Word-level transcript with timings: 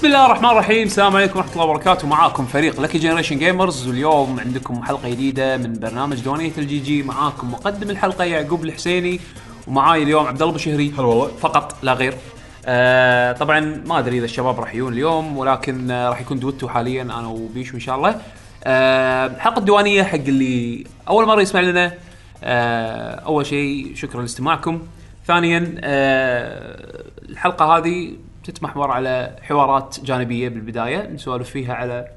بسم 0.00 0.08
الله 0.08 0.26
الرحمن 0.26 0.50
الرحيم. 0.50 0.86
السلام 0.86 1.16
عليكم 1.16 1.38
ورحمة 1.38 1.52
الله 1.52 1.64
وبركاته. 1.64 2.08
معاكم 2.08 2.46
فريق 2.46 2.80
Lucky 2.80 2.98
Generation 2.98 3.38
Gamers 3.38 3.88
واليوم 3.88 4.40
عندكم 4.40 4.82
حلقة 4.82 5.08
جديدة 5.08 5.56
من 5.56 5.72
برنامج 5.72 6.20
ديوانية 6.20 6.58
ال 6.58 6.78
GG 6.78 7.02
معاكم 7.02 7.50
مقدم 7.52 7.90
الحلقة 7.90 8.24
يعقوب 8.24 8.64
الحسيني 8.64 9.20
ومعاي 9.66 10.02
اليوم 10.02 10.26
عبد 10.26 10.42
الله 10.42 10.54
بشهري. 10.54 10.92
هلا 10.98 11.02
والله. 11.02 11.26
فقط 11.40 11.76
لا 11.82 11.92
غير. 11.92 12.14
آه 12.66 13.32
طبعا 13.32 13.82
ما 13.86 13.98
أدري 13.98 14.18
إذا 14.18 14.24
الشباب 14.24 14.60
راح 14.60 14.74
يجون 14.74 14.92
اليوم 14.92 15.36
ولكن 15.36 15.90
آه 15.90 16.08
راح 16.08 16.20
يكون 16.20 16.38
دويتو 16.38 16.68
حاليا 16.68 17.02
أنا 17.02 17.28
وبيشو 17.28 17.74
إن 17.74 17.80
شاء 17.80 17.96
الله. 17.96 18.20
آه 18.64 19.38
حلقه 19.38 19.60
ديوانيه 19.60 20.02
حق 20.02 20.14
اللي 20.14 20.84
أول 21.08 21.26
مرة 21.26 21.40
يسمع 21.40 21.60
لنا 21.60 21.92
آه 22.44 23.14
أول 23.14 23.46
شيء 23.46 23.92
شكرا 23.94 24.22
لاستماعكم. 24.22 24.80
ثانيا 25.26 25.74
آه 25.80 27.02
الحلقة 27.28 27.76
هذه 27.76 28.12
تتمحور 28.50 28.90
على 28.90 29.36
حوارات 29.42 29.96
جانبية 30.04 30.48
بالبداية 30.48 31.08
نسولف 31.08 31.50
فيها 31.50 31.74
على 31.74 32.08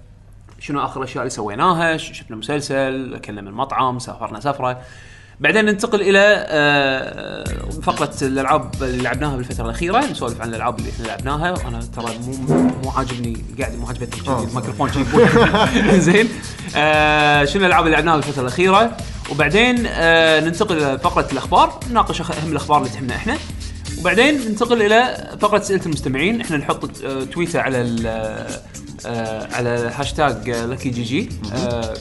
شنو 0.60 0.86
آخر 0.86 1.00
الاشياء 1.00 1.22
اللي 1.22 1.30
سويناها 1.30 1.98
شفنا 1.98 2.38
مسلسل 2.38 3.14
أكلنا 3.16 3.42
من 3.42 3.52
مطعم 3.52 4.00
سافرنا 4.00 4.40
سفرة. 4.40 4.82
بعدين 5.40 5.66
ننتقل 5.66 6.02
إلى 6.02 6.46
آه، 6.48 7.44
فقرة 7.82 8.14
الألعاب 8.22 8.84
اللي 8.84 9.04
لعبناها 9.04 9.36
بالفترة 9.36 9.66
الأخيرة 9.66 10.12
نسولف 10.12 10.42
عن 10.42 10.50
الألعاب 10.50 10.80
اللي 10.80 10.90
إحنا 10.92 11.06
لعبناها. 11.08 11.68
أنا 11.68 11.80
ترى 11.96 12.18
مو 12.18 12.56
مو 12.84 12.90
عاجبني 12.90 13.38
قاعد 13.60 13.76
مو 13.76 13.88
عاجبتني 13.88 14.28
آه. 14.28 14.44
الميكروفون. 14.44 14.90
زين. 16.00 16.30
آه، 16.76 17.46
شنو 17.46 17.62
الألعاب 17.62 17.86
اللي 17.86 17.96
لعبناها 17.96 18.16
بالفترة 18.16 18.42
الأخيرة؟ 18.42 18.98
وبعدين 19.32 19.84
آه، 19.88 20.40
ننتقل 20.40 20.78
إلى 20.78 21.00
فقرة 21.00 21.28
الأخبار 21.32 21.80
نناقش 21.90 22.22
أهم 22.22 22.52
الأخبار 22.52 22.78
اللي 22.78 22.90
تهمنا 22.90 23.16
إحنا. 23.16 23.38
وبعدين 24.04 24.36
ننتقل 24.50 24.82
إلى 24.82 25.28
فقرة 25.42 25.58
أسئلة 25.58 25.82
المستمعين. 25.86 26.42
إحنا 26.42 26.58
نحط 26.58 26.90
آه، 27.04 27.24
تويته 27.24 27.60
على 27.62 27.82
ال- 27.82 28.08
آه، 29.06 29.48
على 29.56 29.92
هاشتاج 29.96 30.50
Lucky 30.50 30.90
GG 30.90 31.30
آه، 31.54 31.94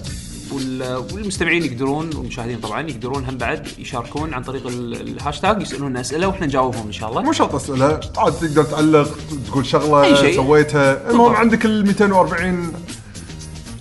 وال- 0.53 0.97
والمستمعين 1.13 1.65
يقدرون 1.65 2.11
والمشاهدين 2.17 2.59
طبعا 2.61 2.81
يقدرون 2.91 3.25
هم 3.25 3.37
بعد 3.39 3.69
يشاركون 3.79 4.35
عن 4.35 4.43
طريق 4.43 4.67
ال- 4.67 5.09
الهاشتاج 5.09 5.63
يسالون 5.63 5.97
أسئلة 5.97 6.27
وإحنا 6.27 6.47
نجاوبهم 6.47 6.87
إن 6.87 6.93
شاء 6.93 7.11
الله. 7.11 7.23
مو 7.23 7.33
شرط 7.33 7.55
أسئلة 7.55 8.01
عاد 8.17 8.33
تقدر 8.33 8.63
تعلق 8.65 9.19
تقول 9.47 9.67
شغلة 9.67 10.05
أي 10.05 10.17
شيء. 10.17 10.37
سويتها. 10.37 11.11
المهم. 11.11 11.37
عندك 11.37 11.65
ال 11.65 11.87
240 11.87 12.73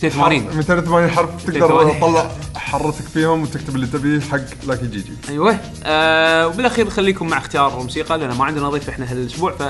280 0.04 0.42
حرف 0.48 0.56
280 0.56 1.10
حرف 1.12 1.46
تقدر 1.46 1.60
280. 1.60 2.00
تطلع 2.00 2.32
حرتك 2.56 3.06
فيهم 3.14 3.42
وتكتب 3.44 3.76
اللي 3.76 3.88
تبيه 3.88 4.20
حق 4.20 4.66
Lucky 4.68 4.88
GG. 4.88 5.12
أيوه. 5.30 5.58
آه 5.84 6.48
وبالأخير 6.48 6.90
خليكم 6.90 7.28
مع 7.28 7.38
اختيار 7.38 7.80
موسيقى 7.84 8.18
لأن 8.18 8.32
ما 8.32 8.46
عندنا 8.46 8.70
ضيف 8.70 8.90
إحنا 8.90 9.12
هالأسبوع 9.12 9.52
ف 9.52 9.64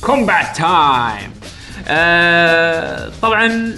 combat 0.00 0.56
time 0.56 1.30
آه 1.88 3.12
طبعا 3.22 3.72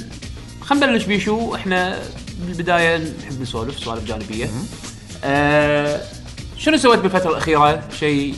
خلينا 0.60 0.86
نبلش 0.86 1.04
بيشو. 1.04 1.54
إحنا 1.54 1.98
بالبداية 2.46 2.96
نحب 2.96 3.40
نسولف 3.40 3.78
سوالف 3.78 4.04
جانبية. 4.04 4.50
آه 5.24 6.00
شنو 6.58 6.76
سويت 6.76 7.00
بالفترة 7.00 7.30
الأخيرة؟ 7.30 7.82
شيء 8.00 8.34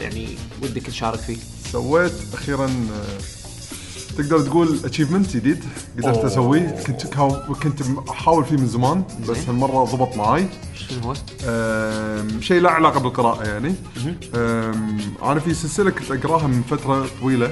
يعني 0.00 0.28
ودك 0.62 0.82
تشارك 0.86 1.18
فيه. 1.18 1.36
سويت 1.72 2.12
أخيرا 2.34 2.70
تقدر 4.18 4.40
تقول 4.40 4.78
achievement 4.84 5.36
جديد 5.36 5.64
قدرت. 5.98 6.24
أسويه. 6.24 6.76
كنت 6.86 7.06
كنت 7.62 7.82
احاول 8.10 8.44
فيه 8.44 8.56
من 8.56 8.66
زمان 8.66 9.02
بس. 9.28 9.36
هالمرة 9.48 9.84
ضبط 9.84 10.16
معاي. 10.16 10.46
شنو 10.74 10.98
هو؟ 11.04 11.14
شيء 12.40 12.60
له 12.60 12.70
علاقة 12.70 13.00
بالقراءة 13.00 13.44
يعني. 13.44 13.74
أنا 15.22 15.40
في 15.40 15.54
سلسلة 15.54 15.90
كنت 15.90 16.10
أقراها 16.10 16.46
من 16.46 16.62
فترة 16.62 17.06
طويلة. 17.20 17.50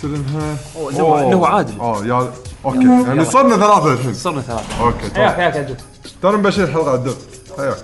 سلسله 0.00 0.56
هو- 0.76 0.88
اللي 1.18 1.36
هو 1.36 1.44
عادل. 1.44 1.80
آه 1.80 2.04
يا 2.04 2.32
okay. 2.64 2.84
يعني 3.06 3.24
صرنا 3.24 3.56
ثلاثة. 3.56 3.92
الحين 3.92 4.14
صرنا 4.14 4.40
ثلاثة. 4.40 4.80
okay 4.84 5.14
حياك 5.14 5.34
حياك 5.36 5.56
عدل 5.56 5.76
ترى 6.22 6.36
نبشر 6.36 6.64
الحلقة 6.64 6.90
عدل 6.90 7.14
حياك. 7.58 7.76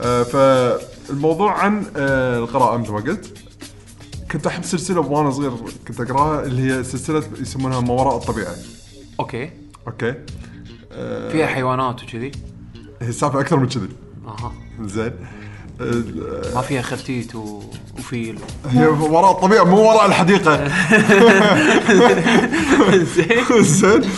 أه، 0.00 0.22
فالموضوع 0.22 1.52
عن 1.52 1.84
أه، 1.96 2.38
القراءة 2.38 2.76
مثل 2.76 2.92
ما 2.92 3.00
قلت. 3.00 3.38
كنت 4.32 4.46
أحب 4.46 4.64
سلسلة 4.64 5.00
وأنا 5.00 5.30
صغير 5.30 5.52
كنت 5.88 6.00
أقرأها 6.00 6.44
اللي 6.44 6.72
هي 6.72 6.84
سلسلة 6.84 7.22
يسمونها 7.40 7.80
ما 7.80 7.92
وراء 7.92 8.16
الطبيعه 8.16 8.54
okay. 9.20 9.50
okay 9.86 10.14
أه، 10.92 11.32
فيها 11.32 11.46
حيوانات 11.46 12.02
وكذي. 12.02 12.32
هي 13.02 13.08
السالفة 13.08 13.40
أكثر 13.40 13.56
من 13.56 13.68
كذي. 13.68 13.88
أها. 14.26 14.52
زين. 14.84 15.12
ما 16.54 16.60
فيها 16.60 16.82
خرتيت 16.82 17.34
و... 17.34 17.62
وفيل. 17.98 18.38
هي 18.70 18.86
وراء 18.86 19.30
الطبيعه 19.30 19.64
مو 19.64 19.88
وراء 19.88 20.06
الحديقة. 20.06 20.68
زين. 23.04 23.62
زين 23.80 24.10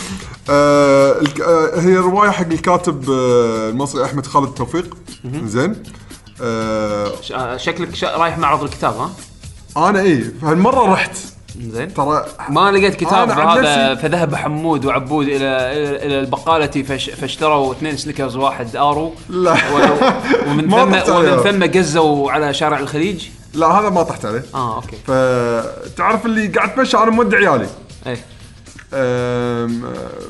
آه 0.50 1.20
آه 1.42 1.80
هي 1.80 1.96
رواية 1.96 2.30
حق 2.30 2.46
الكاتب 2.46 3.10
آه 3.10 3.70
المصري 3.70 4.04
أحمد 4.04 4.26
خالد 4.26 4.54
توفيق. 4.54 4.96
زين. 5.44 5.82
آه، 6.42 7.56
شكلك 7.56 7.94
شا... 7.94 8.16
رايح 8.16 8.38
معرض 8.38 8.62
الكتاب 8.62 8.94
ها؟ 8.94 9.10
أنا 9.76 10.00
اي 10.00 10.20
فهالمره 10.42 10.92
رحت. 10.92 11.16
زين. 11.60 11.94
ترى 11.94 12.24
ما 12.48 12.70
لقيت 12.70 12.94
كتاب 12.94 13.30
أنا 13.30 13.34
عن 13.42 13.58
هذا 13.58 13.92
نفسي- 13.92 14.02
فذهب 14.02 14.34
حمود 14.34 14.84
وعبود 14.84 15.26
إلى 15.28 15.36
إلى 15.36 16.06
إلى 16.06 16.20
البقالة 16.20 16.66
فش... 16.82 17.10
فاشتروا 17.10 17.72
اثنين 17.72 17.96
Snickers 17.96 18.36
وواحد 18.36 18.76
Aero. 18.76 19.12
لا. 19.28 19.52
و... 19.52 19.56
ومن 20.50 20.66
ما 20.70 21.00
ثم 21.00 21.12
ومن 21.12 21.26
عليها. 21.28 21.52
ثم 21.52 21.78
قزوا 21.78 22.30
على 22.30 22.54
شارع 22.54 22.78
الخليج. 22.78 23.26
لا 23.54 23.66
هذا 23.66 23.88
ما 23.90 24.02
طحت 24.02 24.24
عليه. 24.24 24.42
آه 24.54 24.74
okay. 24.76 24.96
فتعرف 25.06 26.26
اللي 26.26 26.46
قاعد 26.46 26.68
اتمشى 26.70 26.96
أنا 26.96 27.10
مودي 27.10 27.36
عيالي؟ 27.36 27.66
إيه. 28.06 28.18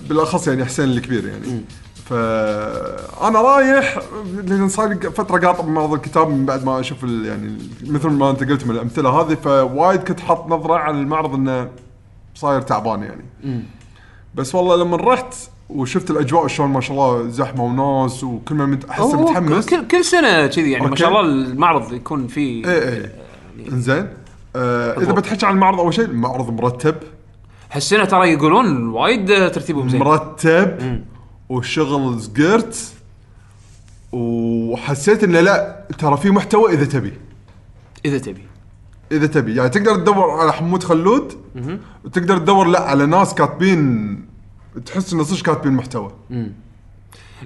بالأخص 0.09 0.49
يعني 0.49 0.65
حسين 0.65 0.85
الكبير 0.85 1.27
يعني. 1.29 1.61
فانا 2.07 3.41
رايح 3.41 3.99
لأن 4.45 4.69
صار 4.69 4.95
فترة 5.15 5.47
قاطع 5.47 5.65
بمعرض 5.65 5.93
الكتاب 5.93 6.29
من 6.31 6.47
بعد 6.47 6.65
ما 6.65 6.81
أشوف 6.81 7.05
ال- 7.05 7.27
يعني 7.27 7.59
مثل 7.87 8.09
ما 8.09 8.31
أنت 8.31 8.45
قلت 8.45 8.67
من 8.67 8.71
الأمثلة 8.75 9.11
هذه 9.21 9.35
فوايد 9.35 10.01
كنت 10.03 10.21
حاط 10.21 10.47
نظرة 10.49 10.75
على 10.75 10.97
المعرض 11.01 11.35
إنه 11.35 11.69
صاير 12.35 12.61
تعبان 12.61 13.03
يعني. 13.03 13.63
بس 14.35 14.55
والله 14.55 14.77
لما 14.77 14.97
رحت 14.97 15.35
وشفت 15.71 16.11
الأجواء 16.11 16.47
شلون 16.47 16.71
ما 16.71 16.81
شاء 16.81 16.97
الله 16.97 17.29
زحمة 17.29 17.65
وناس 17.65 18.25
وكل 18.25 18.55
ما 18.55 18.67
مت- 18.67 18.85
أحس 18.91 19.15
متحمس. 19.15 19.67
كل, 19.67 19.87
كل 19.87 20.05
سنة 20.05 20.47
كذي 20.47 20.71
يعني 20.71 20.85
ما 20.85 20.91
okay. 20.91 21.01
شاء 21.01 21.09
الله 21.09 21.21
المعرض 21.21 21.93
يكون 21.93 22.27
فيه 22.27 22.65
إيه 22.69 22.89
إيه. 22.89 23.13
إنزين. 23.73 24.09
آه 24.57 25.01
إذا 25.01 25.13
بتحكي 25.13 25.47
عن 25.47 25.55
المعرض 25.55 25.81
أول 25.81 25.95
شيء 25.95 26.05
المعرض 26.05 26.51
مرتب. 26.51 26.95
هالسنة 27.73 28.05
ترى 28.05 28.33
يقولون 28.33 28.89
وايد 28.89 29.27
ترتيبهم 29.29 29.89
زين. 29.89 30.01
مرتب. 30.01 31.01
وشغل 31.49 32.19
زقرت 32.19 32.93
وحسيت 34.13 35.25
إنه 35.25 35.41
لا 35.41 35.87
ترى 35.99 36.17
في 36.17 36.31
محتوى 36.31 36.73
إذا 36.73 36.85
تبي. 36.85 37.13
إذا 38.05 38.19
تبي. 38.19 38.45
إذا 39.13 39.27
تبي. 39.27 39.55
يعني 39.57 39.69
تقدر 39.69 39.95
تدور 39.97 40.31
على 40.31 40.53
حمود 40.53 40.83
خلود 40.83 41.33
وتقدر 42.05 42.39
تدور 42.39 42.67
لا 42.67 42.81
على 42.83 43.07
ناس 43.07 43.35
كاتبين 43.35 44.27
تحس 44.87 45.13
انه 45.13 45.23
صدق 45.23 45.43
كاتبين 45.43 45.73
محتوى. 45.73 46.13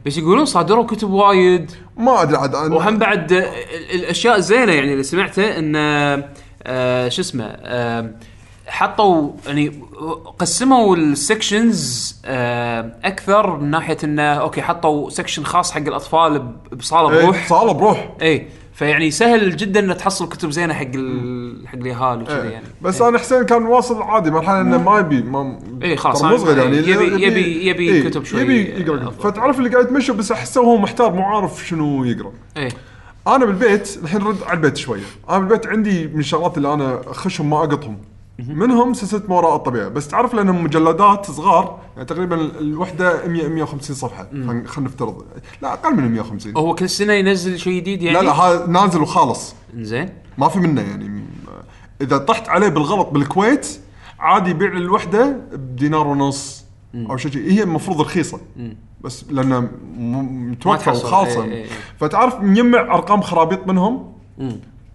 بس 0.06 0.16
يقولون 0.18 0.44
صادروا 0.44 0.86
كتب 0.86 1.10
وايد. 1.10 1.70
ما 1.96 2.22
أدري 2.22 2.36
عاد 2.36 2.54
أنا 2.54 2.74
وهم 2.74 2.98
بعد 2.98 3.32
ال- 3.32 3.44
الأشياء 3.94 4.36
الزينة 4.36 4.72
يعني 4.72 4.92
اللي 4.92 5.02
سمعته 5.02 5.58
إن 5.58 5.72
آه، 6.62 7.08
شو 7.08 7.22
اسمه 7.22 7.44
آه، 7.44 8.10
حطوا 8.70 9.30
يعني 9.46 9.72
قسموا 10.38 10.96
ال 10.96 11.10
sections 11.10 12.16
آه، 12.24 12.92
أكثر 13.04 13.56
من 13.56 13.70
ناحية 13.70 13.96
إنه 14.04 14.22
okay 14.22 14.62
حطوا 14.62 15.10
section 15.10 15.44
خاص 15.44 15.72
حق 15.72 15.78
الأطفال 15.80 16.38
ب- 16.38 16.74
بصالة 16.78 17.10
إيه، 17.18 17.24
بروح. 17.24 17.48
صاله 17.48 17.72
بروح. 17.72 18.12
اي 18.22 18.46
فيعني 18.74 19.10
سهل 19.10 19.56
جدا 19.56 19.80
ان 19.80 19.96
تحصل 19.96 20.28
كتب 20.28 20.50
زينة 20.50 20.74
حق 20.74 20.86
ال... 20.94 21.68
حق 21.68 21.74
اليهال 21.74 22.22
وكذا 22.22 22.42
إيه. 22.42 22.50
يعني. 22.50 22.64
بس 22.82 23.02
أنا 23.02 23.18
حسين 23.18 23.42
كان 23.42 23.62
واصل 23.62 24.02
عادي 24.02 24.30
مرحلة 24.30 24.60
إنه 24.60 24.78
ما 24.82 24.98
يبي 24.98 25.22
ما 25.22 25.58
إيه، 25.82 25.96
خلاص، 25.96 26.18
صغير 26.22 26.58
يعني 26.58 26.76
يبي- 26.76 27.24
يبي- 27.26 27.66
يبي 27.66 27.88
إيه، 27.88 28.08
كتب 28.08 28.24
شوي 28.24 28.40
يبي 28.40 28.60
يقرأ 28.82 29.08
أفضل. 29.08 29.22
فتعرف 29.22 29.58
اللي 29.58 29.70
قاعد 29.70 29.84
يتمشى 29.84 30.12
بس 30.12 30.32
أحسه 30.32 30.60
هو 30.60 30.76
محتار 30.78 31.12
مو 31.12 31.22
عارف 31.22 31.66
شنو 31.66 32.04
يقرأ. 32.04 32.32
إيه. 32.56 32.68
أنا 33.26 33.44
بالبيت 33.44 33.98
الحين 34.02 34.22
رد 34.22 34.42
على 34.42 34.56
البيت 34.56 34.76
شوية. 34.76 35.02
أنا 35.30 35.38
بالبيت 35.38 35.66
عندي 35.66 36.06
من 36.06 36.18
الشغلات 36.20 36.56
اللي 36.56 36.74
أنا 36.74 37.00
اخشهم 37.06 37.50
ما 37.50 37.58
أقطهم. 37.58 37.98
منهم 38.48 38.94
سلسلة 38.94 39.22
ما 39.28 39.36
وراء 39.36 39.56
الطبيعه 39.56 39.88
بس 39.88 40.08
تعرف 40.08 40.34
لأنهم 40.34 40.64
مجلدات 40.64 41.30
صغار 41.30 41.78
يعني 41.94 42.08
تقريبا 42.08 42.36
الوحدة 42.36 43.26
100 43.26 43.48
150 43.48 43.96
صفحة. 43.96 44.28
خلينا 44.66 44.90
نفترض. 44.90 45.24
لا 45.62 45.72
أقل 45.72 45.96
من 45.96 46.12
150 46.12 46.56
هو 46.56 46.74
كل 46.74 46.88
سنة 46.88 47.12
ينزل 47.12 47.58
شيء 47.58 47.80
جديد 47.80 48.02
يعني؟ 48.02 48.18
لا 48.18 48.22
لا 48.22 48.32
هذا 48.32 48.66
نازل 48.66 49.02
وخالص. 49.02 49.54
زين 49.76 50.08
ما 50.38 50.48
في 50.48 50.58
منه 50.58 50.80
يعني. 50.80 51.24
إذا 52.00 52.18
طحت 52.18 52.48
عليه 52.48 52.68
بالغلط 52.68 53.08
بالكويت 53.08 53.80
عادي 54.18 54.50
يبيع 54.50 54.72
الوحده 54.72 55.36
بدينار 55.52 56.06
ونص 56.06 56.64
أو 56.94 57.16
شيء 57.16 57.32
شي. 57.32 57.52
هي 57.52 57.62
المفروض 57.62 58.00
رخيصة. 58.00 58.40
بس 59.00 59.24
لانها 59.30 59.68
متوفره. 59.98 60.92
وخالصة. 60.92 61.44
إيه، 61.44 61.50
إيه، 61.50 61.64
إيه. 61.64 61.68
فتعرف 62.00 62.40
مجمع 62.40 62.80
أرقام 62.80 63.20
خرابيط 63.20 63.66
منهم؟ 63.66 64.12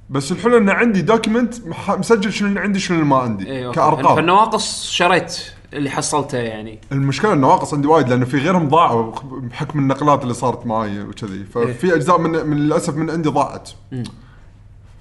بس 0.09 0.31
الحلو 0.31 0.57
إن 0.57 0.69
عندي 0.69 1.01
document 1.01 1.55
مسجل 1.87 2.33
شنو 2.33 2.47
اللي 2.47 2.59
عندي 2.59 2.79
شنو 2.79 2.97
اللي 2.97 3.09
ما 3.09 3.17
عندي 3.17 3.65
okay. 3.65 3.75
كأرقام. 3.75 4.15
فالنواقص 4.15 4.83
شريت 4.83 5.41
اللي 5.73 5.89
حصلته 5.89 6.37
يعني. 6.37 6.79
المشكلة 6.91 7.33
النواقص 7.33 7.73
عندي 7.73 7.87
وايد 7.87 8.09
لأنه 8.09 8.25
في 8.25 8.37
غيرهم 8.37 8.69
ضاعوا 8.69 9.11
بحكم 9.23 9.79
النقلات 9.79 10.23
اللي 10.23 10.33
صارت 10.33 10.65
معي 10.65 11.01
وكذي. 11.01 11.43
ففي 11.43 11.95
أجزاء 11.95 12.19
من, 12.19 12.47
من 12.47 12.57
للأسف 12.57 12.95
من 12.95 13.09
عندي 13.09 13.29
ضاعت. 13.29 13.69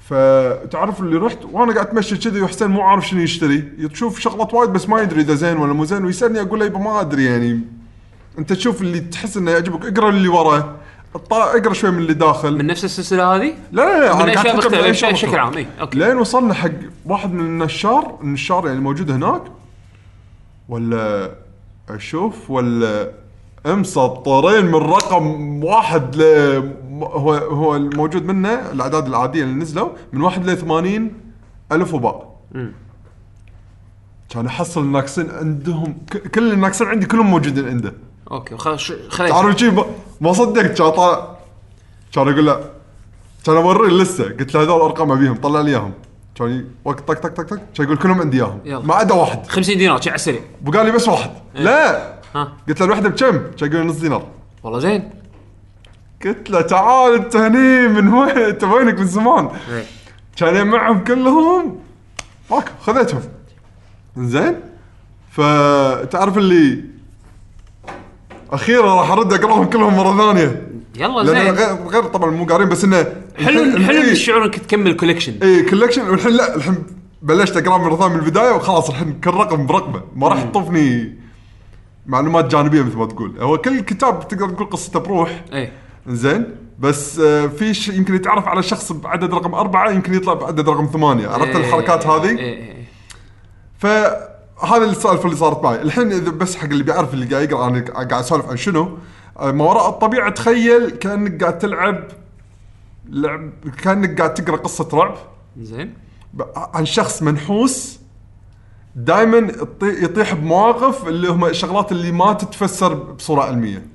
فتعرف 0.08 1.00
اللي 1.00 1.16
رحت 1.16 1.38
وأنا 1.52 1.72
قاعد 1.72 1.86
أتمشى 1.86 2.16
كذي 2.16 2.42
وحسين 2.42 2.68
مو 2.68 2.82
عارف 2.82 3.08
شنو 3.08 3.20
يشتري. 3.20 3.58
تشوف 3.92 4.18
شغلات 4.18 4.54
وايد 4.54 4.70
بس 4.70 4.88
ما 4.88 5.02
يدري 5.02 5.20
إذا 5.20 5.34
زين 5.34 5.56
ولا 5.56 5.72
مو 5.72 5.84
زين 5.84 6.04
ويسألني 6.04 6.40
أقول 6.40 6.60
له 6.60 6.66
يبا 6.66 6.78
ما 6.78 7.00
أدري 7.00 7.24
يعني. 7.24 7.60
أنت 8.38 8.52
تشوف 8.52 8.82
اللي 8.82 9.00
تحس 9.00 9.36
إنه 9.36 9.50
يعجبك 9.50 9.86
اقرأ 9.86 10.08
اللي 10.08 10.28
وراه. 10.28 10.76
اقرأ 11.14 11.72
شوي 11.72 11.90
من 11.90 11.98
اللي 11.98 12.14
داخل. 12.14 12.58
من 12.58 12.66
نفس 12.66 12.84
السلسلة 12.84 13.34
هذه؟ 13.36 13.54
لا 13.72 13.82
لا 13.82 14.00
لا 14.04 14.14
من 14.14 14.20
أنا 14.20 14.32
قاعد 14.32 14.46
أشياء 14.46 14.54
أفكر 14.54 14.56
مختلفة 14.66 14.86
بأشياء 14.86 15.12
بشكل. 15.12 15.36
عام 15.38 15.56
اي 15.56 15.66
okay. 15.80 15.98
لين 15.98 16.16
وصلنا 16.16 16.54
حق 16.54 16.70
واحد 17.04 17.32
من 17.32 17.40
النشار 17.40 18.18
النشار 18.22 18.66
يعني 18.66 18.80
موجود 18.80 19.10
هناك. 19.10 19.42
ولا 20.68 21.30
أشوف 21.90 22.50
ولا 22.50 23.10
مسطرين 23.66 24.64
من 24.66 24.74
رقم 24.74 25.64
واحد 25.64 26.16
ل 26.16 26.22
هو 27.00 27.34
هو 27.34 27.76
الموجود 27.76 28.24
منه 28.26 28.48
الأعداد 28.72 29.06
العادية 29.06 29.42
اللي 29.42 29.54
نزلوا 29.54 29.88
من 30.12 30.20
واحد 30.20 30.50
ل 30.50 30.56
80 30.56 31.12
ألف 31.72 31.94
وباء. 31.94 32.34
كان 34.30 34.46
احصل 34.46 34.80
الناقصين 34.80 35.30
عندهم 35.30 35.96
ك- 36.10 36.28
كل 36.28 36.52
الناقصين 36.52 36.86
عندي 36.86 37.06
كلهم 37.06 37.26
موجودين 37.30 37.68
عنده. 37.68 37.92
أوكي 38.30 38.56
خلاص 38.56 38.92
تعرف 39.18 39.56
شي؟ 39.58 39.70
ما- 39.70 39.84
ما 40.20 40.32
صدقت 40.32 40.78
كان 40.78 40.90
طالع 40.90 41.36
كان 42.14 42.28
أقول 42.28 42.46
له 42.46 42.70
كان 43.46 43.56
اوريه 43.56 43.90
لسه 44.02 44.24
قلت 44.24 44.54
له 44.54 44.62
هذول 44.62 44.80
ارقام 44.80 45.12
أبيهم 45.12 45.34
طلع 45.34 45.60
لي 45.60 45.70
إياهم. 45.70 45.92
كان 46.34 46.64
وقت 46.84 47.08
طق 47.08 47.14
طق 47.14 47.28
طق 47.28 47.42
طق 47.42 47.56
كان 47.56 47.86
يقول 47.86 47.96
كلهم 47.96 48.20
عندي 48.20 48.36
إياهم. 48.36 48.86
ما 48.86 48.94
عدا 48.94 49.14
واحد. 49.14 49.46
50 49.46 49.78
دينار 49.78 50.00
شي 50.00 50.10
على 50.10 50.14
السريع 50.16 50.40
وقال 50.66 50.86
لي 50.86 50.92
بس 50.92 51.08
واحد. 51.08 51.30
لا. 51.54 52.14
ها؟ 52.34 52.52
قلت 52.68 52.80
له 52.80 52.86
الوحدة 52.86 53.08
بكم؟ 53.08 53.38
كان 53.58 53.72
يقول 53.72 53.86
نص 53.86 53.96
دينار. 53.96 54.26
والله 54.62 54.78
زين. 54.78 55.10
قلت 56.24 56.50
له 56.50 56.60
تعال 56.60 57.14
انت 57.14 57.36
هني 57.36 57.88
من 57.88 58.08
وين؟ 58.14 58.30
انت 58.38 58.64
وينك؟ 58.64 58.98
من 58.98 59.06
زمان. 59.06 59.50
إيه. 59.70 59.84
كان 60.36 60.66
معهم 60.66 61.04
كلهم. 61.04 61.78
ماكو 62.50 62.70
خذيتهم. 62.80 63.20
زين. 64.16 64.60
فتعرف 65.30 66.38
اللي 66.38 66.84
أخيرا 68.54 68.94
راح 68.94 69.10
أرد 69.10 69.32
أقراهم 69.32 69.64
كلهم 69.64 69.96
مرة 69.96 70.32
ثانية. 70.32 70.68
يلا 70.96 71.24
زين. 71.24 71.54
غير, 71.54 71.88
غير 71.88 72.02
طبعا 72.02 72.30
مو 72.30 72.44
قارين 72.44 72.68
بس 72.68 72.84
إنه 72.84 73.06
حلو 73.36 73.78
حلو 73.84 74.00
الشعور 74.00 74.44
إنك 74.44 74.58
تكمل 74.58 74.96
collection 74.96 75.38
اي 75.42 75.62
collection 75.62 76.08
والحين 76.08 76.32
لا 76.32 76.56
الحين 76.56 76.74
بلشت 77.22 77.56
أقرأ 77.56 77.78
مرة 77.78 77.96
ثانية 77.96 78.14
من 78.14 78.20
البداية 78.20 78.52
وخلاص 78.52 78.90
الحين 78.90 79.20
كل 79.24 79.30
رقم 79.30 79.66
برقمة. 79.66 80.02
ما 80.16 80.28
راح 80.28 80.42
تطوفني 80.42 81.18
معلومات 82.06 82.44
جانبية 82.44 82.82
مثل 82.82 82.96
ما 82.96 83.06
تقول. 83.06 83.34
هو 83.40 83.58
كل 83.58 83.80
كتاب 83.80 84.28
تقدر 84.28 84.48
تقول 84.48 84.70
قصته 84.70 85.00
بروح. 85.00 85.44
اي 85.52 85.70
زين. 86.06 86.46
بس 86.78 87.18
آه، 87.18 87.46
في 87.46 87.74
ش... 87.74 87.88
يمكن 87.88 88.14
يتعرف 88.14 88.48
على 88.48 88.62
شخص 88.62 88.92
بعدد 88.92 89.34
رقم 89.34 89.54
أربعة 89.54 89.90
يمكن 89.90 90.14
يطلع 90.14 90.34
بعدد 90.34 90.68
رقم 90.68 90.86
ثمانية. 90.86 91.28
عرفت 91.28 91.56
إيه، 91.56 91.56
الحركات 91.56 92.06
إيه، 92.06 92.16
هذه؟ 92.16 92.38
إيه، 92.38 92.38
إيه. 92.38 92.84
فهذا 94.62 94.84
السالفه 94.84 95.24
اللي 95.24 95.36
صارت 95.36 95.64
معي. 95.64 95.82
الحين 95.82 96.12
إذا 96.12 96.30
بس 96.30 96.56
حق 96.56 96.64
اللي 96.64 96.82
بيعرف 96.82 97.14
اللي 97.14 97.26
قاعد 97.26 97.50
يقرأ 97.50 97.68
أنا 97.68 97.80
قاعد 97.80 98.12
أسولف 98.12 98.46
عن 98.46 98.56
شنو؟ 98.56 98.98
آه، 99.38 99.50
ما 99.52 99.64
وراء 99.64 99.88
الطبيعة 99.88 100.30
تخيل 100.30 100.90
كأنك 100.90 101.42
قاعد 101.42 101.58
تلعب 101.58 102.04
لعب 103.08 103.50
كأنك 103.82 104.18
قاعد 104.18 104.34
تقرأ 104.34 104.56
قصة 104.56 104.88
رعب. 104.92 105.14
زين. 105.60 105.94
عن 106.56 106.86
شخص 106.86 107.22
منحوس 107.22 107.98
دائما 108.96 109.52
يطيح 109.82 110.34
بمواقف 110.34 111.08
اللي 111.08 111.28
هم 111.28 111.44
الشغلات 111.44 111.92
اللي 111.92 112.12
ما 112.12 112.32
تتفسر 112.32 112.94
بصورة 112.94 113.42
علمية. 113.42 113.86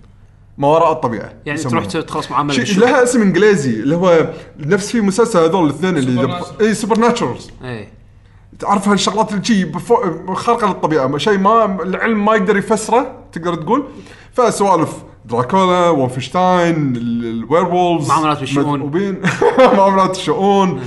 ما 0.58 0.68
وراء 0.68 0.92
الطبيعة 0.92 1.34
يعني. 1.46 1.60
تروح 1.60 1.86
تخلص 1.86 2.32
معاملة 2.32 2.64
شيء. 2.64 2.80
لها 2.80 3.04
اسم 3.04 3.22
إنجليزي 3.22 3.70
اللي 3.70 3.96
هو 3.96 4.34
نفس 4.60 4.92
في 4.92 5.02
مسلسل 5.02 5.40
هذول 5.40 5.70
الاثنين 5.70 5.98
اللي. 5.98 6.42
اي 6.62 6.74
supernaturals 6.74 7.50
اي 7.64 7.88
تعرف 8.60 8.88
هالشغلات 8.90 9.34
اللي 9.34 9.66
بفو- 9.66 10.34
خارقة 10.34 10.68
للطبيعة 10.68 11.18
شيء 11.18 11.38
ما 11.38 11.66
العلم 11.84 12.26
ما 12.26 12.36
يقدر 12.36 12.58
يفسره 12.58 13.12
تقدر 13.32 13.56
تقول 13.56 13.84
فسوالف 14.34 14.94
دراكولا 15.26 15.90
Wolfenstein 15.90 16.96
ال 16.96 17.66
werewolves 17.66 18.10
معاملات. 18.10 18.42
مدعوبين 18.76 19.22
معاملات 19.78 20.16
الشؤون 20.18 20.82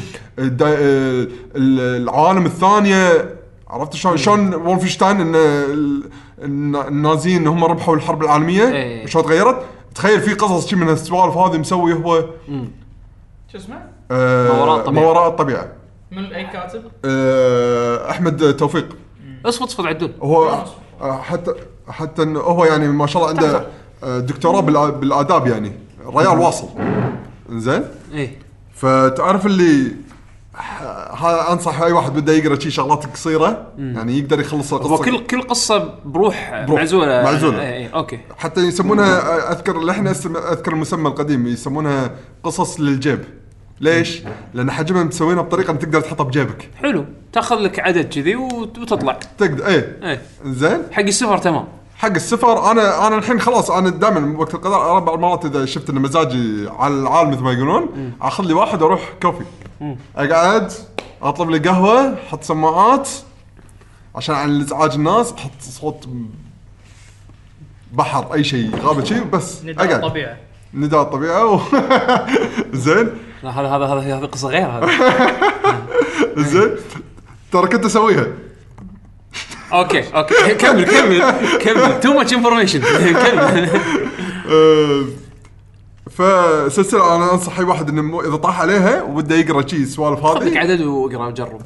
العوالم 1.57 2.47
الثانية 2.47 3.35
عرفت 3.69 3.95
شلون 3.95 4.17
شلون 4.17 4.55
Wolfenstein 4.55 5.21
إن 5.21 5.35
ال- 5.35 6.11
الن- 6.43 6.77
النازيين 6.77 7.47
هم 7.47 7.65
ربحوا 7.65 7.95
الحرب 7.97 8.23
العالمية 8.23 8.69
إيه. 8.69 9.07
شلون 9.07 9.25
تغيرت 9.25 9.63
تخيل 9.95 10.21
في 10.21 10.35
قصص 10.35 10.67
شي 10.69 10.77
من 10.77 10.89
السوالف 10.89 11.37
هذه 11.37 11.59
مسوي 11.59 11.93
هو 11.95 12.25
شو 13.53 13.59
اسمه؟ 13.59 13.83
آه، 14.11 14.49
ما 14.53 14.63
وراء 14.63 14.77
الطبيعة. 14.79 15.03
ما 15.03 15.09
وراء 15.09 15.29
الطبيعة 15.29 15.69
من 16.13 16.25
أي 16.33 16.45
كاتب؟ 16.45 16.83
آه، 17.05 18.11
أحمد 18.11 18.57
توفيق. 18.57 18.89
اصفط 19.47 19.63
اصفط 19.63 19.87
عدول. 19.87 20.13
هو 20.23 20.65
آه، 21.01 21.21
حتى 21.23 21.53
حتى 21.89 22.23
انه 22.23 22.41
هو 22.41 22.65
يعني 22.65 22.89
ما 22.89 23.07
شاء 23.07 23.23
الله 23.31 23.35
عنده 23.47 23.67
آه، 24.05 24.19
دكتوراه 24.19 24.61
بالآداب 24.91 25.47
يعني. 25.47 25.73
ريال 26.07 26.39
واصل. 26.39 26.69
زين 27.51 27.85
اي 28.15 28.31
فتعرف 28.75 29.47
اللي 29.47 29.93
ح- 30.55 30.83
هذا 31.25 31.53
أنصح 31.53 31.81
أي 31.83 31.93
واحد 31.93 32.13
بده 32.15 32.33
يقرأ 32.33 32.59
شي 32.59 32.71
شغلات 32.71 33.07
قصيرة؟ 33.07 33.67
يعني 33.79 34.19
يقدر 34.19 34.41
يخلص 34.41 34.73
هو 34.73 34.79
القصة 34.79 35.05
كل 35.05 35.27
كل 35.27 35.43
قصة 35.43 35.95
بروح, 36.05 36.65
بروح. 36.67 36.81
معزولة. 36.81 37.23
معزولة. 37.23 37.61
اي 37.63 37.77
اي 37.77 37.89
okay. 37.95 38.21
حتى 38.39 38.61
يسمونها 38.61 39.53
أذكر 39.53 39.85
لحن 39.85 40.07
أذكر 40.07 40.73
المسمى 40.73 41.09
القديم 41.09 41.47
يسمونها 41.47 42.11
قصص 42.45 42.81
للجيب. 42.81 43.25
ليش؟ 43.81 44.23
لأن 44.55 44.71
حجمها 44.71 45.05
مسوينها 45.05 45.43
بطريقة 45.43 45.71
انك 45.71 45.81
تقدر 45.83 46.01
تحطها 46.01 46.25
بجيبك. 46.25 46.71
حلو. 46.77 47.05
تأخذ 47.33 47.57
لك 47.57 47.79
عدد 47.81 48.09
كذي 48.15 48.37
وت- 48.37 48.79
وتطلع. 48.79 49.19
تقدر 49.39 49.67
إيه. 49.67 49.99
اي 50.03 50.19
زين. 50.45 50.83
حق 50.93 51.03
السفر 51.03 51.39
تمام. 51.39 51.65
حق 51.97 52.11
السفر 52.11 52.71
أنا 52.71 53.07
أنا 53.07 53.17
الحين 53.19 53.41
خلاص 53.41 53.71
أنا 53.71 53.91
دائما 53.91 54.39
وقت 54.39 54.55
القضاء 54.55 54.81
أربع 54.93 55.17
مرات 55.17 55.45
إذا 55.45 55.65
شفت 55.67 55.91
إن 55.91 55.95
مزاجي 56.01 56.69
على 56.69 56.95
العال 56.95 57.29
مثل 57.29 57.41
ما 57.41 57.53
يقولون 57.53 58.13
أخذ 58.23 58.45
لي 58.45 58.53
واحد 58.55 58.83
وأروح 58.83 59.13
coffee. 59.23 59.45
أقعد 60.17 60.73
أطلب 61.23 61.51
لي 61.51 61.59
قهوة 61.59 62.15
أحط 62.29 62.43
سماعات 62.45 63.09
عشان 64.15 64.35
عن 64.35 64.61
إزعاج 64.61 64.95
الناس 64.95 65.33
أحط 65.33 65.51
صوت 65.61 66.09
بحر 67.93 68.35
أي 68.35 68.45
شيء 68.45 68.77
غابة 68.77 69.05
شيء 69.05 69.23
بس 69.25 69.63
أقعد. 69.65 69.91
الطبيعه 70.05 70.37
نداء 70.75 71.03
الطبيعه 71.03 71.47
و... 71.47 71.61
زين. 72.85 73.11
لا 73.43 73.51
هذا 73.51 73.69
هذا 73.69 73.85
هذا 73.85 74.19
هذه 74.19 74.25
قصة 74.25 74.49
غير 74.49 74.67
هذا 74.67 74.89
زين. 76.51 76.71
ترى 77.53 77.69
كنت 77.69 77.85
اسويها. 77.85 78.27
okay 79.73 80.17
okay. 80.17 80.55
كمل 80.55 80.85
كمل 80.85 81.23
كمل. 81.59 82.01
too 82.01 82.13
much 82.13 82.35
information 82.35 82.81
كمل. 82.81 83.71
أه، 84.51 85.05
فسلسلة 86.11 87.17
أنا 87.17 87.33
أنصح 87.33 87.59
أي 87.59 87.65
واحد 87.65 87.89
إنه 87.89 88.21
إذا 88.21 88.37
طاح 88.37 88.61
عليها 88.61 89.03
وبده 89.03 89.37
يقرأ 89.37 89.67
شيء 89.67 89.81
السوالف 89.81 90.21
خذ 90.21 90.45
لك 90.45 90.57
هذه 90.57 90.59
عدد 90.59 90.81
واقرا 90.81 91.27
وجرب. 91.27 91.63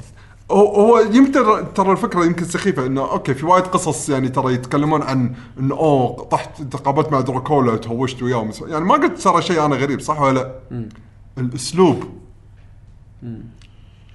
هو 0.51 0.75
هو 0.75 0.99
يمكن 0.99 1.33
ترى 1.75 1.91
الفكرة 1.91 2.25
يمكن 2.25 2.45
سخيفة 2.45 2.85
إنه 2.85 3.01
okay 3.01 3.33
في 3.33 3.45
وايد 3.45 3.63
قصص 3.63 4.09
يعني 4.09 4.29
ترى 4.29 4.53
يتكلمون 4.53 5.01
عن 5.01 5.33
انه 5.59 5.75
أوه 5.75 6.23
طحت 6.23 6.61
تقابلت 6.61 7.11
مع 7.11 7.21
دراكولا 7.21 7.77
تهوشت 7.77 8.23
وياه 8.23 8.49
يعني 8.67 8.85
ما 8.85 8.93
قلت 8.93 9.21
ترى 9.21 9.41
شيء 9.41 9.65
أنا 9.65 9.75
غريب 9.75 9.99
صح 9.99 10.21
ولا 10.21 10.33
لا؟ 10.71 10.85
الأسلوب. 11.37 12.03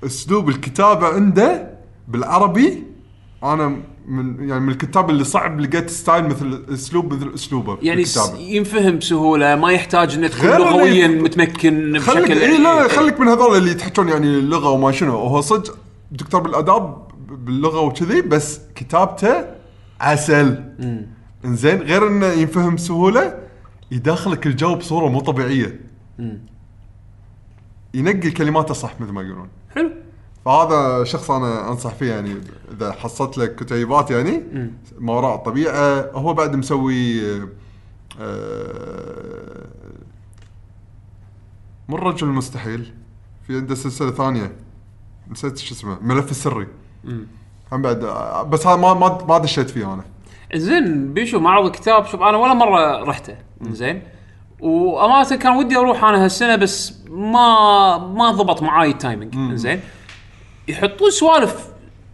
أسلوب 0.05 0.49
الكتابة 0.49 1.07
عنده 1.07 1.71
بالعربي 2.09 2.83
أنا 3.45 3.77
من 4.09 4.49
يعني 4.49 4.61
من 4.61 4.69
الكتاب 4.69 5.11
اللي 5.11 5.25
صعب 5.25 5.61
لقيت 5.61 5.91
style 5.91 6.25
مثل 6.25 6.65
اسلوب 6.73 7.15
مثل 7.15 7.35
أسلوبه 7.35 7.79
يعني 7.83 8.05
س-. 8.05 8.33
ينفهم 8.39 8.99
بسهولة 8.99 9.57
ما 9.57 9.73
يحتاج 9.73 10.15
إنه 10.15 10.29
تكون 10.29 10.51
لغويا 10.51 11.09
متمكن 11.09 11.99
خليك 11.99 12.25
بشكل 12.25 12.39
اي 12.39 12.59
لا 12.59 12.83
لا 12.83 12.89
خليك 12.89 13.21
من 13.21 13.29
هذول 13.29 13.57
اللي 13.57 13.71
يتحكون 13.71 14.09
يعني 14.09 14.27
اللغة 14.27 14.71
وما 14.71 14.93
شنو. 14.93 15.19
هو 15.19 15.41
صدق 15.41 15.79
دكتور 16.13 16.41
بالآداب 16.41 17.09
باللغة 17.29 17.81
وكذي 17.81 18.21
بس 18.23 18.61
كتابته 18.75 19.45
عسل. 20.01 20.65
إنزين 21.45 21.83
غير 21.83 22.09
إنه 22.09 22.27
ينفهم 22.27 22.75
بسهوله 22.75 23.39
يدخلك 23.91 24.47
الجو 24.47 24.75
بصورة 24.75 25.09
مو 25.09 25.21
طبيعية. 25.21 25.81
ينقي 27.95 28.31
كلماته 28.31 28.75
صح 28.75 29.01
مثل 29.01 29.13
ما 29.13 29.23
يقولون. 29.23 29.49
حلو. 29.75 29.91
فهذا 30.45 31.05
شخص 31.05 31.31
أنا 31.31 31.71
أنصح 31.71 31.95
فيه 31.95 32.13
يعني 32.13 32.37
إذا 32.73 32.93
حصلت 32.93 33.39
لك 33.39 33.55
كتيبات 33.55 34.11
يعني 34.11 34.43
ما 34.99 35.13
وراء 35.13 35.35
الطبيعة 35.35 36.11
هو 36.13 36.35
بعد 36.35 36.57
مسوي 36.57 37.23
آه، 38.21 39.67
مو 41.89 41.97
الرجل 41.97 42.27
المستحيل 42.27 42.93
في 43.47 43.57
عنده 43.57 43.75
سلسلة 43.75 44.11
ثانية. 44.11 44.53
نسيت 45.31 45.59
شو 45.59 45.75
اسمه 45.75 45.99
ملف 46.03 46.31
السري 46.31 46.67
هم 47.73 47.83
بعد 47.83 47.99
بس 48.51 48.67
هذا 48.67 48.77
ما 48.77 48.95
ما 48.95 49.25
ما 49.29 49.39
دشيت 49.39 49.71
فيه 49.71 49.95
أنا. 49.95 50.05
زين 50.55 51.15
بيشو 51.15 51.39
معرض 51.39 51.67
الكتاب 51.67 52.07
شوف 52.07 52.23
أنا 52.23 52.37
ولا 52.37 52.55
مرة 52.55 53.05
رحته. 53.05 53.37
زين. 53.63 54.03
وأمانة 54.61 55.37
كان 55.37 55.57
ودي 55.57 55.77
أروح 55.77 56.05
أنا 56.05 56.25
هالسنة 56.25 56.57
بس 56.57 56.95
ما 57.11 57.99
ما 57.99 58.31
ضبط 58.31 58.63
معاي 58.63 58.91
ال 58.91 59.00
timing 59.00 59.55
زين. 59.55 59.81
يحطون 60.69 61.11
سوالف 61.11 61.69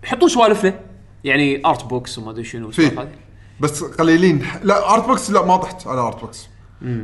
يحطون 0.05 0.29
سوالف 0.29 0.65
له. 0.65 0.81
يعني 1.25 1.67
art 1.67 1.85
books 1.85 2.19
وما 2.19 2.31
أدري 2.31 2.45
شنو 2.45 2.71
بس 3.61 3.85
قليلين. 3.85 4.47
لا 4.63 4.95
art 4.95 5.07
books 5.07 5.31
لا 5.31 5.45
ما 5.45 5.57
طحت 5.57 5.87
على 5.87 6.01
art 6.01 6.21
books 6.21 6.49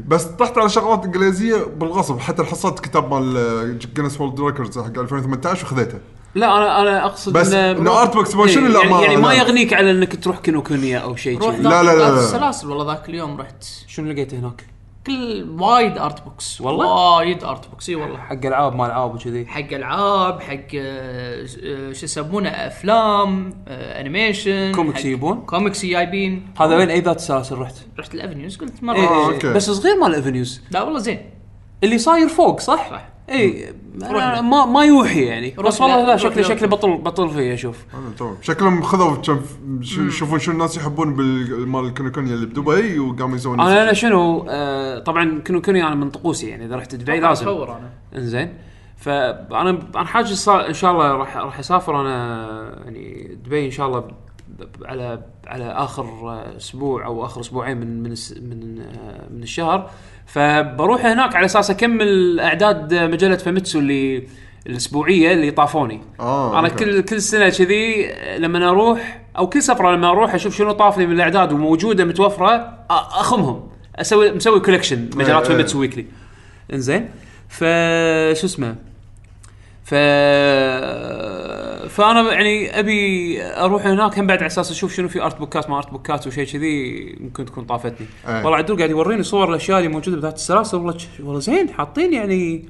بس 0.09 0.25
طحت 0.25 0.59
على 0.59 0.69
شغلات 0.69 1.05
إنجليزية 1.05 1.57
بالغصب 1.77 2.19
حتى 2.19 2.45
حصلت 2.45 2.81
كتاب 2.81 3.15
مال 3.15 3.79
Guinness 3.95 4.21
World 4.21 4.41
Records 4.41 4.79
حق 4.79 4.99
2018 4.99 5.65
وخذيته 5.67 5.99
لا 6.35 6.57
أنا 6.57 6.81
أنا 6.81 7.07
أقصد 7.07 7.33
بس 7.33 7.53
إنه 7.53 8.01
art 8.03 8.15
books 8.17 8.35
إيه، 8.37 8.59
لا 8.69 8.79
يعني, 8.81 8.91
ما- 8.93 9.01
يعني 9.03 9.17
ما 9.17 9.27
لا. 9.29 9.33
يغنيك 9.33 9.73
على 9.73 9.91
إنك 9.91 10.25
تروح 10.25 10.39
Kinokuniya 10.39 10.99
أو 10.99 11.17
شيء 11.17 11.39
كذي. 11.39 11.63
لا، 11.63 11.69
لا 11.69 11.83
لا، 11.83 11.93
لا، 11.99 12.11
لا. 12.15 12.21
السلاسل 12.21 12.69
والله 12.71 12.95
ذاك 12.95 13.09
اليوم 13.09 13.41
رحت 13.41 13.65
شنو 13.87 14.13
لقيته 14.13 14.39
هناك؟ 14.39 14.65
كل 15.07 15.47
وايد 15.59 15.99
art 15.99 16.23
books 16.25 16.61
والله؟ 16.61 17.17
وايد 17.17 17.45
art 17.45 17.69
books 17.69 17.89
إي 17.89 17.95
والله 17.95 18.19
حق 18.19 18.47
العاب 18.47 18.77
ما 18.77 18.87
العاب 18.87 19.15
وكذي 19.15 19.47
حق 19.47 19.73
العاب 19.73 20.41
حق 20.43 20.55
آه، 20.77 21.47
آه، 21.65 21.93
شو 21.93 22.05
يسمونه 22.05 22.49
أفلام 22.49 23.53
آه، 23.69 24.01
animation 24.01 24.73
comics 24.75 25.01
حق- 25.01 25.07
يبون؟ 25.07 25.41
كوميكس 25.41 25.85
جايبين 25.87 26.47
هذا 26.61 26.77
وين 26.77 26.91
أي 26.91 27.01
ذات 27.01 27.17
السلاسل 27.17 27.59
رحت؟ 27.59 27.75
رحت 27.99 28.15
الافنيوز 28.15 28.57
قلت 28.57 28.75
إيه 28.79 28.85
مره 28.85 28.97
آه، 28.97 29.29
إيه 29.29 29.35
أوكي. 29.35 29.53
بس 29.53 29.71
صغير 29.71 29.97
مال 30.01 30.15
افنيوز 30.15 30.61
لا 30.71 30.83
والله 30.83 30.99
زين 30.99 31.31
اللي 31.85 31.99
صاير 31.99 32.29
فوق 32.29 32.61
صح؟ 32.61 32.91
صح. 32.91 33.09
اي 33.31 33.75
أنا. 34.03 34.41
ما 34.41 34.65
ما 34.67 34.85
يوحي 34.85 35.25
يعني. 35.25 35.51
بس 35.51 35.81
والله 35.81 36.07
لا- 36.07 36.17
شكله. 36.17 36.43
شكله 36.43 36.69
بطل 36.69 36.97
بطل 36.99 37.31
فيه 37.31 37.55
أشوف 37.55 37.85
تمام. 38.19 38.37
شكلهم 38.43 38.83
خذوا 38.83 39.17
كم 39.17 39.41
يشوفون 39.81 40.39
شو 40.39 40.51
الناس 40.53 40.77
يحبون 40.77 41.15
بالمال 41.15 41.85
الكونيكونيا 41.85 42.35
اللي 42.35 42.47
بدبي 42.47 42.99
وقاموا 42.99 43.37
يسوون 43.37 43.61
أنا 43.61 43.83
أنا 43.83 43.93
شنو 43.93 44.47
آه 44.49 44.99
طبعا 44.99 45.39
كنو 45.47 45.61
كنو 45.61 45.87
أنا 45.87 45.95
من 45.95 46.11
طقوسي 46.11 46.49
يعني. 46.49 46.65
إذا 46.67 46.77
رحت 46.77 46.95
دبي 46.95 47.21
لازم. 47.21 47.49
اصور 47.49 47.71
أنا. 47.77 47.91
إنزين. 48.17 48.55
فانا 48.97 49.71
أنا 49.97 50.05
حاجز 50.05 50.49
إن 50.49 50.75
شاء 50.75 50.93
الله 50.93 51.13
راح 51.13 51.37
راح 51.37 51.59
أسافر 51.59 52.01
أنا 52.01 52.81
يعني 52.85 53.35
دبي 53.45 53.67
إن 53.67 53.71
شاء 53.71 53.87
الله 53.87 54.09
على 54.85 55.23
على 55.47 55.65
آخر 55.65 56.03
آه، 56.05 56.57
أسبوع 56.57 57.07
أو 57.07 57.25
آخر 57.25 57.41
أسبوعين 57.41 57.77
من 57.77 58.03
من 58.03 58.11
من 58.41 58.81
آه، 58.81 59.27
من 59.31 59.43
الشهر. 59.43 59.91
فبروح 60.27 61.07
هناك 61.07 61.37
على 61.37 61.45
أساس 61.45 61.71
أكمل 61.71 62.41
أعداد 62.41 62.95
مجلة 62.95 63.37
فاميتسو 63.37 63.79
اللي 63.79 64.29
الأسبوعية 64.67 65.33
اللي 65.33 65.51
طافوني. 65.51 66.01
آه، 66.21 66.59
أنا 66.59 66.69
أوكي. 66.69 66.85
كل 66.85 67.01
كل 67.03 67.23
سنة 67.23 67.49
كذي 67.49 68.13
لما 68.39 68.69
أروح 68.69 69.21
أو 69.39 69.47
كل 69.49 69.63
سفرة 69.63 69.93
لما 69.97 70.09
أروح 70.11 70.35
أشوف 70.35 70.57
شنو 70.57 70.73
طافني 70.73 71.07
من 71.07 71.13
الأعداد 71.13 71.53
وموجودة 71.53 72.05
متوفرة 72.05 72.57
أ- 72.59 72.93
أخمهم. 72.93 73.69
أسوي 73.97 74.33
مسوي 74.33 74.61
collection 74.61 75.11
مجلات 75.15 75.43
إيه. 75.43 75.49
فاميتسو 75.49 75.81
weekly 75.81 76.07
إنزين. 76.73 77.09
ف 77.49 77.59
شو 78.41 78.47
اسمه؟ 78.47 78.75
ف 79.85 79.95
فأنا 81.89 82.33
يعني 82.33 82.79
أبي 82.79 83.43
أروح 83.43 83.87
هناك 83.87 84.19
هم 84.19 84.27
بعد 84.27 84.39
على 84.39 84.47
أساس 84.47 84.71
أشوف 84.71 84.95
شنو 84.95 85.09
في 85.09 85.23
art 85.23 85.39
book 85.39 85.64
ات 85.64 85.71
ما 85.71 85.79
art 85.79 85.91
book 85.91 86.20
ات 86.20 86.27
وشيء 86.27 86.47
كذي 86.47 87.17
ممكن 87.21 87.45
تكون 87.45 87.65
طافتني. 87.65 88.07
أي. 88.29 88.35
والله 88.35 88.57
عدول 88.57 88.77
قاعد 88.77 88.91
يوريني 88.91 89.23
صور 89.23 89.51
الأشياء 89.51 89.79
اللي 89.79 89.89
موجودة 89.89 90.17
بذات 90.17 90.35
السلاسل. 90.35 90.77
والله 90.77 90.97
والله 91.21 91.41
زين 91.41 91.69
حاطين 91.71 92.13
يعني 92.13 92.69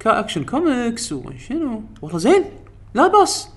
action 0.00 0.44
comics 0.44 1.12
وشنو 1.12 1.82
والله 2.02 2.18
زين. 2.18 2.44
لا 2.94 3.06
بأس. 3.06 3.50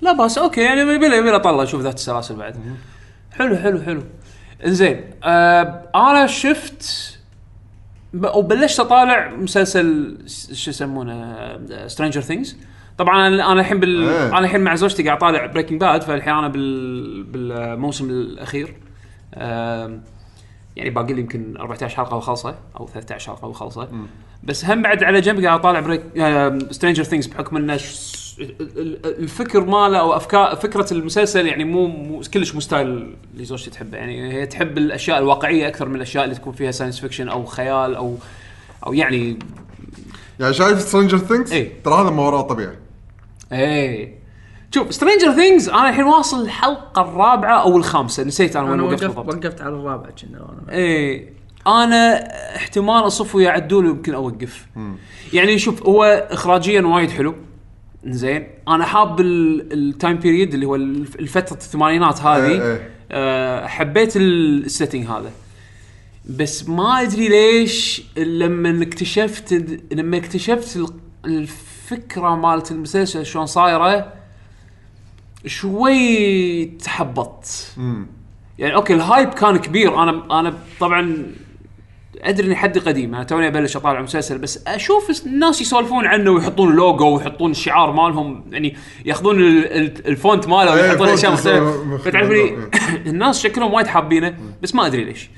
لا 0.00 0.12
بأس. 0.12 0.38
أوكي 0.38 0.60
يعني 0.60 0.80
يبي 0.80 1.06
يبي 1.06 1.30
له 1.30 1.38
طلع 1.38 1.62
أشوف 1.62 1.80
ذات 1.80 1.94
السلاسل 1.94 2.36
بعد. 2.36 2.56
حلو 3.32 3.56
حلو 3.56 3.82
حلو. 3.82 4.02
إنزين 4.66 5.04
آه 5.24 5.90
أنا 5.94 6.26
شفت 6.26 7.13
وبلشت 8.22 8.80
أطالع 8.80 9.30
مسلسل 9.30 10.18
شو 10.52 10.70
يسمونه؟ 10.70 11.36
Stranger 11.86 12.20
Things 12.20 12.56
طبعا 12.98 13.28
أنا 13.28 13.60
الحين 13.60 13.80
بال 13.80 14.08
إيه. 14.08 14.28
أنا 14.28 14.38
الحين 14.38 14.60
مع 14.60 14.74
زوجتي 14.74 15.02
قاعد 15.02 15.16
أطالع 15.16 15.46
Breaking 15.46 15.80
Bad 15.80 16.02
فالحين 16.02 16.34
أنا 16.34 16.48
بال 16.48 17.22
بالموسم 17.22 18.10
الأخير. 18.10 18.76
يعني 20.76 20.90
باقي 20.90 21.12
لي 21.14 21.20
يمكن 21.20 21.56
14 21.56 21.96
حلقة 21.96 22.16
وخلصة 22.16 22.54
أو 22.80 22.86
13 22.86 23.32
حلقة 23.36 23.48
وخلصة. 23.48 23.88
بس 24.42 24.64
هم 24.64 24.82
بعد 24.82 25.04
على 25.04 25.20
جنب 25.20 25.44
قاعد 25.44 25.58
أطالع 25.58 25.80
بريك 25.80 26.02
Stranger 26.70 27.02
Things 27.02 27.26
بحكم 27.26 27.56
إنه 27.56 27.78
الفكر 29.04 29.64
ماله 29.64 29.98
أو 29.98 30.16
افكار 30.16 30.56
فكرة 30.56 30.92
المسلسل 30.92 31.46
يعني 31.46 31.64
مو, 31.64 31.86
مو 31.86 32.22
كلش 32.34 32.54
مو 32.54 32.60
ستايل 32.60 33.16
اللي 33.34 33.44
زوجتي 33.44 33.70
تحبه. 33.70 33.98
يعني 33.98 34.32
هي 34.32 34.46
تحب 34.46 34.78
الأشياء 34.78 35.18
الواقعية 35.18 35.68
أكثر 35.68 35.88
من 35.88 35.96
الأشياء 35.96 36.24
اللي 36.24 36.34
تكون 36.34 36.52
فيها 36.52 36.70
science 36.70 37.00
fiction 37.00 37.28
أو 37.28 37.44
خيال 37.44 37.94
أو 37.94 38.16
أو 38.86 38.92
يعني 38.92 39.38
يعني 40.40 40.54
شايف 40.54 40.80
Stranger 40.80 41.18
Things 41.18 41.52
إيه. 41.52 41.72
ترى 41.84 41.94
هذا 41.94 42.10
ما 42.10 42.22
وراء 42.22 42.42
طبيعي. 42.42 42.78
إيه. 43.52 44.18
شوف 44.74 44.94
Stranger 44.94 45.32
Things 45.32 45.68
أنا 45.68 45.88
الحين 45.88 46.04
واصل 46.04 46.42
الحلقة 46.42 47.02
الرابعة 47.02 47.62
أو 47.62 47.76
الخامسة. 47.76 48.24
نسيت 48.24 48.56
أنا 48.56 48.64
وين 48.64 48.74
أنا 48.74 48.82
وقفت 48.82 49.04
وقفت 49.04 49.16
بالضبط. 49.16 49.44
وقفت 49.44 49.60
على 49.60 49.74
الرابع 49.74 50.10
كنا 50.10 50.38
أنا. 50.38 50.72
إيه. 50.72 51.34
أنا 51.66 52.28
احتمال 52.56 53.06
اصف 53.06 53.34
ويا 53.34 53.50
عدول 53.50 53.86
ويمكن 53.86 54.14
أوقف. 54.14 54.66
يعني 55.32 55.58
شوف 55.58 55.82
هو 55.82 56.26
اخراجيا 56.30 56.80
وايد 56.80 57.10
حلو. 57.10 57.34
زين. 58.06 58.46
أنا 58.68 58.84
حاب 58.84 59.20
ال- 59.20 59.72
ال 59.72 59.81
time 59.81 60.16
period 60.16 60.54
اللي 60.54 60.66
هو 60.66 60.74
الف- 60.76 61.16
الفترة 61.16 61.54
الثمانينات 61.56 62.20
هذه 62.20 62.46
إيه، 62.50 62.62
إيه. 62.72 62.90
أه 63.10 63.66
حبيت 63.66 64.16
ال- 64.16 64.64
ال 64.64 64.69
setting 64.69 65.06
هذا. 65.06 65.30
بس 66.30 66.68
ما 66.68 67.02
أدري 67.02 67.28
ليش 67.28 68.02
لما 68.16 68.82
اكتشفت 68.82 69.52
لما 69.92 70.16
اكتشفت 70.16 70.76
ال- 70.76 70.88
الفكرة 71.24 72.36
مالت 72.36 72.70
المسلسل 72.70 73.26
شلون 73.26 73.46
صايرة 73.46 74.12
شوي 75.46 76.64
تحبطت. 76.64 77.76
يعني 78.58 78.74
أوكي 78.74 78.94
ال 78.94 79.01
hype 79.01 79.28
كان 79.28 79.56
كبير. 79.56 80.02
أنا 80.02 80.40
أنا 80.40 80.54
طبعا 80.80 81.26
أدري 82.20 82.46
إني 82.46 82.56
حدي 82.56 82.80
قديم 82.80 83.14
أنا 83.14 83.24
توني 83.24 83.46
أبلش 83.48 83.76
أطالع 83.76 84.00
مسلسل 84.02 84.38
بس 84.38 84.64
أشوف 84.66 85.26
الناس 85.26 85.60
يسولفون 85.60 86.06
عنه 86.06 86.30
ويحطون 86.30 86.76
لوجو 86.76 87.16
ويحطون 87.16 87.50
الشعار 87.50 87.92
مالهم 87.92 88.44
يعني 88.52 88.76
يأخذون 89.04 89.40
ال- 89.40 89.72
ال- 89.72 90.06
ال 90.08 90.16
font 90.16 90.48
ماله 90.48 90.74
إيه، 90.74 90.82
ويحطون 90.82 91.08
أشياء 91.08 91.32
مختلفة. 91.32 91.84
مختلف. 91.84 92.02
فتعرف 92.08 92.30
لي 92.30 92.56
الناس 93.10 93.42
شكلهم 93.42 93.72
وايد 93.74 93.86
حابينه 93.86 94.36
بس 94.62 94.74
ما 94.74 94.86
أدري 94.86 95.04
ليش. 95.04 95.30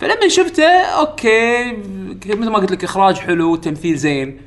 فلما 0.00 0.28
شفته 0.28 0.64
أوكي 0.82 1.72
مثل 2.26 2.48
ما 2.50 2.58
قلت 2.58 2.70
لك 2.70 2.84
إخراج 2.84 3.16
حلو 3.16 3.56
تمثيل 3.56 3.96
زين. 3.96 4.40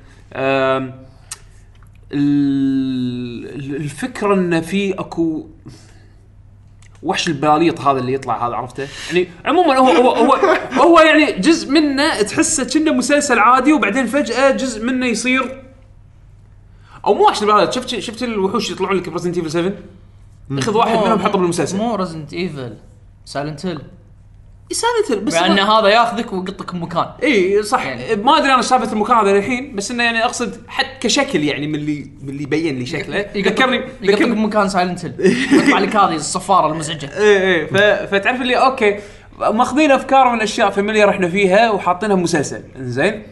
الفكرة 3.63 4.33
إنه 4.33 4.60
في 4.62 4.93
أكو 4.93 5.48
وحش 7.03 7.27
البلاليط 7.27 7.81
هذا 7.81 8.00
اللي 8.00 8.13
يطلع 8.13 8.48
هذا 8.48 8.55
عرفته؟ 8.55 8.88
يعني 9.08 9.27
عموما 9.46 9.77
هو 9.77 9.88
هو 9.88 10.12
هو, 10.12 10.36
هو 10.74 11.00
يعني 11.00 11.31
جزء 11.31 11.72
منه 11.72 12.22
تحسه 12.22 12.63
كأنه 12.63 12.91
مسلسل 12.91 13.39
عادي 13.39 13.74
وبعدين 13.74 14.05
فجأة 14.05 14.51
جزء 14.51 14.86
منه 14.86 15.05
يصير. 15.05 15.63
أو 17.05 17.13
مو 17.13 17.24
وحش 17.24 17.41
البلاليط 17.41 17.74
شفت 17.74 18.00
شفت 18.00 18.24
الوحوش 18.24 18.72
يطلعون 18.72 18.98
لك 18.98 19.10
ب 19.10 19.13
Resident 19.13 19.38
Evil 19.38 19.51
7 19.51 19.72
ياخذ 20.51 20.77
واحد 20.77 20.98
منهم 20.98 21.20
يحطه 21.20 21.39
بالمسلسل. 21.39 21.77
مو 21.77 21.96
ريزنت 21.96 22.34
ايفل 22.34 22.77
سايلنت 23.25 23.65
هيل 23.65 23.79
يسالت 24.71 25.23
بس 25.23 25.33
لأن 25.33 25.59
هذا 25.59 25.87
ياخذك 25.87 26.33
ويقطك 26.33 26.73
بمكان. 26.75 27.05
إي 27.23 27.63
صح. 27.63 27.85
يعني. 27.85 28.15
ما 28.15 28.37
أدري 28.37 28.53
أنا 28.53 28.61
سالفة 28.61 28.93
المكان 28.93 29.17
هذا 29.17 29.31
الحين 29.31 29.75
بس 29.75 29.91
إنه 29.91 30.03
يعني 30.03 30.25
أقصد 30.25 30.61
حتى 30.67 30.89
كشكل 31.07 31.43
يعني 31.43 31.67
من 31.67 31.75
اللي 31.75 32.11
من 32.21 32.29
اللي 32.29 32.43
يبين 32.43 32.79
لي 32.79 32.85
شكله. 32.85 33.25
ذكرني 33.37 33.81
يقطك 34.01 34.27
بمكان 34.27 34.69
Silent 34.69 35.05
Hill 35.05 35.13
يطلع 35.53 35.79
لك 35.79 35.95
هذه 35.95 36.15
الصفارة 36.15 36.71
المزعجة. 36.73 37.09
إيه 37.17 37.65
ف- 37.67 38.11
فتعرف 38.15 38.41
اللي 38.41 38.55
أوكي. 38.55 38.99
ماخذين 39.39 39.91
أفكار 39.91 40.29
من 40.33 40.41
أشياء 40.41 40.69
familiar 40.69 41.10
إحنا 41.09 41.29
فيها 41.29 41.71
وحاطينها 41.71 42.15
بمسلسل 42.15 42.63
إنزين. 42.75 43.23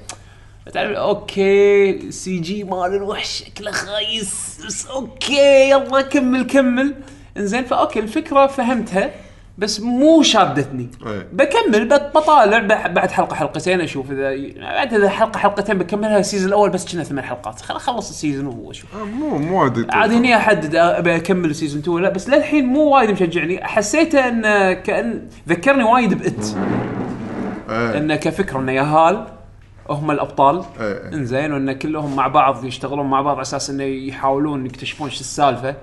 تعرف 0.73 0.97
أوكي. 0.97 2.11
CG 2.11 2.63
مال 2.63 2.95
الوحش 2.95 3.43
شكله 3.47 3.71
خايس. 3.71 4.57
بس 4.67 4.87
أوكي 4.87 5.69
يلا 5.69 6.01
كمل 6.01 6.43
كمل. 6.45 6.95
إنزين. 7.37 7.63
فأوكي 7.65 7.99
الفكرة 7.99 8.47
فهمتها. 8.47 9.11
بس 9.59 9.79
مو 9.79 10.21
شادتني 10.21 10.89
إيه. 11.05 11.27
بكمل 11.33 11.87
بطالع 11.87 12.59
بعد 12.87 13.11
حلقة 13.11 13.35
حلقتين 13.35 13.81
أشوف 13.81 14.11
اذا 14.11 14.29
بعد 14.61 14.93
إذا 14.93 15.09
حلقة 15.09 15.37
حلقتين 15.37 15.77
بكملها 15.77 16.19
ال 16.19 16.23
season 16.23 16.47
الأول 16.47 16.69
بس 16.69 16.93
كنا 16.93 17.03
ثمان 17.03 17.25
حلقات 17.25 17.61
خل 17.61 17.75
اخلص 17.75 18.09
ال 18.09 18.14
season 18.14 18.45
واشوف 18.45 18.95
آه، 18.95 19.03
مو 19.03 19.37
مو 19.37 19.65
يطول. 19.65 19.87
عاد 19.91 20.11
هني 20.11 20.35
أحدد 20.35 20.75
أبي 20.75 21.15
أكمل 21.15 21.55
season 21.55 21.81
2 21.81 21.95
ولا 21.95 22.09
بس 22.09 22.29
للحين 22.29 22.65
مو 22.65 22.81
وايد 22.81 23.11
مشجعني 23.11 23.63
حسيته 23.63 24.27
انه 24.27 24.73
كان 24.73 25.27
ذكرني 25.49 25.83
وايد 25.83 26.13
ب 26.13 26.27
It 26.27 26.55
إيه. 27.69 27.97
انه 27.97 28.15
كفكره 28.15 28.59
إنه 28.59 28.71
ياهال 28.71 29.27
هم 29.89 30.11
الأبطال 30.11 30.63
إيه. 30.79 31.13
إنزين 31.13 31.53
وإن 31.53 31.71
كلهم 31.71 32.15
مع 32.15 32.27
بعض 32.27 32.65
يشتغلون 32.65 33.09
مع 33.09 33.21
بعض 33.21 33.33
على 33.33 33.41
أساس 33.41 33.69
إنه 33.69 33.83
يحاولون 33.83 34.65
يكتشفون 34.65 35.09
شو 35.09 35.19
السالفة 35.19 35.75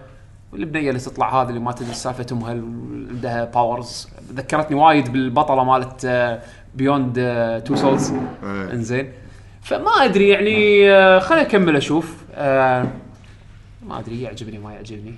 والبنيه 0.56 0.88
اللي 0.88 1.00
تطلع 1.00 1.42
هذه 1.42 1.48
اللي 1.48 1.60
ما 1.60 1.72
تدري 1.72 1.90
السالفة 1.90 2.22
مالها 2.22 2.64
وعندها 2.64 3.44
powers 3.44 4.08
ذكرتني 4.32 4.76
وايد 4.76 5.12
بالبطلة 5.12 5.64
مالت 5.64 6.06
Beyond: 6.74 7.14
Two 7.64 7.76
Souls. 7.76 8.12
إنزين. 8.44 9.12
فما 9.62 9.90
أدري 9.90 10.28
يعني 10.28 10.90
آه، 10.90 11.18
خليني 11.18 11.46
أكمل 11.46 11.76
أشوف. 11.76 12.16
آه، 12.34 12.86
ما 13.86 13.98
أدري 13.98 14.22
يعجبني 14.22 14.58
ما 14.58 14.72
يعجبني. 14.72 15.14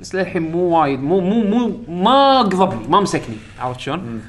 بس 0.00 0.14
للحين 0.14 0.42
مو 0.42 0.58
وايد 0.58 1.02
مو 1.02 1.20
مو 1.20 1.42
مو 1.44 1.80
ما 2.02 2.38
قضبني 2.38 2.88
ما 2.88 3.00
مسكني. 3.00 3.36
عرفت 3.60 3.80
شلون؟ 3.80 4.22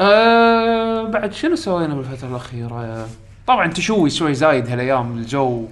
آه 0.00 1.02
بعد 1.02 1.32
شنو 1.32 1.56
سوينا 1.56 1.94
بالفترة 1.94 2.28
الأخيرة؟ 2.28 3.08
طبعا 3.46 3.66
شوي 3.66 4.10
شوي 4.10 4.34
زايد 4.34 4.68
هالأيام 4.68 5.18
الجو 5.18 5.66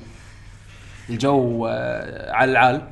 الجو 1.10 1.66
آه 1.66 2.32
على 2.32 2.50
العال. 2.50 2.82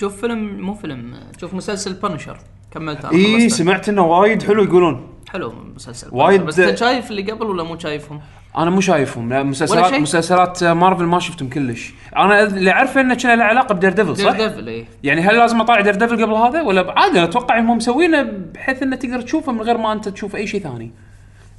شوف 0.00 0.20
فيلم 0.20 0.60
مو 0.60 0.74
فيلم 0.74 1.14
شوف 1.40 1.54
مسلسل 1.54 1.92
Punisher 1.92 2.38
كملت 2.70 3.04
أنا 3.04 3.14
إي. 3.14 3.48
سمعت 3.48 3.88
إنه 3.88 4.02
وايد 4.02 4.42
حلو 4.42 4.64
يقولون 4.64 5.08
حلو 5.28 5.52
مسلسل 5.74 6.08
وايد-. 6.10 6.40
بس 6.40 6.58
أنت 6.58 6.78
شايف 6.78 7.10
اللي 7.10 7.32
قبل 7.32 7.46
ولا 7.46 7.62
مو 7.62 7.78
شايفهم؟ 7.78 8.20
أنا 8.58 8.70
مو 8.70 8.80
شايفهم 8.80 9.32
لا 9.32 9.42
مسلسلات؟ 9.42 9.94
مسلسلات 9.94 10.64
مارفل 10.64 11.04
ما 11.04 11.18
شفتهم 11.18 11.48
كلش 11.48 11.92
أنا 12.16 12.42
اللي 12.42 12.70
أعرفه 12.70 13.00
إنه 13.00 13.14
كان 13.14 13.38
له 13.38 13.44
علاقة 13.44 13.74
ب 13.74 13.92
Daredevil 13.92 14.16
صح؟ 14.16 14.30
Daredevil 14.30 14.68
إي 14.68 14.86
يعني 15.02 15.20
هل 15.20 15.36
لازم 15.36 15.60
أطالع 15.60 15.80
Daredevil 15.80 16.24
قبل 16.24 16.32
هذا 16.32 16.62
ولا 16.62 16.94
عادي 17.00 17.24
أتوقع 17.24 17.58
إنهم 17.58 17.76
مسوينه 17.76 18.22
بحيث 18.22 18.82
إنه 18.82 18.96
تقدر 18.96 19.20
تشوفه 19.20 19.52
من 19.52 19.60
غير 19.60 19.78
ما 19.78 19.92
أنت 19.92 20.08
تشوف 20.08 20.36
أي 20.36 20.46
شيء 20.46 20.62
ثاني 20.62 20.90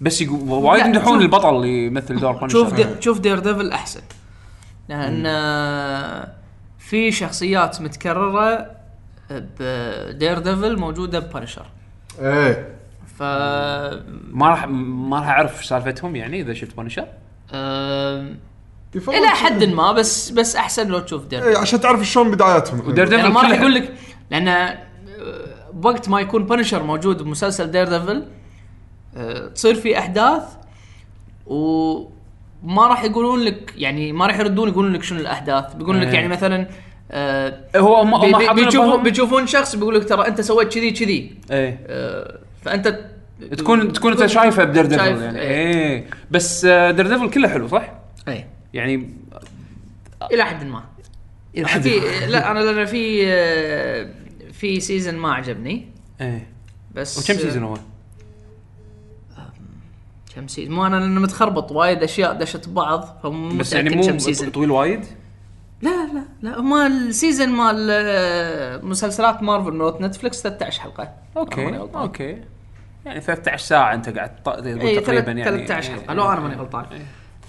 بس 0.02 0.22
يقولون... 0.22 0.56
وايد 0.56 0.86
يمدحون 0.86 1.22
البطل 1.22 1.56
اللي 1.56 1.86
يمثل 1.86 2.20
دور 2.20 2.32
Punisher 2.32 2.58
شوف 2.58 2.74
دير 2.74 2.88
شوف 3.00 3.20
Daredevil 3.20 3.72
أحسن 3.72 4.02
لأن 4.90 5.24
في 6.94 7.12
شخصيات 7.12 7.82
متكررة 7.82 8.72
ب 9.32 10.40
Daredevil 10.40 10.80
موجودة 10.80 11.20
ب 11.20 11.25
Punisher 11.25 11.66
إيه. 12.20 12.76
ف 13.18 13.24
ما 14.32 14.50
راح 14.50 14.68
ما 14.68 15.20
راح 15.20 15.28
أعرف 15.28 15.66
سالفتهم 15.66 16.16
يعني 16.16 16.42
إذا 16.42 16.54
شفت 16.54 16.78
Punisher 16.78 17.08
إلى 19.08 19.28
حد 19.28 19.64
ما 19.64 19.92
بس 19.92 20.30
بس 20.30 20.56
أحسن 20.56 20.88
لو 20.88 21.00
تشوف 21.00 21.26
دير 21.26 21.48
إيه 21.48 21.58
عشان 21.58 21.82
تعرف 21.82 22.04
شلون 22.04 22.32
بداياتهم. 22.32 22.80
و 22.80 23.08
Daredevil 23.08 23.20
يعني 23.20 23.34
ما 23.34 23.42
راح 23.42 23.52
يقول 23.52 23.74
لك 23.74 23.94
لأن 24.32 24.78
بوقت 25.74 26.10
ما 26.10 26.22
يكون 26.22 26.46
Punisher 26.46 26.84
موجود 26.84 27.24
بمسلسل 27.24 27.72
Daredevil 27.72 28.26
آه، 29.18 29.48
تصير 29.48 29.76
في 29.76 29.98
أحداث 29.98 30.44
وما 32.64 32.88
راح 32.88 33.04
يقولون 33.04 33.40
لك 33.40 33.74
يعني 33.78 34.12
ما 34.12 34.28
راح 34.28 34.40
يردون 34.40 34.70
يقولون 34.70 34.94
لك 34.94 35.04
شنو 35.04 35.20
الاحداث 35.20 35.74
بيقولون 35.74 36.02
لك 36.02 36.08
إيه. 36.08 36.14
يعني 36.14 36.28
مثلا 36.28 36.68
آه، 37.12 37.64
هو 37.76 37.96
هم 37.96 38.22
بي- 38.38 38.48
بي- 38.54 38.66
بيشوفون 38.66 39.04
بيشوفون 39.04 39.48
شخص 39.48 39.76
بيقول 39.76 39.96
لك 39.96 40.10
ترى 40.10 40.28
أنت 40.28 40.42
سويت 40.42 40.74
كذي 40.74 40.92
كذي. 40.92 41.36
إيه. 41.52 41.80
آه، 41.88 42.40
فأنت 42.62 43.00
تكون 43.58 43.94
تكون 43.94 44.12
أنت 44.12 44.26
شايفه 44.26 44.64
ب 44.64 44.86
Daredevil 44.86 45.02
شايف، 45.04 45.22
يعني. 45.22 45.40
إيه. 45.40 45.74
إيه. 45.76 46.06
بس 46.32 46.66
آه، 46.66 46.92
Daredevil 46.92 47.30
كله 47.30 47.48
حلو 47.48 47.68
صح؟ 47.68 47.94
اي 48.28 48.46
يعني 48.74 49.10
إلى 50.32 50.44
حد 50.46 50.64
ما. 50.66 50.84
إلى 51.58 51.68
حد 51.68 51.82
في 51.82 52.00
لا 52.28 52.52
أنا 52.52 52.60
لأن 52.60 52.86
في 52.86 53.24
آه، 53.28 54.10
في 54.52 54.80
season 54.80 55.16
ما 55.16 55.34
عجبني. 55.34 55.88
إيه. 56.22 56.48
بس 56.96 57.30
وكم 57.30 57.40
season 57.42 57.64
هو؟ 57.64 57.78
كم 60.36 60.48
season 60.48 60.76
مو 60.76 60.86
أنا 60.86 60.96
لأنه 60.96 61.22
متخربط 61.22 61.72
وايد 61.72 62.04
أشياء 62.04 62.34
دشت 62.34 62.70
ببعض 62.70 63.20
فمو 63.24 63.58
بس 63.58 63.74
يعني 63.74 63.96
مو 63.96 64.18
طويل 64.54 64.72
وايد؟ 64.72 65.06
لا 65.82 65.90
لا 65.90 66.24
لا. 66.42 66.62
ما 66.62 66.88
ال 66.88 66.97
season 66.97 67.50
مال 67.50 67.88
آه، 67.92 68.78
مسلسلات 68.78 69.44
مارفل 69.44 69.74
مالت 69.74 70.02
Netflix 70.02 70.42
13 70.42 70.82
حلقة. 70.82 71.10
okay. 71.38 71.78
okay. 71.78 72.38
يعني 73.06 73.22
13 73.22 73.66
ساعة 73.66 73.94
أنت 73.94 74.10
قاعد 74.10 74.44
تقول 74.44 75.02
تقريبا 75.02 75.32
يعني 75.32 75.44
13 75.44 75.94
إيه، 75.94 76.00
حلقه 76.00 76.14
لو 76.14 76.32
أنا 76.32 76.40
ماني 76.40 76.56
غلطان. 76.56 76.86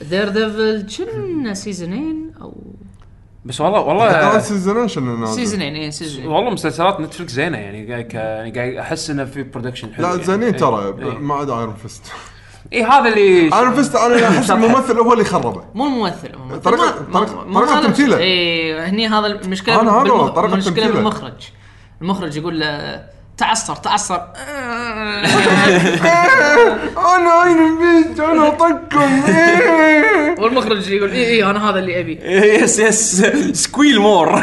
Daredevil 0.00 0.87
كنا 0.97 1.55
سيزونين 1.55 2.33
أو؟ 2.40 2.55
بس 3.44 3.61
والله 3.61 3.81
والله 3.81 4.38
سيزونين 4.38 4.88
شنو 4.88 5.27
سيزونين 5.27 5.75
إي 5.75 5.90
سيزونين 5.90 6.29
والله 6.29 6.51
مسلسلات 6.51 7.01
Netflix 7.00 7.33
زينة 7.33 7.59
يعني 7.59 7.92
قاعد 7.92 8.14
يعني 8.14 8.51
قاعد 8.51 8.75
أحس 8.75 9.11
إنه 9.11 9.25
في 9.25 9.42
production 9.42 9.94
حلو 9.94 10.07
لا 10.07 10.12
يعني. 10.12 10.25
زينين. 10.25 10.57
ترى. 10.57 10.92
ما 11.20 11.35
عدا 11.35 11.59
ايرون 11.59 11.75
فيست 11.75 12.12
اي 12.72 12.85
هذا 12.85 13.09
اللي 13.09 13.55
Iron 13.55 13.74
Fist 13.74 13.96
أنا 13.96 14.29
أحس 14.29 14.50
الممثل 14.57 14.98
هو 14.98 15.12
اللي 15.12 15.24
خربه. 15.24 15.62
مو 15.74 15.87
الممثل 15.87 16.29
ما 17.48 17.61
له- 17.61 17.81
تمثيله. 17.87 18.18
اي 18.18 18.81
هني 18.81 19.09
هذا 19.09 19.27
المشكلة 19.27 19.81
أنا 19.81 19.90
هذا 19.90 20.09
طريقة 20.29 20.53
المشكلة. 20.55 20.90
بالمخرج. 20.90 21.33
المخرج 22.03 22.37
يقول 22.37 22.61
له 22.61 23.03
تعصر 23.37 23.77
تعصر. 23.77 24.20
أنا 27.16 27.44
Iron 27.44 27.79
Fist 27.79 28.20
أنا 28.20 28.48
اطقكم 28.48 29.22
إيه. 29.29 30.35
والمخرج 30.40 30.88
يقول 30.90 31.11
اي 31.11 31.27
اي 31.27 31.44
أنا 31.50 31.70
هذا 31.70 31.79
اللي 31.79 32.00
أبي. 32.00 32.18
yes 32.62 32.79
yes 32.79 33.27
squeal 33.53 34.00
more 34.00 34.42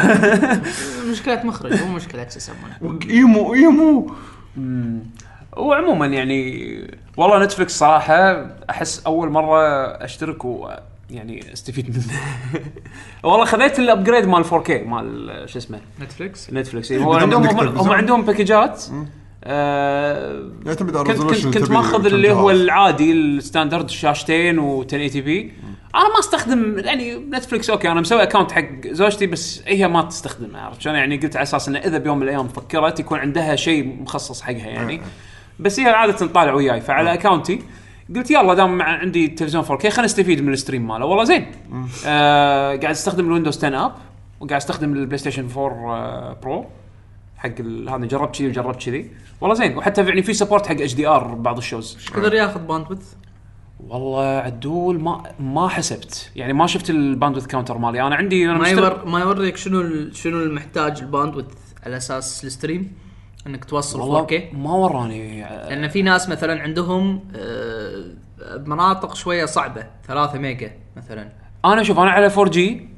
مشكلة 1.10 1.40
مخرج 1.44 1.82
مو 1.82 1.92
مشكلة 1.94 2.26
شو 2.28 2.36
يسمونه؟ 2.36 2.98
emo 3.10 3.54
emo. 3.54 4.12
وعموما 5.56 6.06
يعني 6.06 7.01
والله 7.16 7.44
Netflix 7.44 7.78
صراحة 7.78 8.46
أحس 8.70 9.06
أول 9.06 9.30
مرة 9.30 9.60
أشترك 10.04 10.44
و 10.44 10.70
يعني 11.10 11.52
أستفيد 11.52 11.90
منه. 11.90 12.20
والله 13.32 13.44
خذيت 13.44 13.78
ال 13.78 13.84
upgrade 13.84 14.28
مال 14.28 14.44
4K 14.44 14.70
مال 14.70 15.44
شو 15.50 15.58
اسمه؟ 15.58 15.80
Netflix 16.00 16.50
Netflix 16.52 16.92
هو 16.92 17.10
بدون 17.10 17.22
عندهم 17.22 17.46
عندك 17.46 17.80
هم. 17.80 17.90
عندهم 17.90 18.22
package 18.22 18.76
ات 18.76 18.84
آه 19.44 20.50
يعتمد 20.66 20.96
على 20.96 21.14
كنت 21.14 21.58
كنت, 21.58 21.70
ماخذ 21.70 22.06
اللي 22.06 22.32
هو. 22.32 22.50
العادي 22.50 23.12
ال 23.12 23.21
standard 23.21 23.90
شاشتين 23.90 24.58
و 24.58 24.82
1080 24.82 25.24
p 25.24 25.52
أنا 25.94 26.08
ما 26.08 26.18
أستخدم 26.18 26.78
يعني 26.78 27.14
Netflix 27.14 27.70
okay 27.70 27.90
أنا 27.90 28.00
مسوي 28.00 28.22
account 28.22 28.52
حق 28.52 28.86
زوجتي 28.86 29.26
بس 29.26 29.62
هي 29.66 29.88
ما 29.88 30.02
تستخدمه 30.02 30.60
عرفت 30.60 30.80
شلون؟ 30.80 30.96
يعني 30.96 31.16
قلت 31.16 31.36
على 31.36 31.42
أساس 31.42 31.68
إنه 31.68 31.78
إذا 31.78 31.98
بيوم 31.98 32.16
من 32.16 32.22
الأيام 32.22 32.48
فكرت 32.48 33.00
يكون 33.00 33.18
عندها 33.18 33.56
شيء 33.56 34.02
مخصص 34.02 34.42
حقها 34.42 34.66
يعني. 34.66 35.00
بس 35.58 35.80
هي 35.80 35.86
عادة 35.88 36.12
تطالع 36.12 36.52
وياي 36.54 36.80
فعلى 36.80 37.14
account 37.14 37.56
ي 37.56 37.62
قلت 38.16 38.30
يلا 38.30 38.54
دام 38.54 38.78
مع 38.78 38.84
عندي 38.84 39.28
تلفزيون 39.28 39.64
4K 39.64 39.86
خلينا 39.86 40.02
نستفيد 40.02 40.42
من 40.42 40.52
ال 40.52 40.57
stream 40.57 40.88
ماله. 40.88 41.04
والله 41.04 41.24
زين. 41.24 41.46
آه 42.06 42.68
قاعد 42.68 42.84
أستخدم 42.84 43.26
ال 43.26 43.30
Windows 43.30 43.56
10 43.64 43.84
app 43.86 43.92
وقاعد 44.40 44.60
أستخدم 44.60 44.92
ال 44.92 45.18
PlayStation 45.18 45.48
4 45.56 45.96
آه 45.96 46.36
Pro 46.42 46.66
حق 47.36 47.60
هذا 47.88 48.06
جربت 48.06 48.36
كذي 48.38 48.48
وجربت 48.48 48.82
كذي 48.86 49.10
والله 49.40 49.54
زين. 49.56 49.76
وحتى 49.78 50.04
يعني 50.04 50.22
في 50.22 50.32
support 50.32 50.66
حق 50.66 50.72
HDR 50.72 51.34
بعض 51.34 51.56
ال 51.56 51.62
shows. 51.62 51.98
قدر 52.14 52.34
ياخذ 52.34 52.60
bandwidth 52.60 53.14
والله 53.88 54.24
عدول 54.26 55.00
ما 55.00 55.22
ما 55.40 55.68
حسبت. 55.68 56.30
يعني 56.36 56.52
ما 56.52 56.66
شفت 56.66 56.90
ال 56.90 56.96
bandwidth 56.96 57.46
counter 57.46 57.78
مالي. 57.78 58.02
أنا 58.02 58.14
عندي 58.16 58.44
أنا 58.50 58.58
ما 58.58 58.68
يور 58.68 59.04
ما 59.06 59.20
يوريك 59.20 59.56
شنو 59.56 59.80
ال- 59.80 60.16
شنو 60.16 60.42
المحتاج 60.42 61.00
ال 61.00 61.04
bandwidth 61.04 61.44
على 61.86 61.96
أساس 61.96 62.44
ال 62.44 62.50
stream؟ 62.50 62.92
إنك 63.46 63.64
توصل 63.64 63.98
4K 63.98 64.02
والله 64.02 64.48
ما 64.52 64.72
وراني. 64.72 65.40
لأن 65.40 65.88
في 65.88 66.02
ناس 66.02 66.28
مثلا 66.28 66.62
عندهم 66.62 67.24
آه، 67.36 68.04
مناطق 68.66 69.14
شوية 69.14 69.44
صعبة 69.44 69.86
3 70.08 70.38
ميجا 70.38 70.72
مثلا. 70.96 71.28
أنا 71.64 71.82
شوف 71.82 71.98
أنا 71.98 72.10
على 72.10 72.26
4 72.26 72.48
G 72.50 72.88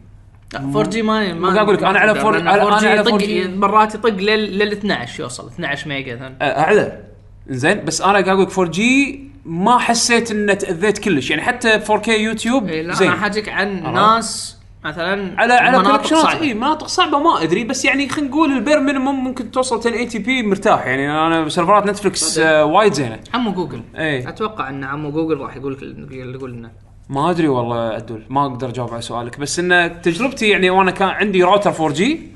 4 0.54 0.82
G 0.90 1.02
ما 1.02 1.32
ما 1.32 1.46
قاعد 1.48 1.58
أقول 1.58 1.74
لك 1.74 1.82
أنا 1.84 1.98
على 1.98 2.12
ما 2.14 2.20
4 2.20 2.30
لأن 2.38 2.48
أنا 2.48 2.78
4G 2.78 2.84
على 2.84 3.00
يطق 3.00 3.18
4G. 3.18 3.48
مرات 3.56 3.94
يطق 3.94 4.08
لل 4.08 4.58
لل 4.58 4.72
12 4.72 5.20
يوصل 5.22 5.46
12 5.46 5.88
ميجا 5.88 6.36
اعلى 6.42 7.00
زين 7.48 7.84
بس 7.84 8.00
أنا 8.00 8.12
قاعد 8.12 8.28
أقول 8.28 8.42
لك 8.42 8.58
4 8.58 8.70
G 8.70 9.24
ما 9.44 9.78
حسيت 9.78 10.30
ان 10.30 10.58
تأذيت 10.58 10.98
كلش. 10.98 11.30
يعني 11.30 11.42
حتى 11.42 11.80
4K 11.80 12.08
يوتيوب 12.08 12.68
إيه، 12.68 12.82
لا 12.82 12.94
زين. 12.94 13.08
أنا 13.10 13.20
حاجيك 13.20 13.48
عن؟ 13.48 13.92
ناس 13.94 14.58
مثلا 14.84 15.40
على 15.40 15.52
على 15.52 16.04
صعبة. 16.04 16.40
اي 16.40 16.54
مناطق 16.54 16.86
صعبة 16.86 17.18
ما 17.18 17.42
أدري 17.42 17.64
بس 17.64 17.84
يعني 17.84 18.08
خلينا 18.08 18.30
نقول 18.30 18.52
ال 18.52 18.58
bare 18.58 18.80
minimum 18.80 19.24
ممكن 19.24 19.50
توصل 19.50 19.76
1080 19.76 20.22
p 20.22 20.42
مرتاح. 20.42 20.86
يعني 20.86 21.10
أنا 21.10 21.48
server 21.48 21.81
ات 21.81 21.86
Netflix 21.86 22.38
آه 22.38 22.64
وايد 22.64 22.92
زينة. 22.92 23.18
عمو 23.34 23.52
جوجل. 23.52 23.82
اي 23.96 24.28
أتوقع 24.28 24.68
إن 24.68 24.84
عمو 24.84 25.10
جوجل 25.10 25.38
راح 25.40 25.56
يقول 25.56 25.72
لك 25.72 26.12
يقول 26.34 26.52
لنا. 26.52 26.70
ما 27.08 27.30
أدري 27.30 27.48
والله 27.48 27.76
عدول 27.80 28.22
ما 28.28 28.46
أقدر 28.46 28.68
أجاوب 28.68 28.92
على 28.92 29.02
سؤالك. 29.02 29.40
بس 29.40 29.58
إن 29.58 30.00
تجربتي 30.02 30.48
يعني 30.48 30.70
وأنا 30.70 30.90
كان 30.90 31.08
عندي 31.08 31.42
راوتر 31.42 31.70
4 31.70 31.92
G 31.92 32.28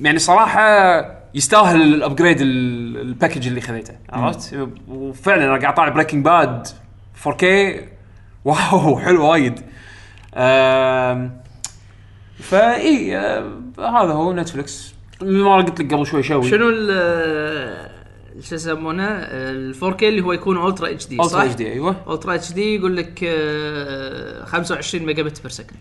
يعني 0.00 0.18
صراحة 0.18 0.62
يستاهل 1.34 1.82
ال 1.82 1.89
upgrade 1.89 2.40
ال- 2.40 3.00
ال 3.00 3.06
package 3.06 3.46
اللي 3.46 3.60
خذيته 3.60 3.94
عرفت؟ 4.12 4.68
وفعلا 4.88 5.44
أنا 5.44 5.60
قاعد 5.60 5.74
طالع 5.74 5.88
Breaking 5.88 6.24
Bad 6.24 6.66
4K 7.24 7.44
wow 8.44 8.98
حلو 8.98 9.26
وايد. 9.30 9.60
فإي 12.42 13.16
آه، 13.16 13.52
هذا 13.78 14.12
هو 14.12 14.32
Netflix 14.32 14.94
ما 15.22 15.56
قلت 15.56 15.80
لك 15.80 15.94
قبل 15.94 16.06
شوي 16.06 16.22
شوي. 16.22 16.50
شنو 16.50 16.68
ال- 16.70 17.92
شو 18.44 18.54
يسمونه؟ 18.54 19.04
ال 19.08 19.74
4K 19.74 20.02
اللي 20.02 20.20
هو 20.20 20.32
يكون 20.32 20.66
ultra 20.68 20.90
HD 20.90 21.06
ultra 21.06 21.28
صح؟ 21.28 21.40
HD 21.40 21.72
أيوه. 21.72 21.96
ultra 22.14 22.34
HD 22.34 22.74
يقول 22.76 22.96
لك 22.96 23.20
آه، 23.24 24.44
25 24.44 25.06
megabit 25.06 25.42
per 25.42 25.50
second. 25.50 25.78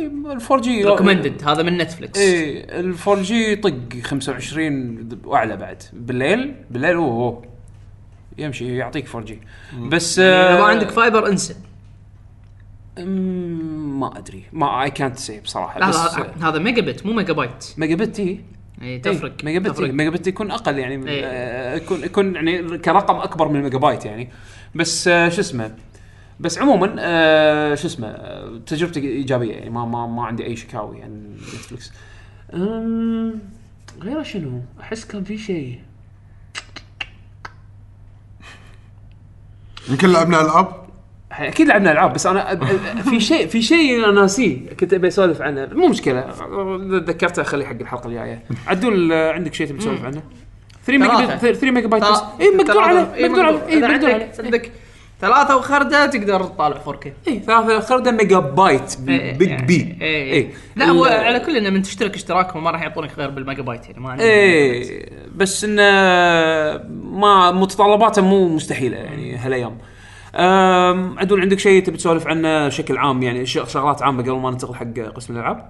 ال 0.00 0.40
4 0.50 0.60
G 0.60 0.84
recommended 0.84 1.42
هذا 1.48 1.62
من 1.62 1.78
Netflix 1.78 2.18
إيه 2.20 2.80
ال 2.80 2.94
4 3.08 3.22
G 3.22 3.56
طق 3.56 3.74
25 4.02 5.08
واعلى 5.24 5.56
بعد. 5.56 5.82
بالليل 5.92 6.54
بالليل 6.70 6.94
أوه 6.94 7.06
أوه. 7.12 7.42
يمشي 8.38 8.76
يعطيك 8.76 9.06
4 9.08 9.24
G. 9.24 9.40
بس 9.88 10.18
إذا 10.18 10.54
ما 10.54 10.60
آه، 10.60 10.64
عندك 10.64 10.90
fiber 10.90 11.28
انسى. 11.28 11.54
ما 12.98 14.18
أدري. 14.18 14.44
ما 14.52 14.82
اي 14.82 14.90
كانت 14.90 15.16
سي 15.16 15.40
بصراحة 15.40 15.80
لا 15.80 15.88
بس 15.88 15.96
لا 15.96 16.48
هذا 16.48 16.58
ميجا 16.58 16.82
بت 16.82 17.06
مو 17.06 17.12
megabyte 17.12 17.74
megabit 17.78 18.20
اي 18.20 18.40
اي 18.82 18.98
تفرق 18.98 19.44
ميجا 19.44 19.58
بت 19.58 19.80
ميجا 19.80 20.10
بت 20.10 20.26
يكون 20.26 20.50
أقل 20.50 20.78
يعني 20.78 21.10
إيه. 21.10 21.24
آه، 21.26 21.74
يكون 21.74 22.04
يكون 22.04 22.34
يعني 22.34 22.78
كرقم 22.78 23.16
أكبر 23.16 23.48
من 23.48 23.56
الميجا 23.56 23.78
بايت 23.78 24.04
يعني. 24.04 24.28
بس 24.74 25.08
آه، 25.08 25.28
شو 25.28 25.40
اسمه 25.40 25.74
بس 26.40 26.58
عموما 26.58 26.96
آه، 26.98 27.74
شو 27.74 27.86
اسمه 27.86 28.08
آه، 28.08 28.60
تجربتي 28.66 29.00
إيجابية 29.00 29.52
يعني 29.52 29.70
ما 29.70 29.84
ما 29.84 30.06
ما 30.06 30.24
عندي 30.24 30.44
أي 30.44 30.56
شكاوي 30.56 31.02
عن 31.02 31.36
Netflix 31.36 31.92
غيره 34.02 34.22
شنو؟ 34.22 34.62
أحس 34.80 35.04
كان 35.04 35.24
في 35.24 35.38
شيء. 35.38 35.80
يمكن 39.88 40.08
لعبنا 40.08 40.40
ألعاب؟ 40.40 40.83
أكيد 41.38 41.68
لعبنا 41.68 41.92
ألعاب 41.92 42.12
بس 42.12 42.26
أنا 42.26 42.60
في 43.10 43.20
شيء 43.20 43.46
في 43.46 43.62
شيء 43.62 44.04
أنا 44.04 44.20
ناسيه 44.20 44.58
كنت 44.80 44.94
أبي 44.94 45.08
أسولف 45.08 45.42
عنه. 45.42 45.68
مو 45.72 45.88
مشكلة 45.88 46.24
ذكرته 46.92 47.42
اخليه 47.42 47.66
حق 47.66 47.76
الحلقة 47.80 48.06
الجاية. 48.06 48.42
عدول 48.66 49.12
آه، 49.12 49.32
عندك 49.32 49.54
شيء 49.54 49.66
تبي 49.66 49.78
تسولف 49.78 50.04
عنه؟ 50.04 50.22
3 50.86 50.98
ميجا 50.98 51.14
ثلاثة. 51.14 51.42
بايت 51.42 51.56
3 51.56 51.70
ميجا 51.70 51.88
بايت 51.88 52.04
بس. 52.04 52.22
اي 52.40 52.50
مقدور 52.50 52.66
ثلاثة. 52.66 52.80
عليه 52.80 53.14
إيه، 53.14 53.28
مقدور 53.28 53.46
عليه. 53.46 53.66
اي 53.66 53.80
مقدور 53.80 54.10
عليه. 54.10 54.32
عندك 54.38 54.70
ثلاثة 55.20 55.56
وخردة 55.56 56.06
تقدر 56.06 56.44
تطالع 56.44 56.76
4K 56.86 57.06
اي 57.28 57.40
ثلاثة 57.46 57.80
خردة 57.80 58.10
ميجا 58.10 58.38
بايت 58.38 58.96
إيه، 59.08 59.38
big 59.38 59.48
إيه، 59.48 59.62
B 59.66 59.96
إيه. 60.00 60.32
اي 60.34 60.50
لا 60.76 60.84
هو 60.84 61.04
على 61.04 61.40
كل 61.40 61.56
إنه 61.56 61.70
من 61.70 61.82
تشترك 61.82 62.14
اشتراك 62.14 62.56
ما 62.56 62.70
راح 62.70 62.82
يعطونك 62.82 63.10
غير 63.18 63.30
بالميجا 63.30 63.62
بايت 63.62 63.86
يعني 63.86 64.00
ما 64.00 64.20
إيه 64.20 65.06
بس 65.36 65.64
إنه 65.64 65.82
ما 67.04 67.50
متطلباته 67.52 68.22
مو 68.22 68.48
مستحيلة 68.48 68.96
يعني 68.96 69.36
هالأيام. 69.36 69.78
عدول 71.18 71.40
عندك 71.40 71.58
شيء 71.58 71.84
تبي 71.84 71.96
تسولف 71.96 72.26
عنه 72.26 72.66
بشكل 72.66 72.96
عام؟ 72.96 73.22
يعني 73.22 73.46
شغلات 73.46 74.02
عامة 74.02 74.22
قبل 74.22 74.40
ما 74.40 74.50
ننتقل 74.50 74.74
حق 74.74 74.98
قسم 75.14 75.36
الألعاب. 75.36 75.68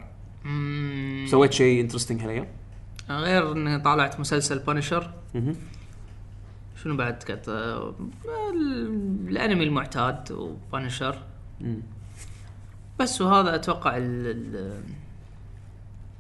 سويت 1.31 1.53
شيء 1.53 1.81
interesting 1.81 2.21
هالأيام؟ 2.23 2.47
غير 3.11 3.53
إني 3.53 3.79
طالعت 3.79 4.21
مسلسل 4.21 4.59
Punisher. 4.59 5.11
شنو 6.83 6.97
بعد 6.97 7.23
ال- 7.31 7.95
الأنمي 9.29 9.65
المعتاد 9.65 10.33
وبانشر. 10.33 11.19
بس 13.01 13.21
وهذا 13.21 13.55
أتوقع 13.55 13.97
ال 13.97 14.81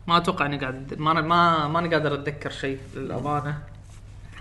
ما 0.08 0.16
أتوقع 0.16 0.46
إني 0.46 0.58
قاعد 0.58 0.94
ما 0.98 1.20
ما 1.20 1.68
ماني 1.68 1.88
قادر 1.94 2.14
أتذكر 2.14 2.50
شيء 2.50 2.78
للأمانة. 2.96 3.58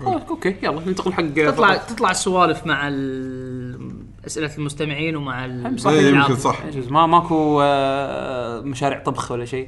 أوكي 0.02 0.56
يلا 0.64 0.86
ننتقل 0.88 1.14
حق 1.14 1.24
تطلع 1.52 1.76
تطلع 1.76 2.12
السوالف 2.12 2.66
مع 2.66 2.88
ال- 2.88 3.94
أسئلة 4.28 4.52
المستمعين 4.58 5.16
ومع 5.16 5.46
ال- 5.46 5.80
صح، 5.80 5.90
إيه،. 5.92 6.10
يمكن 6.16 6.36
صح. 6.36 6.62
عجز. 6.66 6.88
ما 6.92 7.06
ماكو 7.08 7.60
آه، 7.64 8.62
مشاريع 8.62 9.00
طبخ 9.04 9.32
ولا 9.32 9.46
شيء. 9.46 9.68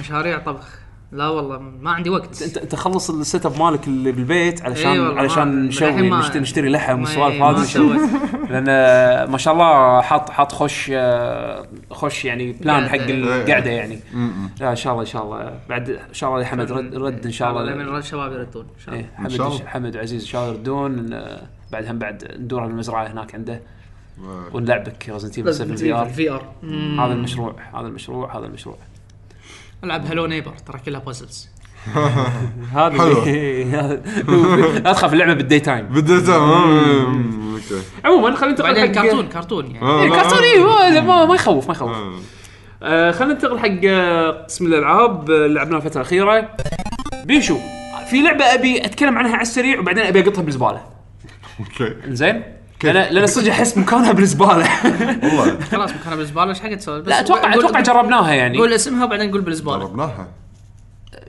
مشاريع 0.00 0.38
طبخ. 0.38 0.78
لا 1.12 1.28
والله 1.28 1.58
ما 1.58 1.90
عندي 1.90 2.10
وقت. 2.10 2.42
انت 2.42 2.56
انت 2.58 2.74
خلص 2.74 3.10
ال 3.10 3.46
setup 3.46 3.58
مالك 3.58 3.86
اللي 3.86 4.12
بالبيت 4.12 4.62
علشان 4.62 4.98
ما- 5.00 5.20
علشان 5.20 5.48
ما- 6.08 6.18
نشتري, 6.18 6.40
نشتري 6.40 6.68
لحم 6.68 7.00
والسوالف 7.00 7.40
ما 7.40 7.50
هذه. 7.50 7.98
لأن 8.50 8.64
آه، 8.68 9.26
ما 9.26 9.38
شاء 9.38 9.54
الله 9.54 10.00
حاط 10.00 10.30
حاط 10.30 10.52
خوش 10.52 10.90
آه، 10.94 11.66
خوش 11.90 12.24
يعني 12.24 12.52
plan 12.52 12.88
حق. 12.88 12.98
القعده 13.00 13.70
يعني. 13.70 14.00
لا 14.60 14.70
إن 14.70 14.76
شاء 14.76 14.92
الله 14.92 15.02
إن 15.02 15.06
شاء 15.08 15.24
الله. 15.24 15.60
بعد 15.68 15.90
إن 15.90 16.14
شاء 16.14 16.30
الله 16.30 16.40
يا 16.42 16.46
حمد 16.46 16.72
رد, 16.72 16.94
رد 16.94 17.24
إن 17.26 17.32
شاء 17.32 17.50
الله. 17.50 17.62
لما 17.64 17.98
الشباب 17.98 18.32
يردون 18.32 18.66
إن 18.74 18.80
شاء 18.84 18.94
الله. 18.94 19.06
حمد 19.16 19.30
شاء 19.30 19.48
الله. 19.48 19.66
حمد 19.66 19.96
وعزيز 19.96 20.22
إن 20.22 20.28
شاء 20.28 20.42
الله 20.44 20.54
يردون. 20.54 21.12
آه، 21.12 21.42
بعد 21.72 21.86
هم 21.86 21.98
بعد 21.98 22.36
ندور 22.38 22.60
على 22.60 22.70
المزرعة 22.70 23.06
هناك 23.06 23.34
عنده. 23.34 23.60
ونلعبك 24.52 25.08
Resident 25.08 25.38
Evil 25.38 25.54
7 25.54 25.76
VR 25.76 26.08
VR 26.08 26.44
هذا 26.98 27.12
المشروع 27.12 27.54
هذا 27.74 27.86
المشروع 27.86 28.38
هذا 28.38 28.46
المشروع. 28.46 28.76
ألعب 29.84 30.06
Hello 30.06 30.26
Neighbor 30.26 30.52
ترى 30.66 30.78
كلها 30.86 31.00
puzzles 31.00 31.48
هذا 32.74 32.90
حلو. 32.98 33.20
هذا- 33.20 34.02
لا 34.84 34.92
تخاف 34.92 35.12
اللعبة 35.12 35.34
بال 35.34 35.60
daytime 35.60 35.86
بديت 35.86 36.30
م- 36.30 36.32
okay. 37.54 37.82
عموما 38.04 38.34
خلينا 38.36 38.46
ننتقل 38.52 38.74
بعدين 38.74 38.96
حق 38.98 39.02
كرتون 39.04 39.28
كرتون 39.28 39.66
يعني. 39.70 39.86
آه، 39.86 40.02
إيه،. 40.02 40.08
كرتون 40.10 40.38
إيه، 40.38 41.00
ما- 41.00 41.24
ما 41.24 41.34
يخوف 41.34 41.66
ما 41.68 41.72
يخوف. 41.74 41.90
آه. 41.90 42.12
آه 42.82 43.10
خلينا 43.10 43.32
ننتقل 43.34 43.58
حق 43.58 43.68
آه، 43.84 44.30
قسم 44.44 44.66
الألعاب. 44.66 45.30
آه، 45.30 45.34
اللي 45.46 45.54
لعبناها 45.54 45.78
الفترة 45.78 46.00
الأخيرة. 46.00 46.48
بيشو 47.24 47.56
في 48.10 48.22
لعبة 48.22 48.44
أبي 48.44 48.84
أتكلم 48.84 49.18
عنها 49.18 49.32
على 49.32 49.42
السريع 49.42 49.78
وبعدين 49.80 50.04
أبي 50.04 50.20
أقطها 50.20 50.42
بالزبالة. 50.42 50.80
okay. 51.60 51.94
إنزين؟ 52.06 52.42
لأن 52.84 53.14
لأن 53.14 53.26
صدق 53.26 53.50
أحس 53.50 53.78
مكانها 53.78 54.12
بالزبالة. 54.12 54.68
والله. 55.22 55.60
خلاص 55.72 55.90
مكانها 55.90 56.16
بالزبالة. 56.16 56.48
إيش 56.48 56.60
حق 56.60 56.74
تسوي 56.74 57.02
بس 57.02 57.08
لا 57.08 57.20
أتوقع 57.20 57.54
أتوقع 57.54 57.80
جربناها 57.80 58.32
يعني. 58.32 58.58
قول 58.58 58.72
اسمها 58.72 59.04
وبعدين 59.04 59.30
قول 59.30 59.40
بالزبالة. 59.40 59.78
جربناها. 59.78 60.28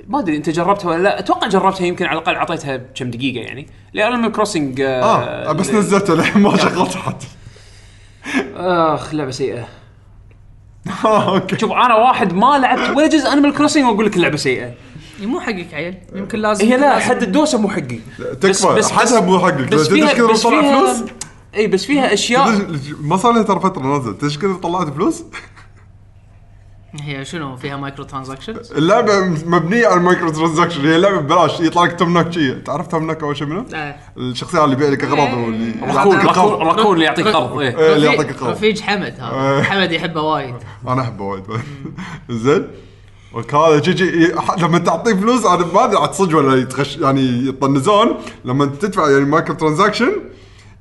ما 0.08 0.20
أدري 0.20 0.38
أنت 0.38 0.50
جربتها 0.50 0.90
ولا 0.90 1.04
لا. 1.04 1.20
أتوقع 1.20 1.48
جربتها 1.48 1.86
يمكن 1.86 2.06
على 2.06 2.20
الأقل 2.20 2.36
أعطيتها 2.36 2.78
كم 2.96 3.12
دقيقة 3.12 3.46
يعني. 3.46 3.68
Animal 3.94 4.32
Crossing 4.32 4.82
آه 4.82 5.52
بس 5.52 5.70
نزلته 5.74 6.16
للحين 6.16 6.42
ما 6.42 6.58
شغلته 6.64 7.00
حتى 7.00 7.28
آخ 8.56 9.14
لعبة 9.14 9.32
سيئة. 9.32 9.68
آه، 11.06 11.30
okay. 11.36 11.58
شوف 11.60 11.72
أنا 11.72 11.96
واحد 11.96 12.34
ما 12.34 12.58
لعبت 12.58 12.98
ولا 12.98 13.08
جزء 13.08 13.32
Animal 13.34 13.54
Crossing 13.54 13.86
وأقول 13.86 14.06
لك 14.06 14.16
اللعبة 14.16 14.38
سيئة. 14.38 14.72
مو 15.22 15.40
حقك 15.40 15.74
عيل. 15.74 15.98
يمكن 16.16 16.40
لازم 16.40 16.66
هي 16.66 16.78
لا 16.78 17.00
حد 17.00 17.24
الدوسة 17.24 17.58
مو 17.58 17.70
حقي. 17.70 18.00
تكفى 18.42 18.94
حدها 18.94 19.22
مو 19.22 19.40
حقك. 19.40 19.74
بس 19.74 19.88
فيها 19.88 20.28
بس 20.28 20.48
فيها 20.48 20.80
فلوس؟ 20.80 21.10
اي 21.56 21.68
بس 21.68 21.86
فيها 21.86 22.14
أشياء. 22.14 22.68
ما 23.02 23.18
صار 23.18 23.34
لها 23.34 23.44
ترى 23.44 23.60
فترة 23.60 24.16
إيش 24.24 24.38
كثر 24.38 24.54
طلعت 24.54 24.94
فلوس؟ 24.94 25.24
هي 27.02 27.26
شنو؟ 27.26 27.56
فيها 27.56 27.78
micro 27.78 28.04
transactions 28.04 28.72
اللعبة 28.72 29.20
مبنية 29.46 29.88
على 29.88 29.98
ال 29.98 30.03
micro 30.03 30.30
transaction 30.30 30.86
هي 30.86 30.98
لعبة 30.98 31.20
ببلاش. 31.20 31.60
يطلع 31.60 31.84
لك 31.84 32.00
Tom 32.00 32.14
Nook 32.14 32.32
شي. 32.32 32.56
تعرف 32.56 32.88
Tom 32.88 33.08
Nook 33.08 33.24
اول 33.24 33.38
شيء 33.38 33.48
منو؟ 33.48 33.66
الشخصية 34.18 34.64
اللي 34.64 34.76
يبيع 34.76 34.90
لك 34.90 35.04
أغراض 35.04 35.34
واللي 35.34 35.74
راكون 35.82 36.16
يعطيك 36.16 36.38
راكون 36.38 36.94
اللي 36.94 37.06
يعطيك 37.06 37.28
قرض 37.28 37.60
إيه. 37.60 37.78
إيه، 37.78 37.96
اللي 37.96 38.08
يعطيك 38.08 38.30
القرض 38.30 38.50
رفيج 38.50 38.82
حمد 38.82 39.14
هذا 39.20 39.56
إيه. 39.56 39.64
حمد 39.64 39.92
يحبه 39.92 40.22
وايد. 40.22 40.56
أنا 40.88 41.02
أحبه 41.02 41.24
وايد. 41.24 41.44
زين. 42.30 42.68
هذا 43.54 43.76
يجي 43.76 44.34
لما 44.58 44.78
تعطيه 44.78 45.14
فلوس 45.14 45.46
أنا 45.46 45.66
ما 45.74 45.86
أدري 45.86 45.98
عاد 45.98 46.14
صدق 46.14 46.38
ولا 46.38 46.62
يتغش 46.62 46.98
يعني 46.98 47.48
يطنزون. 47.48 48.18
لما 48.46 48.66
تدفع 48.66 49.10
يعني 49.10 49.26
micro 49.26 49.56
transaction 49.56 50.12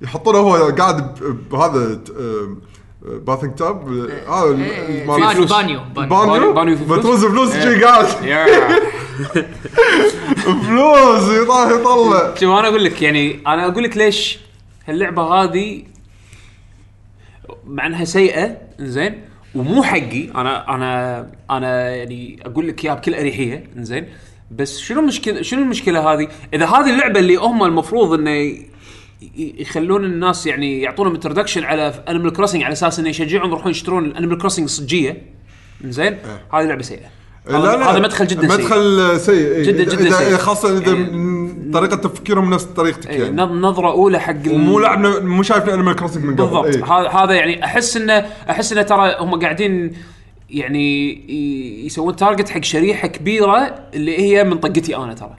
يحطونه 0.02 0.38
هو 0.38 0.72
قاعد 0.78 1.14
بهذا 1.50 2.00
bathing 3.02 3.54
tub 3.54 3.88
هذا 4.28 4.56
إيه، 4.56 5.06
بانيو. 5.06 5.46
بانيو 5.46 5.80
بانيو 5.94 6.26
بانيو 6.26 6.52
بانيو 6.52 6.76
في 6.76 6.84
فلوس؟ 6.84 6.98
بتوز 6.98 7.24
فلوس 7.24 7.54
يجي 7.54 7.84
قاعد. 7.84 8.06
فلوس 10.66 11.28
يطلع 11.28 11.70
يطلع 11.70 12.34
شوف 12.34 12.58
أنا 12.58 12.68
أقول 12.68 12.84
لك 12.84 13.02
يعني 13.02 13.40
أنا 13.46 13.66
أقول 13.66 13.84
لك 13.84 13.96
ليش 13.96 14.38
اللعبه 14.88 15.22
هذه 15.22 15.82
مع 17.66 17.86
إنها 17.86 18.04
سيئة 18.04 18.56
زين 18.80 19.22
ومو 19.54 19.82
حقي 19.82 20.30
أنا 20.34 20.74
أنا 20.74 21.20
أنا 21.50 21.96
يعني 21.96 22.40
أقول 22.46 22.68
لك 22.68 22.84
إياها 22.84 22.94
بكل 22.94 23.14
أريحية 23.14 23.70
زين 23.76 24.08
بس 24.50 24.78
شنو 24.78 25.00
المشكلة 25.00 25.42
شنو 25.42 25.62
المشكلة 25.62 26.12
هذه؟ 26.12 26.28
إذا 26.54 26.66
هذه 26.66 26.90
اللعبة 26.90 27.20
اللي 27.20 27.36
هم 27.36 27.64
المفروض 27.64 28.12
إنه 28.12 28.56
يخلون 29.36 30.04
الناس 30.04 30.46
يعني 30.46 30.80
يعطونهم 30.82 31.14
introduction 31.14 31.64
على 31.64 32.04
Animal 32.08 32.32
Crossing 32.32 32.62
على 32.62 32.72
أساس 32.72 32.98
إنه 32.98 33.08
يشجعهم 33.08 33.48
يروحون 33.48 33.70
يشترون 33.70 34.04
ال 34.04 34.09
Animal 34.09 34.38
Crossing 34.38 34.64
الصجيه 34.64 35.22
زين 35.84 36.16
هذه 36.54 36.62
لعبة 36.64 36.82
سيئة 36.82 37.06
هذا 37.50 37.76
هذا 37.76 37.98
مدخل 37.98 38.26
جدا 38.26 38.48
سيء 38.48 38.58
مدخل 38.58 39.20
سيء 39.20 39.34
إيه. 39.34 39.64
جداً- 39.64 39.90
جداً 39.92 40.10
إذا- 40.10 40.14
سيء. 40.14 40.36
خاصة 40.36 40.78
إذا 40.78 40.92
إيه. 40.92 41.48
طريقة 41.72 41.96
تفكيرهم 41.96 42.54
نفس 42.54 42.64
طريقتك 42.64 43.10
إيه، 43.10 43.22
يعني 43.22 43.36
نظ- 43.36 43.50
نظرة 43.52 43.90
أولى 43.90 44.20
حق 44.20 44.34
ومو 44.52 44.78
لعبنا 44.78 45.20
مو 45.20 45.42
شايفنا 45.42 45.74
Animal 45.74 45.96
Crossing 45.96 46.24
من 46.24 46.34
قبل 46.36 46.42
بالضبط 46.44 46.66
إيه. 46.90 47.08
هذا 47.24 47.34
يعني 47.34 47.64
أحس 47.64 47.96
انه 47.96 48.26
أحس 48.50 48.72
إنه 48.72 48.82
ترى 48.82 49.16
هم 49.20 49.40
قاعدين 49.40 49.92
يعني 50.50 51.86
يسوون 51.86 52.16
target 52.16 52.48
حق 52.48 52.62
شريحة 52.64 53.08
كبيرة 53.08 53.74
اللي 53.94 54.18
هي 54.18 54.44
من 54.44 54.58
طقتي 54.58 54.96
أنا 54.96 55.14
ترى 55.14 55.36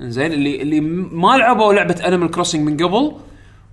زين 0.00 0.32
اللي 0.32 0.62
اللي 0.62 0.80
ما 0.80 1.36
لعبوا 1.36 1.72
لعبة 1.72 1.94
Animal 2.06 2.30
Crossing 2.30 2.68
من 2.68 2.76
قبل 2.76 3.16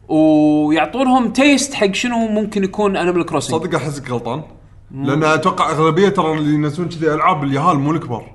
ويعطونهم 0.08 1.34
taste 1.34 1.74
حق 1.74 1.92
شنو 1.92 2.28
ممكن 2.28 2.64
يكون 2.64 2.98
Animal 2.98 3.26
Crossing 3.26 3.62
صدق 3.62 3.76
أحسك 3.76 4.12
غلطان. 4.12 4.44
لأن 4.92 5.24
أتوقع 5.24 5.72
أغلبية 5.72 6.10
ترى 6.10 6.34
اللي 6.34 6.54
ينزلون 6.54 6.90
كذي 6.90 7.14
ألعاب 7.14 7.44
اليهال 7.44 7.80
مو 7.80 7.92
الكبار. 7.92 8.32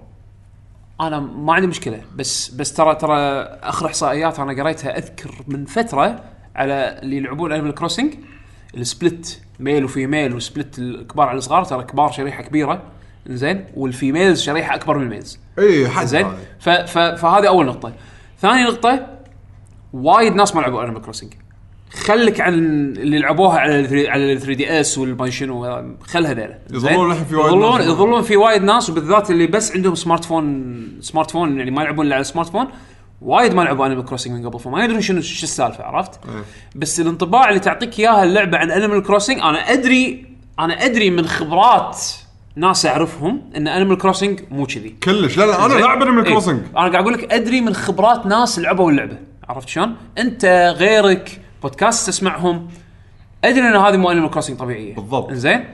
أنا 1.00 1.20
ما 1.20 1.54
عندي 1.54 1.66
مشكلة 1.66 2.00
بس 2.16 2.48
بس 2.48 2.72
ترى 2.72 2.94
ترى 2.94 3.18
آخر 3.62 3.86
إحصائيات 3.86 4.40
أنا 4.40 4.62
قريتها 4.62 4.98
أذكر 4.98 5.30
من 5.46 5.64
فترة 5.64 6.24
على 6.56 7.00
اللي 7.02 7.16
يلعبون 7.16 7.52
Animal 7.52 7.74
Crossing 7.74 8.14
ال 8.76 8.87
split 8.87 9.42
male 9.60 9.84
و 9.84 9.91
female 9.91 10.34
وال 10.34 10.47
split 10.47 10.78
الكبار 10.78 11.28
على 11.28 11.38
الصغار 11.38 11.64
ترى 11.64 11.84
كبار 11.84 12.12
شريحة 12.12 12.42
كبيرة. 12.42 12.82
زين 13.26 13.64
وال 13.76 13.91
females 13.91 14.42
شريحة 14.42 14.74
أكبر 14.74 14.98
من 14.98 15.04
ال 15.04 15.10
males 15.10 15.38
اي 15.58 15.88
حد 15.88 16.06
زين 16.06 16.26
هذا. 16.26 16.36
ف- 16.60 16.68
ف- 16.68 16.98
فهذه 16.98 17.48
أول 17.48 17.66
نقطة 17.66 17.92
ثاني 18.40 18.62
نقطة 18.64 19.06
وايد 19.92 20.34
ناس 20.34 20.56
ما 20.56 20.60
لعبوا 20.60 20.82
Animal 20.84 21.02
Crossing 21.02 21.32
خلك 21.92 22.40
عن 22.40 22.54
اللي 22.54 23.18
لعبوها 23.18 23.58
على 23.58 23.80
ال 23.80 24.10
على 24.10 24.32
ال 24.32 24.40
3 24.40 24.54
DS 24.54 24.98
والما 24.98 25.30
شنو 25.30 25.84
خل 26.06 26.26
هذيلا 26.26 26.58
زين؟ 26.70 26.92
يظلون 26.92 27.10
الحين 27.12 27.24
في 27.24 27.34
وايد 27.36 27.46
يظلون 27.52 27.78
ناس. 27.78 27.86
يظلون 27.88 28.22
في 28.22 28.36
وايد 28.36 28.62
ناس 28.62 28.90
وبالذات 28.90 29.30
اللي 29.30 29.46
بس 29.46 29.72
عندهم 29.76 29.94
smartphone 29.94 30.74
smartphone 31.00 31.58
يعني 31.58 31.70
ما 31.70 31.82
يلعبون 31.82 32.06
إلا 32.06 32.14
على 32.14 32.24
smartphone 32.24 32.66
وايد 33.22 33.54
ما 33.54 33.62
لعبوا 33.62 33.86
Animal 33.86 34.04
Crossing 34.04 34.32
من 34.32 34.48
قبل 34.48 34.58
فما 34.60 34.84
يدرون 34.84 35.00
شنو 35.00 35.20
شو 35.20 35.42
السالفة 35.44 35.84
عرفت؟ 35.84 36.10
إيه. 36.28 36.42
بس 36.76 37.00
الانطباع 37.00 37.48
اللي 37.48 37.60
تعطيك 37.60 38.00
إياها 38.00 38.24
اللعبة 38.24 38.58
عن 38.58 38.70
Animal 38.70 39.02
Crossing 39.02 39.38
أنا 39.38 39.58
ادري 39.72 40.26
أنا 40.58 40.84
أدري 40.84 41.10
من 41.10 41.26
خبرات 41.26 41.98
ناس 42.56 42.86
اعرفهم 42.86 43.42
إن 43.56 43.68
Animal 43.68 43.98
Crossing 43.98 44.40
مو 44.50 44.66
كذي. 44.66 44.96
كلش. 45.02 45.38
لا 45.38 45.44
لا 45.44 45.66
أنا؟ 45.66 45.74
لاعب 45.74 46.02
Animal. 46.02 46.24
Crossing 46.24 46.60
أنا 46.76 46.88
قاعد 46.88 46.94
أقول 46.94 47.12
لك 47.12 47.32
أدري 47.32 47.60
من 47.60 47.74
خبرات 47.74 48.26
ناس 48.26 48.58
لعبوا 48.58 48.90
اللعبة. 48.90 49.18
عرفت 49.48 49.68
شلون؟ 49.68 49.96
أنت 50.18 50.74
غيرك 50.78 51.40
بودكاست 51.62 52.06
تسمعهم. 52.06 52.68
أدري 53.44 53.68
إن 53.68 53.76
هذه 53.76 53.96
مو 53.96 54.10
Animal 54.10 54.30
Crossing 54.30 54.58
طبيعية. 54.58 54.94
بالضبط. 54.94 55.32
زين؟ 55.32 55.64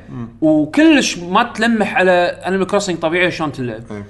وكلش 0.40 1.18
ما 1.18 1.42
تلمح 1.42 1.96
على 1.96 2.10
Animal 2.46 2.66
Crossing 2.66 2.98
طبيعيه 2.98 3.28
شلون 3.28 3.52
تلعب. 3.52 3.82
إيه. 3.90 4.06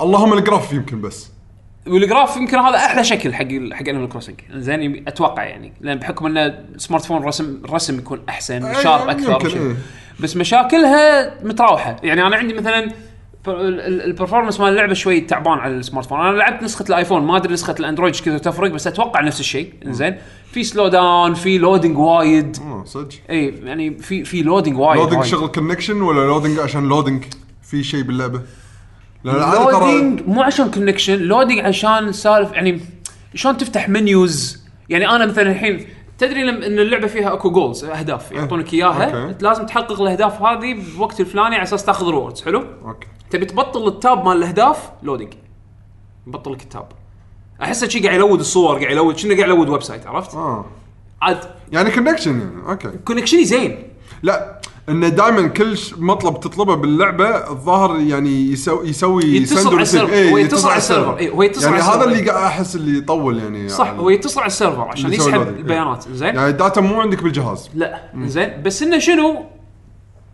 اللهم 0.00 0.32
ال 0.32 0.39
graph 0.39 0.72
يمكن 0.72 1.00
بس. 1.00 1.30
وال 1.86 2.00
graph 2.00 2.36
يمكن 2.36 2.58
هذا 2.58 2.76
أحلى 2.76 3.04
شكل 3.04 3.34
حق 3.34 3.48
حق 3.72 3.88
Animal 3.88 4.08
Crossing 4.08 4.40
زين؟ 4.54 5.08
أتوقع 5.08 5.44
يعني. 5.44 5.72
لأن 5.80 5.98
بحكم 5.98 6.26
انه 6.26 6.64
smartphone 6.76 7.22
رسم 7.22 7.60
الرسم 7.64 7.98
يكون 7.98 8.20
أحسن 8.28 8.64
إيه، 8.64 8.82
sharp 8.82 9.08
أكثر. 9.08 9.76
بس 10.20 10.36
مشاكلها 10.36 11.34
متراوحة. 11.44 11.96
يعني 12.02 12.26
أنا 12.26 12.36
عندي 12.36 12.54
مثلا 12.54 12.92
ال 13.46 13.56
performance 13.56 14.60
مال 14.60 14.68
اللعبة 14.68 14.94
شوي 14.94 15.20
تعبان 15.20 15.58
على 15.58 15.74
ال 15.74 16.06
smartphone. 16.06 16.20
أنا 16.20 16.36
لعبت 16.36 16.62
نسخة 16.62 16.84
ال 16.88 16.93
iPhone 16.93 17.22
ما 17.22 17.36
أدري 17.36 17.52
نسخة 17.52 17.74
ال 17.80 17.84
Android 17.84 18.14
إيش 18.14 18.22
كذا 18.22 18.38
تفرق 18.38 18.70
بس 18.70 18.86
أتوقع 18.86 19.20
نفس 19.20 19.40
الشيء. 19.40 19.72
زين 19.84 20.16
في 20.52 20.64
slowdown 20.64 21.34
في 21.34 21.58
loading 21.58 21.98
وايد. 21.98 22.56
آه 22.60 22.84
صدق. 22.84 23.14
اي 23.30 23.54
يعني 23.64 23.98
في 23.98 24.24
في 24.24 24.42
loading 24.42 24.78
وايد 24.78 25.00
loading. 25.00 25.24
شغل 25.24 25.48
connection 25.48 26.02
ولا 26.02 26.26
loading 26.26 26.58
عشان 26.58 26.88
loading 26.88 27.24
في 27.62 27.84
شيء 27.84 28.02
باللعبة؟ 28.02 28.42
loading 29.24 30.20
مو 30.26 30.42
عشان 30.42 30.70
connection 30.70 31.18
loading 31.18 31.60
عشان 31.60 32.12
سالف 32.12 32.52
يعني 32.52 32.80
شلون 33.34 33.56
تفتح 33.56 33.88
menus 33.88 34.64
يعني 34.88 35.08
أنا 35.08 35.26
مثلا 35.26 35.50
الحين 35.50 35.86
تدري 36.18 36.42
لما 36.42 36.66
إن 36.66 36.78
اللعبة 36.78 37.06
فيها 37.06 37.32
أكو 37.32 37.50
goals 37.50 37.84
أهداف 37.84 38.32
يعطونك 38.32 38.74
إياها. 38.74 39.26
okay. 39.26 39.44
لازم 39.44 39.66
تحقق 39.66 40.00
الأهداف 40.00 40.42
هذه 40.42 40.74
بالوقت 40.74 41.20
الفلاني 41.20 41.54
على 41.54 41.62
أساس 41.62 41.84
تاخذ 41.84 42.08
rewards 42.08 42.44
حلو؟ 42.44 42.64
okay. 42.84 43.06
تبي 43.30 43.46
تبطل 43.46 43.88
ال 43.88 43.97
tab 43.97 44.24
مال 44.24 44.36
الأهداف؟ 44.36 44.90
loading 45.02 45.32
يبطل 46.26 46.52
لك 46.52 46.62
ال 46.62 46.67
tab. 46.67 46.88
أحسه 47.62 47.88
شي 47.88 48.00
قاعد 48.00 48.14
يلود 48.14 48.40
الصور 48.40 48.78
قاعد 48.78 48.90
يلود 48.90 49.16
شنو 49.16 49.34
قاعد 49.34 49.48
يلود 49.48 49.68
website 49.68 50.06
عرفت؟ 50.06 50.34
آه. 50.34 50.64
عاد 51.22 51.38
يعني 51.72 51.90
connection 51.90 52.40
يعني 52.40 52.68
okay. 52.68 52.90
connection 53.04 53.40
ي 53.40 53.44
زين. 53.44 53.82
لا. 54.22 54.60
انه 54.88 55.08
دائما 55.08 55.48
كل 55.48 55.76
ش- 55.78 55.94
مطلب 55.98 56.40
تطلبه 56.40 56.74
باللعبة 56.74 57.28
الظاهر 57.50 58.00
يعني 58.00 58.52
يسوي 58.52 58.88
يسوي 58.88 59.24
يتصل 59.24 59.72
على. 59.72 59.82
ال 59.82 59.86
server. 59.86 60.12
إيه، 60.12 60.30
هو 60.32 60.38
يتصل 60.38 60.68
على 60.68 60.76
ال 60.78 60.83
server. 60.83 61.16
إيه، 61.18 61.30
هو 61.30 61.42
يتصل 61.42 61.64
يعني 61.64 61.74
على 61.76 61.84
هذا 61.84 61.94
ال 61.94 61.97
server. 61.97 62.18
اللي 62.18 62.30
قاعد 62.30 62.44
أحس 62.44 62.76
اللي 62.76 62.98
يطول 62.98 63.38
يعني 63.38 63.68
صح 63.68 63.86
على- 63.86 63.98
هو 63.98 64.10
يتصل 64.10 64.40
على 64.40 64.46
ال 64.46 64.51
server 64.51 64.80
عشان 64.82 65.12
يسوي 65.12 65.26
يسحب 65.28 65.44
loading. 65.44 65.48
إيه. 65.48 65.56
البيانات 65.56 66.04
زين 66.12 66.34
يعني 66.34 66.48
ال 66.48 66.54
data 66.54 66.80
مو 66.80 67.00
عندك 67.00 67.22
بالجهاز 67.22 67.70
لا 67.74 68.02
زين 68.24 68.62
بس 68.62 68.82
إنه 68.82 68.98
شنو 68.98 69.44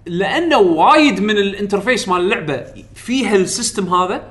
لأنه 0.07 0.59
وايد 0.59 1.21
من 1.21 1.31
ال 1.37 1.44
interface 1.44 2.09
مال 2.09 2.21
اللعبة 2.21 2.65
فيها 2.95 3.37
ال 3.37 3.45
system 3.45 3.95
هذا 3.95 4.23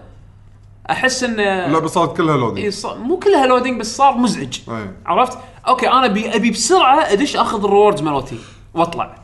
أحس 0.90 1.24
إنه 1.24 1.44
اللعبه 1.44 1.88
صارت 1.88 2.18
كلها 2.18 2.36
إيه 2.36 2.40
loading 2.42 2.70
صار- 2.70 2.98
مو 2.98 3.20
كلها 3.20 3.46
loading 3.48 3.80
بس 3.80 3.98
صار 3.98 4.18
مزعج 4.18 4.60
أي. 4.70 4.92
عرفت؟ 5.06 5.38
okay 5.68 5.88
أنا 5.90 6.06
ابي 6.06 6.36
أبي 6.36 6.50
بسرعة 6.52 7.00
أدش 7.00 7.36
أخذ 7.36 7.64
ال 7.64 7.68
rewards 7.68 8.02
مالتي 8.02 8.38
وأطلع 8.74 9.16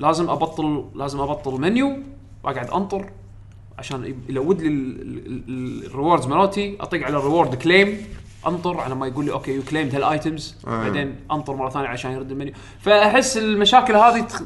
لازم 0.00 0.30
أبطل 0.30 0.84
لازم 0.94 1.20
أبطل 1.20 1.60
منيو 1.60 1.98
وأقعد 2.44 2.70
أنطر 2.70 3.10
عشان 3.78 4.14
ي 4.28 4.35
load 4.35 4.62
لي 4.62 4.68
ال 5.86 5.91
rewards 5.91 6.26
مالتي 6.26 6.76
اطق 6.80 7.02
على 7.02 7.16
ال 7.16 7.21
reward 7.21 7.54
claim 7.54 7.96
أنطر 8.46 8.80
على 8.80 8.94
ما 8.94 9.06
يقول 9.06 9.24
لي 9.24 9.32
okay 9.32 9.54
you 9.54 9.62
claimed 9.62 9.94
هال 9.94 10.10
items. 10.10 10.56
بعدين 10.82 11.14
أنطر 11.32 11.56
مرة 11.56 11.70
ثانية 11.70 11.88
عشان 11.88 12.10
يرد 12.12 12.30
المنيو. 12.30 12.52
فأحس 12.80 13.36
المشاكل 13.36 13.96
هذه 13.96 14.20
تخ- 14.20 14.42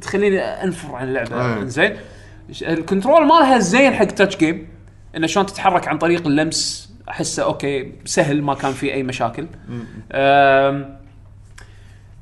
تخليني 0.00 0.38
أنفر 0.40 0.94
عن 0.94 1.08
اللعبة. 1.08 1.56
أي. 1.62 1.68
زين 1.68 1.96
ال 2.62 2.70
control 2.70 3.26
مالها 3.26 3.58
زين 3.58 3.92
حق 3.94 4.04
touch 4.04 4.36
game 4.36 4.68
إنه 5.16 5.26
شلون 5.26 5.46
تتحرك 5.46 5.88
عن 5.88 5.98
طريق 5.98 6.26
اللمس 6.26 6.92
أحسه 7.08 7.42
okay 7.42 7.92
سهل 8.04 8.42
ما 8.42 8.54
كان 8.54 8.72
في 8.72 8.94
أي 8.94 9.02
مشاكل. 9.02 9.46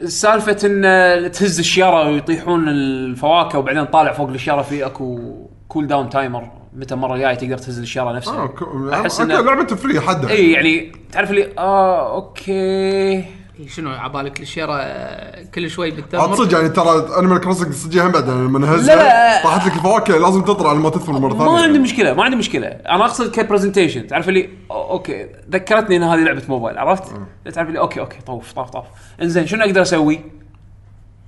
سالفة 0.02 0.56
إن 0.64 1.30
تهز 1.30 1.58
الشيرة 1.58 2.10
ويطيحون 2.10 2.68
الفواكه 2.68 3.58
وبعدين 3.58 3.84
طالع 3.84 4.12
فوق 4.12 4.28
الشيرة 4.28 4.62
في 4.62 4.86
أكو 4.86 5.34
cool 5.68 5.86
down 5.86 6.08
timer 6.08 6.50
متى 6.76 6.94
المرة 6.94 7.14
الجاية 7.14 7.34
تقدر 7.34 7.58
تهز 7.58 7.78
الشيرة 7.78 8.12
نفسها. 8.12 8.42
آه 8.42 9.00
أحس 9.00 9.20
إنه 9.20 9.40
لعبة 9.40 9.66
free 9.66 10.00
حدها 10.00 10.30
إي 10.30 10.52
يعني 10.52 10.92
تعرف 11.12 11.30
اللي 11.30 11.52
آه 11.58 12.14
okay. 12.14 13.24
شنو 13.66 13.90
عبالك 13.90 14.40
الشيرة 14.40 14.72
آه، 14.80 15.42
كل 15.54 15.70
شوي 15.70 15.86
عاد 15.90 15.96
بالتمر 15.96 16.34
صدق 16.34 16.56
يعني 16.58 16.68
ترى 16.68 17.18
Animal 17.18 17.40
Crossing 17.40 17.72
صدق 17.72 18.02
هم 18.04 18.12
بعد 18.12 18.28
يعني 18.28 18.40
لما 18.40 18.58
لا، 18.58 18.66
نهزها 18.66 18.96
لا. 18.96 19.42
طاحت 19.42 19.66
لك 19.66 19.74
الفواكه 19.76 20.18
لازم 20.18 20.42
تطلع 20.44 20.68
على 20.70 20.78
ما 20.78 20.90
تثمر 20.90 21.18
مرة 21.18 21.38
ثانية 21.38 21.50
ما 21.50 21.62
عندي. 21.62 21.78
مشكلة 21.78 22.14
ما 22.14 22.24
عندي 22.24 22.36
مشكلة 22.36 22.66
أنا 22.66 23.04
أقصد 23.04 23.30
ك 23.30 23.36
presentation 23.36 24.06
تعرف 24.06 24.28
اللي 24.28 24.42
أو- 24.44 24.72
okay 24.72 25.26
ذكرتني 25.50 25.96
إن 25.96 26.02
هذه 26.02 26.20
لعبة 26.20 26.42
موبايل 26.48 26.78
عرفت؟ 26.78 27.12
تعرف 27.54 27.68
اللي 27.68 27.78
okay 27.78 28.00
okay 28.00 28.18
طوف 28.26 28.52
طاف 28.52 28.70
طاف 28.70 28.84
إنزين 29.22 29.46
شنو 29.46 29.64
أقدر 29.64 29.82
أسوي؟ 29.82 30.20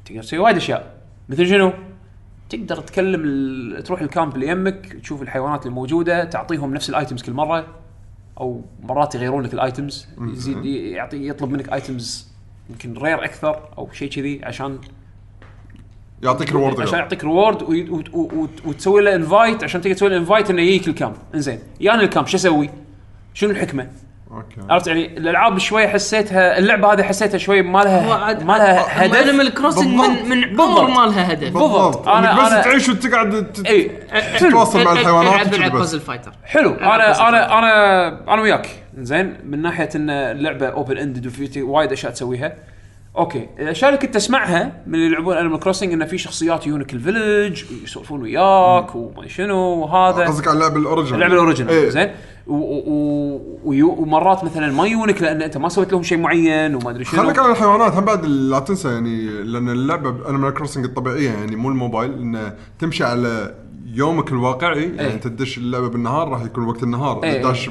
تقدر 0.05 0.23
تسوي 0.23 0.39
وايد 0.39 0.57
أشياء 0.57 0.95
مثل 1.29 1.47
شنو؟ 1.49 1.73
تقدر 2.51 2.77
تكلم 2.77 3.23
ال... 3.25 3.83
تروح 3.83 4.01
ال 4.01 4.07
camp 4.07 4.35
اللي 4.35 4.49
يمك 4.49 4.97
تشوف 5.03 5.23
الحيوانات 5.23 5.67
الموجودة 5.67 6.25
تعطيهم 6.25 6.75
نفس 6.75 6.91
ال 6.91 6.96
items 6.96 7.23
كل 7.23 7.33
مرة 7.33 7.67
أو 8.41 8.63
مرات 8.83 9.15
يغيرون 9.15 9.45
لك 9.45 9.55
ال 9.55 9.64
items 9.64 10.09
يزيد 10.21 10.65
يعطي 10.65 11.29
يطلب 11.29 11.51
منك 11.51 11.73
items 11.73 12.29
يمكن 12.71 12.99
rare 12.99 13.25
أكثر 13.25 13.61
أو 13.79 13.93
شيء 13.93 14.11
كذي 14.11 14.41
عشان 14.45 14.79
يعطيك 16.23 16.53
ريورد 16.53 16.81
عشان 16.81 16.99
يعطيك 16.99 17.25
ريورد 17.25 17.63
وتسوي 18.65 19.03
له 19.03 19.15
invite 19.15 19.65
عشان 19.65 19.81
تقدر 19.81 19.95
تسوي 19.95 20.09
له 20.09 20.17
انفايت 20.17 20.51
إنه 20.51 20.63
يجيك 20.63 20.89
ال 20.89 20.94
camp 20.94 21.17
إنزين 21.35 21.59
ياني 21.81 22.03
ال 22.05 22.09
camp 22.09 22.27
شو 22.27 22.37
أسوي؟ 22.37 22.71
شنو 23.35 23.51
الحكمة؟ 23.51 23.91
okay. 24.37 24.57
عرفت 24.71 24.87
يعني 24.87 25.19
الألعاب 25.19 25.59
شوي 25.59 25.89
حسيتها 25.89 26.59
اللعبة 26.59 26.93
هذه 26.93 27.03
حسيتها 27.03 27.39
شوي 27.39 27.63
ما 27.63 27.79
لها 27.79 28.35
ما 28.45 28.53
لها 28.53 29.05
هدف. 29.07 29.15
Animal 29.17 29.55
Crossing. 29.55 29.87
من 29.89 30.29
من. 30.29 30.61
عمر 30.61 30.87
ما 30.91 31.01
لها 31.07 31.33
هدف. 31.33 31.53
بالضبط. 31.53 32.07
أنا- 32.07 32.09
انك 32.09 32.41
بس 32.41 32.51
أنا- 32.53 32.65
تعيش 32.65 32.89
وتقعد 32.89 33.57
حلو. 33.67 34.49
تتواصل 34.51 34.85
مع 34.85 34.93
الحيوانات 34.93 35.55
ألعب. 35.55 35.73
Puzzle 35.73 36.01
Fighter 36.01 36.33
حلو. 36.45 36.75
أنا 36.75 37.29
أنا 37.29 37.59
أنا 37.59 38.35
أنا 38.35 38.43
وياك. 38.43 38.69
زين 38.99 39.37
من 39.45 39.63
ناحية 39.63 39.89
إن 39.97 40.11
اللعبة 40.11 40.67
open 40.69 40.99
ended 40.99 41.27
وفي 41.27 41.63
وايد 41.63 41.93
أشياء 41.93 42.13
تسويها. 42.13 42.53
okay. 43.17 43.49
الاشياء 43.59 43.91
اللي 43.91 44.07
كنت 44.07 44.17
اسمعها 44.17 44.83
من 44.87 44.95
اللي 44.95 45.07
يلعبون 45.07 45.37
Animal 45.37 45.61
Crossing 45.61 45.93
انه 45.93 46.05
في 46.05 46.19
شخصيات 46.19 46.67
يجونك 46.67 46.93
ال 46.95 47.03
village 47.03 47.65
ويسولفون 47.83 48.23
وياك 48.23 48.95
وما 48.95 49.29
شنو 49.29 49.57
وهذا. 49.57 50.25
قصدك 50.25 50.49
على 50.49 50.55
اللعبه 50.57 50.77
ال 50.77 50.81
original 50.81 51.15
اللعبه 51.15 51.35
ال 51.35 51.39
original 51.39 51.71
إيه. 51.71 51.89
زين. 51.89 52.11
ومرات 53.65 54.45
مثلا 54.45 54.73
ما 54.73 54.87
يجونك 54.87 55.23
لأن 55.23 55.43
أنت 55.43 55.57
ما 55.57 55.69
سويت 55.69 55.93
لهم 55.93 56.03
شيء 56.03 56.19
معين 56.19 56.75
وما 56.75 56.91
أدري 56.91 57.05
شنو. 57.05 57.23
خليك 57.23 57.39
على 57.39 57.53
الحيوانات 57.53 57.93
هم 57.93 58.05
بعد 58.05 58.27
لا 58.27 58.59
تنسى 58.59 58.89
يعني 58.89 59.27
لأن 59.43 59.69
اللعبة 59.69 60.29
Animal 60.29 60.55
Crossing 60.55 60.85
الطبيعية 60.85 61.31
يعني 61.31 61.57
مو 61.57 61.69
الموبايل 61.69 62.13
إنه 62.13 62.55
تمشي 62.79 63.05
على 63.05 63.55
يومك 63.95 64.33
الواقعي 64.33 64.83
يعني 64.83 65.01
إيه. 65.01 65.15
أنت 65.15 65.25
تدش 65.25 65.59
اللعبة 65.59 65.89
بالنهار 65.89 66.29
راح 66.29 66.43
يكون 66.43 66.69
وقت 66.69 66.83
النهار. 66.83 67.25
اذا 67.25 67.43
داش 67.43 67.71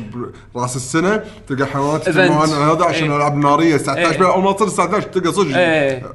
براس 0.56 0.76
السنة 0.76 1.24
تلقى 1.48 1.66
حيوانات 1.66 2.18
على 2.18 2.54
هذا 2.54 2.86
عشان 2.86 3.12
إيه. 3.12 3.18
ألعاب 3.18 3.38
نارية 3.38 3.76
الساعة 3.76 3.96
11 3.96 4.26
إيه. 4.26 4.34
أول 4.34 4.44
ما 4.44 4.52
تصير 4.52 4.68
الساعة 4.68 4.86
11 4.86 5.08
تلقى 5.08 5.32
صدق. 5.32 5.58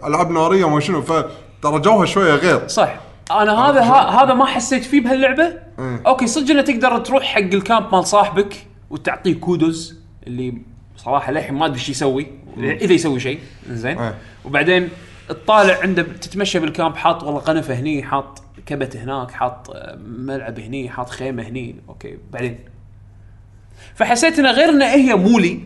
ألعاب 0.07 0.31
نارية 0.31 0.65
وما 0.65 0.81
شنو 0.81 1.03
فترى 1.03 1.79
جوها 1.81 2.07
شوية 2.07 2.35
غير 2.35 2.69
صح 2.69 3.01
أنا 3.31 3.53
هذا 3.53 3.81
ها 3.81 4.23
هذا 4.23 4.35
ما 4.35 4.45
حسيت 4.45 4.85
فيه 4.85 5.01
بهاللعبة. 5.01 5.53
okay 5.79 6.27
صدق 6.27 6.51
إنه 6.51 6.63
تقدر 6.63 6.99
تروح 6.99 7.23
حق 7.23 7.39
ال 7.39 7.50
camp 7.50 7.95
مال 7.95 8.07
صاحبك 8.07 8.67
وتعطيه 8.91 9.35
kudos 9.35 9.99
اللي 10.27 10.55
بصراحه 10.97 11.33
للحين 11.33 11.55
ما 11.55 11.67
أدري 11.67 11.79
إيش 11.79 11.89
يسوي 11.89 12.27
إذا 12.59 12.93
يسوي 12.93 13.21
شيء 13.21 13.39
زين. 13.71 14.13
وبعدين 14.45 14.89
تطالع 15.29 15.79
عنده 15.83 16.03
تتمشى 16.03 16.59
بال 16.59 16.71
camp 16.71 16.97
حاط 16.97 17.23
والله 17.23 17.41
قنفه 17.41 17.75
هني 17.75 18.03
حاط 18.03 18.43
كبت 18.67 18.97
هناك 18.97 19.31
حاط 19.31 19.71
آه، 19.71 19.99
ملعب 20.07 20.59
هني 20.61 20.89
حاط 20.91 21.11
خيمة 21.11 21.43
هني. 21.43 21.77
okay 21.89 22.19
بعدين؟ 22.33 22.59
فحسيت 23.95 24.39
انها 24.39 24.53
غير 24.53 24.69
انها 24.69 24.95
هي 24.95 25.15
مولي 25.15 25.61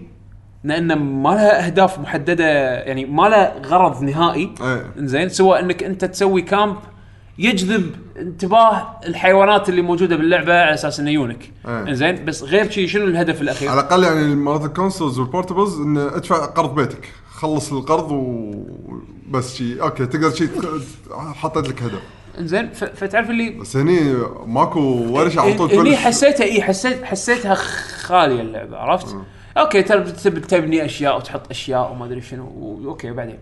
لأن 0.65 0.93
ما 0.99 1.29
لها 1.29 1.67
أهداف 1.67 1.99
محددة 1.99 2.45
يعني 2.81 3.05
ما 3.05 3.23
لها 3.29 3.55
غرض 3.67 4.03
نهائي. 4.03 4.55
إيه. 4.61 4.91
زين 4.97 5.29
سوى 5.29 5.61
إنك 5.61 5.83
أنت 5.83 6.05
تسوي 6.05 6.43
camp 6.43 6.77
يجذب 7.39 7.91
انتباه 8.17 9.01
الحيوانات 9.07 9.69
اللي 9.69 9.83
موجودة 9.83 10.17
باللعبة 10.17 10.61
على 10.63 10.75
أساس 10.75 11.01
إنه 11.01 11.11
يونك. 11.11 11.51
إيه. 11.69 11.93
زين 11.93 12.25
بس 12.25 12.43
غير 12.43 12.71
شيء 12.71 12.87
شنو 12.89 13.05
الهدف 13.05 13.43
الأخير؟ 13.43 13.69
على 13.71 13.81
الأقل 13.81 14.03
يعني 14.05 14.35
مرات 14.35 14.65
ال 14.65 14.71
consoles 14.71 15.19
وال 15.19 15.30
portables 15.30 15.81
انه 15.81 16.07
ادفع 16.17 16.45
قرض 16.45 16.75
بيتك. 16.75 17.09
خلص 17.31 17.73
القرض 17.73 18.11
وبس 18.13 19.55
شي. 19.57 19.81
okay 19.83 20.07
تقدر 20.07 20.31
شي 20.31 20.47
تخ- 20.47 21.13
حطيت 21.35 21.69
لك 21.69 21.83
هدف. 21.83 22.03
زين 22.39 22.71
ف- 22.73 22.85
فتعرف 22.85 23.31
اللي 23.31 23.51
بس 23.51 23.77
هني 23.77 24.15
ماكو 24.47 24.81
ورش 25.11 25.39
على 25.39 25.55
طول 25.55 25.73
هني 25.73 25.97
حسيتها 25.97 26.45
إي 26.45 26.63
حسيت 26.63 27.05
حسيتها 27.05 27.55
خالية 27.55 28.41
اللعبة 28.41 28.77
عرفت؟ 28.77 29.17
okay 29.59 29.83
ترى 29.83 30.01
تبي 30.03 30.41
تبني 30.41 30.85
أشياء 30.85 31.17
وتحط 31.17 31.51
أشياء 31.51 31.93
وما 31.93 32.05
أدري 32.05 32.21
شنو 32.21 32.45
و- 32.45 32.89
okay 32.89 33.11
بعدين. 33.11 33.39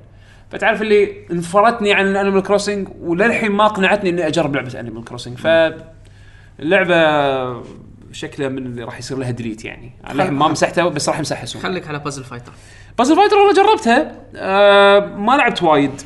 فتعرف 0.50 0.82
اللي 0.82 1.12
انفرتني 1.30 1.92
عن 1.92 2.16
Animal 2.16 2.42
Crossing 2.42 2.88
وللحين 3.00 3.52
ما 3.52 3.66
اقنعتني 3.66 4.10
إني 4.10 4.26
أجرب 4.26 4.54
لعبة 4.56 4.80
Animal 4.80 5.04
Crossing 5.04 5.38
ف 5.38 5.46
اللعبة 6.60 7.62
شكلها 8.12 8.48
من 8.48 8.66
اللي 8.66 8.84
راح 8.84 8.98
يصير 8.98 9.18
لها 9.18 9.30
delete 9.30 9.64
يعني. 9.64 9.92
للحين 10.14 10.32
ما 10.32 10.48
مسحتها 10.48 10.88
بس 10.88 11.08
راح 11.08 11.18
امسحها 11.18 11.46
خليك 11.46 11.88
على 11.88 11.98
بازل 11.98 12.24
فايتر 12.24 12.52
بازل 12.98 13.16
فايتر 13.16 13.36
والله 13.36 13.52
جربتها. 13.54 14.12
آه 14.36 15.00
ما 15.16 15.32
لعبت 15.36 15.62
وايد. 15.62 16.02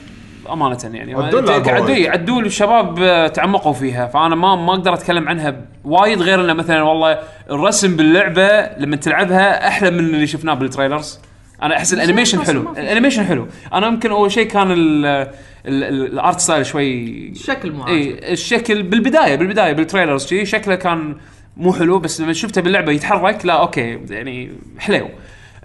امانه 0.53 0.79
يعني. 0.85 1.15
عدول 1.15 1.47
لعبها 1.47 2.11
عدول 2.11 2.47
الشباب 2.47 2.99
آه، 3.03 3.29
تعمقوا 3.29 3.73
فيها 3.73 4.07
فأنا 4.07 4.35
ما 4.35 4.57
ما 4.57 4.73
أقدر 4.73 4.95
أتكلم 4.95 5.29
عنها 5.29 5.61
وايد 5.85 6.23
غير 6.23 6.45
إنه 6.45 6.53
مثلا 6.53 6.83
والله 6.83 7.19
الرسم 7.51 7.97
باللعبة 7.97 8.67
لما 8.79 8.97
تلعبها 8.97 9.69
أحلى 9.69 9.91
من 9.91 9.99
اللي 9.99 10.27
شفناه 10.27 10.55
بال 10.55 10.67
trailers. 10.67 11.21
أنا 11.63 11.77
أحس 11.77 11.95
ال 11.95 11.99
animation 11.99 12.43
حلو. 12.43 12.75
شيء. 12.75 12.83
ال 12.83 12.87
animation 12.87 13.25
حلو. 13.25 13.47
أنا 13.73 13.87
يمكن 13.87 14.11
أول 14.11 14.33
شيء 14.33 14.47
كان 14.47 14.71
ال- 14.71 15.07
ال- 15.07 15.85
ال- 15.85 16.13
ال 16.12 16.20
art 16.20 16.41
style 16.41 16.67
شوي 16.67 17.35
شكل 17.35 17.73
مو. 17.73 17.87
إي 17.89 18.33
الشكل 18.33 18.83
بالبداية 18.83 19.37
بالبداية 19.37 19.73
بال 19.73 19.83
trailers 19.83 20.27
شي 20.27 20.45
شكله 20.47 20.75
كان 20.75 21.17
مو 21.57 21.73
حلو 21.73 21.99
بس 21.99 22.21
لما 22.21 22.33
شفته 22.33 22.61
باللعبة 22.61 22.93
يتحرك 22.93 23.47
لا 23.47 23.53
okay 23.53 24.01
يعني 24.11 24.53
حلو. 24.79 25.09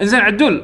إنزين 0.02 0.20
عدول 0.20 0.64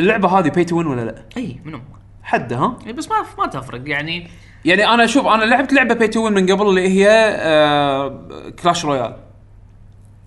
اللعبة 0.00 0.28
هذه 0.38 0.48
pay 0.48 0.64
to 0.64 0.76
win 0.78 0.86
ولا 0.86 1.00
لا؟ 1.00 1.14
إي 1.36 1.60
منو؟ 1.64 1.80
حده 2.24 2.56
ها؟ 2.56 2.78
إي 2.86 2.92
بس 2.92 3.08
ما 3.08 3.16
ما 3.38 3.46
تفرق 3.46 3.82
يعني 3.86 4.30
يعني 4.64 4.88
أنا 4.88 5.06
شوف 5.06 5.26
أنا 5.26 5.44
لعبت 5.44 5.72
لعبة 5.72 5.94
pay 5.94 6.08
to 6.08 6.30
win 6.30 6.52
قبل 6.52 6.68
اللي 6.68 6.88
هي 6.88 7.08
آه 7.38 8.50
Clash 8.62 8.84
Royale 8.84 9.16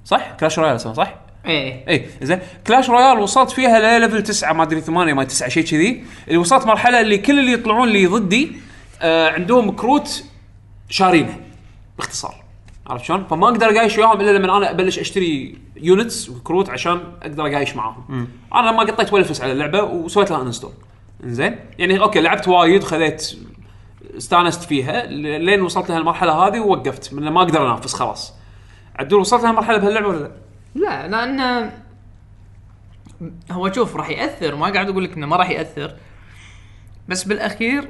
صح؟ 0.06 0.32
Clash 0.32 0.60
Royale 0.60 0.76
اسمها 0.76 0.94
صح؟ 0.94 1.16
إيه 1.46 1.90
اي 1.90 2.06
زين 2.22 2.40
Clash 2.67 2.89
Royale 2.89 3.20
وصلت 3.20 3.52
فيها 3.52 4.00
لل 4.00 4.06
level 4.06 4.24
9 4.24 4.54
ما 4.54 4.64
أدري 4.64 4.82
8 4.82 5.14
ما 5.14 5.24
9 5.24 5.50
شيء 5.50 5.64
كذي 5.64 6.04
اللي 6.28 6.38
وصلت 6.38 6.66
مرحلة 6.66 7.02
اللي 7.02 7.18
كل 7.18 7.40
اللي 7.40 7.52
يطلعون 7.52 7.88
لي 7.90 8.06
ضدي 8.06 8.58
آه 9.02 9.30
عندهم 9.30 9.72
كروت 9.72 10.24
شارينه 10.90 11.40
باختصار 11.98 12.36
عرفت 12.88 13.06
شلون؟ 13.06 13.26
فما 13.30 13.48
أقدر 13.48 13.70
أقايش 13.70 13.98
وياهم 13.98 14.22
إلا 14.22 14.38
لما 14.38 14.58
أنا 14.58 14.72
أبلش 14.72 15.00
أشتري 15.00 15.58
units 15.78 16.30
وكروت 16.30 16.70
عشان 16.70 17.02
أقدر 17.22 17.48
أقايش 17.48 17.76
معاهم. 17.76 18.28
أنا 18.54 18.72
ما 18.72 18.80
قطيت 18.80 19.14
ولا 19.14 19.24
فلوس 19.24 19.42
على 19.42 19.52
اللعبة 19.52 19.84
وسويت 19.84 20.32
لها 20.32 20.42
install. 20.41 20.72
زين؟ 21.23 21.60
يعني 21.80 21.99
okay 22.02 22.22
لعبت 22.21 22.47
وايد 22.47 22.84
خذيت 22.84 23.38
استانست 24.17 24.63
فيها 24.63 25.06
لين 25.38 25.62
وصلت 25.62 25.89
لها 25.89 25.97
المرحله 25.97 26.32
هذه 26.47 26.60
ووقفت 26.60 27.13
من 27.13 27.30
ما 27.30 27.41
أقدر 27.41 27.65
أنافس 27.67 27.93
خلاص. 27.93 28.34
عدول 28.99 29.19
وصلت 29.19 29.43
لها 29.43 29.51
مرحله 29.51 29.77
بهاللعبة 29.77 30.08
ولا 30.08 30.19
لا؟ 30.19 30.32
لا 30.75 31.08
لأن 31.08 31.71
هو 33.51 33.71
شوف 33.71 33.95
راح 33.95 34.10
يأثر 34.10 34.56
ما 34.56 34.67
قاعد 34.69 34.89
أقول 34.89 35.03
لك 35.03 35.13
إنه 35.17 35.25
ما 35.27 35.36
راح 35.36 35.49
يأثر 35.49 35.95
بس 37.10 37.23
بالأخير 37.23 37.89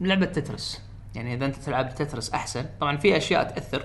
لعبة 0.00 0.26
تترس 0.26 0.82
يعني 1.14 1.34
إذا 1.34 1.46
أنت 1.46 1.56
تلعب 1.56 1.94
تترس 1.94 2.30
أحسن 2.30 2.66
طبعا 2.80 2.96
في 2.96 3.16
أشياء 3.16 3.44
تأثر 3.44 3.84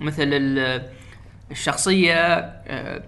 مثل 0.00 0.22
ال- 0.22 0.88
الشخصية 1.50 2.14
آه، 2.16 3.02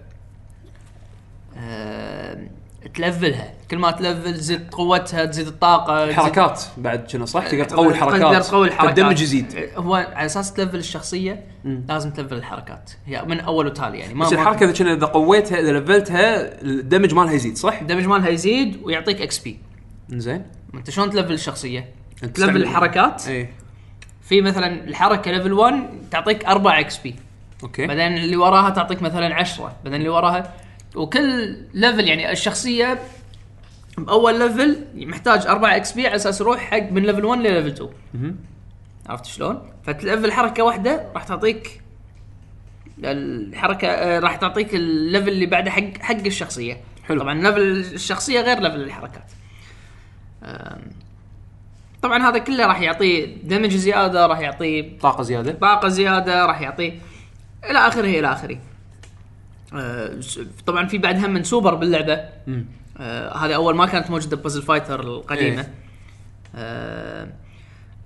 آه، 1.57 2.47
تلفلها. 2.93 3.53
كل 3.71 3.77
ما 3.77 3.91
تلفل 3.91 4.33
تزيد 4.33 4.69
قوتها 4.71 5.25
تزيد 5.25 5.47
الطاقة 5.47 6.13
حركات. 6.13 6.63
بعد 6.77 7.07
كنا 7.11 7.25
صح؟ 7.25 7.47
تقدر 7.47 7.63
تقوي 7.63 7.87
الحركات. 7.87 8.21
تقدر 8.21 8.41
تقوي 8.41 8.67
الحركات. 8.67 8.99
فال 8.99 9.04
damage 9.04 9.21
يزيد 9.21 9.69
هو 9.75 9.95
على 9.95 10.25
أساس 10.25 10.53
تلفل 10.53 10.77
الشخصية 10.77 11.43
لازم 11.89 12.11
تلفل 12.11 12.35
الحركات. 12.35 12.91
هي 13.05 13.23
من 13.25 13.39
أول 13.39 13.67
وتالي 13.67 13.99
يعني. 13.99 14.13
ما 14.13 14.25
بس 14.25 14.33
الحركة 14.33 14.63
إذا 14.63 14.73
كنا 14.73 14.93
إذا 14.93 15.05
قويتها 15.05 15.59
إذا 15.59 15.71
لفلتها 15.71 16.61
ال 16.61 16.68
damage 16.68 17.13
مالها 17.13 17.33
يزيد 17.33 17.57
صح؟ 17.57 17.81
ال 17.81 17.84
damage 17.84 18.05
مالها 18.05 18.29
يزيد 18.29 18.79
ويعطيك 18.83 19.21
XP 19.21 19.59
زين. 20.09 20.45
أنت 20.73 20.89
شلون 20.89 21.09
تلفل 21.09 21.33
الشخصية؟ 21.33 21.89
تلفل 22.33 22.57
الحركات. 22.57 23.27
اي 23.27 23.49
في 24.21 24.41
مثلا 24.41 24.83
الحركة 24.83 25.31
level 25.31 25.53
1 25.53 25.89
تعطيك 26.11 26.45
4 26.45 26.79
XP 26.79 27.15
okay. 27.63 27.87
بعدين 27.87 28.17
اللي 28.17 28.35
وراها 28.35 28.69
تعطيك 28.69 29.01
مثلا 29.01 29.35
10 29.35 29.75
بعدين 29.83 29.99
اللي 29.99 30.09
وراها 30.09 30.53
وكل 30.95 31.57
level 31.73 32.07
يعني 32.07 32.31
الشخصية 32.31 32.99
بأول 33.97 34.39
ليفل 34.39 34.85
محتاج 34.95 35.47
4 35.47 35.75
XP 35.75 36.07
على 36.07 36.15
أساس 36.15 36.41
يروح 36.41 36.59
حق 36.59 36.91
من 36.91 37.03
level 37.03 37.25
1 37.25 37.41
ل 37.41 37.45
level 37.45 37.67
2 37.67 37.89
عرفت 39.09 39.25
شلون؟ 39.25 39.61
فتلفل 39.83 40.31
حركة 40.31 40.63
واحدة 40.63 41.11
راح 41.13 41.23
تعطيك 41.23 41.81
الحركة 43.03 43.87
آه، 43.87 44.19
راح 44.19 44.35
تعطيك 44.35 44.75
ال 44.75 44.84
level 44.84 45.29
اللي 45.29 45.45
بعده 45.45 45.71
حق 45.71 45.97
حق 46.01 46.15
الشخصية. 46.15 46.81
حلو. 47.03 47.21
طبعا 47.21 47.33
level 47.33 47.61
الشخصية 47.93 48.41
غير 48.41 48.59
level 48.59 48.81
الحركات. 48.81 49.31
طبعا 52.01 52.29
هذا 52.29 52.37
كله 52.37 52.65
راح 52.65 52.81
يعطيه 52.81 53.37
damage 53.43 53.75
زيادة 53.75 54.27
راح 54.27 54.39
يعطيه 54.39 54.97
طاقة 54.99 55.23
زيادة. 55.23 55.51
طاقة 55.51 55.87
زيادة 55.87 56.45
راح 56.45 56.61
يعطيه 56.61 56.99
إلى 57.69 57.79
آخره 57.79 58.19
إلى 58.19 58.31
آخره. 58.31 58.57
آه، 59.73 60.19
طبعا 60.65 60.87
في 60.87 60.97
بعد 60.97 61.25
هم 61.25 61.29
من 61.33 61.43
سوبر 61.43 61.75
باللعبه 61.75 62.13
آه 62.97 63.37
هذه 63.37 63.55
أول 63.55 63.75
ما 63.75 63.85
كانت 63.85 64.11
موجودة 64.11 64.37
ب 64.37 64.40
Puzzle 64.40 64.61
Fighter 64.61 64.99
القديمة. 64.99 65.61
إيه. 65.61 65.73
آه 66.55 67.27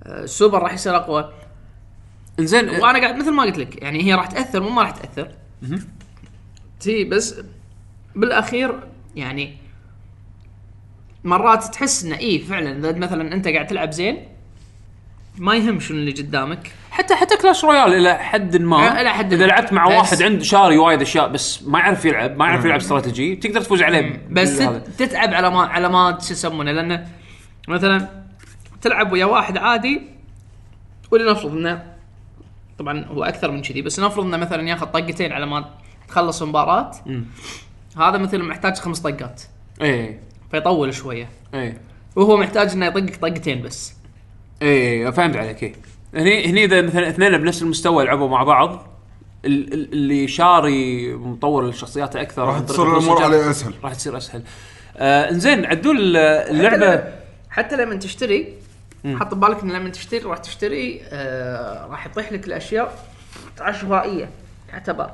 آه 0.03 0.23
السوبر 0.23 0.63
راح 0.63 0.73
يصير 0.73 0.95
أقوى. 0.95 1.33
إنزين 2.39 2.69
وأنا 2.69 2.99
قاعد 2.99 3.15
مثل 3.15 3.31
ما 3.31 3.43
قلت 3.43 3.57
لك 3.57 3.81
يعني 3.81 4.03
هي 4.03 4.13
راح 4.13 4.25
تأثر 4.25 4.61
مو 4.61 4.69
ما 4.69 4.81
راح 4.81 4.91
تأثر. 4.91 5.31
تي 6.79 7.03
بس 7.03 7.41
بالأخير 8.15 8.79
يعني 9.15 9.57
مرات 11.23 11.63
تحس 11.63 12.03
إنه 12.03 12.17
اي 12.17 12.39
فعلا 12.39 12.77
إذا 12.77 12.97
مثلا 12.97 13.33
أنت 13.33 13.47
قاعد 13.47 13.67
تلعب 13.67 13.91
زين 13.91 14.27
ما 15.39 15.55
يهم 15.55 15.79
شنو 15.79 15.97
اللي 15.97 16.11
قدامك. 16.11 16.71
حتى 16.91 17.15
حتى 17.15 17.37
Clash 17.37 17.63
Royale 17.63 17.93
إلى 17.93 18.17
حد 18.17 18.57
ما 18.57 19.01
إلى 19.01 19.09
حد 19.09 19.33
إذا. 19.33 19.47
لعبت 19.47 19.73
مع 19.73 19.85
واحد 19.85 20.21
عنده 20.21 20.43
شاري 20.43 20.77
وايد 20.77 21.01
أشياء 21.01 21.27
بس 21.27 21.63
ما 21.63 21.79
يعرف 21.79 22.05
يلعب 22.05 22.37
ما 22.37 22.45
يعرف 22.45 22.65
يلعب 22.65 22.79
استراتيجي 22.79 23.35
تقدر 23.35 23.61
تفوز 23.61 23.81
عليه 23.81 24.21
بس 24.31 24.57
تتعب 24.97 25.33
على 25.33 25.49
ما 25.49 25.61
على 25.61 25.89
ما 25.89 26.17
شو 26.21 26.33
يسمونه 26.33 26.71
لأنه 26.71 27.07
مثلا 27.67 28.09
تلعب 28.81 29.11
ويا 29.11 29.25
واحد 29.25 29.57
عادي 29.57 30.01
ولنفرض 31.11 31.51
إنه 31.51 31.83
طبعا 32.79 33.05
هو 33.05 33.23
أكثر 33.23 33.51
من 33.51 33.61
كذي 33.61 33.81
بس 33.81 33.99
نفرض 33.99 34.25
إنه 34.25 34.37
مثلا 34.37 34.69
ياخذ 34.69 34.85
طقتين 34.85 35.31
على 35.31 35.45
ما 35.45 35.69
تخلص 36.07 36.41
المباراة 36.41 36.91
هذا 37.97 38.17
مثلا 38.17 38.43
محتاج 38.43 38.77
خمس 38.77 38.99
طقات. 38.99 39.41
إيه. 39.81 40.19
فيطول 40.51 40.93
شوية. 40.93 41.29
إيه. 41.53 41.81
وهو 42.15 42.37
محتاج 42.37 42.71
إنه 42.71 42.85
يطقك 42.85 43.15
طقتين 43.15 43.61
بس. 43.61 43.98
إيه 44.61 45.09
فهمت 45.09 45.35
عليك 45.35 45.63
إيه. 45.63 45.73
هني 46.13 46.45
هني 46.49 46.63
إذا 46.65 46.81
مثلا 46.81 47.09
اثنين 47.09 47.37
بنفس 47.37 47.61
المستوى 47.61 48.03
يلعبوا 48.03 48.29
مع 48.29 48.43
بعض 48.43 48.87
ال- 49.45 49.73
ال- 49.73 49.93
اللي 49.93 50.27
شاري 50.27 51.13
مطور 51.13 51.69
لشخصيات 51.69 52.15
أكثر 52.15 52.41
راح 52.45 52.55
عن 52.55 52.65
طريق 52.65 52.77
تصير 52.79 52.97
الأمور 52.97 53.23
عليه 53.23 53.49
أسهل. 53.49 53.73
راح 53.83 53.93
تصير 53.93 54.17
أسهل. 54.17 54.43
آه 54.97 55.29
إنزين 55.29 55.65
عدول 55.65 56.17
آه، 56.17 56.49
اللعبه 56.51 57.03
حتى 57.49 57.75
لما 57.75 57.95
تشتري 57.95 58.53
حط 59.05 59.33
ببالك 59.33 59.63
إن 59.63 59.71
لما 59.71 59.89
تشتري 59.89 60.19
راح 60.19 60.37
تشتري 60.37 61.01
آه 61.09 61.85
راح 61.87 62.05
يطيح 62.05 62.31
لك 62.31 62.47
الأشياء 62.47 63.05
عشوائيه 63.59 64.29
يعتبر. 64.69 65.11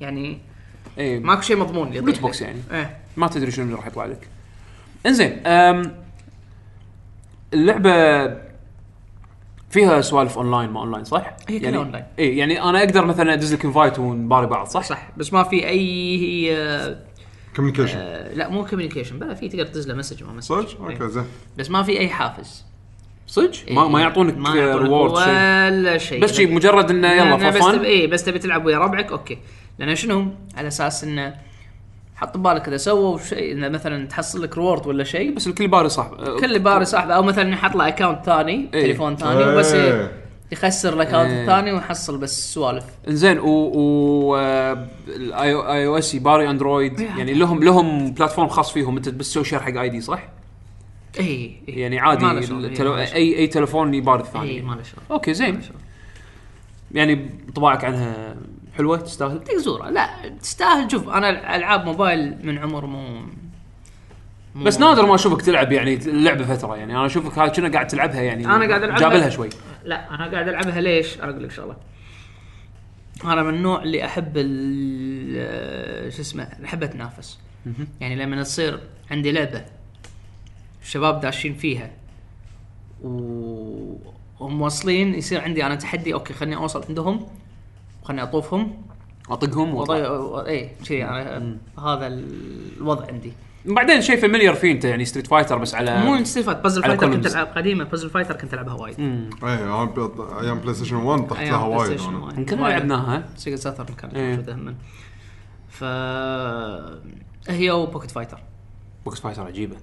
يعني 0.00 0.38
إيه. 0.98 1.18
ماكو 1.18 1.40
شيء 1.40 1.56
مضمون 1.56 1.88
اللي 1.88 1.98
loot 1.98 2.08
يطيح 2.08 2.22
box 2.22 2.42
لك. 2.42 2.48
يعني. 2.48 2.60
إيه. 2.72 2.96
ما 3.16 3.28
تدري 3.28 3.50
شنو 3.50 3.64
اللي 3.64 3.76
راح 3.76 3.86
يطلع 3.86 4.04
لك. 4.04 4.28
إنزين 5.06 5.46
أم 5.46 5.94
اللعبة 7.54 7.90
فيها 9.76 10.00
سوالف 10.00 10.38
اونلاين 10.38 10.70
ما 10.70 10.80
اونلاين 10.80 11.04
صح؟ 11.04 11.36
هي 11.48 11.58
كلها 11.58 11.70
يعني 11.70 11.76
أونلاين. 11.76 12.04
اي 12.18 12.36
يعني 12.36 12.62
أنا 12.62 12.78
أقدر 12.78 13.04
مثلا 13.04 13.32
أدز 13.32 13.54
لك 13.54 13.64
invite 13.64 13.98
ونباري 13.98 14.46
بعض 14.46 14.66
صح؟ 14.66 14.82
صح 14.82 15.08
بس 15.16 15.32
ما 15.32 15.42
في 15.42 15.68
أي 15.68 16.48
آه 16.56 16.96
communication 17.56 17.98
آه 17.98 18.34
لا 18.34 18.48
مو 18.48 18.64
communication 18.64 19.18
بلا 19.18 19.34
في 19.34 19.48
تقدر 19.48 19.66
تدز 19.66 19.88
له 19.88 19.94
message 19.94 20.24
ما 20.24 20.32
message 20.32 20.48
صدق؟ 20.48 20.80
okay 20.80 21.08
زين. 21.08 21.24
بس 21.58 21.70
ما 21.70 21.82
في 21.82 21.98
أي 21.98 22.08
حافز. 22.08 22.64
صدق؟ 23.26 23.52
ما 23.70 23.88
ما 23.88 24.00
يعطونك 24.00 24.34
إيه، 24.34 24.40
ما 24.40 24.54
يعطونك 24.54 24.82
reward 24.82 25.14
شيء 25.18 25.28
ولا 25.28 25.98
شيء 25.98 26.22
بس 26.22 26.32
شيء 26.32 26.54
مجرد 26.54 26.90
إنه 26.90 27.12
يلا 27.12 27.36
لأن 27.36 27.50
بس 27.50 27.56
for 27.56 27.72
تبي 27.72 27.78
fun 27.78 27.84
اي 27.84 28.06
بس 28.06 28.24
تبي 28.24 28.38
تلعب 28.38 28.66
ويا 28.66 28.78
ربعك؟ 28.78 29.12
okay. 29.12 29.38
لأن 29.78 29.94
شنو؟ 29.94 30.26
على 30.56 30.68
أساس 30.68 31.04
إنه 31.04 31.34
حط 32.16 32.36
ببالك 32.36 32.68
إذا 32.68 32.76
سووا 32.76 33.18
شيء 33.18 33.52
انه 33.52 33.68
مثلا 33.68 34.06
تحصل 34.06 34.42
لك 34.42 34.58
reward 34.58 34.86
ولا 34.86 35.04
شيء 35.04 35.34
بس 35.34 35.46
الكل 35.46 35.68
باري 35.68 35.88
صح 35.88 36.10
كل 36.40 36.58
باري 36.58 36.84
صاحبه 36.84 37.14
أو 37.14 37.22
مثلا 37.22 37.52
يحط 37.52 37.76
له 37.76 37.88
account 37.88 38.24
ثاني 38.24 38.70
إيه. 38.74 38.82
تليفون 38.82 39.16
ثاني 39.16 39.44
وبس 39.44 39.72
إيه. 39.72 40.12
يخسر 40.52 40.92
ال 40.92 40.97
account 40.97 41.30
إيه. 41.30 41.40
الثاني 41.40 41.72
ويحصل 41.72 42.18
بس 42.18 42.54
سوالف 42.54 42.84
انزين 43.08 43.38
و, 43.38 43.70
و... 43.74 44.36
ال 45.08 45.86
iOS 45.86 46.14
يباري 46.14 46.50
Android 46.50 47.00
يعني 47.00 47.34
لهم 47.34 47.64
لهم 47.64 48.10
platform 48.10 48.48
خاص 48.48 48.72
فيهم 48.72 48.96
أنت 48.96 49.08
بس 49.08 49.30
تسوي 49.30 49.44
share 49.44 49.60
حق 49.60 49.80
ID 49.80 50.00
صح؟ 50.00 50.28
اي 51.20 51.24
إي. 51.26 51.60
يعني 51.68 51.98
عادي 51.98 52.24
ما 52.24 52.32
إيه، 52.32 52.38
التلو... 52.38 52.92
ما. 52.92 53.14
اي 53.14 53.38
أي 53.38 53.46
تلفون 53.46 53.94
يباري 53.94 54.22
اي 54.22 54.26
الثاني 54.26 54.62
ما 54.62 54.74
له 54.74 54.82
شغل 54.82 55.02
okay 55.10 55.34
زين 55.34 55.60
يعني 56.92 57.30
طباعك 57.54 57.84
عنها 57.84 58.36
حلوة 58.76 58.96
تستاهل. 58.96 59.44
تقزوره 59.44 59.90
لا 59.90 60.08
تستاهل. 60.42 60.90
شوف 60.90 61.08
أنا 61.08 61.56
ألعاب 61.56 61.84
موبايل 61.84 62.46
من 62.46 62.58
عمر 62.58 62.86
مو 62.86 63.20
مو- 64.54 64.64
بس 64.64 64.80
نادر 64.80 65.06
ما 65.06 65.14
أشوفك 65.14 65.42
تلعب 65.42 65.72
يعني 65.72 65.94
اللعبه 65.94 66.44
فترة 66.56 66.76
يعني. 66.76 66.92
أنا 66.92 67.06
أشوفك 67.06 67.38
هاي 67.38 67.50
كنا 67.50 67.68
قاعد 67.72 67.86
تلعبها 67.86 68.20
يعني؟ 68.20 68.44
أنا 68.46 68.68
قاعد 68.68 68.82
العبها 68.82 69.00
جابلها 69.08 69.28
شوي. 69.28 69.48
لا 69.84 70.14
أنا 70.14 70.30
قاعد 70.30 70.48
ألعبها 70.48 70.80
ليش؟ 70.80 71.16
أنا 71.20 71.30
أقول 71.30 71.44
لك 71.44 71.50
شغله 71.50 71.76
أنا 73.24 73.42
من 73.42 73.54
النوع 73.54 73.82
اللي 73.82 74.04
أحب 74.04 74.32
ال- 74.36 76.12
شو 76.12 76.20
اسمه 76.20 76.48
أحب 76.64 76.82
أتنافس. 76.82 77.38
يعني 78.00 78.16
لما 78.16 78.42
تصير 78.42 78.80
عندي 79.10 79.32
لعبة 79.32 79.64
الشباب 80.82 81.20
داشين 81.20 81.54
فيها 81.54 81.90
و 83.02 83.96
ومواصلين 84.40 85.14
يصير 85.14 85.40
عندي 85.40 85.66
أنا 85.66 85.74
تحدي 85.74 86.14
okay 86.14 86.32
خليني 86.34 86.56
أوصل 86.56 86.84
عندهم. 86.88 87.26
خليني 88.06 88.22
أطوفهم 88.22 88.82
أطقهم 89.30 89.74
وأطلع. 89.74 89.96
اي 90.46 90.70
كذي 90.84 90.98
يعني 90.98 91.58
هذا 91.78 92.06
الوضع 92.06 93.06
عندي 93.06 93.32
بعدين 93.64 94.02
شيء 94.02 94.20
familiar 94.20 94.54
فيه 94.54 94.72
انت 94.72 94.84
يعني 94.84 95.04
Street 95.04 95.26
Fighter 95.26 95.58
بس 95.58 95.74
على 95.74 96.00
مو 96.00 96.24
Street 96.24 96.41
Fighter 96.41 96.62
Puzzle 96.62 96.84
على 96.84 96.98
Fighter 96.98 97.16
كنت. 97.16 97.26
ألعب 97.26 97.46
قديمة 97.46 97.84
Puzzle 97.84 98.10
Fighter 98.10 98.36
كنت 98.36 98.54
ألعبها 98.54 98.74
وايد. 98.74 99.00
اي 99.00 99.58
أيام 100.40 100.58
PlayStation 100.60 100.96
1 100.96 101.26
طحت 101.26 101.40
أيام 101.40 101.52
لها 101.52 101.68
بلاي 101.68 101.78
وايد. 101.78 102.38
يمكن 102.38 102.60
وايد. 102.60 102.72
لعبناها 102.72 103.24
Sega 103.36 103.56
Saturn 103.56 103.94
كانت. 103.94 104.16
موجوده 104.16 104.54
هم 104.54 104.76
ف 105.68 105.84
هي 107.48 107.70
و 107.70 107.76
Pocket 107.76 108.10
Fighter 108.10 108.38
Pocket 109.04 109.20
Fighter 109.20 109.42
عجيبة 109.42 109.76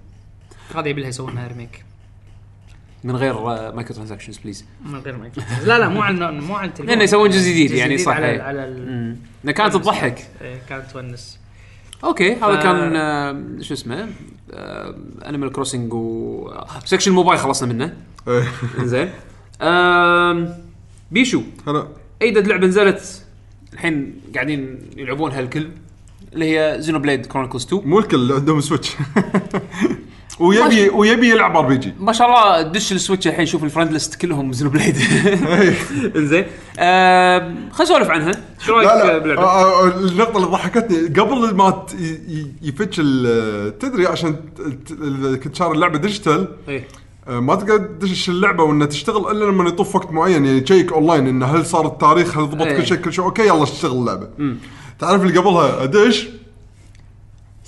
هذا 0.76 0.88
يبي 0.88 1.02
لها 1.02 1.10
يسوون 1.10 1.36
لها 1.36 1.48
remake 1.48 1.86
من 3.04 3.16
غير 3.16 3.34
micro 3.76 3.96
transactions 3.96 4.38
please 4.38 4.66
من 4.86 5.00
غير 5.00 5.18
ما 5.18 5.28
يكون. 5.28 5.44
لا 5.66 5.80
لا 5.80 5.90
مو 5.90 6.02
على 6.02 6.32
مو 6.32 6.56
على 6.56 6.68
التليفون 6.68 6.88
لأنه 6.90 7.04
يسوون 7.04 7.30
جزء 7.30 7.50
جديد 7.50 7.72
يعني 7.72 7.98
صح، 7.98 8.14
على 8.16 8.26
إيه. 8.32 8.42
على 8.42 9.54
كانت 9.54 9.74
تضحك. 9.74 10.28
إيه، 10.42 10.62
كانت 10.70 10.92
تونس. 10.92 11.40
okay 12.04 12.34
هذا 12.34 12.60
ف- 12.60 12.64
كان 12.64 12.96
آه، 12.96 13.62
شو 13.62 13.74
اسمه 13.74 14.10
Animal 15.26 15.52
Crossing 15.52 15.94
و 15.94 16.52
section 16.86 17.12
mobile 17.12 17.40
خلصنا 17.40 17.74
منه. 17.74 17.94
إيه. 18.28 18.44
زين. 18.84 19.10
بيشو. 21.12 21.42
هلا. 21.68 21.88
ايدد 22.22 22.48
لعبة 22.48 22.68
نزلت؟ 22.68 23.26
الحين 23.74 24.22
قاعدين 24.36 24.80
يلعبونها 24.98 25.40
الكل 25.40 25.70
اللي 26.34 26.46
هي 26.60 26.76
Xenoblade 26.82 27.26
Chronicles 27.26 27.66
2 27.66 27.82
مو 27.88 28.00
الكل 28.00 28.32
عندهم 28.34 28.62
Switch 28.62 28.96
ويبي 30.40 30.90
ويبي 30.90 31.30
يلعب 31.30 31.58
RPG. 31.58 31.94
ما 32.00 32.14
شاء 32.14 32.28
الله 32.28 32.62
دش 32.62 32.92
ال 32.92 32.97
Switch 32.97 33.28
الحين 33.28 33.46
شوف 33.46 33.64
ال 33.64 33.68
friend 33.68 33.92
list 33.92 34.16
كلهم 34.16 34.54
Xenoblade. 34.54 34.98
إنزين. 36.16 36.46
آم، 36.80 37.70
خلينا 37.72 37.82
نسولف 37.82 38.10
عنها. 38.10 38.32
شو 38.60 38.74
رأيك 38.74 39.22
باللعبه؟ 39.24 39.42
آه، 39.42 39.86
آه، 39.86 39.88
النقطة 39.88 40.38
اللي 40.38 40.48
ضحكتني 40.48 40.98
قبل 41.22 41.56
ما 41.56 41.86
يفتش 42.62 42.96
تدري 43.80 44.08
عشان 44.08 44.36
كنت 45.44 45.56
شاري 45.56 45.72
اللعبة 45.72 45.98
digital. 45.98 46.48
إيه. 46.68 46.88
آه، 47.28 47.40
ما 47.40 47.56
تقدر 47.56 47.78
تدش 47.78 48.30
اللعبة 48.30 48.64
وإنها 48.64 48.88
تشتغل 48.88 49.32
إلا 49.32 49.46
لما 49.46 49.70
يطوف 49.70 49.96
وقت 49.96 50.12
معين. 50.12 50.46
يعني 50.46 50.60
check 50.60 50.94
online 50.94 51.28
انه 51.28 51.46
هل 51.46 51.66
صار 51.66 51.88
التاريخ 51.88 52.38
هل 52.38 52.50
ضبط 52.50 52.62
إيه. 52.62 52.78
كل 52.78 52.86
شيء 52.88 52.98
كل 52.98 53.14
شيء. 53.14 53.26
okay 53.26 53.48
يلا 53.48 53.64
اشتغل 53.64 53.92
اللعبة. 53.92 54.28
تعرف 55.00 55.22
اللي 55.22 55.40
قبلها 55.40 55.84
أدش؟ 55.84 56.30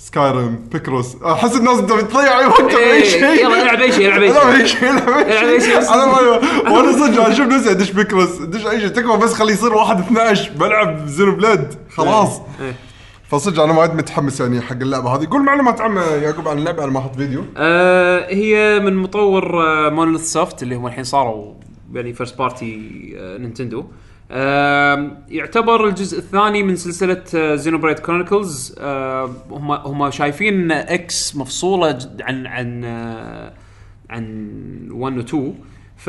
Skyrim 0.06 0.58
Picross 0.72 1.16
احس 1.22 1.56
الناس 1.56 1.80
بدهم 1.80 2.00
تضيع 2.00 2.46
وقتهم 2.46 2.66
بأي 2.66 2.92
إيه، 2.92 3.04
شيء. 3.04 3.22
يلا 3.24 3.62
العب 3.62 3.80
أي 3.80 3.92
شيء 3.92 4.06
العب 4.08 4.22
أي 4.22 4.30
العب 4.30 4.52
شيء. 4.52 4.60
أي 4.62 4.68
شيء 4.68 4.90
العب 4.90 5.08
العب 5.08 5.48
أي 5.48 5.60
شيء. 5.60 5.94
أنا 5.94 6.06
ما 6.06 6.20
وأنا 6.70 6.92
صدق 6.92 7.24
أنا 7.24 7.32
أشوف 7.32 7.46
نفسي 7.46 7.70
أدش 7.70 7.90
Picross 7.90 8.40
أدش 8.40 8.66
أي 8.66 8.80
شيء. 8.80 8.88
تكفى 8.88 9.16
بس 9.16 9.32
خليه 9.34 9.52
يصير 9.52 9.74
واحد 9.74 9.98
12 10.00 10.50
بلعب 10.56 11.06
Xenoblade 11.06 11.74
خلاص. 11.96 12.40
إيه. 12.60 12.74
فصدق 13.30 13.62
أنا 13.62 13.78
وايد 13.78 13.94
متحمس 13.94 14.40
يعني 14.40 14.60
حق 14.60 14.72
اللعبة 14.72 15.16
هذه. 15.16 15.26
قول 15.30 15.42
معلومات 15.42 15.80
عامه 15.80 16.02
يعقوب 16.02 16.48
عن 16.48 16.58
اللعبة 16.58 16.84
أنا 16.84 16.92
ما 16.92 16.98
أحط 16.98 17.16
فيديو. 17.16 17.44
آه 17.56 18.26
هي 18.34 18.80
من 18.80 18.96
مطور 18.96 19.52
Monolith 19.90 20.32
Soft 20.32 20.62
اللي 20.62 20.74
هم 20.74 20.86
الحين 20.86 21.04
صاروا 21.04 21.54
يعني 21.94 22.12
first 22.12 22.38
party 22.38 22.80
Nintendo 23.38 23.80
آه 23.80 23.84
يعتبر 25.28 25.88
الجزء 25.88 26.18
الثاني 26.18 26.62
من 26.62 26.76
سلسلة 26.76 27.54
Xenoblade 27.54 27.98
Chronicles 27.98 28.76
آه 28.78 29.30
هم 29.50 29.72
هم 29.72 30.10
شايفين 30.10 30.72
X 30.72 31.36
مفصولة 31.36 31.98
عن 32.20 32.46
عن 32.46 32.84
آه 32.84 33.52
عن 34.10 34.88
1 34.90 35.18
و 35.18 35.20
2 35.20 35.54
ف 35.96 36.08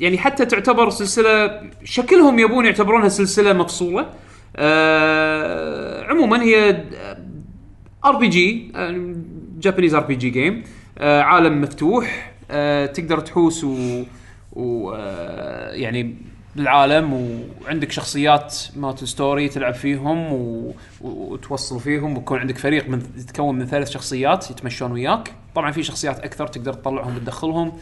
يعني 0.00 0.18
حتى 0.18 0.46
تعتبر 0.46 0.90
سلسلة 0.90 1.60
شكلهم 1.84 2.38
يبون 2.38 2.64
يعتبرونها 2.64 3.08
سلسلة 3.08 3.52
مفصولة. 3.52 4.10
آه 4.56 6.04
عموما 6.04 6.42
هي 6.42 6.84
ار 8.04 8.16
بي 8.16 8.28
جي 8.28 8.72
جابانيز 9.58 9.94
ار 9.94 10.02
بي 10.02 10.14
جي 10.14 10.30
جيم 10.30 10.62
عالم 11.00 11.60
مفتوح. 11.60 12.34
تقدر 12.94 13.20
تحوس 13.20 13.64
و, 13.64 14.02
و 14.52 14.92
يعني 15.72 16.16
بالعالم 16.56 17.40
وعندك 17.62 17.92
شخصيات 17.92 18.56
مالت 18.76 19.04
story 19.04 19.48
تلعب 19.48 19.74
فيهم. 19.74 20.32
و... 20.32 20.74
وتوصل 21.00 21.80
فيهم 21.80 22.16
ويكون 22.16 22.38
عندك 22.38 22.58
فريق 22.58 22.88
من 22.88 23.02
يتكون 23.16 23.58
من 23.58 23.66
ثلاث 23.66 23.90
شخصيات 23.90 24.50
يتمشون 24.50 24.92
وياك 24.92 25.32
طبعا 25.54 25.70
في 25.70 25.82
شخصيات 25.82 26.20
أكثر 26.20 26.46
تقدر 26.46 26.72
تطلعهم 26.72 27.16
وتدخلهم 27.16 27.72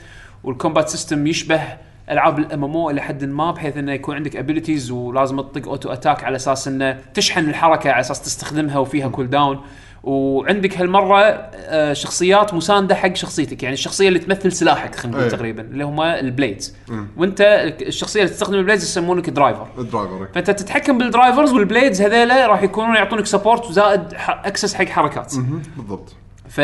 وال 0.44 0.55
combat 0.55 0.88
system 0.88 1.26
يشبه 1.26 1.62
ألعاب 2.10 2.38
ال 2.38 2.64
MMO 2.64 2.90
إلى 2.90 3.00
حد 3.00 3.24
ما 3.24 3.50
بحيث 3.50 3.76
إنه 3.76 3.92
يكون 3.92 4.16
عندك 4.16 4.36
abilities 4.36 4.90
ولازم 4.90 5.40
تطق 5.40 5.68
auto 5.68 5.92
attack 5.92 6.24
على 6.24 6.36
أساس 6.36 6.68
إنه 6.68 7.00
تشحن 7.14 7.48
الحركة 7.48 7.90
على 7.90 8.00
أساس 8.00 8.22
تستخدمها 8.22 8.78
وفيها 8.78 9.08
cooldown 9.08 9.60
وعندك 10.03 10.78
هالمرة 10.78 11.18
آه، 11.20 11.92
شخصيات 11.92 12.55
مساندة 12.55 12.94
حق 12.94 13.14
شخصيتك 13.16 13.62
يعني 13.62 13.74
الشخصية 13.74 14.09
اللي 14.09 14.18
تمثل 14.18 14.53
سلاحك 14.53 14.94
خلينا 14.94 15.16
نقول 15.16 15.30
أي. 15.30 15.36
تقريبا 15.36 15.62
اللي 15.62 15.84
هم 15.84 16.00
ال 16.00 16.10
blades. 16.10 16.74
وأنت 17.16 17.40
الشخصية 17.82 18.20
اللي 18.22 18.32
تستخدم 18.32 18.55
ال 18.58 18.62
blades 18.62 18.82
يسمونك 18.82 19.30
driver 19.30 19.66
ال 19.78 19.86
driver 19.86 20.28
فأنت 20.34 20.50
تتحكم 20.50 20.98
بال 20.98 21.10
drivers 21.10 21.52
وال 21.52 21.65
blades 21.65 22.02
هذيلا 22.03 22.46
راح 22.46 22.62
يكونون 22.62 22.96
يعطونك 22.96 23.26
support 23.26 23.64
وزائد 23.66 24.03
access 24.28 24.74
حق 24.74 24.84
حركات. 24.84 25.34
بالضبط. 25.76 26.14
ف 26.48 26.61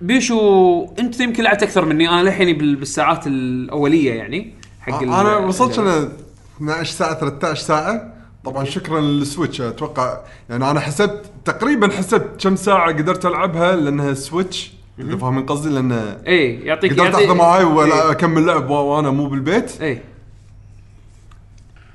بيشو 0.00 0.86
أنت 0.98 1.20
يمكن 1.20 1.44
لعبت 1.44 1.62
أكثر 1.62 1.84
مني 1.84 2.08
أنا 2.08 2.22
للحين 2.22 2.58
بال- 2.58 2.76
بالساعات 2.76 3.26
الأولية 3.26 4.12
يعني 4.14 4.54
حق 4.80 5.02
أنا 5.02 5.36
وصلت 5.36 5.78
أنا 5.78 6.08
12 6.56 6.92
ساعة 6.92 7.14
13 7.20 7.60
ساعة. 7.62 8.13
طبعا 8.44 8.64
شكرا 8.64 9.00
لل 9.00 9.13
Switch. 9.13 9.60
أتوقع 9.60 10.18
يعني 10.50 10.70
أنا 10.70 10.80
حسبت 10.80 11.24
تقريبا 11.44 11.88
حسبت 11.92 12.42
كم 12.44 12.56
ساعة 12.56 12.86
قدرت 12.92 13.26
ألعبها 13.26 13.76
لأنها 13.76 14.14
Switch. 14.14 14.72
إذا 14.98 15.16
فاهمين 15.16 15.46
قصدي 15.46 15.68
لأن 15.68 15.92
إيه 16.26 16.66
يعطيك 16.66 16.92
قدرت 16.92 17.06
يعطي- 17.14 17.24
اخذه 17.24 17.34
معاي 17.34 17.64
ولا 17.64 17.94
إيه. 17.94 18.10
أكمل 18.10 18.46
لعب 18.46 18.70
وأنا 18.70 19.10
مو 19.10 19.26
بالبيت. 19.26 19.80
إيه. 19.80 20.02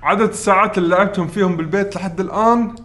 عدد 0.03 0.29
الساعات 0.29 0.77
اللي 0.77 0.95
لعبتهم 0.95 1.27
فيهم 1.27 1.57
بالبيت 1.57 1.95
لحد 1.95 2.19
الآن؟ 2.19 2.75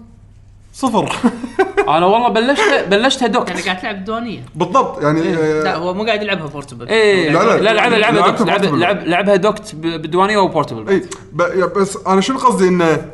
صفر. 0.73 1.13
أنا 1.89 2.07
والله 2.07 2.29
بلشت 2.29 2.85
بلشتها 2.91 3.27
docked 3.29 3.49
يعني 3.49 3.63
قاعد 3.63 3.79
تلعب 3.81 4.01
بالديوانيه 4.03 4.41
بالضبط 4.55 5.03
يعني 5.03 5.23
لا 5.63 5.75
آه، 5.75 5.77
هو 5.77 5.95
مو 5.95 6.05
قاعد 6.05 6.23
يلعبها 6.23 6.47
portable 6.47 6.89
إيه. 6.89 7.31
لا، 7.31 7.39
لا. 7.45 7.61
لا 7.63 7.73
لعبها 7.73 7.99
لعبها 7.99 8.31
docked 8.31 8.43
لعبها 9.07 9.37
docked 9.37 9.75
ب- 9.75 9.81
بالديوانيه 9.81 10.37
و 10.39 10.44
portable 10.44 10.89
اي 10.89 11.03
بس 11.77 11.99
أنا 12.07 12.21
شنو 12.21 12.39
قصدي؟ 12.39 12.69
إنه 12.69 13.11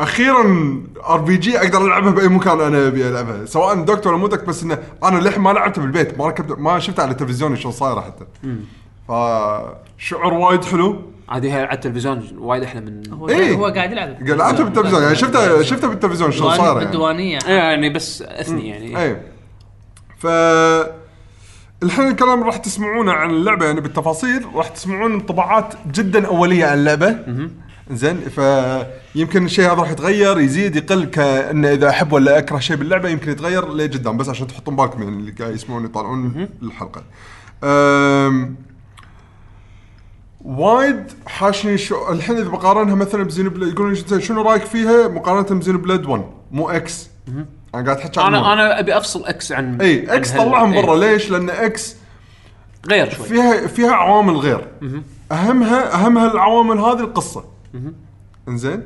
أخيرا 0.00 0.76
RPG 1.08 1.58
أقدر 1.58 1.86
ألعبها 1.86 2.10
بأي 2.10 2.28
مكان 2.28 2.60
أنا 2.60 2.86
أبي 2.86 3.08
ألعبها. 3.08 3.46
سواء 3.46 3.82
docked 3.82 4.06
ولا 4.06 4.16
مو 4.16 4.26
docked 4.26 4.44
بس 4.44 4.62
إنه 4.62 4.78
أنا 5.04 5.18
للحين 5.18 5.42
ما 5.42 5.50
لعبتها 5.50 5.82
بالبيت. 5.82 6.18
ما 6.18 6.26
ركبت 6.26 6.58
ما 6.58 6.78
شفتها 6.78 7.02
على 7.02 7.10
التلفزيون 7.10 7.56
شلون 7.56 7.72
صايرة 7.72 8.00
حتى. 8.00 8.24
فشعور 9.08 10.34
وايد 10.34 10.64
حلو. 10.64 11.02
عادي 11.28 11.52
هي 11.52 11.60
على 11.60 11.72
التلفزيون 11.72 12.28
وايد 12.38 12.62
أحلى 12.62 12.80
من 12.80 13.12
هو 13.12 13.28
إيه. 13.28 13.54
هو 13.54 13.66
قاعد 13.66 13.92
يلعب. 13.92 14.22
لعبتها 14.22 14.64
بالتلفزيون. 14.64 15.02
يعني 15.02 15.14
شفتها 15.14 15.62
شفتها 15.62 15.88
بالتلفزيون 15.88 16.30
شلون 16.30 16.50
صايرة 16.50 16.66
يعني. 16.66 16.78
بالديوانيه 16.78 17.38
إيه، 17.46 17.54
يعني 17.54 17.90
بس 17.90 18.22
أثني 18.22 18.68
يعني. 18.68 19.02
اي 19.02 19.16
ف 20.18 20.26
الحين 21.82 22.08
الكلام 22.08 22.42
راح 22.44 22.56
تسمعونه 22.56 23.12
عن 23.12 23.30
اللعبة 23.30 23.66
يعني 23.66 23.80
بالتفاصيل 23.80 24.46
راح 24.54 24.68
تسمعون 24.68 25.12
انطباعات 25.12 25.74
جدا 25.92 26.26
أولية 26.26 26.66
عن 26.66 26.78
اللعبة. 26.78 27.16
زين 27.90 28.20
فيمكن 28.20 29.44
الشيء 29.44 29.64
هذا 29.64 29.74
راح 29.74 29.90
يتغير 29.90 30.40
يزيد 30.40 30.76
يقل 30.76 31.04
كأنه 31.04 31.72
إذا 31.72 31.88
أحب 31.88 32.12
ولا 32.12 32.38
أكره 32.38 32.58
شيء 32.58 32.76
باللعبة 32.76 33.08
يمكن 33.08 33.30
يتغير 33.30 33.68
لقدام 33.68 34.16
بس 34.16 34.28
عشان 34.28 34.46
تحطون 34.46 34.76
بالكم 34.76 35.02
يعني 35.02 35.16
اللي 35.16 35.30
قاعد 35.30 35.54
يسمعون 35.54 35.84
يطالعون 35.84 36.48
الحلقة. 36.62 37.02
أم 37.64 38.56
وايد 40.44 41.12
حاشني 41.26 41.78
شو 41.78 42.12
الحين 42.12 42.36
إذا 42.36 42.48
بقارنها 42.48 42.94
مثلا 42.94 43.22
بزين 43.22 43.48
بلاد 43.48 43.72
يقولون 43.72 43.94
شنو 44.20 44.42
رأيك 44.42 44.64
فيها؟ 44.64 45.08
مقارنة 45.08 45.60
بزين 45.60 45.76
بلاد 45.76 46.06
1 46.06 46.24
مو 46.52 46.70
X 46.70 47.08
أنا 47.74 47.84
قاعد 47.84 47.98
احكي 47.98 48.20
عن 48.20 48.26
أنا 48.26 48.40
1. 48.40 48.52
أنا 48.52 48.80
أبي 48.80 48.96
أفصل 48.96 49.26
X 49.26 49.52
عن 49.52 49.80
إي 49.80 50.16
X 50.16 50.32
طلعهم. 50.32 50.72
برا. 50.72 50.96
ليش؟ 50.96 51.30
لأن 51.30 51.50
X 51.50 51.96
غير 52.88 53.10
شوي. 53.10 53.26
فيها 53.26 53.66
فيها 53.66 53.92
عوامل 53.92 54.36
غير. 54.36 54.68
اهمها 55.32 55.94
أهمها 55.94 56.32
العوامل 56.32 56.78
هذه 56.78 57.00
القصة. 57.00 57.51
إنزين؟ 58.48 58.82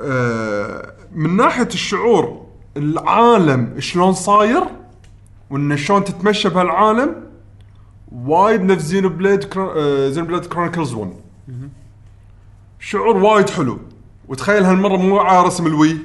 آه 0.00 0.92
من 1.12 1.36
ناحية 1.36 1.66
الشعور 1.66 2.46
العالم 2.76 3.80
شلون 3.80 4.12
صاير 4.12 4.62
وان 5.50 5.76
شلون 5.76 6.04
تتمشى 6.04 6.48
بهالعالم 6.48 7.14
وايد 8.12 8.62
نفس 8.62 8.84
Xenoblade 8.84 9.44
Chro... 9.44 9.70
آه 9.70 10.08
Xenoblade 10.08 10.46
Chronicles 10.46 10.94
1 10.94 11.12
شعور 12.80 13.16
وايد 13.16 13.50
حلو. 13.50 13.78
وتخيل 14.28 14.64
هالمرة 14.64 14.96
مو 14.96 15.18
على 15.18 15.46
رسم 15.46 15.66
الوي. 15.66 15.96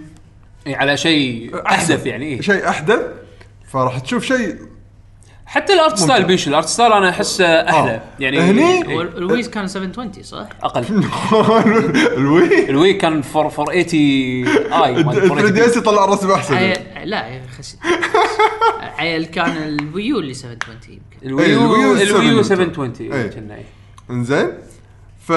إي 0.68 0.76
على 0.76 0.98
شيء 0.98 1.52
أحدث. 1.66 2.06
يعني 2.06 2.26
إيه. 2.26 2.42
شيء 2.42 2.70
أحدث. 2.70 3.00
فراح 3.68 4.00
تشوف 4.00 4.24
شيء 4.24 4.56
حتى 5.54 5.74
الارت 5.74 5.98
ستايل. 5.98 6.26
بيشو 6.26 6.50
الارت 6.50 6.68
ستايل 6.68 6.94
أنا 6.94 7.10
أحسه 7.10 7.46
أحلى 7.46 7.92
آه. 7.92 8.02
يعني 8.20 8.40
هني- 8.40 8.84
إيه. 8.90 8.96
هو 8.96 9.02
الويز 9.02 9.50
كان 9.50 9.68
720 9.68 10.24
صح؟ 10.24 10.48
أقل 10.64 10.86
الوي 12.18 12.70
الوي 12.70 12.94
كان 12.94 13.22
4 13.36 13.42
480 13.42 13.94
آي 14.84 14.94
مال 15.04 15.14
3 15.16 15.50
دي 15.50 15.62
480. 15.62 15.64
اس 15.64 15.78
يطلع 15.78 16.06
رسم 16.06 16.32
احسن 16.32 16.54
عي... 16.56 17.06
لا 17.06 17.42
خس 17.58 17.78
عيل 18.98 19.26
كان 19.26 19.58
الويو 19.58 20.20
اللي 20.20 20.34
720 20.34 20.94
يمكن 20.94 21.28
الويو 21.28 21.62
الويو 21.62 21.92
الويو 21.94 22.44
720. 22.44 22.44
720 22.44 23.14
إيه. 23.14 23.28
كنا 23.28 23.56
إيه. 23.56 23.66
إنزين 24.10 24.52
ف 25.28 25.32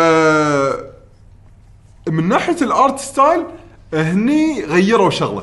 من 2.09 2.29
ناحية 2.29 2.57
ال 2.63 2.72
art 2.72 2.99
style 2.99 3.45
هني 3.95 4.65
غيروا 4.65 5.11
شغلة 5.11 5.43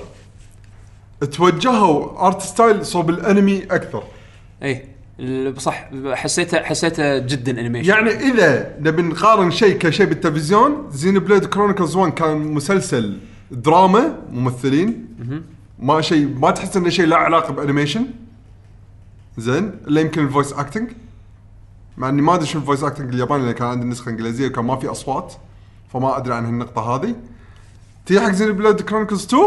توجهوا 1.32 2.28
art 2.28 2.42
style 2.42 2.86
صوب 2.86 3.10
الانمي 3.10 3.64
أكثر 3.72 4.04
اي 4.64 4.86
صح 5.58 5.90
حسيته 6.14 6.64
حسيته 6.64 7.18
جدا 7.18 7.60
animation 7.60 7.90
يعني 7.90 8.10
إذا 8.10 8.76
نبي 8.80 9.02
نقارن 9.02 9.52
شيء 9.52 9.78
كشيء 9.78 10.06
بالتلفزيون 10.06 10.88
Xenoblade 10.92 11.46
Chronicles 11.46 11.96
1 11.96 12.14
كان 12.14 12.38
مسلسل 12.38 13.18
دراما 13.52 14.20
ممثلين. 14.32 15.08
ما 15.80 16.02
شيء 16.02 16.28
ما 16.28 16.52
تحس 16.52 16.78
إنه 16.78 16.90
شيء 16.90 17.06
له 17.06 17.16
علاقة 17.16 17.54
ب 17.54 17.58
animation؟ 17.58 18.06
زين 19.38 19.72
إلا 19.88 20.02
يمكن 20.02 20.24
ال 20.24 20.29
voice 20.29 20.54
acting 20.54 20.90
مع 21.98 22.10
إني 22.10 22.22
ما 22.22 22.36
أدري 22.36 22.46
شو 22.46 22.60
ال 22.60 22.64
voice 22.64 22.84
acting 22.84 23.14
الياباني 23.14 23.44
لأن 23.46 23.52
كان 23.52 23.68
عندي 23.68 23.86
نسخة 23.86 24.10
إنجليزية 24.10 24.48
وكان 24.48 24.66
ما 24.66 24.76
في 24.76 24.88
أصوات 24.88 25.34
فما 25.94 26.18
أدري 26.18 26.34
عن 26.34 26.46
هالنقطة 26.46 26.96
هذه. 26.96 27.16
تيجي 28.06 28.20
حق 28.20 28.32
Xenoblade 28.32 28.82
Chronicles 28.82 29.26
2 29.26 29.44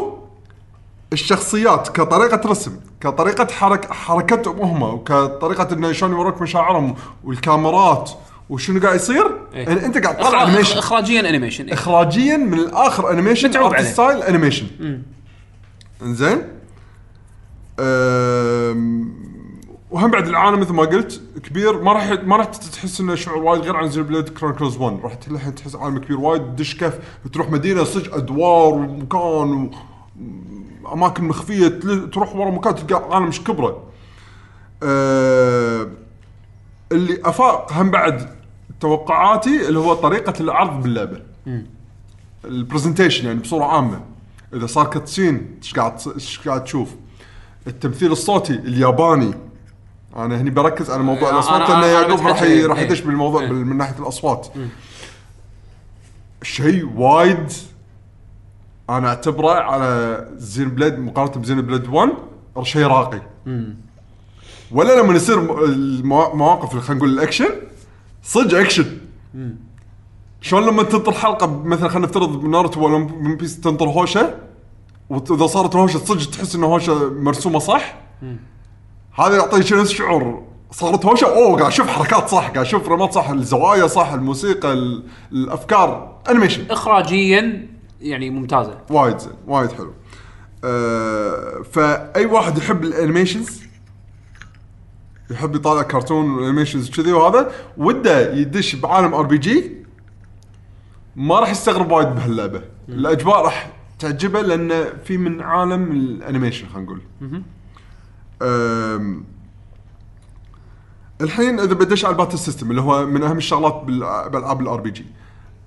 الشخصيات 1.13 1.89
كطريقة 1.89 2.49
رسم 2.51 2.77
كطريقة 3.01 3.47
حرك 3.53 3.93
حركتهم 3.93 4.61
هم 4.61 4.83
وكطريقة 4.83 5.75
إنه 5.75 5.93
شلون 5.93 6.13
يوروك 6.13 6.43
مشاعرهم 6.43 6.95
والكاميرات 7.25 8.11
وشنو 8.51 8.81
قاعد 8.81 8.97
يصير 8.97 9.27
إيه. 9.55 9.69
يعني 9.69 9.87
أنت 9.87 9.99
قاعد 9.99 10.17
تطلع 10.17 10.43
animation 10.43 10.79
اخراجيا 10.79 11.29
animation 11.29 11.67
إيه. 11.67 11.73
اخراجيا 11.75 12.37
من 12.37 12.59
الآخر 12.59 13.11
animation 13.11 13.49
متعوب 13.49 13.75
عليه. 13.75 13.85
style 13.85 14.23
animation 14.23 14.67
إنزين 16.03 16.43
أم، 17.81 19.13
وهم 19.91 20.11
بعد 20.11 20.29
العالم 20.29 20.61
مثل 20.61 20.73
ما 20.73 20.83
قلت 20.83 21.21
كبير 21.45 21.83
ما 21.83 21.93
راح 21.93 22.11
ما 22.25 22.37
راح 22.37 22.45
تحس 22.47 23.01
إنه 23.01 23.15
شعور 23.15 23.43
وايد 23.43 23.63
غير 23.63 23.77
عن 23.77 23.89
blade 23.89 24.29
Chronicles 24.29 24.77
1 24.77 24.99
راح 25.03 25.15
تحس 25.15 25.77
عالم 25.77 25.99
كبير 25.99 26.21
وايد 26.21 26.57
دش 26.57 26.77
cave 26.77 26.99
تروح 27.33 27.51
مدينة 27.51 27.85
صدق 27.85 28.15
أدوار 28.15 28.75
ومكان 28.75 29.53
و... 29.53 29.71
أماكن 30.93 31.25
مخفية 31.25 31.69
تل- 31.69 32.11
تروح 32.11 32.37
ورا 32.37 32.51
مكان 32.51 32.75
تلقى 32.75 33.15
عالم 33.15 33.27
شكبره. 33.29 33.83
أه 34.83 35.89
اللي 36.93 37.21
فاق 37.25 37.73
هم 37.73 37.91
بعد 37.91 38.37
توقعاتي 38.81 39.69
اللي 39.69 39.79
هو 39.79 39.95
طريقة 39.95 40.35
العرض 40.41 40.83
باللعبة. 40.83 41.23
ال 42.45 42.51
presentation 42.51 43.27
يعني 43.27 43.39
بصورة 43.41 43.65
عامة. 43.65 44.01
إذا 44.55 44.67
صار 44.67 44.87
cutscene 44.87 45.55
إيش 45.63 45.75
قاعد 45.75 45.93
إيش 46.15 46.41
قاعد 46.49 46.65
تشوف؟ 46.65 46.95
التمثيل 47.67 48.13
الصوتي 48.13 48.53
الياباني 48.53 49.35
أنا 50.17 50.41
هني 50.41 50.51
بركز 50.51 50.91
على 50.91 51.03
موضوع 51.03 51.31
أنا- 51.31 51.35
الأصوات 51.35 51.63
أنا- 51.67 51.71
لأن 51.71 51.77
أنا 51.79 51.87
يعقوب 51.87 52.11
راح 52.27 52.31
بتحكي- 52.31 52.65
راح 52.67 52.79
إيه. 52.79 52.85
يدش 52.85 53.01
بالموضوع 53.01 53.41
إيه. 53.43 53.49
بال- 53.49 53.67
من 53.67 53.77
ناحية 53.77 53.99
الأصوات. 54.03 54.47
شيء 56.43 56.89
وايد 56.97 57.53
أنا 58.91 59.09
أعتبره 59.09 59.51
على 59.51 60.29
Xenoblade 60.37 60.99
مقارنة 60.99 61.35
ب 61.43 61.61
Xenoblade 61.61 61.89
1 61.89 62.11
شيء 62.63 62.87
راقي. 62.87 63.23
ولا 64.73 65.01
لما 65.01 65.15
يصير 65.15 65.65
المواقف 65.65 66.77
خلينا 66.77 66.95
نقول 66.95 67.09
الأكشن 67.15 67.49
صدق 68.23 68.59
أكشن. 68.59 68.87
شلون 70.41 70.67
لما 70.67 70.83
تنطر 70.83 71.13
حلقة 71.13 71.63
مثلا 71.65 71.89
خلينا 71.89 72.07
نفترض 72.07 72.45
ناروتو 72.45 72.81
ولا 72.85 72.95
One 72.95 73.37
Piece 73.37 73.61
تنطر 73.61 73.87
هوشة 73.89 74.35
وإذا 75.11 75.47
صارت 75.47 75.75
الهوشه 75.75 75.99
صدق 75.99 76.31
تحس 76.31 76.55
انه 76.55 76.67
هوشة 76.67 77.11
مرسومة 77.11 77.59
صح؟ 77.59 77.95
هذا 79.15 79.37
يعطيك 79.37 79.63
شنو 79.67 79.85
شعور. 79.85 80.43
صارت 80.73 81.07
هوشة 81.07 81.27
أوه 81.27 81.59
قاعد 81.59 81.73
أشوف 81.73 81.87
حركات 81.89 82.29
صح 82.29 82.43
قاعد 82.49 82.59
أشوف 82.59 82.89
رمات 82.89 83.13
صح 83.13 83.29
الزوايا 83.31 83.87
صح 83.87 84.13
الموسيقى 84.13 84.73
ال- 84.73 85.03
الأفكار 85.33 86.17
animation 86.31 86.65
اخراجيا 86.71 87.69
يعني 88.01 88.31
ممتازة. 88.31 88.79
وايد 88.91 89.19
زين 89.19 89.33
وايد 89.47 89.73
حلو. 89.73 89.93
أه 90.65 91.63
فأي 91.63 92.27
واحد 92.27 92.59
يحب 92.59 92.85
ال 92.85 92.92
animations 92.92 93.63
يحب 95.31 95.55
يطالع 95.55 95.83
كرتون 95.83 96.31
و 96.31 96.36
animations 96.36 96.91
كذي 96.91 97.13
وهذا 97.13 97.53
وده 97.77 98.35
يدش 98.35 98.75
بعالم 98.75 99.15
RPG 99.15 99.73
ما 101.17 101.41
راح 101.41 101.51
يستغرب 101.51 101.91
وايد 101.91 102.09
بهاللعبة. 102.09 102.63
الأجواء 102.89 103.45
راح 103.45 103.73
تعجبه 103.99 104.41
لأنه 104.41 104.85
في 105.05 105.19
من 105.19 105.41
عالم 105.41 105.93
ال 105.93 106.01
animation 106.01 106.69
خلينا 106.69 106.87
نقول. 106.87 107.01
الحين 111.21 111.61
إذا 111.61 111.75
بدش 111.75 112.05
على 112.05 112.13
ال 112.13 112.17
battle 112.17 112.39
system 112.39 112.71
اللي 112.71 112.81
هو 112.81 113.07
من 113.07 113.23
أهم 113.23 113.39
الشغلات 113.39 113.83
بالألعاب 113.85 114.61
ال 114.61 114.81
RPG 114.81 115.07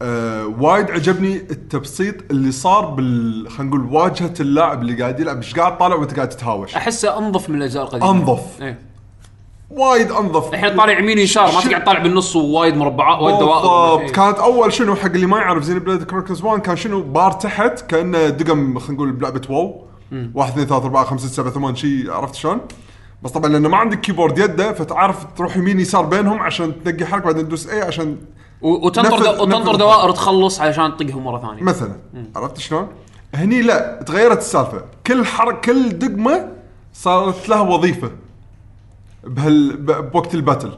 آه 0.02 0.48
وايد 0.60 0.92
عجبني 0.92 1.36
التبسيط 1.36 2.16
اللي 2.32 2.52
صار 2.52 2.86
بال 2.86 3.48
خلينا 3.50 3.76
نقول 3.76 3.94
واجهة 3.94 4.34
اللاعب 4.40 4.82
اللي 4.82 5.02
قاعد 5.02 5.20
يلعب. 5.20 5.38
شقاعد 5.38 5.78
تطالع 5.78 5.96
وأنت 5.96 6.16
قاعد 6.16 6.30
تتهاوش؟ 6.30 6.76
أحسه 6.76 7.18
أنظف 7.18 7.50
من 7.50 7.56
الاجزاء 7.58 7.84
القديمة. 7.84 8.12
أنظف. 8.12 8.62
إيه. 8.62 8.80
وايد 9.70 10.12
أنظف. 10.12 10.54
الحين 10.54 10.78
طالع 10.78 11.00
يمين 11.00 11.18
يسار 11.18 11.46
ما 11.54 11.62
تقعد 11.62 11.84
طالع 11.84 12.00
بالنص 12.00 12.36
ووايد 12.36 12.78
مربعات 12.78 13.22
وايد 13.22 13.40
دوائر. 13.40 13.62
بالضبط. 13.62 14.00
إيه. 14.00 14.12
كانت 14.12 14.38
أول 14.40 14.74
شنو 14.74 14.96
حق 14.96 15.06
اللي 15.06 15.26
ما 15.26 15.38
يعرف 15.40 15.64
Xenoblade 15.64 16.04
Chronicles 16.04 16.44
1 16.44 16.62
كان 16.62 16.76
شنو 16.76 17.02
بار 17.02 17.32
تحت 17.32 17.82
كأنه 17.82 18.30
دقم 18.30 18.80
خلينا 18.80 18.94
نقول 18.96 19.12
بلعبة 19.12 19.42
WoW. 19.50 19.86
1 20.34 20.52
2 20.52 20.68
3 20.68 20.86
4 20.86 21.06
5 21.06 21.28
6 21.28 21.36
7 21.36 21.52
8 21.52 21.76
شيء 21.76 22.12
عرفت 22.12 22.36
شلون؟ 22.36 22.62
بس 23.24 23.32
طبعا 23.32 23.50
لأنه 23.50 23.70
ما 23.70 23.78
عندك 23.78 24.00
keyboard 24.02 24.38
يده 24.38 24.74
فتعرف 24.74 25.26
تروح 25.38 25.58
يمين 25.58 25.80
يسار 25.80 26.06
بينهم 26.06 26.40
عشان 26.40 26.84
تنقي 26.84 27.06
حركة 27.06 27.26
بعدين 27.26 27.46
تدوس 27.46 27.68
A 27.70 27.82
عشان 27.82 28.18
وتنطر 28.62 29.18
نفذ- 29.20 29.24
دو... 29.38 29.44
وتنطر 29.44 29.74
نفذ- 29.74 29.78
دوائر 29.78 30.12
تخلص 30.12 30.62
علشان 30.62 30.98
تطقهم 30.98 31.24
مرة 31.24 31.40
ثانية. 31.48 31.64
مثلا 31.64 31.96
عرفت 32.36 32.58
شلون؟ 32.58 32.88
هني 33.36 33.62
لا 33.62 34.04
تغيرت 34.06 34.38
السالفة. 34.38 34.82
كل 35.08 35.26
حركه 35.26 35.62
كل 35.62 35.90
دقمة 35.90 36.48
صارت 36.94 37.50
لها 37.50 37.62
وظيفة 37.62 38.12
بهال 39.24 39.78
ب- 39.78 40.12
بوقت 40.12 40.34
ال 40.36 40.40
battle. 40.40 40.72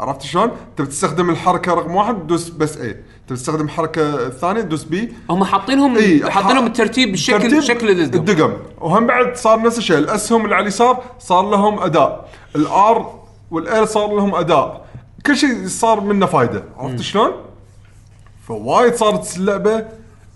عرفت 0.00 0.22
شلون؟ 0.22 0.50
تبي 0.76 0.86
تستخدم 0.86 1.30
الحركة 1.30 1.74
رقم 1.74 1.94
واحد 1.94 2.26
دوس 2.26 2.48
بس 2.48 2.76
A 2.76 2.92
تبي 3.26 3.36
تستخدم 3.36 3.64
الحركه 3.64 4.26
الثانية 4.26 4.60
دوس 4.60 4.84
B 4.84 5.12
هم 5.30 5.44
حاطينهم 5.44 5.96
إي، 5.96 6.30
حاطينهم 6.30 6.62
ح- 6.64 6.66
الترتيب 6.66 7.10
بالشكل 7.10 7.42
ترتيب 7.42 7.60
شكل 7.60 7.90
الدقم. 7.90 8.18
الدقم. 8.20 8.52
وهم 8.80 9.06
بعد 9.06 9.36
صار 9.36 9.62
نفس 9.62 9.78
الشيء. 9.78 9.98
الاسهم 9.98 10.44
اللي 10.44 10.54
على 10.54 10.62
اليسار 10.62 11.02
صار 11.18 11.50
لهم 11.50 11.78
أداء. 11.78 12.28
ال 12.56 13.18
R 13.50 13.60
وال 13.60 13.79
L 13.79 13.88
صار 13.88 14.16
لهم 14.16 14.34
أداء. 14.34 14.87
كل 15.26 15.36
شيء 15.36 15.66
صار 15.66 16.00
منه 16.00 16.26
فايدة 16.26 16.64
عرفت 16.76 17.00
شلون؟ 17.00 17.32
فوايد 18.46 18.94
صارت 18.94 19.36
اللعبة 19.36 19.88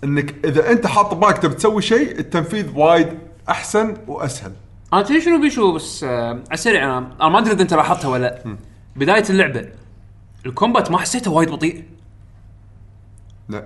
إنك 0.03 0.45
إذا 0.45 0.71
أنت 0.71 0.87
حاط 0.87 1.13
بالك 1.13 1.37
تبي 1.37 1.53
تسوي 1.53 1.81
شيء 1.81 2.19
التنفيذ 2.19 2.77
وايد 2.77 3.19
أحسن 3.49 3.97
وأسهل. 4.07 4.51
أنا 4.93 5.01
تدري 5.01 5.21
شنو 5.21 5.41
بيشو؟ 5.41 5.71
بس 5.71 6.03
آه، 6.03 6.29
على 6.29 6.43
السريع 6.51 6.83
أنا 6.83 6.97
أنا 7.21 7.29
ما 7.29 7.39
أدري 7.39 7.53
إذا 7.53 7.61
أنت 7.61 7.73
لاحظتها 7.73 8.07
ولا 8.07 8.43
لا. 8.45 8.57
بداية 8.95 9.23
اللعبة 9.29 9.69
ال 10.45 10.52
combat 10.52 10.91
ما 10.91 10.97
حسيته 10.97 11.31
وايد 11.31 11.49
بطيء؟ 11.49 11.83
لا. 13.49 13.65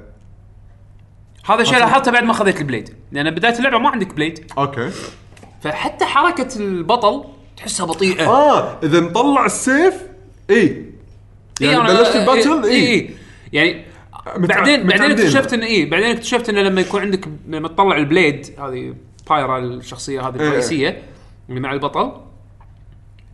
هذا 1.46 1.62
الشيء 1.62 1.78
لاحظته 1.78 2.12
بعد 2.12 2.24
ما 2.24 2.34
خذيت 2.34 2.62
ال 2.62 2.66
Blade. 2.66 2.94
لأن 3.12 3.32
بداية 3.32 3.58
اللعبة 3.58 3.78
ما 3.78 3.90
عندك 3.90 4.14
Blade. 4.14 4.52
Okay. 4.58 4.92
فحتى 5.62 6.06
حركة 6.06 6.58
البطل 6.60 7.24
تحسها 7.58 7.86
بطيئة. 7.86 8.28
آه 8.28 8.80
إذا 8.84 9.00
مطلع 9.00 9.46
السيف 9.46 9.94
إي. 10.50 10.87
يعني 11.62 11.78
أنا- 11.88 11.92
بلشت 11.92 12.16
ال 12.16 12.22
battle؟ 12.22 12.64
اي 12.64 12.72
اي 12.76 13.00
اي 13.00 13.10
يعني 13.54 13.86
بعدين 14.38 14.48
بعدين 14.48 14.86
متعمدين. 14.88 15.26
اكتشفت 15.26 15.54
ان 15.54 15.62
إيه. 15.64 15.90
بعدين 15.90 16.10
اكتشفت 16.12 16.50
انه 16.50 16.62
لما 16.62 16.82
يكون 16.82 17.02
عندك 17.02 17.26
لما 17.48 17.68
تطلع 17.68 17.98
ال 17.98 18.06
Blade 18.06 18.46
هذه 18.60 18.94
بايرا 19.30 19.58
الشخصية 19.60 20.28
هذه 20.28 20.40
إيه. 20.40 20.48
الرئيسيه 20.48 21.02
اللي 21.50 21.60
مع 21.60 21.74
البطل 21.74 22.12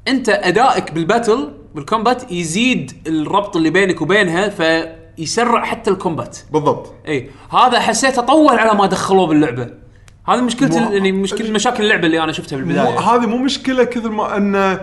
أنت 0.08 0.30
أدائك 0.30 0.92
بال 0.92 1.07
battle 1.07 1.52
بال 1.76 1.90
combat 1.90 2.32
يزيد 2.32 2.92
الربط 3.08 3.56
اللي 3.56 3.70
بينك 3.70 4.02
وبينها 4.02 4.50
فيسرع 4.50 5.66
حتى 5.66 5.92
ال 5.92 5.97
combat. 5.97 6.38
بالضبط. 6.52 6.94
اي 7.08 7.30
هذا 7.52 7.80
حسيته 7.80 8.22
طول 8.22 8.60
على 8.60 8.78
ما 8.78 8.86
دخلوه 8.86 9.28
باللعبة. 9.28 9.70
هذه 10.28 10.42
مشكلة 10.42 10.80
مو- 10.80 10.92
يعني 10.92 11.12
مشكلة 11.12 11.52
مشاكل 11.52 11.84
اللعبة 11.84 12.06
اللي 12.06 12.24
أنا 12.24 12.32
شفتها 12.32 12.58
مو 12.58 12.66
بالبدايه 12.66 13.00
هذه 13.00 13.26
مو 13.28 13.38
مشكلة 13.38 13.84
كثر 13.84 14.10
ما 14.12 14.38
انه 14.38 14.80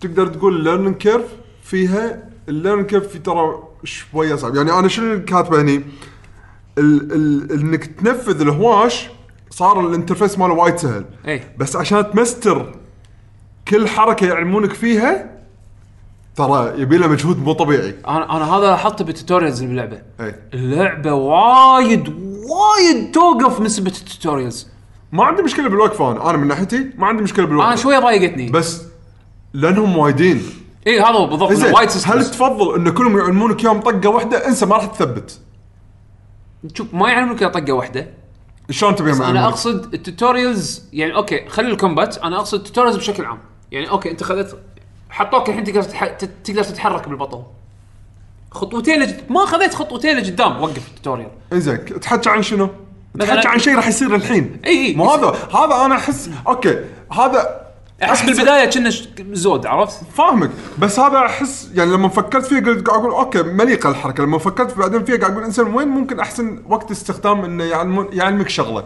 تقدر 0.00 0.26
تقول 0.26 0.56
ال 0.56 0.60
learning 0.60 0.96
curve 0.96 1.24
فيها 1.62 2.28
ال 2.48 2.52
learning 2.52 2.86
curve 2.86 3.08
في 3.08 3.18
ترى 3.18 3.62
شوية 3.84 4.34
صعب. 4.34 4.56
يعني 4.56 4.72
أنا 4.72 4.88
شنو 4.88 5.24
كاتبه 5.24 5.60
هني؟ 5.60 5.84
ال 6.78 7.12
ال 7.12 7.60
إنك 7.60 7.84
تنفذ 7.84 8.40
الهواش 8.40 9.08
صار 9.50 9.88
ال 9.88 9.93
interface 9.93 10.38
ماله 10.38 10.54
وايد 10.54 10.76
سهل. 10.76 11.04
اي 11.28 11.42
بس 11.58 11.76
عشان 11.76 12.10
تمستر 12.10 12.74
كل 13.68 13.88
حركة 13.88 14.26
يعلمونك 14.26 14.72
فيها 14.72 15.34
ترى 16.36 16.80
يبي 16.80 16.98
له 16.98 17.06
مجهود 17.08 17.38
مو 17.38 17.52
طبيعي. 17.52 17.94
أنا 18.08 18.36
أنا 18.36 18.44
هذا 18.44 18.66
لاحظته 18.66 19.04
بال 19.04 19.15
tutorials 19.15 19.62
اللي 19.62 19.68
باللعبه 19.68 20.02
اي 20.20 20.34
اللعبة 20.54 21.12
وايد 21.12 22.08
وايد 22.08 23.10
توقف 23.12 23.60
نسبة 23.60 23.90
ال 23.90 23.97
tutorials. 23.97 24.68
ما 25.12 25.24
عندي 25.24 25.42
مشكلة 25.42 25.68
بالوقفه 25.68 26.12
أنا. 26.12 26.30
أنا 26.30 26.38
من 26.38 26.46
ناحيتي 26.46 26.90
ما 26.98 27.06
عندي 27.06 27.22
مشكلة 27.22 27.46
بالوقفه 27.46 27.68
أنا 27.68 27.76
شوية 27.76 27.98
ضايقتني. 27.98 28.50
بس 28.50 28.82
لأنهم 29.52 29.96
وايدين. 29.96 30.42
اي 30.86 31.00
هذا 31.00 31.08
هو 31.08 31.26
بالضبط 31.26 31.52
زين 31.52 31.74
وايد 31.74 31.88
هل 31.88 31.94
systems 31.94 32.30
تفضل 32.30 32.74
إن 32.74 32.90
كلهم 32.94 33.18
يعلمونك 33.18 33.64
إياهم 33.64 33.80
طقة 33.80 34.08
واحدة؟ 34.08 34.48
إنسى 34.48 34.66
ما 34.66 34.76
راح 34.76 34.84
تثبت. 34.84 35.40
شوف 36.74 36.94
ما 36.94 37.10
يعلمونك 37.10 37.42
إلا 37.42 37.50
طقة 37.50 37.72
واحدة. 37.72 38.10
شلون 38.70 38.94
تبي 38.94 39.12
أنا 39.12 39.48
أقصد 39.48 39.94
ال 39.94 40.03
tutorials 40.03 40.82
يعني 40.92 41.14
okay 41.14 41.48
خلي 41.48 41.68
ال 41.68 41.74
combat. 41.74 42.18
أنا 42.18 42.36
أقصد 42.36 42.58
ال 42.58 42.62
tutorials 42.62 42.96
بشكل 42.96 43.24
عام. 43.24 43.38
يعني 43.72 43.90
okay 43.90 44.10
أنت 44.10 44.22
خذت 44.22 44.58
حطوك 45.10 45.48
الحين 45.48 45.64
تقدر 45.64 45.82
تتح... 45.82 46.06
تت- 46.06 46.30
تقدر 46.44 46.64
تتحرك 46.64 47.08
بالبطل. 47.08 47.42
خطوتين 48.50 49.02
لج... 49.02 49.14
ما 49.30 49.46
خذيت 49.46 49.74
خطوتين 49.74 50.16
لقدام. 50.18 50.62
وقف 50.62 50.88
ال 50.88 50.92
tutorial. 50.92 51.30
إنزين 51.52 52.00
تحكي 52.00 52.30
عن 52.30 52.42
شنو؟ 52.42 52.66
مثلاً- 53.18 53.26
تحكي 53.26 53.48
عن 53.48 53.58
شيء 53.58 53.76
راح 53.76 53.88
يصير 53.88 54.14
الحين. 54.14 54.60
اي 54.64 54.86
اي 54.86 54.94
مو 54.94 55.10
هذا 55.10 55.26
هذا 55.54 55.84
أنا 55.86 55.94
أحس 55.94 56.30
okay 56.48 56.84
هذا 57.12 57.63
احس 58.02 58.22
بالبداية 58.22 58.70
كنا 58.70 58.90
زود 59.32 59.66
عرفت؟ 59.66 60.04
فاهمك. 60.14 60.50
بس 60.78 60.98
هذا 60.98 61.18
احس 61.18 61.70
يعني 61.74 61.92
لما 61.92 62.08
فكرت 62.08 62.46
فيه 62.46 62.60
قلت 62.60 62.88
قاعد 62.88 63.00
أقول 63.00 63.12
okay 63.12 63.42
مليقة 63.42 63.90
الحركة. 63.90 64.24
لما 64.24 64.38
فكرت 64.38 64.78
بعدين 64.78 65.04
فيها 65.04 65.16
قاعد 65.16 65.32
أقول 65.32 65.44
إنسان 65.44 65.74
وين 65.74 65.88
ممكن 65.88 66.20
أحسن 66.20 66.62
وقت 66.68 66.90
استخدام 66.90 67.44
إنه 67.44 67.64
يعلمك 68.12 68.48
شغلة؟ 68.48 68.84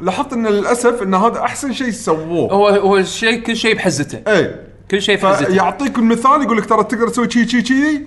لاحظت 0.00 0.32
إن 0.32 0.46
للأسف 0.46 1.02
إن 1.02 1.14
هذا 1.14 1.40
أحسن 1.40 1.72
شيء 1.72 1.90
سووه. 1.90 2.52
هو 2.52 2.68
هو 2.68 2.96
الشيء 2.96 3.40
كل 3.40 3.56
شيء 3.56 3.74
بحزته. 3.74 4.32
اي 4.32 4.54
كل 4.90 5.02
شيء 5.02 5.16
بحزته. 5.16 5.44
فيعطيك 5.44 5.98
المثال 5.98 6.42
يقول 6.42 6.58
لك 6.58 6.66
ترى 6.66 6.84
تقدر 6.84 7.08
تسوي 7.08 7.30
شي 7.30 7.48
شي 7.48 7.64
شي 7.64 8.00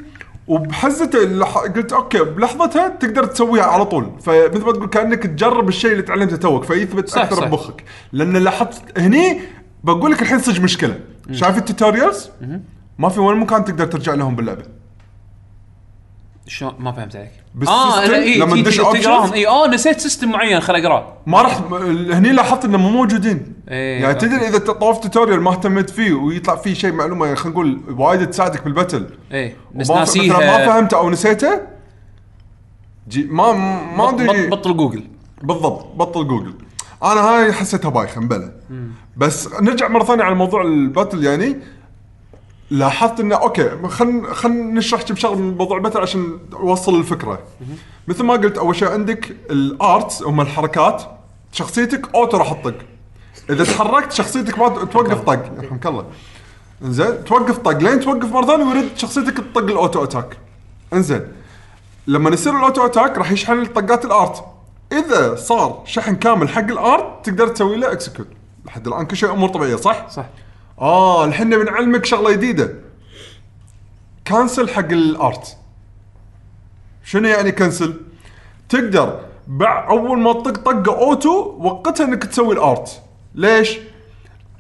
وبحزته 0.48 1.24
اللح... 1.24 1.58
قلت 1.58 1.94
okay 1.94 2.20
بلحظتها 2.20 2.88
تقدر 2.88 3.26
تسويها 3.26 3.64
على 3.64 3.86
طول. 3.86 4.12
فمثل 4.22 4.66
ما 4.66 4.72
تقول 4.72 4.88
كأنك 4.88 5.24
تجرب 5.24 5.70
الشيء 5.70 5.92
اللي 5.92 6.04
تعلمته 6.04 6.36
توك 6.36 6.64
فيثبت 6.64 7.18
أكثر. 7.18 7.46
بمخك. 7.46 7.84
لأن 8.14 8.38
لاحظت 8.38 9.00
هني 9.00 9.42
بقول 9.84 10.12
لك 10.12 10.22
الحين 10.22 10.40
صدق 10.40 10.62
مشكلة. 10.62 11.00
شايف 11.32 11.58
ال 11.58 11.64
tutorials؟ 11.64 12.30
ما 13.00 13.10
في 13.10 13.20
وين 13.20 13.38
مكان 13.38 13.66
تقدر 13.66 13.86
ترجع 13.86 14.14
لهم 14.14 14.36
باللعبة. 14.36 14.64
شلون؟ 16.48 16.74
ما 16.80 16.92
فهمت 16.92 17.16
عليك. 17.16 17.32
آه 17.68 18.06
لا 18.08 18.18
اي 18.18 18.38
لما 18.38 18.54
تي- 18.56 18.62
تدش 18.62 18.78
تي- 18.78 18.84
تقراهم. 18.84 19.34
اي 19.34 19.48
آه 19.48 19.68
نسيت 19.68 20.00
system 20.00 20.30
معين 20.32 20.60
خل 20.60 20.76
أقرأه. 20.76 21.14
ما 21.28 21.42
راح 21.42 21.58
هني 22.12 22.32
لاحظت 22.32 22.66
إنهم 22.66 22.82
مو 22.82 22.90
موجودين. 22.90 23.54
إيه، 23.70 24.02
يعني. 24.02 24.14
تدري 24.14 24.48
إذا 24.48 24.58
طوفت 24.58 25.04
tutorial 25.04 25.42
ما 25.42 25.52
اهتميت 25.52 25.90
فيه 25.90 26.14
ويطلع 26.14 26.56
فيه 26.56 26.74
شيء 26.74 26.92
معلومة 26.94 27.36
خلينا 27.36 27.50
نقول 27.50 27.82
وايد 27.98 28.30
تساعدك 28.30 28.64
بال 28.64 28.75
battle 28.75 29.08
اي 29.34 29.56
بس 29.76 29.90
مثلاً 29.90 29.94
ما 29.96 30.00
ناسيها 30.00 30.66
فهمته 30.66 30.98
أو 30.98 31.10
نسيته؟ 31.10 31.60
جي 33.10 33.24
ما 33.24 33.52
ما 33.98 34.10
أدري. 34.10 34.48
بط- 34.48 34.52
بطل 34.60 34.78
جوجل. 34.78 35.04
بالضبط 35.44 35.86
بطل 35.96 36.28
جوجل. 36.28 36.54
أنا 37.04 37.22
هاي 37.22 37.54
حسيتها 37.54 37.90
بايخة 37.90 38.22
مبلى 38.22 38.52
بس 39.18 39.54
نرجع 39.62 39.88
مرة 39.88 40.04
ثانية 40.04 40.24
على 40.24 40.36
موضوع 40.36 40.62
ال 40.62 40.71
battle 40.71 41.24
يعني 41.24 41.60
لاحظت 42.70 43.20
إنه 43.20 43.36
okay 43.36 43.88
خلينا 43.88 44.34
خلينا 44.34 44.74
نشرح 44.74 45.02
كم 45.02 45.16
شغله 45.16 45.36
من 45.36 45.58
موضوع 45.58 45.78
ال 45.78 45.81
battle 45.81 46.00
عشان 46.00 46.40
أوصل 46.54 46.96
الفكرة. 46.96 47.40
مثل 48.08 48.24
ما 48.24 48.34
قلت 48.34 48.58
أول 48.58 48.76
شيء 48.76 48.88
عندك 48.88 49.36
ال 49.50 49.64
arts 49.64 50.24
هم 50.24 50.42
الحركات 50.42 51.04
شخصيتك 51.52 52.16
auto 52.16 52.38
راح 52.38 52.54
تطق. 52.54 52.76
إذا 53.50 53.64
تحركت 53.64 54.12
شخصيتك 54.12 54.60
ما 54.60 54.70
توقف 54.70 55.22
طق. 55.22 55.46
يرحمك 55.58 55.86
الله. 55.86 56.06
إنزين 56.84 57.24
توقف 57.24 57.58
طق. 57.58 57.78
لين 57.78 58.00
توقف 58.00 58.32
مرة 58.32 58.46
ثانية 58.46 58.66
ويرد 58.66 58.90
شخصيتك 58.96 59.38
تطق 59.38 59.64
ال 59.64 59.72
auto 59.72 60.04
attack. 60.04 60.38
إنزين 60.94 61.22
لما 62.08 62.30
يصير 62.30 62.58
ال 62.58 62.63
auto 62.63 62.86
attack 62.86 63.18
راح 63.18 63.32
يشحن 63.32 63.66
طقات 63.66 64.06
ال 64.06 64.15
art. 64.15 64.51
إذا 64.92 65.36
صار 65.36 65.82
شحن 65.86 66.16
كامل 66.16 66.50
حق 66.50 66.62
ال 66.62 66.78
art 66.78 67.26
تقدر 67.26 67.48
تسوي 67.48 67.76
له 67.76 67.92
execute 67.92 68.28
لحد 68.66 68.88
الآن 68.88 69.06
كل 69.06 69.18
شيء 69.18 69.32
أمور 69.32 69.50
طبيعية 69.50 69.76
صح؟ 69.76 70.10
صح. 70.10 70.26
آه 70.80 71.26
الحين 71.26 71.50
نبي 71.50 71.64
نعلمك 71.64 72.06
شغلة 72.06 72.32
جديدة. 72.32 72.74
cancel 74.26 74.70
حق 74.70 74.92
ال 74.92 75.08
art 75.08 75.58
شنو 77.04 77.28
يعني 77.28 77.52
cancel؟ 77.52 78.02
تقدر 78.70 79.20
بع 79.48 79.90
أول 79.90 80.20
ما 80.20 80.34
تطق 80.34 80.58
طقة 80.58 80.98
auto 80.98 81.56
وقتها 81.60 82.06
إنك 82.06 82.24
تسوي 82.24 82.54
ال 82.54 82.66
art 82.66 83.02
ليش؟ 83.36 83.78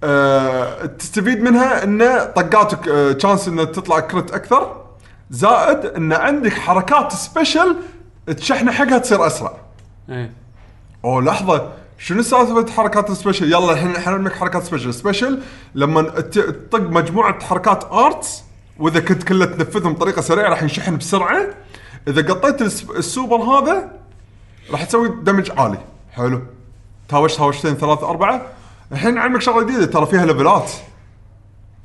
آه 0.03 0.85
تستفيد 0.85 1.41
منها 1.41 1.83
إن 1.83 1.99
طقاتك 2.35 2.87
آه 2.87 3.11
chance 3.11 3.47
إنها 3.47 3.65
تطلع 3.65 3.99
crit 3.99 4.31
أكثر. 4.31 4.81
زائد 5.29 5.85
إن 5.85 6.13
عندك 6.13 6.53
حركات 6.53 7.11
special 7.11 7.75
تشحن 8.37 8.71
حقها 8.71 8.97
تصير 8.97 9.27
أسرع. 9.27 9.53
اي 10.09 10.31
أوه 11.05 11.21
لحظة. 11.21 11.71
شنو 11.97 12.21
سالفه 12.21 12.71
حركات 12.71 13.09
ال 13.09 13.14
special 13.14 13.45
يلا 13.45 13.71
الحين 13.71 13.93
نعلمك 13.93 14.33
حركات 14.33 14.63
special 14.63 14.93
special 14.93 15.39
لما 15.75 16.01
تطق 16.01 16.79
مجموعة 16.81 17.43
حركات 17.43 17.83
arts 17.83 18.43
وإذا 18.79 18.99
كنت 18.99 19.23
كلها 19.23 19.47
تنفذهم 19.47 19.93
بطريقة 19.93 20.21
سريعة 20.21 20.49
راح 20.49 20.61
ينشحن 20.63 20.97
بسرعة. 20.97 21.41
إذا 22.07 22.33
قطيت 22.33 22.61
الس- 22.61 22.89
السوبر 22.89 23.35
هذا 23.37 23.91
راح 24.71 24.83
تسوي 24.83 25.09
damage 25.23 25.51
عالي. 25.57 25.77
حلو. 26.11 26.41
تهاوش 27.09 27.35
تهاوشتين 27.35 27.73
ثلاثة 27.75 28.09
أربعة. 28.09 28.41
الحين 28.91 29.15
نعلمك 29.15 29.41
شغلة 29.41 29.63
جديدة 29.63 29.85
ترى 29.85 30.05
فيها 30.05 30.25
level 30.25 30.64
ات 30.64 30.71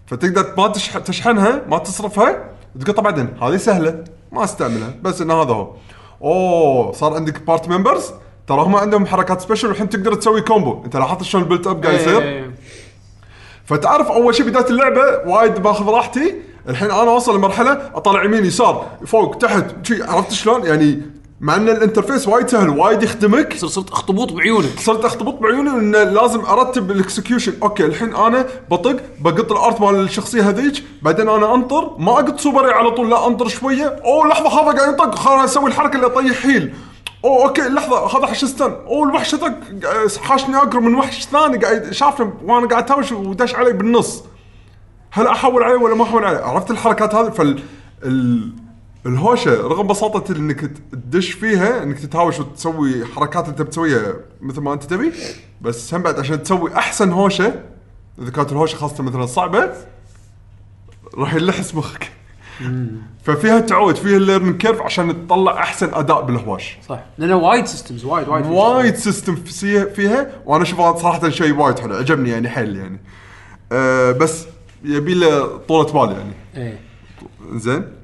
فتقدر 0.06 0.54
ما 0.58 0.68
تشح... 0.68 0.98
تشحنها 0.98 1.62
ما 1.68 1.78
تصرفها 1.78 2.44
تقطع 2.80 3.02
بعدين. 3.02 3.28
هذه 3.42 3.56
سهلة 3.56 4.04
ما 4.32 4.44
أستعملها 4.44 4.94
بس 5.02 5.20
إن 5.20 5.30
هذا 5.30 5.52
هو. 5.52 5.74
أوه 6.22 6.92
صار 6.92 7.14
عندك 7.14 7.42
party 7.42 7.68
members 7.68 8.12
ترى 8.46 8.60
هم 8.60 8.76
عندهم 8.76 9.06
حركات 9.06 9.40
special 9.40 9.68
والحين 9.68 9.88
تقدر 9.88 10.14
تسوي 10.14 10.40
combo 10.40 10.84
أنت 10.84 10.96
لاحظت 10.96 11.22
شلون 11.22 11.42
ال 11.42 11.46
build 11.46 11.66
up 11.66 11.84
قاعد 11.84 12.00
يصير؟ 12.00 12.22
إيه. 12.22 12.50
فتعرف 13.64 14.10
أول 14.10 14.34
شيء 14.34 14.46
بداية 14.46 14.66
اللعبة 14.70 15.02
وايد 15.26 15.54
باخذ 15.54 15.88
راحتي. 15.88 16.34
الحين 16.68 16.90
أنا 16.90 17.10
أوصل 17.10 17.36
لمرحلة 17.36 17.90
أطلع 17.94 18.24
يمين 18.24 18.44
يسار 18.44 18.86
فوق 19.06 19.36
تحت 19.36 19.64
شي 19.82 20.02
عرفت 20.02 20.32
شلون؟ 20.32 20.66
يعني 20.66 21.02
مع 21.40 21.56
أن 21.56 21.68
الانترفيس 21.68 22.28
وايد 22.28 22.48
سهل 22.48 22.68
وايد 22.68 23.02
يخدمك. 23.02 23.56
صرت 23.56 23.70
صرت 23.70 23.90
أخطبوط 23.90 24.32
بعيونك. 24.32 24.80
صرت 24.80 25.04
اخطبط 25.04 25.34
بعيوني 25.34 25.70
إن 25.70 25.92
لازم 25.92 26.40
أرتب 26.40 26.90
الإكسكيوشن. 26.90 27.52
أوكي 27.62 27.86
الحين 27.86 28.14
أنا 28.14 28.46
بطق 28.70 28.96
بقط 29.20 29.52
الارت 29.52 29.80
مال 29.80 29.94
الشخصية 29.94 30.48
هذيك 30.48 30.84
بعدين 31.02 31.28
أنا 31.28 31.54
أنطر. 31.54 31.96
ما 31.98 32.12
اقط 32.12 32.40
سوبري 32.40 32.72
على 32.72 32.90
طول 32.90 33.10
لا 33.10 33.26
أنطر 33.26 33.48
شوية. 33.48 33.86
أوه 34.04 34.28
لحظة 34.28 34.48
هذا 34.48 34.78
قاعد 34.78 34.94
يطق. 34.94 35.14
خلاص 35.14 35.50
أسوي 35.50 35.70
الحركة 35.70 35.96
اللي 35.96 36.06
أطيح 36.06 36.46
هيل 36.46 36.74
أوه 37.24 37.44
أوكي 37.46 37.62
لحظة 37.62 38.18
هذا 38.18 38.26
حش 38.26 38.44
استن. 38.44 38.70
أوه 38.86 39.08
الوحش 39.08 39.34
طق 39.34 39.52
حاشني 40.22 40.56
أقرب 40.56 40.82
من 40.82 40.94
وحش 40.94 41.26
ثاني 41.26 41.58
قاعد 41.58 41.90
شافني 41.90 42.30
وأنا 42.44 42.66
قاعد 42.66 42.86
تهاوش 42.86 43.12
ودش 43.12 43.54
علي 43.54 43.72
بالنص. 43.72 44.22
هل 45.10 45.26
أحول 45.26 45.62
عليه 45.62 45.76
ولا 45.76 45.94
ما 45.94 46.04
أحول 46.04 46.24
عليه؟ 46.24 46.38
عرفت 46.38 46.70
الحركات 46.70 47.14
هذه؟ 47.14 47.30
فال 47.30 47.62
ال... 48.04 48.52
الهوشة 49.06 49.54
رغم 49.54 49.86
بساطة 49.86 50.36
إنك 50.36 50.60
تدش 50.92 51.32
فيها 51.32 51.82
إنك 51.82 51.98
تتهاوش 51.98 52.40
وتسوي 52.40 53.04
حركات 53.06 53.48
أنت 53.48 53.62
بتسويها 53.62 54.14
مثل 54.40 54.60
ما 54.60 54.72
أنت 54.72 54.82
تبي 54.82 55.12
بس 55.60 55.94
هم 55.94 56.02
بعد 56.02 56.18
عشان 56.18 56.42
تسوي 56.42 56.74
أحسن 56.74 57.12
هوشة 57.12 57.62
إذا 58.18 58.30
كانت 58.30 58.52
الهوشة 58.52 58.76
خاصة 58.76 59.02
مثلا 59.02 59.26
صعبة 59.26 59.72
راح 61.14 61.34
يلحس 61.34 61.74
مخك 61.74 62.10
ففيها 63.24 63.60
تعود 63.60 63.96
فيها 63.96 64.16
ال 64.16 64.20
learning 64.20 64.56
curve 64.56 64.82
عشان 64.82 65.26
تطلع 65.26 65.52
أحسن 65.58 65.94
أداء 65.94 66.22
بالهواش. 66.22 66.78
صح. 66.88 67.00
لأنه 67.18 67.36
وايد 67.36 67.66
systems 67.66 68.04
وايد 68.04 68.28
وايد 68.28 68.46
وايد 68.46 68.96
system 68.96 69.34
فيها 69.94 70.30
وأنا 70.46 70.62
أشوفها 70.62 70.96
صراحة 70.96 71.28
شيء 71.28 71.54
وايد 71.54 71.78
حلو 71.78 71.94
عجبني 71.94 72.30
يعني 72.30 72.48
حيل 72.48 72.76
يعني. 72.76 73.00
أه 73.72 74.12
بس 74.12 74.46
يبي 74.84 75.14
له 75.14 75.56
طولة 75.56 75.92
بال 75.92 76.16
يعني. 76.16 76.32
إيه. 76.56 76.80
زين؟ 77.52 77.95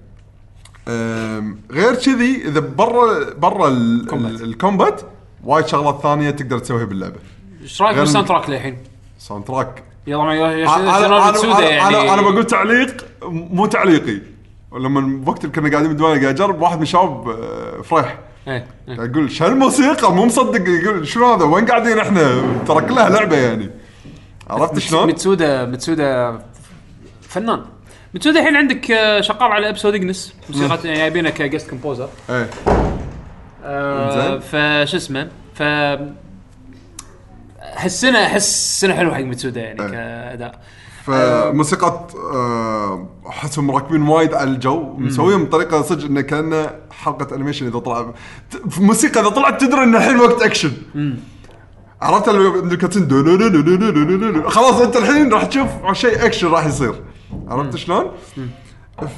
غير 1.72 1.95
كذي 1.95 2.43
إذا 2.49 2.61
برا 2.61 3.33
برا 3.35 3.68
ال- 3.68 4.07
combat. 4.07 4.30
ال- 4.41 4.43
ال 4.44 4.53
combat 4.53 5.00
وايد 5.45 5.66
شغلات 5.66 6.01
ثانية 6.03 6.30
تقدر 6.30 6.59
تسويها 6.59 6.85
باللعبة. 6.85 7.16
إيش 7.62 7.83
رأيك 7.83 7.95
غير- 7.95 8.05
بال 8.05 8.28
soundtrack 8.28 8.50
للحين؟ 8.51 8.76
soundtrack 9.18 9.82
يلا 10.07 10.18
مع 10.22 10.33
أنا 10.33 10.53
ياسونوري 10.53 11.07
أنا 11.07 11.30
متسودا 11.30 11.59
أنا, 11.59 11.68
يعني. 11.68 11.97
أنا, 12.01 12.14
أنا 12.14 12.22
بقول 12.22 12.45
تعليق 12.47 13.07
مو 13.30 13.66
تعليقي. 13.66 14.20
لما 14.72 15.22
وقت 15.26 15.45
اللي 15.45 15.55
كنا 15.55 15.70
قاعدين 15.70 15.89
بالديوان 15.89 16.20
قاعد 16.20 16.24
اجرب 16.35 16.62
واحد 16.62 16.76
من 16.76 16.83
الشباب 16.83 17.28
آه، 17.28 17.83
فرح 17.83 18.18
إيه 18.49 18.66
إيه. 18.89 18.97
قاعد 18.97 19.11
يقول 19.11 19.30
شو 19.33 19.47
الموسيقى؟ 19.47 20.12
مو 20.14 20.24
مصدق 20.26 20.68
يقول 20.68 21.09
شنو 21.09 21.35
هذا؟ 21.35 21.45
وين 21.45 21.66
قاعدين 21.66 21.99
إحنا؟ 21.99 22.43
ترى 22.66 22.80
كلها 22.87 23.09
لعبة 23.09 23.37
يعني. 23.37 23.70
عرفت 24.51 24.78
شلون؟ 24.78 25.07
متسودا 25.09 25.64
متسودا 25.66 26.39
فنان. 27.22 27.62
متسودا 28.14 28.40
الحين 28.40 28.56
عندك 28.56 28.90
آه، 28.90 29.20
شغال 29.20 29.42
على 29.42 29.68
Episode 29.68 29.94
Ignis 29.94 30.34
موسيقى 30.50 30.78
جايبينها 30.82 31.30
ك 31.30 31.37
guest 31.37 31.70
composer 31.70 32.09
إيه. 32.30 32.50
آه، 33.64 34.38
فشو 34.38 34.96
اسمه؟ 34.96 35.28
ف 35.54 35.62
هالسنه 37.62 38.26
احس 38.26 38.80
سنه 38.80 38.94
حلوة 38.94 39.14
حق 39.14 39.20
متسودا 39.20 39.60
يعني 39.60 39.82
إيه. 39.82 39.88
كأداء. 39.88 40.60
فموسيقى 41.04 42.06
احسهم 43.28 43.70
آه، 43.70 43.74
راكبين 43.74 44.02
وايد 44.02 44.34
على 44.34 44.50
الجو 44.50 44.94
مسويهم 44.98 45.44
بطريقة 45.44 45.82
صدق 45.82 46.04
إنه 46.04 46.20
كأنه 46.20 46.70
حلقه 46.90 47.34
animation 47.34 47.66
إذا 47.66 47.78
طلع. 47.78 48.12
موسيقى 48.78 49.20
إذا 49.20 49.28
طلعت 49.28 49.60
تدري 49.60 49.82
إنه 49.84 49.98
الحين 49.98 50.20
وقت 50.20 50.42
اكشن 50.42 50.72
عرفت 52.02 52.28
ال 52.28 52.37
cutscene 52.37 53.09
خلاص 54.48 54.80
أنت 54.80 54.96
الحين 54.96 55.32
راح 55.32 55.44
تشوف 55.44 55.68
شيء 55.92 56.26
اكشن 56.26 56.48
راح 56.48 56.66
يصير. 56.66 56.94
عرفت 57.49 57.76
شلون؟ 57.76 58.11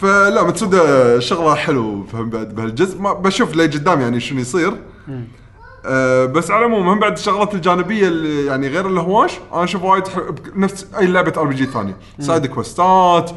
فلا 0.01 0.43
متسودا 0.43 1.21
شغلة 1.21 1.55
حلو 1.55 2.05
فهم 2.05 2.31
بعد 2.31 2.55
بهالجزء. 2.55 3.01
ما 3.01 3.13
بشوف 3.13 3.57
لي 3.57 3.67
قدام 3.67 4.01
يعني 4.01 4.21
شنو 4.21 4.41
يصير. 4.41 4.77
أه 5.87 6.27
بس 6.27 6.51
على 6.51 6.67
العموم 6.67 6.89
هم 6.89 6.99
بعد 6.99 7.13
الشغلات 7.13 7.55
الجانبية 7.55 8.09
اللي 8.09 8.47
يعني 8.47 8.69
غير 8.69 8.87
الهواش 8.87 9.33
أنا 9.53 9.65
أشوف 9.65 9.83
وايد 9.83 10.05
نفس 10.57 10.87
أي 10.99 11.07
لعبة 11.07 11.33
RPG 11.37 11.67
ثانية. 11.67 11.97
side 12.21 12.47
quest 12.47 13.17
ات 13.17 13.31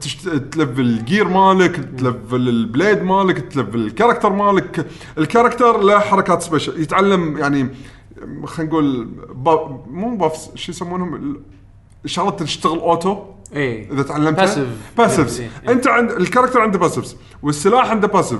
تشت... 0.00 0.28
تلفل 0.28 0.80
ال 0.80 0.90
gear 0.90 1.28
مالك 1.28 1.76
تلفل 1.76 2.48
ال 2.48 2.57
blade 2.57 3.02
مالك 3.02 3.38
تلفل 3.38 3.78
ال 3.78 3.83
character 3.83 4.32
مالك. 4.32 4.86
ال 5.18 5.24
character 5.24 5.80
له 5.80 5.98
حركات 5.98 6.42
special 6.42 6.80
يتعلم 6.80 7.38
يعني 7.38 7.68
خلينا 8.44 8.72
نقول 8.72 9.04
با... 9.34 9.84
مو 9.90 10.16
buffs 10.16 10.50
شو 10.54 10.72
يسمونهم؟ 10.72 11.14
ال- 11.14 11.40
الشغلات 12.04 12.42
تشتغل 12.42 12.78
auto 12.78 13.22
إيه. 13.52 13.92
إذا 13.92 14.02
تعلمتها؟ 14.02 14.46
Passive. 14.46 14.96
Passives 14.98 15.40
إيه، 15.40 15.50
إيه. 15.64 15.72
أنت 15.72 15.86
عند 15.86 16.10
ال 16.10 16.15
character 16.15 16.60
عنده 16.60 16.78
passives 16.78 17.16
والسلاح 17.42 17.90
عنده 17.90 18.08
passive 18.08 18.38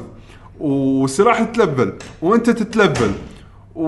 والسلاح 0.60 1.40
يتلفل. 1.40 1.92
وأنت 2.22 2.50
تتلفل. 2.50 3.12
و 3.74 3.86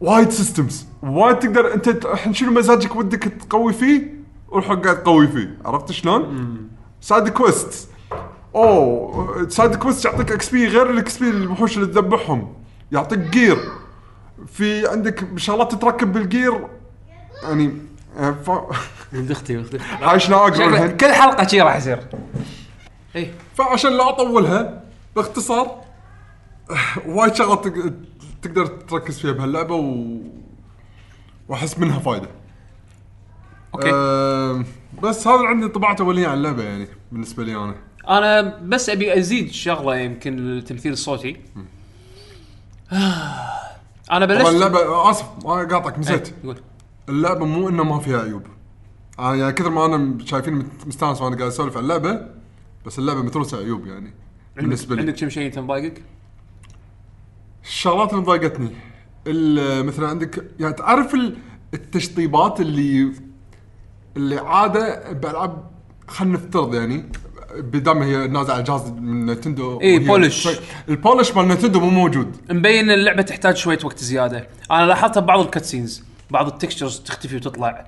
وايد 0.00 0.30
systems 0.30 0.86
وايد 1.02 1.38
تقدر 1.38 1.74
أنت 1.74 1.88
الحين 1.88 2.34
شنو 2.34 2.50
مزاجك 2.50 2.96
ودك 2.96 3.24
تقوي 3.24 3.72
فيه؟ 3.72 4.22
وروح 4.48 4.72
قاعد 4.72 5.02
تقوي 5.02 5.28
فيه. 5.28 5.58
عرفت 5.64 5.92
شلون؟ 5.92 6.56
side 7.00 7.28
quest 7.28 7.88
أوه. 8.54 9.48
side 9.48 9.74
quest 9.74 10.04
يعطيك 10.04 10.32
XP 10.32 10.68
غير 10.68 10.90
ال 10.90 11.18
XP 11.18 11.30
الوحوش 11.30 11.76
اللي 11.76 11.86
تذبحهم. 11.86 12.52
يعطيك 12.92 13.18
gear 13.18 13.58
في 14.46 14.86
عندك 14.88 15.26
شغلات 15.36 15.72
تتركب 15.74 16.12
بال 16.12 16.30
gear 16.30 16.66
يعني 17.42 17.72
ولد 19.12 19.30
أختي 19.30 19.56
ولد 19.56 19.74
أختي. 19.74 19.78
شكله 20.54 20.68
الحين 20.68 20.96
كل 20.96 21.12
حلقة 21.12 21.46
شي 21.46 21.60
راح 21.60 21.76
يصير. 21.76 22.00
إيه. 23.16 23.30
فعشان 23.54 23.92
لا 23.96 24.08
أطولها 24.08 24.82
باختصار 25.16 25.80
وايد 27.06 27.34
شغلات 27.34 27.64
تق- 27.68 27.92
تقدر 28.42 28.66
تركز 28.66 29.18
فيها 29.18 29.32
بهاللعبة 29.32 29.74
و 29.74 30.16
وأحس 31.48 31.78
منها 31.78 31.98
فايدة. 31.98 32.28
أوكي. 33.74 33.90
أه 33.94 34.64
بس 35.02 35.26
هذا 35.26 35.46
عندي 35.46 35.66
انطباعات 35.66 36.00
اوليه 36.00 36.28
عن 36.28 36.34
اللعبة 36.38 36.62
يعني 36.62 36.88
بالنسبة 37.12 37.44
لي 37.44 37.56
أنا. 37.56 37.74
أنا 38.08 38.58
بس 38.62 38.90
أبي 38.90 39.18
أزيد 39.18 39.52
شغلة 39.52 39.96
يمكن 39.96 40.38
التمثيل 40.58 40.92
الصوتي 40.92 41.36
أنا 44.12 44.26
بلشت 44.26 44.48
اللعبه 44.48 45.10
آسف 45.10 45.26
ما 45.44 45.50
قاطعك 45.54 45.98
نسيت. 45.98 46.28
إيه، 46.28 46.34
قول. 46.44 46.60
اللعبة 47.08 47.44
مو 47.46 47.68
إنه 47.68 47.84
ما 47.84 47.98
فيها 47.98 48.22
عيوب. 48.22 48.42
أنا 49.18 49.34
يعني 49.34 49.52
كثر 49.52 49.70
ما 49.70 49.86
أنا 49.86 50.24
شايفين 50.26 50.68
مستانس 50.86 51.20
وأنا 51.22 51.36
قاعد 51.36 51.48
أسولف 51.50 51.76
عن 51.76 51.82
اللعبة 51.82 52.26
بس 52.86 52.98
اللعبة 52.98 53.22
متروسة 53.22 53.58
عيوب 53.58 53.86
يعني 53.86 54.14
بالنسبة 54.56 54.94
لي. 54.94 55.00
عندك 55.00 55.14
كم 55.16 55.28
شيء 55.28 55.46
انت 55.46 55.58
مضايقك؟ 55.58 56.02
الشغلات 57.64 58.12
اللي 58.12 58.24
ضايقتني 58.24 58.70
ال- 59.26 59.86
مثلا 59.86 60.08
عندك 60.08 60.44
يعني 60.60 60.74
تعرف 60.74 61.14
ال- 61.14 61.36
التشطيبات 61.74 62.60
اللي 62.60 63.12
اللي 64.16 64.38
عادة 64.38 65.12
بالعاب 65.12 65.70
خلينا 66.08 66.34
نفترض 66.34 66.74
يعني 66.74 67.04
بدام 67.56 68.02
هي 68.02 68.26
نازلة 68.28 68.54
على 68.54 68.62
جهاز 68.62 68.90
من 68.90 69.26
نينتندو 69.26 69.76
وهي- 69.76 69.98
polish. 69.98 70.48
ال 70.88 70.94
polish 70.94 71.32
مال 71.36 71.48
نينتندو 71.48 71.80
مو 71.80 71.90
موجود 71.90 72.36
مبين 72.50 72.90
اللعبة 72.90 73.22
تحتاج 73.22 73.56
شوية 73.56 73.78
وقت 73.84 73.98
زيادة 73.98 74.48
أنا 74.70 74.86
لاحظتها 74.86 75.20
ببعض 75.20 75.40
ال 75.40 75.46
cutscenes 75.46 76.04
بعض 76.32 76.46
ال 76.46 76.52
textures 76.52 77.00
تختفي 77.00 77.36
وتطلع. 77.36 77.86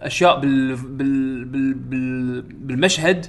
أشياء 0.00 0.40
بال 0.40 0.76
بال 0.76 1.44
بال, 1.44 1.74
بال 1.74 2.42
بالمشهد 2.42 3.26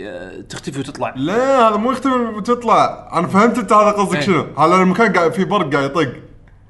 آه، 0.00 0.40
تختفي 0.40 0.80
وتطلع. 0.80 1.14
لا 1.16 1.68
هذا 1.68 1.76
مو 1.76 1.92
يختفي 1.92 2.14
وتطلع. 2.14 3.10
أنا 3.12 3.26
فهمت 3.26 3.58
أنت 3.58 3.72
هذا 3.72 3.90
قصدك 3.90 4.16
إيه. 4.16 4.20
شنو؟ 4.20 4.46
هذا 4.58 4.74
المكان 4.74 5.12
قاعد 5.12 5.32
في 5.32 5.44
برق 5.44 5.72
قاعد 5.72 5.84
يطق؟ 5.84 6.12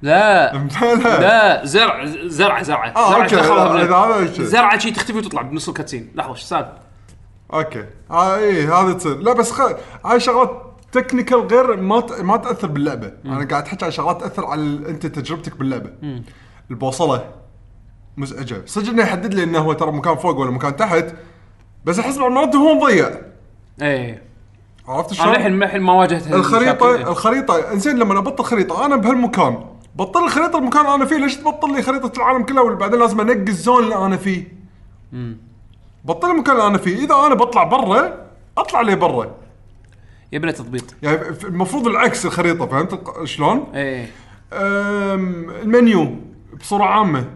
لا. 0.02 0.52
لا 0.52 0.94
لا. 0.94 1.64
زرع 1.64 2.04
زرعة 2.26 2.62
زرعة. 2.62 2.88
آه، 2.96 4.26
زرعة 4.26 4.78
شي 4.78 4.90
تختفي 4.90 5.18
وتطلع 5.18 5.42
بنص 5.42 5.68
ال 5.68 5.73
cutscene. 5.73 6.12
لحظة 6.14 6.30
إيش 6.30 6.40
صار؟ 6.40 6.78
okay. 7.52 7.84
آه 8.10 8.36
إي 8.36 8.66
هذا 8.66 8.92
تصير. 8.92 9.18
لا 9.18 9.32
بس 9.32 9.52
خ... 9.52 9.60
هاي 10.04 10.20
شغلات 10.20 10.62
technical 10.92 11.46
غير 11.46 11.76
ما 11.76 12.00
ت... 12.00 12.20
ما 12.20 12.36
تأثر 12.36 12.68
باللعبة. 12.68 13.12
أنا 13.24 13.44
قاعد 13.44 13.64
أحكي 13.64 13.84
عن 13.84 13.90
شغلات 13.90 14.20
تأثر 14.20 14.44
على 14.44 14.62
أنت 14.62 15.06
تجربتك 15.06 15.56
باللعبة. 15.56 15.90
البوصلة. 16.72 17.30
مزعجه 18.16 18.62
صدق 18.66 18.88
إنه 18.88 19.02
يحدد 19.02 19.34
لي 19.34 19.42
إنه 19.42 19.58
هو 19.58 19.72
ترى 19.72 19.92
مكان 19.92 20.16
فوق 20.16 20.38
ولا 20.38 20.50
مكان 20.50 20.76
تحت 20.76 21.04
بس 21.84 21.98
أحس 21.98 22.18
المرات 22.18 22.56
هو 22.56 22.74
مضيع. 22.74 23.10
إيه. 23.82 24.22
عرفت 24.88 25.12
أنا 25.12 25.22
شلون؟ 25.22 25.34
الحين 25.34 25.62
الحين 25.62 25.80
ما 25.80 25.92
واجهت 25.92 26.32
الخريطه. 26.32 26.94
الخريطه 26.94 27.72
انزين 27.72 27.98
لما 27.98 28.18
ابطل 28.18 28.44
خريطة 28.44 28.86
أنا 28.86 28.96
بهالمكان. 28.96 29.64
بطل 29.96 30.24
الخريطة 30.24 30.58
المكان 30.58 30.84
اللي 30.84 30.94
أنا 30.94 31.04
فيه 31.04 31.16
ليش 31.16 31.36
تبطل 31.36 31.74
لي 31.74 31.82
خريطة 31.82 32.12
العالم 32.16 32.42
كلها 32.42 32.62
وبعدين 32.62 33.00
لازم 33.00 33.20
أنقي 33.20 33.48
ال 33.48 33.56
zone 33.56 33.84
اللي 33.84 33.96
أنا 33.96 34.16
فيه؟ 34.16 34.44
بطل 36.04 36.30
المكان 36.30 36.56
اللي 36.56 36.66
أنا 36.66 36.78
فيه. 36.78 37.04
إذا 37.04 37.14
أنا 37.14 37.34
بطلع 37.34 37.64
برا 37.64 38.26
أطلع 38.58 38.80
لي 38.80 38.96
برا. 38.96 39.34
يبي 40.32 40.46
له 40.46 40.52
تضبيط 40.52 40.84
يعني 41.02 41.18
المفروض 41.44 41.86
العكس 41.86 42.26
الخريطة 42.26 42.66
فهمت؟ 42.66 43.00
شلون؟ 43.24 43.66
إيه. 43.74 44.10
المنيو. 45.62 46.16
بصورة 46.60 46.84
عامة 46.84 47.30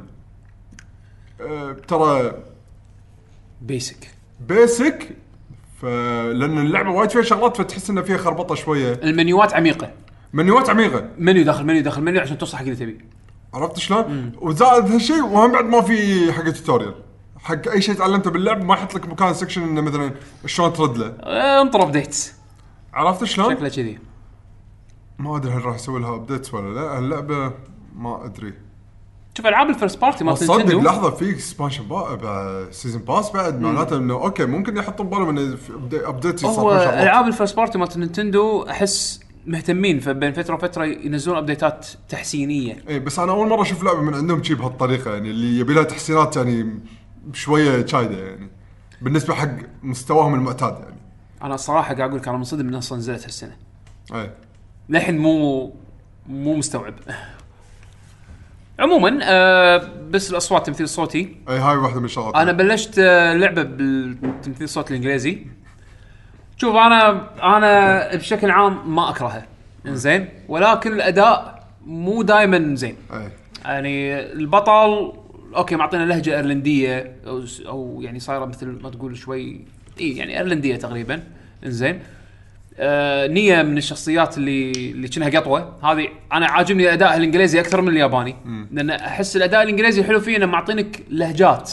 أه، 1.40 1.72
ترى 1.72 2.32
basic 3.62 4.10
basic 4.48 5.16
فلان 5.82 6.58
اللعبة 6.58 6.90
وايد 6.90 7.10
فيها 7.10 7.22
شغلات 7.22 7.56
فتحس 7.56 7.90
انها 7.90 8.02
فيها 8.02 8.16
خربطة 8.16 8.54
شوية. 8.54 8.92
المنيوات 8.92 9.54
عميقة. 9.54 9.92
منيوات 10.32 10.70
عميقة. 10.70 11.08
منيو 11.18 11.44
داخل 11.44 11.64
منيو 11.64 11.82
داخل 11.82 12.02
منيو 12.02 12.20
عشان 12.20 12.38
توصل 12.38 12.56
حق 12.56 12.62
اللي 12.62 12.76
تبي. 12.76 12.98
عرفت 13.54 13.78
شلون؟ 13.78 14.32
وزائد 14.38 14.84
هالشيء 14.84 15.22
وهم 15.22 15.52
بعد 15.52 15.64
ما 15.64 15.80
في 15.80 16.32
حق 16.32 16.50
tutorial 16.50 16.94
حق 17.38 17.68
أي 17.68 17.82
شيء 17.82 17.94
تعلمته 17.94 18.30
باللعب 18.30 18.64
ما 18.64 18.74
يحط 18.74 18.94
لك 18.94 19.08
مكان 19.08 19.34
section 19.34 19.62
إنه 19.62 19.80
مثلا 19.80 20.12
شلون 20.46 20.72
ترد 20.72 20.96
له. 20.98 21.06
آه، 21.20 21.62
انطر 21.62 21.82
updates 21.82 22.34
عرفت 22.94 23.24
شلون؟ 23.24 23.54
شكله 23.54 23.68
كذي. 23.68 23.98
ما 25.18 25.36
أدري 25.36 25.52
هل 25.52 25.64
راح 25.64 25.74
يسوي 25.74 26.00
لها 26.00 26.14
updates 26.14 26.54
ولا 26.54 26.74
لا. 26.74 26.98
اللعبة 26.98 27.52
ما 27.96 28.24
أدري. 28.24 28.65
شوف 29.36 29.46
ألعاب 29.46 29.70
ال 29.70 29.75
first 29.75 30.00
party 30.00 30.24
مال 30.24 30.36
تصدق 30.36 30.56
نينتندو. 30.56 30.80
لحظه 30.80 31.10
في 31.10 31.30
expansion 31.30 31.84
season 32.70 33.02
pass 33.02 33.30
بعد 33.30 33.60
معناته 33.60 33.96
إنه 33.96 34.14
okay 34.14 34.46
ممكن 34.46 34.76
يحطون 34.76 35.08
بالهم 35.08 35.28
انه 35.28 35.56
update 35.92 36.34
يصير 36.34 36.48
هو. 36.48 36.72
ألعاب 36.72 37.26
ال 37.26 37.31
first 37.31 37.56
party 37.56 37.78
مال 37.78 37.88
نينتندو 37.96 38.62
أحس 38.62 39.20
مهتمين 39.46 40.00
فبين 40.00 40.32
فترة 40.32 40.54
وفترة 40.54 40.84
ينزلون 40.84 41.36
update 41.36 41.79
ات 41.79 41.86
تحسينية. 42.08 42.84
اي 42.88 42.98
بس 42.98 43.18
أنا 43.18 43.32
أول 43.32 43.48
مرة 43.48 43.62
أشوف 43.62 43.84
لعبة 43.84 44.00
من 44.00 44.14
عندهم 44.14 44.42
شي 44.42 44.54
بهالطريقة 44.54 45.12
يعني 45.12 45.30
اللي 45.30 45.60
يبي 45.60 45.74
لها 45.74 45.82
تحسينات 45.82 46.36
يعني 46.36 46.80
شوية 47.32 47.86
شايدة 47.86 48.18
يعني 48.26 48.50
بالنسبة 49.02 49.34
حق 49.34 49.56
مستواهم 49.82 50.34
المعتاد 50.34 50.78
يعني. 50.78 50.96
أنا 51.42 51.54
الصراحه 51.54 51.94
قاعد 51.94 52.08
أقول 52.08 52.20
لك 52.20 52.28
أنا 52.28 52.36
منصدم 52.36 52.66
من 52.66 52.74
أصلا 52.74 52.98
نزلت 52.98 53.24
هالسنة. 53.24 53.56
اي 54.14 54.30
للحين 54.88 55.18
مو 55.18 55.72
مو 56.26 56.56
مستوعب. 56.56 56.94
عموما 58.78 59.18
آه 59.22 59.88
بس 60.10 60.30
الأصوات 60.30 60.60
التمثيل 60.60 60.84
الصوتي 60.84 61.36
أي 61.48 61.58
هاي 61.58 61.76
واحدة 61.76 61.98
من 62.00 62.04
الشغلات 62.04 62.36
أنا 62.36 62.52
بلشت 62.52 62.98
آه، 62.98 63.34
لعبة 63.34 63.62
بالتمثيل 63.62 64.64
الصوتي 64.64 64.90
الإنجليزي. 64.90 65.38
شوف 66.56 66.74
أنا 66.74 67.28
أنا 67.56 68.16
بشكل 68.16 68.50
عام 68.50 68.94
ما 68.94 69.10
أكرهها. 69.10 69.46
زين 69.86 70.28
ولكن 70.48 70.92
الأداء 70.92 71.66
مو 71.86 72.22
دائما 72.22 72.74
زين. 72.74 72.96
أي. 73.12 73.28
يعني 73.64 74.20
البطل 74.32 75.12
أوكي 75.56 75.76
معطينا 75.76 76.04
لهجة 76.04 76.36
إيرلندية 76.36 77.16
أو 77.26 77.44
أو 77.68 78.00
يعني 78.02 78.20
صايرة 78.20 78.44
مثل 78.44 78.66
ما 78.82 78.90
تقول 78.90 79.16
شوي 79.16 79.60
إي 80.00 80.16
يعني 80.16 80.38
إيرلندية 80.38 80.76
تقريبا. 80.76 81.22
إنزين. 81.66 82.00
آه 82.78 83.26
نية 83.26 83.62
من 83.62 83.78
الشخصيات 83.78 84.38
اللي 84.38 84.70
اللي 84.72 85.08
كأنها 85.08 85.40
قطوة. 85.40 85.76
هذه 85.82 86.08
أنا 86.32 86.46
عاجبني 86.46 86.92
ادائها 86.92 87.16
الإنجليزي 87.16 87.60
أكثر 87.60 87.80
من 87.80 87.88
الياباني. 87.88 88.36
لأن 88.72 88.90
أحس 88.90 89.36
الأداء 89.36 89.62
الإنجليزي 89.62 90.00
الحلو 90.00 90.20
فيه 90.20 90.36
إنه 90.36 90.46
معطينك 90.46 91.02
لهجات. 91.10 91.72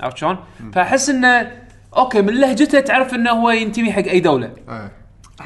عرفت 0.00 0.16
شلون؟ 0.16 0.38
فأحس 0.72 1.08
إنه 1.08 1.50
okay 1.96 2.22
من 2.22 2.40
لهجته 2.40 2.80
تعرف 2.80 3.14
إنه 3.14 3.30
هو 3.30 3.50
ينتمي 3.50 3.92
حق 3.92 4.02
أي 4.04 4.20
دولة. 4.20 4.46
اي 4.68 4.88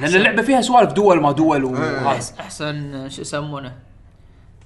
لأن 0.01 0.15
اللعبة 0.15 0.43
فيها 0.43 0.61
سوالف 0.61 0.93
دول 0.93 1.21
ما 1.21 1.33
دول 1.33 1.65
وهذا 1.65 2.21
أحس- 2.21 2.41
أحسن 2.41 3.09
شو 3.09 3.21
يسمونه؟ 3.21 3.73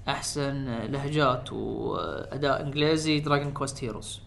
أحسن 0.08 0.64
لهجات 0.88 1.52
وأداء 1.52 2.62
إنجليزي 2.62 3.20
Dragon 3.20 3.52
Quest 3.52 3.84
Heroes 3.84 4.20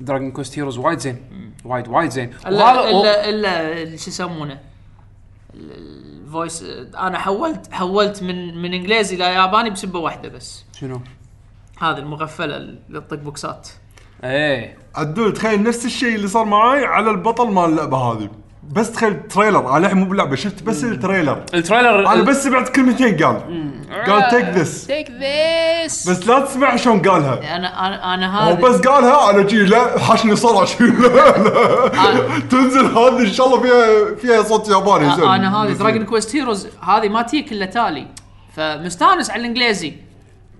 Dragon 0.00 0.30
Quest 0.30 0.58
Heroes 0.58 0.78
وايد 0.78 0.98
زين. 0.98 1.16
وايد 1.64 1.88
وايد 1.88 2.10
زين. 2.10 2.30
الا 2.46 3.28
إلا 3.28 3.96
شو 3.96 4.10
يسمونه؟ 4.10 4.58
ال 5.54 5.72
voice 5.72 6.62
أنا 6.98 7.18
حولت 7.18 7.72
حولت 7.72 8.22
من 8.22 8.62
من 8.62 8.74
إنجليزي 8.74 9.16
لياباني 9.16 9.70
بسبة 9.70 9.98
واحدة 9.98 10.28
بس. 10.28 10.64
شنو؟ 10.80 11.00
هذه 11.78 11.98
المغفلة 11.98 12.56
اللي 12.56 13.00
تطق 13.00 13.16
box 13.16 13.47
ات. 13.47 13.68
إيه. 14.24 14.78
عدول 14.94 15.32
تخيل 15.32 15.62
نفس 15.62 15.84
الشيء 15.84 16.14
اللي 16.14 16.28
صار 16.28 16.44
معاي 16.44 16.84
على 16.84 17.10
البطل 17.10 17.50
مال 17.50 17.64
اللعبة 17.64 17.96
هذه. 17.96 18.30
بس 18.72 18.92
تخيل 18.92 19.28
trailer 19.28 19.76
أنا 19.76 19.86
الحين 19.86 19.98
مو 19.98 20.04
باللعبه 20.04 20.36
شفت 20.36 20.62
بس 20.62 20.84
ال 20.84 20.91
trailer. 20.91 21.44
ال 21.54 21.61
trailer 21.61 22.12
أنا 22.12 22.22
بس 22.22 22.44
سمعت 22.44 22.68
كلمتين 22.68 23.24
قال. 23.24 23.40
قال 24.06 24.30
take 24.30 24.44
this 24.44 24.86
take 24.86 25.10
this 25.10 26.10
بس 26.10 26.28
لا 26.28 26.40
تسمع 26.40 26.76
شلون 26.76 27.02
قالها. 27.08 27.56
أنا 27.56 27.86
أنا 27.86 28.14
أنا 28.14 28.38
هو 28.38 28.50
هذه 28.50 28.60
بس 28.60 28.80
قالها 28.80 29.30
أنا 29.30 29.42
جي 29.42 29.56
لا 29.64 29.98
حاشني 29.98 30.36
صرع 30.36 30.64
شي 30.64 30.84
لا 30.84 31.08
لا 31.08 32.40
تنزل 32.50 32.84
هذه 32.86 33.18
إن 33.18 33.32
شاء 33.32 33.46
الله 33.46 33.60
فيها 33.60 34.14
فيها 34.14 34.42
صوت 34.42 34.68
ياباني 34.68 35.16
زين. 35.16 35.24
أنا 35.24 35.56
هذه 35.56 35.72
دراجون 35.72 36.04
كويست 36.04 36.36
هيروز 36.36 36.68
هذه 36.82 37.08
ما 37.08 37.22
تجيك 37.22 37.52
إلا 37.52 37.66
تالي. 37.66 38.06
فمستانس 38.56 39.30
على 39.30 39.40
الإنجليزي. 39.40 39.94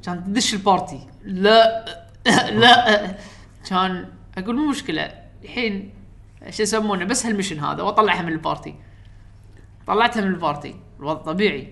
كان 0.06 0.24
تدش 0.24 0.54
ال 0.54 0.61
party. 0.61 1.00
لا 1.24 1.84
لا. 2.60 3.06
كان 3.70 4.06
أقول 4.38 4.56
مو 4.56 4.70
مشكلة. 4.70 5.10
الحين 5.44 5.90
شو 6.50 6.62
يسمونه 6.62 7.04
بس 7.04 7.26
هالمشن 7.26 7.58
هذا 7.60 7.82
واطلعها 7.82 8.22
من 8.22 8.32
ال 8.32 8.38
party. 8.38 8.74
طلعتها 9.86 10.20
من 10.20 10.28
ال 10.28 10.36
party 10.36 10.74
الوضع 11.00 11.22
طبيعي. 11.22 11.68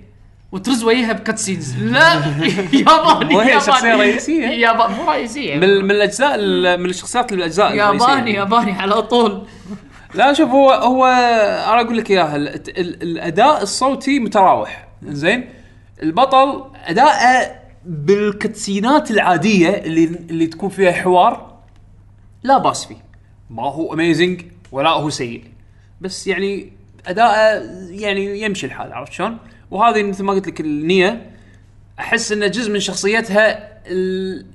وترز 0.52 0.84
وياها 0.84 1.12
ب 1.12 1.19
cutscenes 1.19 1.82
لا 1.82 2.14
ياباني 2.80 3.34
وهي 3.36 3.48
ياباني. 3.48 3.60
شخصية 3.60 3.94
رئيسية؟ 3.94 4.46
ياباني 4.46 4.94
مو 4.94 5.10
رئيسية. 5.10 5.56
من 5.56 5.84
من 5.84 5.90
الأجزاء 5.90 6.34
ال- 6.34 6.80
من 6.80 6.90
الشخصيات 6.90 7.32
الأجزاء 7.32 7.74
ياباني. 7.74 8.32
ياباني 8.34 8.72
على 8.72 9.02
طول. 9.02 9.46
لا 10.14 10.32
شوف 10.32 10.50
هو 10.50 10.70
هو 10.70 11.04
أنا 11.06 11.80
أقول 11.80 11.98
لك 11.98 12.10
إياها 12.10 12.36
ال- 12.36 12.48
ال- 12.78 13.02
الأداء 13.02 13.62
الصوتي 13.62 14.18
متراوح. 14.18 14.88
زين 15.02 15.48
البطل 16.02 16.64
أداءه 16.86 17.54
بال 17.86 18.09
cutscene 18.09 18.99
ات 18.99 19.11
العادية 19.10 19.68
اللي 19.70 20.04
اللي 20.04 20.46
تكون 20.46 20.68
فيها 20.68 20.92
حوار 20.92 21.52
لا 22.42 22.58
باس 22.58 22.84
فيه. 22.84 22.96
ما 23.50 23.62
هو 23.62 23.94
amazing 23.94 24.42
ولا 24.72 24.88
هو 24.90 25.10
سيء 25.10 25.44
بس 26.00 26.26
يعني 26.26 26.72
اداءه 27.06 27.62
يعني 27.90 28.40
يمشي 28.42 28.66
الحال 28.66 28.92
عرفت 28.92 29.12
شلون؟ 29.12 29.38
وهذه 29.70 30.02
مثل 30.02 30.24
ما 30.24 30.32
قلت 30.32 30.46
لك 30.48 30.60
النية 30.60 31.30
أحس 31.98 32.32
إنه 32.32 32.46
جزء 32.46 32.72
من 32.72 32.80
شخصيتها 32.80 33.68
ال- 33.86 34.46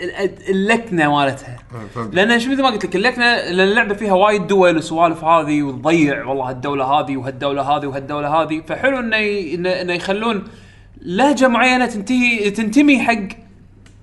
ال- 0.00 0.50
اللكنة 0.50 1.14
مالتها 1.16 1.58
فهمت. 1.94 2.14
لأن 2.14 2.40
شو 2.40 2.50
مثل 2.50 2.62
ما 2.62 2.68
قلت 2.68 2.84
لك 2.84 2.96
اللكنة 2.96 3.24
لأن 3.36 3.60
اللعبة 3.68 3.94
فيها 3.94 4.12
وايد 4.12 4.46
دول 4.46 4.76
وسوالف 4.76 5.24
هذه 5.24 5.62
وتضيع 5.62 6.24
والله 6.24 6.50
هالدولة 6.50 6.84
هذه 6.84 7.16
وهالدولة 7.16 7.62
هذه 7.62 7.86
وهالدولة 7.86 8.28
هذه 8.42 8.62
فحلو 8.68 8.98
إنه 8.98 9.16
ي- 9.16 9.54
إنه 9.54 9.92
يخلون 9.92 10.44
لهجة 11.02 11.48
معينة 11.48 11.86
تنتهي 11.86 12.50
تنتمي 12.50 13.00
حق 13.00 13.28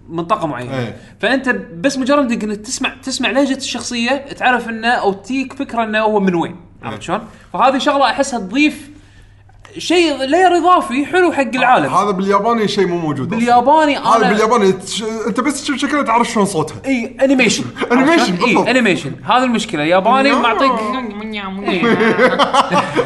منطقة 0.09 0.47
معينة 0.47 0.79
إيه. 0.79 0.95
فأنت 1.19 1.49
بس 1.79 1.97
مجرد 1.97 2.31
إنك 2.31 2.57
تسمع 2.57 2.93
تسمع 3.03 3.29
لهجه 3.29 3.57
الشخصية 3.57 4.11
تعرف 4.15 4.69
إنه 4.69 4.87
أو 4.87 5.13
تجيك 5.13 5.53
فكرة 5.53 5.83
إنه 5.83 5.99
هو 5.99 6.19
من 6.19 6.35
وين 6.35 6.55
عرفت 6.83 6.95
إيه. 6.95 7.01
شلون؟ 7.01 7.21
فهذه 7.53 7.77
شغلة 7.77 8.05
أحسها 8.05 8.39
تضيف 8.39 8.88
شيء 9.77 10.23
layer 10.23 10.57
اضافي 10.57 11.05
حلو 11.05 11.31
حق 11.31 11.55
العالم. 11.55 11.93
هذا 11.93 12.11
بالياباني 12.11 12.67
شيء 12.67 12.87
مو 12.87 12.97
موجود 12.97 13.27
أصلاً. 13.27 13.39
بالياباني 13.39 13.97
هذا 13.97 14.15
أنا 14.17 14.29
بالياباني. 14.29 14.71
تش... 14.71 15.03
أنت 15.27 15.39
بس 15.39 15.61
تشوف 15.63 15.77
شكلها 15.77 16.03
تعرف 16.03 16.29
شلون 16.31 16.45
صوتها. 16.45 16.75
إي 16.85 17.17
anime 17.21 17.48
شن 17.48 17.63
anime 17.91 18.16
شن، 18.16 18.35
بالضبط. 18.35 18.65
إي 18.67 18.71
انيميشن 18.71 19.11
هذه 19.25 19.43
المشكلة. 19.43 19.83
الياباني 19.83 20.31
معطيك 20.31 20.71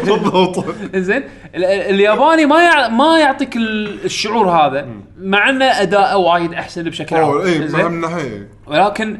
بالضبط. 0.05 0.65
زين 0.95 1.23
ال- 1.55 1.65
ال- 1.65 1.65
الياباني 1.65 2.45
ما 2.45 2.63
يع... 2.63 2.87
ما 2.87 3.19
يعطيك 3.19 3.55
ال- 3.55 4.05
الشعور 4.05 4.49
هذا 4.49 4.87
مع 5.21 5.49
أنه 5.49 5.65
أداءه 5.65 6.17
وايد 6.17 6.53
أحسن 6.53 6.83
بشكل 6.83 7.15
عام. 7.15 7.41
إي 7.41 8.47
ولكن 8.67 9.19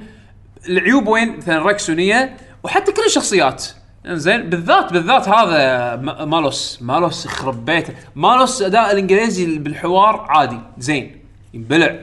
العيوب 0.70 1.08
وين؟ 1.08 1.38
مثلا 1.38 1.66
ركس 1.70 1.90
ونية 1.90 2.38
وحتى 2.64 2.92
كل 2.92 3.02
الشخصيات. 3.06 3.66
زين 4.08 4.50
بالذات 4.50 4.94
بالذات 4.94 5.30
هذا 5.30 5.96
مالوس. 6.26 6.80
مالوس 6.82 7.26
يخرب 7.26 7.66
بيته. 7.66 7.94
مالوس 8.16 8.62
اداء 8.62 8.92
الإنجليزي 8.92 9.58
بالحوار 9.58 10.26
عادي. 10.30 10.60
زين. 10.78 11.18
ينبلع. 11.54 12.00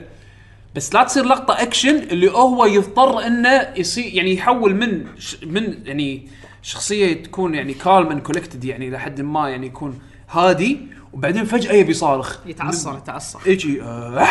بس 0.75 0.93
لا 0.93 1.03
تصير 1.03 1.25
لقطة 1.25 1.61
أكشن 1.61 1.95
اللي 1.97 2.31
هو 2.31 2.65
يضطر 2.65 3.27
إنه 3.27 3.67
يصير 3.77 4.13
يعني 4.13 4.33
يحول 4.33 4.75
من 4.75 5.05
ش 5.19 5.35
من 5.43 5.77
يعني 5.85 6.27
شخصية 6.61 7.23
تكون 7.23 7.55
يعني 7.55 7.73
calm 7.73 8.07
and 8.11 8.21
collected 8.21 8.65
يعني 8.65 8.89
لحد 8.89 9.21
ما 9.21 9.49
يعني 9.49 9.67
يكون 9.67 9.99
هادي 10.29 10.79
وبعدين 11.13 11.45
فجأة 11.45 11.73
يبي 11.73 11.93
صارخ 11.93 12.37
يتعصر 12.45 12.97
يتعصر. 12.97 13.39
يجي 13.45 13.81
آه 13.81 14.09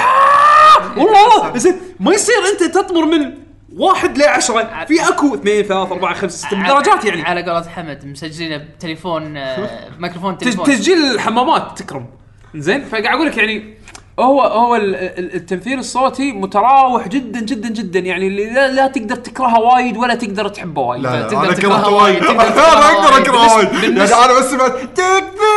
والله! 0.96 1.34
والله 1.38 1.58
زين. 1.58 1.74
ما 2.00 2.12
يصير 2.14 2.34
أنت 2.52 2.74
تطمر 2.74 3.04
من 3.04 3.32
واحد 3.76 4.18
ل 4.18 4.22
10 4.22 4.84
في 4.88 5.08
أكو 5.08 5.34
اثنين 5.34 5.62
ثلاث 5.62 5.92
أربع 5.92 6.12
خمس 6.14 6.32
ست 6.42 6.54
درجات 6.54 7.04
يعني. 7.04 7.22
على 7.22 7.42
قولة 7.42 7.68
حمد 7.68 8.06
مسجلينه 8.06 8.56
بتليفون 8.56 9.36
آه، 9.36 9.68
ميكروفون 9.98 10.38
تليفون. 10.38 10.64
تسجيل 10.64 10.98
الحمامات 11.14 11.78
تكرم. 11.78 12.06
زين؟ 12.54 12.84
فقاعد 12.84 13.06
أقول 13.06 13.26
لك 13.26 13.36
يعني 13.36 13.74
هو 14.20 14.42
هو 14.42 14.76
ال- 14.76 14.94
ال- 14.96 15.34
التمثيل 15.34 15.78
الصوتي 15.78 16.32
متراوح 16.32 17.08
جدا 17.08 17.40
جدا 17.40 17.68
جدا. 17.68 17.98
يعني 17.98 18.26
اللي 18.26 18.50
لا, 18.50 18.68
لا 18.72 18.86
تقدر 18.86 19.16
تكرهه 19.16 19.60
وايد 19.60 19.96
ولا 19.96 20.14
تقدر 20.14 20.48
تحبه 20.48 20.82
وايد. 20.82 21.02
لا 21.02 21.22
تقدر 21.22 21.36
لا 21.42 21.44
أنا 21.48 21.54
تكرهها 21.54 21.78
كرهته 21.82 21.94
وايد، 21.94 22.20
تقدر 22.20 22.30
أنا 22.40 22.50
تكرهها 22.50 22.92
أقدر 22.92 23.12
وايد. 23.12 23.28
اكرهه 23.28 23.56
وايد. 23.56 23.68
بالنسبة- 23.68 24.10
يعني 24.12 24.24
أنا 24.24 24.38
بس 24.38 24.44
سمعت 24.50 24.72
تكفي 24.72 25.50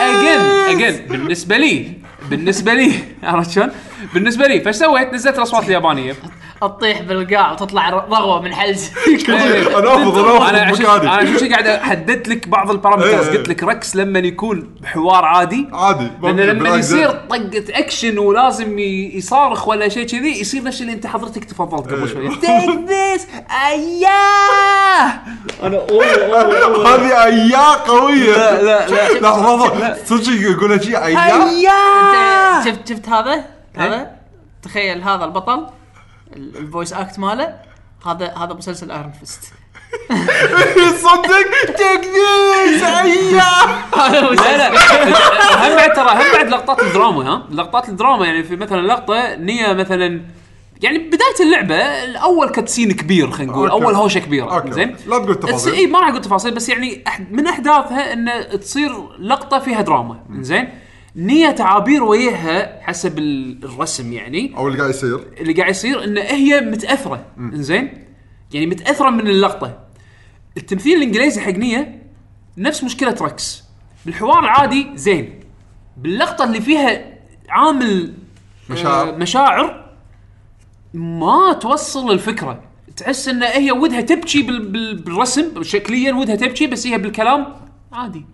اجين 0.00 0.40
اجين 0.80 1.06
بالنسبة 1.06 1.56
لي 1.56 1.92
بالنسبة 2.30 2.74
لي 2.74 2.92
عرفت 3.22 3.50
شلون؟ 3.50 3.70
بالنسبة 4.14 4.46
لي 4.46 4.60
فايش 4.60 4.76
سويت؟ 4.76 5.12
نزلت 5.14 5.38
الأصوات 5.38 5.64
اليابانية. 5.64 6.14
تطيح 6.68 7.02
بالقاع 7.02 7.52
وتطلع 7.52 7.90
رغوة 7.90 8.40
من 8.42 8.54
حلز 8.54 8.90
أنا 9.28 9.94
افضل 9.94 10.24
أنا 10.30 10.50
أنا 10.50 10.62
أنا 10.62 10.72
مكاني 10.72 11.08
عشان 11.08 11.52
قاعد 11.52 11.66
احدد 11.66 12.28
لك 12.28 12.48
بعض 12.48 12.70
ال 12.70 12.75
parameters. 12.75 13.28
إيه. 13.28 13.38
قلت 13.38 13.48
لك 13.48 13.62
ركس 13.62 13.96
لما 13.96 14.18
يكون 14.18 14.74
بحوار 14.80 15.24
عادي. 15.24 15.68
عادي. 15.72 16.10
لأن 16.22 16.40
لما 16.40 16.68
يصير. 16.68 17.10
طقة 17.10 17.64
أكشن 17.70 18.18
ولازم 18.18 18.78
يصارخ 18.78 19.68
ولا 19.68 19.88
شيء 19.88 20.06
كذي 20.06 20.40
يصير 20.40 20.62
نفس 20.62 20.80
اللي 20.80 20.92
أنت 20.92 21.06
حضرتك 21.06 21.44
تفضلت 21.44 21.92
قبل 21.92 22.00
إيه. 22.02 22.14
شوية 22.14 22.28
take 22.28 22.88
this 22.88 23.26
أياه! 23.68 25.08
أنا 25.62 25.76
أوه. 25.90 26.94
هذه 26.94 27.24
أياه 27.24 27.76
قوية. 27.86 28.36
لا 28.36 28.62
لا 28.62 28.88
لا. 28.88 29.20
لحظة 29.20 29.94
صدق 30.04 30.32
يقولها 30.32 30.78
شي؟ 30.78 30.96
أياه؟ 30.96 31.48
أياه! 31.50 32.64
شفت 32.64 32.88
شفت 32.88 33.08
هذا؟ 33.08 33.32
إيه؟ 33.34 33.44
هذا؟ 33.76 34.10
تخيل 34.62 35.02
هذا 35.02 35.24
البطل. 35.24 35.52
ال- 35.58 35.83
ال 36.36 36.45
voice 36.45 36.92
act 36.92 37.18
ماله 37.18 37.54
هذا 38.06 38.34
هذا 38.36 38.54
مسلسل 38.54 38.90
ايرون 38.90 39.12
فيست 39.12 39.40
صدق؟ 41.04 41.30
هو 43.98 44.32
لا 44.32 44.56
لا. 44.56 44.68
هم 45.68 45.76
بعد 45.76 45.92
ترى 45.92 46.10
هم 46.10 46.32
بعد 46.32 46.48
لقطات 46.48 46.80
الدراما 46.82 47.28
ها؟ 47.28 47.46
لقطات 47.50 47.88
الدراما 47.88 48.26
يعني 48.26 48.42
في 48.44 48.56
مثلا 48.56 48.80
لقطة 48.86 49.34
نية 49.34 49.72
مثلا 49.72 50.20
يعني 50.82 50.98
بداية 50.98 51.40
اللعبة 51.40 51.74
الأول 52.04 52.48
cutscene 52.48 52.92
كبير 52.92 53.30
خلينا 53.30 53.52
نقول 53.52 53.70
okay. 53.70 53.84
أول 53.84 53.94
هوشة 53.94 54.18
كبيرة. 54.20 54.70
زين؟ 54.70 54.96
لا 55.06 55.18
تقول 55.18 55.34
تفاصيل. 55.34 55.72
اي 55.72 55.86
ما 55.86 56.00
راح 56.00 56.08
أقول 56.08 56.20
تفاصيل 56.20 56.54
بس 56.54 56.68
يعني 56.68 57.04
من 57.30 57.46
أحداثها 57.46 58.12
انه 58.12 58.42
تصير 58.42 58.92
لقطة 59.18 59.58
فيها 59.58 59.80
دراما 59.82 60.18
زين؟ 60.30 60.68
نية 61.16 61.50
تعابير 61.50 62.02
وجهها 62.04 62.82
حسب 62.82 63.18
ال- 63.18 63.64
الرسم 63.64 64.12
يعني. 64.12 64.56
أو 64.56 64.68
اللي 64.68 64.78
قاعد 64.78 64.90
يصير. 64.90 65.26
اللي 65.40 65.52
قاعد 65.52 65.70
يصير 65.70 66.04
إن 66.04 66.18
هي 66.18 66.60
متأثرة. 66.60 67.26
زين 67.52 68.04
يعني 68.52 68.66
متأثرة 68.66 69.10
من 69.10 69.26
اللقطة. 69.28 69.78
التمثيل 70.56 70.96
الإنجليزي 70.98 71.40
حق 71.40 71.50
نية 71.50 72.02
نفس 72.58 72.84
مشكلة 72.84 73.16
ركس. 73.20 73.64
بالحوار 74.06 74.38
العادي 74.38 74.86
زين. 74.94 75.40
باللقطة 75.96 76.44
اللي 76.44 76.60
فيها 76.60 77.04
عامل 77.48 78.14
مشاعر. 78.70 79.08
آه 79.08 79.16
مشاعر 79.16 79.84
ما 80.94 81.52
توصل 81.52 82.10
الفكرة. 82.10 82.62
تحس 82.96 83.28
إن 83.28 83.42
هي 83.42 83.72
ودها 83.72 84.00
تبكي 84.00 84.42
بال 84.42 84.68
بال 84.68 84.96
بالرسم. 84.96 85.62
شكليا 85.62 86.12
ودها 86.12 86.36
تبكي 86.36 86.66
بس 86.66 86.86
هي 86.86 86.98
بالكلام 86.98 87.46
عادي. 87.92 88.26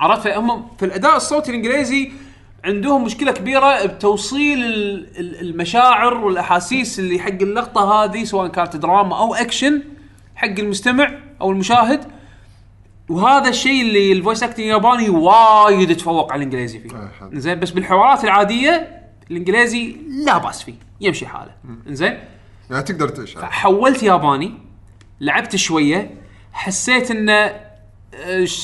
عرفت؟ 0.00 0.26
هم 0.26 0.66
في 0.78 0.84
الأداء 0.84 1.16
الصوتي 1.16 1.50
الإنجليزي 1.50 2.12
عندهم 2.64 3.04
مشكلة 3.04 3.32
كبيرة 3.32 3.86
بتوصيل 3.86 4.64
ال- 4.64 5.18
ال- 5.20 5.40
المشاعر 5.40 6.14
والأحاسيس 6.14 6.98
اللي 6.98 7.18
حق 7.18 7.28
اللقطة 7.28 8.04
هذه 8.04 8.24
سواء 8.24 8.48
كانت 8.48 8.76
دراما 8.76 9.18
أو 9.18 9.34
أكشن 9.34 9.82
حق 10.36 10.48
المستمع 10.58 11.10
أو 11.40 11.50
المشاهد. 11.50 12.04
وهذا 13.08 13.48
الشيء 13.48 13.82
اللي 13.82 14.12
ال 14.12 14.17
voice 14.17 14.42
acting 14.42 14.60
الياباني 14.66 15.08
وايد 15.08 15.90
يتفوق 15.90 16.32
على 16.32 16.38
الإنجليزي 16.38 16.78
فيه. 16.78 16.88
حد. 17.20 17.34
زين 17.38 17.60
بس 17.60 17.70
بالحوارات 17.70 18.24
العادية 18.24 19.02
الإنجليزي 19.30 19.96
لا 20.24 20.38
بأس 20.38 20.62
فيه 20.62 20.74
يمشي 21.00 21.26
حاله. 21.26 21.50
زين 21.86 22.18
يعني 22.70 22.82
تقدر 22.82 23.08
تعيش 23.08 23.36
حولت 23.38 24.02
ياباني 24.02 24.54
لعبت 25.20 25.56
شوية 25.56 26.10
حسيت 26.52 27.10
إنه 27.10 27.32
آه، 27.32 27.63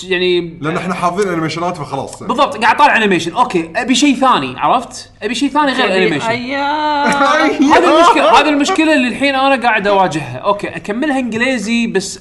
يعني؟ 0.09 0.59
لأن 0.61 0.77
إحنا 0.77 0.95
حافظين 0.95 1.29
animation 1.29 1.72
ات 1.72 1.77
فخلاص. 1.77 2.23
بالضبط 2.23 2.57
قاعد 2.57 2.77
طالع 2.77 2.97
animation 2.97 3.33
okay 3.33 3.71
أبي 3.77 3.95
شيء 3.95 4.15
ثاني 4.15 4.55
عرفت؟ 4.59 5.11
أبي 5.23 5.35
شيء 5.35 5.49
ثاني 5.49 5.73
غير 5.73 5.97
animation 5.97 6.27
أيام 6.27 7.07
هذه 7.07 7.97
المشكلة 7.97 8.41
هذه 8.41 8.49
المشكلة 8.49 8.95
اللي 8.95 9.09
الحين 9.09 9.35
أنا 9.35 9.63
قاعد 9.63 9.87
أواجهها. 9.87 10.39
okay 10.39 10.69
أكملها 10.69 11.19
إنجليزي 11.19 11.87
بس 11.87 12.21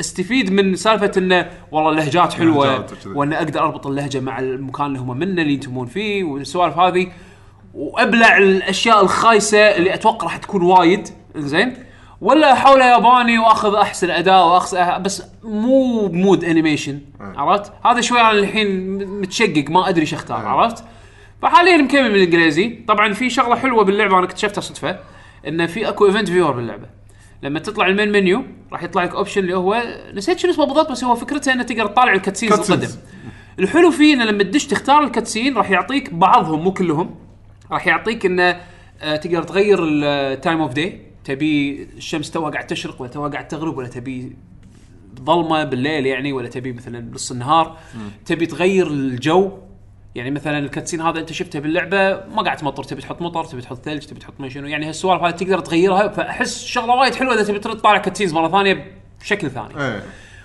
أستفيد 0.00 0.52
من 0.52 0.76
سالفة 0.76 1.12
انه 1.16 1.50
والله 1.72 1.90
اللهجات 1.90 2.32
حلوة. 2.32 2.86
وإن 3.06 3.32
أقدر 3.32 3.60
أربط 3.60 3.86
اللهجة 3.86 4.20
مع 4.20 4.38
المكان 4.38 4.86
اللي 4.86 4.98
هم 4.98 5.18
منه 5.18 5.42
اللي 5.42 5.52
ينتمون 5.52 5.86
فيه 5.86 6.24
والسوالف 6.24 6.78
هذه. 6.78 7.06
وأبلع 7.74 8.36
الأشياء 8.36 9.02
الخايسة 9.02 9.58
اللي 9.58 9.94
أتوقع 9.94 10.24
راح 10.24 10.36
تكون 10.36 10.62
وايد. 10.62 11.08
زين 11.36 11.87
ولا 12.20 12.52
احوله 12.52 12.84
ياباني 12.84 13.38
وأخذ 13.38 13.74
أحسن 13.74 14.10
أداء 14.10 14.46
وأخذ 14.46 15.00
بس 15.02 15.22
مو 15.42 16.06
ب 16.06 16.14
mood 16.14 16.44
animation 16.44 17.00
عرفت؟ 17.20 17.72
هذا 17.86 18.00
شوي 18.00 18.20
أنا 18.20 18.30
الحين 18.30 18.98
متشقق 19.20 19.64
ما 19.68 19.88
أدري 19.88 20.00
إيش 20.00 20.14
أختار 20.14 20.46
عرفت؟ 20.46 20.84
فحاليا 21.42 21.76
مكمل 21.76 22.12
بالإنجليزي 22.12 22.78
طبعا 22.88 23.12
في 23.12 23.30
شغلة 23.30 23.56
حلوة 23.56 23.84
باللعبة 23.84 24.18
أنا 24.18 24.24
اكتشفتها 24.24 24.60
صدفة 24.60 24.98
انه 25.46 25.66
في 25.66 25.88
أكو 25.88 26.06
event 26.06 26.28
viewer 26.28 26.50
باللعبة 26.50 26.86
لما 27.42 27.58
تطلع 27.58 27.86
ال 27.86 27.91
main 27.91 28.12
menu 28.12 28.44
راح 28.72 28.82
يطلع 28.82 29.04
لك 29.04 29.14
option 29.14 29.40
اللي 29.40 29.56
هو 29.56 29.82
نسيت 30.14 30.38
شنو 30.38 30.50
اسمه 30.52 30.64
بالضبط 30.64 30.90
بس 30.90 31.04
هو 31.04 31.14
فكرته 31.14 31.52
إنه 31.52 31.62
تقدر 31.62 31.86
تطالع 31.86 32.12
ال 32.12 32.16
cutscenes. 32.16 32.52
القدم 32.72 32.88
الحلو 33.58 33.90
فيه 33.90 34.14
إنه 34.14 34.24
لما 34.24 34.42
تدش 34.42 34.66
تختار 34.66 35.02
ال 35.02 35.08
cutscene 35.08 35.56
راح 35.56 35.70
يعطيك 35.70 36.14
بعضهم 36.14 36.64
مو 36.64 36.72
كلهم 36.72 37.14
راح 37.72 37.86
يعطيك 37.86 38.26
إنه 38.26 38.60
آه، 39.02 39.16
تقدر 39.16 39.42
تغير 39.42 39.78
ال 39.82 39.98
time 39.98 40.60
of 40.60 40.72
day 40.72 41.07
تبي 41.28 41.88
الشمس 41.96 42.30
توها 42.30 42.50
قاعد 42.50 42.66
تشرق 42.66 43.02
ولا 43.02 43.10
توها 43.10 43.28
قاعد 43.28 43.48
تغرب 43.48 43.76
ولا 43.78 43.88
تبي 43.88 44.36
ظلمة 45.24 45.64
بالليل 45.64 46.06
يعني 46.06 46.32
ولا 46.32 46.48
تبي 46.48 46.72
مثلا 46.72 47.10
نص 47.14 47.30
النهار 47.30 47.78
تبي 48.26 48.46
تغير 48.46 48.86
الجو. 48.86 49.52
يعني 50.14 50.30
مثلا 50.30 50.58
ال 50.58 50.63
cutscene 50.63 51.00
هذا 51.00 51.20
أنت 51.20 51.32
شفته 51.32 51.58
باللعبة 51.58 52.26
ما 52.34 52.42
قاعد 52.42 52.56
تمطر 52.56 52.84
تبي 52.84 53.02
تحط 53.02 53.22
مطر 53.22 53.44
تبي 53.44 53.60
تحط 53.60 53.84
ثلج 53.84 54.04
تبي 54.04 54.20
تحط 54.20 54.32
ما 54.38 54.48
شنو. 54.48 54.66
يعني 54.66 54.88
هالسوالف 54.88 55.22
هذه 55.22 55.32
تقدر 55.32 55.58
تغيرها 55.58 56.08
فأحس 56.08 56.64
شغلة 56.64 56.94
وايد 56.94 57.14
حلوة 57.14 57.34
إذا 57.34 57.42
تبي 57.42 57.58
ترد 57.58 57.76
طالع 57.76 57.98
cutscenes 57.98 58.32
مرة 58.32 58.48
ثانية 58.48 58.92
بشكل 59.20 59.50
ثاني. 59.50 59.80
إيه. 59.80 60.02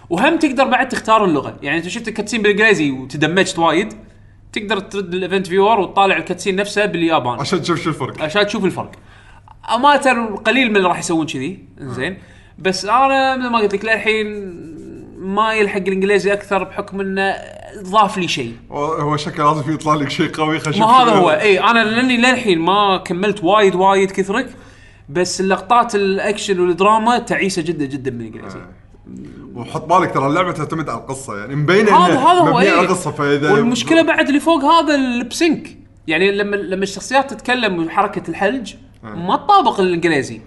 وهم 0.10 0.40
تقدر 0.40 0.64
بعد 0.64 0.90
تختار 0.90 1.26
اللغة. 1.26 1.60
يعني 1.62 1.78
أنت 1.78 1.88
شفت 1.88 2.08
ال 2.08 2.11
cutscene 2.11 2.41
بالإنجليزي 2.42 2.92
وتدمجت 2.92 3.60
وايد 3.60 3.94
تقدر 4.54 4.80
ترد 4.80 5.14
ال 5.14 5.19
event 5.19 5.47
viewer 5.47 5.80
وتطالع 5.80 6.18
ال 6.18 6.22
cutscene 6.22 6.56
نفسه 6.56 6.86
بالياباني. 6.86 7.42
عشان 7.42 7.62
تشوف 7.62 7.84
شو 7.84 7.90
الفرق. 7.90 8.22
عشان 8.22 8.48
تشوف 8.48 8.66
الفرق. 8.66 8.92
امانه 9.70 10.36
قليل 10.36 10.70
من 10.70 10.78
اللي 10.78 10.88
راح 10.88 10.99
يسوون 10.99 11.26
كذي. 11.26 11.59
زين. 11.80 12.18
بس 12.59 12.86
أنا 12.86 13.38
مثل 13.38 13.49
ما 13.49 13.57
قلت 13.57 13.74
لك 13.74 13.86
للحين 13.86 14.53
ما 15.18 15.53
يلحق 15.53 15.78
الإنجليزي 15.78 16.34
أكثر 16.34 16.64
بحكم 16.64 17.01
إنه 17.01 17.36
ضاف 17.82 18.18
لي 18.18 18.28
شيء. 18.28 18.55
هو 18.72 19.18
شكل 19.18 19.43
لازم 19.43 19.74
يطلع 19.74 19.93
لك 19.93 20.09
شيء 20.09 20.30
قوي 20.30 20.59
خشب 20.59 20.80
ما 20.80 20.86
هذا 20.86 21.11
هو. 21.11 21.30
إي 21.30 21.59
أنا 21.59 21.84
لأني 21.84 22.18
للحين 22.18 22.59
ما 22.59 22.97
كملت 22.97 23.43
وايد 23.43 23.76
وايد 23.76 24.11
كثرك 24.11 24.49
بس 25.09 25.41
اللقطات 25.41 25.95
الأكشن 25.95 26.59
والدراما 26.59 27.20
تعيسة 27.20 27.61
جدا 27.61 27.86
جدا 27.86 28.11
بالانجليزي 28.11 28.59
وحط 29.55 29.86
بالك 29.86 30.14
ترى 30.14 30.28
اللعبة 30.28 30.51
تعتمد 30.51 30.89
على 30.89 30.99
القصة 30.99 31.38
يعني 31.38 31.55
مبينة 31.55 31.97
هذا 31.97 32.14
هذا 32.14 32.39
هو 32.39 32.45
مبنية 32.45 32.72
على 32.72 32.82
القصة 32.82 33.11
فاذا 33.11 33.51
والمشكلة 33.51 34.01
بعد 34.01 34.28
اللي 34.28 34.39
فوق 34.39 34.64
هذا 34.64 34.95
البسنك 34.95 35.78
يعني 36.07 36.32
لما 36.32 36.55
لما 36.55 36.84
الشخصيات 36.84 37.34
تتكلم 37.34 37.86
بحركه 37.86 38.30
الحلج 38.30 38.74
ما 39.04 39.36
تطابق 39.36 39.80
الإنجليزي 39.80 40.41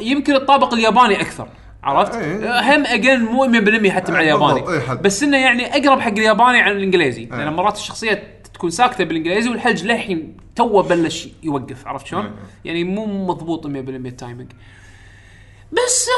يمكن 0.00 0.34
تطابق 0.34 0.74
الياباني 0.74 1.20
أكثر 1.20 1.48
عرفت؟ 1.82 2.14
إيه. 2.14 2.76
هم 2.76 2.86
again 2.86 3.20
مو 3.20 3.52
100% 3.86 3.88
حتى 3.88 4.12
مع 4.12 4.20
الياباني 4.20 4.80
حد. 4.80 5.02
بس 5.02 5.22
إنه 5.22 5.36
يعني 5.36 5.76
أقرب 5.76 6.00
حق 6.00 6.10
الياباني 6.10 6.60
عن 6.60 6.72
الإنجليزي 6.72 7.24
لأن 7.24 7.52
مرات 7.52 7.76
الشخصية 7.76 8.40
تكون 8.54 8.70
ساكتة 8.70 9.04
بالإنجليزي 9.04 9.50
والحلج 9.50 9.84
للحين 9.84 10.36
توه 10.56 10.82
بلش 10.82 11.28
يوقف 11.42 11.86
عرفت 11.86 12.06
شلون؟ 12.06 12.24
إيه. 12.24 12.32
يعني 12.64 12.84
مو 12.84 13.26
مضبوط 13.26 13.66
100% 13.66 13.68
ال 13.68 13.80
timing 13.80 14.52
بس 15.72 16.08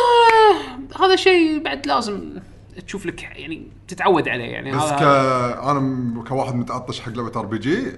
آه 0.99 1.05
هذا 1.05 1.17
شيء 1.17 1.63
بعد 1.63 1.87
لازم 1.87 2.41
تشوف 2.87 3.07
لك 3.07 3.23
يعني 3.23 3.69
تتعود 3.89 4.29
عليه 4.29 4.45
يعني 4.45 4.73
بس 4.73 4.93
ك 4.93 5.03
أنا 5.03 6.25
كواحد 6.29 6.55
متعطش 6.55 7.01
حق 7.01 7.09
لعبة 7.09 7.41
RPG 7.41 7.93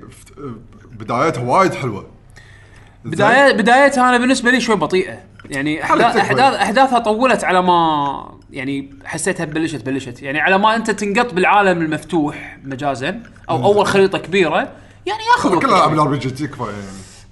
بدايتها 0.93 1.43
وايد 1.43 1.75
حلوة 1.75 2.07
بداية 3.05 3.53
بدايتها 3.53 4.09
أنا 4.09 4.19
بالنسبة 4.19 4.51
لي 4.51 4.61
شوي 4.61 4.77
بطيئة. 4.77 5.19
يعني 5.51 5.85
احداث 5.85 6.17
أحداثها 6.41 6.99
طولت 6.99 7.45
على 7.45 7.63
ما 7.63 8.39
يعني 8.51 8.91
حسيتها 9.05 9.45
بلشت 9.45 9.87
بلشت. 9.87 10.23
يعني 10.23 10.41
على 10.41 10.59
ما 10.59 10.77
أنت 10.77 10.91
تنقط 10.91 11.35
بالعالم 11.35 11.83
المفتوح 11.83 12.59
مجازا 12.65 13.23
أو 13.51 13.65
أول 13.65 13.87
خريطة 13.87 14.19
كبيرة 14.19 14.57
يعني 15.07 15.23
ياخذ 15.37 15.59
كل 15.59 15.69
العاب 15.69 15.85
شوي. 15.85 15.95
ال 15.95 16.09
RPG 16.09 16.31
تكفى 16.31 16.63
يعني. 16.63 16.75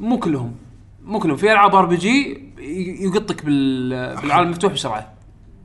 مو 0.00 0.18
كلهم. 0.18 0.54
مو 1.04 1.18
كلهم. 1.18 1.36
في 1.36 1.52
ألعاب 1.52 1.74
RPG 1.74 2.48
يقطك 3.00 3.44
بال 3.44 4.16
بالعالم 4.16 4.46
المفتوح 4.46 4.72
بسرعة. 4.72 5.17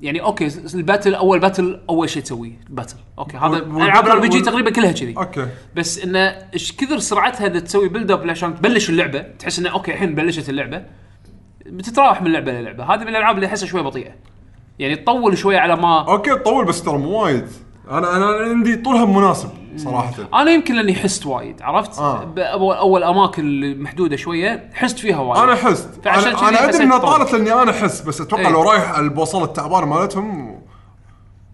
يعني 0.04 0.22
okay 0.22 0.48
ال 0.74 0.80
battle 0.80 1.16
أول 1.16 1.40
battle 1.40 1.80
أول 1.90 2.10
شيء 2.10 2.24
تسويه 2.24 2.60
battle 2.70 2.96
okay 3.20 3.38
هذا 3.38 3.58
العاب 3.58 4.06
ال 4.06 4.20
RPG 4.20 4.42
تقريبا 4.42 4.70
كلها 4.70 4.92
كذي. 4.92 5.18
okay. 5.18 5.48
بس 5.76 6.04
إنه 6.04 6.20
إيش 6.54 6.72
كثر 6.72 7.00
سرعتها 7.00 7.48
إذا 7.48 7.60
تسوي 7.60 7.90
build 7.90 8.12
up 8.12 8.30
عشان 8.30 8.56
تبلش 8.56 8.90
اللعبة 8.90 9.20
تحس 9.40 9.60
إنه 9.60 9.70
okay 9.70 9.92
الحين 9.94 10.16
بلشت 10.16 10.50
اللعبة 10.50 10.86
بتتراوح 11.66 12.22
من 12.22 12.32
لعبة 12.32 12.52
للعبه 12.52 12.84
هذه 12.84 13.02
من 13.02 13.08
الألعاب 13.08 13.36
اللي 13.36 13.48
أحسها 13.48 13.68
شوي 13.68 13.84
بطيئة. 13.84 14.12
يعني 14.80 14.96
تطول 14.96 15.38
شوي 15.38 15.58
على 15.58 15.76
ما 15.76 16.08
okay 16.08 16.36
تطول 16.36 16.66
بس 16.66 16.84
ترى 16.84 16.98
مو 16.98 17.10
وايد. 17.10 17.48
أنا 17.90 18.16
أنا 18.16 18.26
عندي 18.26 18.76
طولها 18.76 19.06
مناسب. 19.06 19.50
صراحة 19.78 20.14
أنا 20.34 20.52
يمكن 20.52 20.76
لأني 20.76 20.96
حست 20.96 21.26
وايد 21.26 21.62
عرفت؟ 21.62 22.00
آه. 22.00 22.34
اول 22.60 23.04
أماكن 23.04 23.44
اللي 23.44 23.76
محدودة 23.76 24.16
شوية 24.16 24.70
حست 24.74 25.00
فيها 25.00 25.20
وايد 25.20 25.44
أنا 25.44 25.56
حست 25.56 25.90
فعشان 26.04 26.32
أنا, 26.32 26.50
أنا 26.50 26.60
أدري 26.60 26.68
حسيت 26.68 26.82
إنها. 26.82 26.98
طالت 26.98 27.34
لأني 27.34 27.54
أنا 27.54 27.72
احس 27.72 28.02
بس 28.02 28.22
أتوقع 28.22 28.48
إيه. 28.48 28.50
لو 28.50 28.62
رايح 28.62 28.92
على 28.92 29.06
البوصلة 29.06 29.44
التعبانة 29.44 29.86
مالتهم. 29.86 30.62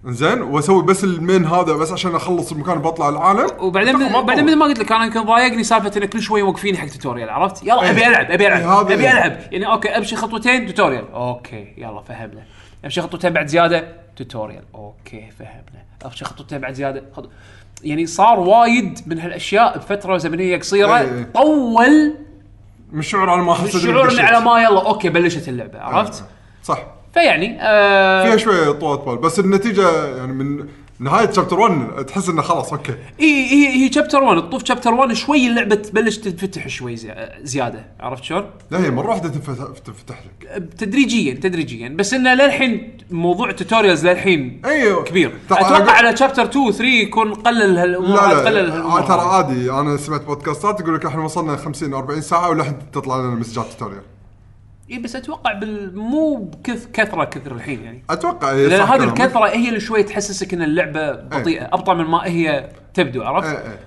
زين 0.06 0.42
وأسوي 0.42 0.84
بس 0.84 1.04
ال 1.04 1.12
main 1.12 1.46
هذا 1.46 1.74
بس 1.74 1.92
عشان 1.92 2.16
أخلص 2.16 2.52
المكان 2.52 2.80
بطلع 2.80 3.10
العالم 3.10 3.48
وبعدين 3.60 3.96
ما 3.98 4.22
بعدين. 4.22 4.46
مثل 4.46 4.56
ما 4.56 4.66
قلت 4.66 4.80
لك 4.80 4.92
أنا 4.92 5.06
يمكن 5.06 5.22
ضايقني 5.24 5.64
سالفة 5.64 5.92
انه 5.98 6.06
كل 6.06 6.22
شوي 6.22 6.44
موقفيني 6.44 6.78
حق 6.78 6.86
tutorial 6.88 7.30
عرفت؟ 7.30 7.64
يلا 7.64 7.84
إيه. 7.84 7.90
أبي 7.90 8.08
ألعب 8.08 8.32
أبي 8.32 8.48
ألعب 8.48 8.62
هذا 8.62 8.94
أبي. 8.94 9.12
ألعب 9.12 9.38
يعني 9.52 9.68
okay 9.68 9.90
أمشي 9.90 10.16
خطوتين 10.16 10.68
tutorial 10.68 11.12
okay 11.14 11.74
يلا 11.78 12.02
فهمنا 12.02 12.44
أمشي 12.86 13.02
خطوتين 13.02 13.34
بعد 13.34 13.48
زيادة 13.48 13.96
tutorial 14.16 14.64
okay 14.76 15.32
فهمنا 15.40 15.84
أمشي 16.06 16.26
خطوتين 16.26 16.60
بعد 16.60 16.74
زيادة. 16.74 17.04
يعني 17.84 18.06
صار 18.06 18.40
وايد 18.40 19.00
من 19.08 19.20
هالأشياء 19.20 19.78
بفترة 19.78 20.18
زمنية 20.18 20.58
قصيرة 20.58 20.98
إيه. 21.00 21.30
طول 21.34 22.14
من 22.92 23.00
الشعور 23.00 23.30
على 23.30 23.42
ما 23.42 23.60
إني 23.60 23.66
الشعور. 23.66 24.22
على 24.22 24.40
ما 24.46 24.62
يلا 24.64 24.86
okay 24.88 25.10
بلشت 25.10 25.50
اللعبة 25.50 25.80
عرفت؟ 25.80 26.24
صح 26.64 26.84
فيعني 27.14 27.58
آه 27.62 28.24
فيها 28.26 28.38
شوية 28.38 28.72
طولة 28.72 28.98
بال 29.06 29.18
بس 29.18 29.40
النتيجة 29.40 30.16
يعني 30.18 30.34
من 30.34 30.68
نهاية 31.02 31.32
chapter 31.32 31.60
1 31.60 32.06
تحس 32.06 32.30
إنه 32.30 32.42
خلاص 32.42 32.74
okay. 32.74 32.92
هي 33.20 33.46
هي 33.52 33.68
هي 33.86 33.92
chapter 33.94 34.24
1 34.24 34.38
تطوف 34.42 34.66
chapter 34.66 34.94
1 34.94 35.14
شوي 35.14 35.48
اللعبة 35.48 35.76
تبلش 35.76 36.18
تنفتح 36.18 36.68
شوي 36.68 36.96
زي- 36.96 37.30
زيادة 37.42 37.86
عرفت 38.00 38.24
شلون؟ 38.24 38.46
لا 38.72 38.80
هي 38.80 38.92
مرة 38.92 39.08
واحدة 39.10 39.30
تنفتح 39.86 40.16
لك. 40.26 40.64
تدريجيا 40.78 41.34
تدريجيا 41.34 41.90
بس 41.90 42.14
إنه 42.14 42.34
للحين 42.34 42.98
موضوع 43.12 43.50
ال 43.50 43.55
tutorials 43.55 44.08
للحين 44.08 44.62
أيوه. 44.66 45.04
كبير. 45.04 45.34
ترى 45.50 45.60
أتوقع 45.60 45.92
على 45.92 46.18
chapter 46.18 46.44
2 46.44 46.72
3 46.72 46.84
يكون 46.86 47.34
قلل 47.34 47.78
هالامور 47.78 48.08
لا 48.10 48.34
لا 48.34 48.46
قلل 48.46 48.72
آه، 48.72 48.74
هالامور 48.76 49.02
ترى 49.02 49.18
هذه. 49.22 49.28
عادي 49.28 49.72
أنا 49.72 49.98
سمعت 49.98 50.22
بودكاستات 50.26 50.80
يقول 50.80 50.96
لك 50.96 51.06
إحنا 51.06 51.24
وصلنا 51.24 51.56
50 51.56 51.94
40 51.94 52.22
ساعة 52.22 52.50
ولحن 52.50 52.76
تطلع 52.94 53.18
لنا 53.18 53.36
مسجات 53.36 53.66
tutorial 53.66 54.02
إي 54.92 55.00
بس 55.00 55.16
أتوقع 55.16 55.54
بال... 55.54 55.98
مو 55.98 56.36
بكث 56.36 56.88
كثرة 56.92 57.24
كثر 57.24 57.52
الحين 57.52 57.84
يعني. 57.84 58.04
أتوقع 58.10 58.52
إيه، 58.52 58.68
لأن 58.68 58.82
هذه. 58.82 59.04
الكثرة 59.04 59.48
هي 59.48 59.70
اللي 59.70 59.80
شوي 59.80 60.04
تحسسك 60.04 60.54
إن 60.54 60.62
اللعبة 60.62 61.12
بطيئة 61.12 61.66
أبطأ 61.66 61.94
من 61.94 62.06
ما 62.06 62.26
هي 62.26 62.70
تبدو 62.94 63.24
عرفت؟ 63.24 63.48
إيه 63.48 63.58
إيه. 63.58 63.80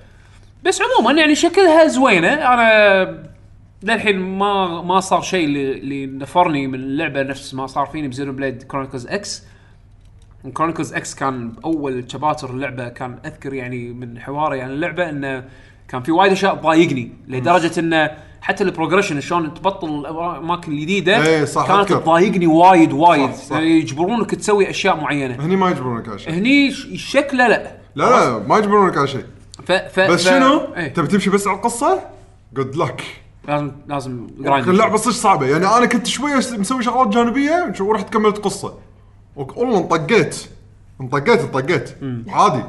بس 0.64 0.82
عموما 0.82 1.20
يعني 1.20 1.34
شكلها 1.34 1.86
زوينة. 1.86 2.32
أنا 2.32 3.32
للحين 3.82 4.18
ما 4.18 4.82
ما 4.82 5.00
صار 5.00 5.22
شيء 5.22 5.44
اللي, 5.44 6.06
نفرني 6.06 6.66
من 6.66 6.74
اللعبة 6.74 7.22
نفس 7.22 7.54
ما 7.54 7.66
صار 7.66 7.86
فيني 7.86 8.08
ب 8.08 8.32
Xenoblade 8.32 8.62
Chronicles 8.62 9.06
X 9.06 9.44
Chronicles 10.54 10.94
X 10.94 11.14
كان 11.14 11.52
أول 11.64 12.10
chapter 12.10 12.50
اللعبة 12.50 12.88
كان 12.88 13.18
أذكر 13.24 13.54
يعني 13.54 13.92
من 13.92 14.20
حواري 14.20 14.60
عن 14.60 14.70
اللعبة 14.70 15.08
إنه 15.08 15.44
كان 15.88 16.02
في 16.02 16.12
وايد 16.12 16.32
أشياء 16.32 16.54
تضايقني 16.54 17.12
لدرجة 17.28 17.80
إنه 17.80 18.10
حتى 18.42 18.64
ال 18.64 18.69
progression 18.69 19.20
شلون 19.20 19.54
تبطل 19.54 19.88
الأماكن 19.88 20.72
الجديدة 20.72 21.26
إيه، 21.26 21.44
صح، 21.44 21.66
كانت. 21.66 21.92
تضايقني 21.92 22.46
وايد 22.46 22.92
وايد. 22.92 23.30
صح، 23.30 23.36
صح. 23.44 23.56
يعني 23.56 23.70
يجبرونك 23.70 24.34
تسوي 24.34 24.70
أشياء 24.70 24.96
معينة. 24.96 25.44
هني 25.44 25.56
ما 25.56 25.70
يجبرونك 25.70 26.08
على 26.08 26.18
شيء. 26.18 26.32
هني 26.32 26.70
شكله 26.98 27.48
لا 27.48 27.62
لا. 27.94 28.10
لا 28.10 28.38
ما 28.38 28.58
يجبرونك 28.58 28.98
على 28.98 29.06
شيء. 29.06 29.24
ف 29.66 29.72
ف 29.72 30.00
بس 30.00 30.22
ف- 30.24 30.30
شنو؟ 30.30 30.60
إيه. 30.76 30.88
تبي 30.88 31.06
تمشي 31.06 31.30
بس 31.30 31.46
على 31.46 31.56
القصة؟ 31.56 32.00
good 32.54 32.76
luck 32.76 33.02
لازم 33.48 33.70
لازم. 33.88 34.26
اللعبه 34.40 34.96
صدق 34.96 35.12
صعبة؟ 35.12 35.46
يعني 35.46 35.66
أنا 35.66 35.86
كنت 35.86 36.06
شوية 36.06 36.36
مسوي 36.36 36.82
شغلات 36.82 37.08
جانبية 37.08 37.72
ورحت 37.80 38.12
كملت 38.12 38.38
قصة. 38.38 38.74
والله 39.36 39.78
انطقيت. 39.78 40.36
انطقيت 41.00 41.40
انطقيت. 41.40 41.90
عادي. 42.28 42.64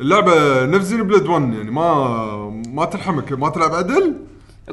اللعبة 0.00 0.64
نفس 0.64 0.92
Blade 0.92 1.26
1 1.26 1.54
يعني 1.54 1.70
ما 1.70 2.62
ما 2.68 2.84
تلحمك 2.84 3.32
ما 3.32 3.48
تلعب 3.48 3.74
عدل. 3.74 4.14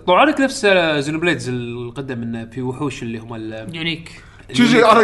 طلعوا 0.07 0.25
لك 0.25 0.39
نفس 0.41 0.65
Xenoblades 0.99 1.49
القدم 1.49 2.21
انه 2.21 2.45
في 2.45 2.61
وحوش 2.61 3.03
اللي 3.03 3.17
هم 3.17 3.35
ال 3.35 3.67
unique. 3.75 4.11
شي 4.53 4.67
شي 4.67 4.85
أنا. 4.85 5.01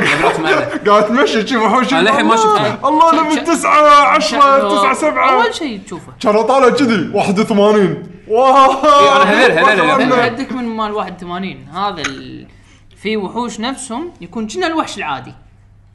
قاعد 0.87 1.03
اتمشى 1.03 1.47
شي 1.47 1.57
وحوش. 1.57 1.93
أنا 1.93 2.01
للحين 2.01 2.25
ما 2.25 2.33
الله، 2.33 2.43
شفتها. 2.55 2.89
الله 2.89 3.23
level 3.29 3.43
9 3.43 4.05
10 4.07 4.39
9 4.69 4.93
7 4.93 5.29
أول 5.43 5.55
شيء 5.55 5.79
تشوفه. 5.85 6.13
كان 6.21 6.35
اطالع 6.35 6.69
كذي 6.69 7.09
81 7.13 8.03
wow. 8.27 8.71
إي، 8.71 9.21
أنا 9.21 9.23
هذيل- 9.23 9.51
هذيل 9.51 9.79
اللي 9.81 9.91
والله. 9.93 10.15
عندك 10.23 10.51
من 10.51 10.63
مال 10.63 10.91
81 10.91 11.67
هذا 11.67 12.01
ال... 12.01 12.47
في 13.01 13.17
وحوش 13.17 13.59
نفسهم 13.59 14.11
يكون 14.21 14.47
كنا 14.47 14.67
الوحش 14.67 14.97
العادي. 14.97 15.33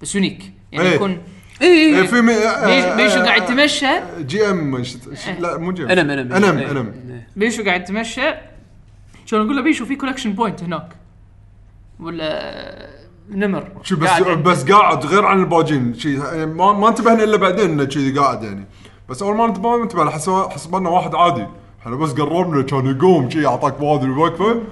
بس 0.03 0.15
يونيك. 0.15 0.53
يعني 0.73 0.89
إيه. 0.89 0.95
يكون 0.95 1.19
إي 1.63 1.67
إيه، 1.67 2.01
إي. 2.01 2.07
في 2.07 2.21
مي... 2.21 2.35
بيش- 2.67 2.85
بيشو 2.97 3.25
قاعد 3.25 3.43
يتمشى. 3.43 3.87
جي 4.21 4.51
إم 4.51 4.85
لا 5.39 5.59
مو 5.59 5.73
جي 5.73 5.83
إم. 5.83 5.89
إنم 5.91 6.11
إنم. 6.11 6.33
إنم 6.33 6.59
إيه. 6.59 6.71
إنم. 6.71 6.95
إيه. 7.11 7.29
بيشو 7.37 7.65
قاعد 7.65 7.81
يتمشى. 7.81 8.35
شلون 9.27 9.43
نقول 9.45 9.57
له 9.57 9.63
بيشو 9.63 9.85
في 9.85 9.97
كولكشن 9.97 10.33
بوينت 10.33 10.63
هناك. 10.63 10.89
ولا 12.01 12.91
نمر. 13.31 13.69
شو 13.83 13.97
بس 13.97 14.09
قاعد- 14.09 14.43
بس 14.43 14.65
قاعد 14.73 15.07
غير 15.07 15.25
عن 15.27 15.41
الباجين. 15.41 15.95
شي 15.95 16.17
ما, 16.47 16.73
ما 16.73 16.89
انتبهنا 16.89 17.25
إلا 17.25 17.37
بعدين 17.37 17.71
إنه 17.71 17.85
كذي 17.85 18.19
قاعد 18.19 18.43
يعني. 18.43 18.67
بس 19.09 19.23
أول 19.23 19.37
ما 19.37 19.45
انتبه 19.45 19.77
ما 19.77 19.83
انتبه 19.83 20.11
حسب 20.11 20.33
حسبنا 20.51 20.89
واحد 20.89 21.15
عادي. 21.15 21.47
إحنا 21.83 21.97
بس 21.97 22.13
قربنا 22.13 22.63
كان 22.63 22.87
يقوم 22.97 23.31
شي 23.31 23.47
اعطاك 23.47 23.75
بادري 23.81 24.11
وقفه 24.11 24.63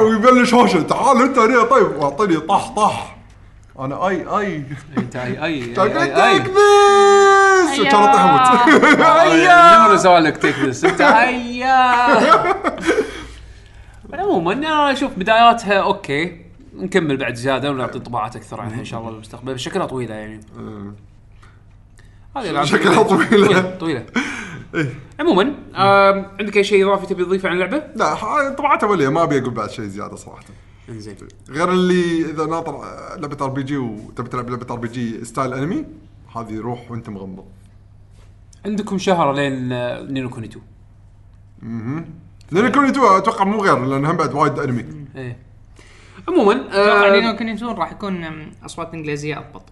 ويبلش 0.00 0.54
هوشه 0.54 0.80
تعال 0.82 1.22
أنت 1.22 1.38
هنا 1.38 1.62
طيب. 1.64 1.96
واعطيني 1.96 2.36
طح 2.36 2.68
طح 2.76 3.16
أنا 3.78 4.08
أي 4.08 4.38
أي. 4.38 4.64
أنت 4.98 5.16
أي 5.16 5.44
أي 5.44 5.60
كان 5.66 5.86
أي 5.96 6.10
قلت 6.10 6.18
أي. 6.18 6.38
لك 6.38 6.50
بس 6.50 7.78
أيا. 7.78 7.90
كان 7.90 8.02
اطيح 8.02 8.20
أموت 8.24 8.72
النمر 9.32 9.96
سوى 9.96 10.18
لك 10.18 10.36
تيك 10.36 10.54
ذس 10.58 10.84
أنت 10.84 11.02
هيا 11.02 11.96
عموما 14.12 14.52
أنا 14.52 14.92
أشوف 14.92 15.18
بداياتها 15.18 15.74
أوكي. 15.80 16.40
نكمل 16.76 17.16
بعد 17.16 17.34
زيادة 17.34 17.70
ونعطي 17.70 17.98
انطباعات 17.98 18.36
أكثر 18.36 18.60
عنها 18.60 18.80
إن 18.80 18.84
شاء 18.84 19.00
الله 19.00 19.10
بالمستقبل. 19.10 19.54
بس 19.54 19.60
شكلها 19.60 19.86
طويلة 19.86 20.14
يعني. 20.14 20.40
هذه 22.36 22.44
الألعاب 22.44 22.64
شكلها 22.66 23.02
طويلة. 23.02 23.76
طويلة. 23.76 24.06
عموما 25.20 25.42
آم، 25.42 26.26
عندك 26.40 26.56
أي 26.56 26.64
شيء 26.64 26.86
إضافي 26.86 27.06
تبي 27.06 27.24
تضيفه 27.24 27.48
عن 27.48 27.54
اللعبة؟ 27.54 27.82
لا 27.96 28.14
طبعات 28.54 28.84
اوليه 28.84 29.08
ما 29.08 29.22
أبي 29.22 29.38
أقول 29.38 29.50
بعد 29.50 29.70
شيء 29.70 29.84
زيادة 29.84 30.16
صراحة. 30.16 30.42
إنزين. 30.88 31.16
غير 31.50 31.70
اللي 31.70 32.30
إذا 32.30 32.46
ناطر 32.46 32.74
آه، 32.84 33.16
لعبه 33.16 33.44
RPG 33.44 33.76
وتبي 33.76 34.28
تلعب 34.28 34.50
لعبة 34.50 34.66
RPG 34.74 34.88
style 34.88 35.54
anime 35.54 35.84
هذه 36.36 36.58
روح 36.60 36.90
وأنت 36.90 37.08
مغمض. 37.08 37.44
عندكم 38.66 38.98
شهر 38.98 39.32
لين 39.32 39.72
آه، 39.72 40.02
Ni 40.02 40.16
no 40.16 40.30
Kuni 40.30 40.46
2 41.62 42.04
لأن 42.52 42.72
Kuni 42.72 42.90
two 42.92 43.16
أتوقع 43.18 43.44
مو 43.44 43.60
غير 43.62 43.84
لأن 43.84 44.04
هم 44.06 44.16
بعد 44.16 44.34
وايد 44.34 44.58
أنمي. 44.58 44.84
إيه. 45.16 45.36
عموما 46.28 46.52
أتوقع 46.52 47.28
آه 47.28 47.32
Kuni 47.32 47.56
two 47.56 47.74
راح 47.74 47.92
يكون 47.92 48.24
أصوات 48.64 48.94
إنجليزية 48.94 49.38
أضبط. 49.38 49.62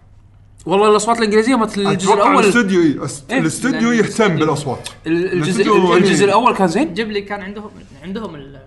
والله 0.65 0.89
الأصوات 0.91 1.17
الإنجليزية 1.17 1.55
مالت 1.55 1.77
الجزء 1.77 2.13
الأول 2.13 2.43
الاستوديو 2.43 2.81
إيه، 2.81 2.99
إيه، 3.31 3.39
الاستوديو 3.39 3.91
يهتم 3.91 4.35
بالأصوات. 4.35 4.89
ال- 5.07 5.33
الجزء 5.33 5.61
الاستوديو 5.61 5.93
الجزء. 5.97 6.25
الأول 6.25 6.55
كان 6.55 6.67
زين؟ 6.67 6.93
جيبلي 6.93 7.21
كان 7.21 7.41
عندهم 7.41 7.69
عندهم 8.03 8.35
ال... 8.35 8.59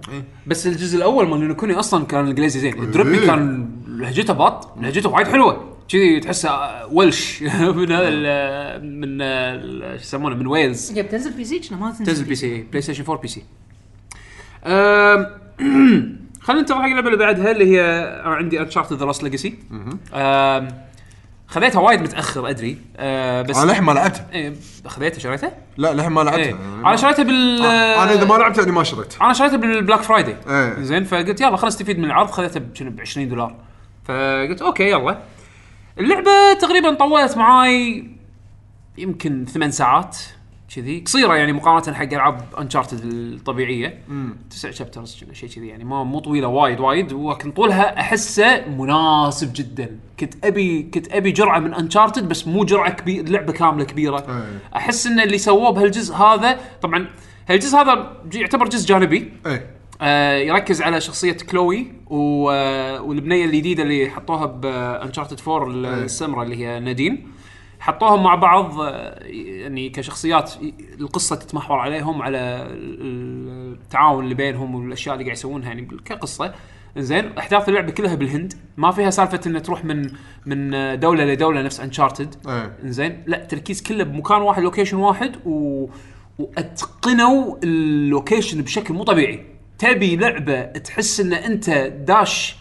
بس 0.47 0.67
الجزء 0.67 0.97
الأول 0.97 1.29
مال 1.29 1.41
Ni 1.41 1.48
no 1.48 1.55
Kuni 1.57 1.75
أصلا 1.75 2.05
كان 2.07 2.25
الانجليزي 2.25 2.61
زين. 2.61 2.93
إيه. 2.97 3.27
كان 3.27 3.71
لهجته 3.87 4.33
باط 4.35 4.73
لهجته 4.81 5.11
وايد 5.11 5.27
حلوة. 5.29 5.73
كذي 5.89 6.21
تحسه 6.21 6.49
آه، 6.51 6.87
Welsh 6.93 7.43
من 7.77 7.93
هذا 7.93 8.09
ال- 8.09 8.85
من 9.01 9.23
ال- 9.23 10.01
شو 10.01 10.05
يسمونه؟ 10.05 10.37
من 10.37 10.47
ويلز. 10.47 10.91
بتنزل 10.99 11.31
PC 11.33 11.61
ما 11.71 11.91
تنزل 11.91 12.05
تنزل 12.07 12.25
P 12.25 12.35
C 12.35 12.63
PlayStation 12.63 13.03
4 13.05 13.21
PC 13.23 13.43
خلينا 16.43 16.61
ننتقل 16.61 16.79
حق 16.79 16.85
اللعبه 16.85 17.07
اللي 17.07 17.17
بعدها 17.19 17.51
اللي 17.51 17.77
هي 17.77 18.23
عندي 18.25 18.61
Uncharted 18.61 18.97
The 18.97 19.05
Lost 19.05 19.23
Legacy 19.23 19.59
خذيتها 21.53 21.81
وايد 21.81 22.01
متأخر 22.01 22.51
أدري. 22.51 22.79
أه، 22.97 23.43
بس 23.43 23.57
أنا 23.57 23.67
للحين 23.67 23.85
ما 23.85 23.93
لعبتها. 23.93 24.27
إيه، 24.33 24.55
خذيتها 24.87 25.19
شريتها؟ 25.19 25.53
لا 25.77 25.93
للحين 25.93 26.13
ما 26.13 26.21
لعبتها. 26.21 26.45
إيه. 26.45 26.55
أنا 26.87 26.97
شريتها 26.97 27.23
بال 27.23 27.63
آه، 27.63 28.03
أنا 28.03 28.13
إذا 28.13 28.25
ما 28.25 28.35
لعبت 28.35 28.59
يعني 28.59 28.73
ما 28.73 28.83
شريت 28.83 29.15
أنا 29.23 29.33
شريتها 29.33 29.57
بال 29.57 29.70
Black 29.70 30.03
Friday 30.03 30.37
إيه. 30.49 30.83
زين 30.83 31.05
فقلت 31.05 31.41
يلا 31.41 31.57
خلينا 31.57 31.67
نستفيد 31.67 31.99
من 31.99 32.05
العرض 32.05 32.31
خذيتها 32.31 32.61
ب 32.61 33.01
20 33.01 33.29
دولار. 33.29 33.57
فقلت 34.05 34.63
okay 34.63 34.91
يلا. 34.91 35.19
اللعبة 35.99 36.31
تقريبا 36.61 36.95
طولت 36.95 37.37
معاي 37.37 38.07
يمكن 38.99 39.45
ثمان 39.45 39.71
ساعات. 39.71 40.17
كذي. 40.77 41.01
قصيرة 41.01 41.35
يعني 41.37 41.53
مقارنة 41.53 41.95
حق 41.97 42.03
ألعاب 42.13 42.45
انشارتد 42.59 43.01
الطبيعية. 43.05 43.99
تسع 44.51 44.71
chapters 44.71 45.25
شيء 45.33 45.49
كذي 45.49 45.69
يعني. 45.69 45.85
ما 45.85 46.05
مو 46.05 46.19
طويلة 46.21 46.49
وايد 46.49 46.81
وايد. 46.81 47.13
ولكن 47.13 47.51
طولها 47.53 48.01
أحسه 48.01 48.69
مناسب 48.69 49.53
جدا. 49.55 49.99
كنت 50.21 50.45
ابي 50.45 50.83
كنت 50.83 51.13
أبي 51.13 51.31
جرعة 51.31 51.59
من 51.59 51.75
انشارتد 51.75 52.29
بس 52.29 52.47
مو 52.47 52.65
جرعة 52.65 52.91
كبيره 52.93 53.29
لعبة 53.29 53.53
كاملة 53.53 53.85
كبيرة. 53.85 54.19
إيه. 54.19 54.59
أحس 54.77 55.07
إن 55.07 55.21
اللي 55.21 55.39
سووه 55.39 55.71
بهالجزء 55.71 56.15
هذا 56.15 56.61
طبعا 56.83 57.07
هالجزء 57.49 57.79
هذا 57.79 58.17
يعتبر 58.35 58.69
جزء 58.69 58.89
جانبي. 58.89 59.33
إيه. 59.47 59.67
آه 60.03 60.37
يركز 60.37 60.83
على 60.83 61.01
شخصية 61.01 61.33
كلوي 61.51 61.87
و... 62.11 62.51
آه 62.51 63.03
والبنية 63.03 63.45
الجديدة 63.45 63.83
اللي 63.83 64.11
حطوها 64.11 64.47
بانشارتد 64.47 65.41
4 65.49 65.71
ال- 65.71 65.87
إيه. 65.87 65.95
السمراء 66.05 66.45
اللي 66.45 66.57
هي 66.67 66.81
نادين. 66.81 67.27
حطوهم 67.83 68.23
مع 68.23 68.35
بعض 68.35 68.81
آه، 68.81 69.19
يعني 69.25 69.89
كشخصيات 69.91 70.53
القصة 71.01 71.37
تتمحور 71.37 71.79
عليهم 71.79 72.23
على 72.23 72.39
ال- 72.39 73.73
التعاون 73.83 74.25
اللي 74.25 74.35
بينهم 74.35 74.75
والأشياء 74.75 75.15
اللي 75.15 75.25
قاعد 75.25 75.37
يسوونها 75.37 75.69
يعني 75.69 75.89
كقصة. 76.05 76.55
زين 76.97 77.39
أحداث 77.39 77.69
اللعبة 77.69 77.93
كلها 77.93 78.15
بالهند. 78.15 78.53
ما 78.77 78.91
فيها 78.91 79.11
سالفة 79.11 79.41
انه 79.47 79.59
تروح 79.59 79.85
من 79.85 80.11
من 80.47 80.71
دولة 81.01 81.25
لدولة 81.25 81.63
نفس 81.63 81.81
انشارتد 81.81 82.35
إيه. 82.49 82.77
انزين 82.85 83.23
لا 83.27 83.45
تركيز 83.45 83.83
كله 83.83 84.05
بمكان 84.05 84.43
واحد 84.43 84.63
location 84.63 84.97
واحد 84.97 85.37
و... 85.47 85.87
وأتقنوا 86.39 87.57
ال 87.65 87.76
location 87.76 88.63
بشكل 88.63 88.95
مو 88.95 89.05
طبيعي. 89.05 89.45
تبي 89.79 90.17
لعبة 90.17 90.63
تحس 90.63 91.21
إن 91.21 91.33
أنت 91.33 91.71
داش 92.07 92.57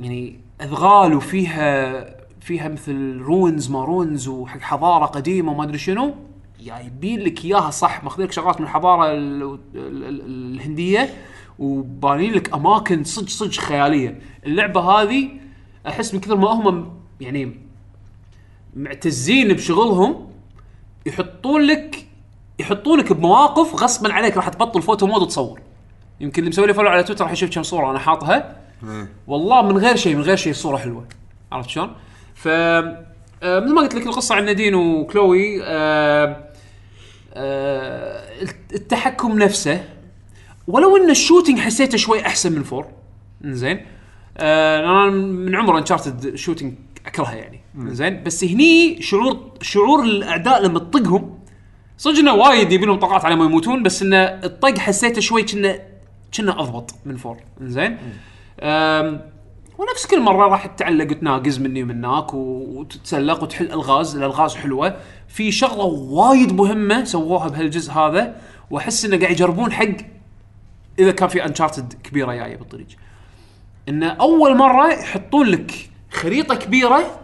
يعني 0.00 0.40
أدغال 0.62 1.14
وفيها 1.14 2.06
فيها 2.44 2.68
مثل 2.68 3.18
ruins 3.18 3.70
ما 3.70 3.84
ruins 3.84 4.28
وحق 4.28 4.60
حضارة 4.60 5.06
قديمة 5.06 5.52
وما 5.52 5.64
أدري 5.64 5.78
شنو. 5.78 6.14
جايبين 6.60 7.20
لك 7.20 7.44
إياها 7.44 7.70
صح 7.70 8.04
ماخذين 8.04 8.26
لك 8.26 8.32
شغلات 8.32 8.60
من 8.60 8.66
الحضارة 8.66 9.12
ال... 9.12 9.42
ال... 9.42 9.58
ال... 9.74 10.54
الهندية 10.54 11.14
وبانين 11.58 12.32
لك 12.32 12.54
أماكن 12.54 13.04
صدق 13.04 13.28
صدق 13.28 13.52
خيالية. 13.52 14.20
اللعبة 14.46 14.80
هذه 14.80 15.28
أحس 15.86 16.14
من 16.14 16.20
كثر 16.20 16.36
ما 16.36 16.48
هم 16.48 16.92
يعني 17.20 17.60
معتزين 18.76 19.52
بشغلهم 19.52 20.28
يحطون 21.06 21.60
لك 21.60 22.06
يحطونك 22.58 23.12
بمواقف 23.12 23.74
غصبا 23.74 24.12
عليك 24.12 24.36
راح 24.36 24.48
تبطل 24.48 24.82
photo 24.82 25.06
mode 25.06 25.22
وتصور. 25.22 25.60
يمكن 26.20 26.38
اللي 26.38 26.50
مسوي 26.50 26.66
لي 26.66 26.74
follow 26.74 26.88
على 26.88 27.02
تويتر 27.02 27.24
راح 27.24 27.32
يشوف 27.32 27.50
كم 27.50 27.62
صورة 27.62 27.90
أنا 27.90 27.98
حاطها. 27.98 28.56
إيه. 28.84 29.08
والله 29.26 29.62
من 29.62 29.78
غير 29.78 29.96
شيء 29.96 30.16
من 30.16 30.22
غير 30.22 30.36
شيء 30.36 30.52
الصورة 30.52 30.76
حلوة. 30.76 31.04
عرفت 31.52 31.68
شلون؟ 31.68 31.90
ف 32.34 32.48
آه، 33.44 33.60
مثل 33.60 33.74
ما 33.74 33.80
قلت 33.80 33.94
لك 33.94 34.06
القصة 34.06 34.34
عن 34.34 34.44
نادين 34.44 34.74
وكلوي 34.74 35.62
آه، 35.64 36.50
آه، 37.34 38.22
التحكم 38.74 39.38
نفسه 39.38 39.84
ولو 40.66 40.96
إن 40.96 41.10
ال 41.10 41.15
shooting 41.15 41.58
حسيته 41.58 41.96
شوي 41.98 42.26
أحسن 42.26 42.52
من 42.52 42.62
four 42.62 42.86
زين 43.44 43.86
أنا 44.40 45.10
من 45.10 45.56
عمر 45.56 45.78
انشارتد 45.78 46.34
shooting 46.34 46.74
اكرهها 47.06 47.34
يعني 47.34 47.60
زين 47.78 48.22
بس 48.22 48.44
هني 48.44 49.02
شعور 49.02 49.50
شعور 49.62 50.04
الاعداء 50.04 50.62
لما 50.62 50.78
تطقهم 50.78 51.38
صدق 51.98 52.18
إنه 52.18 52.34
وايد 52.34 52.72
يبي 52.72 52.86
لهم 52.86 52.98
طقات 52.98 53.24
على 53.24 53.36
ما 53.36 53.44
يموتون 53.44 53.82
بس 53.82 54.02
إنه 54.02 54.16
الطق 54.16 54.78
حسيته 54.78 55.20
شوي 55.20 55.42
كنا 55.42 55.80
كنا 56.34 56.60
أضبط 56.60 56.94
من 57.04 57.16
four 57.16 57.36
زين 57.60 57.98
ونفس 59.78 60.06
كل 60.06 60.20
مرة 60.20 60.48
راح 60.48 60.66
تتعلق 60.66 61.10
وتناقز 61.10 61.58
مني 61.58 61.82
ومن 61.82 62.04
هناك 62.04 62.34
وتتسلق 62.34 63.42
وتحل 63.42 63.72
ألغاز. 63.72 64.16
الألغاز 64.16 64.54
حلوة. 64.54 64.96
في 65.28 65.52
شغلة 65.52 65.84
وايد 65.84 66.52
مهمة 66.52 67.04
سووها 67.04 67.48
بهالجزء 67.48 67.92
هذا 67.92 68.36
وأحس 68.70 69.04
إنه 69.04 69.18
قاعد 69.18 69.30
يجربون 69.32 69.72
حق 69.72 69.86
إذا 70.98 71.10
كان 71.10 71.28
في 71.28 71.44
انشارتد 71.44 71.92
كبيرة 72.04 72.34
جاية 72.34 72.56
بالطريق. 72.56 72.86
انه 73.88 74.06
أول 74.08 74.56
مرة 74.56 74.92
يحطون 74.92 75.46
لك 75.46 75.90
خريطة 76.10 76.54
كبيرة 76.54 77.20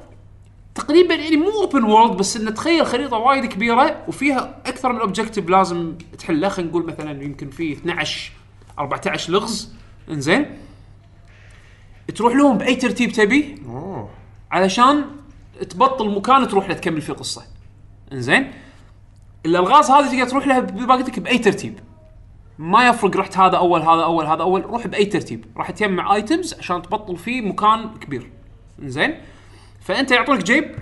تقريبا 0.75 1.15
يعني 1.15 1.37
مو 1.37 1.51
open 1.51 1.85
world 1.85 2.17
بس 2.17 2.37
انه 2.37 2.51
تخيل 2.51 2.87
خريطة 2.87 3.17
وايد 3.17 3.45
كبيرة 3.47 4.05
وفيها 4.09 4.61
أكثر 4.67 4.93
من 4.93 5.01
objective 5.01 5.49
لازم 5.49 5.95
تحله 6.19 6.49
خلينا 6.49 6.71
نقول 6.71 6.87
مثلا 6.87 7.23
يمكن 7.23 7.51
في 7.51 7.73
12 7.73 8.33
14 8.79 9.33
لغز. 9.33 9.75
إنزين. 10.11 10.47
تروح 12.11 12.35
لهم 12.35 12.59
بأي 12.59 12.77
ترتيب 12.77 13.13
تبي؟ 13.13 13.63
أوه. 13.67 14.09
علشان 14.51 15.05
تبطل 15.71 16.11
مكان 16.11 16.49
تروح 16.49 16.69
له 16.69 16.75
تكمل 16.75 17.01
فيه 17.01 17.13
قصة. 17.13 17.43
إنزين؟ 18.13 18.53
الالغاز 19.47 19.91
هذه 19.91 20.09
تقدر 20.09 20.31
تروح 20.31 20.47
لها 20.47 20.61
لك 20.97 21.21
بأي 21.21 21.39
ترتيب. 21.39 21.81
ما 22.59 22.89
يفرق 22.89 23.17
رحت 23.17 23.39
هذا 23.39 23.57
أول 23.57 23.83
هذا 23.83 24.03
أول 24.03 24.27
هذا 24.27 24.43
أول 24.43 24.65
روح 24.65 24.87
بأي 24.87 25.05
ترتيب. 25.05 25.45
راح 25.57 25.71
تجمع 25.71 26.15
items 26.15 26.55
عشان 26.55 26.83
تبطل 26.83 27.17
فيه 27.17 27.41
مكان 27.41 27.91
كبير. 28.01 28.31
إنزين؟ 28.83 29.15
فأنت 29.81 30.11
يعطونك 30.11 30.43
جيب 30.43 30.75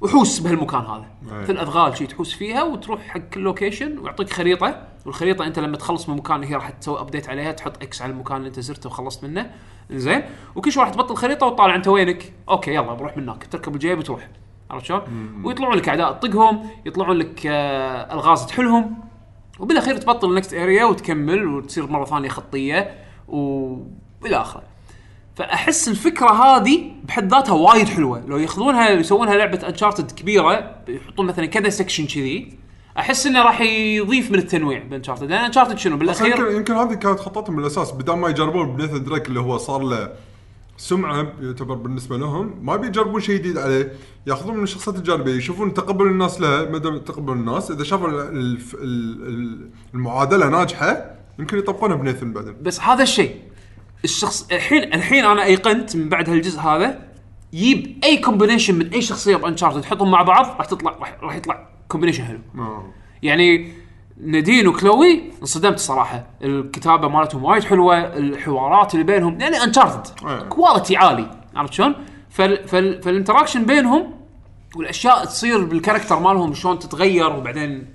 وحوس 0.00 0.38
بهالمكان 0.38 0.80
هذا. 0.80 1.06
أي. 1.32 1.42
مثل 1.42 1.58
أدغال 1.58 1.96
شي 1.98 2.06
تحوس 2.06 2.34
فيها 2.34 2.62
وتروح 2.62 3.00
حق 3.08 3.20
كل 3.20 3.40
location 3.40 3.98
ويعطيك 3.98 4.32
خريطة. 4.32 4.86
والخريطة 5.06 5.46
أنت 5.46 5.58
لما 5.58 5.76
تخلص 5.76 6.08
من 6.08 6.16
مكان 6.16 6.42
هي 6.42 6.54
راح 6.54 6.70
تسوي 6.70 7.00
ابديت 7.00 7.28
عليها 7.28 7.52
تحط 7.52 7.82
إكس 7.82 8.02
على 8.02 8.12
المكان 8.12 8.36
اللي 8.36 8.48
أنت 8.48 8.60
زرته 8.60 8.88
وخلصت 8.88 9.24
منه. 9.24 9.50
زين. 9.90 10.22
وكل 10.54 10.72
شوي 10.72 10.84
راح 10.84 10.92
تبطل 10.92 11.16
خريطه 11.16 11.46
وتطالع 11.46 11.74
أنت 11.74 11.88
وينك. 11.88 12.32
okay 12.48 12.74
يلا 12.74 12.94
بروح 12.94 13.16
من 13.16 13.22
هناك. 13.22 13.46
تركب 13.46 13.74
الجيب 13.74 13.98
وتروح. 13.98 14.28
عرفت 14.70 14.86
شلون؟ 14.86 15.02
ويطلعون 15.44 15.76
لك 15.76 15.88
أعداء 15.88 16.12
تطقهم 16.12 16.70
يطلعون 16.86 17.16
لك 17.16 17.46
آه 17.46 18.14
ألغاز 18.14 18.46
تحلهم. 18.46 18.96
وبالاخير 19.58 19.96
تبطل 19.96 20.30
ال 20.30 20.35
next 20.35 20.54
area 20.54 20.84
وتكمل 20.84 21.46
وتصير 21.46 21.86
مرة 21.86 22.04
ثانية 22.04 22.28
خطية 22.28 22.94
وإلى 23.28 24.36
آخره. 24.36 24.62
فأحس 25.36 25.88
الفكرة 25.88 26.30
هذه 26.30 26.92
بحد 27.04 27.34
ذاتها 27.34 27.52
وايد 27.52 27.88
حلوة. 27.88 28.24
لو 28.26 28.36
ياخذونها 28.36 28.90
يسوونها 28.90 29.34
لعبة 29.34 29.68
انشارتد 29.68 30.10
كبيرة 30.10 30.76
يحطون 30.88 31.26
مثلا 31.26 31.46
كذا 31.46 31.68
section 31.68 32.06
كذي 32.06 32.63
أحس 32.98 33.26
إنه 33.26 33.42
راح 33.42 33.60
يضيف 33.60 34.30
من 34.30 34.38
التنويع 34.38 34.82
بانشارتد 34.82 35.22
لأن 35.30 35.44
انشارتد 35.44 35.78
شنو؟ 35.78 35.96
بالأخير 35.96 36.26
يمكن 36.36 36.56
يمكن 36.56 36.74
هذه 36.74 36.94
كانت 36.94 37.20
خطتهم 37.20 37.56
من 37.56 37.62
الاساس 37.62 37.90
بدل 37.92 38.12
ما 38.12 38.28
يجربون 38.28 38.76
بنيثن 38.76 39.04
دريك 39.04 39.28
اللي 39.28 39.40
هو 39.40 39.58
صار 39.58 39.82
له 39.82 40.12
سمعة 40.76 41.32
يعتبر 41.40 41.74
بالنسبة 41.74 42.16
لهم 42.16 42.54
ما 42.62 42.76
بيجربون 42.76 43.20
شيء 43.20 43.34
جديد 43.36 43.58
عليه. 43.58 43.92
ياخذون 44.26 44.56
من 44.56 44.62
الشخصيات 44.62 44.96
الجانبية 44.96 45.34
يشوفون 45.34 45.74
تقبل 45.74 46.06
الناس 46.06 46.40
لها 46.40 46.70
مدى 46.70 46.98
تقبل 46.98 47.32
الناس 47.32 47.70
إذا 47.70 47.84
شافوا 47.84 48.08
ال- 48.08 48.20
ال- 48.20 48.58
ال- 48.82 49.70
المعادلة 49.94 50.48
ناجحة 50.48 51.10
يمكن 51.38 51.58
يطبقونها 51.58 51.96
بنيثن 51.96 52.32
بعدين. 52.32 52.56
بس 52.62 52.80
هذا 52.80 53.02
الشيء 53.02 53.36
الشخص 54.04 54.48
الحين 54.52 54.94
الحين 54.94 55.24
أنا 55.24 55.44
أيقنت 55.44 55.96
من 55.96 56.08
بعد 56.08 56.30
هالجزء 56.30 56.60
هذا 56.60 56.98
يجيب 57.52 57.98
أي 58.04 58.16
combination 58.16 58.74
من 58.74 58.88
أي 58.88 59.02
شخصية 59.02 59.36
بأنشارتد. 59.36 59.80
تحطهم 59.80 60.10
مع 60.10 60.22
بعض 60.22 60.46
راح 60.46 60.66
تطلع 60.66 61.16
راح 61.22 61.36
يطلع. 61.36 61.73
combination 61.94 62.24
حلو 62.24 62.38
آه. 62.58 62.84
يعني 63.22 63.72
نادين 64.20 64.68
وكلوي 64.68 65.22
انصدمت 65.42 65.74
الصراحه 65.74 66.26
الكتابة 66.42 67.08
مالتهم 67.08 67.44
وايد 67.44 67.64
حلوة 67.64 67.98
الحوارات 67.98 68.94
اللي 68.94 69.04
بينهم 69.04 69.40
يعني 69.40 69.62
انشارتد 69.64 70.26
أيه. 70.26 70.38
quality 70.42 70.96
عالي 70.96 71.30
عرفت 71.56 71.72
شلون؟ 71.72 71.94
فال 72.30 72.68
فال 72.68 73.02
فال 73.02 73.11
interaction 73.11 73.64
بينهم 73.66 74.14
والأشياء 74.76 75.24
تصير 75.24 75.64
بال 75.64 75.74
character 75.74 76.18
مالهم 76.20 76.54
شلون 76.54 76.78
تتغير 76.78 77.36
وبعدين 77.36 77.86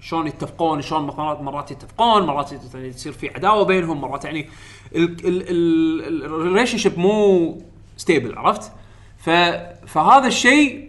شلون 0.00 0.26
يتفقون 0.26 0.82
شلون 0.82 1.02
مرات 1.06 1.40
مرات 1.40 1.70
يتفقون 1.70 2.26
مرات 2.26 2.52
يت- 2.52 2.74
يصير 2.74 3.12
في 3.12 3.28
عداوة 3.28 3.64
بينهم 3.64 4.00
مرات 4.00 4.24
يعني 4.24 4.48
ال 4.96 6.78
relationship 6.78 6.98
مو 6.98 7.58
stable 7.96 8.38
عرفت؟ 8.38 8.72
ف 9.18 9.30
فهذا 9.86 10.26
الشيء 10.26 10.83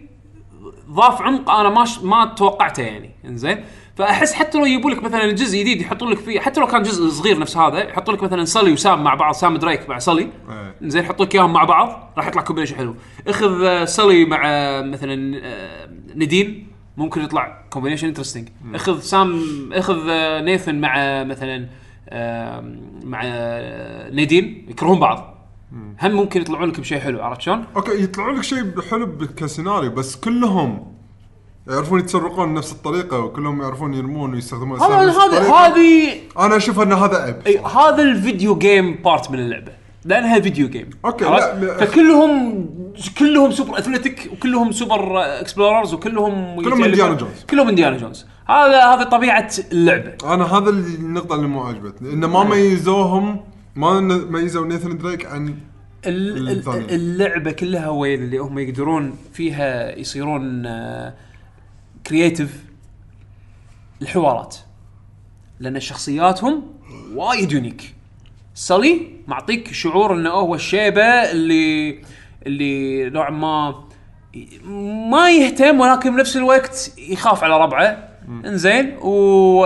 ضاف 0.90 1.22
عمق 1.22 1.50
أنا 1.50 1.68
ما 1.68 1.84
ش... 1.84 1.98
ما 1.98 2.24
توقعته 2.24 2.82
يعني 2.82 3.10
إنزين؟ 3.24 3.64
فأحس 3.96 4.32
حتى 4.32 4.58
لو 4.58 4.64
يجيبوا 4.64 4.90
لك 4.90 5.02
مثلا 5.02 5.32
جزء 5.32 5.58
جديد 5.58 5.80
يحطون 5.80 6.08
لك 6.08 6.18
فيه 6.18 6.40
حتى 6.40 6.60
لو 6.60 6.66
كان 6.66 6.82
جزء 6.82 7.08
صغير 7.08 7.38
نفس 7.38 7.56
هذا 7.56 7.78
يحطون 7.78 8.14
لك 8.14 8.22
مثلا 8.22 8.44
سالي 8.44 8.72
وسام 8.72 9.04
مع 9.04 9.14
بعض 9.14 9.34
سام 9.34 9.56
دريك 9.56 9.88
مع 9.88 9.98
سالي 9.98 10.22
إيه. 10.22 10.74
زين 10.82 11.04
يحطوا 11.04 11.24
لك 11.24 11.34
إياهم 11.34 11.52
مع 11.52 11.64
بعض 11.64 12.12
راح 12.16 12.26
يطلع 12.26 12.42
combination 12.42 12.76
حلو. 12.76 12.94
أخذ 13.28 13.64
آه، 13.64 13.84
سالي 13.84 14.24
مع 14.24 14.42
آه، 14.44 14.82
مثلا 14.82 15.40
آه، 15.44 15.88
ندين 16.14 16.66
ممكن 16.96 17.20
يطلع 17.20 17.62
combination 17.70 18.08
interesting 18.08 18.48
أخذ 18.74 19.00
سام 19.00 19.42
أخذ 19.72 20.10
نيثن 20.40 20.74
مع 20.80 21.24
مثلا 21.24 21.68
مع 23.04 23.22
نيدين 24.10 24.66
يكرهون 24.68 24.98
بعض. 24.98 25.35
هم 26.02 26.12
ممكن 26.12 26.40
يطلعون 26.40 26.68
لك 26.68 26.80
بشيء 26.80 26.98
حلو 26.98 27.22
عرفت 27.22 27.40
شلون؟ 27.40 27.64
okay 27.76 28.02
يطلعون 28.02 28.36
لك 28.36 28.42
شيء 28.42 28.80
حلو 28.90 29.18
كسيناريو 29.36 29.90
بس 29.90 30.16
كلهم 30.16 30.92
يعرفون 31.68 32.00
يتسلقون 32.00 32.54
بنفس 32.54 32.72
الطريقة 32.72 33.18
وكلهم 33.18 33.62
يعرفون 33.62 33.94
يرمون 33.94 34.34
ويستخدمون 34.34 34.80
هذا 34.80 35.10
هذا. 35.10 35.52
هذه 35.52 36.12
أنا 36.38 36.56
أشوف 36.56 36.80
إن 36.80 36.92
هذا 36.92 37.16
عيب 37.16 37.36
إي 37.46 37.58
هذا 37.58 38.02
ال 38.02 38.11
video 38.11 38.58
game 38.58 38.94
part 38.94 39.30
من 39.30 39.38
اللعبة 39.38 39.72
لانها 40.04 40.40
video 40.40 40.68
game 40.68 40.90
عرفت؟ 41.04 41.22
لا، 41.22 41.76
فكلهم 41.76 42.66
كلهم 43.18 43.50
super 43.50 43.78
athletic 43.78 44.30
وكلهم 44.32 44.72
super 44.72 45.18
explorers 45.40 45.94
وكلهم 45.94 46.62
كلهم 46.62 46.84
إنديانا 46.84 47.14
جونز. 47.14 47.44
كلهم 47.50 47.68
انديانا 47.68 47.96
جونز 47.96 48.26
هذا 48.46 48.84
هذا 48.84 49.04
طبيعة 49.04 49.50
اللعبة 49.72 50.34
أنا 50.34 50.44
هذا 50.44 50.70
النقطة 50.70 51.34
اللي 51.34 51.46
مو 51.48 51.62
عجبتني 51.62 52.12
انه 52.12 52.26
ما 52.26 52.44
ميزوهم 52.44 53.40
ما 53.76 54.00
ميزوا 54.30 54.66
نيثن 54.66 54.98
دريك 54.98 55.26
عن 55.26 55.48
ال- 56.06 56.36
ال- 56.36 56.48
الثانية. 56.48 56.86
اللعبة 56.94 57.52
كلها 57.52 57.88
وين 57.88 58.22
اللي 58.22 58.38
هم 58.38 58.58
يقدرون 58.58 59.14
فيها 59.32 59.98
يصيرون 59.98 60.62
creative 62.06 62.64
الحوارات. 64.02 64.56
لأن 65.60 65.80
شخصياتهم 65.80 66.62
وايد 67.14 67.52
يونيك 67.52 67.94
سالي 68.54 69.00
معطيك 69.26 69.72
شعور 69.72 70.14
إنه 70.14 70.30
هو 70.30 70.54
الشيبة 70.54 71.02
اللي 71.02 71.98
اللي 72.46 73.10
نوعا 73.10 73.30
ما 73.30 73.84
ما 75.10 75.30
يهتم 75.30 75.80
ولكن 75.80 76.16
بنفس 76.16 76.36
الوقت 76.36 76.92
يخاف 76.98 77.44
على 77.44 77.58
ربعه. 77.60 78.08
إنزين؟ 78.44 78.96
و... 79.02 79.60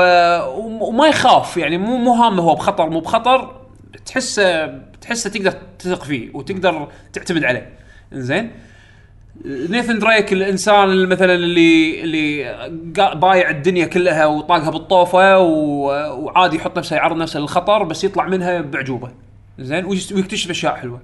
وما 0.89 1.07
يخاف 1.09 1.57
يعني 1.57 1.79
مو 1.79 1.97
مو 1.97 2.13
هامه 2.15 2.43
هو 2.43 2.55
بخطر 2.55 2.91
مو 2.91 3.01
بخطر. 3.01 3.60
تحسه 4.11 4.67
تحسه 5.01 5.31
تقدر 5.31 5.55
تثق 5.79 6.05
فيه 6.05 6.31
وتقدر 6.35 6.89
تعتمد 7.13 7.45
عليه. 7.45 7.71
إنزين؟ 8.13 8.51
نيثن 9.45 9.99
دريك 9.99 10.33
الإنسان 10.33 11.09
مثلا 11.09 11.35
اللي 11.35 12.03
اللي 12.03 13.15
بايع 13.15 13.51
الدنيا 13.51 13.87
كلها 13.87 14.27
وطاقها 14.27 14.71
بالطوفة 14.71 15.39
وعادي 15.39 16.57
يحط 16.57 16.79
نفسه 16.79 16.97
يعرض 16.97 17.17
نفسه 17.17 17.41
للخطر 17.41 17.83
بس 17.83 18.05
يطلع 18.05 18.29
منها 18.29 18.61
بعجوبة. 18.61 19.11
زين 19.59 19.85
ويكتشف 19.85 20.51
أشياء 20.51 20.75
حلوة. 20.75 21.01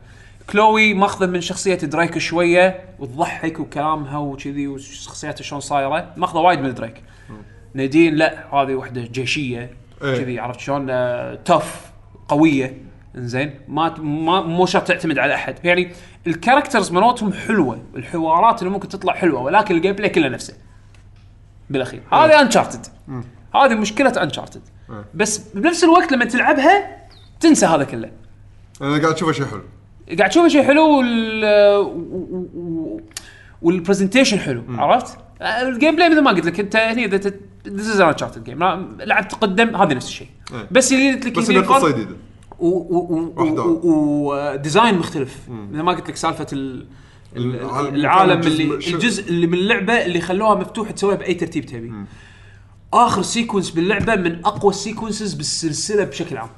كلوي 0.51 0.95
ماخذه 0.95 1.27
من 1.27 1.41
شخصية 1.41 1.75
دريك 1.75 2.19
شوية 2.19 2.81
وتضحك 2.99 3.61
وكلامها 3.61 4.19
وكذي 4.19 4.67
وشخصيتها 4.67 5.43
شلون 5.43 5.61
صايرة. 5.61 6.13
ماخذه 6.17 6.39
وايد 6.39 6.61
من 6.61 6.75
دريك. 6.75 7.03
نادين 7.75 8.15
لا 8.15 8.55
هذه 8.55 8.75
وحدة 8.75 9.01
جيشية 9.01 9.71
إيه. 10.03 10.17
كذي 10.17 10.39
عرفت 10.39 10.61
شلون؟ 10.61 10.87
آه، 10.91 11.35
تف 11.35 11.91
قوية. 12.29 12.86
انزين 13.17 13.55
ما 13.69 13.95
ما 14.01 14.41
مو 14.41 14.67
شرط 14.67 14.89
تعتمد 14.89 15.19
على 15.19 15.35
أحد. 15.35 15.55
يعني 15.65 15.93
ال 16.27 16.33
characters 16.33 16.93
مالتهم 16.93 17.33
حلوة 17.33 17.83
الحوارات 17.97 18.63
اللي 18.63 18.73
ممكن 18.73 18.89
تطلع 18.89 19.13
حلوة 19.13 19.41
ولكن 19.43 19.75
ال 19.75 19.93
gameplay 19.93 20.09
كله 20.09 20.29
نفسه. 20.29 20.55
بالأخير. 21.71 22.03
هذه 22.13 22.41
Uncharted 22.41 22.87
هذه 23.55 23.75
مشكلة 23.75 24.23
Uncharted. 24.23 24.63
بس 25.15 25.39
بنفس 25.39 25.85
الوقت 25.85 26.13
لما 26.13 26.25
تلعبها 26.25 27.07
تنسى 27.41 27.67
هذا 27.67 27.85
كله. 27.85 28.11
أنا 28.83 28.99
قاعد 29.03 29.15
اشوفه 29.15 29.33
شيء 29.33 29.47
حلو. 29.47 29.63
قاعد 30.19 30.31
تشوف 30.31 30.47
شيء 30.47 30.63
حلو 30.63 30.99
وال 30.99 31.45
وال 33.63 33.74
presentation 33.74 34.39
حلو 34.39 34.63
عرفت؟ 34.69 35.19
ال 35.43 35.97
gameplay 35.97 36.09
مثل 36.09 36.21
ما 36.21 36.31
قلت 36.31 36.47
لك 36.47 36.61
أنت 36.61 36.77
هني 36.77 37.07
this 37.07 37.91
is 37.91 38.01
Uncharted 38.01 38.45
game 38.45 38.65
لعبت 39.01 39.31
تقدم 39.31 39.77
هذا 39.77 39.95
نفس 39.95 40.07
الشيء. 40.07 40.29
إيه. 40.53 40.67
بس 40.71 40.93
اللي 40.93 41.13
قلت 41.13 41.27
لك 41.27 41.39
بس 41.39 41.49
يمكن 41.49 41.57
انه 41.65 41.75
قصه 41.75 41.89
يقارن- 41.89 41.93
جديده 41.93 42.17
و 43.87 44.03
design 44.03 44.99
مختلف. 44.99 45.37
مثل 45.49 45.81
ما 45.83 45.93
قلت 45.93 46.09
لك 46.09 46.17
سالفة 46.17 46.47
ال 46.53 46.87
ال- 47.37 47.55
العالم- 47.61 47.95
العالم 47.95 48.41
اللي 48.41 48.65
الجزء 48.95 49.29
اللي 49.29 49.47
من 49.47 49.55
اللعبة 49.55 49.93
اللي 49.93 50.21
خلوها 50.21 50.55
مفتوح 50.55 50.91
تسويها 50.91 51.17
بأي 51.17 51.35
ترتيب 51.35 51.67
تبي. 51.67 51.93
آخر 52.95 53.23
sequence 53.23 53.71
باللعبة 53.71 54.15
من 54.17 54.45
أقوى 54.45 54.71
ال 54.71 54.77
sequences 54.77 55.35
بالسلسلة 55.35 56.05
بشكل 56.05 56.37
عام. 56.37 56.49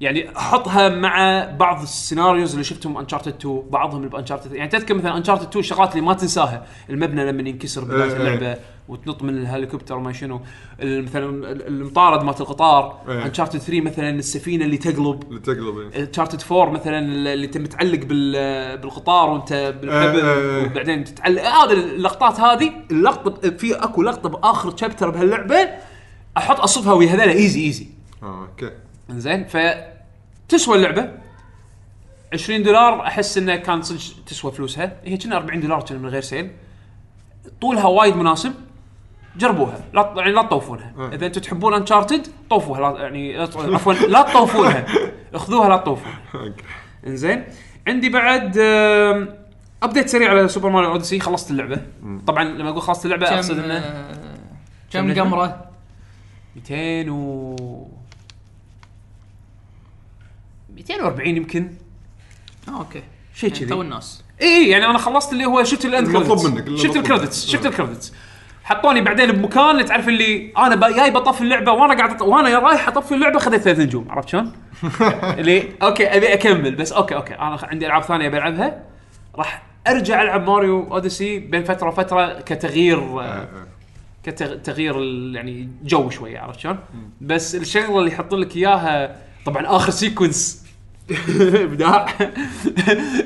يعني 0.00 0.36
احطها 0.36 0.88
مع 0.88 1.44
بعض 1.58 1.82
ال 1.82 1.89
scenarios 1.89 2.52
اللي 2.52 2.64
شفتهم 2.64 2.96
Uncharted 2.98 3.34
2 3.34 3.62
بعضهم 3.70 3.98
اللي 3.98 4.10
ب 4.10 4.14
Uncharted 4.14 4.52
يعني 4.52 4.70
تذكر 4.70 4.94
مثلا 4.94 5.16
Uncharted 5.16 5.42
2 5.46 5.60
الشغلات 5.60 5.92
اللي 5.96 6.06
ما 6.06 6.14
تنساها 6.14 6.66
المبنى 6.90 7.24
لما 7.32 7.48
ينكسر 7.48 7.84
بدايه 7.84 8.02
إيه، 8.02 8.10
إيه. 8.10 8.16
اللعبة 8.16 8.58
وتنط 8.88 9.22
من 9.22 9.28
الهليكوبتر 9.38 9.98
ما 9.98 10.12
شنو 10.12 10.40
مثلا 10.82 11.24
ال- 11.28 11.66
المطارد 11.66 12.22
مالت 12.22 12.40
القطار 12.40 12.98
إيه. 13.08 13.26
Uncharted 13.26 13.58
3 13.58 13.80
مثلا 13.80 14.10
السفينة 14.10 14.64
اللي 14.64 14.76
تقلب 14.76 15.22
اللي 15.28 15.40
تقلب 15.40 15.78
إيه. 15.94 16.04
Uncharted 16.04 16.42
4 16.52 16.70
مثلا 16.70 16.98
اللي 16.98 17.46
انت 17.46 17.58
متعلق 17.58 17.98
بال 18.04 18.78
بالقطار 18.78 19.30
وانت 19.30 19.74
بالحبل 19.82 20.20
إيه، 20.20 20.32
إيه، 20.34 20.56
إيه. 20.60 20.66
وبعدين 20.70 21.04
تتعلق 21.04 21.42
هذه 21.42 21.72
اللقطات 21.72 22.40
هذه 22.40 22.72
اللقطه 22.90 23.50
في 23.50 23.74
أكو 23.74 24.02
لقطة 24.02 24.28
بآخر 24.28 24.76
chapter 24.76 25.10
بهاللعبة 25.10 25.68
أحط 26.36 26.60
أصفها 26.60 26.92
ويا 26.92 27.08
هذول 27.10 27.20
easy 27.28 27.64
easy 27.64 27.86
آه 28.22 28.46
okay 28.50 28.70
انزين 29.10 29.44
ف 29.44 29.56
تسوى 30.48 30.76
اللعبة. 30.76 31.12
20 32.32 32.62
دولار 32.62 33.02
أحس 33.06 33.38
انها 33.38 33.56
كان 33.56 33.82
صدق 33.82 34.24
تسوى 34.26 34.52
فلوسها. 34.52 34.96
هي 35.04 35.16
كنا 35.16 35.36
40 35.36 35.60
دولار 35.60 35.80
كنا 35.80 35.98
من 35.98 36.08
غير 36.08 36.20
sale. 36.22 36.50
طولها 37.60 37.86
وايد 37.86 38.16
مناسب. 38.16 38.54
جربوها. 39.36 39.80
لا 39.92 40.14
يعني 40.16 40.32
لا 40.32 40.42
تطوفونها. 40.42 40.92
أه. 40.98 41.14
إذا 41.14 41.26
أنتم 41.26 41.40
تحبون 41.40 41.74
Uncharted 41.74 42.26
طوفوها. 42.50 42.80
لا 42.92 43.02
يعني 43.02 43.32
لا- 43.36 43.42
عفوا 43.74 43.92
لا 43.94 44.22
تطوفونها. 44.22 44.86
اخذوها 45.34 45.68
لا 45.68 45.76
تطوفونها. 45.76 46.20
إنزين. 47.06 47.44
عندي 47.86 48.08
بعد 48.08 48.58
update 49.82 50.08
سريع 50.08 50.30
على 50.30 50.48
Super 50.48 50.68
Mario 50.70 50.90
Odyssey 50.92 51.20
خلصت 51.20 51.50
اللعبة. 51.50 51.82
طبعا 52.26 52.44
لما 52.44 52.68
أقول 52.70 52.82
خلصت 52.82 53.04
اللعبة 53.04 53.26
أقصد 53.34 53.54
كم 53.54 53.60
إنه 53.64 53.74
آه، 55.12 55.14
كم؟ 55.14 55.20
قمره 55.20 55.64
200 56.56 57.10
و 57.10 57.56
240 60.90 61.36
يمكن 61.36 61.68
okay 62.68 63.02
شيء 63.34 63.48
يعني 63.50 63.60
كذي 63.60 63.68
تو 63.68 63.82
الناس 63.82 64.24
اي 64.42 64.46
اي 64.56 64.68
يعني 64.68 64.86
أنا 64.86 64.98
خلصت 64.98 65.32
اللي 65.32 65.44
هو 65.46 65.64
شفت 65.64 65.84
ال 65.84 65.89
end 65.89 66.06
المطلوب 66.08 66.38
credits 66.38 66.46
منك، 66.68 66.78
شفت 66.78 66.86
مطلوب 66.88 67.04
ال 67.04 67.09
credits. 67.09 67.46
شفت 67.46 67.66
آه. 67.66 67.68
ال 67.68 67.73
credits 67.73 68.12
حطوني 68.64 69.00
بعدين 69.00 69.32
بمكان 69.32 69.84
تعرف 69.84 70.08
اللي 70.08 70.52
أنا 70.58 70.88
جاي 70.96 71.10
بطفي 71.10 71.40
اللعبة 71.40 71.72
وأنا 71.72 71.94
قاعد 71.94 72.18
أط- 72.18 72.22
وأنا 72.22 72.58
رايح 72.58 72.88
أطفي 72.88 73.14
اللعبة 73.14 73.38
خذيت 73.38 73.60
ثلاث 73.62 73.78
نجوم 73.78 74.10
عرفت 74.10 74.28
شلون؟ 74.28 74.52
اللي 75.38 75.68
okay 75.82 76.06
أبي 76.16 76.32
أكمل 76.34 76.74
بس 76.74 76.92
okay 76.92 77.14
okay 77.14 77.34
أنا 77.34 77.58
عندي 77.62 77.86
ألعاب 77.86 78.02
ثانية 78.02 78.28
بلعبها 78.28 78.82
راح 79.36 79.62
أرجع 79.86 80.22
ألعب 80.22 80.46
Mario 80.46 80.92
Odyssey 80.94 81.38
بين 81.38 81.64
فترة 81.64 81.88
وفترة 81.88 82.40
كتغيير 82.40 82.98
آه،. 83.22 83.48
كتغيير 84.24 84.98
ال- 85.02 85.36
يعني 85.36 85.68
جو 85.84 86.10
شوية 86.10 86.38
عرفت 86.40 86.60
شلون؟ 86.60 86.78
بس 87.20 87.54
الشغلة 87.54 87.98
اللي 87.98 88.12
يحط 88.12 88.34
لك 88.34 88.56
إياها 88.56 89.16
طبعا 89.46 89.76
آخر 89.76 89.90
sequence 89.90 90.64
ابداع 91.64 92.06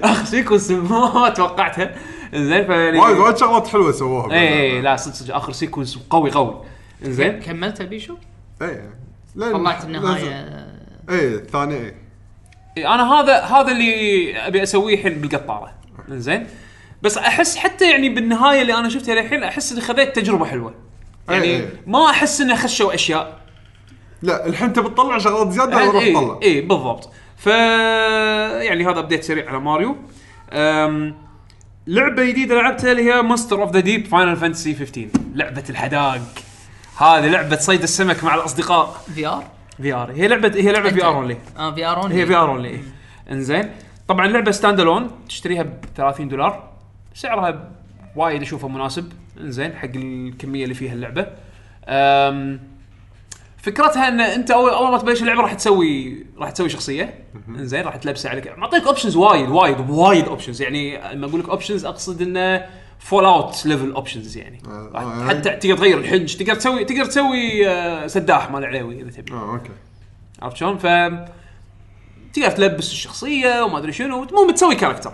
اخر 0.03 0.25
sequence 0.25 0.71
ما 0.71 1.29
توقعتها 1.37 1.95
زين 2.35 2.67
فيعني 2.67 2.99
وايد 2.99 3.17
وايد 3.17 3.37
شغلات 3.37 3.69
حلوة 3.69 3.93
سووها 3.93 4.33
اي 4.33 4.49
اي 4.49 4.81
لا 4.81 4.97
صدق 4.97 5.15
صدق. 5.15 5.37
اخر 5.37 5.53
sequence 5.53 5.99
قوي 6.11 6.31
قوي. 6.31 6.63
زين 7.03 7.41
كملتها 7.41 7.85
بيشو؟ 7.85 8.17
اي 8.63 8.83
طلعت 9.37 9.85
النهاية. 9.85 10.67
اي 11.11 11.35
الثاني 11.35 11.75
اي 11.75 11.95
إيه، 12.77 12.95
أنا 12.95 13.13
هذا 13.13 13.41
هذا 13.41 13.73
اللي 13.73 14.37
أبي 14.37 14.63
أسويه 14.63 14.95
الحين 14.95 15.21
بالقطارة. 15.21 15.75
زين 16.09 16.47
بس 17.03 17.19
أحس 17.19 17.57
حتى 17.57 17.91
يعني 17.91 18.09
بالنهاية 18.09 18.63
اللي 18.63 18.75
أنا 18.75 18.89
شفتها 18.89 19.15
للحين 19.15 19.43
أحس 19.43 19.73
إني 19.73 19.81
خذيت 19.81 20.17
تجربة 20.17 20.45
حلوة. 20.45 20.75
يعني 21.29 21.45
إيه. 21.45 21.83
ما 21.87 22.11
أحس 22.11 22.41
انه 22.41 22.57
خشوا 22.57 22.95
أشياء. 22.95 23.41
لا 24.23 24.47
الحين 24.47 24.67
انت 24.67 24.79
بتطلع 24.79 25.19
شغلات 25.19 25.53
زيادة 25.53 25.77
ولا 25.77 26.11
تطلع 26.11 26.39
اي 26.43 26.61
بالضبط. 26.61 27.11
ف 27.43 27.47
يعني 27.47 28.87
هذا 28.87 28.99
update 28.99 29.25
سريع 29.25 29.49
على 29.49 29.61
ماريو. 29.61 29.97
أم... 30.53 31.15
لعبة 31.87 32.25
جديدة 32.25 32.55
لعبتها 32.55 32.93
اللي 32.93 33.13
هي 33.13 33.23
Monster 33.23 33.63
of 33.63 33.73
the 33.73 33.81
Deep 33.81 34.07
Final 34.07 34.37
Fantasy 34.37 34.75
15 34.75 35.09
لعبة 35.35 35.65
الحداق. 35.71 36.21
هذه 36.99 37.27
لعبة 37.27 37.57
صيد 37.57 37.83
السمك 37.83 38.25
مع 38.25 38.35
الأصدقاء. 38.35 39.05
VR 39.15 39.45
VR 39.83 40.13
هي 40.13 40.29
لعبه 40.29 40.53
هي 40.55 40.73
لعبة 40.73 40.91
VR 40.91 41.15
only 41.15 41.37
آه 41.59 41.75
VR 41.75 42.07
هي 42.07 42.27
VR 42.27 42.51
only 42.51 42.81
إنزين. 43.31 43.71
طبعا 44.09 44.27
لعبة 44.27 44.51
standalone 44.51 45.11
تشتريها 45.29 45.63
ب 45.63 45.85
30 45.97 46.29
دولار. 46.29 46.71
سعرها 47.15 47.71
وايد 48.17 48.43
أشوفه 48.43 48.69
مناسب. 48.69 49.13
إنزين 49.41 49.73
حق 49.73 49.91
الكمية 49.95 50.65
اللي 50.65 50.75
فيها 50.75 50.93
اللعبة. 50.93 51.27
أم 51.89 52.72
فكرتها 53.63 54.09
إن 54.09 54.21
أنت 54.21 54.51
اول 54.51 54.71
أول 54.71 54.91
ما 54.91 54.99
تبلش 54.99 55.23
اللعبة 55.23 55.41
راح 55.43 55.55
تسوي 55.55 56.27
راح 56.39 56.51
تسوي 56.51 56.69
شخصية. 56.69 57.25
إنزين 57.49 57.85
راح 57.85 57.97
تلبسها 57.97 58.31
عليك. 58.31 58.59
معطيك 58.59 58.87
options 58.87 59.17
وايد 59.17 59.49
وايد 59.49 59.91
وايد 59.91 60.29
options 60.29 60.63
يعني 60.63 61.15
لما 61.15 61.27
أقول 61.27 61.41
لك 61.41 61.49
options 61.49 61.85
أقصد 61.85 62.23
انه 62.23 62.67
Fallout 62.99 63.67
level 63.67 63.93
options 63.93 64.37
يعني. 64.37 64.63
آه، 64.67 64.91
آه، 64.95 65.29
حتى 65.29 65.51
تقدر 65.51 65.77
تغير 65.77 65.99
الحنج. 65.99 66.37
تقدر 66.37 66.55
تسوي 66.55 66.85
تقدر 66.85 67.05
تسوي 67.05 67.69
آه، 67.69 68.07
سداح 68.07 68.51
مال 68.51 68.65
عليوي 68.65 69.03
إذا 69.03 69.11
تبي. 69.11 69.33
آه 69.33 69.53
okay. 69.53 69.71
عرفت 70.43 70.57
شلون؟ 70.57 70.79
ف 70.79 70.87
تقدر 72.33 72.51
تلبس 72.51 72.93
الشخصية 72.93 73.63
وما 73.63 73.79
أدري 73.79 73.93
شنو. 73.93 74.23
المهم 74.23 74.51
تسوي 74.51 74.75
character 74.75 75.13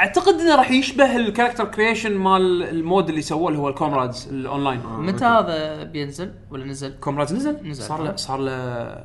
أعتقد 0.00 0.34
إنه 0.34 0.54
راح 0.54 0.70
يشبه 0.70 1.16
ال 1.16 1.21
character 1.21 1.64
creation 1.64 2.16
مال 2.16 2.62
ال 2.62 2.71
mode 2.71 3.08
اللي 3.08 3.22
سووه 3.22 3.48
اللي 3.48 3.58
هو 3.58 3.68
ال 3.68 3.75
Comrades 3.75 4.28
ال 4.28 4.35
online 4.35 4.80
متى 4.86 5.24
هذا 5.24 5.82
بينزل 5.82 6.32
ولا 6.50 6.64
نزل؟ 6.64 6.94
Comrades 7.00 7.34
نزل. 7.34 7.68
نزل. 7.68 7.84
صار 7.84 8.02
له 8.02 8.16
صار 8.16 8.40
له 8.40 9.04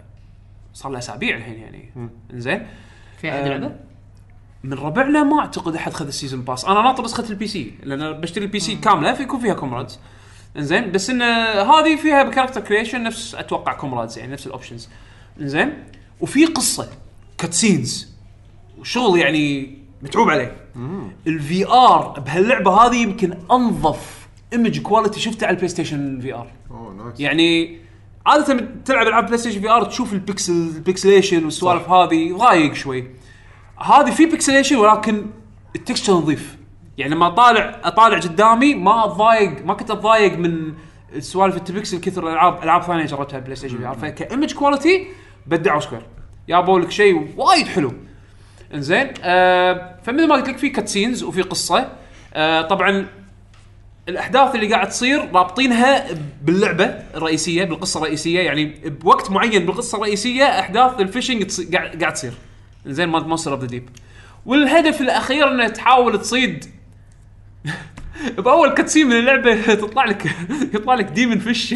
صار 0.73 0.91
له 0.91 0.97
أسابيع 0.97 1.37
الحين 1.37 1.59
يعني. 1.59 1.93
زين 2.33 2.67
في 3.21 3.29
احد 3.29 3.39
آه، 3.39 3.47
لعبة؟ 3.47 3.75
من 4.63 4.73
ربعنا 4.73 5.23
ما 5.23 5.39
أعتقد 5.39 5.75
أحد 5.75 5.93
خذ 5.93 6.07
ال 6.07 6.12
season 6.12 6.41
pass 6.41 6.65
أنا 6.65 6.81
ناطر 6.81 7.03
نسخة 7.03 7.29
ال 7.29 7.47
PC 7.47 7.73
لأن 7.83 8.11
بشتري 8.11 8.45
ال 8.45 8.59
PC 8.59 8.75
كاملة 8.75 9.13
فيكون 9.13 9.39
فيها 9.39 9.53
Comrades 9.53 9.99
إنزين. 10.57 10.91
بس 10.91 11.09
إن 11.09 11.21
هذه 11.21 11.95
فيها 11.95 12.23
character 12.23 12.61
creation 12.61 13.03
نفس 13.03 13.35
أتوقع 13.35 13.73
Comrades 13.73 14.17
يعني 14.17 14.33
نفس 14.33 14.47
ال 14.47 14.53
options 14.53 14.89
إنزين. 15.41 15.83
وفي 16.21 16.45
قصة 16.45 16.89
cutscenes 17.37 18.15
وشغل 18.77 19.19
يعني 19.19 19.84
متعوب 20.01 20.29
عليه. 20.29 20.55
ال 21.27 21.67
VR 21.67 22.19
بهاللعبة 22.25 22.71
هذه 22.71 22.95
يمكن 22.95 23.37
أنظف 23.51 24.27
image 24.53 24.79
quality 24.81 25.19
شفته 25.19 25.45
على 25.45 25.53
ال 25.53 25.67
PlayStation 25.69 26.19
VR 26.21 26.47
يعني 27.19 27.79
عادة 28.25 28.67
تلعب 28.85 29.07
ألعاب 29.07 29.25
PlayStation 29.25 29.61
VR 29.61 29.83
تشوف 29.85 30.13
ال 30.13 30.20
pixel 30.20 30.53
ال 30.53 30.62
pixelation 30.62 31.45
والسوالف 31.45 31.89
هذه 31.89 32.33
ضايق 32.37 32.73
شوي. 32.73 33.07
هذه 33.77 34.11
في 34.11 34.25
pixelation 34.25 34.75
ولكن 34.75 35.25
ال 35.75 35.80
texture 35.80 36.13
نظيف. 36.13 36.57
يعني 36.97 37.15
لما 37.15 37.27
اطالع 37.27 37.81
اطالع 37.83 38.19
قدامي 38.19 38.75
ما 38.75 39.05
اتضايق 39.05 39.65
ما 39.65 39.73
كنت 39.73 39.91
أتضايق 39.91 40.37
من 40.37 40.73
السوالف 41.15 41.55
التبكسل 41.55 41.99
كثر 41.99 42.27
الالعاب 42.27 42.63
ألعاب 42.63 42.83
ثانية 42.83 43.05
جربتها 43.05 43.39
PlayStation 43.39 43.77
VR 43.77 43.95
فك 43.95 44.12
image 44.12 44.53
quality 44.53 45.07
بدعوا 45.47 45.79
Square 45.79 46.05
جابوا 46.49 46.79
لك 46.79 46.91
شيء 46.91 47.33
وايد 47.37 47.67
حلو. 47.67 47.93
إنزين 48.73 49.07
آه 49.23 49.95
فمثل 50.03 50.27
ما 50.27 50.35
قلت 50.35 50.49
لك 50.49 50.57
في 50.57 50.69
cutscenes 50.69 51.23
وفي 51.23 51.41
قصة 51.41 51.89
آه 52.33 52.61
طبعا 52.61 53.07
الأحداث 54.09 54.55
اللي 54.55 54.73
قاعد 54.73 54.89
تصير 54.89 55.31
رابطينها 55.33 56.05
باللعبة 56.41 56.85
الرئيسية 57.15 57.63
بالقصة 57.63 57.97
الرئيسية 57.97 58.39
يعني 58.39 58.65
بوقت 58.85 59.31
معين 59.31 59.65
بالقصة 59.65 59.95
الرئيسية 59.95 60.43
أحداث 60.43 60.99
ال 60.99 61.09
fishing 61.09 61.75
قاعد 61.75 62.13
تصير. 62.13 62.33
زين 62.85 63.09
مال 63.09 63.27
Monster 63.27 63.51
of 63.53 63.61
the 63.61 63.67
Deep 63.67 63.89
والهدف 64.45 65.01
الأخير 65.01 65.51
إنه 65.51 65.67
تحاول 65.67 66.21
تصيد 66.21 66.65
بأول 68.37 68.73
cutscene 68.73 69.07
من 69.07 69.15
اللعبة 69.19 69.55
تطلع 69.83 70.05
لك 70.05 70.25
يطلع 70.75 70.93
لك 70.93 71.05
demon 71.05 71.39
fish 71.39 71.73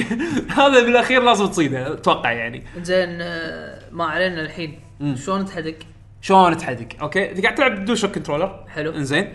هذا 0.49 0.84
بالأخير 0.84 1.24
لازم 1.24 1.48
تصيده 1.48 1.94
أتوقع 1.94 2.32
يعني. 2.32 2.64
زين 2.82 3.18
آه، 3.22 3.80
ما 3.91 4.06
علينا 4.06 4.41
الحين. 4.41 4.80
شلون 5.26 5.45
تحدق؟ 5.45 5.76
شلون 6.22 6.58
تحدق 6.58 6.88
okay؟ 7.02 7.31
انت 7.32 7.41
قاعد 7.41 7.56
تلعب 7.56 7.86
DualShock 7.86 8.11
controller. 8.11 8.65
حلو. 8.70 8.91
إنزين. 8.96 9.34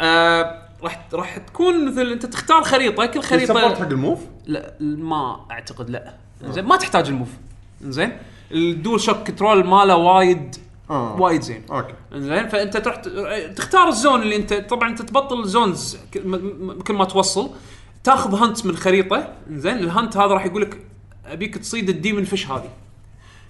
آه 0.00 0.62
راح 0.82 1.06
راح 1.12 1.36
تكون 1.38 1.86
مثل 1.88 2.12
أنت 2.12 2.26
تختار 2.26 2.62
خريطة 2.62 3.06
كل 3.06 3.22
support 3.22 3.26
خريطة 3.26 3.74
حق 3.74 3.88
ال 3.88 3.93
Move؟ 3.93 4.20
لا 4.46 4.74
ما 4.80 5.46
أعتقد 5.50 5.90
لا. 5.90 6.14
زين 6.44 6.64
ما 6.64 6.76
تحتاج 6.76 7.08
ال 7.08 7.11
Move. 7.11 7.28
زين 7.82 8.12
ال 8.52 9.00
DualShock 9.00 9.16
control 9.16 9.66
ماله 9.66 9.96
وايد 9.96 10.56
آه. 10.90 11.20
وايد 11.20 11.40
زين. 11.42 11.62
okay. 11.70 11.94
زين 12.14 12.48
فأنت 12.48 12.76
تروح 12.76 12.96
تختار 13.56 13.88
ال 13.88 13.95
zone 13.95 14.22
اللي 14.22 14.36
انت 14.36 14.52
طبعا 14.54 14.88
أنت 14.88 15.02
تبطل 15.02 15.44
zones 15.48 15.98
ك- 16.12 16.18
م- 16.26 16.30
م- 16.66 16.78
كل 16.82 16.94
ما 16.94 17.04
توصل. 17.04 17.50
تاخذ 18.04 18.34
hunt 18.34 18.66
من 18.66 18.76
خريطة. 18.76 19.32
زين 19.50 19.78
ال 19.78 19.86
hunt 19.86 20.16
هذا 20.16 20.26
راح 20.34 20.46
يقول 20.46 20.62
لك 20.62 20.78
أبيك 21.26 21.58
تصيد 21.58 21.88
ال 21.88 21.94
demon 21.94 22.24
fish 22.24 22.50
هذه. 22.50 22.70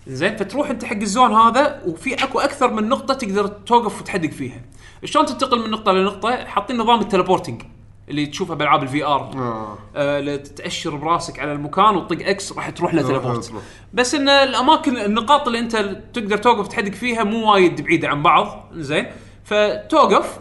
زين 0.07 0.37
فتروح 0.37 0.71
انت 0.71 0.85
حق 0.85 0.97
ال 0.97 1.04
zone 1.04 1.33
هذا 1.33 1.83
وفي 1.87 2.15
اكو 2.15 2.39
أكثر 2.39 2.73
من 2.73 2.89
نقطة 2.89 3.15
تقدر 3.15 3.47
توقف 3.47 4.01
وتحدق 4.01 4.31
فيها. 4.31 4.61
شلون 5.05 5.27
تنتقل 5.27 5.59
من 5.59 5.71
نقطة 5.71 5.93
لنقطة؟ 5.93 6.45
حاطين 6.45 6.77
نظام 6.77 7.01
ال 7.01 7.06
teleporting 7.06 7.63
اللي 8.09 8.27
تشوفه 8.27 8.55
بألعاب 8.55 8.83
ال 8.83 9.05
VR 9.05 9.31
آه. 9.35 9.79
آه 9.97 10.19
اللي 10.19 10.39
تاشر 10.39 10.97
براسك 10.97 11.39
على 11.39 11.53
المكان 11.53 11.97
وتطق 11.97 12.29
X 12.29 12.53
راح 12.53 12.71
تروح 12.71 12.95
له 12.95 13.03
teleport. 13.03 13.45
تروح. 13.45 13.63
بس 13.95 14.15
إن 14.15 14.29
الأماكن 14.29 14.97
النقاط 14.97 15.47
اللي 15.47 15.59
أنت 15.59 15.77
تقدر 16.15 16.37
توقف 16.37 16.69
تحدق 16.69 16.93
فيها 16.93 17.25
مو 17.25 17.53
وايد 17.53 17.81
بعيدة 17.81 18.09
عن 18.09 18.23
بعض. 18.23 18.69
زين 18.75 19.07
فتوقف. 19.45 20.39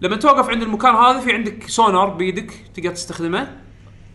لما 0.00 0.16
توقف 0.16 0.48
عند 0.48 0.62
المكان 0.62 0.94
هذا 0.94 1.20
في 1.20 1.32
عندك 1.32 1.68
سونار 1.68 2.08
بيدك 2.08 2.52
تقدر 2.74 2.90
تستخدمه. 2.90 3.56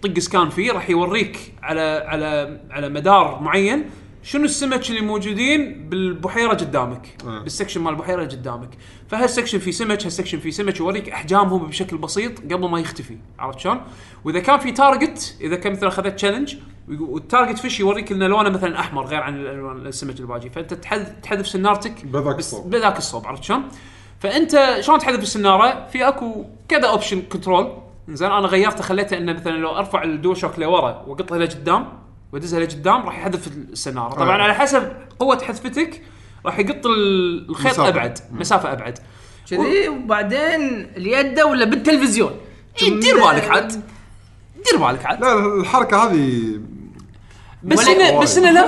طق 0.01 0.19
scan 0.19 0.49
فيه 0.49 0.71
راح 0.71 0.89
يوريك 0.89 1.53
على 1.63 2.03
على 2.07 2.59
على 2.71 2.89
مدار 2.89 3.39
معين. 3.41 3.89
شنو 4.23 4.43
السمك 4.43 4.89
اللي 4.89 5.01
موجودين 5.01 5.89
بالبحيرة 5.89 6.53
قدامك 6.53 7.07
آه. 7.27 7.39
بال 7.39 7.49
section 7.49 7.81
مال 7.81 7.93
البحيرة 7.93 8.23
قدامك 8.23 8.69
فهال 9.07 9.23
section 9.23 9.59
في 9.59 9.71
سمك 9.71 10.03
هال 10.03 10.11
section 10.11 10.39
في 10.39 10.51
سمك 10.51 10.79
يوريك 10.79 11.09
أحجامهم 11.09 11.67
بشكل 11.67 11.97
بسيط 11.97 12.39
قبل 12.39 12.69
ما 12.69 12.79
يختفي 12.79 13.17
عرفت 13.39 13.59
شلون؟ 13.59 13.81
وإذا 14.25 14.39
كان 14.39 14.59
في 14.59 14.71
target 14.71 15.37
إذا 15.41 15.55
كان 15.55 15.73
مثلا 15.73 15.89
أخذت 15.89 16.15
challenge 16.15 16.55
وال 16.87 17.05
target 17.05 17.59
fish 17.59 17.79
يوريك 17.79 18.11
ان 18.11 18.23
لونه 18.23 18.49
مثلا 18.49 18.79
أحمر 18.79 19.05
غير 19.05 19.21
عن 19.21 19.35
الالوان 19.35 19.87
السمك 19.87 20.19
الباقي 20.19 20.49
فأنت 20.49 20.73
تحذف 20.73 21.09
تحذف 21.23 21.47
سنارتك 21.47 22.05
بذاك 22.05 22.39
الصوب. 22.39 22.69
بذاك 22.69 22.97
الصوب 22.97 23.27
عرفت 23.27 23.43
شلون؟ 23.43 23.63
فأنت 24.19 24.77
شلون 24.79 24.99
تحذف 24.99 25.23
السنارة؟ 25.23 25.87
في 25.87 26.07
أكو 26.07 26.45
كذا 26.67 26.87
option 26.87 27.21
control 27.21 27.77
زين 28.09 28.31
أنا 28.31 28.47
غيرته 28.47 28.83
خليته 28.83 29.17
إنه 29.17 29.33
مثلا 29.33 29.51
لو 29.51 29.77
أرفع 29.77 30.03
الدول 30.03 30.37
شوك 30.37 30.59
لورا 30.59 31.03
واقطها 31.07 31.37
لقدام 31.37 32.02
وادزها 32.33 32.59
لقدام 32.59 33.05
راح 33.05 33.17
يحذف 33.19 33.47
السنارة، 33.47 34.13
طبعا 34.13 34.39
آه. 34.39 34.43
على 34.43 34.53
حسب 34.53 34.91
قوة 35.19 35.43
حذفتك 35.43 36.01
راح 36.45 36.59
يقط 36.59 36.85
ال- 36.85 37.49
الخيط 37.49 37.65
مسافة. 37.73 37.87
أبعد 37.87 38.19
مسافة 38.31 38.71
أبعد. 38.71 38.99
كذي 39.49 39.87
وبعدين 39.89 40.87
اليد 40.97 41.39
ولا 41.41 41.65
بالتلفزيون؟ 41.65 42.31
إيه، 42.81 42.99
دير 42.99 43.15
بالك 43.15 43.49
عاد. 43.49 43.81
دير 44.71 44.79
بالك 44.87 45.05
عاد. 45.05 45.21
لا 45.21 45.35
لا، 45.35 45.61
الحركة 45.61 45.97
هذه 46.03 46.41
بس 47.63 47.87
انه 47.87 48.19
بس 48.19 48.37
إنه 48.37 48.51
لا 48.51 48.61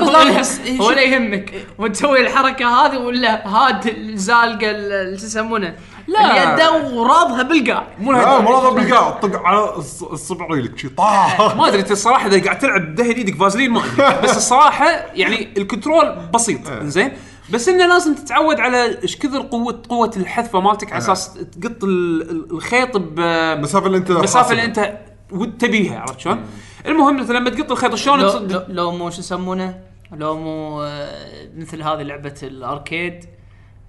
إيه، 0.65 0.81
ولا 0.81 1.01
يهمك. 1.01 1.53
وتسوي 1.77 2.21
الحركة 2.21 2.67
هذه 2.85 2.97
ولا 2.97 3.47
هاد 3.47 3.87
الزالقة 3.87 4.71
ال- 4.71 5.19
شو 5.19 5.25
يسمونه؟ 5.25 5.75
لا. 6.07 6.53
اليد 6.53 6.93
ورابها 6.93 7.41
بالقاع. 7.43 7.87
مو 7.99 8.11
لا. 8.11 8.39
مرضى 8.41 8.75
بالقاع 8.81 9.09
طق 9.09 9.35
على 9.45 9.67
الص- 9.75 10.11
الصبع 10.11 10.45
ريلك 10.47 10.77
شي 10.77 10.89
طاح. 10.89 11.55
ما 11.55 11.67
أدري 11.67 11.79
انت 11.79 11.91
الصراحة 11.91 12.27
إذا 12.27 12.43
قاعد 12.43 12.59
تلعب 12.59 12.95
دهن 12.95 13.11
إيدك 13.11 13.35
فازلين 13.35 13.71
ما 13.71 13.79
أدري. 13.85 14.21
بس 14.23 14.37
الصراحة 14.37 14.85
يعني 15.13 15.53
الكنترول 15.57 16.15
بسيط 16.33 16.67
إنزين. 16.69 17.11
بس 17.49 17.69
إنه 17.69 17.85
لازم 17.87 18.15
تتعود 18.15 18.59
على 18.59 19.01
إيش 19.03 19.17
كثر 19.17 19.41
قوة 19.41 19.81
قوة 19.89 20.11
الحذفة 20.17 20.59
مالتك 20.59 20.91
على 20.93 20.97
أساس 20.97 21.33
تقط 21.33 21.83
ال- 21.83 22.21
ال- 22.29 22.51
الخيط 22.51 22.89
المسافه 22.95 23.85
اللي 23.87 23.97
أنت 23.97 24.11
بالمسافه 24.11 24.51
اللي 24.51 24.61
حاسبها. 24.61 24.85
أنت 24.89 24.97
ود 25.31 25.57
تبيها 25.57 25.99
عرفت 25.99 26.19
شلون؟ 26.19 26.43
المهم 26.85 27.19
مثلا 27.21 27.37
لما 27.37 27.49
تقط 27.49 27.71
الخيط 27.71 27.95
شلون 27.95 28.19
لو, 28.19 28.29
تصد- 28.29 28.51
لو, 28.51 28.61
لو 28.69 28.91
مو 28.91 29.09
شو 29.09 29.19
يسمونه؟ 29.19 29.79
لو 30.13 30.37
مو 30.37 30.81
آه، 30.83 31.49
مثل 31.57 31.81
هذه 31.81 32.01
لعبة 32.01 32.35
ال 32.43 32.53
arcade. 32.54 33.25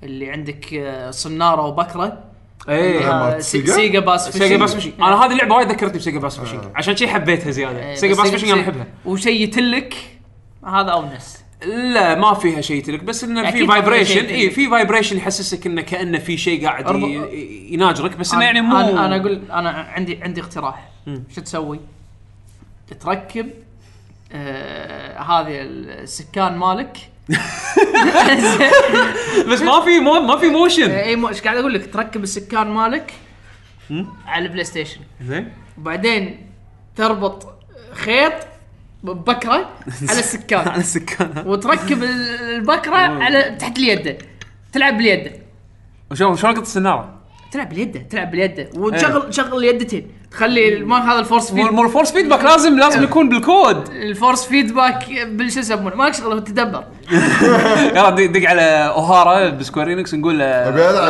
اللي 0.02 0.31
عندك 0.31 0.74
آه، 0.74 1.10
صنارة 1.10 1.66
وبكرة 1.66 2.18
إيه 2.68 3.39
سيجا؟ 3.39 3.73
سيجا 3.73 4.01
bass 4.01 4.28
سيجا. 4.28 4.56
bass 4.57 4.74
fishing 4.74 4.93
أنا 4.98 5.24
هذه 5.24 5.32
اللعبة 5.32 5.55
وايد 5.55 5.68
ذكرتني 5.68 5.98
بسيجا 5.98 6.18
bass 6.19 6.41
fishing 6.41 6.65
آه. 6.64 6.73
عشان 6.74 6.97
شي 6.97 7.09
حبيتها 7.09 7.51
زيادة 7.51 7.78
إيه، 7.78 7.94
سيجا 7.94 8.14
bass 8.15 8.31
fishing 8.31 8.51
أنا 8.51 8.60
أحبها 8.62 8.86
وشي 9.05 9.31
يتلك 9.31 9.94
هذا 10.66 10.90
اونس 10.90 11.47
لا 11.64 12.14
ما 12.14 12.35
فيها 12.35 12.60
شيء 12.60 12.82
تلك 12.82 13.05
بس 13.05 13.24
انه 13.24 13.51
في 13.51 13.66
vibration 13.66 14.24
اي. 14.24 14.51
في 14.51 14.70
vibration 14.70 15.16
يحسسك 15.16 15.66
إنه 15.66 15.82
كأنه 15.82 16.18
في 16.18 16.36
شيء 16.36 16.66
قاعد 16.66 16.90
يناجرك 17.70 18.16
بس 18.16 18.35
إنه 18.35 18.44
يعني 18.44 18.60
مو 18.60 18.77
أنا 18.81 19.06
أنا 19.06 19.16
أقول 19.16 19.43
أنا 19.51 19.70
عندي 19.70 20.23
عندي 20.23 20.40
اقتراح 20.40 20.90
شو 21.35 21.40
تسوي؟ 21.40 21.81
تركب 23.01 23.51
آه 24.32 25.18
هذه 25.18 25.62
السكان 25.62 26.56
مالك 26.56 26.97
بس 29.51 29.61
ما 29.62 29.81
في 29.85 30.01
مو 30.01 30.20
ما 30.20 30.36
في 30.36 30.48
motion 30.49 30.91
اي 30.90 31.16
مو 31.16 31.28
إيش 31.28 31.40
قاعد 31.40 31.57
أقول 31.57 31.74
لك؟ 31.74 31.93
تركب 31.93 32.23
السكان 32.23 32.66
مالك 32.66 33.12
على 34.27 34.44
البلاي 34.47 34.65
ستيشن 34.65 35.01
زين. 35.23 35.53
وبعدين 35.78 36.47
تربط 36.97 37.48
خيط 37.93 38.32
ببكرة 39.03 39.70
على 40.11 40.19
السكان. 40.19 40.69
على 40.69 40.81
السكان. 40.81 41.43
وتركب 41.47 42.03
ال- 42.03 42.55
البكرة 42.55 42.97
على 42.97 43.57
تحت 43.61 43.78
اليد. 43.78 44.16
تلعب 44.73 44.97
باليد. 44.97 45.32
وشلون 46.11 46.36
شلون 46.36 46.55
قط 46.55 46.61
السنارة؟ 46.61 47.15
تلعب 47.53 47.69
باليد 47.69 48.09
تلعب 48.09 48.31
باليد. 48.31 48.69
وتشغل 48.74 49.31
تشغل 49.31 49.59
اليدتين 49.59 50.11
تخلي 50.31 50.78
ما 50.85 51.12
هذا 51.12 51.19
الفورس 51.19 51.53
مو 51.53 51.62
فيد 51.65 51.73
مو 51.73 51.82
الفورس 51.82 52.12
فيدباك 52.12 52.44
لازم 52.44 52.78
لازم 52.78 53.03
يكون 53.03 53.28
بالكود. 53.28 53.89
الفورس 53.89 54.44
فيدباك 54.47 55.05
بالشو 55.27 55.61
يسمونه؟ 55.61 55.97
مالك 55.97 56.15
شغله 56.15 56.40
تدبر. 56.40 56.85
يلا 57.97 58.11
دق 58.11 58.27
دق 58.27 58.48
على 58.48 58.62
أوهارا 58.97 59.51
بسكويرينكس 59.51 60.15
نقول 60.15 60.39
له 60.39 60.44
أبي 60.44 60.90
ألعب 60.90 61.09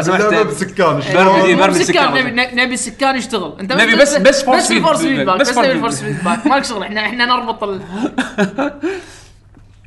بسكان 1.70 2.12
برمي- 2.12 2.30
نبي 2.30 2.62
نبي 2.62 2.74
السكان 2.74 3.16
يشتغل. 3.16 3.56
أنت 3.60 3.72
نبي 3.72 3.96
بس- 3.96 4.16
بس 4.16 4.44
feedback. 4.44 4.96
فيدباك 4.96 5.40
بس 5.40 5.58
نبي. 5.58 5.72
الفورس 5.72 6.02
فيدباك 6.02 6.46
مالك 6.46 6.64
شغل 6.64 6.82
إحنا 6.82 7.00
إحنا 7.06 7.24
نربط 7.26 7.64
ال- 7.64 7.80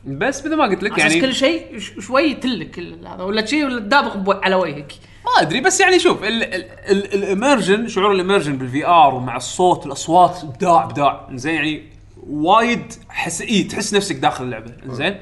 بس 0.06 0.46
مثل 0.46 0.56
ما 0.56 0.64
قلت 0.66 0.84
لك 0.84 0.98
يعني 0.98 1.22
كل 1.22 1.36
شيء 1.36 1.80
شوي 2.00 2.24
يتلك 2.24 2.80
ال- 2.80 3.08
هذا 3.08 3.24
ولا 3.24 3.46
شيء 3.46 3.66
ولا 3.66 3.80
تدابق 3.80 4.16
بو- 4.18 4.32
على 4.44 4.56
وجهك. 4.56 4.94
ما 5.26 5.42
أدري 5.42 5.62
بس 5.62 5.80
يعني 5.80 6.00
شوف 6.00 6.24
ال 6.24 6.40
immersion 6.40 7.88
شعور 7.88 8.12
ال 8.12 8.16
immersion 8.16 8.58
بال 8.58 8.86
VR 8.86 9.16
ومع 9.16 9.36
الصوت 9.36 9.86
الأصوات 9.86 10.44
ابداع 10.44 10.84
ابداع 10.84 11.30
زين 11.34 11.56
يعني 11.56 11.84
وايد 12.30 12.94
حس 13.10 13.42
إي 13.42 13.64
تحس 13.64 13.94
نفسك 13.94 14.16
داخل 14.16 14.44
اللعبة 14.44 14.74
زين 14.88 15.18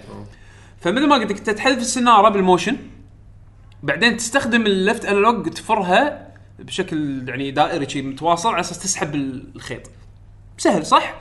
فمثل 0.81 1.07
ما 1.07 1.15
قلت 1.15 1.31
لك 1.31 1.37
انت 1.37 1.49
تحذف 1.49 1.77
السنارة 1.77 2.29
بال 2.29 2.41
motion 2.41 2.77
بعدين 3.83 4.17
تستخدم 4.17 4.65
ال 4.65 4.73
left 4.73 5.05
analog 5.05 5.49
تفرها 5.49 6.27
بشكل 6.59 7.29
يعني 7.29 7.51
دائري 7.51 7.89
شي 7.89 8.01
متواصل 8.01 8.49
على 8.49 8.59
أساس 8.59 8.79
تسحب 8.79 9.15
الخيط. 9.15 9.81
سهل 10.57 10.85
صح؟ 10.85 11.19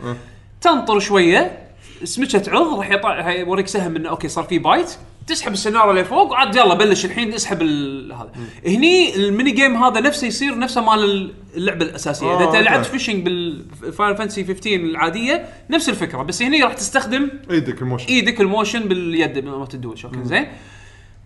تنطر 0.61 0.99
شوية 0.99 1.69
سمكه 2.05 2.39
تعض 2.39 2.79
راح 2.79 2.91
يطلع 2.91 3.15
راح 3.15 3.27
يوريك 3.27 3.67
سهم 3.67 3.97
إنه 3.97 4.09
okay 4.09 4.29
صار 4.29 4.45
في 4.45 4.59
bite. 4.59 4.97
تسحب 5.27 5.53
السنارة 5.53 5.93
لفوق 5.93 6.31
وعاد 6.31 6.55
يلا 6.57 6.75
بلش 6.75 7.05
الحين 7.05 7.33
اسحب 7.35 7.63
ال- 7.63 8.13
هذا. 8.13 8.31
هني 8.67 9.17
ال 9.17 9.24
mini 9.24 9.51
game 9.51 9.77
هذا 9.85 10.01
نفسه 10.01 10.27
يصير 10.27 10.59
نفسه 10.59 10.81
مال 10.81 11.33
اللعبة 11.57 11.85
الأساسية. 11.85 12.27
آه، 12.27 12.37
اذا 12.37 12.45
انت 12.45 12.55
okay. 12.55 12.63
لعبت 12.63 12.87
fishing 12.87 13.25
بالفاينل 13.25 14.17
فانتسي 14.17 14.45
15 14.45 14.75
العادية 14.77 15.45
نفس 15.71 15.89
الفكرة 15.89 16.23
بس 16.23 16.43
هني 16.43 16.63
راح 16.63 16.73
تستخدم 16.73 17.29
إيدك 17.51 17.83
ال 17.83 17.86
motion. 17.86 18.07
إيدك 18.09 18.41
ال 18.41 18.47
motion 18.47 18.81
باليد 18.89 19.45
مالت 19.45 19.75
الدول 19.75 19.99
شوك 19.99 20.19
زين. 20.23 20.47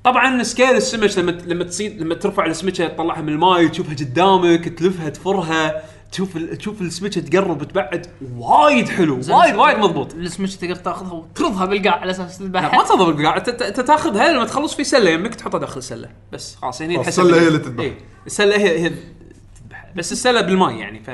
طبعا 0.04 0.42
scale 0.42 0.70
السمك 0.70 1.18
لما 1.18 1.30
لما 1.30 1.64
تصيد 1.64 2.02
لما 2.02 2.14
ترفع 2.14 2.46
السمكه 2.46 2.86
تطلعها 2.86 3.20
من 3.20 3.28
الماي 3.28 3.68
تشوفها 3.68 3.94
قدامك 3.94 4.68
تلفها 4.68 5.08
تفرها. 5.08 5.82
تشوف 6.12 6.36
ال- 6.36 6.58
تشوف 6.58 6.80
السمكه 6.80 7.20
تقرب 7.20 7.64
تبعد 7.64 8.06
وايد 8.36 8.88
حلو 8.88 9.20
وايد 9.28 9.54
وايد 9.54 9.78
مضبوط. 9.78 10.14
السمك 10.14 10.54
تقدر 10.54 10.74
تاخذها 10.76 11.12
وترضها 11.12 11.64
بالقاع 11.66 11.94
على 12.00 12.10
أساس 12.10 12.40
لا 12.40 12.46
تذبحها 12.46 12.78
ما 12.78 12.84
تضرب 12.84 13.20
قاعد 13.20 13.48
انت 13.48 13.80
تاخذها 13.80 14.32
لما 14.32 14.44
تخلص 14.44 14.74
في 14.74 14.84
سلة 14.84 15.10
يمك 15.10 15.34
تحطها 15.34 15.58
داخل 15.58 15.78
السلة 15.78 16.08
بس 16.32 16.54
خلاص 16.56 16.82
هني 16.82 17.00
السلة 17.00 17.30
إن- 17.38 17.42
هي 17.42 17.48
اللي 17.48 17.58
تذبح. 17.58 17.84
إيه، 17.84 17.94
السلة 18.26 18.56
هي 18.56 18.78
هي 18.80 18.88
تذبح 18.88 19.86
بس 19.96 20.12
السلة 20.12 20.40
بالماي 20.40 20.78
يعني 20.78 21.00
ف 21.00 21.10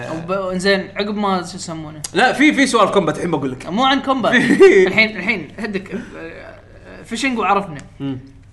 زين 0.53 0.89
عقب 0.97 1.17
ما 1.17 1.43
شو 1.47 1.57
يسمونه؟ 1.57 2.03
لا 2.15 2.33
في 2.33 2.53
في 2.53 2.67
سؤال 2.67 2.91
combat 2.91 3.17
الحين 3.17 3.31
بقول 3.31 3.53
لك. 3.53 3.67
مو 3.67 3.85
عن 3.85 4.03
combat 4.03 4.35
الحين 4.87 5.17
الحين 5.17 5.49
هدك 5.59 5.93
آه، 6.17 7.03
fishing 7.05 7.39
وعرفنا. 7.39 7.79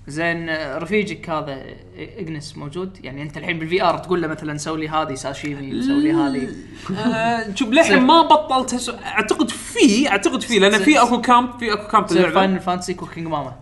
زين 0.08 0.50
رفيجك 0.78 1.30
هذا 1.30 1.64
اجنس 1.98 2.58
موجود؟ 2.58 2.98
يعني 3.04 3.22
أنت 3.22 3.38
الحين 3.38 3.60
بالفي 3.60 3.84
ار 3.84 3.98
تقول 3.98 4.22
له 4.22 4.28
مثلا 4.28 4.58
سوي 4.58 4.80
لي 4.82 4.90
هذه 4.90 5.14
ساشيمي 5.14 5.82
سوي 5.84 6.04
لي 6.04 6.14
هذه. 6.14 6.48
آه، 6.98 7.56
شوف 7.56 7.70
للحين 7.70 8.02
ما 8.02 8.22
بطلت 8.22 8.74
هسو... 8.74 8.92
أعتقد 9.06 9.50
في 9.50 10.10
أعتقد 10.10 10.42
في 10.42 10.60
لأن 10.60 10.78
في 10.78 11.02
أكو 11.02 11.22
كامب 11.22 11.60
في 11.60 11.74
أكو 11.74 11.88
كامب 11.88 12.12
اللعبه 12.12 12.34
فاينل 12.34 12.60
فانتسي 12.60 12.94
كوكينج 12.94 13.28
ماما. 13.28 13.56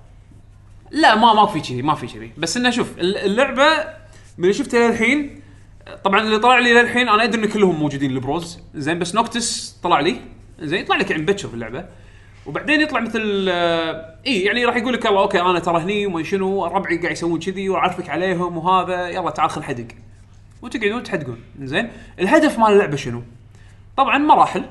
لا 0.92 1.16
ما 1.16 1.34
ما 1.34 1.46
في 1.46 1.60
كذي 1.60 1.82
ما 1.82 1.96
في 1.96 2.08
كذي 2.08 2.32
بس 2.38 2.58
إنه 2.58 2.70
شوف 2.70 3.00
الل- 3.00 3.18
اللعبة 3.18 3.70
من 4.38 4.44
اللي 4.44 4.54
شفتها 4.54 4.88
للحين 4.92 5.42
طبعا 6.04 6.22
اللي 6.22 6.40
طلع 6.40 6.60
لي 6.60 6.74
للحين 6.74 7.10
أنا 7.10 7.24
أدري 7.24 7.44
إن 7.44 7.50
كلهم 7.50 7.80
موجودين 7.80 8.12
البروز 8.12 8.60
زين 8.76 9.00
بس 9.00 9.16
نوكتس 9.16 9.76
طلع 9.84 10.00
لي. 10.00 10.16
زين 10.60 10.80
يطلع 10.80 10.96
لك 10.98 11.12
يعني 11.12 11.24
مبكر 11.24 11.48
في 11.48 11.54
اللعبة. 11.54 11.86
وبعدين 12.46 12.82
يطلع 12.82 13.00
مثل 13.00 13.46
آه، 13.50 14.16
اي 14.28 14.42
يعني 14.42 14.66
راح 14.66 14.76
يقول 14.76 14.94
لك 14.94 15.06
يلا 15.06 15.20
أوكي 15.20 15.42
أنا 15.42 15.60
ترى 15.60 15.82
هني 15.82 16.06
وما 16.06 16.24
شنو 16.24 16.66
ربعي 16.66 16.98
قاعد 16.98 17.12
يسوون 17.12 17.40
كذي 17.40 17.70
وأعرفك 17.70 18.10
عليهم 18.10 18.58
وهذا 18.58 19.10
يلا 19.10 19.30
تعال 19.30 19.50
خل 19.50 19.64
حدق. 19.64 19.88
وتقعدون 20.62 21.04
تحدقون 21.04 21.38
زين؟ 21.62 21.90
الهدف 22.20 22.60
مال 22.60 22.72
اللعبة 22.72 22.96
شنو؟ 22.96 23.22
طبعا 23.98 24.18
مراحل 24.18 24.66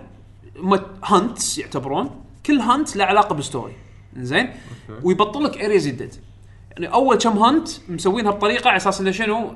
hunts 1.04 1.58
يعتبرون 1.58 2.10
كل 2.46 2.58
hunt 2.58 2.96
له 2.96 3.04
علاقة 3.04 3.34
بال 3.34 3.45
story 3.45 3.72
زين؟ 4.16 4.50
ويبطل 5.02 5.44
لك 5.44 5.64
areas 5.64 5.88
جدد 5.88 6.14
يعني 6.70 6.94
أول 6.94 7.16
كم 7.16 7.38
hunt 7.38 7.68
مسوينها 7.88 8.30
بطريقة 8.30 8.68
على 8.68 8.76
أساس 8.76 9.00
إنه 9.00 9.10
شنو؟ 9.10 9.54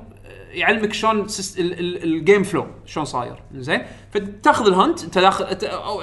يعلمك 0.55 0.93
شلون 0.93 1.27
ال 1.59 1.76
game 1.76 2.43
flow 2.43 2.67
شلون 2.85 3.05
صاير. 3.05 3.35
زين؟ 3.55 3.81
فتاخذ 4.11 4.67
ال 4.67 4.74
hunt 4.74 5.03
انت 5.03 5.17
داخل 5.17 5.55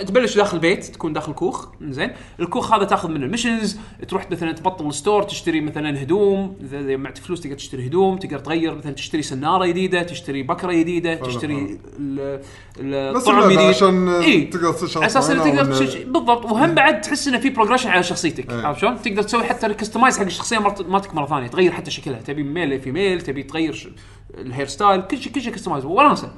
تبلش 0.05 0.37
داخل 0.37 0.59
بيت 0.59 0.85
تكون 0.85 1.13
داخل 1.13 1.33
كوخ. 1.33 1.69
زين؟ 1.81 2.13
الكوخ 2.41 2.73
هذا 2.73 2.85
تاخذ 2.85 3.09
منه 3.09 3.27
ال 3.27 3.32
missions 3.32 3.79
تروح 4.09 4.31
مثلا 4.31 4.53
تبطل 4.53 4.87
ال 4.89 4.94
store 4.94 5.23
تشتري 5.23 5.61
مثلا 5.61 6.03
هدوم. 6.03 6.57
اذا 6.61 6.81
جمعت 6.81 7.19
فلوس 7.19 7.41
تقدر 7.41 7.57
تشتري 7.57 7.87
هدوم 7.87 8.17
تقدر 8.19 8.39
تغير 8.39 8.75
مثلا 8.75 8.93
تشتري 8.93 9.23
سنارة 9.23 9.67
جديدة 9.67 10.03
تشتري 10.03 10.43
بكرة 10.43 10.73
جديدة 10.73 11.15
تشتري 11.15 11.79
الطعم 12.01 13.49
جديد. 13.49 13.59
عشان 13.59 14.09
إيه. 14.09 14.51
تقدر 14.51 14.75
على 14.97 15.07
أساس 15.07 15.29
تقدر 15.29 15.63
بالضبط. 16.05 16.45
وهم 16.45 16.75
بعد 16.75 17.01
تحس 17.01 17.29
إنه 17.29 17.39
في 17.39 17.51
progression 17.51 17.91
على 17.91 18.03
شخصيتك. 18.03 18.53
عرفت 18.53 18.81
شلون؟ 18.81 19.03
تقدر 19.03 19.23
تسوي 19.23 19.45
حتى 19.45 19.67
ال 19.67 19.72
customize 19.72 20.19
حق 20.19 20.25
الشخصية 20.25 20.59
مالتك 20.59 21.15
مرة 21.15 21.27
ثانية 21.27 21.47
تغير 21.47 21.73
حتى 21.73 21.91
شكلها. 21.91 22.21
تبي 22.21 22.43
male 22.43 22.81
female 22.81 23.21
تبي 23.21 23.43
تغير 23.43 23.93
ال 24.35 24.41
hair 24.41 24.67
style 24.67 25.03
كل 25.03 25.19
شيء 25.19 25.33
كل 25.33 25.43
شيء 25.43 25.53
customize 25.53 25.85
وناسه. 25.85 26.33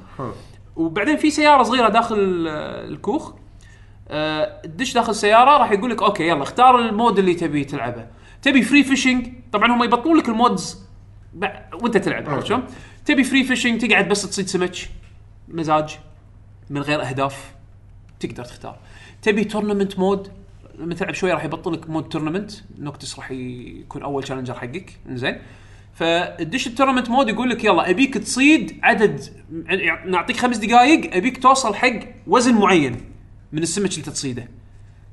وبعدين 0.75 1.17
في 1.17 1.29
سيارة 1.29 1.63
صغيرة 1.63 1.89
داخل 1.89 2.15
ال- 2.19 2.47
الكوخ. 2.93 3.33
آه، 4.07 4.61
تدش 4.61 4.93
داخل 4.93 5.09
السيارة 5.11 5.57
راح 5.57 5.71
يقول 5.71 5.91
لك 5.91 6.01
okay 6.01 6.27
يلا 6.27 6.43
اختار 6.43 6.79
ال 6.79 6.87
mode 6.87 7.19
اللي 7.19 7.33
تبي 7.33 7.63
تلعبه. 7.63 8.07
تبي 8.41 8.61
free 8.61 8.83
fishing 8.83 9.27
طبعا 9.51 9.71
هم 9.71 9.83
يبطلون 9.83 10.17
لك 10.17 10.29
ال 10.29 10.38
modes 10.38 10.85
وأنت 11.81 11.97
تلعب 11.97 12.29
عرفت 12.29 12.45
شلون؟ 12.47 12.63
تبي 13.05 13.23
free 13.23 13.43
fishing 13.43 13.87
تقعد 13.87 14.09
بس 14.09 14.29
تصيد 14.29 14.47
سمك 14.47 14.75
مزاج 15.47 15.97
من 16.69 16.81
غير 16.81 17.01
أهداف 17.01 17.53
تقدر 18.19 18.45
تختار. 18.45 18.77
تبي 19.21 19.43
tournament 19.43 19.99
mode 19.99 20.31
لما 20.79 20.95
تلعب 20.95 21.13
شوي 21.13 21.31
راح 21.31 21.43
يبطل 21.45 21.73
لك 21.73 21.89
mode 21.89 22.09
tournament 22.09 22.51
نوكتس 22.79 23.19
راح 23.19 23.31
يكون 23.31 24.03
أول 24.03 24.23
challenger 24.23 24.53
حقك. 24.53 24.97
زين 25.09 25.37
فتدش 25.95 26.67
ال 26.67 26.71
tournament 26.71 27.09
mode 27.09 27.29
يقول 27.29 27.49
لك 27.49 27.63
يلا 27.63 27.89
أبيك 27.89 28.17
تصيد 28.17 28.79
عدد 28.83 29.21
نعطيك 30.05 30.37
خمس 30.37 30.57
دقائق 30.57 31.15
أبيك 31.15 31.43
توصل 31.43 31.75
حق 31.75 31.99
وزن 32.27 32.53
معين 32.53 33.01
من 33.51 33.63
السمك 33.63 33.91
اللي 33.91 34.01
تصيده 34.01 34.49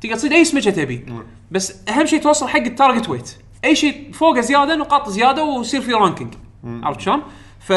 تقدر 0.01 0.17
تصيد 0.17 0.33
أي 0.33 0.45
سمكة 0.45 0.71
تبي. 0.71 1.07
بس 1.51 1.89
أهم 1.89 2.07
شيء 2.07 2.21
توصل 2.21 2.49
حق 2.49 2.61
ال 2.61 2.68
target 2.68 3.09
weight 3.09 3.37
أي 3.65 3.77
شيء 3.77 4.13
فوقه 4.13 4.41
زيادة 4.41 4.77
نقاط 4.77 5.09
زيادة 5.09 5.45
ويصير 5.45 5.81
في 5.81 5.93
ranking 5.93 6.35
عرفت 6.65 7.01
شلون؟ 7.01 7.23
ف 7.61 7.73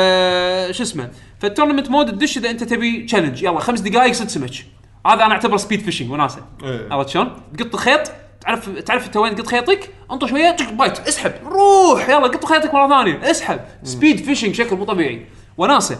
شو 0.71 0.83
اسمه؟ 0.83 1.11
فال 1.39 1.48
tournament 1.48 1.89
mode 1.89 2.11
تدش 2.11 2.37
إذا 2.37 2.49
أنت 2.49 2.63
تبي 2.63 3.03
challenge 3.03 3.43
يلا 3.43 3.59
خمس 3.59 3.79
دقائق 3.79 4.13
صد 4.13 4.27
سمك. 4.27 4.65
هذا 5.07 5.25
أنا 5.25 5.33
أعتبره 5.33 5.57
speed 5.57 5.79
fishing 5.79 6.11
وناسة. 6.11 6.45
إيه. 6.63 6.87
عرفت 6.91 7.09
شلون؟ 7.09 7.31
تقط 7.57 7.73
الخيط 7.73 8.11
تعرف 8.45 8.69
تعرف 8.69 9.05
انت 9.07 9.17
وين 9.17 9.35
تقط 9.35 9.47
خيطك؟ 9.47 9.89
انطر 10.11 10.27
شوية 10.27 10.51
take 10.51 10.73
bite 10.73 10.99
اسحب. 10.99 11.31
روح. 11.45 12.09
يلا 12.09 12.27
قط 12.27 12.45
خيطك 12.45 12.73
مرة 12.73 12.89
ثانية 12.89 13.31
اسحب. 13.31 13.59
speed 13.83 14.17
fishing 14.23 14.53
شكل 14.55 14.75
مو 14.75 14.83
طبيعي. 14.85 15.25
وناسة. 15.57 15.99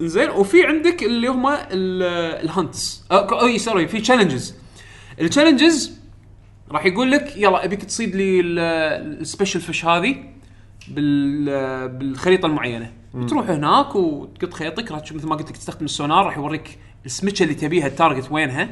زين 0.00 0.30
وفي 0.30 0.66
عندك 0.66 1.02
اللي 1.02 1.28
هم 1.28 1.46
ال- 1.46 2.42
ال 2.44 2.53
hunts. 2.53 3.04
أي 3.12 3.58
sorry 3.58 3.88
في 3.88 4.00
challenges 4.00 4.54
ال 5.20 5.27
challenges 5.27 5.98
راح 6.70 6.86
يقول 6.86 7.10
لك 7.10 7.36
يلا 7.36 7.64
أبيك 7.64 7.84
تصيد 7.84 8.16
لي 8.16 8.40
ال- 8.40 8.58
ال 9.20 9.25
special 9.25 9.60
fish 9.60 9.84
هذه 9.84 10.16
بال 10.88 11.88
بالخريطة 11.88 12.46
المعينة. 12.46 12.92
تروح 13.28 13.50
هناك 13.50 13.94
وتقط 13.96 14.54
خيطك 14.54 14.90
راح 14.92 15.00
تشوف 15.00 15.16
مثل 15.16 15.26
ما 15.28 15.36
قلت 15.36 15.50
لك 15.50 15.56
تستخدم 15.56 15.84
السونار 15.84 16.24
راح 16.26 16.36
يوريك 16.36 16.78
السمكة 17.06 17.42
اللي 17.42 17.54
تبيها 17.54 17.86
ال 17.86 17.92
target 17.92 18.28
وينها. 18.30 18.68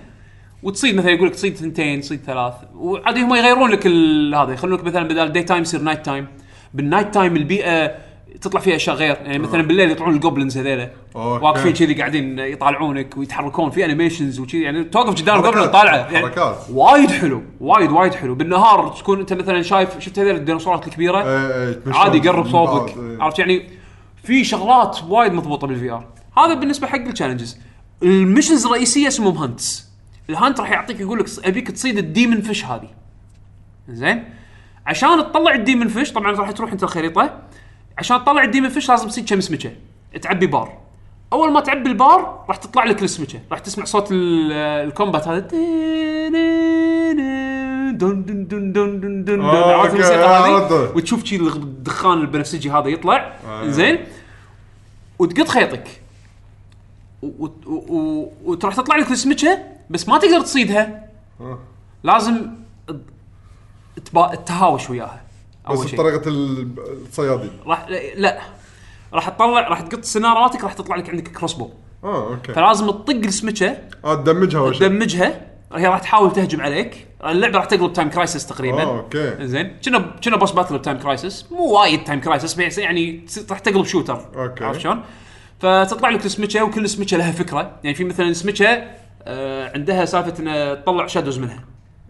وتصيد 0.63 0.97
مثلا 0.97 1.11
يقول 1.11 1.29
لك 1.29 1.35
تصيد 1.35 1.57
ثنتين 1.57 2.01
تصيد 2.01 2.21
ثلاث. 2.27 2.55
وعادي 2.75 3.21
هم 3.21 3.35
يغيرون 3.35 3.71
لك 3.71 3.87
ال- 3.87 4.35
هذا 4.35 4.53
يخلون 4.53 4.75
لك 4.75 4.85
مثلا 4.85 5.09
بدل 5.09 5.33
day 5.33 5.43
time 5.43 5.63
يصير 5.63 5.81
night 5.81 6.07
time 6.07 6.27
بال 6.75 6.86
night 6.86 7.15
time 7.15 7.37
البيئة 7.37 8.07
تطلع 8.41 8.61
فيها 8.61 8.77
أشياء 8.77 8.97
غير. 8.97 9.17
يعني 9.25 9.39
مثلا 9.39 9.63
بالليل 9.63 9.91
يطلعون 9.91 10.15
ال 10.15 10.20
goblins 10.20 10.59
هذيلا. 10.59 10.91
واقفين 11.15 11.73
كذي 11.73 11.95
قاعدين 11.95 12.39
يطالعونك 12.39 13.17
ويتحركون 13.17 13.71
في 13.71 13.85
animations 13.85 14.41
وكذي. 14.41 14.63
يعني 14.63 14.85
توقف 14.85 15.15
قدام 15.23 15.35
حركات، 15.37 15.55
ال 15.55 15.57
goblin 15.57 15.73
طالعه 15.73 15.97
يعني 15.97 16.19
حركات. 16.19 16.57
وايد 16.73 17.11
حلو 17.11 17.43
وايد 17.61 17.91
وايد 17.91 18.15
حلو. 18.15 18.35
بالنهار 18.35 18.89
تكون 18.89 19.21
أنت 19.21 19.33
مثلا 19.33 19.63
شايف 19.63 19.99
شفت 19.99 20.19
هذول 20.19 20.35
الديناصورات 20.35 20.87
الكبيرة؟ 20.87 21.19
إيه، 21.19 21.69
إيه، 21.69 21.81
عادي 21.87 22.29
قرب 22.29 22.45
من 22.45 22.53
صوبك. 22.53 22.97
إيه. 22.97 23.23
عرفت؟ 23.23 23.39
يعني 23.39 23.69
في 24.25 24.45
شغلات 24.45 24.99
وايد 25.09 25.33
مضبوطة 25.33 25.67
بال 25.67 25.91
VR 25.91 26.05
هذا 26.39 26.55
بالنسبة 26.55 26.87
حق 26.87 26.99
ال 26.99 27.04
challenges 27.04 27.59
ال 28.03 28.10
missions 28.10 28.67
الرئيسية 28.67 29.09
اسمهم 29.09 29.37
hunts 29.37 29.86
ال 30.31 30.37
hunt 30.37 30.61
راح 30.61 30.71
يعطيك 30.71 31.01
يقول 31.01 31.19
لك 31.19 31.27
أبيك 31.45 31.71
تصيد 31.71 31.99
ال 31.99 32.06
demon 32.06 32.43
fish 32.43 32.65
هذه. 32.65 32.89
زين؟ 33.89 34.25
عشان 34.87 35.19
تطلع 35.19 35.55
ال 35.55 35.60
demon 35.60 35.89
fish 35.89 36.13
طبعا 36.13 36.33
راح 36.33 36.51
تروح 36.51 36.73
أنت 36.73 36.83
الخريطة. 36.83 37.41
عشان 37.99 38.25
تطلع 38.25 38.43
ال 38.43 38.47
demon 38.47 38.69
fish 38.69 38.89
لازم 38.89 39.09
تصيد 39.09 39.29
كم 39.29 39.41
سمكه 39.41 39.73
تعبي 40.23 40.47
بار. 40.47 40.79
أول 41.33 41.53
ما 41.53 41.61
تعبي 41.61 41.89
البار 41.89 42.45
راح 42.49 42.57
تطلع 42.57 42.85
لك 42.85 43.03
السمكه 43.03 43.41
راح 43.51 43.59
تسمع 43.59 43.85
صوت 43.85 44.09
ال- 44.13 44.53
ال 44.87 44.93
combat 44.93 45.29
هذا. 45.29 45.39
دون 47.91 48.25
دون 48.25 48.49
دون 48.49 48.73
دون 48.73 49.01
دون 49.01 49.25
دون 49.25 49.41
عرفت 49.41 49.75
okay، 49.75 49.93
الموسيقى 49.93 50.25
هذه؟ 50.25 50.55
عرفته. 50.55 50.97
وتشوف 50.97 51.25
شي 51.25 51.37
الدخان 51.37 52.19
البنفسجي 52.19 52.71
هذا 52.71 52.89
يطلع. 52.89 53.33
آه. 53.47 53.69
زين؟ 53.69 53.99
وتقط 55.19 55.49
خيطك. 55.49 56.01
وتروح 58.45 58.75
تطلع 58.75 58.97
لك 58.97 59.11
السمكه 59.11 59.59
بس 59.91 60.09
ما 60.09 60.19
تقدر 60.19 60.41
تصيدها. 60.41 61.07
لازم 62.05 62.47
تبا- 64.05 64.35
تهاوش 64.35 64.91
وياها 64.91 65.21
بس 65.71 65.79
اول 65.79 65.89
شيء 65.89 65.99
بطريقة 65.99 66.29
ال- 66.29 66.69
الصيادين. 67.09 67.51
راح 67.67 67.87
لا 68.17 68.39
راح 69.13 69.29
تطلع 69.29 69.69
راح 69.69 69.81
تقط 69.81 70.05
سناراتك 70.05 70.65
راح 70.65 70.73
تطلع 70.73 70.97
لك 70.97 71.11
عندك 71.11 71.29
crossbow 71.29 71.71
آه 72.05 72.29
okay. 72.31 72.53
فلازم 72.53 72.87
تطق 72.91 73.11
السمكة 73.15 73.77
آه 74.05 74.15
تدمجها 74.15 74.61
أول 74.61 74.75
شيء 74.77 74.89
تدمجها. 74.89 75.41
هي 75.75 75.87
راح 75.87 75.99
تحاول 75.99 76.33
تهجم 76.33 76.61
عليك. 76.61 77.07
اللعبة 77.27 77.57
راح 77.59 77.65
تقلب 77.65 77.93
Time 77.93 78.11
Crisis 78.11 78.47
تقريبا. 78.47 78.83
آه 78.83 78.99
okay. 78.99 79.47
زين. 79.47 79.77
كنا 79.85 79.99
كنا 80.25 80.37
boss 80.37 80.51
battle 80.53 80.79
ب 80.79 80.83
Time 80.83 80.99
Crisis 80.99 81.47
مو 81.53 81.65
وايد 81.81 82.05
Time 82.05 82.21
Crisis 82.21 82.55
بس 82.55 82.79
يعني 82.79 83.27
راح 83.51 83.59
تقلب 83.59 83.85
shooter 83.85 84.21
okay. 84.37 84.65
عرفت 84.65 84.81
شلون؟ 84.81 85.03
فتطلع 85.61 86.09
لك 86.09 86.27
السمكة 86.27 86.63
وكل 86.65 86.89
سمكة 86.89 87.17
لها 87.17 87.33
فكرة. 87.33 87.73
يعني 87.85 87.95
في 87.97 88.05
مثلا 88.05 88.33
سمكة 88.33 88.85
آه 89.27 89.73
عندها 89.75 90.05
سالفة 90.05 90.35
انها 90.43 90.75
تطلع 90.75 91.07
shadows 91.07 91.39
منها 91.39 91.65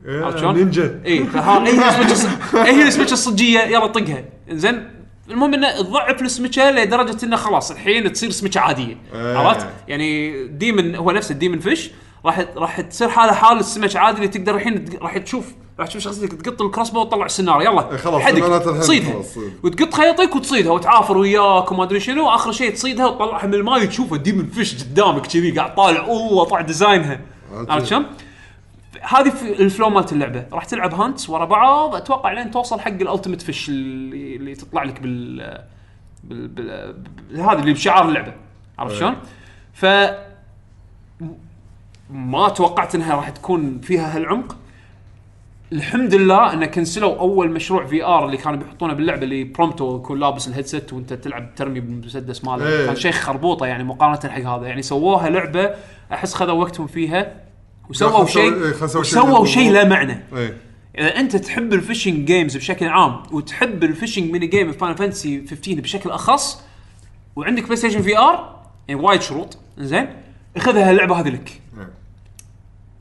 عرفت 0.07 0.39
شلون؟ 0.39 0.55
نينجا 0.55 1.01
إي 1.07 1.19
هي 1.35 1.89
السمكه 1.89 2.15
الص- 2.15 2.55
هي 2.57 2.83
السمكه 2.83 3.13
الصجية 3.13 3.61
يلا 3.61 3.87
طقها 3.87 4.25
زين 4.51 4.91
المهم 5.31 5.55
إنه 5.55 5.83
تضعف 5.83 6.23
السمكه 6.23 6.71
لدرجة 6.71 7.25
إنه 7.25 7.37
خلاص 7.37 7.71
الحين 7.71 8.13
تصير 8.13 8.31
سمكه 8.31 8.61
عادية 8.61 8.97
إيه. 9.15 9.37
عرفت؟ 9.39 9.67
يعني 9.89 10.33
demon 10.49 10.95
هو 10.97 11.11
نفس 11.11 11.31
ال 11.31 11.35
demon 11.35 11.59
fish 11.59 11.91
راح 12.25 12.45
راح 12.57 12.81
تصير 12.81 13.09
حاله 13.09 13.33
حال 13.33 13.59
السمك 13.59 13.97
عادي 13.97 14.17
اللي 14.17 14.29
تقدر 14.29 14.55
الحين 14.55 14.85
راح 15.03 15.19
تشوف 15.19 15.55
راح 15.79 15.89
تشوف 15.89 16.03
شخصيتك 16.03 16.43
تقط 16.43 16.63
ال 16.63 16.91
crossbow 16.91 17.01
وتطلع 17.01 17.27
السنارة 17.27 17.63
يلا 17.63 17.91
إيه 17.91 17.97
خلاص، 17.97 18.15
الحين 18.15 18.61
تصيدها. 18.81 19.23
وتقط 19.63 19.95
خيطك 19.95 20.37
وتصيدها 20.37 20.73
وتعافر 20.73 21.19
وياك 21.19 21.73
وما 21.73 21.83
أدري 21.85 22.01
شنو 22.01 22.27
واخر 22.27 22.53
شيء 22.53 22.73
تصيدها 22.73 23.07
وتطلعها 23.07 23.47
من 23.47 23.55
الماي 23.55 23.87
تشوفها 23.87 24.19
demon 24.19 24.47
fish 24.47 24.85
قدامك 24.85 25.27
كذي 25.27 25.51
قاعد 25.51 25.75
طالع 25.75 26.03
والله 26.03 26.45
طالع 26.45 26.61
design 26.61 27.06
ها. 27.06 27.21
عرفت 27.69 27.87
شلون؟ 27.87 28.07
هذه 29.03 29.33
ال 29.61 29.67
flow 29.67 29.91
مالت 29.91 30.13
اللعبة 30.13 30.47
راح 30.53 30.65
تلعب 30.65 30.95
hunts 30.95 31.31
ورا 31.31 31.45
بعض 31.45 31.95
أتوقع 31.95 32.33
لين 32.33 32.51
توصل 32.51 32.81
حق 32.81 32.89
ال 32.89 32.95
ultimate 32.95 33.43
fish 33.43 33.69
اللي, 33.69 34.37
اللي 34.37 34.55
تطلع 34.55 34.83
لك 34.83 35.01
بال 35.01 35.37
بال, 36.25 36.49
بال... 36.49 36.93
بال... 37.31 37.41
هذا 37.41 37.59
اللي 37.59 37.73
بشعار 37.73 38.09
اللعبة 38.09 38.33
عرفت 38.79 38.93
إيه. 38.93 39.01
شلون؟ 39.01 39.17
ف 39.75 39.87
ما 42.11 42.49
توقعت 42.49 42.95
إنها 42.95 43.15
راح 43.15 43.31
تكون 43.31 43.81
فيها 43.81 44.17
هالعمق. 44.17 44.57
الحمد 45.73 46.15
لله 46.15 46.53
انه 46.53 46.67
كنسلوا 46.67 47.19
أول 47.19 47.51
مشروع 47.51 47.87
VR 47.87 48.27
اللي 48.27 48.37
كانوا 48.37 48.59
بيحطونه 48.59 48.95
باللعبة 48.95 49.23
اللي 49.23 49.45
Prompto 49.45 49.97
يكون 49.97 50.21
لابس 50.21 50.49
ال 50.49 50.54
headset 50.54 50.93
وأنت 50.93 51.13
تلعب 51.13 51.55
ترمي 51.55 51.81
بالمسدس 51.81 52.45
ماله. 52.45 52.69
إيه. 52.69 52.87
كان 52.87 52.97
شيء 52.97 53.13
خربوطة 53.13 53.67
يعني 53.67 53.85
مقارنة 53.85 54.33
حق 54.33 54.41
هذا. 54.41 54.67
يعني 54.67 54.83
سووها 54.83 55.31
لعبة 55.31 55.71
أحس 56.13 56.35
خذوا 56.35 56.55
وقتهم 56.55 56.87
فيها 56.87 57.35
وسووا 57.91 58.27
شيء 58.27 58.43
إيه، 58.43 58.73
شيء 58.73 58.81
بالضبط. 58.81 59.47
شيء 59.47 59.73
له 59.73 59.85
معنى. 59.85 60.25
إيه. 60.37 60.57
إذا 60.99 61.21
أنت 61.21 61.37
تحب 61.37 61.73
ال 61.73 61.79
fishing 61.79 62.25
games 62.25 62.57
بشكل 62.57 62.89
عام 62.89 63.23
وتحب 63.33 63.85
ال 63.85 63.91
fishing 63.91 64.33
mini 64.33 64.47
game 64.47 64.73
في 64.73 64.79
Final 64.79 64.97
Fantasy 64.97 65.47
15 65.47 65.81
بشكل 65.81 66.11
أخص 66.11 66.63
وعندك 67.37 67.63
PlayStation 67.63 68.03
VR 68.03 68.57
يعني 68.89 69.01
وايد 69.01 69.23
شروط. 69.23 69.59
زين 69.79 70.09
خذها 70.59 70.91
اللعبة 70.91 71.21
هذه 71.21 71.29
لك. 71.29 71.61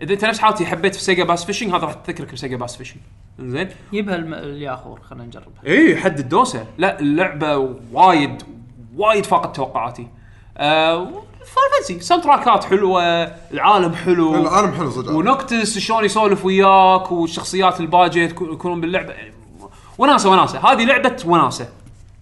إذا 0.02 0.14
أنت 0.14 0.26
نفس 0.26 0.40
حالتي 0.40 0.66
حبيت 0.66 0.96
في 0.96 1.02
Sega 1.04 1.24
Bass 1.24 1.46
Fishing 1.46 1.70
هذا 1.76 1.86
راح 1.86 1.94
تذكرك 1.94 2.34
ب 2.34 2.38
Sega 2.38 2.58
Bass 2.58 2.76
Fishing 2.76 3.02
زين؟ 3.40 3.70
يبها 3.94 4.16
الم- 4.16 4.34
الياخور 4.34 5.00
خلينا 5.02 5.26
نجربها. 5.26 5.66
إي 5.68 5.98
حد 5.98 6.20
الدوسة. 6.20 6.66
لا 6.78 7.00
اللعبة 7.00 7.76
وايد 7.92 8.44
وايد 8.96 9.26
فاقت 9.26 9.56
توقعاتي. 9.56 10.08
آه 10.58 11.08
فانتسي 11.46 12.00
soundtrack 12.00 12.24
ات 12.24 12.64
حلوة 12.64 13.04
العالم 13.52 13.94
حلو. 13.96 14.36
العالم 14.36 14.72
حلو 14.72 14.90
صدق. 14.92 15.12
ونكتس 15.16 15.78
شلون 15.78 16.06
يسولف 16.06 16.46
وياك 16.46 17.12
والشخصيات 17.12 17.80
الباجت 17.80 18.16
يكون- 18.32 18.54
يكونون 18.54 18.82
باللعبة. 18.82 19.14
يعني 19.14 19.34
وناسة 19.98 20.30
وناسة. 20.30 20.60
هذه 20.72 20.84
لعبة 20.86 21.18
وناسة. 21.26 21.70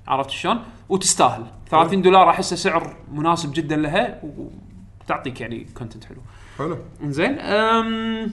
عرفت 0.07 0.29
شلون؟ 0.29 0.59
وتستاهل. 0.89 1.43
30 1.71 2.01
دولار 2.01 2.29
احسه 2.29 2.55
سعر 2.55 2.95
مناسب 3.13 3.53
جدا 3.53 3.75
لها 3.75 4.21
وتعطيك 5.05 5.41
يعني 5.41 5.67
content 5.77 6.03
حلو. 6.05 6.17
حلو. 6.57 6.77
إنزين 7.03 7.39
أم... 7.39 8.31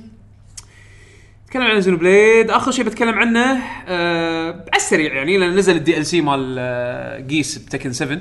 نتكلم 1.45 1.63
عن 1.63 1.81
Xenoblade 1.81 2.51
آخر 2.51 2.71
شيء 2.71 2.85
بتكلم 2.85 3.19
عنه 3.19 3.59
أه... 3.89 4.51
على 4.51 4.77
السريع 4.77 5.15
يعني 5.15 5.39
لأن 5.39 5.57
نزل 5.57 5.77
ال 5.77 6.07
DLC 6.07 6.21
مال 6.21 7.27
Geese 7.27 7.59
ب 7.59 7.64
Tekken 7.64 7.93
7 7.93 8.19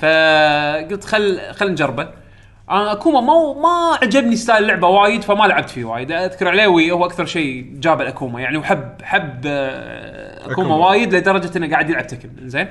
فقلت 0.00 1.04
خل 1.04 1.40
خل 1.52 1.70
نجربه. 1.70 2.08
أنا 2.70 2.92
Akuma 2.92 3.20
ما 3.20 3.60
ما 3.62 3.98
عجبني 4.02 4.36
style 4.36 4.62
اللعبة 4.62 4.88
وايد 4.88 5.22
فما 5.22 5.44
لعبت 5.44 5.70
فيه 5.70 5.84
وايد. 5.84 6.12
أذكر 6.12 6.48
عليوي 6.48 6.90
هو 6.90 7.04
أكثر 7.04 7.26
شيء 7.26 7.66
جاب 7.74 8.00
ال 8.00 8.06
Akuma. 8.06 8.40
يعني 8.40 8.58
وحب 8.58 9.02
حب 9.02 9.40
آه، 9.46 10.50
Akuma 10.52 10.52
Akuma. 10.52 10.86
وايد 10.88 11.14
لدرجة 11.14 11.58
إنه 11.58 11.70
قاعد 11.70 11.90
يلعب 11.90 12.06
Tekken 12.06 12.30
زين 12.42 12.68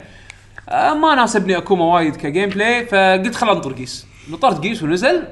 آه، 0.70 0.94
ما 0.94 1.16
ناسبني 1.16 1.58
Akuma 1.58 1.86
وايد 1.86 2.16
ك 2.16 2.50
gameplay 2.50 2.86
فقلت 2.86 3.36
خل 3.36 3.50
انطر 3.50 3.74
Geese 3.74 4.08
نطرت 4.32 4.60
Geese 4.60 4.84
ونزل. 4.84 5.24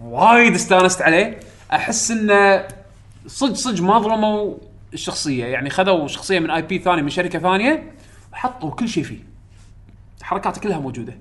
وايد 0.00 0.54
استانست 0.54 1.02
عليه. 1.02 1.40
أحس 1.72 2.10
إنه 2.10 2.66
صدق 3.26 3.54
صدق 3.54 3.82
ما 3.82 3.98
ظلموا 3.98 4.54
الشخصية. 4.94 5.44
يعني 5.44 5.70
خذوا 5.70 6.06
شخصية 6.08 6.38
من 6.38 6.50
IP 6.50 6.78
ثاني 6.78 7.02
من 7.02 7.10
شركة 7.10 7.38
ثانية 7.38 7.92
وحطوا 8.32 8.70
كل 8.70 8.88
شيء 8.88 9.04
فيه. 9.04 9.18
حركاته 10.22 10.60
كلها 10.60 10.78
موجودة. 10.78 11.18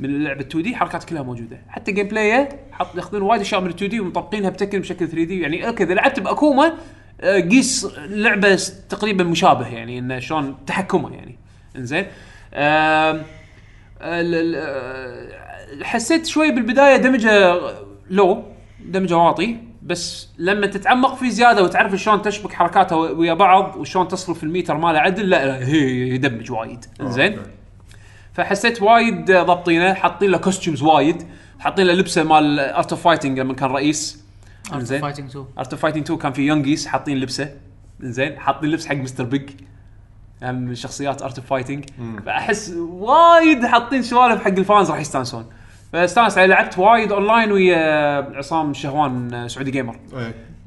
من 0.00 0.24
لعبه 0.24 0.40
2D 0.40 0.76
حركات 0.76 1.04
كلها 1.04 1.22
موجودة. 1.22 1.58
حتى 1.68 1.92
gameplay 1.92 2.48
حط 2.72 2.96
ياخذون 2.96 3.22
وايد 3.22 3.40
أشياء 3.40 3.60
من 3.60 3.68
2D 3.68 4.00
ومطبقينها 4.00 4.50
ب 4.50 4.54
Tekken 4.54 4.80
بشكل 4.80 5.08
3D. 5.08 5.40
يعني 5.40 5.68
okay 5.68 5.84
إذا 5.84 5.94
لعبت 5.94 6.20
ب 6.20 6.29
Akuma 6.29 6.72
آه، 7.20 7.40
Geese 7.40 7.86
لعبة 7.96 8.60
تقريبا 8.88 9.24
مشابه. 9.24 9.68
يعني 9.68 9.98
إنه 9.98 10.18
شلون 10.18 10.56
تحكمه 10.66 11.14
يعني. 11.14 11.36
إنزين. 11.76 12.06
آه، 12.54 13.24
حسيت 15.82 16.26
شوي 16.26 16.50
بالبداية 16.50 16.96
damage 16.96 17.60
ه 18.10 18.19
low 18.19 18.44
damage 18.84 19.11
ه 19.11 19.16
واطي 19.16 19.56
بس 19.82 20.28
لما 20.38 20.66
تتعمق 20.66 21.14
فيه 21.14 21.28
زيادة 21.28 21.62
وتعرف 21.62 21.94
شلون 21.94 22.22
تشبك 22.22 22.52
حركاته 22.52 22.96
ويا 22.96 23.34
بعض 23.34 23.76
وشلون 23.76 24.08
تصرف 24.08 24.42
الميتر 24.42 24.76
ماله 24.76 24.98
عدل 24.98 25.30
لا, 25.30 25.46
لا 25.46 25.66
هي 25.66 26.08
يدمج 26.08 26.52
وايد. 26.52 26.84
انزين 27.00 27.38
أوكي. 27.38 27.50
فحسيت 28.32 28.82
وايد 28.82 29.32
ضابطينه 29.32 29.94
حاطين 29.94 30.30
له 30.30 30.38
costumes 30.38 30.82
وايد 30.82 31.26
حاطين 31.58 31.86
له 31.86 31.92
لبسه 31.92 32.22
مال 32.22 32.60
Art 32.60 32.92
of 32.92 33.02
Fighting 33.02 33.40
لما 33.40 33.54
كان 33.54 33.70
رئيس. 33.70 34.24
2 34.66 35.00
Art 35.58 35.72
of 35.72 35.82
Fighting 35.82 36.02
2 36.02 36.18
كان 36.18 36.32
في 36.32 36.42
young 36.42 36.64
Geese 36.64 36.86
حاطين 36.86 37.18
لبسه. 37.18 37.54
انزين 38.02 38.38
حاطين 38.38 38.70
لبس 38.70 38.86
حق 38.86 38.94
Mr. 38.94 39.24
Big 39.24 39.50
يعني 40.40 40.58
من 40.58 40.74
شخصيات 40.74 41.22
Art 41.22 41.38
of 41.38 41.46
Fighting 41.46 41.84
فأحس 42.26 42.74
وايد 42.78 43.66
حاطين 43.66 44.02
سوالف 44.02 44.42
حق 44.42 44.48
ال 44.48 44.56
fans 44.56 44.90
راح 44.90 45.00
يستانسون. 45.00 45.46
فاستانس 45.92 46.38
عليه 46.38 46.46
لعبت 46.46 46.78
وايد 46.78 47.12
أونلاين 47.12 47.52
ويا 47.52 48.36
عصام 48.36 48.74
شهوان 48.74 49.34
آه، 49.34 49.46
Saudi 49.46 49.70
Gamer 49.70 49.96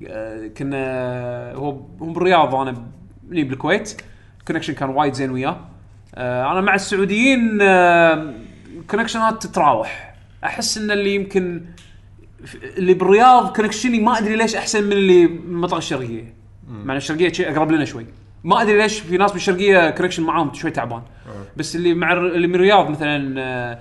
آه، 0.07 0.47
كنا 0.47 1.53
هو 1.53 1.69
هو 2.01 2.13
بالرياض 2.13 2.55
أنا 2.55 2.83
بني 3.23 3.43
بالكويت. 3.43 4.01
ال 4.39 4.42
connection 4.42 4.73
كان 4.73 4.89
وايد 4.89 5.13
زين 5.13 5.31
وياه. 5.31 5.59
آه، 6.15 6.51
أنا 6.51 6.61
مع 6.61 6.75
السعوديين 6.75 7.59
آه، 7.61 8.33
ال 8.79 8.85
connection 8.85 9.38
ات 9.38 9.43
تتراوح. 9.43 10.15
أحس 10.43 10.77
إن 10.77 10.91
اللي 10.91 11.15
يمكن 11.15 11.65
اللي 12.77 12.93
بالرياض 12.93 13.55
connection 13.55 13.95
ي 13.95 13.99
ما 13.99 14.17
أدري 14.17 14.35
ليش 14.35 14.55
أحسن 14.55 14.83
من 14.83 14.91
اللي 14.91 15.27
من 15.27 15.73
الشرقية. 15.73 16.33
مع 16.69 16.95
الشرقية 16.95 17.31
أقرب 17.39 17.71
لنا 17.71 17.85
شوي. 17.85 18.05
ما 18.43 18.61
أدري 18.61 18.77
ليش 18.77 18.99
في 18.99 19.17
ناس 19.17 19.31
بالشرقية 19.31 19.89
connection 19.89 20.23
معاهم 20.23 20.53
شوي 20.53 20.71
تعبان. 20.71 21.01
بس 21.57 21.75
اللي 21.75 21.93
مع 21.93 22.13
اللي 22.13 22.47
من 22.47 22.55
الرياض 22.55 22.89
مثلا 22.89 23.41
آه، 23.41 23.73
آه، 23.73 23.79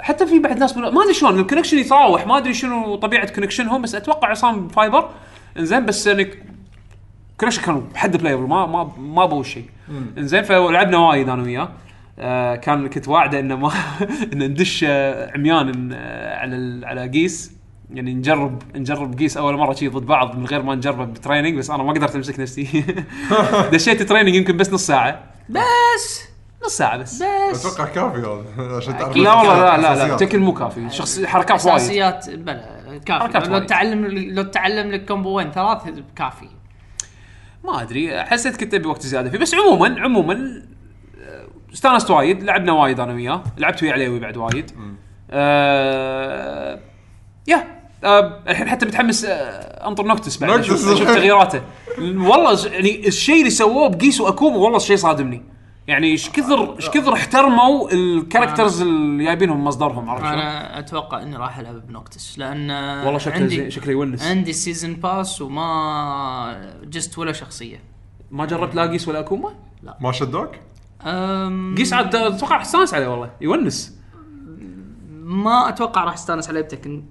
حتى 0.00 0.26
في 0.26 0.38
بعد 0.38 0.58
ناس 0.58 0.76
ما 0.76 1.02
أدري 1.02 1.14
شلون 1.14 1.40
ال 1.40 1.43
connection 1.43 1.78
يتراوح. 1.78 2.26
ما 2.26 2.38
أدري 2.38 2.54
شنو 2.54 2.96
طبيعة 2.96 3.32
connection 3.32 3.74
هم 3.74 3.82
بس 3.82 3.94
أتوقع 3.94 4.28
عصام 4.28 4.68
fiber 4.68 5.10
إنزين 5.58 5.86
بس 5.86 6.06
يعني 6.06 6.30
connection 7.40 7.62
كان 7.62 7.82
حده 7.94 8.16
playable 8.16 8.42
ما 8.42 8.66
ما 8.66 8.92
ما 8.98 9.26
بو 9.26 9.42
شيء. 9.42 9.64
إنزين 10.18 10.42
فلعبنا 10.42 10.98
وايد 10.98 11.28
أنا 11.28 11.42
وياه. 11.42 11.68
آه 12.18 12.54
كان 12.56 12.88
كنت 12.88 13.08
واعده 13.08 13.40
إنه 13.40 13.56
ما 13.56 13.72
ان 14.32 14.42
ندش 14.42 14.84
آه، 14.88 15.32
عميان 15.34 15.90
آه، 15.92 16.36
على 16.36 16.86
على 16.86 17.08
Geese 17.08 17.52
يعني 17.94 18.14
نجرب 18.14 18.62
نجرب 18.74 19.18
Geese 19.18 19.36
أول 19.36 19.56
مرة 19.56 19.72
شي 19.72 19.88
ضد 19.88 20.06
بعض 20.06 20.36
من 20.38 20.46
غير 20.46 20.62
ما 20.62 20.74
نجربه 20.74 21.04
ب 21.04 21.10
training 21.10 21.58
بس 21.58 21.70
أنا 21.70 21.82
ما 21.82 21.92
قدرت 21.92 22.16
أمسك 22.16 22.40
نفسي. 22.40 22.84
دشيت 23.72 24.02
training 24.02 24.34
يمكن 24.34 24.56
بس 24.56 24.72
نص 24.72 24.86
ساعة. 24.86 25.22
بس! 25.48 26.27
نص 26.64 26.76
ساعة 26.76 26.96
بس. 26.96 27.22
بس. 27.50 27.66
أتوقع 27.66 27.90
كافي 27.92 28.42
هذا 28.58 28.76
عشان 28.76 28.98
تعرف 28.98 29.16
لا 29.16 29.34
والله 29.34 29.76
لا 29.76 29.94
لا 29.94 30.08
لا. 30.08 30.16
Tekken 30.16 30.40
مو 30.40 30.54
كافي. 30.54 30.90
شخص 30.90 31.24
حركات 31.24 31.64
وايد. 31.64 31.76
أساسيات 31.76 32.30
بلا 32.30 33.00
كافي. 33.04 33.48
لو. 33.50 33.58
تعلم 33.58 34.06
لو 34.06 34.42
تعلم 34.42 34.90
لك 34.90 35.04
combo 35.04 35.37
ين 35.37 35.50
ثلاث 35.52 35.82
كافي. 36.16 36.48
ما 37.64 37.82
أدري. 37.82 38.24
حسيت 38.24 38.56
كنت 38.56 38.74
أبي 38.74 38.88
وقت 38.88 39.02
زيادة 39.02 39.30
فيه. 39.30 39.38
بس 39.38 39.54
عموما 39.54 40.00
عموما 40.00 40.62
آه، 41.22 41.46
استانست 41.72 42.10
وايد. 42.10 42.42
لعبنا 42.42 42.72
وايد 42.72 43.00
أنا 43.00 43.12
وياه. 43.12 43.42
لعبت 43.58 43.82
ويا 43.82 43.92
عليوي 43.92 44.20
بعد 44.20 44.36
وايد. 44.36 44.70
آه 45.30 46.80
يا 47.46 47.64
آه 48.04 48.42
الحين 48.48 48.68
حتى 48.68 48.86
متحمس 48.86 49.24
آه 49.24 49.88
أنطر 49.88 50.04
Noctis 50.04 50.36
بعد. 50.36 50.60
أشوف 50.60 50.92
الحين. 50.92 51.06
تغييراته. 51.06 51.62
والله 51.98 52.66
يعني 52.66 53.08
الشيء 53.08 53.38
اللي 53.38 53.50
سووه 53.50 53.88
ب 53.88 53.93
Geese 53.93 54.20
واكوما 54.20 54.56
والله 54.56 54.76
الشيء 54.76 54.96
صادمني. 54.96 55.57
يعني 55.88 56.06
إيش 56.06 56.30
كثر 56.30 56.76
إيش 56.76 56.90
كثر 56.90 57.14
احترموا 57.14 57.92
ال 57.92 58.00
characters 58.00 58.82
اللي 58.82 59.24
جايبينهم 59.24 59.64
مصدرهم 59.64 60.10
عرفت 60.10 60.24
شلون؟ 60.24 60.38
أنا 60.38 60.78
أتوقع 60.78 61.22
إني 61.22 61.36
راح 61.36 61.58
ألعب 61.58 61.86
ب 61.86 61.93
Noctis 61.93 62.38
لأن 62.38 62.70
والله 63.04 63.18
شكله 63.18 63.36
عندي 63.36 63.70
شكله 63.70 63.92
يونس 63.92 64.22
عندي 64.22 64.52
سيزون 64.52 64.94
باس 64.94 65.42
وما 65.42 66.72
جست 66.84 67.18
ولا 67.18 67.32
شخصية 67.32 67.80
ما 68.30 68.46
جربت 68.46 68.74
لا 68.74 68.90
قيس 68.90 69.08
ولا 69.08 69.20
أكوما؟ 69.20 69.54
ما 70.00 70.12
شدوك؟ 70.12 70.50
أم 71.02 71.74
قيس 71.78 71.92
عاد 71.92 72.16
أتوقع 72.16 72.56
راح 72.56 72.62
استانس 72.62 72.94
عليه 72.94 73.08
والله 73.08 73.30
يونس 73.40 73.98
ما 75.22 75.68
أتوقع 75.68 76.04
راح 76.04 76.12
استانس 76.12 76.48
عليه 76.48 76.60
بتكن 76.60 77.04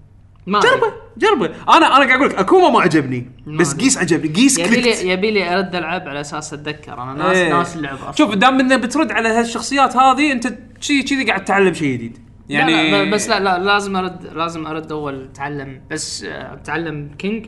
ما. 0.48 0.60
جربه 0.60 0.94
جربه. 1.18 1.45
أنا 1.45 1.98
أنا 1.98 2.06
قاعد 2.06 2.11
أقول 2.11 2.30
لك 2.30 2.36
أكوما 2.36 2.69
ما 2.69 2.82
عجبني. 2.82 3.32
بس. 3.48 3.74
قيس 3.74 3.98
عجبني. 3.98 4.34
قيس 4.34 4.60
يبي 4.60 4.82
لي 4.82 5.10
يبي 5.10 5.32
لي 5.32 5.56
أرد 5.56 5.76
العب 5.76 6.07
على 6.07 6.22
أساس 6.22 6.53
أتذكر. 6.53 7.03
أنا 7.03 7.14
ناس 7.14 7.38
إيه. 7.38 7.53
ناس 7.53 7.76
اللعب 7.76 7.95
أصلا. 7.95 8.11
شوف 8.11 8.36
دام 8.36 8.60
انك 8.60 8.80
بترد 8.80 9.11
على 9.11 9.30
هالشخصيات 9.30 9.98
هذه 9.98 10.32
أنت 10.32 10.53
شي 10.80 11.03
كذي 11.03 11.26
قاعد 11.26 11.45
تتعلم 11.45 11.74
شيء 11.74 11.94
جديد. 11.94 12.18
يعني 12.49 12.91
لا 12.91 13.03
لا 13.03 13.11
بس 13.11 13.30
لا 13.30 13.40
لا 13.40 13.57
لازم 13.60 13.95
ارد 13.95 14.26
لازم 14.36 14.68
أرد 14.68 14.91
أول 14.91 15.24
اتعلم 15.24 15.82
بس 15.91 16.24
آه، 16.24 16.53
اتعلم 16.53 17.10
كينج. 17.18 17.45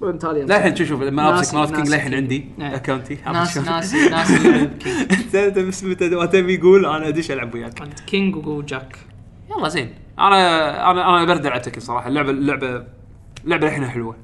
وبالتالي 0.00 0.44
لا 0.44 0.56
الحين 0.56 0.76
شوف 0.76 0.88
شوف 0.88 1.02
مالت 1.02 1.74
كينج 1.74 1.88
للحين 1.88 2.02
كينج. 2.02 2.14
عندي 2.14 2.48
إيه. 2.60 2.76
اكونتي 2.76 3.18
ناس 3.26 3.58
ناس 3.58 3.94
ناس 3.94 4.42
كينج. 4.42 4.70
انت 5.34 5.58
بس 5.58 5.84
متى 5.84 6.08
ما 6.08 6.26
تبي 6.26 6.54
يقول 6.54 6.86
أنا 6.86 7.08
أدش 7.08 7.30
ألعب 7.30 7.54
وياك. 7.54 7.82
كينج 8.06 8.46
وجاك. 8.46 8.96
يلا 9.58 9.68
زين. 9.68 9.94
أنا 10.18 10.90
أنا 10.90 11.16
أنا 11.16 11.24
برد 11.24 11.46
على 11.46 11.60
تكن 11.60 11.80
صراحة. 11.80 12.08
اللعبه 12.08 12.30
اللعبه 12.30 12.84
اللعبة 13.44 13.66
الحين 13.66 13.90
حلوة. 13.90 14.16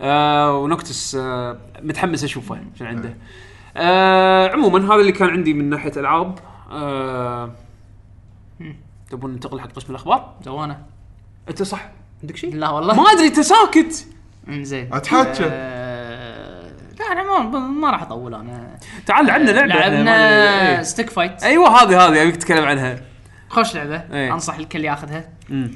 آه 0.00 0.58
ونوكتس 0.58 1.14
آه 1.14 1.58
متحمس 1.82 2.24
أشوفه 2.24 2.58
شو 2.78 2.84
عنده. 2.84 3.16
آه 3.76 4.48
عموما 4.48 4.86
هذا 4.86 5.00
اللي 5.00 5.12
كان 5.12 5.28
عندي 5.28 5.54
من 5.54 5.70
ناحية 5.70 5.92
ألعاب. 5.96 6.38
آه 6.70 7.50
تبون 9.10 9.30
ننتقل 9.30 9.60
حق 9.60 9.72
قسم 9.72 9.90
الأخبار؟ 9.90 10.34
زوانه 10.42 10.82
أنت 11.48 11.62
صح. 11.62 11.90
عندك 12.22 12.36
شيء؟ 12.36 12.54
لا 12.54 12.70
والله. 12.70 12.94
ما 12.94 13.02
أدري 13.02 13.26
أنت 13.26 13.40
ساكت. 13.40 14.06
إنزين. 14.48 14.94
أتحكى. 14.94 15.44
آه، 15.44 16.70
لا 16.98 17.12
أنا 17.12 17.22
ما 17.22 17.58
ما 17.58 17.90
راح 17.90 18.02
أطول 18.02 18.34
أنا. 18.34 18.78
تعال 19.06 19.26
لعبنا 19.26 19.50
لعبة. 19.50 19.66
لعبنا. 19.74 20.82
Stick 20.82 21.10
Fight 21.10 21.42
أيوه 21.42 21.82
هذه 21.82 22.06
هذه 22.06 22.22
ابيك 22.22 22.36
تتكلم 22.36 22.64
عنها. 22.64 23.00
خوش 23.48 23.74
لعبة. 23.74 24.02
إيه. 24.12 24.32
أنصح 24.32 24.54
الكل 24.54 24.84
ياخذها. 24.84 25.28
مم. 25.48 25.74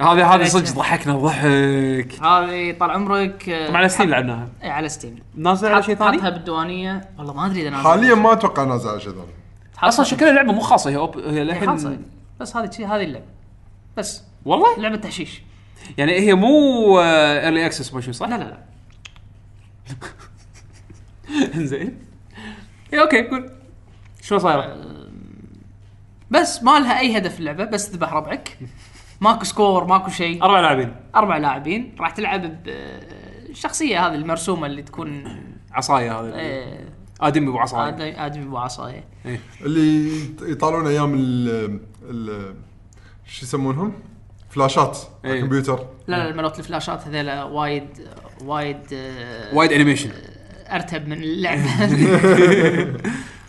هذه 0.00 0.34
هذه 0.34 0.44
صدق 0.44 0.72
ضحكنا 0.72 1.16
ضحك. 1.16 2.22
هذه 2.22 2.76
طال 2.80 2.90
عمرك 2.90 3.48
آه، 3.48 3.66
طبعا 3.66 3.78
على 3.78 3.88
Steam 3.88 4.10
لعبناها. 4.10 4.48
إيه، 4.62 4.70
على 4.70 4.88
Steam 4.88 5.18
نازل 5.34 5.72
على 5.72 5.82
شيء 5.82 5.96
حطها 5.96 6.16
ثاني؟ 6.16 6.30
بالديوانية. 6.30 7.08
والله 7.18 7.32
ما 7.32 7.46
أدري 7.46 7.60
إذا 7.62 7.70
نازل. 7.70 7.84
حاليا 7.84 8.14
ما 8.14 8.32
أتوقع 8.32 8.64
نازل 8.64 8.88
على 8.88 9.00
شيء 9.00 9.12
ثاني. 9.12 9.32
أصلا 9.82 10.04
شكلها 10.04 10.32
لعبة 10.32 10.52
مو 10.52 10.60
خاصة 10.60 10.90
هي 10.90 10.96
أوب... 10.96 11.18
هي 11.18 11.44
للحين 11.44 11.68
خالصه 11.68 11.98
بس 12.40 12.56
هذه 12.56 12.96
هذه 12.96 13.04
اللعبة. 13.04 13.26
بس. 13.96 14.24
والله؟ 14.44 14.78
لعبة 14.78 14.96
تحشيش. 14.96 15.42
يعني 15.98 16.12
هي 16.12 16.34
مو 16.34 17.00
early 17.00 17.66
access 17.66 17.94
ما 17.94 18.00
شو 18.00 18.12
صح؟ 18.12 18.28
لا 18.28 18.34
لا 18.34 18.44
لا. 18.44 18.58
زين. 21.70 21.98
إيه، 22.92 23.00
أوكي 23.00 23.22
قول. 23.22 23.50
شو 24.22 24.38
صايرة؟ 24.38 24.76
بس 26.30 26.62
ما 26.62 26.78
لها 26.78 27.00
أي 27.00 27.16
هدف 27.16 27.38
اللعبة 27.38 27.64
بس 27.64 27.90
تذبح 27.90 28.12
ربعك. 28.12 28.58
ماكو 29.20 29.44
score 29.44 29.84
ماكو 29.84 30.10
شيء. 30.10 30.42
أربع 30.42 30.60
لاعبين. 30.60 30.96
أربع 31.16 31.36
لاعبين. 31.36 31.94
راح 32.00 32.10
تلعب 32.10 32.62
بالشخصيه 32.62 34.06
هذه 34.06 34.14
المرسومة 34.14 34.66
اللي 34.66 34.82
تكون 34.82 35.24
عصاية 35.72 36.20
هذا 36.20 36.32
آه، 36.34 36.84
آدمي 37.20 37.48
ابو 37.48 37.58
عصاية. 37.58 37.88
آدمي 37.88 38.26
ادمي 38.26 38.46
بعصايه 38.46 39.04
اللي 39.60 40.12
يطالعون 40.42 40.86
أيام 40.86 41.14
ال 41.14 41.48
ال 42.10 42.54
شو 43.26 43.44
يسمونهم؟ 43.44 43.92
فلاشات 44.50 44.98
إيه. 45.24 45.32
الكمبيوتر. 45.32 45.86
لا 46.06 46.28
لا 46.30 46.36
مالت 46.36 46.58
الفلاشات 46.58 47.06
هذيلا 47.06 47.44
وايد 47.44 47.88
وايد 48.44 48.80
آه، 48.92 49.54
وايد 49.54 49.72
animation 49.72 50.10
أرتب 50.70 51.08
من 51.08 51.22
اللعبة. 51.22 51.70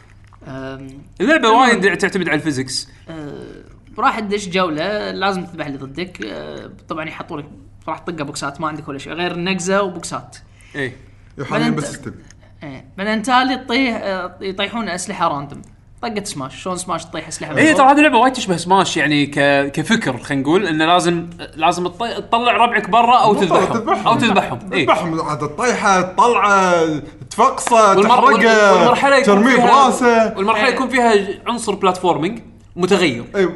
اللعبه 1.21 1.49
وايد 1.49 1.97
تعتمد 1.97 2.29
على 2.29 2.35
ال 2.35 2.42
physics 2.42 2.87
أه، 3.09 3.63
راح 3.97 4.19
تدش 4.19 4.49
جولة 4.49 5.11
لازم 5.11 5.45
تذبح 5.45 5.65
اللي 5.65 5.77
ضدك. 5.77 6.25
أه، 6.25 6.71
طبعا 6.89 7.05
يحطوا 7.09 7.41
لك 7.41 7.45
راح 7.87 7.99
تطقه 7.99 8.23
بوكسات 8.23 8.61
ما 8.61 8.67
عندك 8.67 8.87
ولا 8.87 8.97
شيء 8.97 9.13
غير 9.13 9.39
نقزة 9.39 9.81
وبوكسات. 9.81 10.37
اي 10.75 10.93
بعدين 11.37 11.75
بس 11.75 12.01
تبي 12.01 12.23
إيه. 12.63 12.85
بعدين 12.97 13.21
تالي 13.21 13.57
تطيح 13.57 13.99
أه، 14.03 14.37
يطيحون 14.41 14.89
أسلحة 14.89 15.27
random 15.27 15.61
طقه 16.01 16.23
Smash. 16.23 16.63
شلون 16.63 16.77
Smash 16.77 17.05
تطيح 17.05 17.27
أسلحة 17.27 17.57
اي 17.57 17.73
ترى. 17.73 17.85
هذه 17.85 17.97
اللعبه 17.97 18.17
وايد 18.17 18.33
تشبه 18.33 18.57
سماش 18.57 18.97
يعني 18.97 19.25
ك... 19.25 19.39
كفكر 19.71 20.17
خلينا 20.17 20.41
نقول 20.41 20.67
إنه 20.67 20.85
لازم 20.85 21.27
لازم 21.55 21.87
تطي... 21.87 22.13
تطلع 22.15 22.51
ربعك 22.51 22.89
برا 22.89 23.17
أو 23.17 23.33
تذبحهم. 23.33 23.73
تذبحهم. 23.73 24.07
أو 24.07 24.15
تذبحهم. 24.15 24.59
اي 24.73 24.85
تذبحهم. 24.85 25.21
عاد 25.21 25.43
الطيحه 25.43 26.01
طلعه 26.01 26.85
تفقصه 27.29 28.01
تحرقه 28.01 28.73
والمرحلة 28.73 29.15
يكون 29.15 29.35
ترميه 29.35 29.55
فيها 29.55 29.83
براسه. 29.83 30.37
والمرحلة 30.37 30.69
يكون 30.69 30.89
فيها 30.89 31.13
عنصر 31.47 31.75
platforming 31.75 32.39
متغير. 32.75 33.25
اي 33.35 33.47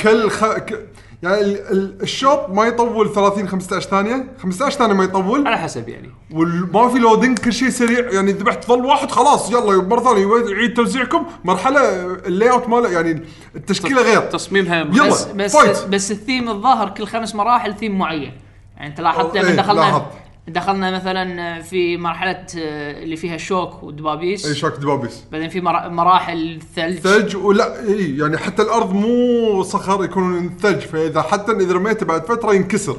كل 0.00 0.30
خ... 0.30 0.44
ك... 0.44 0.88
يعني 1.22 1.40
ال... 1.40 1.72
ال... 1.72 2.02
الشوط 2.02 2.48
ما 2.50 2.64
يطول 2.64 3.12
30 3.14 3.48
15 3.48 3.88
ثانية. 3.90 4.26
15 4.42 4.78
ثانية 4.78 4.94
ما 4.94 5.04
يطول. 5.04 5.46
على 5.46 5.58
حسب 5.58 5.88
يعني. 5.88 6.10
وما 6.32 6.88
في 6.88 6.98
loading 6.98 7.38
كل 7.38 7.52
شيء 7.52 7.68
سريع. 7.68 8.10
يعني 8.10 8.32
ذبحت 8.32 8.64
ظل 8.66 8.84
واحد 8.84 9.10
خلاص 9.10 9.50
يلا 9.50 9.82
مره 9.82 10.00
ثانية 10.00 10.26
يعيد- 10.26 10.48
يعيد 10.48 10.74
توزيعكم. 10.74 11.26
مرحلة 11.44 11.80
ال 12.26 12.50
layout 12.50 12.68
ماله 12.68 12.88
يعني 12.90 13.22
التشكيلة 13.56 14.02
غير. 14.02 14.20
تصميمها 14.20 14.76
يلا. 14.80 15.06
بس 15.08 15.24
بس 15.24 15.56
fight. 15.56 15.84
بس 15.88 16.10
الثيم 16.10 16.48
الظاهر 16.50 16.88
كل 16.90 17.06
خمس 17.06 17.34
مراحل 17.34 17.74
ثيم 17.76 17.98
معين. 17.98 18.32
يعني 18.76 18.88
انت 18.90 19.00
لاحظت 19.00 19.36
لما 19.36 19.48
إيه، 19.48 19.56
دخلنا 19.56 19.80
لاحظت. 19.80 20.04
دخلنا 20.48 20.90
مثلا 20.90 21.62
في 21.62 21.96
مرحلة 21.96 22.30
أه، 22.58 23.02
اللي 23.02 23.16
فيها 23.16 23.36
شوك 23.36 23.82
ودبابيس. 23.82 24.46
أي 24.46 24.54
شوك 24.54 24.72
دبابيس 24.72 25.24
بعدين 25.32 25.48
في 25.48 25.60
مرا- 25.60 25.88
مراحل 25.88 26.58
ثلج. 26.76 26.98
ثلج 26.98 27.36
ولا 27.36 27.80
إي 27.88 28.16
يعني 28.18 28.38
حتى 28.38 28.62
الأرض 28.62 28.92
مو 28.94 29.62
صخر 29.62 30.04
يكون 30.04 30.56
ثلج 30.60 30.78
فإذا 30.80 31.22
حتى 31.22 31.52
إذا 31.52 31.72
رميته 31.72 32.06
بعد 32.06 32.24
فترة 32.24 32.54
ينكسر. 32.54 32.96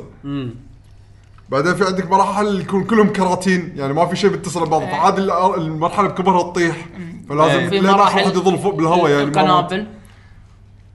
بعدين 1.49 1.75
في 1.75 1.85
عندك 1.85 2.11
مراحل 2.11 2.61
يكون 2.61 2.83
كلهم 2.83 3.09
كراتين 3.13 3.73
يعني 3.75 3.93
ما 3.93 4.05
في 4.05 4.15
شيء 4.15 4.29
متصل 4.31 4.65
ببعض. 4.65 4.81
فعادي 4.81 5.27
الأر- 5.27 5.57
المرحلة 5.57 6.07
بكبرها 6.07 6.51
تطيح. 6.51 6.85
فلازم 7.29 7.59
إيه. 7.59 7.69
في 7.69 7.79
لين 7.79 7.91
مراحل 7.91 8.19
واحد 8.21 8.35
يظل 8.35 8.57
فوق 8.57 8.75
بالهواء 8.75 9.11
يعني؟ 9.11 9.23
ما- 9.25 9.29
القنابل. 9.31 9.87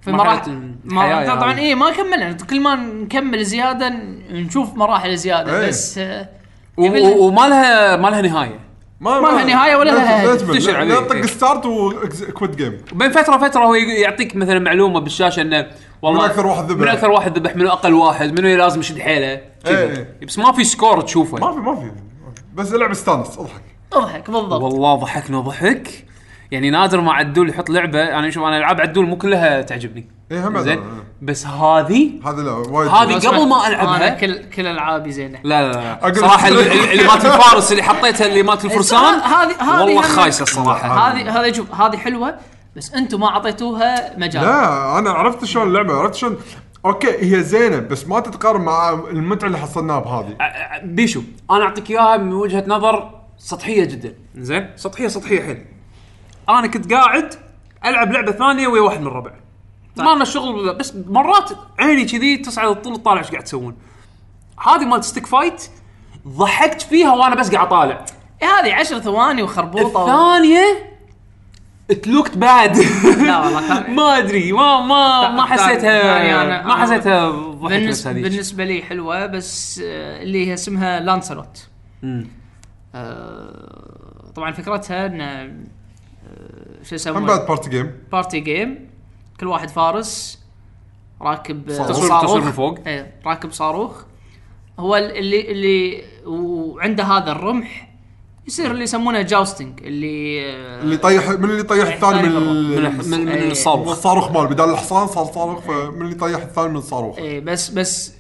في 0.01 0.13
مرحلة 0.13 0.33
مراحل 0.35 0.71
الحياة 0.87 1.27
ما 1.29 1.35
طبعا 1.35 1.49
يعني. 1.51 1.61
اي 1.63 1.75
ما 1.75 1.91
كملنا. 1.91 2.33
كل 2.33 2.61
ما 2.61 2.75
نكمل 2.75 3.45
زيادة 3.45 3.89
نشوف 4.31 4.75
مراحل 4.75 5.17
زيادة. 5.17 5.61
إيه. 5.61 5.69
بس 5.69 5.99
آه، 5.99 6.29
وما 6.79 7.49
لها 7.49 7.97
ما 7.97 8.09
لها 8.09 8.21
نهاية 8.23 8.61
ما 9.01 9.21
ما 9.21 9.29
لها 9.29 9.45
نهاية 9.45 9.77
ولا 9.77 9.91
لها. 9.91 10.35
تشر 10.37 10.77
عليه. 10.77 10.95
لا 10.95 11.01
طق. 11.01 11.27
start 11.27 11.67
و 11.67 11.85
quit 11.85 12.57
game 12.57 12.81
بين 12.93 13.11
فترة 13.13 13.37
فتره 13.49 13.61
هو 13.65 13.75
يعطيك 13.75 14.37
مثلا 14.37 14.59
معلومة 14.59 15.01
بالشاشة 15.01 15.43
إنه 15.43 15.67
والله 16.03 16.21
من 16.21 16.25
أكثر 16.31 16.47
واحد 16.47 16.71
ذبح. 16.71 16.81
من 16.81 16.89
أكثر 16.89 17.11
واحد 17.11 17.39
ذبح 17.39 17.57
منو 17.57 17.69
أقل 17.69 17.95
واحد 17.95 18.41
منو 18.41 18.57
لازم 18.57 18.81
يشد 18.81 18.99
حيله 18.99 19.41
كذي. 19.65 19.77
إيه. 19.77 20.17
بس 20.27 20.39
ما 20.39 20.53
في 20.53 20.65
score 20.65 21.01
تشوفه 21.01 21.39
ما 21.39 21.53
في 21.53 21.59
ما 21.59 21.75
في 21.77 21.91
بس 22.55 22.73
اللعبة 22.73 22.93
استانس 22.93 23.39
أضحك 23.39 23.63
أضحك 23.93 24.31
بالضبط 24.31 24.63
والله 24.63 24.95
ضحكنا 24.95 25.41
ضحك 25.41 26.05
يعني 26.51 26.71
نادر 26.71 27.01
ما 27.01 27.13
عدول 27.13 27.51
يحط 27.51 27.71
لعبة 27.71 28.19
أنا 28.19 28.31
شوف 28.31 28.45
أنا 28.45 28.57
ألعاب 28.57 28.81
عدول 28.81 29.07
مو 29.07 29.19
كلها 29.19 29.63
تعجبني. 29.63 30.09
إيه، 30.33 30.49
هم 30.49 30.59
زين؟ 30.61 30.79
أنا. 30.79 31.05
بس 31.23 31.47
هذه 31.47 32.11
هذا 32.27 32.43
لا 32.43 32.53
وايد 32.53 32.91
هذه 32.91 33.29
قبل 33.29 33.49
ما 33.49 33.67
أنا 33.67 33.83
ألعبها. 33.83 34.09
كل 34.09 34.45
كل 34.45 34.67
ألعابي 34.67 35.11
زينة. 35.11 35.39
لا 35.45 35.73
لا 35.73 35.99
لا. 36.03 36.15
صراحة 36.15 36.49
اللي, 36.49 37.05
مالت 37.05 37.25
الفارس 37.25 37.73
اللي 37.73 37.83
حطيتها 37.83 38.27
اللي 38.27 38.43
مالت 38.43 38.65
الفرسان 38.65 39.15
هذه 39.15 39.55
هذه 39.61 39.81
والله 39.81 40.03
خايسة 40.03 40.43
الصراحه 40.43 41.11
هذه 41.11 41.41
هذه 41.41 41.53
شوف 41.53 41.75
هذه 41.75 41.97
حلوة 41.97 42.35
بس 42.77 42.95
أنتم 42.95 43.21
ما 43.21 43.27
أعطيتوها 43.29 44.19
مجال. 44.19 44.43
لا 44.43 44.99
أنا 44.99 45.11
عرفت 45.11 45.45
شلون 45.45 45.69
اللعبه 45.69 45.95
عرفت 45.95 46.15
شلون 46.15 46.37
أوكي 46.85 47.37
هي 47.37 47.43
زينة 47.43 47.79
بس 47.79 48.07
ما 48.09 48.21
تتقارن 48.21 48.61
مع 48.61 48.93
المتعة 48.93 49.47
اللي 49.47 49.59
حصلناها 49.59 50.01
بهذه. 50.01 50.37
بيشو 50.85 51.23
أنا 51.51 51.65
أعطيك 51.65 51.91
إياها 51.91 52.17
من 52.17 52.33
وجهة 52.33 52.65
نظر 52.67 53.11
سطحية 53.39 53.85
جدا. 53.85 54.15
زين؟ 54.37 54.71
سطحية 54.77 55.09
سطحية 55.09 55.43
حيل 55.43 55.65
أنا 56.49 56.67
كنت 56.67 56.93
قاعد 56.93 57.35
العب 57.85 58.13
لعبة 58.13 58.33
ثانية 58.33 58.69
ويا 58.69 58.81
واحد 58.83 59.01
من 59.01 59.07
الربع. 59.07 59.31
ما 59.97 60.11
لنا 60.15 60.25
شغل 60.25 60.75
بس 60.75 60.95
مرات 61.07 61.51
عيني 61.79 62.05
كذي 62.05 62.37
تصعد 62.37 62.69
الطول 62.71 62.97
تطالع 62.97 63.19
إيش 63.21 63.31
قاعد 63.31 63.45
تسوون. 63.45 63.77
هذه 64.67 64.85
مالت 64.85 65.05
Stick 65.05 65.27
Fight 65.27 65.65
ضحكت 66.29 66.83
فيها 66.83 67.13
وأنا 67.15 67.35
بس 67.35 67.51
قاعد 67.55 67.67
اطالع. 67.67 68.05
إيه 68.43 68.49
هذه 68.49 68.75
10 68.75 68.99
ثواني 68.99 69.43
وخربوطة. 69.43 69.99
و... 70.01 70.07
الثانية 70.09 70.89
it 71.91 72.02
looked 72.02 72.37
bad 72.39 72.77
لا 72.77 73.39
والله 73.39 73.69
كان 73.69 73.95
ما 73.95 74.19
أدري 74.19 74.53
ما 74.53 74.81
ما 74.81 75.31
ما 75.31 75.47
ثاني- 75.47 75.63
حسيتها 75.63 76.01
ثاني 76.03 76.63
أنا- 76.63 76.67
ما 76.67 76.77
حسيتها 76.77 77.31
ضحك 77.31 77.73
نفس 77.73 77.79
بالنسبة 77.83 78.11
هذيك. 78.11 78.23
بالنسبة 78.25 78.65
لي 78.65 78.83
حلوة 78.83 79.27
بس 79.27 79.81
آه، 79.85 80.23
اللي 80.23 80.47
هي 80.47 80.55
اسمها 80.55 81.01
Lancelot 81.01 81.69
مم. 82.03 82.27
آه، 82.95 84.33
طبعا 84.37 84.53
فكرتها 84.53 85.07
ان 85.07 85.65
شو 86.83 86.95
هم 87.11 87.27
بعد 87.27 87.39
يسمونه 87.39 87.47
party 87.49 87.71
game 87.71 87.93
party 88.13 88.41
game 88.41 88.89
كل 89.41 89.47
واحد 89.47 89.71
فارس 89.71 90.39
راكب 91.23 91.71
آه، 91.71 91.87
تصوير- 91.87 92.21
تصوير 92.23 92.43
من 92.43 92.53
فوق. 92.53 92.79
إيه 92.87 93.15
راكب 93.27 93.53
صاروخ. 93.53 94.03
هو 94.79 94.97
اللي 94.97 95.51
اللي 95.51 96.03
وعنده 96.27 97.05
هذا 97.05 97.33
الرمح 97.33 97.89
يصير 98.47 98.71
اللي 98.71 98.83
يسمونه 98.85 99.23
jousting 99.23 99.81
اللي 99.85 100.47
آه، 100.51 100.83
اللي 100.83 100.97
طيح 100.97 101.29
من 101.29 101.45
اللي 101.51 101.63
طيح 101.63 101.95
الثاني 101.95 102.29
من 102.29 102.35
من 102.35 102.83
من, 103.11 103.21
من 103.21 103.29
إيه. 103.29 103.51
الصاروخ. 103.51 103.89
الصاروخ 103.91 104.31
مال 104.31 104.47
بدال 104.47 104.71
الحصان 104.71 105.07
صار 105.07 105.25
صاروخ 105.25 105.59
فمن 105.61 106.03
اللي 106.03 106.15
طيح 106.15 106.41
الثاني 106.43 106.69
من 106.69 106.77
الصاروخ. 106.77 107.19
إيه 107.19 107.41
بس 107.41 107.69
بس 107.71 108.15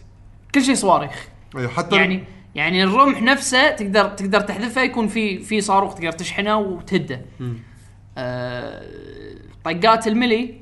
كل 0.54 0.62
شيء 0.64 0.74
صواريخ. 0.74 1.28
إيه، 1.56 1.66
حتى 1.68 1.96
يعني 1.96 2.24
يعني 2.54 2.84
الرمح 2.84 3.22
نفسه 3.22 3.70
تقدر 3.70 4.08
تقدر 4.08 4.40
تحذفه 4.40 4.82
يكون 4.82 5.08
في 5.08 5.38
في 5.38 5.60
صاروخ 5.60 5.94
تقدر 5.94 6.12
تشحنه 6.12 6.58
وتهده. 6.58 7.20
آه 8.18 8.82
طقات 9.64 10.06
الملي 10.06 10.60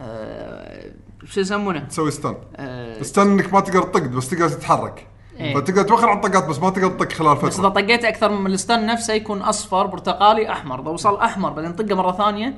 آه 0.00 0.90
شو 1.24 1.40
يسمونه؟ 1.40 1.80
تسوي 1.80 2.10
ستان 2.10 2.34
آه 2.56 3.02
ستان 3.02 3.26
إنك 3.30 3.52
ما 3.52 3.60
تقدر 3.60 3.82
تطق 3.82 4.02
بس 4.06 4.28
تقدر 4.30 4.48
تتحرك. 4.48 5.06
إيه. 5.40 5.54
فتقدر 5.54 5.82
توخر 5.82 6.08
على 6.08 6.16
الطقات 6.16 6.44
بس 6.48 6.58
ما 6.58 6.70
تقدر 6.70 6.88
تطق 6.90 7.12
خلال 7.12 7.34
بس 7.36 7.42
إذا 7.42 7.50
فتره 7.50 7.68
طقيت 7.68 8.04
أكثر 8.04 8.32
من 8.32 8.46
الستان 8.52 8.86
نفسه 8.86 9.14
يكون 9.14 9.42
أصفر 9.42 9.86
برتقالي 9.86 10.52
أحمر. 10.52 10.80
إذا 10.80 10.88
وصل 10.90 11.16
أحمر 11.20 11.50
بعدين 11.52 11.72
طقه 11.72 11.94
مرة 11.94 12.12
ثانية 12.12 12.54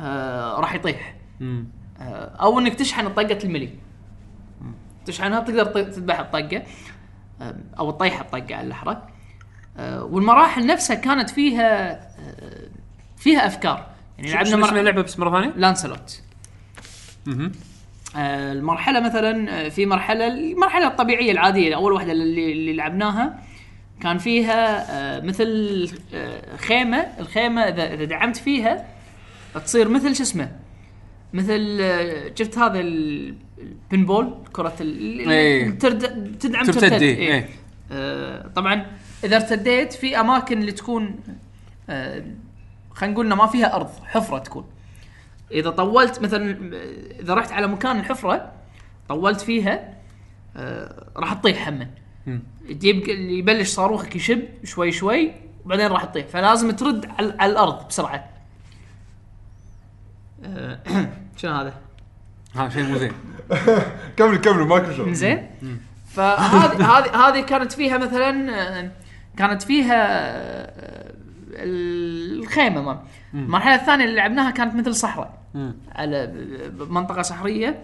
آه 0.00 0.60
راح 0.60 0.74
يطيح. 0.74 1.14
مم. 1.40 1.64
آه 2.00 2.02
أو 2.42 2.58
إنك 2.58 2.74
تشحن 2.74 3.08
طقة 3.08 3.38
الملي. 3.44 3.70
تشحنها 5.06 5.40
بتقدر 5.40 5.64
ت- 5.64 5.78
تذبح 5.78 6.20
الطقة 6.20 6.62
آه 7.42 7.54
أو 7.78 7.90
تطيح 7.90 8.20
الطقة 8.20 8.54
على 8.56 8.66
الاحرى 8.66 9.02
آه 9.76 10.04
والمراحل 10.04 10.66
نفسها 10.66 10.96
كانت 10.96 11.30
فيها 11.30 11.90
آه 11.92 12.68
فيها 13.20 13.46
أفكار 13.46 13.86
يعني 14.18 14.32
لعبنا 14.32 14.48
لعبنا 14.50 14.64
اسم 14.66 14.74
مر... 14.74 14.80
اللعبة 14.80 15.02
بس 15.02 15.18
مرة 15.18 15.30
ثانية؟ 15.40 15.54
لانسلوت. 15.56 16.20
آه 18.16 18.52
المرحلة 18.52 19.00
مثلا 19.00 19.50
آه، 19.66 19.68
في 19.68 19.86
مرحلة 19.86 20.26
المرحلة 20.26 20.86
الطبيعية 20.86 21.32
العادية 21.32 21.74
أول 21.74 21.92
واحدة 21.92 22.12
اللي, 22.12 22.52
اللي 22.52 22.72
لعبناها 22.72 23.38
كان 24.00 24.18
فيها 24.18 24.86
آه 24.90 25.20
مثل 25.20 25.90
آه 26.14 26.56
خيمة 26.56 27.06
الخيمة 27.20 27.62
إذا 27.62 27.94
إذا 27.94 28.04
دعمت 28.04 28.36
فيها 28.36 28.86
تصير 29.64 29.88
مثل 29.88 30.16
شو 30.16 30.22
اسمه 30.22 30.52
مثل 31.32 31.78
شفت 32.38 32.58
هذا 32.58 32.80
ال- 32.80 33.34
البنبول 33.58 34.34
كرة 34.52 34.74
ال- 34.80 35.28
إيه. 35.30 35.62
اللي 35.62 35.72
ترد 35.76 36.36
تدعم 36.40 36.64
ترتد، 36.64 36.80
ترتد 36.80 37.02
إيه. 37.02 37.16
إيه. 37.16 37.32
إيه. 37.34 37.48
آه، 37.92 38.46
طبعا 38.56 38.86
إذا 39.24 39.36
ارتديت 39.36 39.92
في 39.92 40.20
أماكن 40.20 40.60
اللي 40.60 40.72
تكون 40.72 41.20
خلينا 43.00 43.14
نقول 43.14 43.34
ما 43.34 43.46
فيها 43.46 43.76
أرض 43.76 43.90
حفرة 44.04 44.38
تكون. 44.38 44.64
إذا 45.50 45.70
طولت 45.70 46.22
مثلا 46.22 46.74
إذا 47.20 47.34
رحت 47.34 47.52
على 47.52 47.66
مكان 47.66 47.98
الحفرة 47.98 48.52
طولت 49.08 49.40
فيها 49.40 49.94
آه، 50.56 51.06
راح 51.16 51.32
تطيح 51.32 51.68
هم 51.68 51.88
تجيب 52.68 53.08
يبلش 53.08 53.68
صاروخك 53.68 54.16
يشب 54.16 54.42
شوي 54.64 54.92
شوي 54.92 55.32
وبعدين 55.64 55.86
راح 55.86 56.04
تطيح. 56.04 56.26
فلازم 56.26 56.70
ترد 56.70 57.06
على, 57.18 57.34
على 57.38 57.52
الأرض 57.52 57.88
بسرعة. 57.88 58.30
آه، 60.44 60.78
شنو 61.36 61.52
هذا؟ 61.52 61.74
ها 62.54 62.68
شيء 62.68 62.82
مو 62.82 62.98
زين. 62.98 63.12
كمل 64.16 64.36
كمل 64.36 64.62
ماكو 64.62 64.92
شغل 64.92 65.14
زين 65.14 65.50
فهذه 66.06 66.98
هذه 66.98 67.28
هذه 67.28 67.40
كانت 67.40 67.72
فيها 67.72 67.98
مثلا 67.98 68.50
آه، 68.78 68.90
كانت 69.36 69.62
فيها 69.62 69.96
آه، 69.96 71.09
الخيمة 71.62 72.82
ما. 72.82 73.02
المرحلة 73.34 73.74
الثانية 73.74 74.04
اللي 74.04 74.16
لعبناها 74.16 74.50
كانت 74.50 74.74
مثل 74.74 74.94
صحراء. 74.94 75.38
على 75.92 76.32
منطقة 76.90 77.22
صحرية. 77.22 77.82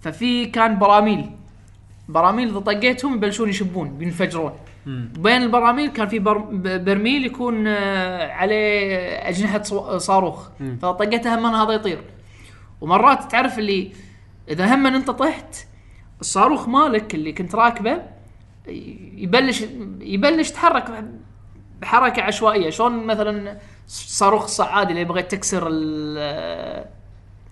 ففي 0.00 0.46
كان 0.46 0.78
براميل. 0.78 1.30
براميل 2.08 2.48
إذا 2.48 2.58
طقيتهم 2.58 3.14
يبلشون 3.14 3.48
يشبون 3.48 3.98
بينفجرون 3.98 4.52
بين 5.18 5.42
البراميل 5.42 5.90
كان 5.90 6.08
في 6.08 6.18
بر... 6.18 6.38
برميل 6.78 7.26
يكون 7.26 7.66
آه، 7.66 8.32
عليه 8.32 8.96
أجنحة 9.28 9.62
صاروخ. 9.98 10.48
فإذا 10.58 10.92
طقيته 10.92 11.34
هم 11.34 11.46
هذا 11.46 11.72
يطير. 11.72 11.98
ومرات 12.80 13.30
تعرف 13.30 13.58
اللي 13.58 13.92
إذا 14.48 14.74
هم 14.74 14.86
أنت 14.86 15.10
طحت 15.10 15.56
الصاروخ 16.20 16.68
مالك 16.68 17.14
اللي 17.14 17.32
كنت 17.32 17.54
راكبه 17.54 18.02
يبلش 19.16 19.64
يبلش 20.00 20.50
يتحرك. 20.50 21.04
بحركة 21.80 22.22
عشوائية. 22.22 22.70
شلون 22.70 23.06
مثلا 23.06 23.58
صاروخ 23.88 24.42
الصعادي 24.44 24.92
اللي 24.92 25.04
بغيت 25.04 25.30
تكسر 25.30 25.68
ال- 25.70 26.84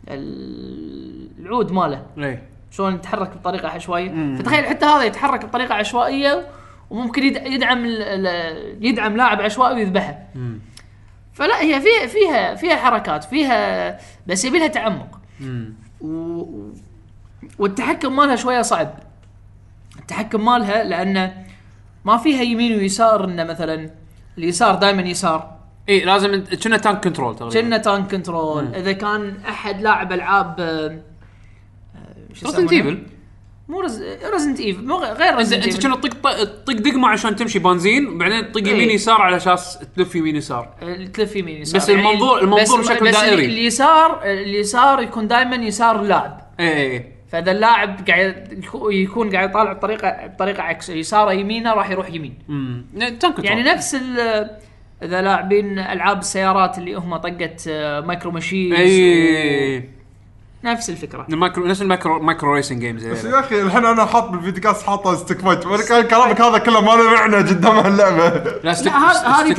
ال- 0.09 1.29
العود 1.41 1.73
ماله؟ 1.73 2.07
إيه 2.19 2.43
شلون 2.71 2.95
يتحرك 2.95 3.37
بطريقة 3.37 3.69
عشوائية؟ 3.69 4.37
فتخيل 4.39 4.65
حتى 4.67 4.87
هذا 4.87 5.03
يتحرك 5.05 5.45
بطريقة 5.45 5.75
عشوائية 5.75 6.47
وممكن 6.91 7.23
يد- 7.23 7.47
يدعم 7.47 7.85
يدعم 8.81 9.17
لاعب 9.17 9.41
عشوائي 9.41 9.75
ويذبحه. 9.75 10.19
فلا 11.33 11.61
هي 11.61 11.81
فيها 11.81 12.07
فيها 12.07 12.55
فيها 12.55 12.77
حركات 12.77 13.25
فيها 13.25 13.99
بس 14.27 14.45
يبي 14.45 14.59
لها 14.59 14.67
تعمق. 14.67 15.21
و- 16.01 16.71
والتحكم 17.59 18.17
مالها 18.17 18.37
شوية 18.37 18.63
صعب. 18.63 18.95
التحكم 19.99 20.45
مالها 20.45 20.85
لأنه 20.85 21.45
ما 22.05 22.17
فيها 22.17 22.43
يمين 22.43 22.79
ويسار 22.79 23.25
إنه 23.25 23.45
مثلا 23.45 23.91
اليسار 24.39 24.75
دائما 24.75 25.03
يسار. 25.03 25.55
إي 25.89 26.05
لازم 26.05 26.31
انت 26.35 26.65
كنا 26.65 26.77
tank 26.77 27.05
control 27.05 27.37
تقريبا. 27.37 27.61
كنا 27.61 27.79
tank 27.79 28.11
control 28.11 28.75
إذا 28.75 28.93
كان 28.93 29.37
أحد 29.49 29.83
لاعب 29.83 30.13
ألعاب 30.13 30.57
آه، 30.61 30.87
آه، 30.87 32.35
شو 32.35 32.47
Resident? 32.47 32.73
Evil 32.73 33.07
مو 33.69 33.81
Resident 34.33 34.61
Evil 34.61 34.85
مو 34.87 34.97
غير 34.99 35.37
Resident 35.37 35.65
أنت 35.67 35.83
كنا 35.87 35.97
تطق 35.97 36.33
طق 36.67 36.73
دقمة 36.73 37.09
عشان 37.09 37.37
تمشي 37.37 37.59
بنزين 37.59 38.07
وبعدين 38.09 38.53
تطق 38.53 38.69
يمين. 38.69 38.91
يسار 38.91 39.21
على 39.21 39.37
أساس 39.37 39.79
تلف 39.97 40.15
يمين 40.15 40.37
يسار. 40.37 40.69
تلف 41.15 41.37
يمين 41.37 41.63
يسار. 41.63 41.81
بس 41.81 41.91
المنظور- 41.91 42.39
المنظور 42.43 42.81
بس 42.81 42.89
بشكل 42.89 43.09
بس 43.09 43.15
دائري. 43.17 43.45
اليسار 43.45 44.21
اليسار 44.25 45.03
يكون 45.03 45.29
دائما 45.29 45.57
يسار 45.57 46.03
اللاعب 46.03 46.41
إي. 46.61 47.14
فإذا 47.35 47.51
اللاعب 47.53 48.01
قاعد 48.09 48.63
يكو- 48.65 48.91
يكون 48.91 49.33
قاعد 49.37 49.51
يطالع 49.51 49.73
بطريقه 49.73 50.27
بطريقة 50.27 50.63
عكس 50.63 50.89
يساره 50.91 51.33
يمينه 51.33 51.73
راح 51.75 51.91
يروح 51.91 52.11
يمين. 52.11 52.35
امم 52.49 52.85
يعني 53.39 53.63
نفس 53.63 53.95
ال- 53.95 54.51
إذا 55.03 55.23
لاعبين 55.23 55.79
ألعاب 55.79 56.19
السيارات 56.19 56.79
اللي 56.79 56.95
هم 56.95 57.17
طقت 57.17 57.65
آه، 57.69 58.01
Micro 58.01 58.31
Machines 58.31 58.79
أي. 58.81 59.89
نفس 60.65 60.91
الفكرة. 60.91 61.27
المايكرو 61.31 61.67
نفس 61.67 61.83
ال 61.83 61.89
Micro 61.89 62.21
Micro 62.23 62.55
racing 62.55 62.81
games 62.81 63.07
بس 63.07 63.25
يا 63.25 63.41
أخي 63.41 63.63
الحين 63.63 63.85
أنا 63.85 64.05
حاط 64.05 64.29
بال 64.31 64.40
video 64.40 64.63
cast 64.63 64.87
حاطه 64.87 65.15
Stick 65.15 65.39
Fight 65.41 65.63
كلامك 66.11 66.41
هذا 66.41 66.59
كله 66.59 66.81
ما 66.81 66.91
له 66.91 67.11
معنى 67.15 67.37
قدام 67.37 67.87
اللعبة. 67.87 68.29
لا 68.65 68.73
Stick 68.73 68.93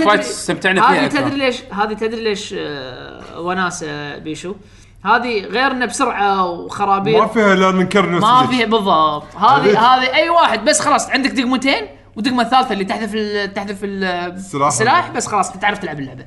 Fight 0.04 0.20
استمتعنا 0.20 0.82
فيها 0.82 1.06
هذه. 1.06 1.08
تدري 1.10 1.36
ليش 1.38 1.64
هذه 1.74 1.94
تدري 1.94 2.24
ليش 2.24 2.56
آه، 2.58 3.40
وناسة 3.40 4.18
بيشو؟ 4.18 4.56
هذه 5.06 5.42
غير 5.46 5.72
انه 5.72 5.86
بسرعة 5.86 6.50
وخرابيط. 6.50 7.22
ما 7.22 7.28
فيها 7.28 7.54
الا 7.54 7.72
ننكر 7.72 8.06
ما. 8.06 8.48
فيها 8.48 8.66
بالضبط؟ 8.66 9.36
هذه 9.36 9.80
هذه 9.80 10.16
أي 10.16 10.30
واحد 10.30 10.66
بس 10.66 10.80
خلاص 10.82 11.10
عندك 11.10 11.30
دقمتين 11.32 11.88
والدقمة 12.16 12.44
الثالثة 12.44 12.74
اللي 12.74 12.86
تحذف 12.86 13.12
ال- 13.16 13.54
تحذف 13.54 13.84
ال- 13.84 14.04
السلاح. 14.04 14.68
السلاح 14.68 15.12
بس 15.12 15.28
خلاص 15.28 15.52
تعرف 15.52 15.78
تلعب 15.80 16.00
اللعبة. 16.00 16.26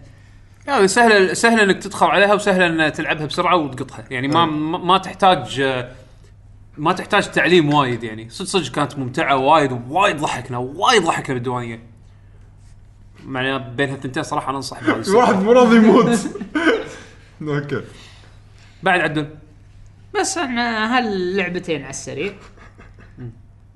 يعني 0.66 0.88
سهله 0.88 1.34
سهلة 1.34 1.62
إنك 1.62 1.82
تدخل 1.82 2.06
عليها 2.06 2.34
وسهلة 2.34 2.66
إن 2.86 2.92
تلعبها 2.92 3.26
بسرعة 3.26 3.56
وتقطها. 3.56 4.04
يعني 4.10 4.28
ما 4.28 4.46
ما 4.46 4.78
ما 4.78 4.98
تحتاج 4.98 5.62
ما 6.78 6.92
تحتاج 6.92 7.30
تعليم 7.30 7.74
وايد 7.74 8.02
يعني. 8.04 8.30
صدق 8.30 8.48
صدق 8.48 8.72
كانت 8.72 8.98
ممتعة 8.98 9.36
وايد 9.36 9.80
وايد 9.90 10.16
ضحكنا 10.16 10.58
وايد 10.58 11.02
ضحكنا 11.04 11.34
بالديوانية. 11.34 11.82
معناها 13.24 13.58
بين 13.58 13.90
هالثنتين 13.90 14.22
صراحة 14.22 14.48
أنا 14.50 14.56
أنصح. 14.56 14.78
واحد 15.14 15.42
مو 15.42 15.52
راضي 15.52 15.76
يموت. 15.76 16.08
أوكي. 17.42 17.82
بعد 18.82 19.00
عدل. 19.00 19.28
بس 20.20 20.38
إحنا 20.38 20.98
هاللعبتين 20.98 21.82
على 21.82 21.90
السريع. 21.90 22.32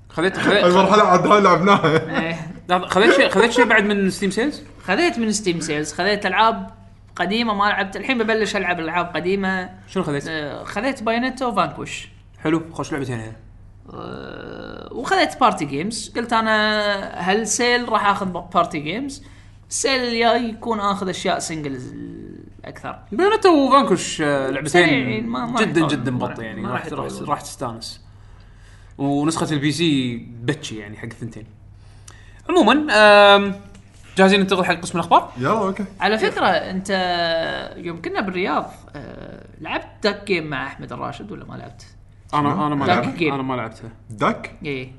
خذيت 0.09 0.37
خذيت 0.47 0.63
المرحله 0.63 1.03
عاد 1.03 1.27
هاي 1.27 1.41
لعبناها. 1.41 2.19
إيه. 2.21 2.51
لحظة، 2.69 2.87
خذيت 2.87 3.15
شيء 3.15 3.29
خذيت 3.29 3.51
شيء 3.51 3.65
بعد 3.65 3.83
من 3.83 4.09
Steam 4.09 4.31
sales 4.31 4.63
خذيت 4.83 5.19
من 5.19 5.31
Steam 5.31 5.59
sales 5.59 5.93
خذيت 5.93 6.25
ألعاب 6.25 6.71
قديمة 7.15 7.53
ما 7.53 7.63
لعبت. 7.63 7.95
الحين 7.95 8.17
ببلش 8.17 8.55
ألعب 8.55 8.79
ألعاب 8.79 9.05
قديمة. 9.15 9.69
شنو 9.87 10.03
خذيت؟ 10.03 10.27
آه، 10.27 10.63
خذيت 10.63 11.03
Bayonetta 11.03 11.45
و 11.45 11.52
Vanquish 11.52 12.07
حلو 12.43 12.61
خوش 12.73 12.91
لعبتين 12.93 13.19
هنا 13.19 13.33
آه، 13.93 14.89
وخذيت 14.93 15.39
party 15.39 15.65
games 15.65 16.13
قلت 16.15 16.33
أنا 16.33 17.31
هال 17.31 17.50
sale 17.50 17.89
راح 17.89 18.05
آخذ 18.05 18.25
party 18.25 18.79
games 18.79 19.23
ال 19.69 19.75
sale 19.75 20.01
الجاي 20.01 20.49
يكون 20.49 20.79
آخذ 20.79 21.09
أشياء 21.09 21.39
singles 21.39 21.93
أكثر. 22.65 22.99
Bayonetta 23.11 23.49
و 23.49 23.57
Vanquish 23.57 24.21
آه، 24.21 24.49
لعبتين 24.49 25.27
ما- 25.27 25.45
ما 25.45 25.61
جدا 25.61 25.87
جدا. 25.87 26.17
بط 26.17 26.39
يعني 26.39 26.67
راح 26.67 26.87
راح 27.27 27.41
تستانس. 27.41 28.01
ونسخة 28.97 29.53
ال 29.53 29.71
PC 29.71 30.17
بتشي 30.43 30.77
يعني 30.77 30.97
حق 30.97 31.03
الثنتين. 31.05 31.45
عموما 32.49 32.73
جاهزين 34.17 34.39
ننتقل 34.39 34.65
حق 34.65 34.73
قسم 34.73 34.97
الأخبار؟ 34.99 35.31
يلا 35.37 35.49
أوكي. 35.67 35.85
على 35.99 36.17
فكرة 36.17 36.45
أنت 36.47 36.89
يوم 37.77 38.01
كنا 38.01 38.21
بالرياض 38.21 38.71
آه، 38.95 39.45
لعبت 39.61 39.85
دك 40.03 40.23
جيم 40.27 40.47
مع 40.47 40.67
أحمد 40.67 40.93
الراشد 40.93 41.31
ولا 41.31 41.45
ما 41.45 41.55
لعبت؟ 41.55 41.85
أنا 42.33 42.67
أنا 42.67 42.75
ما 42.75 42.85
لعبت. 42.85 43.21
أنا 43.21 43.41
ما 43.43 43.53
لعبتها. 43.53 43.89
دك 44.09 44.55
اي 44.65 44.91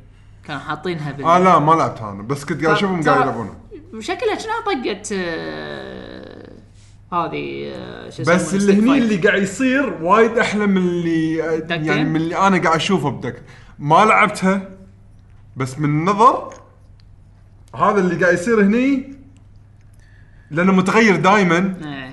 كانوا 0.45 0.61
حاطينها 0.61 1.13
بال 1.13 1.25
آه 1.25 1.39
لا 1.39 1.59
ما 1.59 1.73
لعبتها 1.73 2.13
أنا 2.13 2.23
بس 2.23 2.45
كنت 2.45 2.65
قاعد 2.65 2.77
أشوفهم 2.77 3.03
قاعد 3.03 3.21
يلعبونها 3.21 3.55
شكلها 4.01 4.39
شنو 4.39 4.53
طقت 4.67 5.13
آه، 5.13 6.34
هذه 7.15 7.73
آه، 7.75 8.09
بس؟ 8.09 8.55
اللي 8.55 8.73
هني. 8.73 8.99
اللي 8.99 9.17
قاعد 9.17 9.43
يصير 9.43 10.03
وايد 10.03 10.39
أحلى 10.39 10.67
من 10.67 10.77
اللي 10.77 11.37
دك 11.61 11.71
يعني؟ 11.87 12.05
من 12.05 12.17
اللي 12.17 12.37
أنا 12.37 12.59
قاعد 12.63 12.77
أشوفه 12.77 13.11
بدك 13.11 13.43
ما 13.79 14.05
لعبتها 14.05 14.69
بس 15.57 15.79
من 15.79 15.85
النظر 15.85 16.55
هذا 17.75 17.99
اللي 18.01 18.25
قاعد 18.25 18.35
يصير 18.35 18.63
هني 18.63 19.15
لأنه 20.51 20.73
متغير 20.73 21.17
دائما 21.17 21.75
إيه. 21.85 22.04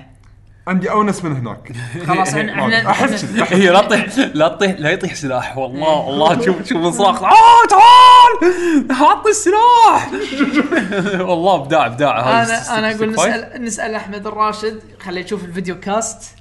عندي 0.68 0.90
أونس 0.90 1.24
من 1.24 1.36
هناك. 1.36 1.72
خلاص 2.08 2.34
إحنا 2.34 2.52
إحنا 2.62 2.90
أحس 2.90 3.24
كذي. 3.24 3.44
هي 3.62 3.70
لا 3.70 3.80
تطيح 3.80 4.06
لا 4.34 4.48
تطيح 4.48 4.74
لا 4.78 4.90
يطيح 4.90 5.14
سلاح 5.14 5.58
والله 5.58 5.98
والله 5.98 6.44
شوف 6.44 6.64
شوف 6.64 6.86
الصراخ 6.86 7.22
آه 7.22 7.66
تعال! 7.70 8.92
حط 8.96 9.26
السلاح! 9.26 10.10
والله 11.20 11.54
ابداع 11.54 11.86
ابداع 11.86 12.20
هذا 12.20 12.54
أنا 12.54 12.78
أنا 12.78 12.96
أقول. 12.96 13.10
نسال 13.12 13.64
نسأل 13.64 13.94
أحمد 13.94 14.26
الراشد 14.26 14.80
خليه 15.00 15.24
يشوف 15.24 15.44
الفيديو 15.44 15.80
كاست 15.80 16.34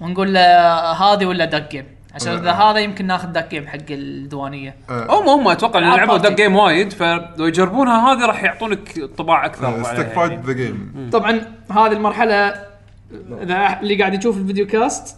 ونقول 0.00 0.34
له 0.34 0.40
هذه 0.92 1.26
ولا 1.26 1.44
دك 1.44 1.70
جيم 1.70 1.86
عشان 2.14 2.32
إذا 2.38 2.52
هذا 2.52 2.78
يمكن 2.78 3.06
ناخذ 3.06 3.28
دك 3.28 3.48
جيم 3.50 3.66
حق 3.66 3.76
الديوانية. 3.90 4.76
هم 4.90 5.28
هم 5.28 5.48
أتوقع 5.48 5.78
ان 5.78 5.84
ألعاب 5.84 5.98
لعبوا. 5.98 6.16
دك 6.16 6.32
جيم 6.32 6.56
وايد 6.56 6.92
فلو 6.92 7.46
يجربونها 7.46 8.12
هذه 8.12 8.26
راح 8.26 8.42
يعطونك 8.44 9.00
طباع 9.18 9.46
أكثر 9.46 9.66
عليها 9.66 9.82
ستيك 9.82 10.08
فايت 10.08 10.30
يعني. 10.32 10.46
ذا 10.46 10.52
game 10.52 11.10
طبعا 11.12 11.40
هذه 11.70 11.92
المرحلة 11.92 12.68
إذا 13.12 13.80
اللي 13.80 13.98
قاعد 13.98 14.14
يشوف 14.14 14.36
ال 14.36 14.41
video 14.41 14.66
cast 14.66 15.16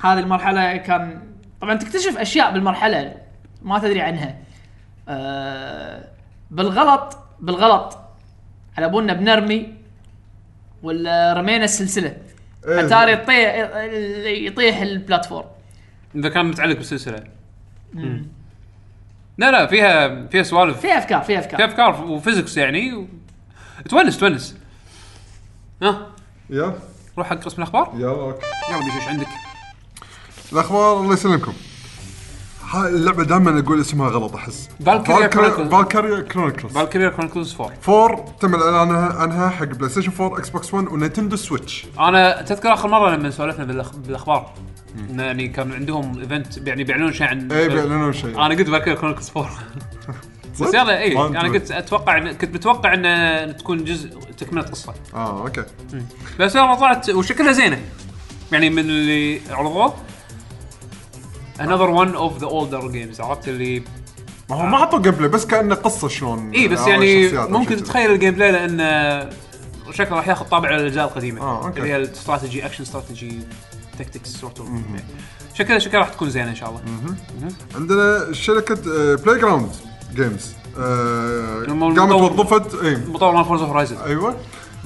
هذه 0.00 0.18
المرحلة 0.18 0.76
كان 0.76 1.22
طبعا 1.60 1.74
تكتشف 1.74 2.18
أشياء 2.18 2.52
بالمرحلة 2.52 3.16
ما 3.62 3.78
تدري 3.78 4.00
عنها. 4.00 4.38
آه 5.08 6.08
بالغلط 6.50 7.18
بالغلط. 7.40 7.98
على 8.78 8.88
بالنا 8.88 9.12
بنرمي 9.12 9.74
ولا 10.82 11.32
رمينا 11.32 11.64
السلسلة. 11.64 12.16
إيه. 12.68 12.86
أتاري 12.86 13.12
يطيح 13.12 13.54
يطيح 14.26 14.80
ال 14.80 14.87
platform. 14.87 15.46
إذا 16.14 16.28
كان 16.28 16.46
متعلق 16.46 16.76
بالسلسلة. 16.76 17.24
لا 19.38 19.50
لا 19.50 19.66
فيها 19.66 20.26
فيها 20.26 20.42
سوالف. 20.42 20.80
في 20.80 20.98
أفكار 20.98 21.22
في 21.22 21.38
أفكار. 21.38 21.56
فيها 21.56 21.66
أفكار 21.66 22.04
و 22.04 22.10
physics 22.10 22.56
يعني. 22.56 22.94
و... 22.94 23.06
تونس 23.88 24.18
تونس. 24.18 24.56
ها؟ 25.82 26.06
يلا 26.50 26.74
روح 27.18 27.26
حق 27.30 27.36
قسم 27.36 27.56
الأخبار. 27.62 27.90
يلا 27.96 28.08
أوكي. 28.10 28.46
يلا 28.70 28.84
بيش 28.84 28.94
إيش 28.94 29.08
عندك؟ 29.08 29.26
الأخبار 30.52 31.00
الله 31.00 31.12
يسلمكم. 31.12 31.52
هاي 32.70 32.88
اللعبة 32.88 33.24
دائما 33.24 33.58
أقول 33.60 33.80
اسمها 33.80 34.08
غلط 34.08 34.34
أحس. 34.34 34.68
Valkyria 34.84 35.28
Chronicles. 35.34 35.70
Valkyria 35.70 36.20
Chronicles 36.20 36.72
Valkyria 36.72 37.08
Chronicles 37.08 37.54
4 37.60 37.72
4 37.88 38.24
تم 38.40 38.54
الإعلان 38.54 38.78
عنها- 38.94 39.48
حق 39.48 39.64
PlayStation 39.64 40.12
4 40.20 40.38
Xbox 40.38 40.74
1 40.74 40.86
و 40.88 40.93
Nintendo 40.93 41.36
Switch 41.36 41.86
أنا 41.98 42.42
تذكر 42.42 42.72
آخر 42.72 42.88
مرة 42.88 43.10
لما 43.16 43.30
سولفنا 43.30 43.64
بالأخ... 43.64 43.96
بالأخبار. 43.96 44.52
إنه 45.10 45.22
يعني 45.22 45.48
كان 45.48 45.72
عندهم 45.72 46.18
event 46.18 46.56
يعني 46.66 46.84
بيعلنون 46.84 47.12
شيء 47.12 47.26
عن 47.26 47.52
اي 47.52 47.68
بيعلنون 47.68 48.12
شيء. 48.12 48.30
أنا 48.46 48.54
قلت 48.54 48.70
Valkyria 48.70 48.94
Chronicles 48.98 49.30
4 49.36 49.50
بس؟ 50.60 50.74
يلا 50.74 50.98
اي 50.98 51.12
أنا. 51.18 51.40
قلت 51.42 51.70
أتوقع 51.70 52.20
إن- 52.20 52.34
كنت 52.34 52.54
متوقع 52.54 52.94
إن 52.94 53.56
تكون 53.56 53.84
جزء 53.84 54.08
تكملة 54.38 54.62
قصة. 54.62 54.94
آه 55.14 55.40
okay. 55.42 55.64
بس 56.40 56.54
يلا 56.54 56.74
طلعت 56.74 57.10
وشكلها 57.10 57.52
زينة. 57.52 57.82
يعني 58.52 58.70
من 58.70 58.78
اللي 58.78 59.40
عرضوه 59.50 59.94
another 61.58 61.90
one 61.90 62.14
of 62.16 62.42
the 62.42 62.48
older 62.48 62.92
games 62.94 63.20
عرفت 63.20 63.48
اللي؟ 63.48 63.82
ما 64.50 64.56
هو 64.56 64.62
ما 64.66 64.78
حطوا 64.78 64.98
gameplay 64.98 65.28
بس 65.28 65.46
كانه 65.46 65.74
قصه 65.74 66.08
شلون 66.08 66.50
اي 66.54 66.68
بس 66.68 66.78
آه، 66.78 66.88
يعني 66.88 67.28
ممكن. 67.32 67.76
تتخيل 67.76 68.10
ال 68.10 68.34
gameplay 68.34 68.52
لأن 68.52 69.30
شكله 69.90 70.16
راح 70.16 70.28
ياخذ 70.28 70.46
طابع 70.46 70.70
الأجزاء 70.76 71.04
القديمة. 71.04 71.40
آه، 71.42 71.66
okay. 71.66 71.78
اللي 71.80 71.90
هي 71.92 71.96
ال 71.96 72.04
strategy 72.04 72.66
action 72.66 72.82
strategy 72.82 73.38
tactics 73.98 74.28
sort 74.28 74.58
of 74.60 74.68
شكلها 75.54 75.78
شكلها 75.78 76.00
راح 76.00 76.08
تكون 76.08 76.30
زينة 76.30 76.50
إن 76.50 76.54
شاء 76.54 76.68
الله. 76.68 76.80
عندنا 77.74 78.32
شركة 78.32 78.74
Playground 79.16 79.70
Games 80.14 80.52
هم 80.76 81.98
قامت 81.98 81.98
المطور- 81.98 82.22
وظفت 82.40 82.82
اي 82.84 82.96
مطور 82.96 83.32
مال 83.32 83.44
Forza 83.44 83.60
Horizon 83.62 83.96
أيوه. 83.96 84.36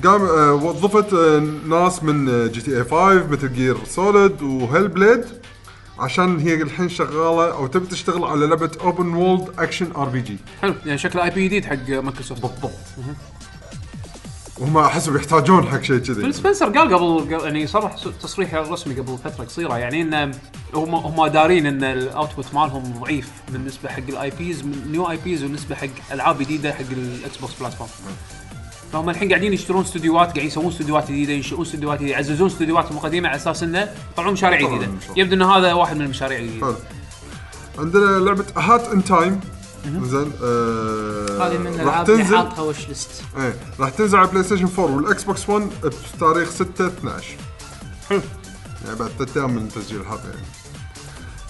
قام 0.05 0.22
آه، 0.22 0.52
وظفت 0.55 1.12
آه، 1.14 1.38
ناس 1.68 2.02
من 2.05 2.48
GTA 2.52 2.85
5 2.84 3.26
مثل 3.30 3.52
Gear 3.52 3.77
Solid 3.89 4.43
و 4.43 4.89
Hellblade 4.89 5.24
عشان 5.98 6.38
هي 6.40 6.62
الحين 6.62 6.88
شغالة 6.88 7.52
أو 7.52 7.66
تبي 7.66 7.86
تشتغل 7.86 8.24
على 8.24 8.46
لعبة 8.46 8.70
open 8.81 9.15
world 9.15 9.48
action 9.59 9.93
RPG 9.97 10.36
حلو. 10.62 10.74
يعني 10.86 10.98
شكله 10.98 11.24
IP 11.24 11.44
جديد 11.44 11.64
حق 11.64 11.88
مايكروسوفت. 11.88 12.42
بالضبط. 12.42 12.70
وهم 14.60 14.78
أحسهم 14.78 15.16
يحتاجون 15.16 15.66
حق 15.68 15.82
شيء 15.82 15.98
Phil 16.01 16.15
كذي 16.16 16.32
سبنسر 16.32 16.66
قال 16.78 16.94
قبل 16.94 17.20
قبل- 17.36 17.44
يعني 17.44 17.66
صرح 17.66 17.97
س- 17.97 18.09
تصريح 18.22 18.55
رسمي 18.55 18.94
قبل 18.94 19.18
فترة 19.24 19.44
قصيرة 19.44 19.78
يعني 19.78 20.02
إن 20.02 20.32
هم 20.74 20.94
هم 20.94 21.26
دارين 21.26 21.66
إن 21.66 21.85
ال 21.85 21.94
output 21.94 22.55
مالهم 22.55 22.82
ضعيف 23.01 23.30
بالنسبة 23.48 23.89
حق 23.89 24.02
ال 24.09 24.32
IPs 24.39 24.65
new 24.90 25.10
IPs 25.10 25.44
وبالنسبه 25.44 25.74
حق 25.74 25.86
ألعاب 26.12 26.39
جديدة 26.39 26.72
حق 26.72 26.80
ال 26.93 27.36
Xbox 27.36 27.52
platform 27.60 27.90
فهم 28.93 29.10
الحين 29.10 29.28
قاعدين 29.28 29.52
يشترون 29.52 29.82
استديوهات 29.82 30.26
قاعدين 30.26 30.47
يسوون 30.47 30.66
استديوهات 30.66 31.09
جديدة 31.09 31.32
ينشئون 31.32 31.62
استديوهات 31.62 31.98
جديدة 31.98 32.12
يعززون 32.14 32.47
استديوهاتهم 32.47 32.97
القديمه 32.97 33.28
على 33.28 33.36
أساس 33.36 33.62
إنه 33.62 33.89
يطلعون 34.12 34.32
مشاريع 34.32 34.59
يطلعون 34.60 34.78
جديدة. 34.78 34.93
يبدو 35.16 35.35
إن 35.36 35.43
هذا 35.43 35.72
واحد 35.72 35.97
من 35.97 36.02
المشاريع 36.02 36.39
الجديدة. 36.39 36.66
حلو. 36.66 36.74
عندنا 37.78 38.18
لعبة 38.18 38.44
A 38.56 38.65
Hat 38.65 38.89
in 38.89 39.05
Time 39.05 39.40
زين 40.02 40.32
آه 40.42 41.46
هذه 41.48 41.59
من 41.59 41.66
راح 41.66 41.74
الالعاب 41.74 42.10
اللي 42.10 42.22
تنزل 42.22 42.36
حاطها 42.36 42.62
وش 42.62 42.88
ليست 42.88 43.10
إيه 43.38 43.55
راح 43.80 43.88
تنزل 43.90 44.18
على 44.18 44.28
PlayStation 44.28 44.69
4 44.78 44.96
وال 44.97 45.24
Xbox 45.24 45.48
1 45.48 45.70
بتاريخ 46.16 46.50
6 46.50 46.86
12 46.86 47.26
حلو 48.09 48.20
يعني 48.84 48.98
بعد 48.98 49.10
ثلاث 49.18 49.36
أيام 49.36 49.55
من 49.55 49.68
تسجيل 49.68 50.00
الحلقة 50.00 50.28
يعني 50.28 50.46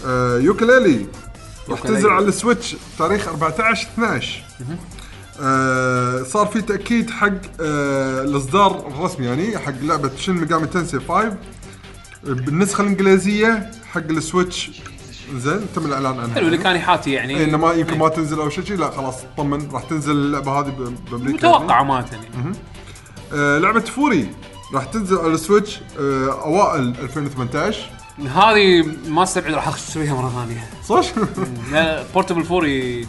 آه 0.07 0.39
Yooka-Laylee 0.39 1.07
راح. 1.69 1.81
تنزل 1.81 2.11
على 2.11 2.25
ال 2.27 2.34
Switch 2.34 2.77
تاريخ 2.99 3.29
14 3.29 3.89
12 3.95 4.43
آه 5.41 6.23
صار 6.23 6.47
في 6.47 6.63
تاكيد 6.63 7.11
حق 7.11 7.33
آه 7.61 8.23
الاصدار 8.23 8.87
الرسمي 8.89 9.27
يعني 9.27 9.59
حق 9.59 9.75
لعبه 9.83 10.11
Shin 10.17 10.33
Megami 10.33 10.67
Tensei 10.67 11.01
5 11.09 11.37
بالنسخه 12.25 12.83
الانجليزيه 12.83 13.71
حق 13.93 14.01
ال 14.11 14.19
Switch 14.19 14.71
زين 15.37 15.67
تم 15.75 15.87
الإعلان 15.87 16.19
عنها. 16.19 16.35
حلو 16.35 16.47
اللي 16.47 16.59
كان 16.59 16.77
يحاتي 16.77 17.13
يعني. 17.13 17.37
إيه، 17.37 17.45
إنه 17.45 17.59
ما 17.59 17.73
يمكن 17.73 17.99
ما 17.99 18.09
تنزل 18.09 18.41
أو 18.41 18.51
شيء 18.51 18.77
لا 18.77 18.91
خلاص 18.91 19.15
طمن 19.37 19.69
راح 19.73 19.83
تنزل 19.83 20.13
اللعبة 20.13 20.61
هذه 20.61 20.75
بأمريكا 21.11 21.49
متوقع 21.49 21.81
امانه 21.81 22.07
يعني. 22.13 22.55
آه 23.33 23.59
لعبة 23.59 23.81
Furi 23.81 24.31
راح 24.75 24.85
تنزل 24.85 25.19
على 25.19 25.35
ال 25.35 25.41
Switch 25.41 25.81
آه 26.01 26.43
أوائل 26.45 26.95
2018 27.03 27.91
هذه 28.19 28.85
ما 29.09 29.23
استبعد 29.23 29.55
راح 29.55 29.69
اشتريها 29.69 30.15
مرة 30.15 30.29
ثانية. 30.29 30.71
صح؟ 30.87 31.07
portable 32.15 32.45
Furi 32.45 33.07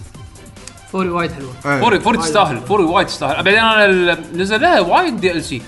Furi 0.91 1.09
وايد 1.09 1.31
حلوة. 1.31 1.53
إيه، 1.65 1.81
Furi 1.81 1.99
Furi 1.99 2.17
تستاهل 2.17 2.61
Furi 2.61 2.83
وايد 2.83 3.07
تستاهل. 3.07 3.43
بعدين 3.43 3.59
أنا 3.59 4.17
نزل 4.33 4.61
لها 4.61 4.79
وايد 4.79 5.19
DLC 5.19 5.61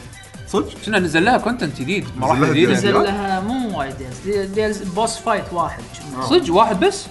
صدق؟ 0.47 0.69
كنا 0.85 0.99
نزل 0.99 1.25
لها؟ 1.25 1.37
content 1.37 1.81
جديد 1.81 2.05
مراحل 2.17 2.49
جديدة. 2.49 2.73
نزل 2.73 2.93
لها 2.93 3.39
مو 3.39 3.60
وايد 3.75 3.95
deals. 4.25 4.45
deals 4.47 4.77
boss 4.77 5.17
fight 5.17 5.53
واحد 5.53 5.83
كنا. 6.15 6.25
صدق 6.25 6.53
واحد 6.53 6.79
بس؟ 6.79 7.05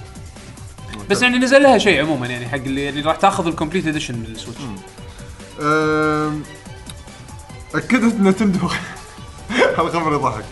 بس 1.10 1.22
يعني 1.22 1.38
نزل 1.38 1.62
لها 1.62 1.78
شيء 1.78 2.00
عموما 2.02 2.26
يعني 2.26 2.48
حق 2.48 2.54
اللي 2.54 2.84
يعني 2.84 3.00
راح 3.00 3.16
تاخذ 3.16 3.46
ال 3.46 3.51
complete 3.51 3.86
edition 3.86 4.14
من 4.14 4.24
ال 4.24 4.29
Switch. 4.29 4.60
آم، 5.62 6.42
أكدت 7.74 8.14
Nintendo 8.20 8.68
هذا 9.78 9.88
خبر 9.88 10.12
يضحك. 10.14 10.44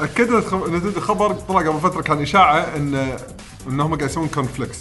أكدت 0.00 0.52
Nintendo 0.54 1.00
خبر 1.00 1.32
طلع 1.32 1.60
قبل 1.60 1.80
فترة 1.80 2.02
كان 2.02 2.22
إشاعة 2.22 2.58
ان 2.76 3.16
إنهم 3.68 3.94
قاعد 3.94 4.10
يسوون 4.10 4.28
corn 4.28 4.48
flakes 4.48 4.78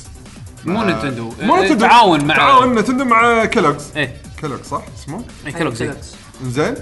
مو 0.65 0.83
Nintendo 0.83 1.33
مو 1.41 1.55
آه، 1.55 1.61
Nintendo. 1.65 1.79
تعاون 1.87 2.25
مع 2.25 2.35
تعاون 2.35 2.75
Nintendo 2.79 3.03
مع 3.05 3.45
Kellogg's 3.45 3.85
إيه. 3.95 4.17
Kellogg's 4.41 4.65
صح؟ 4.65 4.81
اسمه؟ 4.99 5.23
إيه، 5.45 5.53
Kellogg's 5.53 5.81
إيه. 5.81 5.97
زين. 6.45 6.75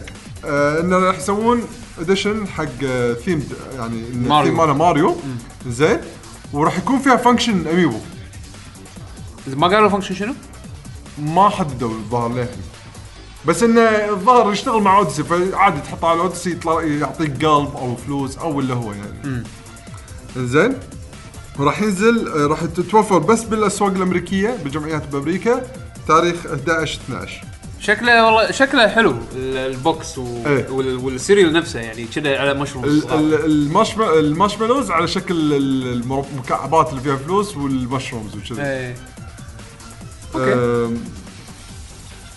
آه 0.45 0.79
إنه 0.79 0.97
راح 0.99 1.17
يسوون 1.17 1.61
edition 1.99 2.47
حق 2.47 2.65
ثيم 3.25 3.49
يعني 3.75 4.03
إن 4.13 4.27
Mario. 4.27 4.39
ال 4.41 4.44
theme 4.44 4.57
ماله 4.57 4.73
ماريو. 4.73 5.15
زين. 5.67 5.99
وراح 6.53 6.77
يكون 6.77 6.99
فيها 6.99 7.15
function 7.15 7.67
amiibo 7.67 7.97
ما 9.47 9.67
قالوا 9.67 9.89
function 9.89 10.15
شنو؟ 10.15 10.33
ما 11.17 11.49
حددوا 11.49 11.89
الظاهر 11.89 12.29
للحين 12.29 12.61
بس 13.45 13.63
انه 13.63 13.81
الظاهر 13.81 14.51
يشتغل 14.53 14.81
مع 14.81 14.97
Odyssey 14.97 15.23
فعادي 15.23 15.79
تحطه 15.81 16.07
على 16.07 16.19
Odyssey 16.21 16.51
يطلع 16.51 16.81
يعطيك 16.81 17.31
قلب 17.45 17.75
أو 17.75 17.95
فلوس 17.95 18.37
أو 18.37 18.59
اللي 18.59 18.73
هو 18.73 18.93
يعني. 18.93 19.43
زين. 20.37 20.75
وراح 21.59 21.81
ينزل 21.81 22.27
آه، 22.27 22.47
راح 22.47 22.61
تتوفر 22.65 23.17
بس 23.17 23.43
بالأسواق 23.43 23.91
الأمريكية 23.91 24.57
بالجمعيات 24.63 25.07
بأمريكا 25.07 25.61
تاريخ 26.07 26.45
11 26.45 26.99
12 27.07 27.43
شكله 27.83 28.25
والله 28.25 28.51
شكله 28.51 28.87
حلو 28.87 29.11
ال- 29.35 29.57
ال 29.57 29.72
box 29.72 30.17
و... 30.17 30.23
وال- 30.69 30.95
وال 30.97 31.11
cereal 31.11 31.53
نفسه 31.53 31.79
يعني 31.79 32.05
كذا 32.05 32.37
على 32.39 32.53
مشروم 32.53 32.83
ال- 32.85 33.11
ال- 33.13 33.45
المشم- 33.45 34.01
المارشميلوز 34.01 34.91
على 34.91 35.07
شكل 35.07 35.53
المكعبات 35.53 36.89
اللي 36.89 37.01
فيها 37.01 37.15
فلوس 37.15 37.57
وال 37.57 37.72
mushrooms 37.72 38.35
وكذا. 38.35 38.63
إيه. 38.71 38.95
okay. 40.35 40.53
آم، 40.53 40.97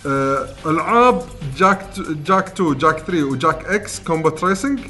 آه، 0.06 0.48
ألعاب 0.66 1.22
Jak 1.58 1.86
Jak 2.26 2.46
2 2.48 2.78
Jak 2.78 2.98
3 2.98 3.24
و 3.24 3.34
Jak 3.34 3.64
X 3.66 4.00
Combat 4.00 4.44
Racing 4.44 4.80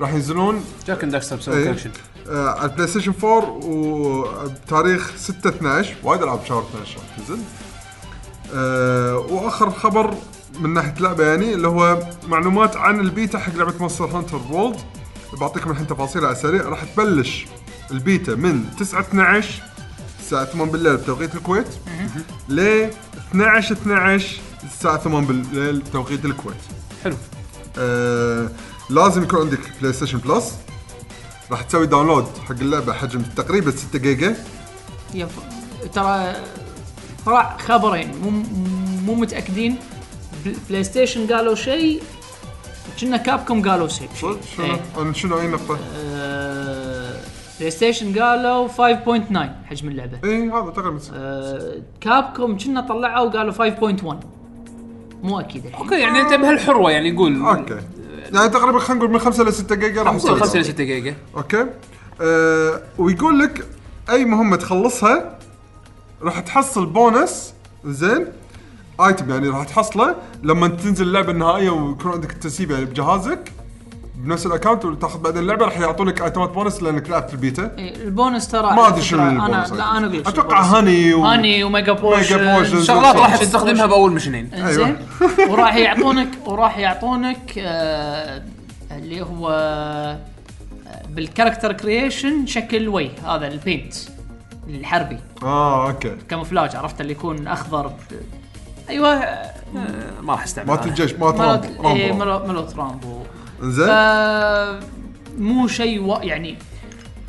راح 0.00 0.12
ينزلون. 0.14 0.64
Jak 0.88 1.02
and 1.04 1.14
إيه. 1.14 1.20
collection. 1.64 1.90
آه، 2.30 2.48
على 2.48 2.70
ال 2.70 2.86
PlayStation 2.88 3.12
4 3.24 3.60
وبتاريخ 3.64 5.12
6 5.16 5.48
12 5.48 5.94
وايد 6.02 6.22
ألعاب 6.22 6.40
شهر 6.48 6.62
12 6.70 6.96
راح 6.98 7.16
تنزل 7.28 7.42
آه، 8.54 9.16
وآخر 9.18 9.70
خبر 9.70 10.14
من 10.60 10.74
ناحية 10.74 10.94
لعبة 11.00 11.26
يعني 11.26 11.54
اللي 11.54 11.68
هو 11.68 12.02
معلومات 12.28 12.76
عن 12.76 13.00
البيتا 13.00 13.38
حق 13.38 13.54
لعبة 13.54 13.74
Monster 13.80 14.04
Hunter 14.04 14.40
World 14.50 14.76
بعطيكم 15.40 15.70
الحين 15.70 15.86
تفاصيل 15.86 16.24
على 16.24 16.32
السريع. 16.36 16.62
راح 16.68 16.84
تبلش 16.84 17.46
البيتا 17.90 18.34
من 18.34 18.64
9 18.78 19.00
12 19.00 19.62
الساعة 20.20 20.44
8 20.44 20.72
بالليل 20.72 20.96
بتوقيت 20.96 21.34
الكويت 21.34 21.66
ل 22.48 22.60
12 23.30 23.72
12 23.72 24.40
الساعة 24.64 24.96
8 24.98 25.26
بالليل 25.26 25.78
بتوقيت 25.78 26.24
الكويت. 26.24 26.56
حلو. 27.04 27.16
آه 27.78 28.48
لازم 28.90 29.22
يكون 29.22 29.40
عندك 29.40 29.58
PlayStation 29.80 30.18
Plus 30.18 30.54
راح 31.50 31.62
تسوي 31.62 31.86
download 31.86 32.26
حق 32.48 32.50
اللعبة 32.60 32.92
حجم 32.92 33.22
تقريبا 33.22 33.70
6 33.70 33.98
جيجا. 33.98 34.36
ترى 35.94 36.34
طلع 37.26 37.56
خبرين. 37.58 38.12
مو 38.22 38.30
مو 39.06 39.14
متأكدين. 39.14 39.76
بل- 40.44 40.56
PlayStation 40.68 41.26
قالوا 41.26 41.54
شيء 41.54 42.02
كنا 43.00 43.16
Capcom 43.16 43.68
قالوا 43.70 43.88
شيء. 43.88 44.08
صدق 44.20 44.38
شنو 44.56 44.66
إيه. 44.66 44.80
أنا 44.98 45.12
شنو 45.12 45.40
اي 45.40 45.46
نقطه؟ 45.46 45.78
آه، 46.06 47.14
PlayStation 47.58 48.18
قالوا 48.18 48.68
5.9 48.68 49.54
حجم 49.66 49.88
اللعبة. 49.88 50.18
اي 50.24 50.50
هذا 50.50 50.70
تقريبا 50.76 50.98
آه، 51.14 51.74
Capcom 52.00 52.58
كنا 52.58 52.80
طلعوا 52.80 53.30
قالوا 53.30 53.52
5.1 53.52 54.16
مو 55.22 55.40
أكيد 55.40 55.66
الحين. 55.66 55.82
okay 55.84 56.00
يعني 56.00 56.20
أنت 56.20 56.34
بهالحروة 56.34 56.90
يعني 56.90 57.10
نقول 57.10 57.42
okay. 57.42 57.76
يعني 58.32 58.48
تقريبا 58.48 58.78
خلينا 58.78 59.00
نقول 59.04 59.12
من 59.14 59.18
5 59.20 59.44
ل 59.44 59.52
6 59.52 59.74
جيجا 59.74 60.02
راح 60.02 60.14
يسوي 60.14 60.40
5 60.40 60.48
ل 60.50 60.52
down. 60.62 60.64
6 60.64 60.84
giga. 60.84 61.14
okay. 61.36 61.66
أه 62.20 62.82
ويقول 62.98 63.38
لك 63.38 63.66
أي 64.10 64.24
مهمة 64.24 64.56
تخلصها 64.56 65.38
راح 66.22 66.40
تحصل 66.40 66.86
بونس 66.86 67.54
زين؟ 67.84 68.26
item 69.06 69.30
يعني 69.30 69.48
راح 69.48 69.64
تحصله 69.64 70.16
لما 70.42 70.68
تنزل 70.68 71.06
اللعبة 71.06 71.32
النهائية 71.32 71.70
ويكون 71.70 72.12
عندك 72.12 72.30
التسييف 72.32 72.70
يعني 72.70 72.84
بجهازك 72.84 73.52
بنفس 74.14 74.46
ال 74.46 74.51
account 74.51 74.84
وتاخذ 74.84 75.20
بعدين 75.20 75.42
اللعبة 75.42 75.64
راح 75.64 75.78
يعطونك 75.78 76.22
item 76.22 76.44
ات 76.44 76.50
bonus 76.50 76.82
لأنك 76.82 77.10
لعبت 77.10 77.32
البيتا. 77.32 77.74
إيه، 77.78 77.96
البونس 77.96 78.48
ترى 78.48 78.72
ما 78.74 78.88
أدري 78.88 79.02
شنو 79.02 79.28
البونس 79.28 79.70
أنا 79.72 79.78
لا 79.78 79.96
أنا 79.98 80.06
أقول 80.06 80.18
لك 80.18 80.22
شنو 80.28 80.32
أتوقع 80.32 80.58
ال 80.58 80.60
bonus. 80.60 80.74
honey 80.74 81.14
و... 81.14 81.24
honey 81.24 81.64
و 81.64 81.70
mega 81.70 81.92
potion 81.92 82.54
potion. 82.56 82.82
شغلات 82.82 83.16
راح. 83.16 83.36
تستخدمها 83.36 83.86
بأول 83.86 84.12
mission 84.12 84.45
ين 84.45 84.54
انزين 84.54 84.96
وراح 85.50 85.76
يعطونك 85.76 86.28
وراح 86.46 86.78
يعطونك 86.78 87.52
آه 87.58 88.42
اللي 88.92 89.22
هو 89.22 89.50
آه، 89.50 90.18
بال 91.08 91.20
character 91.20 91.72
creation 91.72 92.46
شكل 92.46 92.88
وي 92.88 93.10
هذا 93.26 93.46
ال 93.48 93.56
paint 93.56 93.94
الحربي. 94.68 95.18
آه 95.42 95.90
okay. 95.90 96.16
camouflage 96.28 96.76
عرفت؟ 96.76 97.00
اللي 97.00 97.12
يكون 97.12 97.46
أخضر 97.48 97.86
ب- 97.86 97.92
أيوه 98.88 99.14
ما 100.22 100.32
راح 100.32 100.42
استعمل 100.42 100.68
مالت 100.68 100.80
هذا. 100.80 100.88
الجيش 100.90 101.12
مالت 101.12 101.40
Rambo 101.40 101.88
إيه، 101.88 102.08
Rambo. 102.10 102.24
ملو- 102.24 102.46
ملوت 102.48 102.76
Rambo 102.76 103.18
زين. 103.62 103.86
ف 103.86 103.90
مو 105.38 105.66
شيء 105.68 106.02
و... 106.02 106.18
يعني 106.22 106.56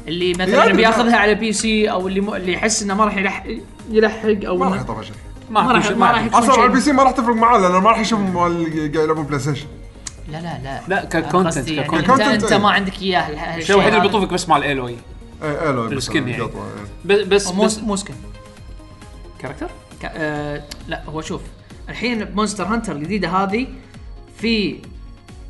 اللي 0.07 0.33
مثلا 0.33 0.47
يعني 0.65 0.73
بياخذها 0.73 1.17
على 1.17 1.35
PC 1.35 1.91
أو 1.91 2.07
اللي 2.07 2.21
م... 2.21 2.33
اللي 2.33 2.53
يحس 2.53 2.83
إنه 2.83 2.93
ما 2.93 3.05
راح 3.05 3.17
يلحق 3.17 3.43
يلحق 3.89 4.45
أو 4.45 4.57
ما 4.57 4.65
راح 4.65 4.77
إنه- 4.79 4.81
يطفى 4.81 5.05
شيء. 5.05 5.15
ما 5.49 5.61
ما 5.61 5.71
راح 5.71 5.91
ما 5.91 5.95
ما 5.97 6.11
راح 6.11 6.23
يكون 6.25 6.39
أصلا 6.39 6.53
على 6.53 6.65
ال 6.65 6.79
PC 6.79 6.91
ما 6.91 7.03
راح 7.03 7.11
تفرق 7.11 7.35
معاه 7.35 7.57
لأنه 7.59 7.79
ما 7.79 7.89
راح 7.89 7.99
يشوف 7.99 8.19
اللي 8.19 8.79
قاعد 8.79 8.95
يلعبون 8.95 9.23
PlayStation. 9.25 9.65
لا 10.31 10.37
لا 10.41 10.57
لا. 10.63 10.81
لا 10.87 11.05
ك 11.05 11.10
content 11.10 11.47
قصدي 11.57 11.75
يعني 11.75 11.87
ك 11.87 11.90
content 11.90 12.09
انت 12.21 12.43
أنت 12.43 12.51
إيه. 12.51 12.57
ما 12.59 12.69
عندك 12.71 13.01
إياه 13.01 13.57
الشيء 13.57 13.75
الوحيد 13.75 13.93
اللي 13.93 13.99
هذا. 14.01 14.07
بيطوفك 14.07 14.33
بس 14.33 14.49
مع 14.49 14.57
ال 14.57 14.65
Aloy 14.65 14.95
اي 15.43 15.69
Aloy 15.69 15.85
ال 15.87 15.95
skin 15.95 16.27
يعني. 16.27 16.49
إيه. 17.09 17.23
بس 17.25 17.47
مو 17.51 17.63
بس 17.63 17.79
مو 17.79 17.95
skin. 17.95 18.13
character؟ 19.39 19.69
ك- 20.01 20.05
آه 20.15 20.63
لا 20.87 21.03
هو 21.05 21.21
شوف 21.21 21.41
الحين 21.89 22.25
ب 22.25 22.30
Monster 22.30 22.63
Hunter 22.63 22.95
الجديدة 22.95 23.29
هذه 23.29 23.67
في 24.37 24.79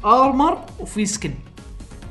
armor 0.06 0.58
وفي 0.80 1.06
skin. 1.06 1.34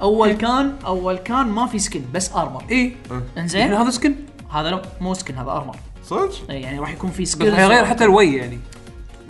أول 0.02 0.32
كان 0.32 0.76
أول 0.86 1.16
كان 1.16 1.46
ما 1.46 1.66
في 1.66 1.78
skin 1.78 2.02
بس 2.14 2.32
armor. 2.32 2.64
اي 2.70 2.96
إنزين؟ 3.38 3.60
يعني 3.60 3.76
هذا 3.76 3.90
skin؟ 3.90 4.14
هذا 4.50 4.70
لا 4.70 4.82
مو 5.00 5.14
skin 5.14 5.34
هذا 5.34 5.50
armor. 5.50 5.76
صدق؟ 6.04 6.32
يعني 6.48 6.78
راح 6.78 6.92
يكون 6.92 7.10
في 7.10 7.22
بس 7.22 7.28
skills 7.32 7.54
غير 7.54 7.84
حتى 7.84 8.04
Aloy 8.04 8.36
يعني. 8.36 8.58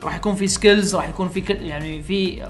راح 0.02 0.16
يكون 0.16 0.34
في 0.34 0.48
skills 0.48 0.96
راح 0.96 1.08
يكون 1.08 1.28
في 1.28 1.40
يعني 1.50 2.02
في 2.02 2.42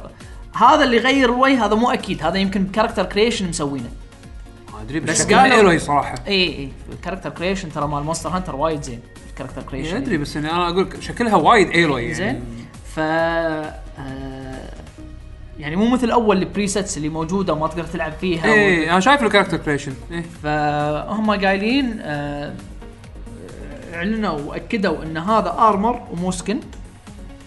هذا 0.54 0.84
اللي 0.84 0.96
يغير 0.96 1.28
Aloy 1.28 1.54
هذا 1.54 1.74
مو 1.74 1.90
أكيد 1.90 2.22
هذا 2.22 2.38
يمكن 2.38 2.66
character 2.66 3.04
creation 3.04 3.48
مسوينه. 3.48 3.90
ما 4.80 4.86
أدري 4.86 5.00
بس 5.00 5.22
قالوا- 5.32 5.60
Aloy 5.60 5.78
صراحة. 5.78 6.14
اي 6.26 6.42
اي 6.58 6.68
ال 6.92 6.96
character 6.96 7.30
creation 7.30 7.72
ترى 7.72 7.88
مال 7.88 8.02
Monster 8.02 8.28
Hunter 8.28 8.56
وايد 8.56 8.82
زين. 8.82 9.00
ال 9.30 9.33
character 9.33 9.62
creation 9.62 9.96
أدري 9.96 10.18
بس 10.18 10.36
أنا 10.36 10.68
أقول 10.68 10.88
شكلها 11.00 11.36
وايد 11.36 11.68
Aloy 11.68 12.02
يعني. 12.02 12.14
زين. 12.14 12.44
ف 12.94 12.98
آه، 13.00 14.70
يعني 15.58 15.76
مو 15.76 15.88
مثل 15.88 16.10
أول 16.10 16.38
ال 16.38 16.45
presets 16.45 16.96
اللي 16.96 17.08
موجودة 17.08 17.52
وما 17.52 17.66
تقدر 17.66 17.84
تلعب 17.84 18.12
فيها 18.20 18.44
إيه 18.44 18.90
أنا 18.92 19.00
شايف 19.00 19.22
ال 19.22 19.26
character 19.26 19.56
creation 19.56 19.92
إيه. 20.10 20.24
فهم 20.42 21.30
قايلين 21.30 21.98
آه، 22.02 22.54
أعلنوا 23.94 24.38
وأكدوا 24.40 25.02
إن 25.02 25.16
هذا 25.16 25.54
armor 25.58 26.02
ومو 26.12 26.30
skin 26.30 26.60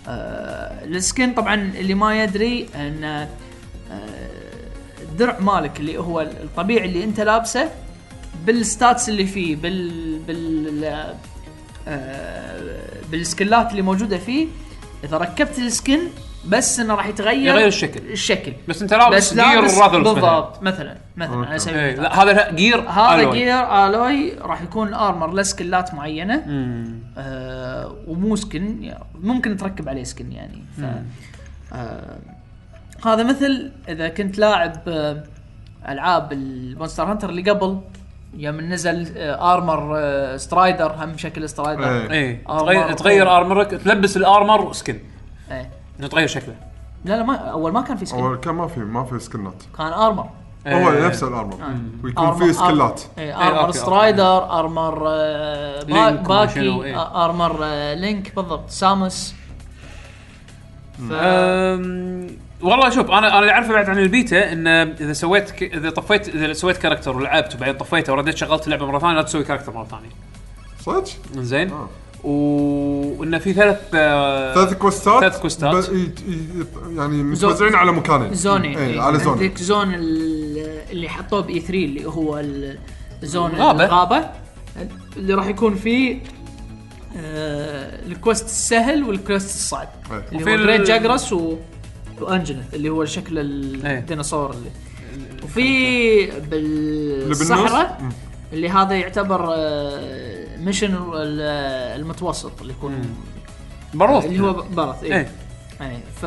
آه، 0.07 0.85
ال 0.85 0.95
skin 0.95 1.33
طبعا 1.33 1.53
اللي 1.55 1.93
ما 1.93 2.23
يدري 2.23 2.67
إن 2.75 3.03
آه، 3.03 3.27
الدرع 5.13 5.39
مالك 5.39 5.79
اللي 5.79 5.97
هو 5.97 6.21
الطبيعي 6.21 6.85
اللي 6.85 7.03
انت 7.03 7.19
لابسه 7.19 7.69
بال 8.45 8.64
stats 8.64 9.09
اللي 9.09 9.25
فيه 9.25 9.55
بال 9.55 10.19
بال 10.19 11.13
آه، 11.87 12.59
بالسكلات 13.11 13.71
اللي 13.71 13.81
موجودة 13.81 14.17
فيه 14.17 14.47
إذا 15.03 15.17
ركبت 15.17 15.59
ال 15.59 15.67
skin 15.67 15.99
بس 16.45 16.79
إنه 16.79 16.95
راح 16.95 17.07
يتغير 17.07 17.55
يغير 17.55 17.67
الشكل. 17.67 17.99
الشكل 18.11 18.53
بس 18.67 18.81
أنت 18.81 18.93
لابس 18.93 19.33
gear 19.33 19.61
مثلا 19.61 19.87
بالضبط 19.87 20.63
مثلا 20.63 20.97
مثلا 21.17 21.47
على 21.47 21.59
سبيل 21.59 21.77
إيه. 21.77 21.95
لا 21.95 22.23
هذا 22.23 22.51
جير 22.51 22.89
هذا 22.89 23.21
ألوي. 23.21 23.37
gear 23.37 23.85
Aloy 23.85 24.33
راح 24.33 24.61
يكون 24.61 24.93
armor 24.93 25.31
له 25.31 25.43
سكلات 25.43 25.93
معينة 25.93 26.43
مم. 26.47 26.99
آه 27.17 27.95
ومو 28.07 28.35
skin 28.35 28.83
يعني 28.83 29.03
ممكن 29.21 29.57
تركب 29.57 29.89
عليه 29.89 30.03
skin 30.03 30.31
يعني 30.31 30.63
ف 30.77 30.81
آه 31.73 32.17
هذا 33.05 33.23
مثل 33.23 33.71
إذا 33.89 34.09
كنت 34.09 34.37
لاعب 34.39 34.73
آه 34.87 35.23
ألعاب 35.89 36.33
ال 36.33 36.42
Monster 36.42 37.03
Hunter 37.03 37.29
اللي 37.29 37.51
قبل 37.51 37.79
يوم 38.37 38.61
نزل 38.61 39.17
آه 39.17 39.53
armor 39.53 39.93
آه 39.97 40.37
Strider 40.37 40.95
هم 40.97 41.17
شكل 41.17 41.49
Strider. 41.49 42.11
إيه. 42.11 42.43
armor. 42.49 42.65
تغير 42.65 42.93
تغير 42.93 43.37
ارمرك 43.37 43.71
تلبس 43.71 44.17
ال 44.17 44.27
armor 44.27 44.73
skin 44.73 44.99
إيه. 45.51 45.69
إنه 45.99 46.07
تغير 46.07 46.27
شكله. 46.27 46.55
لا 47.05 47.17
لا 47.17 47.23
ما 47.23 47.35
أول 47.35 47.71
ما 47.71 47.81
كان 47.81 47.97
في 47.97 48.05
skin 48.05 48.19
أول 48.19 48.37
كان 48.37 48.55
ما 48.55 48.67
في 48.67 48.79
ما 48.79 49.03
في 49.03 49.19
سكنات 49.19 49.63
كان 49.77 49.87
armor 49.87 50.29
هو 50.67 50.91
إيه. 50.91 51.07
نفس 51.07 51.23
ال 51.23 51.29
armor 51.29 51.57
ويكون 52.03 52.33
في 52.33 52.53
سكلات 52.53 53.01
إيه، 53.17 53.47
ارمر 53.47 53.71
سترايدر 53.71 54.59
ارمر 54.59 55.03
آه، 55.07 55.83
باكي. 56.27 56.95
آه، 56.95 57.25
armor 57.25 57.59
آه، 57.63 57.93
Link 57.93 58.35
بالضبط. 58.35 58.69
Samus 58.69 59.33
ف... 61.09 61.13
والله 62.63 62.89
شوف 62.89 63.11
أنا 63.11 63.17
أنا 63.27 63.39
اللي 63.39 63.51
أعرفه 63.51 63.73
بعد 63.73 63.89
عن 63.89 63.97
البيتا 63.99 64.51
إن 64.53 64.67
إذا 64.67 65.13
سويت 65.13 65.51
ك... 65.51 65.63
إذا 65.63 65.89
طفيت 65.89 66.35
إذا 66.35 66.53
سويت 66.53 66.77
character 66.77 67.17
ولعبت 67.17 67.55
وبعدين 67.55 67.77
طفيته 67.77 68.13
ورديت 68.13 68.37
شغلت 68.37 68.65
اللعبه 68.65 68.85
مرة 68.85 68.99
ثانية 68.99 69.15
لا 69.15 69.21
تسوي 69.21 69.43
character 69.43 69.71
مرة 69.73 69.85
ثانية 69.85 70.09
صدق؟ 70.85 71.09
زين 71.43 71.71
آه. 71.71 71.89
و- 72.23 73.19
وانه 73.19 73.37
في 73.37 73.53
ثلاث 73.53 73.77
آه، 73.93 74.53
ثلاث 74.53 74.73
كوستات 74.73 75.19
ثلاث 75.19 75.39
كوستات. 75.41 75.89
ب- 75.89 75.93
ي- 75.93 75.97
ي- 76.31 76.65
يعني 76.97 77.23
متوزعين 77.23 77.75
على 77.75 77.91
مكانين 77.91 78.33
زونين 78.33 78.77
اي 78.77 78.85
إيه. 78.93 79.01
على 79.01 79.19
zone 79.19 79.33
عندك 79.33 79.57
zone 79.57 79.93
ال- 79.93 80.81
اللي 80.91 81.09
حطوه 81.09 81.41
ب 81.41 81.59
E3 81.59 81.73
اللي 81.85 82.05
هو 82.05 82.39
ال- 82.39 82.77
zone 83.23 83.51
الغابة. 83.51 83.85
الغابة 83.85 84.29
اللي 85.17 85.33
راح 85.33 85.45
يكون 85.47 85.75
فيه 85.75 86.19
آه 87.17 88.05
ال 88.07 88.14
quest 88.14 88.45
السهل 88.45 89.03
وال 89.03 89.18
quest 89.18 89.55
الصعب 89.55 89.87
إيه. 90.11 90.17
اللي 90.31 90.43
وفي 90.43 90.51
هو 90.53 90.57
Great 90.57 90.81
Jagras 90.81 91.33
و 91.33 91.55
Anjanath 92.21 92.73
اللي 92.73 92.89
هو 92.89 93.05
شكل 93.05 93.37
إيه. 93.37 93.99
الديناصور 93.99 94.51
اللي. 94.51 94.69
وفي 95.43 96.25
بالصحراء. 96.41 98.09
اللي 98.53 98.69
هذا 98.69 98.95
يعتبر 98.95 99.53
آه، 99.55 100.57
mission 100.57 100.93
ال- 100.95 101.41
المتوسط 102.01 102.61
اللي 102.61 102.73
يكون. 102.73 103.15
Barroth 103.93 104.25
اللي 104.25 104.39
هو 104.39 104.53
Barroth 104.53 105.03
اي 105.03 105.27
اي 105.81 105.97
ف 106.21 106.23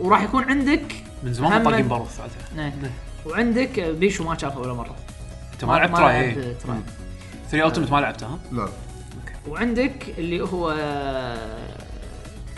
وراح 0.00 0.22
يكون 0.22 0.44
عندك 0.44 0.94
من 1.22 1.32
زمان 1.32 1.62
طاقين 1.62 1.88
Barroth 1.88 2.20
عاد. 2.20 2.30
إيه. 2.58 2.72
وعندك 3.26 3.80
بيشو 3.80 4.24
ما 4.24 4.38
شافه 4.38 4.60
ولا 4.60 4.72
مرة. 4.74 4.96
أنت 5.52 5.64
ما 5.64 5.72
لعبت 5.72 5.96
Tri 5.96 6.20
إيه. 6.20 6.34
لعبت 6.34 6.62
Tri 6.62 6.78
3 7.50 7.66
Ultimate 7.66 7.90
ما 7.92 8.00
لعبته 8.00 8.26
ها؟ 8.26 8.38
لا. 8.52 8.68
وعندك 9.48 10.14
اللي 10.18 10.40
هو 10.40 10.70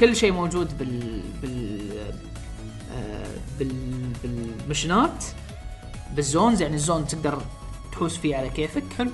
كل 0.01 0.17
شيء 0.17 0.33
موجود 0.33 0.79
بال 0.79 1.21
بال 1.43 1.81
آه، 2.93 3.27
بال 3.59 3.73
بالمشنات 4.23 5.25
بال 6.17 6.30
zones 6.30 6.63
يعني 6.63 6.75
ال 6.75 6.81
zone 6.81 7.07
تقدر 7.07 7.43
تحوس 7.93 8.17
فيه 8.17 8.37
على 8.37 8.49
كيفك. 8.49 8.83
حلو. 8.99 9.11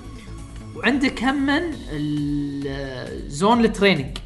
وعندك 0.76 1.22
همن 1.22 1.74
ال 1.92 2.27
zone 2.27 3.64
ال 3.64 3.70
training 3.70 4.18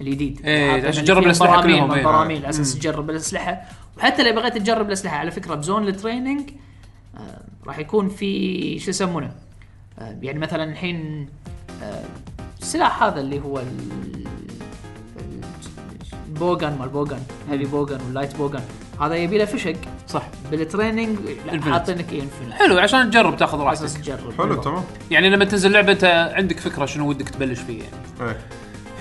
الجديد. 0.00 0.40
اللي 0.44 0.88
عشان 0.88 1.04
تجرب 1.04 1.38
براميل 1.38 1.76
كلهم، 1.76 1.88
من 1.88 1.94
إيه. 1.94 2.04
براميل 2.04 2.36
على 2.36 2.48
أساس 2.48 2.74
تجرب 2.74 3.10
الأسلحة. 3.10 3.62
وحتى 3.98 4.22
لو 4.22 4.32
بغيت 4.34 4.58
تجرب 4.58 4.86
الأسلحة 4.86 5.16
على 5.16 5.30
فكرة 5.30 5.54
ب 5.54 5.61
zone 5.61 5.88
ال 5.88 5.95
training 5.95 6.50
آه، 7.16 7.40
راح 7.66 7.78
يكون 7.78 8.08
في 8.08 8.78
شو 8.78 8.90
يسمونه؟ 8.90 9.32
آه، 9.98 10.18
يعني 10.22 10.38
مثلا 10.38 10.64
الحين 10.64 11.28
آه، 11.82 12.04
السلاح 12.60 13.02
هذا 13.02 13.20
اللي 13.20 13.40
هو 13.40 13.62
ال 16.42 16.47
bowgun 16.47 16.78
مال 16.78 16.88
bowgun 16.88 17.20
heavy 17.50 17.64
bowgun 17.64 18.00
وال 18.06 18.15
light 18.15 18.36
bowgun. 18.36 18.62
هذا 19.00 19.14
يبي 19.14 19.38
له 19.38 19.44
فشق 19.44 19.76
صح. 20.08 20.22
بال 20.50 20.62
training. 20.62 21.18
حاطينك 21.70 22.12
إيه 22.12 22.22
infinite 22.22 22.52
حلو 22.52 22.78
عشان 22.78 23.10
تجرب 23.10 23.36
تاخذ 23.36 23.58
راحتك. 23.58 23.88
تجرب. 23.88 24.32
حلو 24.38 24.54
تمام. 24.54 24.84
يعني 25.10 25.30
لما 25.30 25.44
تنزل 25.44 25.72
لعبة 25.72 25.92
انت 25.92 26.32
عندك 26.34 26.60
فكرة 26.60 26.86
شنو 26.86 27.08
ودك 27.08 27.28
تبلش 27.28 27.60
فيه 27.60 27.78
يعني. 27.82 28.30
إيه. 28.30 28.38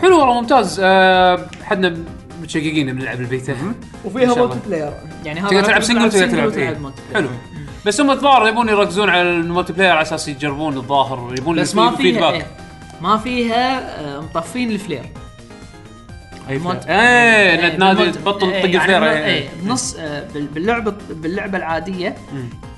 حلو 0.02 0.20
والله 0.20 0.42
ممتاز. 0.42 0.80
أه 0.84 1.48
حدنا 1.64 1.98
متشققين 2.42 2.94
بنلعب 2.94 3.22
البيتا. 3.22 3.56
وفيها. 4.06 4.36
multiplayer 4.36 4.94
يعني 5.26 5.40
هذا 5.40 5.50
تقدر 5.50 5.64
تلعب 5.64 5.82
single 5.82 6.06
وتقدر 6.06 6.28
تلعب 6.28 6.52
player. 6.52 6.78
حلو. 7.14 7.30
بس 7.86 8.02
هم 8.02 8.12
الظاهر 8.12 8.48
يبون 8.48 8.70
يركزون 8.70 9.10
على 9.10 9.22
ال 9.22 9.74
multiplayer 9.74 9.92
على 9.92 10.02
أساس 10.02 10.28
يجربون 10.28 10.78
الظاهر 10.78 11.36
يبون 11.38 11.62
بس 11.62 11.76
ما 11.76 11.90
فيها 11.90 11.98
feedback 11.98 12.34
إيه. 12.34 12.48
ما 13.02 13.18
فيها 13.18 14.00
آه، 14.00 14.20
مطفين 14.20 14.72
ال 14.72 14.76
flare. 14.76 15.00
اي 15.00 15.12
مونت- 16.60 16.86
إيه 16.88 16.96
إيه، 16.96 17.66
انك 17.66 17.76
تنادي 17.76 18.12
تبطل 18.12 18.50
إيه، 18.50 18.62
طق 18.62 18.66
الفلير 18.80 19.00
بن- 19.00 19.06
إيه. 19.08 19.26
إيه 19.26 19.50
بنص 19.64 19.96
آه، 20.00 20.28
بال- 20.34 20.48
باللعبه 20.48 20.94
باللعبة 21.10 21.58
العادية 21.58 22.16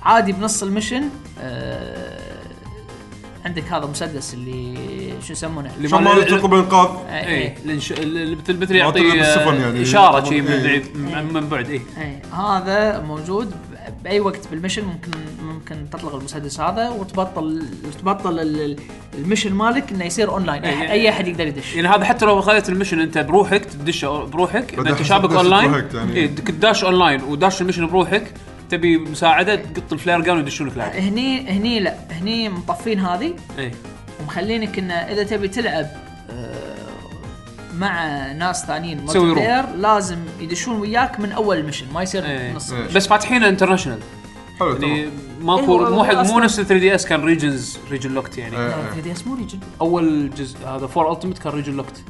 عادي 0.03 0.31
بنص 0.31 0.63
المشن 0.63 1.03
آه، 1.41 2.23
عندك 3.45 3.63
هذا 3.73 3.85
مسدس 3.85 4.33
اللي 4.33 5.13
شو 5.27 5.33
يسمونه 5.33 5.71
اللي 5.77 5.87
ما 5.87 6.21
تطلب 6.23 6.53
انقاذ 6.53 6.89
إيه، 7.09 7.15
اي 7.15 7.27
إيه. 7.27 7.55
اللي 7.99 8.35
مثل 8.49 8.75
يعطي 8.75 8.99
آه، 9.11 9.53
يعني. 9.53 9.81
إشارة 9.81 10.29
شي 10.29 10.41
من 10.41 10.47
إيه. 10.47 10.63
بعيد 10.63 10.85
من 11.33 11.47
بعد 11.49 11.69
اي 11.69 11.81
إيه 11.97 12.21
هذا 12.39 12.99
موجود 12.99 13.49
ب- 13.51 13.53
بأي 14.03 14.19
وقت 14.19 14.47
بالمشن 14.51 14.83
ممكن 14.85 15.11
ممكن 15.43 15.89
تطلق 15.89 16.15
المسدس 16.15 16.59
هذا 16.59 16.89
وتبطل 16.89 17.65
تبطل 17.99 18.39
ال- 18.39 18.61
ال- 18.61 18.77
ال 19.17 19.22
mission 19.22 19.53
مالك 19.53 19.91
إنه 19.91 20.05
يصير 20.05 20.29
اونلاين 20.29 20.63
إيه. 20.63 20.81
أي 20.81 20.91
اي 20.91 21.09
أحد 21.09 21.27
يقدر 21.27 21.47
يدش. 21.47 21.75
يعني 21.75 21.87
هذا 21.87 22.05
حتى 22.05 22.25
لو 22.25 22.41
خذيت 22.41 22.69
ال 22.69 22.73
mission 22.73 22.99
أنت 22.99 23.17
بروحك 23.17 23.65
تدش 23.65 24.05
بروحك. 24.05 24.79
اذا 24.79 24.89
أنت 24.89 25.01
شابك 25.01 25.31
اونلاين 25.35 25.73
يعني. 25.93 26.27
داش 26.27 26.83
اونلاين 26.83 27.23
وداش 27.23 27.61
ال 27.61 27.64
mission 27.64 27.87
بروحك. 27.87 28.31
تبي 28.69 28.97
مساعدة 28.97 29.55
تقط 29.55 29.93
ال 29.93 29.98
flare 29.98 30.21
جان 30.21 30.37
ويدشونك 30.37 30.77
لعب. 30.77 30.91
هني 30.91 31.49
هني 31.49 31.79
لا. 31.79 31.95
هني 32.11 32.49
مطفين 32.49 32.99
هذه. 32.99 33.33
اي 33.59 33.71
ومخلينك 34.21 34.79
إنه 34.79 34.93
إذا 34.93 35.23
تبي 35.23 35.47
تلعب 35.47 35.85
آه، 36.31 36.72
مع 37.83 38.31
ناس 38.31 38.65
ثانيين 38.65 39.01
multi. 39.05 39.19
player 39.19 39.65
لازم 39.75 40.17
يدشون 40.39 40.79
وياك 40.79 41.19
من 41.19 41.31
أول 41.31 41.57
ال 41.57 41.61
mission 41.61 41.85
ما 41.93 42.01
يصير 42.03 42.25
إيه. 42.25 42.53
نص 42.53 42.71
إيه. 42.71 42.87
بس 42.95 43.07
فاتحين 43.07 43.43
international 43.43 43.99
حلو 44.59 44.69
يعني 44.71 45.09
ماكو 45.41 45.61
إيه، 45.61 45.87
هو- 45.87 45.91
مو 45.95 46.03
حق 46.03 46.13
مو 46.25 46.39
نفس 46.39 46.55
3DS 46.61 47.05
كان 47.05 47.23
regions 47.23 47.77
region 47.91 48.13
locked 48.13 48.37
يعني 48.37 48.57
إيه. 48.57 48.67
لا 48.67 48.73
3DS 48.93 49.27
مو 49.27 49.35
region 49.35 49.59
أول 49.81 50.29
جزء 50.37 50.57
هذا 50.67 50.87
4 50.87 51.11
Ultimate 51.11 51.37
كان 51.37 51.53
region 51.53 51.73
locked 51.77 52.03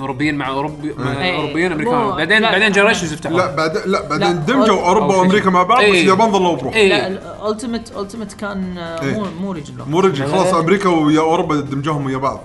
أوروبيين 0.00 0.34
مع 0.34 0.48
اوروبي 0.48 0.94
مع. 0.98 1.34
أوروبيين 1.36 1.72
أمريكان 1.72 2.08
بعدين 2.10 2.42
لا. 2.42 2.50
بعدين 2.50 2.72
Generations 2.72 3.14
فتحوا 3.14 3.36
لا 3.36 3.54
بعد 3.54 3.76
لا 3.86 4.08
بعدين 4.08 4.44
دمجوا 4.44 4.86
أوروبا 4.88 5.16
وأمريكا 5.16 5.50
مع 5.50 5.62
بعض 5.62 5.78
بس. 5.82 5.88
اليابان 5.88 6.32
ظلوا 6.32 6.56
بروح 6.56 6.74
لا 6.74 6.80
اي 6.80 7.06
ال 7.06 7.16
Ultimate 7.16 7.96
Ultimate 7.96 8.32
كان. 8.32 8.74
مو 9.02 9.26
مو 9.40 9.52
region 9.52 9.76
lock 9.76 9.88
مو 9.88 10.00
region 10.00 10.26
خلاص 10.26 10.54
أمريكا 10.54 10.88
ويا 10.88 11.20
أوروبا 11.20 11.60
دمجوهم 11.60 12.06
ويا 12.06 12.16
بعض 12.18 12.40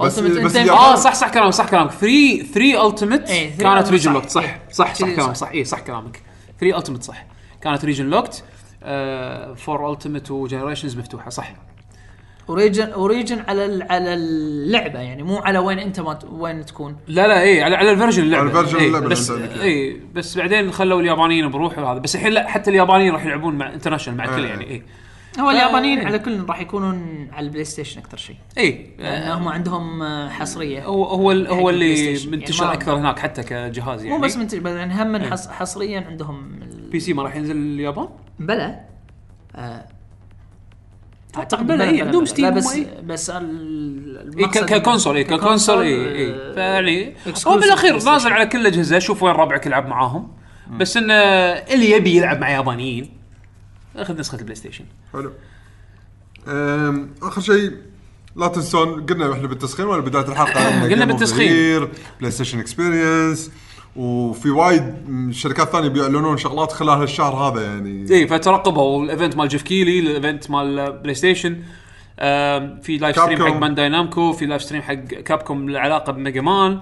بس 0.00 0.18
بس 0.20 0.56
آه 0.56 0.94
صح 0.94 1.14
صح 1.14 1.28
كلامك 1.28 1.52
صح 1.52 1.68
كلامك. 1.70 1.90
3 1.90 2.42
3 2.54 2.86
Ultimate 2.88 3.30
إيه، 3.30 3.50
3 3.50 3.74
كانت 3.74 3.90
region 3.90 4.04
صح. 4.10 4.14
locked 4.14 4.30
صح. 4.30 4.42
إيه. 4.42 4.60
صح 4.72 4.94
صح 4.94 5.06
كلامك 5.14 5.36
صح. 5.36 5.48
اي 5.50 5.64
صح 5.64 5.80
كلامك. 5.80 6.22
3 6.60 6.78
Ultimate 6.78 7.02
صح. 7.02 7.26
كانت 7.62 7.84
region 7.84 8.06
locked 8.10 8.44
4 8.82 9.92
Ultimate 9.92 10.30
و 10.30 10.35
Generations 10.35 10.96
مفتوحة 10.98 11.30
صح. 11.30 11.52
و 12.48 12.54
region 12.54 12.92
و 12.94 13.01
region 13.01 13.44
على 13.48 13.64
ال- 13.64 13.92
على 13.92 14.14
اللعبة 14.14 14.98
يعني 14.98 15.22
مو 15.22 15.36
على 15.38 15.58
وين 15.58 15.78
أنت 15.78 16.00
ما 16.00 16.14
ت- 16.14 16.24
وين 16.24 16.64
تكون. 16.66 16.96
لا 17.08 17.26
لا 17.26 17.40
اي 17.42 17.62
على 17.62 17.76
على 17.76 17.90
ال 17.92 17.96
version 17.96 18.22
اللعبة. 18.22 18.48
على 18.50 18.60
ال 18.60 18.62
version 18.62 18.78
إيه، 18.80 18.86
اللعبة 18.88 19.08
بس. 19.08 19.30
اي 19.30 20.00
بس 20.14 20.38
بعدين 20.38 20.72
خلوا 20.72 21.00
اليابانيين 21.00 21.50
بروح 21.50 21.78
وهذا 21.78 21.98
بس 21.98 22.14
الحين 22.16 22.32
لا 22.32 22.48
حتى 22.48 22.70
اليابانيين 22.70 23.12
راح 23.12 23.24
يلعبون 23.24 23.54
مع 23.54 23.72
international 23.72 24.18
مع 24.18 24.24
الكل 24.24 24.44
آه. 24.44 24.48
يعني 24.48 24.70
اي 24.70 24.82
هو 25.38 25.50
اليابانيين 25.50 25.98
إيه. 25.98 26.06
على 26.06 26.18
كل 26.18 26.44
راح 26.48 26.60
يكونون 26.60 27.28
على 27.32 27.46
ال 27.46 27.64
PlayStation 27.64 28.00
أكثر 28.00 28.16
شيء 28.16 28.36
اي 28.58 28.90
لأن 28.98 29.30
هم 29.30 29.48
عندهم 29.48 30.02
آه، 30.02 30.28
حصرية 30.28 30.84
هو 30.84 31.04
هو 31.04 31.30
هو 31.30 31.70
اللي. 31.70 32.18
منتشر 32.30 32.64
يعني 32.64 32.76
أكثر 32.76 32.96
هناك 32.98 33.18
حتى 33.18 33.42
كجهاز 33.42 34.04
يعني 34.04 34.16
مو 34.18 34.24
بس 34.24 34.36
منتج 34.36 34.58
بل 34.58 34.70
يعني 34.70 35.02
هم 35.02 35.06
من 35.12 35.20
إيه. 35.20 35.30
حص 35.30 35.48
حصريا 35.48 36.00
عندهم 36.00 36.58
ال- 36.62 36.90
PC 36.90 37.12
ما 37.12 37.22
راح 37.22 37.36
ينزل 37.36 37.56
اليابان 37.56 38.08
بلا 38.38 38.80
آه، 39.56 39.84
أعتقد 41.36 41.66
بلا، 41.66 41.84
إيه، 41.90 42.02
عندهم 42.04 42.24
Steam 42.24 42.54
بس 42.54 42.74
إيه. 42.74 43.00
بس 43.00 43.30
اي 43.30 44.44
ك- 44.46 44.64
ك 44.64 44.70
console 44.70 45.16
اي 45.16 45.24
ك 45.24 45.31
console 45.31 45.80
اي 45.82 45.94
آه، 45.94 46.12
اي 46.12 46.54
فيعني 46.54 47.14
هو 47.46 47.56
بالأخير. 47.58 47.92
نازل 48.04 48.32
على 48.32 48.46
كل 48.46 48.60
الأجهزة 48.60 48.98
شوف 48.98 49.22
وين 49.22 49.34
ربعك 49.34 49.66
يلعب 49.66 49.88
معاهم 49.88 50.28
بس 50.70 50.96
إنه 50.96 51.14
اللي 51.14 51.90
يبي 51.90 52.16
يلعب 52.16 52.40
مع 52.40 52.50
يابانيين 52.50 53.10
اخذ 54.02 54.18
نسخه 54.18 54.38
ال 54.38 54.54
PlayStation. 54.54 54.84
حلو. 55.12 55.32
أم، 56.48 57.10
آخر 57.22 57.40
شيء 57.40 57.72
لا 58.36 58.48
تنسون 58.48 59.06
قلنا 59.06 59.32
إحنا 59.32 59.48
بالتسخين 59.48 59.86
ولا 59.86 60.00
بداية 60.00 60.28
الحلقة؟ 60.28 60.82
قلنا 60.90 61.04
بالتسخين. 61.04 61.88
PlayStation 62.20 62.58
Experience 62.58 63.50
وفي 63.96 64.50
وايد 64.50 64.94
شركات 65.30 65.68
ثانية 65.68 65.88
بيعلنون 65.88 66.36
شغلات 66.36 66.72
خلال 66.72 66.98
هالشهر 66.98 67.34
هذا 67.34 67.64
يعني. 67.64 68.06
اي 68.10 68.26
فترقبوا 68.26 68.98
وال 68.98 69.09
event 69.09 69.36
مال 69.36 69.48
Geoff 69.48 69.62
Keighley 69.62 69.98
ال 70.00 70.08
event 70.08 70.50
مال 70.50 70.92
PlayStation. 70.92 71.62
آم، 72.20 72.80
في 72.80 72.98
live 72.98 73.16
stream 73.16 73.38
Capcom. 73.38 73.54
حق 73.54 73.60
Bandai 73.60 73.88
Namco 73.88 74.32
في 74.32 74.46
live 74.46 74.62
stream 74.62 74.82
حق 74.82 74.94
Capcom 74.94 75.70
له 75.70 75.80
علاقه 75.80 76.12
ب 76.12 76.18
Mega 76.18 76.40
Man 76.40 76.80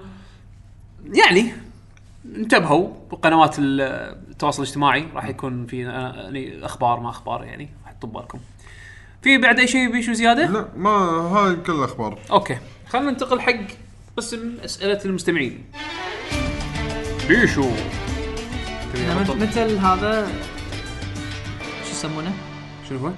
يعني 1.15 1.53
انتبهوا 2.37 2.89
بقنوات 3.11 3.59
ال- 3.59 3.81
التواصل 4.31 4.63
الاجتماعي 4.63 5.09
راح 5.15 5.25
يكون 5.29 5.67
في 5.67 5.87
آه، 5.87 6.13
يعني 6.23 6.65
أخبار 6.65 7.01
ما 7.01 7.11
أخبار 7.11 7.45
يعني 7.45 7.69
حطوا 7.87 8.09
ببالكم 8.09 8.39
في 9.23 9.39
بعد 9.39 9.59
أي 9.59 9.67
شيء 9.67 9.93
بيشو 9.93 10.13
زيادة؟ 10.13 10.47
لا 10.47 10.69
ما 10.77 10.91
هاي 10.91 11.57
كل 11.57 11.73
الأخبار. 11.73 12.19
Okay. 12.31 12.59
خلينا 12.89 13.11
ننتقل 13.11 13.41
حق 13.41 13.57
قسم 14.17 14.55
أسئلة 14.65 15.01
المستمعين. 15.05 15.65
بيشو. 17.29 17.71
مثل 19.35 19.79
هذا؟ 19.79 20.29
شو 21.85 21.91
يسمونه؟ 21.91 22.33
شنو 22.89 22.99
هو؟ 22.99 23.11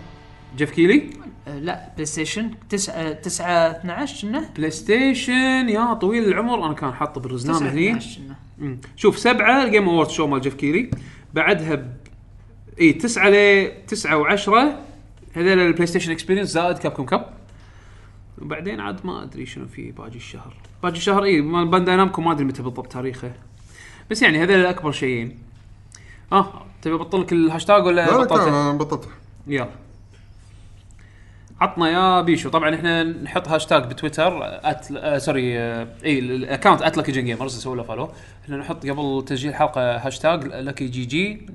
Geoff 0.56 0.70
Keighley؟ 0.70 1.10
آه، 1.48 1.58
لا 1.58 1.88
PlayStation 1.94 2.50
9 2.68 3.12
9 3.12 3.46
12 3.46 4.28
كنا 4.28 4.48
بلاي 4.56 4.70
ستيشن 4.70 5.68
يا 5.68 5.94
طويل 5.94 6.24
العمر. 6.24 6.66
أنا 6.66 6.74
كان 6.74 6.92
حاطه 6.92 7.20
بالرزنامة 7.20 7.58
9 7.58 7.70
هني. 7.70 7.90
12 7.90 8.20
كنا 8.20 8.36
مم. 8.58 8.80
شوف 8.96 9.18
سبعة 9.18 9.64
ال 9.64 9.69
Game 9.69 9.88
Awards 9.88 10.10
شو 10.10 10.26
مال 10.26 10.40
Geoff 10.40 10.54
Keighley. 10.54 10.90
بعدها 11.34 11.74
ب... 11.74 11.96
إي 12.80 12.92
تسعة 12.92 13.28
ل 13.30 13.68
9 13.86 14.36
و10 14.36 14.48
هذول 15.34 15.58
ال 15.58 15.86
PlayStation 15.86 16.12
Experience 16.12 16.48
زائد 16.48 16.78
Capcom 16.78 17.06
Cup 17.06 17.34
وبعدين 18.42 18.80
عاد 18.80 19.06
ما 19.06 19.22
أدري 19.22 19.46
شنو 19.46 19.66
في 19.66 19.90
باقي 19.90 20.16
الشهر. 20.16 20.54
باقي 20.82 20.96
الشهر 20.96 21.24
إي 21.24 21.40
مال 21.40 21.68
Bandai 21.68 21.96
Namco 21.96 22.22
ما 22.22 22.32
أدري 22.32 22.44
متى 22.44 22.62
بالضبط 22.62 22.92
تاريخه. 22.92 23.32
بس 24.10 24.22
يعني 24.22 24.42
هذول 24.42 24.56
الأكبر 24.56 24.92
شيئين. 24.92 25.38
آه 26.32 26.66
تبي 26.82 26.94
ابطل 26.94 27.20
لك 27.20 27.32
الهاشتاج 27.32 27.86
ولا 27.86 28.06
لا 28.06 28.10
لا 28.10 28.16
بطلته؟ 28.18 28.72
بطلته. 28.72 29.08
يلا. 29.46 29.68
عطنا 31.60 31.90
يا 31.90 32.20
بيشو. 32.20 32.50
طبعا 32.50 32.74
إحنا 32.74 33.02
نحط 33.02 33.48
هاشتاج 33.48 33.84
بتويتر 33.84 34.40
at 34.42 34.92
آه 34.92 35.18
sorry 35.18 35.58
آه 35.58 35.88
إي 36.04 36.18
ال 36.18 36.26
account 36.26 36.82
at 36.82 36.96
لكي 36.98 37.12
Gamers 37.12 37.58
سووا 37.58 37.76
له 37.76 37.82
follow 37.82 38.10
إحنا 38.44 38.56
نحط 38.56 38.86
قبل 38.86 39.24
تسجيل 39.26 39.50
الحلقة 39.50 39.96
هاشتاج 39.96 40.44
لكي 40.44 40.86
GG. 40.86 41.46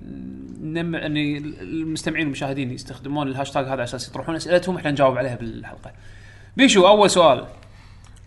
نم 0.62 0.96
اني 0.96 1.38
المستمعين 1.38 2.26
والمشاهدين 2.26 2.72
يستخدمون 2.72 3.28
الهاشتاج 3.28 3.64
هذا 3.64 3.72
على 3.72 3.84
أساس 3.84 4.08
يطرحون 4.08 4.36
أسئلتهم 4.36 4.76
إحنا 4.76 4.92
نجاوب 4.92 5.18
عليها 5.18 5.36
بالحلقة. 5.36 5.92
بيشو 6.58 6.88
أول 6.88 7.10
سؤال. 7.10 7.46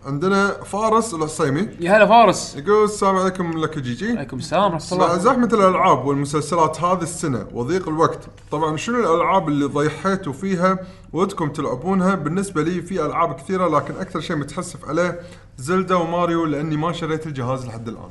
عندنا 0.05 0.47
فارس 0.47 1.13
العصيمي. 1.13 1.69
يا 1.79 1.97
هلا 1.97 2.05
فارس. 2.05 2.55
يقول 2.55 2.83
السلام 2.83 3.15
عليكم 3.15 3.57
لكي 3.57 3.79
GG 3.79 4.11
عليكم 4.11 4.37
السلام 4.37 4.73
ورحمة 4.73 4.97
مع 4.97 5.05
الله 5.05 5.17
زحمة 5.17 5.49
الألعاب 5.53 6.05
والمسلسلات 6.05 6.81
هذه 6.81 7.01
السنة 7.01 7.47
وضيق 7.53 7.89
الوقت. 7.89 8.19
طبعا 8.51 8.77
شنو 8.77 8.99
الألعاب 8.99 9.47
اللي 9.47 9.65
ضحيتوا 9.65 10.33
فيها 10.33 10.79
ودكم 11.13 11.49
تلعبونها؟ 11.49 12.15
بالنسبة 12.15 12.61
لي 12.63 12.81
في 12.81 13.05
ألعاب 13.05 13.35
كثيرة 13.35 13.67
لكن 13.67 13.95
أكثر 13.95 14.19
شيء 14.19 14.35
متحسف 14.35 14.89
عليه 14.89 15.19
Zelda 15.57 15.95
و 15.95 16.03
Mario 16.03 16.45
لأني 16.45 16.77
ما 16.77 16.93
شريت 16.93 17.27
الجهاز 17.27 17.65
لحد 17.65 17.87
الآن. 17.87 18.09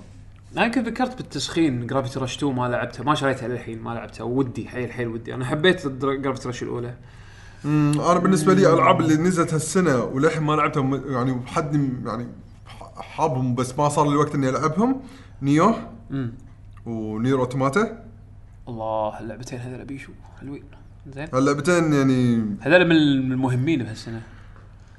أنا 0.56 0.68
كنت 0.68 0.88
ذكرت 0.88 1.16
بالتسخين 1.16 1.86
جرافيتي 1.86 2.20
رش 2.20 2.36
2 2.36 2.54
ما 2.54 2.68
لعبتها 2.68 3.04
ما 3.04 3.14
شريتها 3.14 3.48
للحين 3.48 3.82
ما 3.82 3.90
لعبتها 3.90 4.24
ودي 4.24 4.68
حيل 4.68 4.92
حيل 4.92 5.08
ودي. 5.08 5.34
أنا 5.34 5.44
حبيت 5.44 5.86
Gravity 5.86 6.48
Rush 6.48 6.62
الأولى. 6.62 6.94
أمم، 7.64 8.00
أنا 8.00 8.18
بالنسبة 8.18 8.54
لي 8.54 8.68
الألعاب 8.68 9.00
اللي 9.00 9.16
نزلت 9.16 9.54
هالسنة 9.54 10.04
وللحين 10.04 10.42
ما 10.42 10.52
لعبتها 10.52 11.00
يعني 11.06 11.40
حد 11.46 11.74
يعني 12.06 12.26
حابهم 12.96 13.54
بس 13.54 13.78
ما 13.78 13.88
صار 13.88 14.10
لي 14.10 14.16
وقت 14.16 14.34
إني 14.34 14.48
ألعبهم. 14.48 15.00
Nioh 15.42 15.74
امم 16.10 16.32
و 16.86 16.97
Nier 16.97 17.38
Automata. 17.38 18.04
الله 18.68 19.20
اللعبتين 19.20 19.58
هذول 19.58 19.84
بيشو 19.84 20.12
حلوين. 20.40 20.64
زين. 21.14 21.28
هاللعبتين 21.34 21.92
يعني 21.92 22.46
هذول 22.60 22.84
من 22.84 22.96
المهمين 23.32 23.82
بهالسنة. 23.82 24.20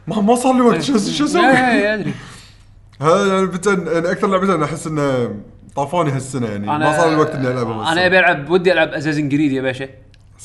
ما 0.07 0.21
ما 0.21 0.35
صار 0.35 0.53
لي 0.53 0.61
وقت. 0.61 0.81
شو 0.81 0.97
شو 0.97 1.25
أسوي؟ 1.25 1.45
أدري. 1.45 2.13
هاي 3.01 3.29
لعبتين 3.29 3.87
يعني 3.87 4.11
أكثر 4.11 4.27
لعبتين 4.27 4.63
أحس 4.63 4.87
إنه 4.87 5.35
طافوني 5.75 6.11
هالسنة 6.11 6.47
يعني. 6.47 6.67
ما 6.67 6.97
صار 6.97 7.09
لي 7.09 7.15
وقت 7.15 7.35
إني 7.35 7.47
ألعبهم 7.47 7.79
أنا 7.79 8.05
أبي 8.05 8.19
ألعب 8.19 8.49
ودي 8.49 8.73
ألعب 8.73 8.87
Assassin's 8.87 9.29
Creed 9.29 9.51
يا 9.51 9.61
باشا. 9.61 9.89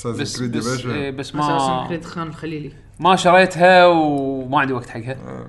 بس 0.06 0.20
بس 0.20 0.38
Creed 0.38 0.54
يا 0.54 0.60
بس, 0.60 0.86
إيه، 0.86 1.10
باشا 1.10 1.10
بس 1.10 1.34
ما 1.34 1.84
Creed 1.88 2.04
خان 2.04 2.26
الخليلي 2.26 2.72
ما 3.00 3.16
شريتها 3.16 3.86
وما 3.86 4.60
عندي 4.60 4.72
وقت 4.72 4.88
حقها. 4.88 5.12
آه. 5.12 5.46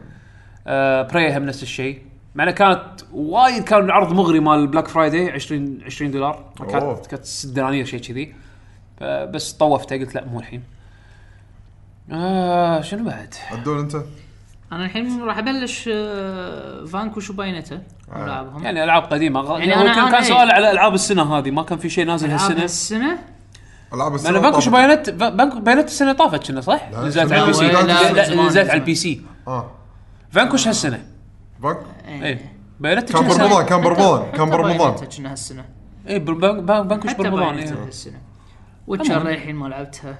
آه 0.68 1.02
Prey 1.02 1.38
هم 1.38 1.44
نفس 1.44 1.64
الشيء. 1.64 2.02
مع 2.36 2.44
انها 2.44 2.54
كانت 2.54 3.02
وايد 3.14 3.64
كان 3.64 3.86
العرض 3.86 4.14
مغري 4.14 4.40
مال 4.40 4.68
Black 4.68 4.88
Friday 4.88 5.32
20 5.32 5.80
20 5.86 6.12
دولار. 6.12 6.54
كانت 6.70 7.06
كانت 7.08 7.26
6 7.26 7.54
دنانير 7.54 7.86
شيء 7.86 8.00
كذي. 8.00 8.34
بس 9.02 9.54
طوفته 9.54 9.98
قلت 9.98 10.16
لا 10.16 10.26
مو 10.26 10.40
الحين. 10.40 10.64
آه 12.12 12.82
شنو 12.82 13.04
بعد؟ 13.04 13.34
عدول 13.52 13.80
أنت؟ 13.80 13.96
أنا 14.72 14.86
الحين 14.86 15.22
راح 15.22 15.38
أبلش 15.38 15.90
آه، 15.94 16.86
فانكوش 16.86 17.30
وباينتا 17.30 17.82
ألعابهم. 18.16 18.64
يعني 18.64 18.84
ألعاب 18.84 19.04
قديمة. 19.04 19.60
يعني 19.60 19.76
هو 19.76 19.84
كان, 19.84 19.88
أنا 19.90 20.12
كان 20.12 20.16
إيه. 20.16 20.30
سؤال 20.30 20.52
على 20.52 20.72
ألعاب 20.72 20.94
السنة 20.94 21.38
هذه 21.38 21.52
ما 21.52 21.64
كان 21.64 21.78
في 21.78 21.90
شيء 21.90 22.06
نازل 22.06 22.28
ألعاب 22.28 22.42
هالسنة؟ 22.42 22.64
السنة؟ 22.64 23.20
العاب 23.94 24.16
لأن 24.16 24.42
بانكوش 24.42 24.70
بايونت 24.70 25.10
بانكو 25.10 25.60
بايونت 25.60 25.88
السنة 25.88 26.14
طافت 26.14 26.48
كنا 26.48 26.62
صح؟ 26.62 26.90
لا، 26.92 27.06
نزلت 27.06 27.32
لا، 27.32 27.42
على 27.42 27.44
البي 27.44 27.54
سي. 27.54 27.68
لا، 27.68 27.82
لا، 27.82 27.82
لا، 27.82 28.12
لا، 28.14 28.30
زمان، 28.30 28.46
نزلت 28.46 28.70
على. 28.70 28.80
البي 28.80 28.96
سي. 28.96 29.22
آه. 29.48 29.72
فانكوش 30.30 30.68
هالسنة. 30.68 31.06
بانك؟ 31.60 31.78
اي 32.08 32.40
بايونت 32.80 33.12
كان. 33.12 33.28
برمضان 33.28 33.66
كان 33.66 33.82
برمضان 33.82 34.32
كان 34.32 34.50
برمضان. 34.50 35.08
كنا 35.08 35.32
هالسنة؟ 35.32 35.66
اي 36.08 36.20
Vanquish 36.20 37.10
حتى 37.10 37.24
برمضان 37.24 37.58
إيه. 37.58 37.86
هالسنة. 37.86 38.22
Witcher 38.88 39.24
للحين 39.24 39.56
ما 39.56 39.68
لعبتها. 39.68 40.20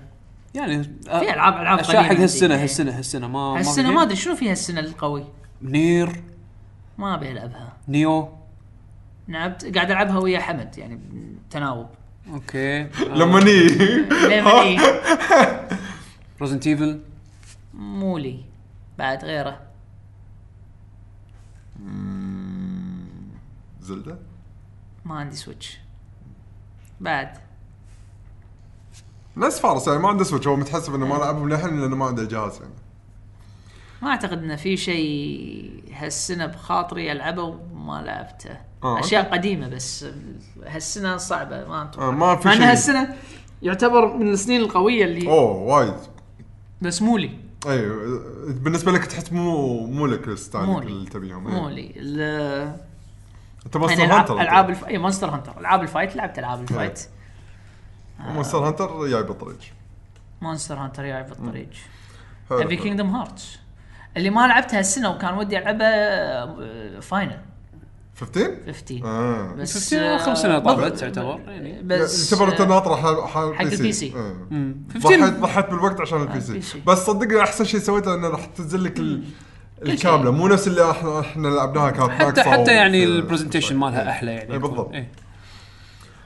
يعني 0.54 0.84
في 0.84 1.34
العاب 1.34 1.62
ألعاب 1.62 1.80
أشياء 1.80 2.04
حق 2.04 2.10
قديمة 2.10 2.24
هالسنة 2.24 2.54
عندي. 2.54 2.64
هالسنه 2.64 2.98
هالسنة 2.98 3.28
ما 3.28 3.40
هالسنة 3.40 3.92
ما. 3.92 4.02
أدري 4.02 4.16
شنو 4.16 4.36
في 4.36 4.52
هالسنة 4.52 4.80
القوي؟ 4.80 5.24
Nier. 5.62 6.24
ما 6.98 7.16
أبي 7.16 7.32
ألعبها. 7.32 7.74
Nioh. 7.88 8.30
لعبت 9.28 9.76
قاعد 9.76 9.92
ألعبها 9.92 10.18
ويا 10.18 10.40
حمد 10.40 10.78
يعني 10.78 11.00
تناوب. 11.50 11.88
Okay. 12.32 12.84
لما 13.00 13.44
ني 13.44 13.68
لما 14.08 14.62
إيه؟ 14.62 14.78
Resident 16.42 16.68
Evil 16.68 17.02
مو 17.74 18.18
لي. 18.18 18.46
بعد 18.98 19.26
غيره. 19.26 19.62
Zelda؟ 23.82 24.20
ما 25.06 25.16
عندي 25.16 25.36
Switch. 25.36 25.80
بعد. 27.02 27.38
نفس 29.38 29.60
فارس 29.60 29.88
يعني 29.88 30.00
ما 30.00 30.10
عنده 30.10 30.24
Switch. 30.24 30.48
هو 30.48 30.56
متحسف 30.56 30.96
إنه 30.96 31.08
ما 31.08 31.16
لعبهم 31.16 31.50
للحين 31.50 31.82
لأنه 31.82 31.96
ما 31.96 32.06
عنده 32.06 32.24
جهاز 32.24 32.56
يعني. 32.56 32.74
ما 34.02 34.10
أعتقد 34.10 34.44
ان 34.44 34.56
في 34.56 34.78
شيء 34.78 35.84
هالسنة 35.94 36.46
بخاطري 36.46 37.12
ألعبه. 37.12 37.60
وما 37.82 38.02
لعبته 38.02 38.58
آه، 38.84 39.00
أشياء 39.00 39.32
قديمة 39.34 39.68
بس 39.68 40.06
هالسنة 40.68 41.18
صعبة 41.18 41.68
ما 41.68 41.84
أتوقع 41.84 42.08
آه، 42.08 42.12
ما 42.12 42.36
في 42.36 42.48
مع 42.48 42.54
ان 42.54 42.58
شيء. 42.60 42.72
هالسنة 42.72 43.16
يعتبر 43.62 44.18
من 44.18 44.34
السنين 44.34 44.62
القوية 44.62 45.06
اللي 45.06 45.28
أوه 45.28 45.52
وايد. 45.52 45.94
بس 46.82 47.02
مو 47.02 47.18
لي. 47.18 47.32
أيوه 47.68 48.22
بالنسبة 48.48 48.92
لك 48.92 49.06
تحس 49.06 49.34
مو 49.34 49.80
مو 49.86 50.06
لك 50.08 50.28
ال 50.28 50.34
style 50.34 50.66
لي. 50.70 50.78
اللي 50.78 51.10
تبيهم 51.10 51.44
مو 51.44 51.68
إيه. 51.70 51.74
لي. 51.76 51.94
ال- 51.96 52.76
أنت 53.66 53.76
يعني 53.76 53.86
Monster 53.88 54.06
العاب 54.06 54.20
Hunter 54.20 54.42
ألعاب 54.42 54.70
الف... 54.70 54.86
اي 54.86 54.98
Monster 54.98 55.30
Hunter 55.30 55.60
ألعاب 55.60 55.82
ال 55.84 55.88
fight؟ 55.88 56.16
لعبت 56.16 56.40
ألعاب 56.40 56.58
إيه. 56.58 56.64
ال 56.64 56.69
fight. 56.69 57.00
Monster 58.20 58.68
Hunter 58.68 59.08
جاي 59.08 59.24
بالطريق 59.24 59.58
Monster 60.42 60.76
Hunter 60.76 61.04
جاي 61.04 61.24
في 61.26 61.32
الطريق 61.32 61.70
حلو، 62.50 62.62
ابي. 62.62 62.76
كينجدم 62.76 63.10
هارتس 63.16 63.60
اللي 64.18 64.30
ما 64.30 64.48
لعبتها 64.48 64.78
هالسنة 64.80 65.10
وكان 65.10 65.34
ودي 65.38 65.58
ألعبها 65.58 67.00
Final 67.00 67.40
15 68.22 68.52
15 68.66 69.06
آه 69.06 69.54
بس 69.56 69.74
15 69.74 70.16
آخر 70.16 70.36
سنة 70.36 70.56
آه، 70.56 70.60
طافت. 70.60 71.00
تعتبر، 71.00 71.40
يعني. 71.48 71.82
بس 71.84 72.32
يعتبر 72.34 72.52
انت 72.52 72.62
آه، 72.62 72.66
ناطره 72.66 72.96
حق 73.28 73.62
ال 73.62 73.92
PC. 73.94 74.06
إيه. 74.06 74.76
ضحيت 74.98 75.22
15 75.22 75.30
ضحيت 75.40 75.70
بالوقت 75.70 76.02
عشان 76.02 76.22
ال 76.22 76.42
PC 76.42 76.62
سي. 76.62 76.82
بس 76.88 76.98
صدقني 77.06 77.42
أحسن 77.42 77.66
شيء 77.66 77.80
سويته 77.80 78.16
إنه 78.16 78.28
راح 78.28 78.46
تنزل 78.46 78.84
لك 78.84 79.00
ال- 79.00 79.24
الكاملة 79.86 80.32
مو 80.32 80.48
نفس 80.48 80.68
اللي 80.68 80.92
إحنا 80.92 81.20
إحنا 81.20 81.48
لعبناها 81.48 81.90
كانت 81.90 82.10
حتى 82.12 82.42
حتى 82.44 82.72
يعني 82.72 83.04
ال 83.04 83.09
presentation 83.09 83.76
مالها 83.76 84.10
أحلى 84.10 84.32
يعني 84.32 84.54
اي 84.54 84.60
بالضبط 84.60 84.94
إيه. 84.94 85.12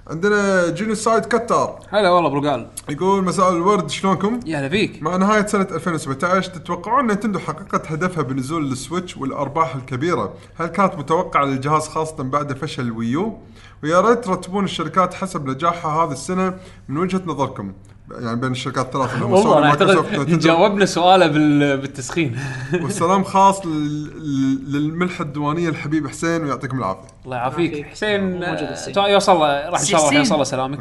عندنا 0.10 0.70
Genocide 0.70 1.26
كتار. 1.26 1.80
هلا 1.90 2.10
والله 2.10 2.30
برقال 2.30 2.68
يقول 2.90 3.24
مساء 3.24 3.52
الورد 3.52 3.90
شلونكم؟ 3.90 4.40
يا 4.46 4.60
هلا 4.60 4.70
فيك. 4.70 5.04
مع 5.04 5.16
نهاية 5.16 5.46
سنة 5.46 5.68
2017 5.72 6.52
تتوقعون 6.52 7.08
Nintendo 7.08 7.40
حققت 7.40 7.92
هدفها 7.92 8.24
بنزول 8.24 8.72
ال 8.72 8.78
Switch 8.78 9.18
والأرباح 9.18 9.76
الكبيرة؟ 9.76 10.34
هل 10.56 10.68
كانت 10.68 10.96
متوقعة 10.96 11.46
للجهاز 11.46 11.88
خاصة 11.88 12.24
بعد 12.24 12.54
فشل 12.54 12.84
ال 12.84 12.93
Wii 12.93 13.20
U؟ 13.20 13.38
ويا 13.84 14.02
ريت 14.02 14.24
ترتبون 14.26 14.64
الشركات 14.64 15.14
حسب 15.14 15.50
نجاحها 15.50 16.04
هذه 16.04 16.12
السنة 16.12 16.58
من 16.90 16.98
وجهة 16.98 17.22
نظركم. 17.26 17.74
يعني 18.12 18.40
بين 18.42 18.52
الشركات 18.52 18.86
الثلاث 18.86 19.14
اللي 19.14 19.26
هم 19.26 19.32
والله 19.32 19.44
سوني، 19.54 19.58
أنا 19.58 19.68
مايكروسوفت، 19.68 20.10
اعتقد. 20.20 20.40
جاوبنا 20.40 20.86
سؤاله 20.86 21.28
بال- 21.28 21.78
بالتسخين. 21.78 22.40
والسلام 22.84 23.24
خاص 23.24 23.66
لل- 23.66 24.72
للملحة 24.72 25.24
الديوانية 25.24 25.70
الحبيب 25.70 26.08
حسين 26.08 26.44
ويعطيكم 26.44 26.80
العافية. 26.80 27.08
الله 27.26 27.38
يعافيك. 27.38 27.86
حسين 27.86 28.44
آه، 28.44 29.08
يوصل 29.08 29.34
له 29.36 29.70
راح 29.70 29.80
ان 29.80 29.86
شاء 29.86 30.08
الله. 30.10 30.20
يوصل 30.20 30.38
له 30.38 30.44
سلامك. 30.44 30.80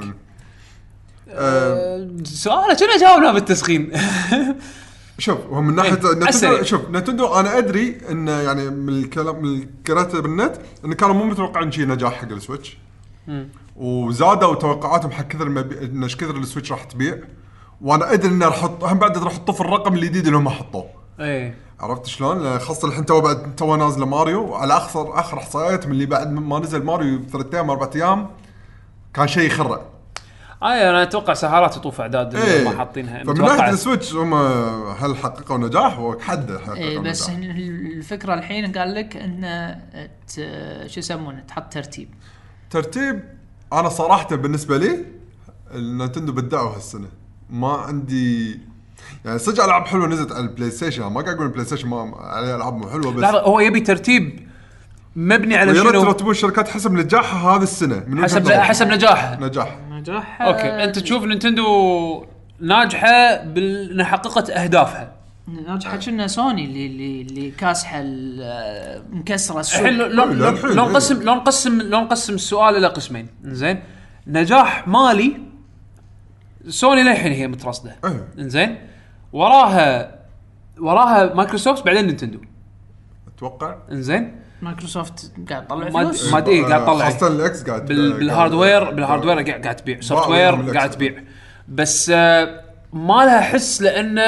آه، 1.29 2.09
سؤاله 2.25 2.75
كنا 2.75 2.99
جاوبنا 3.01 3.33
بالتسخين؟ 3.33 3.93
شوف 5.19 5.39
هو 5.51 5.61
من 5.63 5.75
ناحيه 5.75 5.91
إيه، 5.93 6.15
نتندو. 6.15 6.63
شوف 6.63 6.91
نتندو 6.91 7.27
أنا 7.27 7.59
أدري 7.59 7.99
انه 8.11 8.33
يعني 8.33 8.71
من 8.71 8.89
الكلام 8.89 9.43
من 9.43 9.63
القراءة 9.63 10.21
بالنت 10.21 10.53
انه 10.85 10.95
كانوا 10.95 11.15
مو 11.15 11.25
متوقعين 11.25 11.73
شيء 11.73 11.87
نجاح 11.87 12.13
حق 12.13 12.29
ال 12.33 12.38
Switch. 12.38 12.77
وزادوا 13.77 14.55
توقعاتهم 14.55 15.11
حق 15.11 15.29
كثر 15.29 15.47
المبي... 15.47 15.85
ان 15.85 16.03
إيش 16.03 16.17
كثر 16.17 16.37
ال 16.37 16.42
Switch 16.42 16.73
راح 16.73 16.85
تبيع 16.85 17.19
وأنا 17.81 18.13
أدري 18.13 18.29
انه 18.29 18.47
راح 18.47 18.57
أحط 18.57 18.85
هم 18.85 18.99
بعد 18.99 19.19
راح 19.19 19.33
يحطوا 19.33 19.55
في 19.55 19.61
الرقم 19.61 19.95
الجديد 19.95 20.27
اللي 20.27 20.39
هم 20.39 20.49
حطوه 20.49 20.87
إيه 21.21 21.55
عرفت 21.81 22.07
شلون؟ 22.07 22.59
خاصة 22.59 22.89
الحين 22.89 23.07
تو 23.07 23.21
بعد 23.21 23.57
تو 23.57 23.77
نازلة 23.77 24.07
ماريو 24.07 24.55
على 24.55 24.77
اخر 24.77 25.21
آخر 25.21 25.39
احصائيات 25.39 25.87
من 25.87 25.93
اللي 25.93 26.07
بعد 26.07 26.33
ما 26.33 26.59
نزل 26.59 26.85
ماريو 26.85 27.19
بثلاث 27.19 27.55
أيام 27.55 27.71
أربع 27.71 27.91
أيام 27.95 28.31
كان 29.15 29.29
شيء 29.29 29.47
يخرع 29.47 29.81
اي 30.63 30.91
أنا 30.91 31.03
أتوقع 31.03 31.35
سهالات 31.35 31.77
يطوف 31.77 32.01
أعداد 32.01 32.35
اللي 32.35 32.47
إيه 32.47 32.65
ما 32.65 32.79
حاطينها 32.79 33.25
فمن. 33.25 33.43
ناحية 33.43 33.71
ال 33.73 33.79
Switch 33.79 34.15
هم 34.15 34.35
هل 34.99 35.17
حققوا 35.17 35.59
نجاح؟ 35.59 36.17
حد 36.21 36.51
حققوا 36.57 36.77
إيه 36.77 36.99
بس 36.99 37.31
نجاح. 37.31 37.57
الفكرة 37.97 38.35
الحين 38.35 38.73
قال 38.73 38.95
لك 38.95 39.17
إنه 39.17 39.81
شو 40.87 41.01
يسمونه 41.01 41.41
تحط 41.41 41.73
ترتيب 41.73 42.09
ترتيب 42.71 43.34
أنا 43.81 43.89
صراحة 43.89 44.37
بالنسبة 44.37 44.77
لي 44.79 45.05
النينتندو 45.75 46.33
بدعوا 46.33 46.77
هالسنة. 46.77 47.09
ما 47.51 47.73
عندي 47.73 48.59
يعني 49.25 49.39
صدق 49.39 49.65
ألعاب 49.65 49.87
حلوة 49.87 50.07
نزلت 50.07 50.33
على 50.33 50.41
البلاي 50.45 50.71
ستيشن 50.71 51.03
ما 51.07 51.21
قاعد 51.21 51.35
أقول 51.35 51.47
البلاي 51.47 51.65
ستيشن 51.65 51.89
ما 51.89 52.15
عليه 52.17 52.57
ألعاب 52.57 52.75
مو 52.77 52.91
حلوة 52.91 53.13
بس 53.13 53.23
لحظه 53.23 53.41
هو 53.41 53.61
يبي 53.61 53.81
ترتيب 53.81 54.49
مبني 55.17 55.57
على 55.57 55.75
شنو؟ 55.75 55.91
ترتبون 55.91 56.31
الشركات 56.31 56.69
حسب 56.69 56.93
نجاحها 56.93 57.57
هذه 57.57 57.63
السنة. 57.63 58.05
من 58.07 58.23
حسب. 58.25 58.53
حسب 58.53 58.89
نجاحها. 58.89 59.37
نجاح. 59.41 59.79
نجاح. 59.91 60.43
okay 60.43 60.85
أنت 60.85 60.99
تشوف 60.99 61.25
نينتندو 61.25 61.65
ناجحة 62.61 63.37
بال- 63.45 63.91
إنها 63.91 64.05
حققت 64.07 64.51
أهدافها. 64.51 65.13
ناجحه 65.49 65.97
كنا 65.97 66.27
سوني 66.27 66.65
اللي 66.65 66.87
اللي 66.87 67.23
اللي 67.23 67.51
كاسحة 67.51 68.03
مكسرة 69.11 69.61
السوق. 69.61 69.81
الحين 69.81 69.99
لو 69.99 70.07
لو- 70.07 70.25
لو 70.25 70.49
الحين، 70.49 70.71
لو 70.71 70.85
إيه. 70.87 70.91
نقسم 70.93 71.23
لو 71.23 71.35
نقسم 71.35 71.81
لو 71.83 72.01
نقسم 72.01 72.35
السؤال 72.35 72.77
إلى 72.77 72.87
قسمين. 72.87 73.27
زين 73.45 73.83
نجاح 74.27 74.89
مالي 74.89 75.37
سوني 76.69 77.03
للحين 77.03 77.33
هي 77.33 77.49
مترصدة. 77.49 77.97
إيه. 78.05 78.29
زين 78.39 78.79
وراها 79.33 80.19
وراها 80.81 81.35
مايكروسوفت 81.35 81.85
بعدين 81.87 82.07
نينتندو. 82.07 82.39
أتوقع. 83.37 83.77
زين 83.91 84.41
مايكروسوفت 84.63 85.33
قاعد 85.51 85.67
تطلع 85.67 85.77
ما 85.89 85.91
فلوس؟ 85.91 86.33
ما 86.33 86.39
ادري 86.39 86.65
قاعد 86.65 86.83
تطلع 86.85 87.11
خاصة 87.11 87.27
ال 87.27 87.45
X 87.45 87.63
قاعد 87.63 87.87
بال 87.87 88.09
قاعد- 88.11 88.19
بال 88.21 88.35
hardware 88.35 88.91
بال 88.91 89.00
hardware 89.00 89.35
قاعد 89.43 89.63
قاعد 89.63 89.77
تبيع. 89.77 90.01
software. 90.01 90.73
قاعد 90.77 90.91
تبيع. 90.91 91.23
بس 91.69 92.11
آه، 92.15 92.61
ما 92.93 93.25
لها 93.25 93.41
حس 93.41 93.83
لأن 93.83 94.19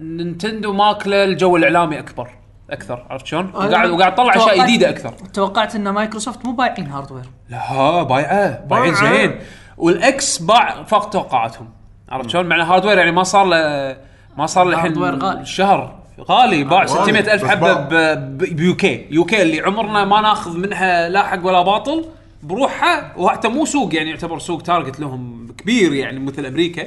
نينتندو 0.00 0.72
ماكله 0.72 1.24
الجو 1.24 1.56
الإعلامي 1.56 1.98
أكبر 1.98 2.30
أكثر 2.70 3.06
عرفت 3.10 3.26
شلون؟ 3.26 3.50
وقاعد 3.54 3.90
وقاعد 3.90 4.14
تطلع 4.14 4.36
اشياء 4.36 4.64
جديده 4.64 4.88
أكثر 4.88 5.10
توقعت 5.10 5.74
إن 5.74 5.88
مايكروسوفت 5.88 6.46
مو 6.46 6.52
بايعين 6.52 6.86
hardware 6.86 7.24
لا 7.48 8.02
بايعة 8.02 8.64
بايعين. 8.64 8.94
زين 8.94 9.38
والإكس 9.76 10.38
باع 10.38 10.82
فوق 10.82 11.08
توقعاتهم 11.08 11.68
عرفت 12.08 12.30
شلون؟ 12.30 12.46
مع 12.46 12.56
ال 12.56 12.61
hardware 12.61 12.98
يعني 12.98 13.12
ما 13.12 13.22
صار 13.22 13.44
له 13.44 13.96
ما 14.36 14.46
صار 14.46 14.64
له 14.64 14.86
الحين. 14.86 15.44
شهر 15.44 15.98
غالي 16.20 16.64
باع 16.64 16.84
غالي، 16.84 16.88
600 16.88 17.32
ألف 17.32 17.44
حبة. 17.44 18.14
ب 18.14 18.76
UK 18.76 19.06
UK 19.10 19.42
اللي 19.42 19.60
عمرنا 19.60 20.04
ما 20.04 20.20
ناخذ 20.20 20.56
منها 20.56 21.08
لا 21.08 21.22
حق 21.22 21.46
ولا 21.46 21.62
باطل 21.62 22.04
بروحها 22.42 23.12
وحتى 23.16 23.48
مو 23.48 23.64
سوق 23.64 23.94
يعني 23.94 24.10
يعتبر 24.10 24.38
سوق 24.38 24.62
target 24.62 25.00
لهم 25.00 25.48
كبير 25.58 25.94
يعني 25.94 26.18
مثل 26.18 26.46
أمريكا 26.46 26.86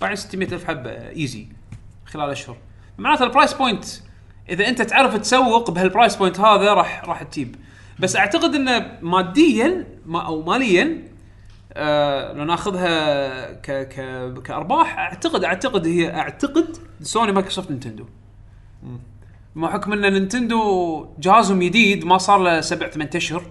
باع 0.00 0.14
600 0.14 0.48
ألف 0.48 0.64
حبة 0.64 0.90
easy 0.90 1.46
خلال 2.08 2.30
أشهر. 2.30 2.56
معناته 2.98 3.24
ال 3.24 3.29
price 3.29 3.54
point 3.54 3.84
إذا 4.50 4.68
أنت 4.68 4.82
تعرف 4.82 5.16
تسوق 5.16 5.70
بهال 5.70 5.87
price 5.87 6.16
point 6.16 6.40
هذا 6.40 6.74
راح 6.74 7.04
راح 7.04 7.22
تجيب. 7.22 7.56
بس 7.98 8.16
أعتقد 8.16 8.54
إنه 8.54 8.98
ماديا 9.02 9.86
ما 10.06 10.26
أو 10.26 10.42
ماليا 10.42 11.08
آه 11.72 12.32
لو 12.32 12.44
ناخذها 12.44 13.52
ك 13.52 13.70
ك 13.70 14.42
كأرباح 14.42 14.98
اعتقد 14.98 15.44
أعتقد 15.44 15.86
هي 15.86 16.14
أعتقد 16.14 16.76
سوني 17.02 17.32
مايكروسوفت 17.32 17.70
نينتندو. 17.70 18.04
بما 19.56 19.68
حكم 19.68 19.92
إن 19.92 20.12
نينتندو 20.12 21.06
جهازهم 21.18 21.62
جديد 21.62 22.04
ما 22.04 22.18
صار 22.18 22.38
له 22.38 22.60
سبع 22.60 22.88
ثمان 22.88 23.08
أشهر. 23.14 23.42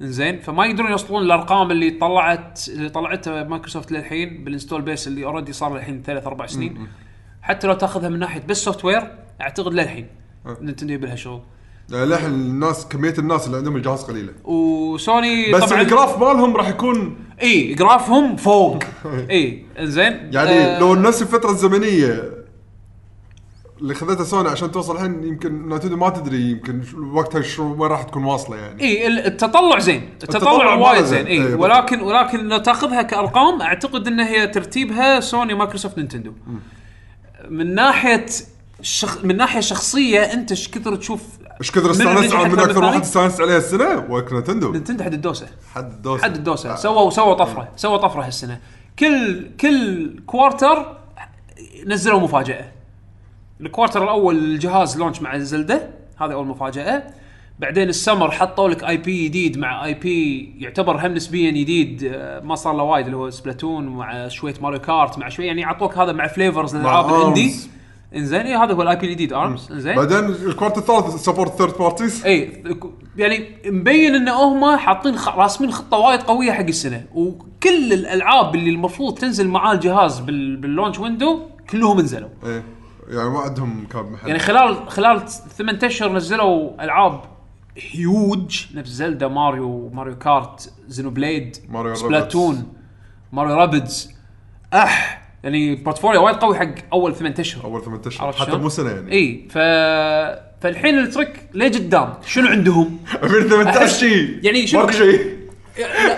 زين 0.00 0.40
فما 0.40 0.66
يقدرون 0.66 0.90
يوصلون 0.90 1.22
الأرقام 1.22 1.70
اللي 1.70 1.90
طلعت 1.90 2.68
اللي 2.68 2.88
طلعتها 2.88 3.44
مايكروسوفت 3.44 3.92
للحين 3.92 4.44
بال 4.44 4.52
install 4.52 4.82
base 4.82 5.08
اللي 5.08 5.24
already 5.24 5.52
صار 5.52 5.70
له 5.70 5.76
الحين 5.76 6.02
ثلاث 6.02 6.26
أربع 6.26 6.46
سنين. 6.46 6.88
حتى 7.42 7.66
لو 7.66 7.74
تاخذها 7.74 8.08
من 8.08 8.18
ناحية 8.18 8.42
بس 8.48 8.64
software 8.64 9.12
أعتقد 9.40 9.72
للحين 9.74 10.06
نينتندو 10.60 10.94
يبي 10.94 11.06
لها 11.06 11.16
شغل. 11.16 11.40
للحين 11.90 12.26
الناس 12.30 12.86
كمية 12.86 13.14
الناس 13.18 13.46
اللي 13.46 13.56
عندهم 13.56 13.76
الجهاز 13.76 14.02
قليلة. 14.02 14.32
وسوني 14.44 15.52
بس 15.52 15.64
طبعا 15.64 15.80
ال 15.82 15.88
graph 15.88 16.18
مالهم 16.18 16.56
راح 16.56 16.68
يكون 16.68 17.16
إي 17.42 17.74
graph 17.74 18.18
هم 18.18 18.36
فوق. 18.36 18.78
إي 19.30 19.64
إنزين. 19.78 20.30
يعني 20.32 20.50
آه، 20.50 20.78
لو 20.80 20.94
نفس 20.94 21.22
الفترة 21.22 21.50
الزمنية 21.50 22.30
اللي 23.80 23.94
خذتها 23.94 24.24
سوني 24.24 24.48
عشان 24.48 24.70
توصل 24.72 24.94
الحين 24.96 25.24
يمكن 25.24 25.68
نتندو 25.68 25.96
ما 25.96 26.08
تدري 26.10 26.50
يمكن 26.50 26.82
وقتها 27.12 27.42
شو 27.42 27.72
وين 27.74 27.90
راح 27.90 28.02
تكون 28.02 28.24
واصلة 28.24 28.56
يعني. 28.56 28.82
إي 28.82 29.06
ال- 29.06 29.26
التطلع 29.26 29.78
زين. 29.78 30.08
التطلع 30.22 30.36
التطلع 30.52 30.74
وايد 30.74 31.04
زين. 31.04 31.26
إي 31.26 31.32
إيه، 31.46 31.54
ولكن 31.54 32.00
ولكن 32.00 32.48
لو 32.48 32.58
تاخذها 32.58 33.02
كأرقام 33.02 33.62
أعتقد 33.62 34.06
إن 34.06 34.20
هي 34.20 34.46
ترتيبها 34.46 35.20
سوني 35.20 35.54
مايكروسوفت 35.54 35.98
نينتندو 35.98 36.32
من 37.50 37.74
ناحية 37.74 38.26
شخ... 38.82 39.24
من 39.24 39.36
ناحية 39.36 39.60
شخصية 39.60 40.20
أنت 40.20 40.50
إيش 40.50 40.68
كثر 40.68 40.96
تشوف 40.96 41.22
إيش 41.60 41.70
كثر 41.70 41.90
استانست 41.90 42.34
على 42.34 42.48
من 42.48 42.54
من 42.54 42.60
أكثر 42.60 42.84
واحد؟ 42.84 43.00
استانست 43.00 43.40
عليها 43.40 43.58
السنة 43.58 44.06
وك 44.10 44.32
نتندو 44.32 44.72
نينتندو 44.72 45.04
حد 45.04 45.12
الدوسة. 45.12 45.46
حد 45.74 45.92
الدوسة. 45.92 46.24
حد 46.24 46.36
الدوسة. 46.36 46.76
سووا 46.76 47.10
سووا 47.10 47.34
طفرة. 47.34 47.68
سووا 47.76 47.96
طفرة 47.96 48.22
هالسنة. 48.22 48.60
كل 48.98 49.50
كل 49.60 50.16
quarter 50.26 50.96
نزلوا 51.86 52.20
مفاجأة. 52.20 52.64
ال 53.60 53.65
quarter 53.65 54.02
الأول 54.02 54.38
الجهاز 54.38 54.98
launch 54.98 55.22
مع 55.22 55.38
زلدة. 55.38 55.90
هذا 56.20 56.32
أول 56.32 56.46
مفاجأة. 56.46 57.02
بعدين 57.60 57.88
السمر 57.88 58.30
حطوا 58.30 58.68
لك 58.68 58.84
IP 58.84 59.28
جديد 59.28 59.58
مع 59.58 59.84
IP 59.84 60.52
يعتبر 60.58 61.06
هم 61.06 61.14
نسبيا 61.14 61.50
جديد 61.50 62.10
آه، 62.14 62.40
ما 62.40 62.54
صار 62.54 62.76
له 62.76 62.82
وايد 62.82 63.04
اللي 63.04 63.16
هو 63.16 63.30
سبلاتون 63.30 63.88
مع 63.88 64.28
شوية 64.28 64.54
ماريو 64.62 64.80
كارت 64.80 65.18
مع 65.18 65.28
شوية 65.28 65.46
يعني 65.46 65.64
عطوك 65.64 65.98
هذا 65.98 66.12
مع 66.12 66.26
flavors 66.26 66.76
للالعاب 66.76 67.14
ال 67.14 67.20
indie. 67.20 67.54
إنزين 68.16 68.40
اي 68.40 68.54
هذا 68.54 68.74
هو 68.74 68.82
ال 68.82 68.96
IP 68.96 69.06
الجديد 69.06 69.32
Arms 69.32 69.72
إنزين. 69.72 69.96
بعدين 69.96 70.18
ال 70.18 70.26
quarter 70.26 70.78
الثالث 70.78 71.24
support 71.24 71.52
third 71.52 71.78
parties 71.78 72.26
اي 72.26 72.62
يعني 73.16 73.48
مبين 73.66 74.14
إن 74.14 74.28
هم 74.28 74.76
حاطين 74.76 75.16
خ... 75.16 75.28
راسمين 75.28 75.72
خطة 75.72 75.96
وايد 75.96 76.22
قوية 76.22 76.52
حق 76.52 76.66
السنة. 76.66 77.04
وكل 77.14 77.92
الألعاب 77.92 78.54
اللي 78.54 78.70
المفروض 78.70 79.18
تنزل 79.18 79.48
معاه 79.48 79.72
الجهاز 79.72 80.18
بال... 80.18 80.56
بال 80.56 80.66
launch 80.66 80.98
window 80.98 81.40
كلهم 81.70 82.00
نزلوا 82.00 82.28
إيه 82.44 82.62
يعني 83.08 83.30
ما 83.30 83.38
عندهم 83.38 83.86
gap 83.86 84.10
محل. 84.10 84.28
يعني 84.28 84.38
خلال 84.38 84.90
خلال 84.90 85.28
ثمان 85.28 85.78
أشهر 85.84 86.12
نزلوا 86.12 86.84
ألعاب 86.84 87.20
هيوج 87.78 88.66
نفس 88.74 88.90
زلدا 88.90 89.28
ماريو 89.28 89.88
ماريو 89.94 90.18
كارت 90.18 90.72
زينو 90.88 91.10
بليد 91.10 91.56
ماريو 91.68 91.94
سبلاتون 91.94 92.72
ماريو 93.32 93.54
Rabbids 93.54 94.10
أح! 94.74 95.20
يعني 95.44 95.74
portfolio 95.74 96.24
وايد 96.24 96.36
قوي 96.36 96.58
حق 96.58 96.74
أول 96.92 97.14
ثمان 97.14 97.34
أشهر. 97.38 97.64
أول 97.64 97.84
ثمان 97.84 98.00
أشهر. 98.06 98.32
حتى؟ 98.32 98.56
مو 98.56 98.68
سنة 98.68 98.90
يعني. 98.90 99.12
إي 99.12 99.48
ف 99.50 99.58
فالحين 100.62 100.98
ال 100.98 101.06
track 101.06 101.48
ليه 101.54 101.68
قدام؟ 101.68 102.14
شنو 102.26 102.48
عندهم؟ 102.48 102.98
2018 103.22 103.86
أحس- 103.86 103.90
شيء 104.00 104.40
يعني 104.42 104.66
شنو- 104.66 104.80
ماكو 104.80 104.92
شيء. 104.92 105.40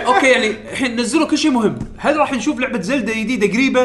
okay 0.06 0.26
يعني 0.26 0.46
الحين 0.50 1.00
نزلوا 1.00 1.26
كل 1.28 1.38
شيء 1.38 1.50
مهم. 1.50 1.78
هل 1.98 2.16
راح 2.16 2.32
نشوف 2.32 2.60
لعبة 2.60 2.80
زلدة 2.80 3.12
جديدة 3.14 3.46
قريبة؟ 3.52 3.82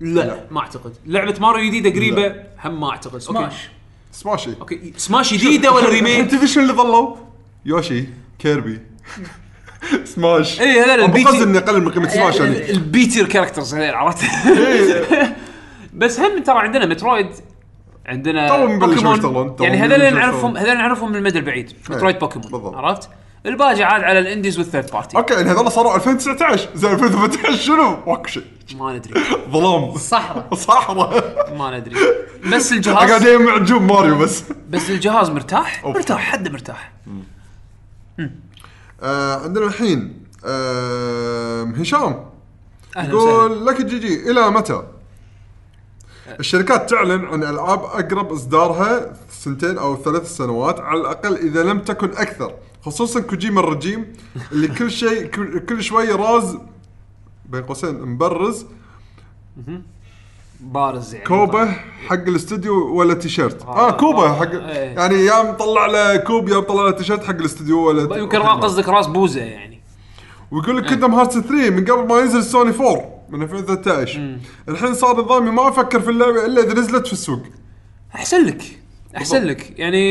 لا, 0.00 0.20
لا. 0.20 0.40
ما 0.50 0.60
أعتقد. 0.60 0.92
لعبة 1.06 1.34
ماريو 1.40 1.68
جديدة 1.68 1.90
قريبة؟ 1.90 2.28
لا. 2.28 2.46
هم 2.64 2.80
ما 2.80 2.90
أعتقد. 2.90 3.18
سماش. 3.18 3.68
سماشي 4.12 4.50
okay. 4.60 4.92
سماش 4.96 5.34
جديدة 5.34 5.72
ولا 5.72 5.88
remake 5.94 6.30
تدري 6.30 6.46
شنو 6.46 6.62
اللي 6.62 6.74
ظلوا؟ 6.74 7.16
يوشي 7.64 8.04
كيربي 8.38 8.80
سماش 10.14 10.60
اي 10.60 10.80
هذول 10.80 11.00
ال 11.04 11.07
B-tier- 11.07 11.24
قصد 11.28 11.42
إني 11.42 11.58
أقلل 11.58 11.82
من 11.84 11.90
قيمة 11.90 12.08
سماش 12.08 12.36
يعني 12.40 12.56
ال- 12.56 12.70
ال 12.70 12.78
B-tier 12.78 13.26
characters 13.28 13.74
هذول 13.74 13.94
عرفت 13.94 14.46
إيه. 14.46 15.36
بس 15.94 16.20
هم 16.20 16.42
ترى 16.42 16.58
عندنا 16.58 16.86
مترويد 16.86 17.28
عندنا 18.06 18.66
بوكيمون. 18.66 19.56
يعني 19.60 19.76
هذول 19.78 20.14
نعرفهم. 20.14 20.56
هذول 20.56 20.74
نعرفهم 20.76 21.10
من 21.10 21.16
المدى 21.16 21.38
البعيد 21.38 21.72
مترويد 21.90 22.18
بوكيمون. 22.18 22.74
عرفت 22.74 23.08
الباقي 23.46 23.82
عاد 23.82 24.02
على 24.02 24.18
ال 24.18 24.24
indies 24.24 24.58
وال 24.58 24.67
third 24.67 24.90
party. 24.90 25.16
okay 25.16 25.34
يعني 25.34 25.50
هذول 25.50 25.72
صاروا 25.72 25.96
2019 25.96 26.68
زين 26.74 26.92
2018 26.92 27.52
شنو؟ 27.52 27.96
ماكو 28.06 28.26
شيء. 28.26 28.44
ما 28.74 28.92
ندري. 28.92 29.24
ظلام 29.50 29.96
صحراء. 29.96 30.54
صحراء. 30.54 31.54
ما 31.54 31.78
ندري. 31.78 31.96
بس 32.52 32.72
الجهاز 32.72 33.10
قاعد 33.10 33.22
يجمع 33.22 33.58
نجوم 33.58 33.86
ماريو 33.86 34.18
بس. 34.18 34.44
بس 34.70 34.90
الجهاز 34.90 35.30
مرتاح؟ 35.30 35.84
أوف. 35.84 35.96
مرتاح 35.96 36.20
حد 36.20 36.48
مرتاح. 36.48 36.92
آه 39.02 39.42
عندنا 39.42 39.66
الحين 39.66 40.24
آه 40.44 41.64
هشام. 41.64 42.24
يقول 42.96 43.66
لك 43.66 43.84
GG 43.84 44.30
إلى 44.30 44.50
متى؟ 44.50 44.82
الشركات 46.40 46.90
تعلن 46.90 47.24
عن 47.24 47.42
ألعاب 47.42 47.84
أقرب 47.84 48.32
إصدارها 48.32 49.12
سنتين 49.30 49.78
أو 49.78 49.96
ثلاث 50.02 50.36
سنوات 50.36 50.80
على 50.80 51.00
الأقل 51.00 51.36
إذا 51.36 51.62
لم 51.62 51.78
تكن 51.78 52.10
أكثر. 52.10 52.54
خصوصا 52.88 53.20
كوجيما 53.20 53.60
الرجيم 53.60 54.12
اللي 54.52 54.68
كل 54.78 54.90
شيء 54.90 55.26
كل 55.58 55.82
شوي 55.82 56.12
راز 56.12 56.58
بين 57.46 57.62
قوسين 57.62 58.02
مبرز. 58.02 58.66
بارز 60.60 61.14
يعني. 61.14 61.26
كوبه 61.26 61.72
حق 62.08 62.12
الاستوديو 62.12 62.94
ولا 62.94 63.14
تيشيرت؟ 63.14 63.62
آه 63.62 63.90
كوبه 63.90 64.34
حق 64.34 64.50
إيه. 64.50 64.94
يعني 64.98 65.14
يا 65.14 65.52
مطلع 65.52 65.86
له 65.86 66.16
كوب 66.16 66.48
يا 66.48 66.56
مطلع 66.56 66.84
له 66.84 66.90
تيشيرت 66.90 67.24
حق 67.24 67.34
الاستوديو 67.34 67.88
ولا 67.88 68.18
يمكن 68.18 68.38
قصدك 68.38 68.88
راس 68.88 69.06
بوزة 69.06 69.40
يعني. 69.40 69.80
ويقول 70.50 70.76
لك 70.76 70.86
Kingdom 70.86 71.14
Hearts 71.14 71.38
3 71.38 71.70
من 71.70 71.84
قبل 71.84 72.08
ما 72.08 72.20
ينزل 72.20 72.42
سوني 72.42 72.70
4 72.70 73.24
من 73.28 73.42
2013 73.42 74.38
الحين 74.68 74.94
صار 74.94 75.20
نظامي 75.20 75.50
ما 75.50 75.68
أفكر 75.68 76.00
في 76.00 76.10
اللعبة 76.10 76.46
إلا 76.46 76.62
إذا 76.62 76.74
نزلت 76.74 77.06
في 77.06 77.12
السوق. 77.12 77.42
أحسن 78.14 78.44
لك. 78.46 78.78
أحسن 79.18 79.44
لك. 79.44 79.78
يعني 79.78 80.02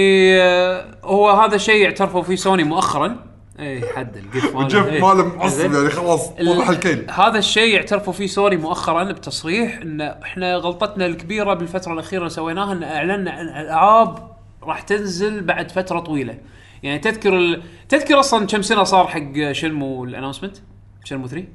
آه، 0.41 0.85
هو 1.03 1.29
هذا 1.29 1.55
الشيء 1.55 1.85
اعترفوا 1.85 2.21
فيه 2.21 2.35
سوني 2.35 2.63
مؤخرا. 2.63 3.15
اي 3.59 3.81
حد 3.95 4.17
القف 4.17 4.55
ماله. 4.55 4.67
جيف 4.67 4.85
إيه. 4.87 5.01
ماله 5.01 5.35
معصب. 5.35 5.73
يعني 5.73 5.89
خلاص 5.89 6.29
ال- 6.39 6.45
طلع 6.55 6.69
الكيل. 6.69 7.05
هذا 7.11 7.37
الشيء 7.37 7.77
اعترفوا 7.77 8.13
فيه 8.13 8.27
سوني 8.27 8.57
مؤخرا 8.57 9.03
بتصريح 9.03 9.79
إن 9.81 10.01
إحنا 10.01 10.55
غلطتنا 10.55 11.05
الكبيرة 11.05 11.53
بالفترة 11.53 11.93
الأخيرة 11.93 12.19
اللي 12.19 12.29
سويناها 12.29 12.73
إن 12.73 12.83
اعلنا 12.83 13.31
عن 13.31 13.47
العاب 13.65 14.31
راح 14.63 14.81
تنزل 14.81 15.43
بعد 15.43 15.71
فترة 15.71 15.99
طويلة. 15.99 16.37
يعني 16.83 16.99
تذكر 16.99 17.37
ال... 17.37 17.61
تذكر 17.89 18.19
أصلا 18.19 18.47
كم 18.47 18.61
سنة 18.61 18.83
صار 18.83 19.07
حق 19.07 19.51
Shenmue 19.51 20.03
ال 20.03 20.08
announcement 20.08 20.57
Shenmue 21.03 21.27
3 21.27 21.37
لا 21.41 21.47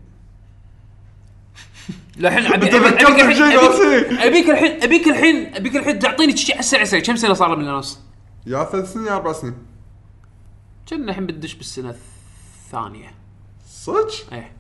الحين 2.19 2.49
أبي- 2.49 2.55
أبيك 2.55 2.75
الحين- 2.75 3.29
بشيء 3.29 3.59
أبيك-. 3.59 4.21
أبيك 4.23 4.51
الحين 4.51 4.83
أبيك 4.83 5.09
الحين 5.09 5.55
أبيك 5.55 5.77
الحين 5.77 5.99
تعطيني 5.99 6.37
شيء 6.37 6.55
على 6.55 6.61
السريع 6.61 7.01
كم 7.03 7.17
سنة 7.17 7.35
صار 7.35 7.57
من 7.57 7.65
ال 7.65 7.69
announce؟ 7.69 8.01
يا 8.47 8.65
ثلاث 8.65 8.93
سنين 8.93 9.07
يا 9.07 9.13
أربع 9.17 9.33
سنين. 9.33 9.55
كنا 10.89 11.11
الحين 11.11 11.27
بتدش 11.27 11.55
بالسنة 11.55 11.95
الثانية. 12.67 13.15
صدق؟ 13.69 14.11
إيه. 14.33 14.53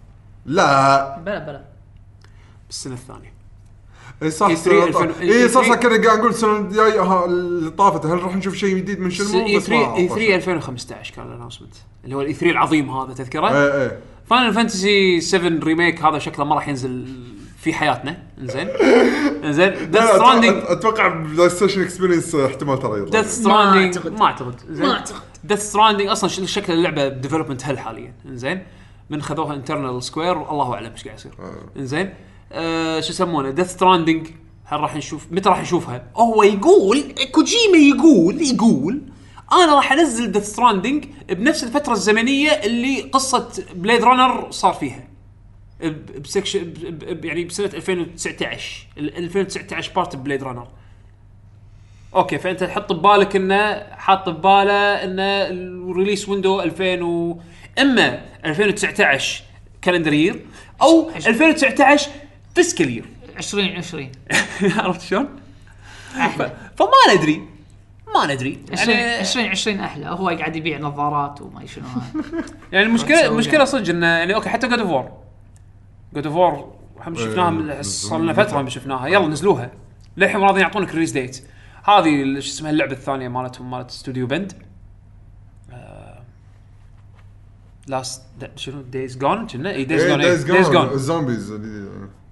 لا. 0.47 1.19
بلا 1.19 1.39
بلا. 1.39 1.65
بالسنة 2.67 2.95
الثانية. 2.95 3.33
اي 4.23 4.31
صح 4.31 4.47
E3 4.49 4.69
2000 4.69 5.21
اي 5.21 5.49
صح 5.49 5.63
صح 5.63 5.69
E3 5.69 5.75
كنا 5.75 6.05
قاعد 6.07 6.19
نقول 6.19 6.31
السنة 6.31 6.57
الجاية 6.59 7.01
ها، 7.03 7.25
اللي 7.25 7.71
طافت. 7.71 8.07
هل 8.07 8.23
راح 8.23 8.37
نشوف 8.37 8.55
شيء 8.55 8.77
جديد 8.77 9.01
من 9.01 9.11
Shenmue 9.11 9.47
اي 9.47 9.57
بس 9.57 9.69
ما 9.71 9.77
3 9.85 9.97
اي 9.97 10.09
طاف 10.09 10.19
3 10.19 10.35
2015 10.35 11.15
كان 11.15 11.27
ال 11.27 11.30
announcement 11.30 11.75
اللي 12.05 12.17
هو 12.17 12.21
ال 12.21 12.35
E3 12.35 12.51
العظيم 12.51 12.91
هذا 12.91 13.15
تذكره؟ 13.15 13.49
إيه 13.49 13.83
إيه. 13.83 13.99
Final 14.31 14.55
Fantasy 14.55 15.21
7 15.21 15.65
Remake 15.65 16.03
هذا 16.05 16.19
شكله 16.19 16.45
ما 16.45 16.55
راح 16.55 16.69
ينزل 16.69 17.07
في 17.63 17.73
حياتنا. 17.73 18.23
إنزين. 18.39 18.69
إنزين. 19.45 19.71
Death 19.73 20.01
لا، 20.01 20.07
Stranding 20.15 20.63
أتوقع- 20.65 20.71
أتوقع 20.71 21.09
PlayStation 21.09 21.83
Experience 21.83 22.35
احتمال 22.35 22.79
ترى 22.79 23.01
يطلع 23.03 23.21
Death 23.21 23.31
Stranding 23.41 23.97
أعتقد. 23.97 24.13
ما 24.13 24.25
أعتقد. 24.27 24.55
زين 24.71 24.87
ما 24.87 24.93
أعتقد. 24.95 25.21
Death 25.45 25.61
Stranding 25.71 26.09
أصلا 26.09 26.47
شكل 26.47 26.73
اللعبة 26.73 27.09
development 27.09 27.67
hell 27.67 27.79
حاليا. 27.79 28.15
إنزين. 28.27 28.63
من 29.11 29.23
خذوها 29.23 29.55
internal 29.55 30.03
Square 30.03 30.51
الله 30.51 30.75
أعلم 30.75 30.93
إيش 30.93 31.05
قاعد 31.05 31.19
يصير. 31.19 31.33
إنزين. 31.77 32.15
آه 32.53 33.01
شو 33.01 33.11
يسمونه؟ 33.13 33.51
Death 33.51 33.71
Stranding 33.73 34.27
هل 34.65 34.81
راح 34.81 34.97
نشوف 34.97 35.27
متى 35.31 35.49
راح 35.49 35.61
نشوفها؟ 35.63 36.05
هو 36.17 36.43
يقول 36.43 37.03
كوجيما 37.33 37.77
يقول 37.79 38.43
يقول 38.43 39.01
أنا 39.53 39.75
راح 39.75 39.93
أنزل 39.93 40.33
Death 40.33 40.45
Stranding 40.53 41.05
بنفس 41.29 41.65
الفترة 41.65 41.93
الزمنية 41.93 42.51
اللي 42.51 43.01
قصة 43.01 43.49
Blade 43.75 44.05
Runner 44.05 44.47
صار 44.51 44.73
فيها. 44.73 45.09
بسكشن 46.21 46.75
يعني 47.25 47.45
بسنة 47.45 47.67
2019 47.67 48.87
ال 48.99 49.17
2019 49.17 49.93
بارت 49.93 50.17
Blade 50.17 50.43
Runner 50.43 50.69
okay 52.15 52.39
فأنت 52.39 52.65
تحط 52.65 52.93
ببالك 52.93 53.37
إنه 53.37 53.87
حاط 53.91 54.29
بباله 54.29 55.05
إنه 55.05 55.23
ال 55.23 55.36
release 55.36 56.29
window 56.29 56.61
2000 56.61 57.03
و 57.03 57.41
إما 57.79 58.25
2019 58.45 59.45
calendar 59.83 60.13
year 60.13 60.47
أو 60.83 61.11
2019 61.11 62.11
fiscal 62.55 62.91
year 62.91 63.05
2020 63.39 64.13
عرفت 64.63 65.01
شلون؟ 65.01 65.29
فما 66.77 67.15
ندري. 67.17 67.43
ما 68.15 68.35
ندري. 68.35 68.59
20 68.73 68.91
يعني 68.91 69.21
2020 69.21 69.81
أحلى. 69.81 70.07
هو 70.07 70.29
قاعد 70.29 70.57
يبيع 70.57 70.79
نظارات 70.79 71.41
وما 71.41 71.67
شنو. 71.67 71.85
يعني 72.73 72.87
المشكلة 72.87 73.27
المشكلة 73.27 73.55
يعني. 73.55 73.67
صدق 73.67 73.89
انه 73.89 74.07
يعني 74.07 74.35
okay 74.35 74.49
حتى 74.49 74.69
God 74.69 74.79
of 74.79 74.91
War 74.91 75.22
God 76.15 76.27
of 76.27 76.37
War 76.37 76.73
شفناها 77.15 77.51
من 77.51 77.83
صار 77.83 78.21
لنا 78.21 78.33
فترة 78.33 78.63
ما 78.63 78.71
شفناها. 78.71 79.07
يلا 79.07 79.27
نزلوها. 79.29 79.71
للحين 80.17 80.41
راضيين 80.41 80.63
يعطونك 80.63 80.95
release 80.95 81.13
date 81.13 81.45
هذه 81.85 82.41
شو 82.41 82.49
اسمها 82.49 82.71
اللعبة 82.71 82.93
الثانية 82.93 83.29
مالتهم 83.29 83.71
مالت 83.71 83.91
استوديو 83.91 84.27
Bend 84.27 84.53
Last 87.87 88.23
شنو؟ 88.57 88.81
Days 88.83 89.19
Gone 89.19 89.47
كنا 89.47 89.71
اي 89.71 89.85
Days 89.85 90.07
Gone 90.07 90.19
Days 90.19 90.71
Gone 90.71 90.89
ال 90.89 90.97
zombies 90.97 91.53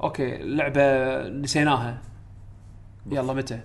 okay 0.03 0.39
لعبة 0.39 1.29
نسيناها. 1.29 2.03
يلا 3.11 3.33
متى؟ 3.33 3.61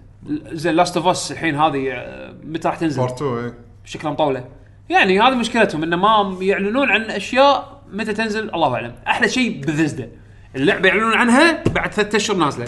زين 0.52 0.76
Last 0.76 0.98
of 0.98 1.08
Us 1.08 1.32
الحين 1.32 1.56
هذه 1.56 1.92
آه، 1.92 2.36
متى 2.44 2.68
راح 2.68 2.78
تنزل؟ 2.78 3.02
part 3.02 3.22
2 3.22 3.46
اي 3.46 3.54
شكلها 3.86 4.12
مطوله 4.12 4.46
يعني 4.90 5.20
هذه 5.20 5.36
مشكلتهم 5.36 5.84
انه 5.84 5.96
ما 5.96 6.38
يعلنون 6.42 6.90
عن 6.90 7.02
أشياء 7.02 7.75
متى 7.94 8.14
تنزل؟ 8.14 8.54
الله 8.56 8.76
أعلم. 8.76 8.96
أحلى 9.08 9.30
شيء 9.30 9.62
بذزدا 9.62 10.10
اللعبة 10.56 10.88
يعلنون 10.88 11.14
عنها 11.14 11.64
بعد 11.64 11.94
ثلاث 11.94 12.16
أشهر 12.16 12.38
نازلة. 12.38 12.66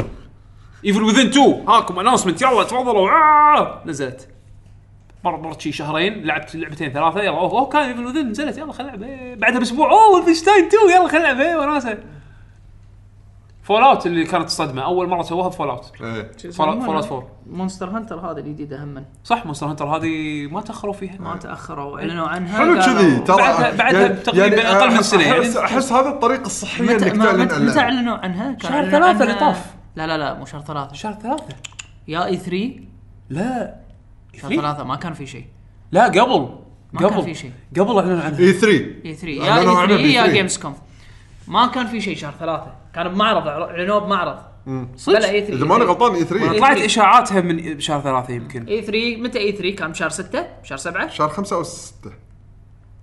Evil 0.86 1.04
Within 1.04 1.28
2 1.28 1.70
هاكم 1.70 2.00
announcement 2.00 2.42
يلا 2.42 2.64
تفضلوا. 2.64 3.10
آه! 3.10 3.82
نزلت. 3.86 4.28
مر 5.24 5.38
مر 5.38 5.60
شي 5.60 5.72
شهرين. 5.72 6.24
لعبت 6.26 6.56
لعبتين 6.56 6.94
ثلاثة. 6.94 7.20
يلا 7.20 7.30
أوه, 7.38 7.52
أوه 7.52 7.70
كان 7.70 7.82
Evil 7.82 8.06
Within 8.06 8.30
نزلت. 8.30 8.58
يلا 8.58 8.72
خلينا. 8.72 9.36
بعدها 9.36 9.60
بأسبوع. 9.60 9.92
أوه 9.92 10.16
Wolfenstein 10.16 10.66
2 10.66 10.90
يلا 10.90 11.08
خلينا 11.08 11.34
نلعب. 11.34 11.42
إيه، 11.42 11.56
وناسه 11.56 11.98
Fallout 13.68 14.06
اللي 14.06 14.24
كانت 14.26 14.46
الصدمه 14.46 14.82
أول 14.82 15.10
مرة 15.10 15.22
سووها 15.22 15.50
Fallout 15.50 15.92
إيه 16.02 16.52
Fall 16.52 16.68
out 16.70 17.06
4 17.06 17.28
Monster 17.50 17.90
Hunter 17.90 18.20
هذه 18.20 18.38
الجديده 18.38 18.84
هم. 18.84 19.06
صح 19.24 19.46
Monster 19.46 19.68
Hunter 19.68 19.86
هذه 19.86 20.48
ما 20.52 20.62
تأخروا 20.62 20.94
فيها. 20.94 21.16
ما 21.20 21.36
تأخروا. 21.38 22.00
إعلنوا 22.00 22.28
عنها. 22.28 22.58
حلو 22.58 22.76
كذي 22.82 23.20
ترى 23.20 23.38
بعدها- 23.38 23.76
بعدها 23.76 24.02
يعني- 24.02 24.14
بتقريباً 24.14 24.46
يعني 24.46 24.62
أقل 24.78 24.88
من 24.88 25.22
يعني. 25.22 25.60
احس 25.66 25.92
هذا 25.92 26.10
الطريقة 26.10 26.46
الصحيه 26.46 26.84
متى 26.84 26.94
إنك 27.12 27.24
تعلن 27.24 27.66
متى. 27.68 27.80
إعلنوا 27.80 28.18
عنها؟ 28.18 28.58
شهر 28.62 28.90
ثلاثة 28.90 29.24
اللي 29.24 29.34
طاف. 29.34 29.66
لا 29.96 30.08
لا 30.08 30.18
لا 30.18 30.34
مو 30.34 30.46
شهر 30.46 30.62
ثلاثة. 30.62 30.94
شهر 30.94 31.14
ثلاثة. 31.14 31.56
يا 32.08 32.26
إي 32.26 32.38
3 32.38 32.80
لا. 33.30 33.76
شهر 34.42 34.52
إيه؟ 34.52 34.58
ثلاثة. 34.58 34.84
ما 34.84 34.96
كان 34.96 35.14
في 35.14 35.26
شيء. 35.26 35.46
لا 35.92 36.06
قبل. 36.08 36.50
ما 36.94 37.00
كان 37.00 37.10
قبل. 37.10 37.24
في 37.24 37.34
شيء. 37.34 37.52
قبل 37.80 38.00
إعلنوا 38.00 38.22
عنها. 38.22 38.40
إي 38.40 38.54
3 38.54 38.86
إي 39.06 39.14
3 39.14 39.28
يا 39.28 39.44
إي 39.44 39.50
عنها 39.50 39.86
3 39.86 40.00
يا 40.00 40.24
ب 40.24 40.30
E3. 40.30 40.32
جيمز 40.34 40.58
كوم 40.58 40.74
ما 41.48 41.68
كان 41.68 41.88
في 41.88 42.02
شيء 42.02 42.16
شهر 42.16 42.34
ثلاثة. 42.40 42.72
كان 42.98 43.08
بمعرض 43.08 43.48
اعلنوه 43.48 44.00
بمعرض 44.00 44.38
صدق؟ 44.96 45.18
بلا 45.20 45.30
اي 45.30 45.42
3 45.42 45.54
إذا 45.54 45.66
ماني 45.66 45.84
غلطان 45.84 46.14
اي 46.16 46.24
3 46.24 46.58
طلعت 46.58 46.78
اشاعاتها 46.78 47.42
من 47.42 47.80
شهر 47.80 48.02
ثلاثة 48.02 48.34
يمكن. 48.34 48.66
اي 48.68 48.82
3 48.82 49.18
متى 49.18 49.40
اي 49.40 49.52
3 49.52 49.76
كان 49.76 49.92
بشهر 49.92 50.10
6 50.10 50.48
بشهر 50.64 50.78
7 50.78 51.08
شهر 51.08 51.30
5 51.30 51.56
أو 51.56 51.64
6 51.64 52.12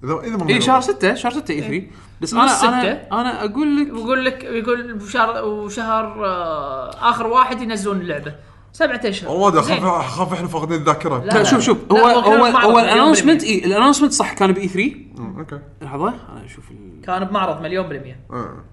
اذا 0.05 0.21
إذا 0.25 0.37
ما 0.37 0.49
اي 0.49 0.61
شهر 0.61 0.81
6 0.81 1.15
شهر 1.15 1.33
6 1.33 1.51
اي 1.55 1.61
3 1.61 1.83
بس 2.21 2.35
أنا 2.35 2.45
نص 2.45 2.63
أنا 2.65 2.81
ستة. 2.81 2.93
أنا 3.21 3.45
أقول 3.45 3.77
لك 3.77 3.87
يقول 3.89 4.25
لك 4.25 4.45
يقول 4.45 4.95
بشهر 4.95 5.45
وشهر 5.45 6.25
آه، 6.27 6.91
آخر 7.11 7.27
واحد 7.27 7.63
ينزلون 7.63 8.01
اللعبة. 8.01 8.35
سبعة 8.73 9.01
أشهر. 9.05 9.31
والله 9.31 9.51
ده 9.51 9.63
زين. 9.63 9.77
اخاف 9.77 10.05
أخاف 10.05 10.33
إحنا 10.33 10.49
فاقدين 10.49 10.79
الذاكرة. 10.81 11.25
لا. 11.25 11.43
شوف 11.45 11.61
شوف. 11.61 11.79
لا، 11.93 11.99
هو 12.01 12.07
هو 12.07 12.45
هو 12.45 12.51
معرض 12.53 12.77
ال 12.77 12.82
announcement. 12.82 13.45
اي 13.45 13.65
ال 13.65 13.69
announcement 13.69 14.13
صح 14.13 14.33
كان 14.33 14.53
ب 14.53 14.69
E3 14.69 14.95
مم، 15.19 15.39
okay. 15.39 15.59
لحظة 15.83 16.09
أنا 16.09 16.45
أشوف 16.45 16.71
ال- 16.71 17.01
كان 17.07 17.25
بمعرض 17.25 17.63
مليون 17.63 17.87
بالمية 17.89 18.21
آه. 18.31 18.65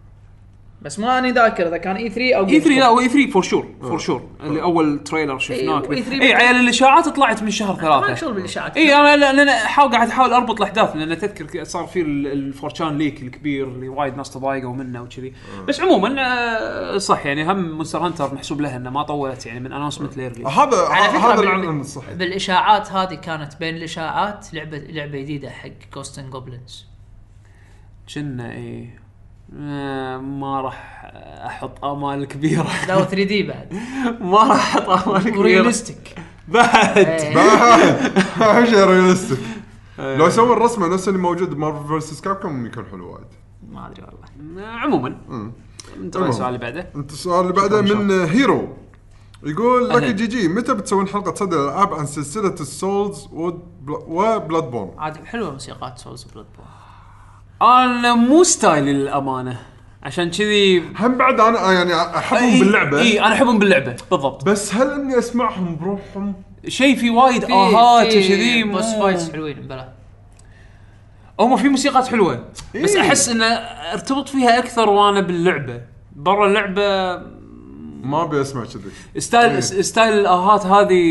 بس 0.82 0.99
ماني 0.99 1.32
ذاكر 1.32 1.68
إذا 1.68 1.78
كان 1.78 1.95
E3 1.95 2.36
أو 2.36 2.48
E3 2.48 2.80
لا. 2.80 2.86
هو 2.88 2.99
E 2.99 3.10
3 3.10 3.32
for 3.32 3.41
sure 3.41 3.68
for 3.82 3.98
sure 3.99 4.28
اللي 4.44 4.62
أول 4.62 5.03
trailer 5.03 5.40
شفناه 5.40 5.82
إي، 5.91 6.03
E3 6.03 6.12
اي 6.22 6.34
عيال 6.34 6.56
الاشاعات 6.56 7.10
طلعت 7.10 7.44
من 7.44 7.49
شهر 7.52 7.74
ما 7.76 7.82
ثلاثة. 8.02 8.14
شغل 8.14 8.34
بالاشاعات 8.34 8.78
اي 8.78 8.95
أنا 8.95 9.16
لا- 9.18 9.34
لأن 9.34 9.49
احاول 9.49 9.91
قاعد 9.91 10.08
أحاول 10.10 10.34
أربط 10.34 10.62
الأحداث 10.62 10.95
لأن 10.95 11.18
تذكر 11.18 11.64
صار 11.64 11.86
في 11.88 12.02
ال- 12.02 12.28
ال 12.28 12.39
4chan 12.39 12.98
leak 12.98 13.22
الكبير 13.22 13.68
اللي 13.68 13.90
وايد 13.90 14.18
ناس 14.18 14.30
تضايقوا 14.30 14.74
منه 14.76 15.02
وكذي. 15.02 15.34
بس 15.68 15.82
عموما 15.82 16.16
آه، 16.20 16.98
صح 16.98 17.26
يعني 17.26 17.52
هم 17.52 17.72
Monster 17.72 17.99
Hunter 17.99 18.34
محسوب 18.34 18.62
لها 18.62 18.78
إنه 18.78 18.90
ما 18.90 19.03
طولت 19.03 19.45
يعني 19.45 19.60
من 19.60 19.74
announcement 19.74 20.18
ل 20.18 20.21
release. 20.21 20.45
هذا 20.45 20.78
على 20.78 21.10
فكرة 21.20 21.34
هذا 21.34 21.41
العنوان 21.41 21.84
بالإشاعات 22.18 22.91
هذه 22.91 23.14
كانت 23.16 23.56
بين 23.60 23.76
الإشاعات 23.76 24.53
لعبه 24.53 24.78
لعبة 24.78 25.20
جديدة 25.20 25.49
حق 25.49 25.70
Ghosts 25.95 26.20
and 26.20 26.30
Goblins 26.30 26.86
كنا 28.16 28.52
اي 28.52 28.84
آه، 28.84 29.01
ما 29.52 30.61
راح 30.61 31.11
أحط 31.45 31.86
آمال 31.86 32.26
كبيرة. 32.26 32.68
لا 32.88 33.03
3D 33.06 33.44
بعد. 33.44 33.73
ما 34.32 34.38
راح 34.38 34.76
أحط 34.78 35.07
آمال 35.07 35.22
كبيرة. 35.22 35.40
و 35.40 35.47
realistic 35.47 36.16
بعد. 36.48 36.98
إيه. 36.98 37.38
اهم 38.41 38.65
شيء 38.65 38.84
realistic 38.88 39.40
لو 39.99 40.28
يسوون 40.28 40.52
الرسمه 40.57 40.88
نفس 40.88 41.07
اللي 41.07 41.19
موجود 41.19 41.49
ب 41.49 41.55
Marvel 41.55 41.88
versus 41.88 42.22
Capcom 42.22 42.66
يكون 42.65 42.86
حلو 42.86 43.14
وايد. 43.14 43.28
ما 43.72 43.88
أدري 43.88 44.03
والله. 44.03 44.64
آه، 44.65 44.76
عموما. 44.76 45.18
المهم. 45.30 45.53
السؤال 46.30 46.48
اللي 46.48 46.60
بعده. 46.60 46.90
انت 46.95 47.11
السؤال 47.11 47.41
اللي 47.41 47.53
بعده 47.53 47.82
من 47.82 48.11
هيرو 48.11 48.68
يقول 49.44 49.90
لك. 49.90 50.03
GG 50.03 50.48
متى 50.48 50.73
بتسوون 50.73 51.07
حلقة 51.07 51.36
صدى 51.36 51.56
الألعاب 51.56 51.94
عن 51.94 52.06
سلسلة 52.06 52.53
ال 52.53 52.64
Souls 52.64 53.17
و 53.17 53.28
Bloodborne 53.32 54.95
عاد 54.98 55.26
حلوة 55.26 55.52
موسيقات 55.52 55.98
Souls 55.98 56.24
Bloodborne 56.24 56.66
أنا 57.62 58.16
مو 58.16 58.44
style 58.44 58.85
ي 58.85 58.94
للامانه 58.94 59.60
عشان 60.04 60.30
كذي 60.32 60.80
هم 61.00 61.18
بعد 61.18 61.40
أنا 61.40 61.72
يعني 61.72 61.94
أحبهم 62.18 62.60
باللعبة. 62.60 63.00
اي 63.02 63.20
أنا 63.20 63.34
أحبهم 63.34 63.60
باللعبة. 63.60 63.96
بالضبط. 64.12 64.46
بس 64.46 64.76
هل 64.76 64.92
إني 64.92 65.18
أسمعهم 65.20 65.76
بروحهم؟ 65.82 66.34
شيء 66.68 66.96
في 66.96 67.10
وايد 67.10 67.44
آهات 67.44 68.08
وكذي 68.08 68.64
مو- 68.64 68.82
fights 68.82 69.32
حلوين 69.32 69.54
بلا. 69.62 69.90
هم 71.40 71.58
في 71.58 71.70
موسيقات 71.70 72.08
حلوة. 72.08 72.46
بس 72.84 72.96
إيه. 72.96 73.02
أحس 73.02 73.30
إنه 73.30 73.46
ارتبط 73.94 74.30
فيها 74.30 74.60
أكثر 74.60 74.90
وأنا 74.90 75.22
باللعبة. 75.22 75.82
برا 76.16 76.48
اللعبة 76.48 76.82
ما 78.04 78.24
أبي 78.24 78.42
أسمع 78.42 78.64
كذي. 78.66 79.22
style 79.22 79.52
إيه. 79.52 79.60
style 79.60 80.14
الآهات 80.14 80.66
هذه 80.66 81.04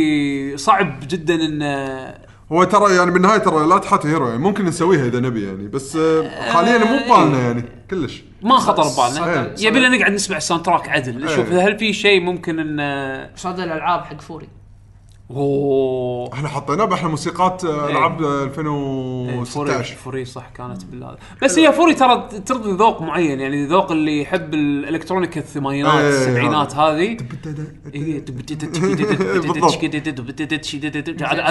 صعب 0.56 0.94
جدا 1.08 1.34
إنه 1.34 2.14
هو 2.52 2.64
ترى 2.64 2.96
يعني 2.96 3.10
بالنهايه 3.10 3.38
ترى 3.38 3.66
لا 3.66 3.78
تحط 3.78 4.06
هيرو 4.06 4.28
يعني 4.28 4.38
ممكن 4.38 4.64
نسويها 4.64 5.06
إذا 5.06 5.20
نبي 5.20 5.44
يعني 5.46 5.68
بس 5.68 5.96
آه، 5.96 6.50
حاليا 6.52 6.78
مو 6.78 6.96
ببالنا 6.96 7.38
يعني 7.40 7.64
كلش. 7.90 8.22
ما 8.42 8.58
خطر 8.58 8.82
ببالنا. 8.82 9.32
إيه. 9.32 9.54
يبي 9.66 9.80
لنا 9.80 9.96
نقعد 9.96 10.12
نسمع 10.12 10.36
ال 10.36 10.64
soundtrack 10.64 10.88
عدل. 10.88 11.24
نشوف 11.24 11.52
إيه. 11.52 11.68
هل 11.68 11.78
في 11.78 11.92
شيء 11.92 12.20
ممكن 12.20 12.58
انه 12.58 13.30
صدى 13.36 13.64
الألعاب 13.64 14.04
حق 14.04 14.20
فوري. 14.20 14.48
اوه 15.30 16.34
إحنا 16.34 16.48
حطيناه 16.48 16.84
باحنا 16.84 17.08
موسيقات 17.08 17.64
آه، 17.64 17.86
إيه. 17.86 17.92
العاب 17.92 18.22
آه، 18.22 18.42
إيه، 18.42 18.48
Furi 18.48 18.68
2016 18.68 19.94
Furi 19.94 20.24
صح 20.24 20.50
كانت 20.54 20.84
بالهذا 20.84 21.18
بس 21.42 21.58
هي 21.58 21.72
Furi 21.72 21.94
ترى 21.94 22.28
ترضي 22.46 22.72
ذوق 22.72 23.02
معين 23.02 23.40
يعني 23.40 23.66
ذوق 23.66 23.92
اللي 23.92 24.22
يحب 24.22 24.54
ال 24.54 24.62
electronic 24.62 25.38
الثمانينات 25.38 25.94
إيه، 25.94 26.08
السبعينات 26.08 26.74
هذه 26.74 27.16
إيه. 27.94 28.24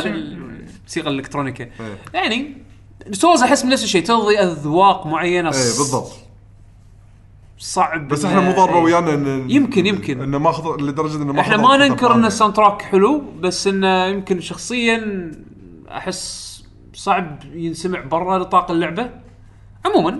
الموسيقى 0.06 1.10
الالكترونيكيه 1.10 1.72
إيه. 1.80 1.98
يعني 2.14 2.58
Souls 3.12 3.44
احس 3.44 3.66
نفس 3.66 3.84
الشيء 3.84 4.04
ترضي 4.04 4.40
اذواق 4.40 5.08
معينه 5.08 5.50
إيه 5.50 5.78
بالضبط 5.78 6.29
صعب 7.62 8.08
بس 8.08 8.26
إحنا 8.26 8.40
مو 8.40 8.52
ضاربة 8.52 8.78
إيه. 8.78 8.84
ويانا 8.84 9.14
ان 9.14 9.50
يمكن- 9.50 9.86
يمكن. 9.86 10.22
انه 10.22 10.38
ما 10.38 10.52
خطر 10.52 10.82
لدرجة 10.82 11.16
إنه 11.16 11.34
ما 11.34 11.42
إحنا 11.42 11.58
ما 11.58 11.78
ننكر 11.88 12.16
إن. 12.16 12.26
ال 12.26 12.54
soundtrack 12.56 12.82
حلو 12.82 13.24
بس 13.42 13.68
إنه 13.68 14.06
يمكن 14.06 14.40
شخصيا 14.40 15.32
أحس 15.90 16.50
صعب 16.94 17.40
ينسمع 17.54 18.00
برا 18.02 18.38
نطاق 18.38 18.72
اللعبة 18.72 19.10
عموما 19.86 20.20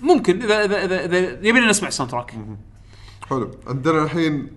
ممكن 0.00 0.42
اذا 0.42 0.64
اذا 0.64 0.84
اذا, 0.84 1.04
إذا 1.04 1.18
تبينا 1.48 1.68
نسمع 1.68 1.88
ال 1.88 2.10
soundtrack 2.12 2.34
حلو 3.30 3.50
عندنا 3.66 4.02
الحين 4.04 4.50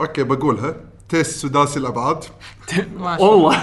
okay 0.00 0.22
بقولها 0.22 0.76
test 1.10 1.46
سداسي 1.46 1.78
الأبعاد. 1.80 2.24
والله. 3.18 3.58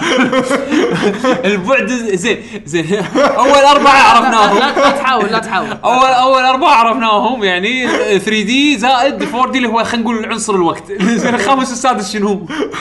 البعد 1.44 1.86
زين 2.14 2.42
زين. 2.64 2.94
أول 3.16 3.48
أربعة 3.58 3.92
عرفناهم. 4.02 4.58
لا 4.58 4.74
لا 4.80 4.90
تحاول 4.90 5.24
لا 5.24 5.38
تحاول. 5.38 5.68
أول 5.84 6.06
أول 6.08 6.42
أربعة 6.42 6.74
عرفناهم 6.74 7.44
يعني 7.44 7.88
3 8.18 8.30
دي 8.42 8.78
زائد 8.78 9.22
4 9.22 9.50
دي 9.50 9.58
اللي 9.58 9.68
هو 9.68 9.84
خلينا 9.84 10.04
نقول 10.10 10.24
عنصر 10.26 10.54
الوقت. 10.54 10.92
زين 11.22 11.34
الخامس 11.34 11.68
والسادس 11.68 12.12
شنو؟ 12.12 12.28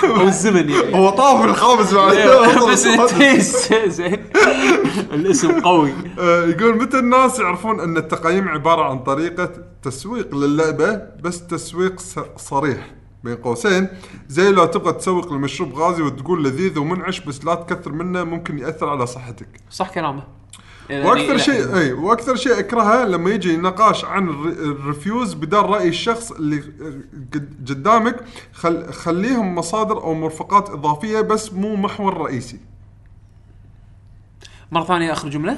هو؟ 0.04 0.16
أو 0.16 0.22
الزمن 0.28 0.70
يعني 0.70 0.96
هو 0.96 1.10
طاف 1.10 1.46
الخامس 1.46 1.94
بعد. 1.94 2.16
بس 2.72 2.86
التيست 2.88 3.74
زين. 3.88 4.18
الاسم 5.14 5.60
قوي. 5.62 5.94
آه، 6.20 6.46
يقول 6.46 6.78
متى 6.78 7.00
الناس 7.00 7.40
يعرفون 7.40 7.80
أن 7.80 7.98
التقييم 7.98 8.50
عبارة 8.50 8.84
عن 8.84 9.00
طريقة 9.00 9.50
تسويق 9.84 10.36
للعبة 10.36 11.02
بس 11.24 11.48
تسويق 11.48 12.00
ص- 12.00 12.20
صريح؟ 12.50 12.97
بين 13.28 13.36
قوسين 13.36 13.88
زي 14.28 14.52
لو 14.52 14.66
تبغى 14.66 14.94
تسوق 14.94 15.34
لمشروب 15.34 15.74
غازي 15.74 16.02
وتقول 16.02 16.44
لذيذ 16.44 16.80
ومنعش 16.80 17.20
بس 17.20 17.46
لا 17.46 17.56
تكثر 17.56 17.92
منه 17.92 18.24
ممكن 18.24 18.60
يأثر 18.60 18.90
على 18.90 19.08
صحتك. 19.08 19.48
صح 19.70 19.90
كلامه. 19.90 20.24
يعني 20.90 21.06
وأكثر 21.10 21.38
شيء 21.38 21.78
إي 21.78 21.94
وأكثر 21.94 22.36
شيء 22.36 22.60
أكرهه 22.60 23.06
لما 23.06 23.30
يجي 23.30 23.58
نقاش 23.58 24.06
عن 24.06 24.30
ال 24.30 24.50
re- 24.50 24.73
ال 24.73 24.80
reviews 24.80 25.34
بدال 25.34 25.66
رأي 25.70 25.88
الشخص 25.88 26.32
اللي 26.32 26.58
قد- 27.34 27.66
قدامك 27.70 28.16
خل 28.54 28.94
خليهم 28.94 29.56
مصادر 29.56 29.98
أو 30.04 30.14
مرفقات 30.14 30.70
إضافية 30.70 31.22
بس 31.22 31.54
مو 31.54 31.76
محور 31.76 32.18
رئيسي. 32.18 32.60
مرة 34.72 34.84
ثانية 34.84 35.12
آخر 35.12 35.30
جملة. 35.30 35.58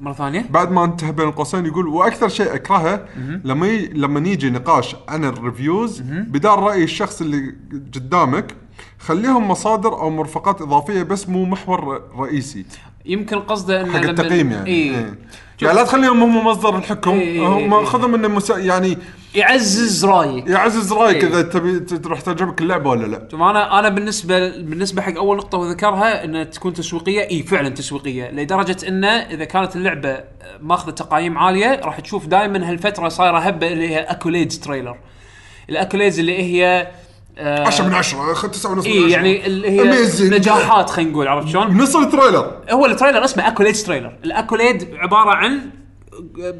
مرة 0.00 0.12
ثانية. 0.12 0.46
بعد 0.50 0.72
ما 0.72 0.84
انتهى 0.84 1.12
بين 1.12 1.28
القوسين 1.28 1.66
يقول 1.66 1.88
وأكثر 1.88 2.28
شيء 2.28 2.54
أكرهه 2.54 3.06
لما 3.44 3.66
ي... 3.66 3.86
لما 3.86 4.28
يجي 4.28 4.50
نقاش 4.50 4.96
عن 5.08 5.24
ال 5.24 5.34
reviews 5.34 6.00
بدال 6.00 6.58
رأي 6.58 6.84
الشخص 6.84 7.20
اللي 7.20 7.54
قدامك 7.94 8.56
خليهم 8.98 9.48
مصادر 9.48 9.92
أو 9.92 10.10
مرفقات 10.10 10.62
إضافية 10.62 11.02
بس 11.02 11.28
مو 11.28 11.44
محور 11.44 12.02
رئيسي. 12.18 12.64
يمكن 13.06 13.38
قصده 13.40 13.80
إنه 13.80 13.92
حق 13.92 14.00
لما- 14.00 14.10
التقييم 14.10 14.52
يعني. 14.52 14.66
اي 14.70 14.72
إيه. 14.74 15.14
يعني 15.62 15.74
لا 15.76 15.84
تخليهم 15.84 16.22
هم 16.22 16.46
مصدر 16.46 16.76
الحكم. 16.78 17.10
إيه، 17.10 17.20
إيه، 17.40 17.46
هم 17.46 17.74
إيه. 17.74 17.84
خذهم 17.84 18.14
إنه 18.14 18.28
مسا... 18.28 18.58
يعني 18.58 18.98
يعزز 19.34 20.04
رايك 20.04 20.46
يعزز 20.48 20.92
رأيك 20.92 21.24
إيه. 21.24 21.30
إذا 21.30 21.42
تبي 21.42 21.80
ت- 21.80 21.94
تروح 21.94 22.20
تعجبك 22.20 22.60
اللعبة 22.60 22.90
ولا 22.90 23.06
لا. 23.06 23.28
شوف 23.30 23.40
أنا 23.40 23.78
أنا 23.78 23.88
بالنسبة 23.88 24.48
بالنسبة 24.48 25.02
حق 25.02 25.16
أول 25.16 25.36
نقطة 25.36 25.58
وذكرها 25.58 26.24
انها 26.24 26.44
تكون 26.44 26.72
تسويقية. 26.72 27.20
إي 27.30 27.42
فعلا 27.42 27.68
تسويقية. 27.68 28.30
لدرجة 28.30 28.76
إنه 28.88 29.08
إذا 29.08 29.44
كانت 29.44 29.76
اللعبة 29.76 30.20
ماخذة 30.60 30.90
تقايم 30.90 31.38
عالية 31.38 31.80
راح 31.84 32.00
تشوف 32.00 32.26
دائما 32.26 32.70
هالفترة 32.70 33.08
صايرة 33.08 33.38
هبة 33.38 33.66
اللي 33.72 33.88
هي 33.88 33.98
accolades 34.00 34.58
trailer 34.58 34.96
ال 35.70 35.75
accolades 35.75 36.18
اللي 36.18 36.42
هي 36.42 36.88
آه 37.38 37.66
10 37.66 37.84
من 37.88 37.94
10 37.94 38.32
اخذ 38.32 38.48
9 38.50 38.72
ونص 38.72 38.84
من 38.86 38.90
10 38.92 39.04
اي 39.04 39.10
يعني 39.10 39.46
اللي 39.46 39.70
هي 39.70 40.06
Amazing. 40.08 40.20
نجاحات 40.22 40.90
خلينا 40.90 41.10
نقول 41.10 41.28
عرفت 41.28 41.48
شلون؟ 41.48 41.76
نص 41.82 41.96
ال 41.96 42.03
trailer 42.03 42.56
هو 42.70 42.86
ال 42.86 42.91
trailer 42.91 43.24
اسمه 43.24 43.48
accolades 43.48 43.82
trailer 43.82 44.12
ال 44.24 44.32
accolade 44.32 44.94
عبارة 44.94 45.30
عن 45.30 45.70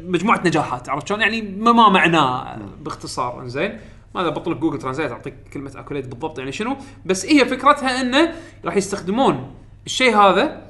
مجموعة 0.07 0.41
نجاحات 0.45 0.89
عرفت 0.89 1.07
شلون 1.07 1.21
يعني 1.21 1.41
ما 1.41 1.71
ما 1.71 1.89
معناه 1.89 2.57
باختصار 2.81 3.41
إنزين 3.41 3.79
ماذا 4.15 4.29
بطلب 4.29 4.59
Google 4.59 4.77
Translate 4.79 5.11
أعطيك 5.11 5.33
كلمة 5.53 5.71
accolade 5.75 6.09
بالضبط 6.09 6.39
يعني 6.39 6.51
شنو 6.51 6.77
بس 7.05 7.25
هي 7.25 7.45
فكرتها 7.45 8.01
إنه 8.01 8.31
راح 8.65 8.75
يستخدمون 8.77 9.51
الشيء 9.85 10.17
هذا 10.17 10.61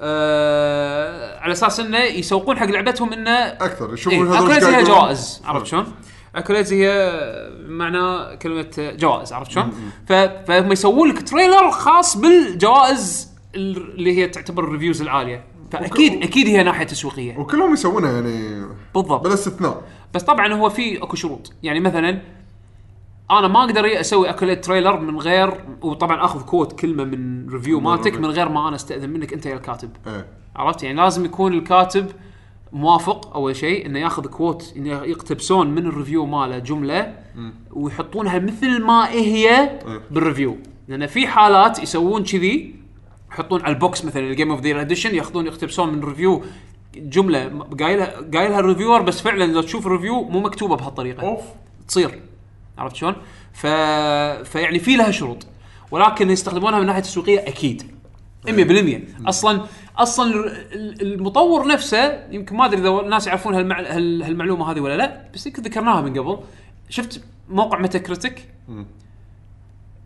آه 0.00 1.38
على 1.40 1.52
أساس 1.52 1.80
إنه 1.80 1.98
يسوقون 1.98 2.58
حق 2.58 2.66
لعبتهم 2.66 3.12
إنه 3.12 3.30
أكثر 3.46 3.94
يشوفون 3.94 4.26
إيه 4.32 4.38
هذول 4.38 4.48
قاعد 4.48 4.62
يقولون. 4.62 4.84
جوائز 4.84 5.42
عرفت 5.44 5.66
شلون؟ 5.66 5.84
accolades 6.34 6.72
هي 6.72 7.12
معنى 7.66 8.36
كلمة 8.36 8.70
جوائز 8.78 9.32
عرفت 9.32 9.50
شلون؟ 9.50 9.72
فهم 10.46 10.72
يسوون 10.72 11.08
لك 11.08 11.28
trailer 11.28 11.70
خاص 11.70 12.16
بالجوائز 12.16 13.30
اللي 13.54 14.18
هي 14.18 14.28
تعتبر 14.28 14.64
ال 14.64 14.69
reviews 14.69 15.02
العالية. 15.02 15.44
فاكيد 15.72 16.22
أكيد 16.22 16.46
هي 16.46 16.62
ناحية 16.62 16.84
تسويقية. 16.84 17.38
وكلهم 17.38 17.72
يسوونها 17.72 18.12
يعني 18.12 18.66
بالضبط. 18.94 19.24
بلا 19.24 19.34
استثناء. 19.34 19.82
بس 20.14 20.22
طبعا 20.22 20.54
هو 20.54 20.68
في 20.68 21.02
أكو 21.02 21.16
شروط. 21.16 21.52
يعني 21.62 21.80
مثلا 21.80 22.20
أنا 23.30 23.48
ما 23.48 23.64
أقدر 23.64 24.00
أسوي 24.00 24.30
accolade 24.30 24.60
trailer 24.60 25.00
من 25.00 25.18
غير 25.18 25.64
وطبعا 25.82 26.24
آخذ 26.24 26.42
quote 26.42 26.80
كلمة 26.80 27.04
من 27.04 27.48
review 27.50 27.80
مالتك 27.80 28.14
من 28.14 28.26
غير 28.26 28.48
ما 28.48 28.68
أنا 28.68 28.76
أستأذن 28.76 29.10
منك 29.10 29.32
أنت 29.32 29.46
يا 29.46 29.54
الكاتب. 29.54 29.90
إيه. 30.06 30.26
عرفت؟ 30.56 30.82
يعني 30.82 31.00
لازم 31.00 31.24
يكون 31.24 31.52
الكاتب 31.52 32.06
موافق 32.72 33.34
أول 33.34 33.56
شيء 33.56 33.86
إنه 33.86 33.98
ياخذ 33.98 34.26
quote 34.26 34.72
إنه 34.76 34.90
يقتبسون 34.90 35.70
من 35.70 35.86
ال 35.86 35.92
review 35.92 36.26
ماله 36.26 36.58
جملة 36.58 37.14
ويحطونها 37.70 38.38
مثل 38.38 38.82
ما 38.82 39.10
هي 39.10 39.70
بال 40.10 40.20
review. 40.20 40.56
لأن 40.88 41.06
في 41.06 41.26
حالات 41.26 41.82
يسوون 41.82 42.24
كذي 42.24 42.74
يحطون 43.32 43.62
على 43.62 43.74
ال 43.74 43.81
box 43.81 44.04
مثلا 44.04 44.22
ال 44.22 44.28
game 44.28 44.50
of 44.50 44.60
the 44.60 44.80
edition 44.80 45.14
ياخذون 45.14 45.46
يقتبسون 45.46 45.92
من 45.92 46.04
review 46.04 46.42
جملة. 46.96 47.48
قايلها 47.80 48.06
قايلها 48.34 48.60
ال 48.60 48.65
reviewer 48.65 49.02
بس 49.02 49.20
فعلا 49.20 49.44
لو 49.44 49.60
تشوف 49.60 49.86
ال 49.86 49.91
review 49.91 50.22
مو 50.22 50.40
مكتوبة 50.40 50.76
بهالطريقة. 50.76 51.22
أوف. 51.22 51.40
تصير. 51.88 52.20
عرفت 52.78 52.96
شلون؟ 52.96 53.14
ف... 53.52 53.66
فيعني 54.46 54.78
في 54.78 54.96
لها 54.96 55.10
شروط. 55.10 55.46
ولكن 55.90 56.30
يستخدمونها 56.30 56.80
من 56.80 56.86
ناحية 56.86 57.00
تسويقيه 57.00 57.40
أكيد. 57.40 57.82
100% 58.46 59.28
أصلا 59.28 59.62
أصلا 60.02 60.34
ال- 60.34 61.02
المطور 61.02 61.66
نفسه 61.66 62.26
يمكن 62.30 62.56
ما 62.56 62.64
أدري 62.64 62.80
إذا 62.80 62.88
الناس 62.88 63.26
يعرفون 63.26 63.54
هالمع... 63.54 63.80
هال- 63.80 64.22
هالمعلومة 64.22 64.70
هذه 64.72 64.80
ولا 64.80 64.96
لا 64.96 65.30
بس 65.34 65.46
يمكن 65.46 65.62
ذكرناها 65.62 66.00
من 66.00 66.18
قبل. 66.18 66.38
شفت 66.88 67.24
موقع 67.48 67.78
Metacritic 67.78 68.48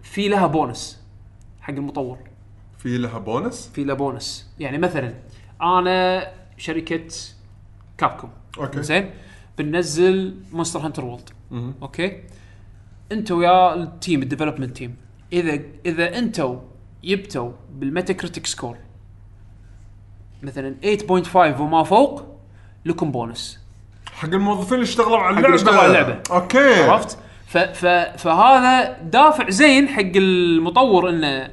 في 0.02 0.28
لها 0.28 0.46
بونس 0.46 1.02
حق 1.60 1.74
المطور. 1.74 2.18
في 2.78 2.98
لها 2.98 3.18
بونس؟ 3.18 3.70
في 3.74 3.84
له 3.84 3.94
بونس. 3.94 4.48
يعني 4.58 4.78
مثلا 4.78 5.14
أنا 5.62 6.26
شركة 6.56 7.08
Capcom 7.98 8.30
okay. 8.58 8.82
زين؟ 8.82 9.10
بننزل 9.58 10.34
Monster 10.52 10.80
Hunter 10.80 11.04
World 11.04 11.30
okay؟ 11.82 12.22
أنت 13.12 13.30
ويا 13.32 13.74
ال 13.74 13.84
team 13.84 14.22
ال 14.22 14.27
development 14.27 14.76
team 14.76 14.96
إذا 15.32 15.60
إذا 15.86 16.18
أنتوا 16.18 16.60
جبتوا 17.04 17.52
بال 17.74 18.12
Metacritic 18.12 18.46
score 18.46 18.76
مثلا 20.44 20.74
8.5 20.84 21.60
وما 21.60 21.82
فوق 21.82 22.22
لكم 22.84 23.12
بونس. 23.12 23.58
حق 24.12 24.28
الموظفين 24.28 24.74
اللي 24.74 24.84
اشتغلوا 24.84 25.18
على 25.18 25.36
اللعبة. 25.36 25.54
اشتغلوا 25.54 25.78
على 25.80 25.86
اللعبة. 25.88 26.18
okay. 26.30 26.82
عرفت؟ 26.82 27.18
ف 27.46 27.58
ف 27.58 27.86
فهذا 28.18 28.96
دافع 29.02 29.50
زين 29.50 29.88
حق 29.88 30.12
المطور 30.16 31.10
إنه 31.10 31.50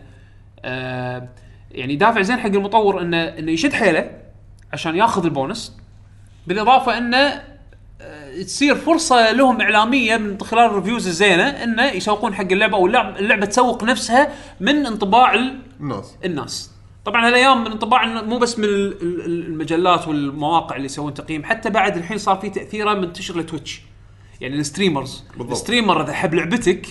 آه 0.66 1.28
يعني 1.72 1.96
دافع 1.96 2.22
زين 2.22 2.40
حق 2.40 2.46
المطور 2.48 3.02
إنه 3.02 3.18
إنه 3.24 3.52
يشد 3.52 3.74
حيله 3.74 4.12
عشان 4.74 4.96
ياخذ 4.96 5.24
البونس. 5.24 5.78
بالإضافة 6.48 6.98
إنه 6.98 7.42
آه، 8.02 8.42
تصير 8.42 8.76
فرصة 8.76 9.32
لهم 9.32 9.62
إعلامية 9.62 10.18
من 10.18 10.42
خلال 10.42 10.66
ال 10.66 10.71
reviews 10.71 11.08
الزينة 11.08 11.44
إنه 11.44 11.86
يسوقون 11.86 12.34
حق 12.36 12.52
اللعبة 12.52 12.78
أو 12.78 12.86
اللعبه, 12.86 13.20
اللعبة 13.20 13.46
تسوق 13.46 13.84
نفسها 13.84 14.28
من 14.60 14.86
انطباع 14.86 15.34
ال- 15.34 15.60
الناس. 15.80 16.16
الناس. 16.26 16.72
طبعا 17.06 17.28
هالايام 17.28 17.64
من 17.64 17.72
انطباع 17.72 18.22
مو 18.22 18.38
بس 18.38 18.60
من 18.60 18.66
ال- 18.66 19.02
ال- 19.02 19.46
المجلات 19.48 20.08
والمواقع 20.08 20.76
اللي 20.76 20.86
يسوون 20.86 21.14
تقييم 21.14 21.44
حتى 21.44 21.70
بعد 21.70 21.98
الحين 21.98 22.18
صار 22.18 22.36
في 22.36 22.50
تأثيره 22.50 22.94
منتشر 22.94 23.38
ل 23.40 23.46
Twitch 23.46 23.82
يعني 24.42 24.56
ال 24.56 24.63
streamers 24.63 25.24
بالضبط. 25.38 25.52
ال 25.52 25.58
streamer 25.58 26.04
اذا 26.04 26.14
حب 26.14 26.34
لعبتك 26.34 26.88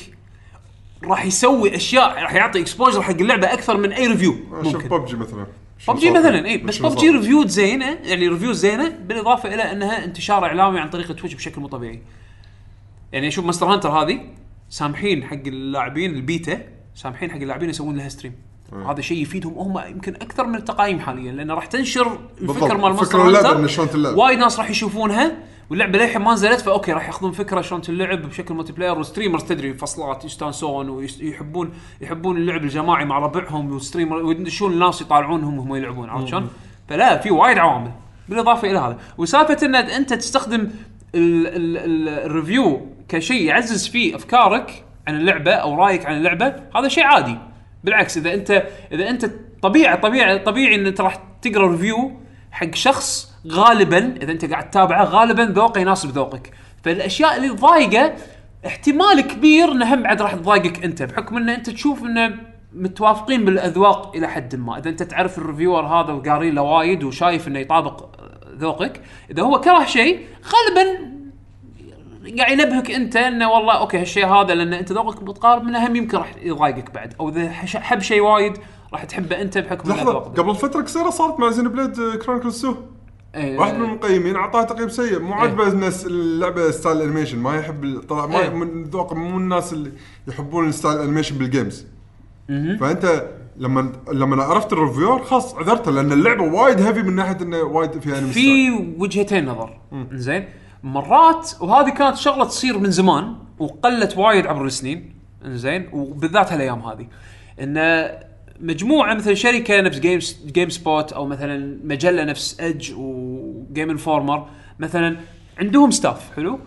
راح 1.04 1.24
يسوي 1.24 1.76
أشياء 1.76 2.22
راح 2.22 2.34
يعطي 2.34 2.60
exposure 2.60 3.02
حق 3.02 3.10
اللعبة 3.10 3.52
أكثر 3.52 3.76
من 3.76 3.92
أي 3.92 4.06
review 4.06 4.34
شوف 4.62 4.74
ممكن 4.74 4.88
ببجي 4.88 5.16
مثلا 5.16 5.46
ببجي 5.88 6.10
مثلا؟ 6.10 6.46
اي 6.46 6.58
بس 6.58 6.78
PUBG؟ 6.78 7.10
review 7.10 7.46
زينة 7.46 7.86
يعني 7.86 8.28
review 8.28 8.52
زينة 8.52 8.88
بالإضافة 8.88 9.54
إلى 9.54 9.62
أنها 9.62 10.04
انتشار 10.04 10.44
إعلامي 10.44 10.80
عن 10.80 10.90
طريق 10.90 11.06
Twitch 11.12 11.34
بشكل 11.34 11.60
مو 11.60 11.68
طبيعي 11.68 12.02
يعني 13.12 13.28
أشوف 13.28 13.44
Monster 13.44 13.66
Hunter 13.66 13.88
هذه 13.88 14.20
سامحين 14.68 15.24
حق 15.24 15.42
اللاعبين 15.46 16.14
البيتا 16.14 16.60
سامحين 16.94 17.30
حق 17.30 17.36
اللاعبين 17.36 17.70
يسوون 17.70 17.96
لها 17.96 18.08
stream 18.08 18.32
هذا 18.88 19.00
شيء 19.00 19.22
يفيدهم 19.22 19.54
هم 19.58 19.78
يمكن 19.88 20.14
أكثر 20.14 20.46
من 20.46 20.54
التقايم 20.54 21.00
حاليا 21.00 21.32
لأنه 21.32 21.54
راح 21.54 21.66
تنشر 21.66 22.18
الفكر. 22.40 22.76
Monster 22.76 22.92
Hunter 22.92 23.06
تلعب. 23.86 24.16
وايد 24.16 24.38
ناس 24.38 24.58
راح 24.58 24.70
يشوفونها 24.70 25.32
واللعبة 25.70 25.98
للحين 25.98 26.22
ما 26.22 26.32
نزلت 26.32 26.60
ف 26.60 26.67
okay 26.67 26.92
راح 26.92 27.06
ياخذون 27.06 27.32
فكرة 27.32 27.60
شلون 27.60 27.80
تلعب 27.82 28.22
بشكل 28.22 28.54
multiplayer 28.54 28.72
و 28.72 28.98
streamers 28.98 29.42
تدري 29.44 29.74
فصلات 29.74 30.24
يستانسون 30.24 30.88
ويحبون 30.88 31.70
يحبون 32.00 32.36
اللعب 32.36 32.64
الجماعي 32.64 33.04
مع 33.04 33.18
ربعهم 33.18 33.72
وال 33.72 33.81
streamer 33.81 34.16
ويدشون 34.16 34.72
الناس 34.72 35.00
يطالعونهم 35.02 35.58
وهم 35.58 35.74
يلعبون 35.74 36.08
عرفت 36.10 36.26
شلون؟ 36.28 36.48
فلا 36.88 37.18
في 37.18 37.30
وايد 37.30 37.58
عوامل 37.58 37.90
بالإضافة 38.28 38.70
إلى 38.70 38.78
هذا 38.78 38.98
وسالفة 39.18 39.66
إن 39.66 39.74
أنت 39.74 40.14
تستخدم 40.14 40.60
ال- 40.60 41.46
ال- 41.46 41.76
ال- 41.76 42.08
ال 42.08 42.19
review 42.19 42.86
كشيء 43.08 43.42
يعزز 43.42 43.88
فيه 43.88 44.16
أفكارك 44.16 44.84
عن 45.08 45.16
اللعبة 45.16 45.52
أو 45.52 45.74
رأيك 45.74 46.06
عن 46.06 46.16
اللعبة 46.16 46.54
هذا 46.76 46.88
شيء 46.88 47.04
عادي 47.04 47.38
بالعكس 47.84 48.16
إذا 48.16 48.34
انت 48.34 48.66
إذا 48.92 49.10
أنت 49.10 49.30
طبيعي 49.62 49.96
طبيعي 49.96 50.38
طبيعي 50.38 50.74
إن 50.74 50.86
أنت 50.86 51.00
راح 51.00 51.22
تقرأ 51.42 51.70
review 51.70 52.12
حق 52.50 52.74
شخص 52.74 53.32
غالبا 53.48 54.14
إذا 54.22 54.32
أنت 54.32 54.44
قاعد 54.44 54.70
تتابعه 54.70 55.04
غالبا 55.04 55.42
ذوقه 55.42 55.80
يناسب 55.80 56.10
ذوقك. 56.10 56.50
فالأشياء 56.82 57.36
اللي 57.36 57.48
تضايقه 57.48 58.14
احتمال 58.66 59.20
كبير 59.20 59.72
إنه 59.72 59.94
هم 59.94 60.02
بعد 60.02 60.22
راح 60.22 60.34
تضايقك 60.34 60.84
أنت 60.84 61.02
بحكم 61.02 61.36
إن 61.36 61.48
أنت 61.48 61.70
تشوف 61.70 62.02
انه 62.02 62.34
متوافقين 62.72 63.44
بالأذواق 63.44 64.16
إلى 64.16 64.28
حد 64.28 64.56
ما. 64.56 64.78
إذا 64.78 64.88
أنت 64.88 65.02
تعرف 65.02 65.38
ال 65.38 65.44
reviewer 65.44 65.86
هذا 65.86 66.12
وقاري 66.12 66.50
له 66.50 66.62
وايد 66.62 67.04
وشايف 67.04 67.48
إنه 67.48 67.58
يطابق 67.58 68.20
ذوقك 68.58 69.00
إذا 69.30 69.42
هو 69.42 69.60
كره 69.60 69.84
شيء 69.84 70.26
غالبا 70.44 71.19
قاعد 72.38 72.58
ينبهك 72.58 72.90
أنت 72.90 73.16
إنه 73.16 73.50
والله 73.50 73.72
okay 73.72 73.98
هالشيء 73.98 74.26
هذا 74.26 74.54
لأن 74.54 74.72
أنت 74.72 74.92
ذوقك 74.92 75.22
متقارب 75.22 75.64
منه 75.64 75.86
هم 75.86 75.96
يمكن 75.96 76.18
راح 76.18 76.34
يضايقك 76.42 76.90
بعد. 76.94 77.14
أو 77.20 77.28
إذا 77.28 77.50
حب 77.50 78.00
شيء 78.00 78.20
وايد 78.20 78.52
راح 78.92 79.04
تحبه 79.04 79.42
أنت 79.42 79.58
بحكم 79.58 79.90
لحظة. 79.90 80.12
قبل 80.18 80.54
فترة 80.54 80.82
قصيره 80.82 81.10
صارت 81.10 81.40
مع 81.40 81.50
Xenoblade 81.50 82.16
Chronicles 82.16 82.64
2 82.64 82.76
إيه. 83.34 83.58
واحد 83.58 83.74
من 83.74 83.84
المقيمين 83.84 84.36
أعطاه 84.36 84.62
تقييم 84.62 84.88
سيء. 84.88 85.18
مو 85.18 85.34
عاجبه 85.34 85.68
الناس 85.68 86.06
اللعبة 86.06 86.70
style 86.70 87.02
animation 87.02 87.38
ما 87.38 87.56
يحب 87.56 88.00
طلع 88.08 88.26
ما 88.26 88.40
إيه. 88.40 88.48
من 88.48 88.84
ذوق 88.84 89.12
مو 89.12 89.38
الناس 89.38 89.72
اللي 89.72 89.92
يحبون 90.28 90.68
ال 90.68 90.73
style 90.73 90.98
animation 90.98 91.38
بال 91.38 91.52
games 91.52 91.86
فأنت 92.80 93.26
لما 93.56 93.92
لما 94.12 94.42
عرفت 94.42 94.72
ال 94.72 94.78
reviewer 94.78 95.22
خلاص 95.24 95.54
عذرته 95.54 95.90
لأن 95.90 96.12
اللعبة 96.12 96.42
وايد 96.42 96.80
heavy 96.80 97.02
من 97.02 97.16
ناحية 97.16 97.36
إنه 97.42 97.62
وايد 97.62 98.00
فيها 98.00 98.18
anime 98.18 98.30
style. 98.30 98.44
في 98.44 98.94
وجهتين 98.98 99.46
نظر. 99.46 99.78
زين 100.12 100.44
مرات 100.82 101.50
وهذه 101.60 101.90
كانت 101.90 102.16
شغلة 102.16 102.44
تصير 102.44 102.78
من 102.78 102.90
زمان 102.90 103.34
وقلت 103.58 104.16
وايد 104.18 104.46
عبر 104.46 104.64
السنين. 104.64 105.14
زين 105.44 105.88
وبالذات 105.92 106.52
هالأيام 106.52 106.80
هذه. 106.80 107.06
انه 107.60 108.18
مجموعة 108.60 109.14
مثلا 109.14 109.34
شركة 109.34 109.80
نفس 109.80 109.98
Game 109.98 110.18
GameSpot 110.46 111.12
أو 111.12 111.26
مثلا 111.26 111.78
مجلة 111.84 112.24
نفس 112.24 112.60
Edge 112.60 112.92
و 112.96 113.15
Game 113.15 113.90
Informer 113.90 114.46
مثلا 114.78 115.16
عندهم 115.58 115.90
staff 115.90 116.36
حلو؟ 116.36 116.58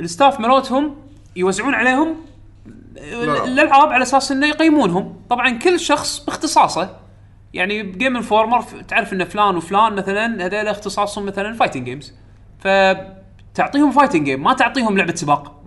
ال 0.00 0.07
staff 0.07 0.40
مالتهم 0.40 0.96
يوزعون 1.36 1.74
عليهم 1.74 2.14
لا. 2.96 3.44
الألعاب 3.44 3.88
على 3.88 4.02
أساس 4.02 4.32
إنه 4.32 4.46
يقيمونهم. 4.46 5.16
طبعا 5.30 5.50
كل 5.58 5.80
شخص 5.80 6.24
باختصاصه. 6.24 6.96
يعني 7.54 7.82
ب 7.82 7.89
Game 7.89 8.16
Informer 8.16 8.62
ف- 8.62 8.74
تعرف 8.74 9.12
إن 9.12 9.24
فلان 9.24 9.56
وفلان 9.56 9.92
مثلا 9.92 10.46
هذول 10.46 10.68
اختصاصهم 10.68 11.26
مثلا 11.26 11.52
fighting 11.52 11.84
games 11.84 12.12
فتعطيهم 13.54 13.90
fighting 13.90 14.24
game 14.24 14.42
ما 14.42 14.52
تعطيهم 14.52 14.98
لعبة 14.98 15.14
سباق. 15.14 15.62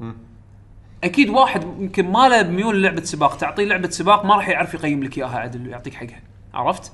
أكيد 1.03 1.29
واحد 1.29 1.63
يمكن 1.79 2.11
ما 2.11 2.29
له 2.29 2.43
ميول 2.49 2.83
لعبة 2.83 3.03
سباق 3.03 3.37
تعطيه 3.37 3.63
لعبة 3.65 3.89
سباق 3.89 4.25
ما 4.25 4.35
راح 4.35 4.49
يعرف 4.49 4.73
يقيم 4.73 5.03
لك 5.03 5.17
إياها 5.17 5.39
عدل 5.39 5.67
ويعطيك 5.67 5.93
حقها. 5.93 6.21
عرفت؟ 6.53 6.91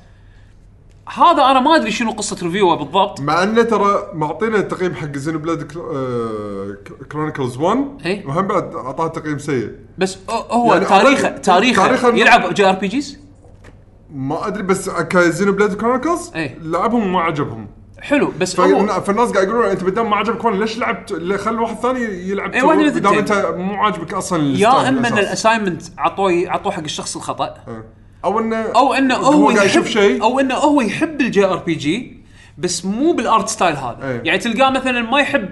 هذا 1.18 1.44
أنا 1.44 1.60
ما 1.60 1.76
أدري 1.76 1.92
شنو 1.92 2.12
قصة 2.12 2.38
review 2.46 2.72
ه 2.72 2.76
بالضبط. 2.76 3.20
مع 3.22 3.44
أنه 3.44 3.62
ترى 3.64 4.10
معطينا 4.14 4.58
التقييم 4.58 4.94
حق 4.96 5.18
Xenoblade 5.18 5.64
Chronicles 7.12 7.58
1 7.58 7.78
إيه. 8.06 8.28
وهم 8.28 8.48
بعد 8.48 8.76
أعطاه 8.76 9.08
تقييم 9.08 9.38
سيء. 9.40 9.72
بس 9.98 10.18
هو- 10.30 10.74
يعني 10.74 10.86
تاريخه 10.86 11.30
تاريخه. 11.30 12.10
الم- 12.10 12.18
يلعب 12.18 12.54
JRPGs؟ 12.54 13.20
ما 14.16 14.48
أدري 14.48 14.64
بس 14.64 14.90
ك 14.90 15.52
Xenoblade 15.52 15.74
Chronicles. 15.74 16.32
لعبهم 16.62 17.04
وما 17.08 17.22
عجبهم. 17.22 17.68
حلو 18.04 18.34
بس 18.40 18.60
هو 18.60 18.66
فالن- 18.88 19.00
فالناس 19.00 19.32
قاعد 19.32 19.48
يقولون 19.48 19.66
أنت 19.70 19.84
بدام 19.84 20.10
ما 20.10 20.16
عجبك 20.16 20.44
وأنا 20.46 20.56
ليش 20.56 20.78
لعبت 20.78 21.14
خل 21.36 21.60
واحد 21.60 21.76
ثاني 21.76 22.00
يلعب 22.30 22.52
تو؟ 22.60 22.68
واحد 22.68 22.80
من 22.80 22.90
بدام. 22.90 23.14
أنت 23.14 23.54
مو 23.58 23.74
عاجبك 23.76 24.14
أصلا 24.14 24.58
يا 24.58 24.90
إما 24.90 25.08
إن. 25.08 25.18
ال 25.18 25.24
assignment 25.24 25.82
عطوه 25.98 26.44
عطوه 26.48 26.72
حق 26.72 26.84
الشخص 26.84 27.16
الخطأ 27.16 27.56
إيه. 27.68 27.86
أو 28.26 28.40
انه 28.40 28.56
أو 28.56 28.94
إنه 28.94 29.16
هو, 29.16 29.50
قاعد 29.50 29.66
يشوف 29.66 29.86
يحب 29.86 29.94
شيء 30.02 30.24
أو 30.24 30.40
إنه 30.40 30.56
هو 30.56 30.82
يحب 30.82 31.22
ال 31.22 31.46
JRPG 31.46 32.24
بس 32.58 32.86
مو 32.86 33.14
بال 33.14 33.28
art 33.28 33.50
style 33.50 33.76
هذا 33.76 33.98
إيه. 34.04 34.22
يعني 34.26 34.38
تلقاه 34.40 34.70
مثلا 34.70 35.02
ما 35.02 35.20
يحب 35.20 35.50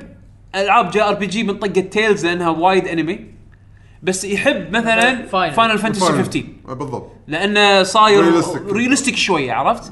ألعاب 0.55 0.89
JRPG 0.91 1.43
من 1.43 1.53
طقة 1.59 1.81
Tales 1.81 2.25
لأنها 2.25 2.49
وايد 2.49 2.87
انمي 2.87 3.19
بس 4.03 4.23
يحب 4.25 4.75
مثلا. 4.75 5.25
Final 5.27 5.77
Fantasy 5.79 6.01
Final. 6.05 6.23
15 6.23 6.35
إيه، 6.69 6.73
بالضبط 6.75 7.11
لأنه 7.27 7.83
صاير. 7.83 8.41
realistic 8.71 9.15
شوية 9.15 9.53
عرفت 9.53 9.91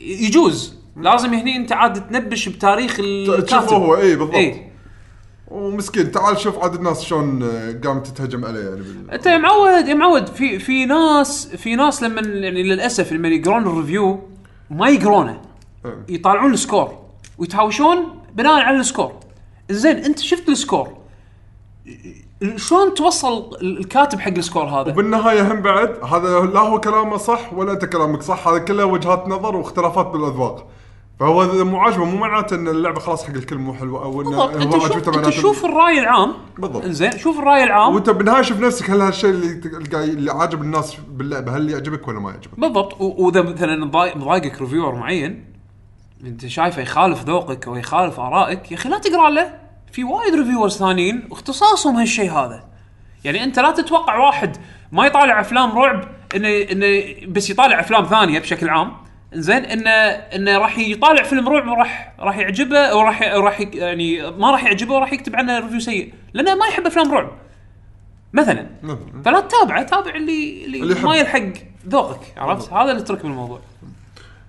يجوز 0.00 0.83
لازم 0.96 1.34
هني 1.34 1.56
انت 1.56 1.72
عاد 1.72 2.08
تنبش 2.08 2.48
بتاريخ 2.48 2.96
الكاتب. 3.00 3.46
تشوفه 3.46 3.76
هو 3.76 3.96
اي 3.96 4.16
بالضبط. 4.16 4.34
اي 4.34 4.70
ومسكين. 5.48 6.12
تعال 6.12 6.38
شوف 6.38 6.58
عاد 6.58 6.74
الناس 6.74 7.04
شلون 7.04 7.42
آه، 7.42 7.80
قامت 7.84 8.06
تتهجم 8.06 8.44
عليه 8.44 8.60
يعني 8.60 8.76
بال... 8.76 9.10
أنت 9.10 9.26
يا 9.26 9.38
معود 9.38 9.88
يا 9.88 9.94
معود 9.94 10.26
في 10.26 10.58
في 10.58 10.86
ناس 10.86 11.46
في 11.46 11.76
ناس 11.76 12.02
لما 12.02 12.20
يعني 12.20 12.62
للأسف 12.62 13.12
لما 13.12 13.28
يقرون 13.28 13.66
ال 13.66 13.74
review 13.74 14.20
ما 14.70 14.88
يقرونه 14.88 15.40
إيه. 15.84 16.04
يطالعون 16.08 16.52
ال 16.52 16.60
score 16.60 16.98
ويتهاوشون 17.38 17.96
بناء 18.34 18.62
على 18.62 18.76
ال 18.76 18.81
score. 18.81 19.12
زين 19.70 19.96
أنت 19.96 20.18
شفت 20.18 20.48
ال 20.48 20.55
score؟ 20.55 20.96
شلون 22.56 22.94
توصل 22.94 23.56
الكاتب 23.62 24.20
حق 24.20 24.30
ال 24.36 24.41
score 24.41 24.64
هذا؟ 24.64 24.90
وبالنهاية 24.92 25.52
هم 25.52 25.62
بعد 25.62 26.04
هذا 26.04 26.40
لا 26.40 26.60
هو 26.60 26.80
كلامه 26.80 27.16
صح 27.16 27.52
ولا 27.52 27.72
أنت 27.72 27.84
كلامك 27.84 28.22
صح 28.22 28.48
هذا 28.48 28.58
كله 28.58 28.84
وجهات 28.84 29.28
نظر 29.28 29.56
واختلافات 29.56 30.06
بالأذواق. 30.06 30.66
فهو 31.20 31.42
إذا 31.44 31.64
مو 31.64 31.78
عاجبه 31.78 32.04
مو 32.04 32.16
معناته 32.16 32.56
إن 32.56 32.68
اللعبة 32.68 33.00
خلاص 33.00 33.24
حق 33.24 33.30
الكل 33.34 33.56
مو 33.58 33.74
حلوة 33.74 34.02
أو 34.04 34.22
إنه 34.22 34.30
بالضبط. 34.30 34.54
أنت 34.56 34.74
هو 34.74 34.80
شوف 34.80 34.84
عجبته 34.92 34.98
أنت 35.08 35.16
معناته 35.16 35.30
شوف 35.30 35.64
الرأي 35.64 35.98
العام. 36.00 36.32
بالضبط. 36.58 36.84
زين 36.86 37.18
شوف 37.18 37.38
الرأي 37.38 37.64
العام. 37.64 37.94
وأنت 37.94 38.10
بالنهاية 38.10 38.42
شوف 38.42 38.60
نفسك 38.60 38.90
هل 38.90 39.00
هالشيء 39.00 39.30
اللي 39.30 39.60
اللي 39.94 40.32
عاجب 40.32 40.62
الناس 40.62 40.96
باللعبة 41.08 41.56
هل 41.56 41.70
يعجبك 41.70 42.08
ولا 42.08 42.20
ما 42.20 42.30
يعجبك؟ 42.30 42.60
بالضبط. 42.60 43.00
و- 43.00 43.14
وإذا 43.26 43.42
مثلا 43.42 43.84
مضايق- 43.84 44.16
مضايقك 44.16 44.60
reviewer 44.60 44.94
معين 44.94 45.44
أنت 46.24 46.46
شايفه 46.46 46.82
يخالف 46.82 47.22
ذوقك 47.24 47.66
أو 47.66 47.76
يخالف 47.76 48.20
آرائك 48.20 48.72
يا 48.72 48.76
أخي 48.76 48.88
لا 48.88 48.98
تقرأ 48.98 49.30
له. 49.30 49.54
في 49.92 50.04
وايد 50.04 50.34
reviewers 50.34 50.76
ثانيين 50.78 51.28
اختصاصهم 51.32 51.96
هالشيء 51.96 52.30
هذا. 52.32 52.64
يعني 53.24 53.44
أنت 53.44 53.58
لا 53.58 53.70
تتوقع 53.70 54.18
واحد 54.18 54.56
ما 54.92 55.06
يطالع 55.06 55.40
أفلام 55.40 55.78
رعب 55.78 56.04
انه 56.36 56.48
إنه 56.48 57.14
بس 57.32 57.50
يطالع 57.50 57.80
أفلام 57.80 58.04
ثانية 58.04 58.38
بشكل 58.38 58.68
عام. 58.68 58.92
زين 59.34 59.64
إنه 59.64 59.90
إنه 59.90 60.58
راح 60.58 60.78
يطالع 60.78 61.22
فيلم 61.22 61.48
رعب 61.48 61.68
وراح 61.68 62.14
راح 62.18 62.38
يعجبه 62.38 62.94
وراح 62.96 63.22
راح 63.22 63.60
يعني 63.60 64.30
ما 64.30 64.50
راح 64.50 64.64
يعجبه 64.64 64.94
وراح 64.94 65.12
يكتب 65.12 65.36
عنه 65.36 65.58
review 65.58 65.80
سيء 65.80 66.14
لأنه 66.34 66.54
ما 66.54 66.66
يحب 66.66 66.86
أفلام 66.86 67.12
رعب. 67.12 67.30
مثلا 68.32 68.66
مثلاً. 68.82 69.22
فلا 69.24 69.40
تتابعه 69.40 69.82
تابع 69.82 70.14
اللي 70.14 70.64
اللي, 70.64 70.82
اللي. 70.82 70.94
ما 71.02 71.16
يلحق 71.16 71.42
ذوقك 71.88 72.20
عرفت؟ 72.36 72.72
هذا 72.72 72.90
ال 72.90 73.02
trick 73.02 73.22
بالموضوع 73.22 73.60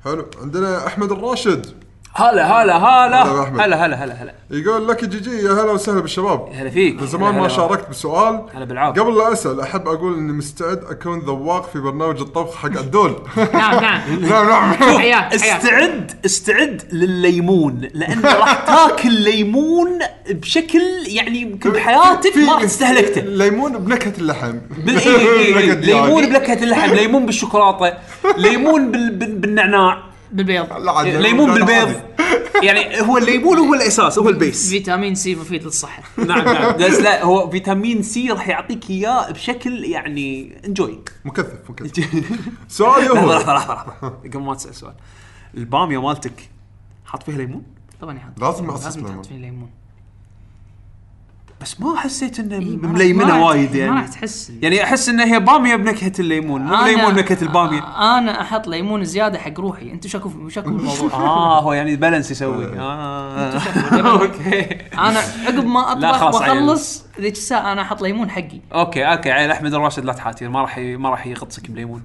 حلو. 0.04 0.26
عندنا 0.42 0.88
أحمد 0.88 1.12
الراشد. 1.12 1.85
هلا 2.18 2.46
هلا 2.64 2.78
هلا. 2.78 3.24
هلا 3.24 3.34
بأحمد. 3.34 3.60
هلا 3.62 3.86
هلا 3.86 4.04
هلا 4.04 4.14
هلا. 4.14 4.34
يقول 4.52 4.88
لك 4.88 5.06
GG 5.06 5.36
يا 5.46 5.52
هلا 5.52 5.72
وسهلا 5.72 6.00
بالشباب. 6.02 6.50
هلا 6.54 6.70
فيك. 6.70 7.02
من 7.02 7.08
زمان 7.08 7.24
هلا 7.30 7.38
ما 7.38 7.42
هلا. 7.42 7.48
شاركت 7.56 7.90
بسؤال. 7.90 8.42
هلا 8.56 8.66
بالعافية. 8.66 9.02
قبل 9.02 9.18
لا 9.18 9.34
أسأل 9.34 9.62
أحب 9.62 9.88
أقول 9.88 10.14
إني 10.14 10.32
مستعد 10.34 10.84
أكون 10.90 11.20
ذواق 11.20 11.70
في 11.74 11.80
برنامج 11.80 12.20
الطبخ 12.20 12.56
حق 12.56 12.78
عدول 12.78 13.16
نعم 13.54 13.82
نعم. 13.82 14.02
نعم 14.30 14.50
نعم. 14.50 14.74
حياك 14.74 14.98
حياك 15.00 15.34
استعد 15.34 16.12
استعد 16.26 16.82
لليمون 16.92 17.82
لأن 17.94 18.22
راح 18.22 18.54
تاكل 18.54 19.12
ليمون 19.12 20.00
بشكل 20.30 20.82
يعني 21.08 21.42
يمكن 21.42 21.70
بحياتك 21.70 22.38
ما 22.38 22.64
استهلكته. 22.66 23.22
ليمون 23.22 23.78
بنكهة 23.78 24.14
اللحم. 24.18 24.54
بال- 24.78 24.98
إيه، 25.08 25.18
إيه، 25.18 25.28
إيه. 25.46 25.56
نكهة 25.66 25.74
دياج. 25.74 26.06
ليمون 26.06 26.26
بنكهة 26.26 26.64
اللحم 26.64 26.94
ليمون 26.94 27.26
بالشوكولاتة 27.26 27.98
ليمون 28.38 28.92
بال... 28.92 29.16
بال... 29.16 29.36
بالنعناع. 29.36 30.15
بالبيض. 30.36 30.74
لا 30.74 30.92
عاد 30.92 31.08
ليمون. 31.08 31.54
بالبيض. 31.54 31.96
يعني 32.64 33.02
هو 33.02 33.18
الليمون 33.18 33.58
هو 33.58 33.74
الأساس 33.74 34.20
هو 34.20 34.30
ال 34.30 34.36
base. 34.36 34.70
فيتامين 34.70 35.16
سي 35.16 35.36
مفيد 35.36 35.64
للصحة. 35.64 36.04
نعم 36.18 36.46
نعم. 36.46 36.74
بس 36.74 37.00
لا 37.00 37.24
هو 37.24 37.50
فيتامين 37.50 38.04
سي 38.04 38.30
راح 38.32 38.48
يعطيك 38.48 38.90
إياه 38.90 39.32
بشكل 39.32 39.84
يعني 39.84 40.58
enjoy 40.66 41.00
مكثف 41.26 41.70
مكثف. 41.70 42.10
سؤالي 42.68 43.06
لحظه 43.06 43.20
هو. 43.20 43.34
لحظه 43.34 43.54
لحظه 43.54 43.74
لحظه 43.74 44.10
قبل 44.34 44.40
ما 44.40 44.56
تسأل 44.56 44.76
سؤال. 44.76 44.94
الباميه 45.58 46.02
مالتك 46.02 46.50
حاط 47.06 47.24
فيها 47.24 47.38
ليمون؟ 47.38 47.64
طبعا 48.02 48.18
يحط. 48.18 48.40
لازم 48.42 48.72
لازم. 48.72 49.06
تحط 49.06 49.26
فيه 49.26 49.36
ليمون. 49.36 49.70
بس 51.62 51.82
ما 51.82 51.98
حسيت 51.98 52.40
إنه 52.40 52.56
إيه، 52.56 52.78
مليمنة 52.78 53.46
وايد 53.46 53.78
ما 53.78 53.86
راح 53.86 53.96
يعني 53.96 54.08
تحس. 54.08 54.52
يعني 54.62 54.84
أحس 54.84 55.10
انها 55.10 55.26
هي 55.26 55.40
بامية 55.40 55.76
بنكهة 55.76 56.12
الليمون 56.20 56.62
مو 56.62 56.86
ليمون 56.86 57.14
بنكهة 57.14 57.42
البامية. 57.42 57.80
أنا 58.18 58.42
أحط 58.42 58.68
ليمون 58.68 59.06
زيادة 59.06 59.40
حق 59.40 59.60
روحي. 59.60 59.92
أنتم 59.92 60.10
شكو 60.10 60.50
شكو 60.50 60.70
بالموضوع 60.72 61.14
آه 61.14 61.62
هو 61.62 61.74
يعني 61.74 61.96
balance 61.96 62.32
يسوي. 62.32 62.66
آه. 62.80 63.60
okay. 64.12 64.62
أنا 64.94 65.20
عقب 65.46 65.66
ما 65.66 65.92
أطبخ. 65.92 66.24
وأخلص 66.24 67.06
ذيك 67.20 67.34
الساعة 67.34 67.72
أنا 67.72 67.82
أحط 67.82 68.02
ليمون 68.02 68.30
حقي. 68.30 68.62
أوكي 68.74 69.04
أوكي 69.04 69.32
عيل 69.32 69.52
أحمد 69.52 69.74
الراشد 69.74 70.06
لا 70.06 70.14
تحاتي 70.14 70.50
ما 70.50 70.62
راح 70.62 70.78
ما 70.78 71.10
راح 71.10 71.28
يغطسك 71.28 71.72
بليمون. 71.72 72.02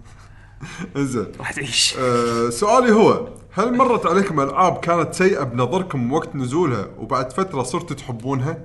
زين 0.96 1.26
راح 1.38 1.52
تعيش. 1.52 1.94
آه، 1.98 2.50
سؤالي 2.50 2.92
هو 2.92 3.28
هل 3.52 3.76
مرت 3.76 4.06
عليكم 4.06 4.40
ألعاب 4.40 4.76
كانت 4.76 5.14
سيئة 5.14 5.42
بنظركم 5.44 6.12
وقت 6.12 6.36
نزولها 6.36 6.86
وبعد 6.98 7.32
فترة 7.32 7.62
صرتوا 7.62 7.96
تحبونها؟ 7.96 8.58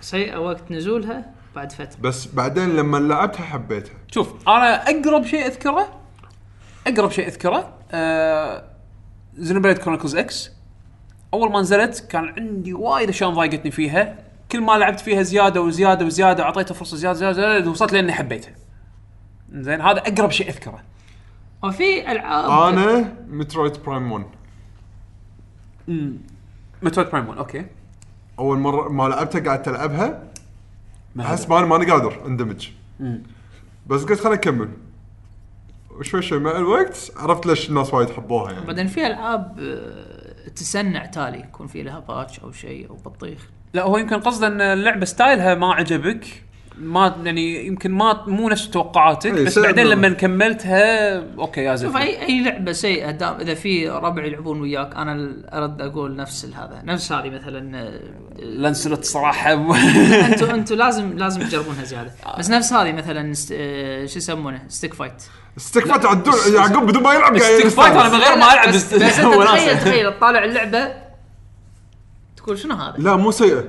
سيئة 0.00 0.36
وقت 0.36 0.70
نزولها 0.70 1.30
بعد 1.54 1.72
فترة. 1.72 2.00
بس 2.00 2.26
بعدين 2.26 2.76
لما 2.76 2.96
لعبتها 2.96 3.42
حبيتها. 3.42 3.94
شوف 4.08 4.48
أنا 4.48 4.82
أقرب 4.82 5.24
شيء 5.24 5.46
أذكره 5.46 6.00
أقرب 6.86 7.10
شيء 7.10 7.26
أذكره 7.26 7.74
آه 7.90 8.64
Xenoblade 9.36 9.78
Chronicles 9.78 10.16
X 10.16 10.50
أول 11.34 11.52
ما 11.52 11.60
نزلت 11.60 12.06
كان 12.10 12.24
عندي 12.38 12.74
وايد 12.74 13.08
أشياء 13.08 13.30
ضايقتني 13.30 13.70
فيها. 13.70 14.18
كل 14.52 14.60
ما 14.60 14.72
لعبت 14.72 15.00
فيها 15.00 15.22
زيادة 15.22 15.60
وزيادة 15.60 16.06
وزيادة 16.06 16.42
واعطيتها 16.42 16.74
فرصة 16.74 16.96
زيادة 16.96 17.18
زيادة, 17.18 17.36
زيادة 17.36 17.70
وصلت 17.70 17.92
لاني 17.92 18.12
حبيتها. 18.12 18.54
زين 19.52 19.80
هذا 19.80 19.98
أقرب 19.98 20.30
شيء 20.30 20.48
أذكره. 20.48 20.82
وفي 21.62 22.12
ألعاب 22.12 22.74
أنا 22.74 23.14
Metroid 23.28 23.72
Prime 23.86 24.12
1 24.12 24.26
Metroid 26.82 27.10
Prime 27.10 27.28
1 27.28 27.38
okay 27.38 27.66
أول 28.38 28.58
مرة 28.58 28.88
ما 28.88 29.08
لعبتها 29.08 29.40
قعدت 29.50 29.68
ألعبها. 29.68 30.22
ما 31.14 31.24
أحس. 31.24 31.48
ماني 31.48 31.66
ماني 31.66 31.90
قادر 31.90 32.26
اندمج. 32.26 32.68
بس 33.86 34.04
قلت 34.04 34.20
خليني 34.20 34.36
أكمل. 34.38 34.68
وشوي 35.90 36.22
شوي 36.22 36.38
مع 36.38 36.50
الوقت 36.56 37.12
عرفت 37.16 37.46
ليش 37.46 37.68
الناس 37.68 37.94
وايد 37.94 38.10
حبوها 38.10 38.52
يعني. 38.52 38.66
بعدين 38.66 38.86
في 38.86 39.06
ألعاب 39.06 39.56
آه، 39.60 40.48
تسنع 40.48 41.06
تالي 41.06 41.38
يكون 41.38 41.66
في 41.66 41.82
لها 41.82 41.98
patch 41.98 42.40
أو 42.40 42.52
شيء 42.52 42.90
أو 42.90 42.94
بطيخ. 42.96 43.48
لا 43.74 43.82
هو 43.82 43.98
يمكن 43.98 44.20
قصده 44.20 44.46
إن 44.46 44.60
اللعبة 44.60 45.04
ستايلها 45.04 45.54
ما 45.54 45.74
عجبك. 45.74 46.26
ما 46.80 47.16
يعني 47.24 47.66
يمكن 47.66 47.90
ما 47.90 48.24
مو 48.26 48.48
نفس 48.48 48.70
توقعاتك 48.70 49.26
إيه، 49.34 49.44
بس 49.46 49.58
بعدين 49.58 49.86
لما 49.86 50.08
كملتها 50.08 51.16
أوكي 51.38 51.60
يا 51.60 51.76
شوف 51.76 51.84
زلمه 51.84 52.02
اي 52.02 52.22
أي 52.22 52.40
لعبة 52.44 52.72
سيئة 52.72 53.10
دام 53.10 53.34
إذا 53.40 53.54
في 53.54 53.88
ربع 53.88 54.24
يلعبون 54.24 54.60
وياك 54.60 54.96
أنا 54.96 55.12
ال- 55.12 55.50
أرد 55.50 55.80
أقول 55.80 56.16
نفس 56.16 56.44
هذا 56.44 56.82
نفس 56.84 57.12
هذه 57.12 57.30
مثلا 57.30 57.78
آه، 57.78 58.00
لانسلت 58.42 59.04
صراحة. 59.04 59.52
أنتم 59.52 60.50
أنتم 60.50 60.74
لازم 60.74 61.18
لازم 61.18 61.42
تجربونها 61.42 61.84
زيادة. 61.84 62.10
بس 62.38 62.50
نفس 62.50 62.72
هذه 62.72 62.92
مثلا 62.92 63.32
آه، 63.52 64.06
شو 64.06 64.18
يسمونه؟ 64.18 64.62
stick 64.68 64.94
fight 64.94 65.22
استكفت 65.56 66.04
عدول 66.04 66.34
يعقوب 66.54 66.86
بدون 66.86 67.02
ما 67.02 67.14
يلعب 67.14 67.38
stick 67.38 67.66
fight 67.68 67.92
أنا 67.92 68.08
من. 68.08 68.14
غير 68.14 68.36
ما 68.36 68.52
ألعب 68.52 68.68
بس. 68.68 68.90
تخيل 68.90 69.78
تخيل 69.80 70.12
تطالع 70.12 70.44
اللعبة 70.44 70.88
تقول 72.36 72.58
شنو 72.58 72.74
هذا؟ 72.74 72.94
لا 72.98 73.16
مو 73.16 73.30
سيئة. 73.30 73.64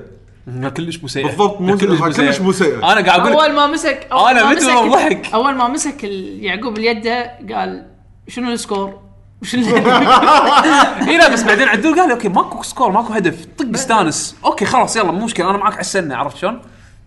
كلش 0.76 0.98
مو 1.02 1.08
سيء 1.08 1.26
بالضبط 1.26 1.60
مو 1.60 1.76
كلش 1.76 2.16
كلش 2.16 2.40
مو 2.40 2.52
سيئه 2.52 2.92
أنا 2.92 3.06
قاعد 3.06 3.20
أقول 3.20 3.32
أول 3.32 3.52
ما 3.52 3.66
مسك 3.66 4.06
أول 4.12 4.30
أنا 4.30 4.44
ما 4.44 4.50
مثل 4.50 4.66
مسك 4.66 4.72
ما 4.72 4.94
ضحك. 4.96 5.34
أول 5.34 5.54
ما 5.54 5.68
مسك 5.68 6.04
يعقوب 6.04 6.78
اليده 6.78 7.38
قال 7.54 7.86
شنو 8.28 8.52
ال 8.52 8.59
score؟ 8.59 9.00
شنو 9.42 9.62
اي 11.08 11.18
لا 11.18 11.28
بس 11.32 11.42
بعدين 11.42 11.68
عدول 11.68 12.00
قال 12.00 12.10
أوكي 12.10 12.28
ماكو 12.28 12.62
score 12.62 12.90
ماكو 12.92 13.12
هدف 13.12 13.46
طق 13.58 13.66
استانس 13.74 14.36
أوكي 14.44 14.64
خلاص 14.64 14.96
يلا 14.96 15.12
مو 15.12 15.24
مشكلة 15.24 15.50
أنا 15.50 15.58
معك 15.58 15.72
على 15.72 15.80
السنة 15.80 16.16
عرفت 16.16 16.36
شلون؟ 16.36 16.60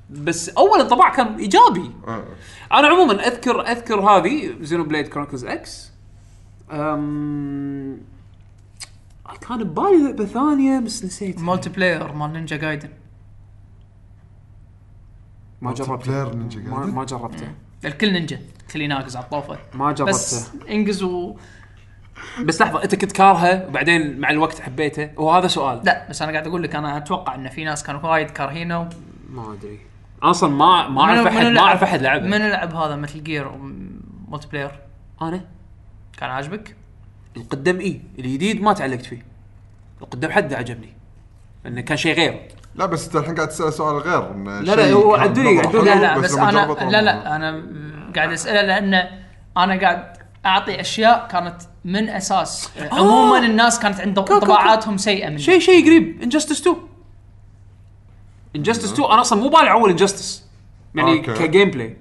بس 0.09 0.49
أول 0.49 0.81
انطباع 0.81 1.09
كان 1.09 1.35
إيجابي 1.35 1.91
آه. 2.07 2.23
أنا 2.73 2.87
عموما 2.87 3.27
أذكر 3.27 3.61
أذكر 3.61 3.99
هذه 3.99 4.55
زينوبليد 4.61 5.07
كرونيكلز 5.07 5.45
إكس. 5.45 5.93
كان 9.47 9.63
ببالي 9.63 10.03
لعبه 10.03 10.25
ثانية 10.25 10.79
بس 10.79 11.05
نسيت 11.05 11.39
مالتي 11.41 11.69
بلاير 11.69 12.13
مال 12.13 12.33
نينجا 12.33 12.57
جايدن 12.57 12.89
ما 15.63 15.73
جربته. 15.73 16.11
player 16.11 16.35
نينجا 16.35 16.59
ما؟ 16.59 16.85
ما 16.85 17.03
جربته. 17.03 17.47
الكل 17.85 18.13
نينجا. 18.13 18.39
كل 18.73 18.81
يناقز 18.81 19.15
على 19.15 19.25
الطوفة. 19.25 19.57
ما 19.73 19.91
بس 19.91 19.99
جربته 19.99 20.73
انقز 20.73 21.03
و 21.03 21.35
بس 22.45 22.61
لحظة 22.61 22.83
انت 22.83 22.95
كنت 22.95 23.11
كارهه 23.11 23.67
وبعدين 23.67 24.19
مع 24.19 24.29
الوقت 24.29 24.59
حبيته 24.61 25.09
وهذا 25.17 25.47
سؤال. 25.47 25.81
لا 25.85 26.07
بس 26.09 26.21
أنا 26.21 26.31
قاعد 26.31 26.47
أقول 26.47 26.63
لك 26.63 26.75
أنا 26.75 26.97
أتوقع 26.97 27.35
إن 27.35 27.49
في 27.49 27.63
ناس 27.63 27.83
كانوا 27.83 28.01
وايد 28.05 28.29
كارهينه 28.29 28.81
و... 28.81 28.87
ما 29.29 29.53
أدري. 29.53 29.79
أصلا 30.23 30.49
ما 30.49 30.87
ما 30.89 31.01
أعرف 31.01 31.27
احد 31.27 31.43
ما 31.45 31.49
لعب- 31.49 31.63
أعرف 31.63 31.83
أحد 31.83 32.01
لعبه. 32.01 32.25
من 32.27 32.49
لعب 32.49 32.75
هذا 32.75 32.95
مثل 32.95 33.23
جير 33.23 33.51
multiplayer 34.27 34.71
أنا؟ 35.21 35.45
كان 36.17 36.29
عاجبك؟ 36.29 36.75
القدم 37.37 37.79
إي. 37.79 38.01
الجديد 38.19 38.61
ما 38.61 38.73
تعلقت 38.73 39.05
فيه. 39.05 39.25
القدم 40.01 40.31
حد 40.31 40.53
عجبني. 40.53 40.93
لأنه 41.65 41.81
كان 41.81 41.97
شيء 41.97 42.15
غير 42.15 42.47
لا 42.75 42.85
بس 42.85 43.05
انت 43.05 43.15
الحين 43.15 43.35
قاعد 43.35 43.47
تسأل 43.47 43.73
سؤال 43.73 43.95
غير 43.97 44.33
لا، 44.61 44.75
شيء 44.75 44.93
هو 44.95 45.15
عدولي- 45.15 45.59
عدولي- 45.59 45.89
لا 45.89 45.95
لا 45.95 46.17
بس 46.17 46.33
لما 46.33 46.49
أنا 46.49 46.91
لا 46.91 47.01
لا 47.01 47.35
أنا 47.35 47.63
قاعد 48.15 48.31
أسأله 48.31 48.61
لأن 48.61 48.93
أنا 49.57 49.81
قاعد 49.81 50.13
أعطي 50.45 50.81
أشياء 50.81 51.27
كانت 51.31 51.55
من 51.85 52.09
أساس 52.09 52.69
عموما 52.91 53.37
الناس 53.39 53.79
كانت 53.79 53.99
عندهم 54.01 54.25
انطباعاتهم 54.31 54.97
سيئة 54.97 55.29
من 55.29 55.37
شيء 55.37 55.59
شيء 55.59 55.85
قريب. 55.85 56.21
انجستس 56.21 56.61
2 56.61 56.75
انجستس 58.55 58.91
2 58.93 59.11
أنا 59.11 59.21
أصلا 59.21 59.39
مو 59.41 59.49
بالع 59.49 59.71
اول 59.71 59.89
انجستس 59.89 60.43
يعني 60.95 61.17
أوكي. 61.17 61.33
ك 61.47 61.71
gameplay 61.71 61.97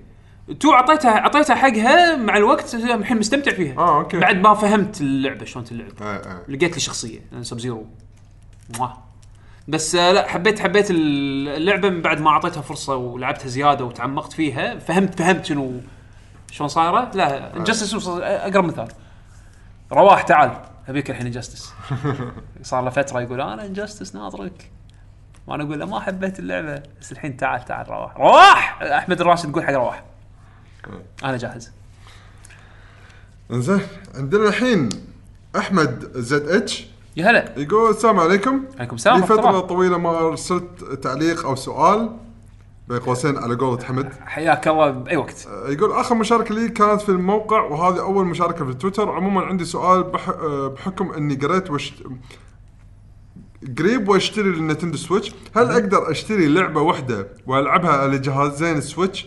2 0.51 0.75
أعطيتها 0.75 1.11
أعطيتها 1.19 1.57
حقها 1.57 2.17
مع 2.17 2.37
الوقت 2.37 2.75
الحين 2.75 3.19
مستمتع 3.19 3.53
فيها. 3.53 3.79
آه، 3.79 3.99
أوكي. 3.99 4.19
بعد 4.19 4.37
ما 4.37 4.55
فهمت 4.55 5.01
اللعبة 5.01 5.45
شلون 5.45 5.65
تلعب. 5.65 5.89
إيه، 6.03 6.09
إيه. 6.17 6.43
لقيت 6.49 6.75
لي 6.75 6.81
شخصية 6.81 7.21
سب 7.43 7.59
زيرو 7.61 7.87
مواه. 8.79 8.99
بس 9.69 9.95
آه، 9.95 10.13
لا 10.13 10.29
حبيت 10.29 10.61
حبيت 10.61 10.87
اللعبة 10.91 11.89
من 11.91 12.03
بعد 12.03 12.21
ما 12.21 12.31
أعطيتها 12.31 12.61
فرصة 12.61 12.97
ولعبتها 12.97 13.49
زيادة 13.49 13.85
وتعمقت 13.85 14.33
فيها 14.33 14.79
فهمت 14.79 15.19
فهمت 15.19 15.45
شنو 15.45 15.81
شلون 16.51 16.69
صايرة؟ 16.69 17.11
لا 17.15 17.57
انجستس 17.57 18.09
أقرب 18.09 18.65
مثال. 18.65 18.89
رواح 19.93 20.23
تعال 20.23 20.61
أبيك 20.89 21.11
الحين 21.11 21.27
انجستس 21.27 21.73
صار 22.63 22.85
له 22.85 22.91
فترة 22.91 23.21
يقول 23.21 23.41
أنا 23.41 23.67
انجستس 23.67 24.15
ناظرك. 24.15 24.71
وأنا 25.47 25.63
أقول 25.65 25.81
له 25.81 25.87
ما 25.87 26.01
حبيت 26.01 26.39
اللعبة. 26.39 26.83
بس 27.01 27.13
الحين 27.13 27.37
تعال 27.37 27.65
تعال 27.65 27.91
رواح. 27.91 28.17
رواح! 28.17 28.83
أحمد 28.83 29.21
الراشد 29.21 29.53
تقول 29.53 29.65
حق 29.65 29.73
رواح. 29.73 30.05
أنا 31.25 31.37
جاهز. 31.37 31.71
إنزين 33.51 33.81
عندنا 34.15 34.49
الحين 34.49 34.89
أحمد 35.57 36.11
زد 36.15 36.49
إتش. 36.49 36.87
يا 37.17 37.31
هلا. 37.31 37.59
يقول 37.59 37.91
السلام 37.91 38.21
عليكم. 38.21 38.65
عليكم 38.79 38.97
السلام 38.97 39.17
لي 39.17 39.23
ورحمة 39.23 39.37
فترة 39.37 39.49
الله. 39.49 39.61
طويلة 39.61 39.99
ما 39.99 40.19
أرسلت 40.19 40.85
تعليق 41.03 41.47
أو 41.47 41.55
سؤال 41.55 42.17
بين 42.89 42.99
قوسين 42.99 43.39
على 43.39 43.55
قولة 43.55 43.85
حمد. 43.85 44.13
حياك 44.25 44.69
الله 44.69 44.91
بأي 44.91 45.17
وقت. 45.17 45.47
آه، 45.47 45.69
يقول 45.69 45.93
آخر 45.93 46.15
مشاركة 46.15 46.55
لي 46.55 46.69
كانت 46.69 47.01
في 47.01 47.09
الموقع 47.09 47.61
وهذه 47.61 48.01
أول 48.01 48.25
مشاركة 48.27 48.65
في 48.65 48.75
تويتر. 48.75 49.11
عموما 49.11 49.41
عندي 49.41 49.65
سؤال 49.65 50.03
بح... 50.03 50.29
آه، 50.29 50.69
بحكم 50.69 51.13
إني 51.13 51.35
قريت 51.35 51.71
وش 51.71 51.95
قريب 53.79 54.09
واشتري 54.09 54.49
النينتندو 54.49 54.97
سويتش 54.97 55.35
هل 55.57 55.71
أقدر 55.71 56.11
أشتري 56.11 56.49
لعبة 56.49 56.81
واحدة 56.81 57.29
وألعبها 57.47 57.91
على 57.91 58.19
جهازين 58.19 58.81
سويتش 58.81 59.27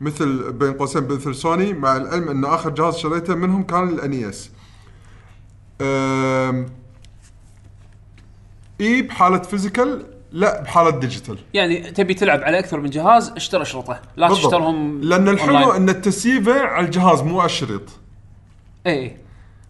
مثل 0.00 0.52
بين 0.52 0.72
قوسين 0.72 1.08
مثل 1.08 1.34
سوني 1.34 1.72
مع 1.72 1.96
العلم 1.96 2.28
إن 2.28 2.44
آخر 2.44 2.70
جهاز 2.70 2.96
شريته 2.96 3.34
منهم 3.34 3.62
كان 3.62 3.88
ال 3.88 4.03
NES 4.03 4.50
أم... 5.80 6.79
إي 8.80 9.02
بحالة 9.02 9.38
physical 9.38 10.06
لا 10.32 10.62
بحالة 10.62 10.90
digital. 10.90 11.38
يعني 11.54 11.90
تبي 11.90 12.14
تلعب 12.14 12.40
على 12.40 12.58
أكثر 12.58 12.80
من 12.80 12.90
جهاز 12.90 13.30
اشتري 13.30 13.62
اشرطه 13.62 14.00
لا 14.16 14.28
بالضبط. 14.28 14.44
تشترهم 14.44 15.00
لأن 15.00 15.28
الحلو. 15.28 15.72
إن 15.72 15.88
التسييفة 15.88 16.60
على 16.60 16.86
الجهاز 16.86 17.22
مو 17.22 17.40
على 17.40 17.46
الشريط. 17.46 17.82
إي. 18.86 19.16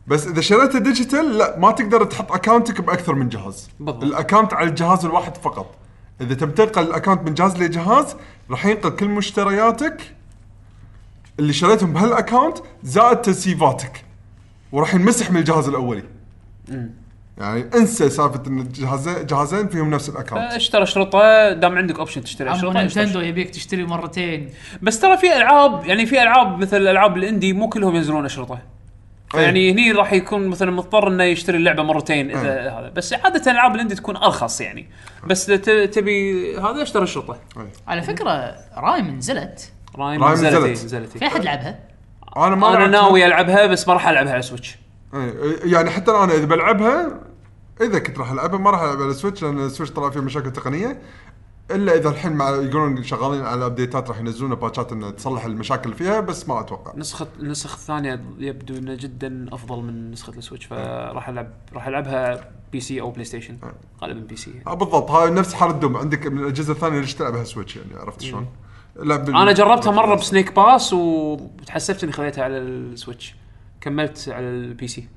بس 0.07 0.27
إذا 0.27 0.41
شريته 0.41 0.79
digital 0.79 1.39
لا 1.39 1.59
ما 1.59 1.71
تقدر 1.71 2.05
تحط 2.05 2.33
اكونتك 2.33 2.81
بأكثر 2.81 3.15
من 3.15 3.29
جهاز. 3.29 3.71
بالضبط. 3.81 4.03
ال 4.05 4.11
account 4.11 4.55
على 4.55 4.69
الجهاز 4.69 5.05
الواحد 5.05 5.37
فقط. 5.37 5.75
إذا 6.21 6.35
تبي 6.35 6.53
تنقل 6.53 6.83
ال 6.83 6.88
account 6.88 7.23
من 7.23 7.35
جهاز 7.35 7.63
لجهاز 7.63 8.17
راح 8.51 8.67
ينقل 8.67 8.91
كل 8.91 9.09
مشترياتك 9.09 10.15
اللي 11.39 11.53
شريتهم 11.53 11.93
بهال 11.93 12.13
account 12.13 12.59
زائد 12.83 13.17
تسييفاتك. 13.17 14.05
وراح 14.73 14.95
ينمسح 14.95 15.31
من 15.31 15.37
الجهاز 15.37 15.69
الأولي. 15.69 16.03
يعني 17.39 17.65
انسى 17.75 18.11
سالفة 18.11 18.43
إن 18.47 18.69
جهازين 18.69 19.27
جهازين 19.27 19.69
فيهم 19.69 19.91
نفس 19.91 20.09
ال 20.09 20.14
account 20.14 20.53
اشتري 20.53 20.83
اشرطه 20.83 21.53
دام 21.53 21.79
عندك 21.79 21.99
option 21.99 22.25
تشتري 22.25 22.53
اشتري 22.53 22.71
نينتندو 22.71 23.21
يبيك 23.21 23.51
تشتري 23.51 23.85
مرتين. 23.85 24.51
بس 24.83 25.01
ترى 25.01 25.17
في 25.17 25.37
ألعاب 25.37 25.87
يعني 25.87 26.07
في 26.07 26.23
ألعاب 26.23 26.59
مثل 26.59 26.77
الالعاب 26.77 27.17
ال 27.17 27.23
indie 27.23 27.53
مو 27.53 27.69
كلهم 27.69 27.97
ينزلون 27.97 28.25
اشرطه 28.25 28.59
أي. 29.35 29.43
يعني 29.43 29.73
هني 29.73 29.93
راح 29.93 30.13
يكون 30.13 30.49
مثلا 30.49 30.71
مضطر 30.71 31.09
إنه 31.09 31.25
يشتري 31.25 31.57
اللعبة 31.57 31.83
مرتين 31.83 32.31
إذا 32.31 32.71
هذا. 32.71 32.93
بس 32.97 33.13
عادة 33.13 33.53
ألعاب 33.53 33.75
ال 33.75 33.78
indie 33.78 33.95
تكون 33.95 34.17
أرخص 34.17 34.61
يعني. 34.61 34.89
بس 35.27 35.47
تبي 35.47 36.57
هذا 36.59 36.83
اشتري 36.83 37.03
اشرطه 37.05 37.37
على 37.89 38.03
فكرة 38.03 38.57
رايم 38.77 39.17
نزلت 39.17 39.73
رايم 39.99 40.25
رايم 40.25 40.33
نزلت 40.33 40.55
نزلت. 40.55 40.85
نزلت 40.85 41.19
في 41.19 41.27
أحد 41.27 41.45
لعبها؟ 41.45 41.79
أنا 42.37 42.57
ما 42.57 42.77
أنا. 42.77 42.87
ناوي 42.87 43.27
ألعبها 43.27 43.67
بس 43.67 43.89
ما 43.89 43.95
راح 43.95 44.09
ألعبها 44.09 44.33
على 44.33 44.43
سويتش 44.43 44.77
يعني 45.65 45.91
حتى 45.91 46.11
أنا 46.11 46.35
إذا 46.35 46.45
بلعبها 46.45 47.21
إذا 47.81 47.99
كنت 47.99 48.19
راح 48.19 48.31
ألعبها 48.31 48.59
ما 48.59 48.71
راح 48.71 48.81
العبها 48.83 49.03
على 49.03 49.11
السويتش 49.11 49.43
لأن 49.43 49.67
السويتش 49.67 49.93
طلع 49.93 50.11
فيه 50.11 50.21
مشاكل 50.21 50.53
تقنية. 50.53 51.03
إلا 51.71 51.97
إذا 51.97 52.09
الحين 52.09 52.33
مع 52.33 52.49
يقولون 52.49 53.03
شغالين 53.03 53.45
على 53.45 53.67
update 53.67 54.03
ات 54.03 54.09
راح 54.09 54.19
ينزلون 54.19 54.55
باتشات 54.55 54.93
انها 54.93 55.11
تصلح 55.11 55.45
المشاكل 55.45 55.85
اللي 55.85 55.97
فيها 55.97 56.21
بس 56.21 56.49
ما 56.49 56.61
أتوقع. 56.61 56.93
نسخة 56.97 57.27
النسخ 57.41 57.73
الثانية 57.73 58.25
يبدو 58.39 58.77
انها 58.77 58.95
جدا 58.95 59.47
أفضل 59.53 59.83
من 59.83 60.11
نسخة 60.11 60.33
السويتش 60.33 60.65
فراح 60.67 61.29
ألعب 61.29 61.51
راح 61.75 61.87
ألعبها 61.87 62.51
PC 62.73 63.01
أو 63.01 63.11
بلاي 63.11 63.25
ستيشن 63.25 63.57
غالبا 64.03 64.21
PC 64.27 64.51
آه 64.67 64.75
بالضبط. 64.75 65.11
هاي 65.11 65.31
نفس 65.31 65.55
حاله 65.55 65.73
دوم 65.73 65.97
عندك 65.97 66.27
من 66.27 66.39
الأجهزة 66.39 66.73
الثانية 66.73 67.01
ليش 67.01 67.15
تلعبها 67.15 67.45
سويتش 67.45 67.77
يعني؟ 67.77 67.89
عرفت 68.01 68.21
شلون؟ 68.21 68.47
بال- 68.97 69.13
أنا 69.37 69.53
جربتها 69.53 69.93
مرة 69.93 70.15
ب 70.15 70.21
sneak 70.21 70.53
pass 70.57 70.93
وتحسبت 70.93 72.03
إني 72.05 72.13
خذيتها 72.13 72.45
على 72.45 72.59
السويتش 72.59 73.35
كملت 73.81 74.29
على 74.29 74.47
ال 74.47 74.89
PC 74.89 75.09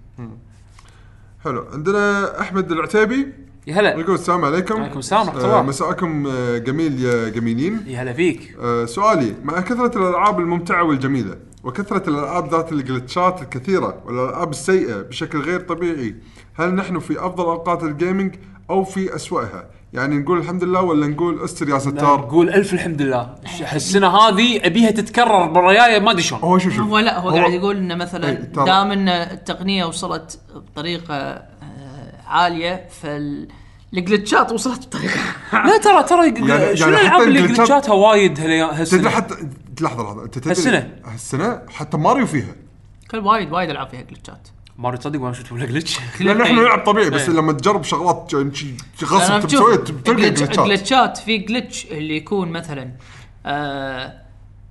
حلو. 1.44 1.66
عندنا 1.74 2.40
أحمد 2.42 2.72
العتيبي. 2.72 3.28
يا 3.68 3.74
هلا. 3.74 4.00
يقول 4.00 4.16
السلام 4.16 4.46
عليكم. 4.46 4.76
وعليكم 4.76 5.00
السلام 5.00 5.28
ورحمة 5.28 5.42
آه، 5.42 5.46
الله. 5.46 5.62
مساءكم 5.62 6.28
آه، 6.28 6.58
جميل 6.58 7.00
يا 7.02 7.30
جميلين. 7.30 7.84
يا 7.88 8.04
هلا 8.04 8.14
فيك. 8.14 8.56
آه، 8.62 8.86
سؤالي 8.86 9.36
مع 9.44 9.62
كثرة 9.62 9.98
الألعاب 9.98 10.40
الممتعة 10.40 10.84
والجميلة 10.84 11.38
وكثرة 11.64 12.10
الألعاب 12.10 12.52
ذات 12.52 12.72
ال 12.72 12.81
glitch 12.81 13.33
ات 13.33 13.42
الكثيرة 13.42 14.04
والألعاب 14.06 14.52
السيئة 14.52 15.02
بشكل 15.02 15.40
غير 15.42 15.60
طبيعي 15.60 16.16
هل 16.54 16.76
نحن 16.76 17.00
في 17.00 17.20
أفضل 17.26 17.44
أوقات 17.44 17.84
ال 17.84 17.91
gaming 17.91 18.36
أو 18.70 18.84
في 18.84 19.16
أسوأها؟ 19.16 19.70
يعني 19.94 20.20
نقول 20.20 20.38
الحمد 20.38 20.64
لله 20.64 20.82
ولا 20.82 21.08
نقول 21.08 21.44
استر 21.44 21.70
يا 21.70 21.80
ستار؟ 21.80 22.22
قول 22.22 22.50
ألف 22.50 22.74
الحمد 22.74 23.02
لله. 23.02 23.36
السنة 23.76 24.08
هذه 24.18 24.66
أبيها 24.66 24.92
تتكرر 24.92 25.46
بالرياية 25.46 26.00
ما 26.00 26.12
أدري 26.12 26.22
شلون. 26.22 26.42
هو 26.42 26.58
شوف 26.58 26.74
شوف. 26.76 26.88
هو 26.88 27.00
لا 27.00 27.20
هو, 27.20 27.30
قاعد 27.30 27.54
يقول 27.54 27.78
إنه 27.78 27.96
مثلا 27.96 28.30
إيه، 28.30 28.36
دام 28.66 28.92
إن 28.92 29.10
التقنية 29.10 29.86
وصلت 29.86 30.40
بطريقة 30.56 31.16
آه، 31.16 31.44
عالية 32.28 32.88
فال 33.02 33.48
ال 33.94 34.01
glitch 34.01 34.45
ات 34.45 34.52
وصلت 34.52 34.88
بطريقة. 34.88 35.20
لا 35.68 35.78
ترى 35.78 36.04
ترى 36.04 36.50
يعني 36.50 36.78
شنو 36.78 36.88
حتى 36.98 37.02
الالعاب 37.02 37.22
اللي 37.22 37.40
ال 37.40 37.42
glitch 37.42 37.54
ات- 37.54 37.58
glitch 37.58 37.85
اتها 37.85 37.94
وايد 37.94 38.38
هالأيام- 38.38 38.42
تدري 38.42 38.62
هالسنه 38.62 39.10
حتى 39.10 39.36
لحظة 39.82 40.04
لحظة. 40.04 40.24
انت 40.24 40.34
تدري 40.40 40.50
هالسنة. 40.52 40.92
هالسنة 41.06 41.62
حتى 41.70 41.98
ماريو 41.98 42.26
فيها. 42.26 42.56
كل 43.12 43.18
وايد 43.20 43.52
وايد 43.52 43.70
العاب 43.70 43.90
فيها 43.90 44.02
glitch 44.02 44.41
ات 44.41 44.48
ماريو 44.78 45.00
تصدق 45.00 45.20
ما 45.20 45.34
شفت 45.34 45.52
ولا 45.52 45.66
glitch 45.66 46.00
لأن 46.20 46.42
إحنا 46.42 46.62
نلعب 46.62 46.80
طبيعي 46.80 47.10
بس 47.10 47.22
إيه. 47.30 47.36
لما 47.36 47.54
تجرب 47.54 47.84
شغلات 47.84 48.32
غصب 49.04 49.48
تسويها 49.48 49.76
تلقى 49.78 50.16
glitch 50.22 50.55
ات 50.55 50.60
ال 50.60 50.67
glitch 50.67 51.11
ات 51.11 51.18
في 51.18 51.38
glitch 51.38 51.86
اللي 51.92 52.16
يكون 52.18 52.50
مثلا 52.50 52.92
آه 53.46 54.14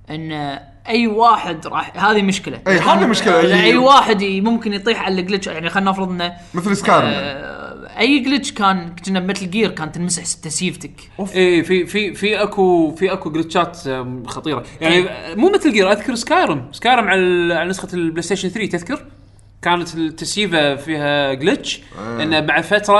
إن 0.09 0.59
أي 0.87 1.07
واحد 1.07 1.67
راح 1.67 2.05
هذه 2.05 2.21
مشكلة. 2.21 2.61
أي، 2.67 2.79
هذه 2.79 3.05
مشكلة. 3.05 3.33
آه، 3.33 3.41
أي- 3.41 3.63
اي 3.63 3.77
واحد 3.77 4.23
ممكن 4.23 4.73
يطيح 4.73 5.01
على 5.01 5.21
ال 5.21 5.25
glitch 5.25 5.47
يعني 5.47 5.69
خلينا 5.69 5.91
نفرض 5.91 6.09
إنه 6.09 6.33
مثل 6.53 6.77
سكايرم 6.77 7.05
آه 7.07 7.99
أي 7.99 8.19
glitch 8.19 8.51
كان 8.51 8.95
كنا 9.05 9.19
بمثل 9.19 9.49
جير 9.49 9.71
كان 9.71 9.91
تنمسح 9.91 10.23
تسيفتك 10.23 10.91
اي 11.19 11.25
إيه، 11.35 11.61
في 11.63 11.85
في 11.85 12.13
في 12.13 12.43
اكو 12.43 12.95
في 12.95 13.13
أكو 13.13 13.31
glitch 13.31 13.70
ات 13.70 13.77
خطيرة. 14.27 14.63
يعني 14.81 15.05
مو 15.35 15.49
مثل 15.51 15.73
جير 15.73 15.91
أذكر 15.91 16.15
سكايرم 16.15 16.65
سكايرم 16.71 17.07
على 17.07 17.65
نسخة 17.69 17.87
البلاي 17.93 18.21
ستيشن 18.21 18.49
3 18.49 18.71
تذكر؟ 18.71 19.05
كانت 19.63 19.95
التسييفة 19.95 20.75
فيها 20.75 21.33
glitch 21.33 21.81
آه. 21.99 22.23
انه 22.23 22.39
بعد 22.39 22.63
فترة 22.63 22.99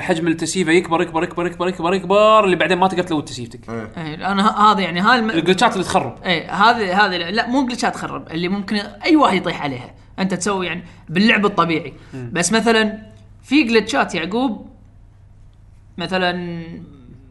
حجم 0.00 0.28
التسييفة 0.28 0.72
يكبر 0.72 1.02
يكبر 1.02 1.22
يكبر 1.22 1.46
يكبر 1.46 1.68
يكبر 1.68 1.94
يكبر 1.94 2.44
اللي 2.44 2.56
بعدين 2.56 2.78
ما 2.78 2.88
تقدر 2.88 3.02
ت 3.02 3.06
load 3.06 3.24
تسييفتك. 3.24 3.70
إيه. 3.70 3.90
إيه، 3.96 4.32
أنا 4.32 4.60
هذا 4.60 4.80
يعني 4.80 5.00
هاي 5.00 5.18
الم... 5.18 5.30
ال 5.30 5.35
glitch 5.35 5.67
ات 5.67 5.72
اللي 5.72 5.84
تخرب. 5.84 6.22
إيه 6.24 6.52
هذه 6.52 7.04
هذه 7.04 7.16
لا 7.16 7.46
مو 7.46 7.66
glitch 7.66 7.90
ات 7.90 7.94
تخرب 7.94 8.30
اللي 8.30 8.48
ممكن 8.48 8.76
أي 8.76 9.16
واحد 9.16 9.36
يطيح 9.36 9.62
عليها. 9.62 9.94
أنت 10.18 10.34
تسوي 10.34 10.66
يعني 10.66 10.84
باللعب 11.08 11.46
الطبيعي. 11.46 11.92
بس 12.14 12.52
مثلا 12.52 12.98
في 13.42 13.62
جلتشات 13.62 14.14
يعقوب 14.14 14.68
مثلا 15.98 16.62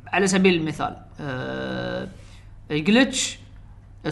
على 0.07 0.27
سبيل 0.27 0.53
المثال 0.53 0.97
آه 1.19 2.07
الجلتش 2.71 3.39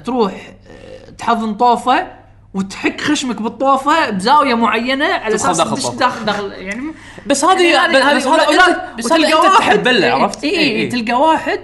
تروح 0.06 0.54
آه، 0.68 1.10
تحضن 1.10 1.54
طوفة 1.54 2.08
وتحك 2.56 3.02
خشمك 3.02 3.42
بالطوفة 3.42 4.10
بزاوية 4.10 4.54
معينة 4.54 5.06
على 5.14 5.36
أساس 5.36 5.58
داخل 5.58 5.78
تدش. 5.78 5.88
داخل 5.88 6.26
داخل 6.26 6.52
يعني 6.52 6.82
بس 7.28 7.46
هذه 7.46 7.74
يعني 7.74 7.98
بس 7.98 8.28
هذا 8.28 8.92
بس 8.98 9.12
أنت 9.12 9.34
واحد- 9.34 9.58
تحب 9.60 9.88
له 9.88 10.06
إيه، 10.08 10.14
عرفت؟ 10.14 10.44
اي 10.44 10.50
إيه، 10.50 10.76
إيه. 10.76 10.90
تلقى 10.90 11.14
واحد 11.22 11.60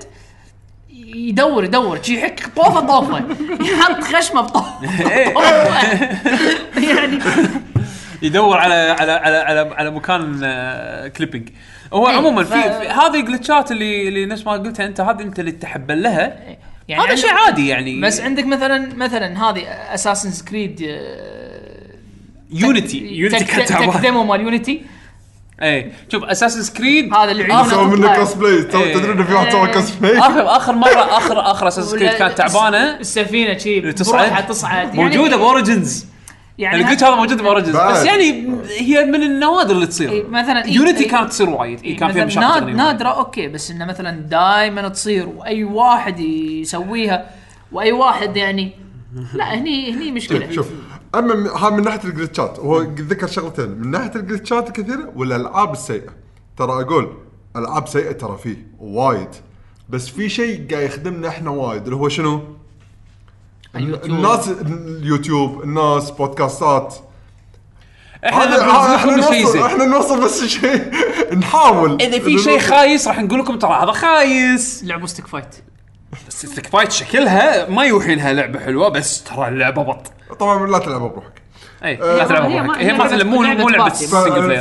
يدور 1.15 1.63
يدور 1.63 1.99
شي 2.03 2.13
يحك 2.17 2.47
طوفة 2.55 2.79
طوفه 2.79 3.23
يحط 3.61 4.03
خشمه 4.03 4.41
بطوفة 4.41 4.73
إيه. 5.11 5.33
يعني 6.89 7.19
يدور 8.21 8.57
على 8.57 8.73
على 8.99 9.11
على 9.11 9.37
على, 9.37 9.75
على 9.75 9.91
مكان 9.91 10.39
آه، 10.43 11.07
clipping 11.07 11.49
هو 11.93 12.09
إيه، 12.09 12.15
عموما 12.17 12.43
في, 12.43 12.55
هذه 12.89 13.19
الجلتشات 13.19 13.71
اللي 13.71 14.07
اللي 14.07 14.25
نفس 14.25 14.45
ما 14.45 14.51
قلتها 14.51 14.85
أنت 14.85 15.01
هذه 15.01 15.21
أنت 15.21 15.39
اللي 15.39 15.51
تحب 15.51 15.91
لها 15.91 16.37
يعني 16.91 17.03
هذا 17.03 17.15
شيء 17.15 17.29
عادي 17.29 17.67
يعني. 17.67 18.01
بس 18.01 18.21
عندك 18.21 18.45
مثلا 18.45 18.95
مثلا 18.95 19.49
هذه 19.49 19.61
Assassin's 19.67 20.45
Creed 20.45 20.79
Unity 22.51 22.97
Unity 22.97 23.45
كانت 23.45 23.69
تعبانه 23.69 24.23
مال 24.23 24.41
Unity 24.41 24.81
إيه. 25.61 25.91
شوف 26.11 26.23
Assassin's 26.23 26.73
Creed 26.73 27.13
هذا 27.13 27.31
اللي 27.31 27.43
عيونه 27.43 27.69
سوى 27.69 27.85
منه. 27.85 28.15
كوست 28.15 28.37
بلاي 28.37 28.53
إيه. 28.53 28.93
تدري 28.93 29.11
إنه 29.11 29.23
في 29.23 29.33
واحد 29.33 29.51
سوى 29.51 29.67
إيه. 29.67 29.73
كوست 29.73 30.01
بلاي 30.01 30.19
اخر 30.19 30.55
آخر 30.55 30.75
مره 30.75 30.89
اخر 31.17 31.51
آخر 31.51 31.67
Assassin's 31.67 31.97
Creed 31.97 32.09
كانت 32.11 32.37
تعبانة. 32.37 32.99
السفينة 32.99 33.57
شي 33.57 33.79
بروحها 33.79 33.91
تصعد. 33.91 34.47
تصعد. 34.47 34.95
موجودة 34.95 35.23
يعني 35.23 35.37
ب 35.37 35.46
Origins 35.46 36.05
يعني 36.61 36.79
يعني 36.79 36.91
قلت 36.91 37.03
هذا 37.03 37.15
موجود 37.15 37.41
ب 37.41 37.45
Origins 37.46 37.75
بعد. 37.75 37.93
بس 37.93 38.05
يعني 38.05 38.47
هي 38.77 39.05
من 39.05 39.23
النوادر 39.23 39.71
اللي 39.71 39.83
إيه، 39.83 39.89
تصير 39.89 40.29
مثلا 40.29 40.65
إيه، 40.65 40.71
Unity 40.71 41.03
إيه. 41.03 41.09
كانت 41.09 41.29
تصير 41.29 41.49
وايد. 41.49 41.83
إيه 41.83 41.97
كان 41.97 42.11
فيها 42.11 42.25
مثلاً 42.25 42.49
مشاكل 42.49 42.75
نادرة 42.75 43.09
okay 43.09 43.47
بس 43.47 43.71
إنه 43.71 43.85
مثلا 43.85 44.11
دائما 44.19 44.87
تصير 44.87 45.29
وأي 45.29 45.63
واحد 45.63 46.19
يسويها 46.19 47.29
وأي 47.71 47.91
واحد 47.91 48.37
يعني 48.37 48.71
لا 49.33 49.53
هني 49.53 49.93
هني 49.93 50.11
مشكلة. 50.11 50.51
شوف 50.51 50.67
أما 51.15 51.49
ها 51.55 51.69
من 51.69 51.83
ناحية 51.83 52.09
الجلتشات 52.09 52.59
هو 52.59 52.81
ذكر 52.81 53.27
شغلتين. 53.27 53.69
من 53.69 53.91
ناحية 53.91 54.11
الجلتشات 54.15 54.67
الكثيره 54.67 55.11
والالعاب 55.15 55.71
السيئة؟ 55.71 56.09
ترى 56.57 56.71
أقول 56.71 57.13
العاب 57.55 57.87
سيئة 57.87 58.11
ترى 58.11 58.37
فيه 58.43 58.67
وايد. 58.79 59.29
بس 59.89 60.07
في 60.07 60.29
شيء 60.29 60.67
قاعد 60.71 60.83
يخدمنا 60.83 61.27
إحنا 61.27 61.49
وايد 61.49 61.83
اللي 61.83 61.95
هو 61.95 62.09
شنو؟ 62.09 62.41
اليوتيوب. 63.75 64.15
الناس 64.17 64.47
اليوتيوب 64.47 65.63
الناس 65.63 66.11
بودكاستات 66.11 66.95
إحنا 68.25 68.95
إحنا 68.95 69.15
نوصل 69.15 69.59
إحنا 69.65 69.85
نوصل 69.85 70.23
بس 70.23 70.43
شيء. 70.45 70.91
نحاول. 71.39 72.01
إذا 72.01 72.19
في 72.19 72.37
شيء 72.37 72.59
خايس 72.59 73.07
راح 73.07 73.19
نقول 73.19 73.39
لكم 73.39 73.57
ترى 73.59 73.73
هذا 73.83 73.91
خايس. 73.91 74.83
لعبوا 74.83 75.07
Stick 75.07 75.27
Fight 75.27 75.55
بس 76.27 76.45
Stick 76.45 76.67
Fight 76.67 76.91
شكلها 76.91 77.69
ما 77.69 77.83
يوحي 77.85 78.15
لها 78.15 78.33
لعبة 78.33 78.59
حلوة 78.59 78.89
بس 78.89 79.23
ترى 79.23 79.47
اللعبة 79.47 79.83
بط. 79.83 80.11
طبعا 80.39 80.67
لا 80.67 80.77
تلعبها 80.79 81.07
بروحك. 81.07 81.41
اي 81.83 81.95
لا 81.95 82.25
تلعبها 82.25 82.47
هي 82.47 82.61
ما- 82.61 82.67
بروحك 82.67 82.81
هي 82.83 82.93
مثلا 82.93 83.23
مو 83.23 83.41
مو 83.41 83.69
لعبة 83.69 83.89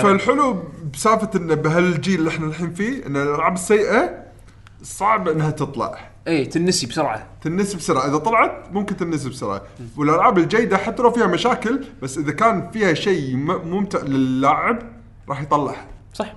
فالحلو 0.02 0.62
بسالفة 0.94 1.30
انه 1.36 1.54
بهالجيل 1.54 2.18
اللي 2.18 2.30
إحنا 2.30 2.46
الحين 2.46 2.74
فيه 2.74 3.06
إن 3.06 3.16
الالعاب 3.16 3.54
السيئه 3.54 4.10
صعب 4.82 5.28
إنها 5.28 5.50
تطلع. 5.50 6.09
اي 6.28 6.32
إيه، 6.36 6.50
تنسي 6.50 6.86
بسرعة. 6.86 7.26
تنسي 7.42 7.76
بسرعة. 7.76 8.06
إذا 8.08 8.16
طلعت 8.16 8.64
ممكن 8.72 8.96
تنسي 8.96 9.28
بسرعة. 9.28 9.62
والألعاب 9.96 10.38
الجيده 10.38 10.76
حتى 10.76 11.02
لو 11.02 11.10
فيها 11.10 11.26
مشاكل 11.26 11.84
بس 12.02 12.18
إذا 12.18 12.32
كان 12.32 12.70
فيها 12.70 12.94
شيء 12.94 13.36
م- 13.36 13.68
ممتع 13.68 13.98
للاعب 14.02 14.78
راح 15.28 15.42
يطلعها 15.42 15.86
صح. 16.14 16.34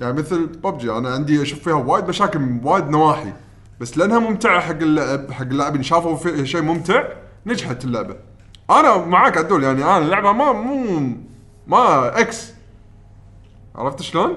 يعني 0.00 0.12
مثل 0.12 0.46
ببجي 0.46 0.90
أنا 0.92 1.08
عندي 1.14 1.42
أشوف 1.42 1.58
فيها 1.58 1.74
وايد 1.74 2.08
مشاكل 2.08 2.38
من 2.38 2.60
وايد 2.64 2.88
نواحي. 2.88 3.32
بس 3.80 3.98
لأنها 3.98 4.18
ممتعة 4.18 4.60
حق 4.60 4.70
اللعب 4.76 5.30
حق 5.32 5.42
اللاعبين 5.42 5.82
شافوا 5.82 6.16
فيها 6.16 6.44
شيء 6.44 6.62
ممتع 6.62 7.04
نجحت 7.46 7.84
اللعبة. 7.84 8.16
أنا 8.70 8.96
معاك 8.96 9.38
عدول 9.38 9.64
يعني 9.64 9.84
أنا 9.84 9.98
اللعبة 9.98 10.32
ما 10.32 10.52
مو 10.52 11.00
ما 11.66 12.20
X 12.20 12.52
عرفت 13.74 14.02
شلون؟ 14.02 14.36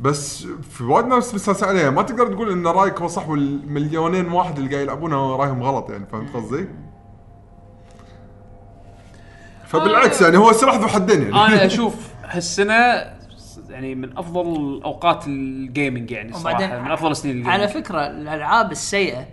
بس 0.00 0.46
في 0.70 0.84
وايد 0.84 1.06
ناس 1.06 1.34
مستانسين 1.34 1.68
عليها 1.68 1.90
ما 1.90 2.02
تقدر 2.02 2.32
تقول 2.32 2.52
إن 2.52 2.66
رأيك 2.66 3.00
هو 3.00 3.08
صح 3.08 3.28
والمليونين 3.28 4.32
واحد 4.32 4.58
اللي 4.58 4.70
قاعد 4.70 4.82
يلعبونها 4.82 5.36
رأيهم 5.36 5.62
غلط 5.62 5.90
يعني 5.90 6.06
فهمت 6.06 6.36
قصدي؟ 6.36 6.68
فبالعكس 9.66 10.22
يعني 10.22 10.36
هو 10.36 10.52
سلاح 10.52 10.74
ذو 10.74 10.88
حدين 10.88 11.22
يعني. 11.22 11.34
أنا 11.34 11.64
أشوف 11.66 11.94
هالسنة 12.24 12.74
يعني 13.70 13.94
من 13.94 14.18
أفضل 14.18 14.80
أوقات 14.84 15.26
ال 15.26 15.38
gaming 15.38 16.10
يعني 16.10 16.32
صراحة 16.32 16.78
من 16.78 16.90
أفضل 16.90 17.16
سنين 17.16 17.46
على 17.46 17.64
ال 17.64 17.67
gaming 17.67 17.84
فكرة 17.84 18.06
الألعاب 18.06 18.72
السيئة 18.72 19.26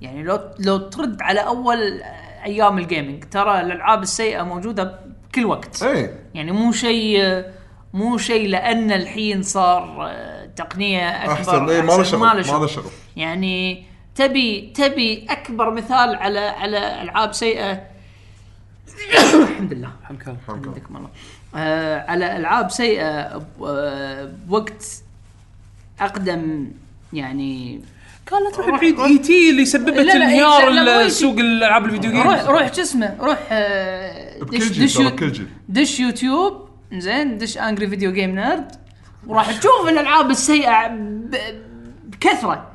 يعني 0.00 0.22
لو 0.22 0.40
لو 0.58 0.76
ترد 0.76 1.22
على 1.22 1.40
أول 1.40 2.02
أيام 2.44 2.78
الجيمنج 2.78 3.24
ترى 3.24 3.60
الألعاب 3.60 4.02
السيئة 4.02 4.42
موجودة 4.42 5.00
بكل 5.28 5.46
وقت. 5.46 5.82
إيه. 5.82 6.14
يعني 6.34 6.52
مو 6.52 6.72
شيء 6.72 7.44
مو 7.94 8.18
شيء 8.18 8.48
لأن 8.48 8.92
الحين 8.92 9.42
صار 9.42 10.06
آه، 10.10 10.46
تقنية 10.56 11.08
أكبر. 11.08 11.32
أحسن. 11.32 11.68
إيه 11.68 11.80
ما 11.82 11.92
له 11.92 12.02
شغل 12.02 12.20
ما 12.20 12.34
له 12.34 12.66
شغل. 12.66 12.90
يعني 13.16 13.84
تبي 14.14 14.72
تبي 14.74 15.26
أكبر 15.30 15.70
مثال 15.70 16.14
على 16.14 16.38
على 16.40 17.02
ألعاب 17.02 17.32
سيئة. 17.32 17.72
الحمد 19.42 19.72
لله. 19.72 19.90
الحمد 20.10 20.38
لله. 20.66 20.74
الله. 20.90 21.08
آه 21.54 22.04
على 22.10 22.36
ألعاب 22.36 22.70
سيئة 22.70 23.42
آه، 23.62 24.32
بوقت 24.46 24.86
أقدم 26.00 26.70
يعني 27.12 27.80
كان 28.26 28.44
لا 28.44 28.50
تروح 28.50 28.80
بعيد 28.80 29.00
E.T. 29.00 29.50
اللي 29.50 29.64
سببت 29.64 29.96
انهيار 29.98 30.68
ال- 30.68 31.04
E.T. 31.06 31.12
سوق 31.12 31.38
الالعاب 31.38 31.84
ال 31.84 31.88
video 31.88 32.10
games 32.10 32.26
روح 32.26 32.42
روح 32.44 32.74
شو 32.74 32.82
اسمه؟ 32.82 33.16
روح 33.20 33.38
آه، 33.50 34.38
دش 34.42 34.68
دش 34.68 34.98
دش 35.68 36.00
يوتيوب. 36.00 36.69
زين 36.92 37.38
دش 37.38 37.58
Angry 37.58 37.86
Video 37.88 38.12
Game 38.12 38.30
Nerd 38.34 38.72
وراح 39.26 39.46
تشوف 39.58 39.88
الألعاب 39.88 40.30
السيئة 40.30 40.86
ب- 40.88 41.36
بكثرة. 42.04 42.66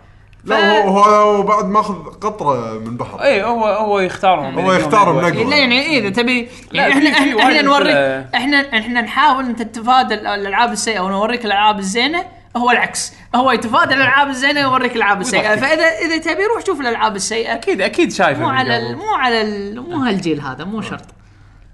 لا 0.43 0.85
هو 0.87 0.99
هو 1.03 1.43
بعد 1.43 1.65
ماخذ 1.65 1.93
قطرة 2.03 2.73
من 2.79 2.97
بحر. 2.97 3.21
اي 3.21 3.43
هو 3.43 3.65
هو 3.65 3.99
يختارهم. 3.99 4.59
هو 4.59 4.73
يختارهم 4.73 5.17
نقوة. 5.27 5.43
لا 5.43 5.55
يعني 5.57 5.81
إيه، 5.81 5.99
إذا 5.99 6.09
تبي 6.09 6.49
لا، 6.71 6.87
يعني 6.87 6.93
في- 7.01 7.07
إحنا 7.07 7.11
في 7.13 7.19
إحنا, 7.29 7.35
وايد 7.35 7.47
إحنا 7.57 7.61
نوريك 7.61 7.95
إحنا 8.35 8.77
إحنا 8.79 9.01
نحاول 9.01 9.45
إن 9.45 9.55
تتفادى 9.55 10.13
ال- 10.13 10.27
الألعاب 10.27 10.71
السيئة. 10.71 10.99
ونوريك 10.99 11.45
الألعاب 11.45 11.79
الزينة 11.79 12.23
هو 12.57 12.71
العكس. 12.71 13.13
هو 13.35 13.51
يتفادى 13.51 13.93
الألعاب 13.93 14.29
الزينة 14.29 14.67
ويوريك 14.67 14.91
الألعاب 14.91 15.21
السيئة. 15.21 15.55
فاذا 15.55 15.83
إذا 15.87 16.17
تبي 16.17 16.43
روح 16.55 16.65
شوف 16.65 16.81
الألعاب 16.81 17.15
السيئة. 17.15 17.53
أكيد 17.53 17.81
أكيد 17.81 18.11
شايف 18.11 18.39
مو 18.39 18.49
على 18.49 18.95
مو 18.95 19.13
على 19.15 19.41
ال- 19.41 19.81
مو 19.89 19.95
هالجيل 19.97 20.41
هذا 20.41 20.63
مو 20.63 20.81
شرط. 20.81 21.05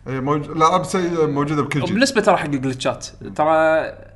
اي 0.07 0.19
موج... 0.19 0.49
الالعاب 0.49 0.83
سيئه 0.83 1.25
موجودة 1.27 1.61
بكل 1.61 1.79
جيل 1.79 1.89
وبالنسبه 1.91 2.21
ترى 2.21 2.37
حق 2.37 2.45
الجلتشات 2.45 3.07
ترى 3.35 3.51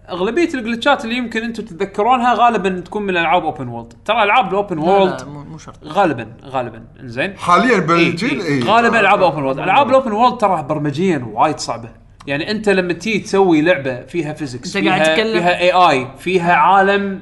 أغلبية 0.09 0.49
الجلتشات 0.53 1.05
اللي 1.05 1.15
يمكن 1.15 1.43
أنتم 1.43 1.63
تتذكرونها 1.63 2.33
غالبا 2.33 2.79
تكون 2.79 3.03
من 3.03 3.17
العاب 3.17 3.43
open 3.43 3.67
world 3.67 3.93
ترى 4.05 4.23
ألعاب 4.23 4.49
ال 4.49 4.55
open 4.55 4.75
لا، 4.75 4.83
world 4.83 5.21
لا، 5.21 5.25
مو 5.27 5.43
مو 5.43 5.57
شرط. 5.57 5.83
غالبا 5.83 6.27
غالبا 6.45 6.83
إنزين. 6.99 7.37
حاليا 7.37 7.75
إيه، 7.75 7.79
بالجيل 7.79 8.41
إيه. 8.41 8.63
اي 8.63 8.63
غالبا 8.63 8.99
ألعاب 8.99 9.21
open 9.21 9.43
world 9.43 9.59
ألعاب 9.59 9.89
ال 9.89 9.94
open 9.94 10.11
world 10.11 10.37
ترى 10.37 10.63
برمجيا 10.63 11.27
وايد 11.33 11.59
صعبة. 11.59 11.89
يعني 12.27 12.51
أنت 12.51 12.69
لما 12.69 12.93
تيجي 12.93 13.19
تسوي 13.19 13.61
لعبة 13.61 14.01
فيها 14.01 14.33
physics 14.33 14.77
فيها 14.77 15.15
فيها 15.15 15.59
اي 15.59 15.71
اي 15.71 16.07
فيها 16.17 16.53
عالم 16.53 17.21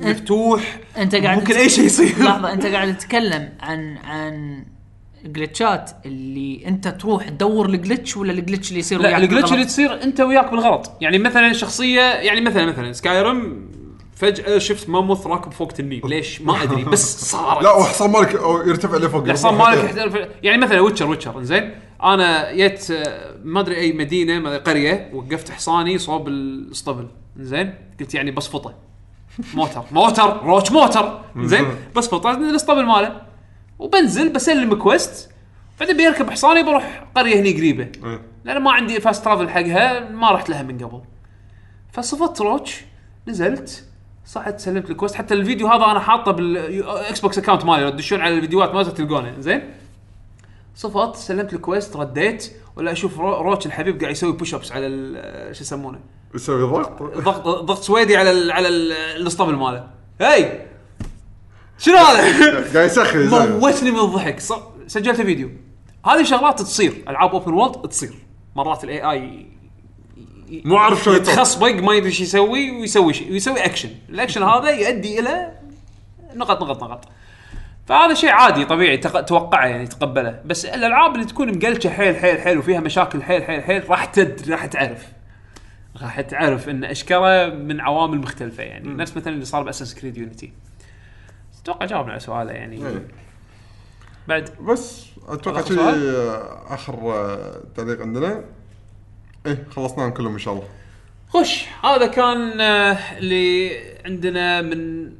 مفتوح 0.00 0.78
أنت 0.98 1.14
قاعد 1.14 1.38
ممكن 1.38 1.54
أي 1.54 1.68
شيء 1.68 1.84
يصير. 1.84 2.24
لحظة 2.24 2.52
أنت 2.52 2.66
قاعد 2.66 2.98
تتكلم 2.98 3.48
عن 3.60 3.96
عن 3.96 4.64
جلتشات 5.24 5.90
اللي 6.06 6.66
انت 6.66 6.88
تروح 6.88 7.28
تدور 7.28 7.66
ال 7.68 7.75
glitch 7.75 8.16
ولا 8.16 8.32
ال 8.32 8.37
glitch 8.37 8.68
اللي 8.68 8.80
يصير 8.80 9.00
لا 9.00 9.08
وياك 9.08 9.22
ال 9.22 9.26
glitch؟ 9.26 9.52
اللي 9.52 9.64
تصير 9.64 10.02
انت 10.02 10.20
وياك 10.20 10.50
بالغلط. 10.50 10.92
يعني 11.00 11.18
مثلا 11.18 11.52
شخصية 11.52 12.00
يعني 12.00 12.40
مثلا 12.40 12.66
مثلا 12.66 12.92
Skyrim 12.92 13.68
فجأة 14.16 14.58
شفت 14.58 14.88
mammoth 14.88 15.26
راكب 15.26 15.52
فوق 15.52 15.72
تنين 15.72 16.00
ليش؟ 16.04 16.40
ما 16.42 16.62
أدري 16.62 16.84
بس 16.84 17.16
صارت. 17.32 17.62
لا 17.62 17.72
وحصان 17.72 18.10
مالك 18.10 18.34
يرتفع 18.66 18.96
لفوق. 18.96 19.24
الحصان 19.24 19.54
مالك 19.54 20.30
يعني 20.42 20.58
مثلا 20.62 20.80
Witcher 20.80 21.06
Witcher 21.10 21.42
زين 21.42 21.70
أنا 22.02 22.52
جيت 22.52 22.90
آه، 22.90 23.34
ما 23.44 23.60
أدري 23.60 23.76
أي 23.76 23.92
مدينة 23.92 24.38
ما 24.38 24.48
أدري 24.48 24.58
قرية 24.72 25.10
وقفت 25.14 25.50
حصاني 25.50 25.98
صوب 25.98 26.28
الاسطبل. 26.28 27.06
زين 27.36 27.74
قلت 28.00 28.14
يعني 28.14 28.30
بصفطه 28.30 28.74
موتر. 29.54 29.82
موتر. 29.92 30.40
Roach 30.44 30.72
موتر. 30.72 31.20
زين 31.38 31.64
بصفطه 31.96 32.30
الاسطبل 32.30 32.86
ماله. 32.86 33.29
وبنزل 33.80 34.32
بسلم 34.32 34.74
quest 34.74 35.30
بعدين 35.80 35.96
بيركب 35.96 36.30
حصاني 36.30 36.62
بروح 36.62 37.04
قرية 37.14 37.40
هني 37.40 37.52
قريبة. 37.52 37.88
إيه. 38.04 38.20
لأن 38.44 38.62
ما 38.62 38.72
عندي 38.72 39.00
fast 39.00 39.24
travel 39.24 39.48
حقها 39.48 40.00
ما 40.10 40.32
رحت 40.32 40.50
لها 40.50 40.62
من 40.62 40.78
قبل. 40.78 41.00
فصفت 41.92 42.40
Roach 42.40 42.80
نزلت 43.28 43.84
صعدت 44.24 44.60
سلمت 44.60 44.90
ال 44.90 44.94
quest 44.94 45.14
حتى 45.14 45.34
الفيديو 45.34 45.66
هذا 45.68 45.84
أنا 45.84 46.00
حاطه 46.00 46.32
بال 46.32 47.20
Xbox 47.20 47.38
account 47.38 47.64
مالي 47.64 47.82
لو 47.84 47.90
تدشون 47.90 48.20
على 48.20 48.34
الفيديوهات 48.34 48.74
مالته 48.74 48.90
تلقونه. 48.90 49.34
زين؟ 49.40 49.62
صفت 50.74 51.16
سلمت 51.16 51.52
ال 51.52 51.59
quest 51.59 51.96
رديت 51.96 52.52
ولا 52.76 52.92
أشوف 52.92 53.18
Roa- 53.18 53.42
Roach 53.42 53.66
الحبيب 53.66 54.00
قاعد 54.00 54.12
يسوي 54.12 54.32
push 54.32 54.54
ups 54.54 54.72
على 54.72 54.86
ال- 54.86 55.56
شو 55.56 55.62
يسمونه؟ 55.62 55.98
يسوي 56.34 56.62
ضغط؟ 56.62 57.02
ضغط 57.02 57.48
ضغط 57.48 57.82
سويدي 57.82 58.16
على 58.16 58.30
ال 58.30 58.50
على 58.52 58.68
ال- 58.68 58.92
الاسطبل 58.92 59.54
ماله. 59.56 59.90
هي 60.20 60.66
شنو 61.80 61.96
هذا؟ 61.96 62.20
قاعد 62.74 62.86
يسخن. 62.90 63.50
موتني 63.60 63.90
من 63.90 63.98
الضحك. 64.00 64.40
ص- 64.40 64.52
سجلت 64.86 65.20
فيديو. 65.20 65.50
هذه 66.06 66.22
شغلات 66.22 66.60
تصير. 66.62 67.04
العاب 67.08 67.30
open 67.30 67.52
world 67.52 67.74
تصير. 67.88 68.12
مرات 68.56 68.84
ال 68.84 69.02
AI 69.10 69.46
مو 70.64 70.76
عارف 70.76 71.04
شو 71.04 71.12
يطلع. 71.12 71.32
يتخصبق 71.32 71.70
ما 71.74 71.94
يدري 71.94 72.08
إيش 72.08 72.20
يسوي 72.20 72.70
ويسوي 72.70 73.12
شيء 73.14 73.32
ويسوي 73.32 73.64
action 73.64 73.90
ال 74.08 74.13
action 74.13 74.42
هذا 74.42 74.70
يؤدي 74.70 75.20
إلى 75.20 75.52
نقط 76.34 76.62
نقط 76.62 76.84
نقط. 76.84 77.04
فهذا 77.86 78.14
شيء 78.14 78.30
عادي 78.30 78.64
طبيعي 78.64 78.96
تق- 78.96 79.20
توقعه 79.20 79.66
يعني 79.66 79.86
تقبله. 79.86 80.40
بس 80.44 80.64
الألعاب 80.64 81.14
اللي 81.14 81.26
تكون 81.26 81.56
مقلشة 81.58 81.90
حيل 81.90 82.16
حيل 82.16 82.40
حيل 82.40 82.58
وفيها 82.58 82.80
مشاكل 82.80 83.22
حيل 83.22 83.42
حيل 83.44 83.62
حيل 83.62 83.90
راح 83.90 84.04
تد 84.04 84.50
راح 84.50 84.66
تعرف. 84.66 85.06
راح 86.02 86.20
تعرف 86.20 86.68
إن 86.68 86.84
أشكره 86.84 87.46
من 87.46 87.80
عوامل 87.80 88.18
مختلفة 88.18 88.62
يعني. 88.62 88.88
نفس 88.88 89.16
مثلا 89.16 89.32
اللي 89.32 89.44
صار 89.44 89.62
بأساس 89.62 89.94
كريد 89.94 90.16
يونيتي 90.16 90.52
أتوقع 91.70 91.86
جاوبنا 91.86 92.10
على 92.10 92.20
سؤاله 92.20 92.52
يعني. 92.52 92.86
إيه. 92.86 93.08
بعد. 94.28 94.50
بس 94.60 95.06
أتوقع 95.28 95.60
آخر 95.60 95.74
شيء 95.74 95.84
آخر 96.74 96.94
تعليق 97.76 98.00
عندنا. 98.00 98.44
إيه 99.46 99.66
خلصناهم 99.70 100.10
كلهم 100.10 100.32
إن 100.32 100.38
شاء 100.38 100.54
الله. 100.54 100.66
خش 101.28 101.66
هذا 101.84 102.06
كان 102.06 102.60
آه، 102.60 102.98
اللي 103.18 103.70
عندنا 104.04 104.62
من 104.62 105.10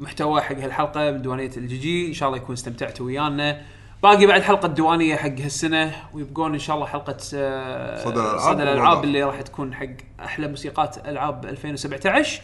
محتوى 0.00 0.40
حق 0.40 0.56
هالحلقة 0.56 1.10
من 1.10 1.22
ديوانيه 1.22 1.50
ال 1.56 1.78
GG 1.78 2.08
إن 2.08 2.12
شاء 2.14 2.28
الله 2.28 2.40
يكون 2.40 2.52
استمتعتوا 2.52 3.06
ويانا. 3.06 3.62
باقي 4.02 4.26
بعد 4.26 4.42
حلقة 4.42 4.68
ديوانيه 4.68 5.16
حق 5.16 5.28
هالسنة. 5.40 5.92
ويبقون 6.14 6.52
إن 6.52 6.58
شاء 6.58 6.76
الله 6.76 6.86
حلقة 6.86 7.16
آه، 7.34 8.04
صدى 8.04 8.20
الألعاب 8.20 8.40
صدى 8.40 8.62
الألعاب. 8.62 9.04
اللي 9.04 9.22
راح 9.22 9.40
تكون 9.40 9.74
حق 9.74 9.86
أحلى 10.20 10.48
موسيقات 10.48 11.08
ألعاب 11.08 11.44
2017 11.44 12.42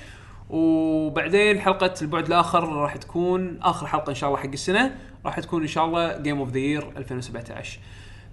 وبعدين 0.51 1.61
حلقة 1.61 1.95
البعد 2.03 2.27
الآخر 2.27 2.69
راح 2.73 2.97
تكون 2.97 3.59
آخر 3.63 3.87
حلقة 3.87 4.11
إن 4.11 4.15
شاء 4.15 4.31
الله 4.31 4.41
حق 4.41 4.53
السنة 4.53 4.95
راح 5.27 5.41
تكون 5.41 5.63
إن 5.63 5.69
شاء 5.69 5.85
الله 5.85 6.19
game 6.19 6.39
of 6.39 6.51
the 6.51 6.59
year 6.59 6.93
2017 6.97 7.79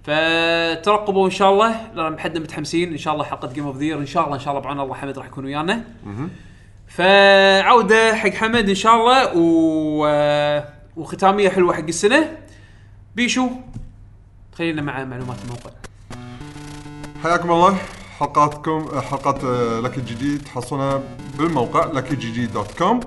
فترقبوا 0.02 1.26
إن 1.26 1.30
شاء 1.30 1.52
الله 1.52 1.92
لأن 1.94 2.18
حدنا 2.18 2.40
متحمسين 2.40 2.92
إن 2.92 2.98
شاء 2.98 3.14
الله 3.14 3.24
حلقة 3.24 3.52
game 3.52 3.66
of 3.66 3.76
the 3.76 3.84
year 3.84 3.98
إن 3.98 4.06
شاء 4.06 4.24
الله 4.24 4.34
إن 4.34 4.40
شاء 4.40 4.50
الله 4.50 4.62
بعون 4.64 4.80
الله 4.80 4.94
حمد 4.94 5.18
راح 5.18 5.26
يكون 5.26 5.44
ويانا. 5.44 5.84
فعودة 6.88 8.14
حق 8.14 8.30
حمد 8.30 8.68
إن 8.68 8.74
شاء 8.74 8.94
الله 8.94 9.32
و... 9.36 10.62
وختامية 10.96 11.48
حلوة 11.48 11.74
حق 11.74 11.86
السنة. 11.88 12.36
بيشو 13.16 13.50
خلينا 14.54 14.82
مع 14.82 15.04
معلومات 15.04 15.36
الموقع. 15.44 15.70
حياكم 17.22 17.50
الله. 17.50 17.78
حلقاتكم 18.20 19.00
حلقات 19.00 19.44
Lucky 19.84 20.00
GG 20.00 20.38
تحصلونها 20.38 21.02
بالموقع 21.38 21.84
Lucky 21.84 22.16
G 22.16 22.46
dot 22.46 22.78
com. 22.78 23.00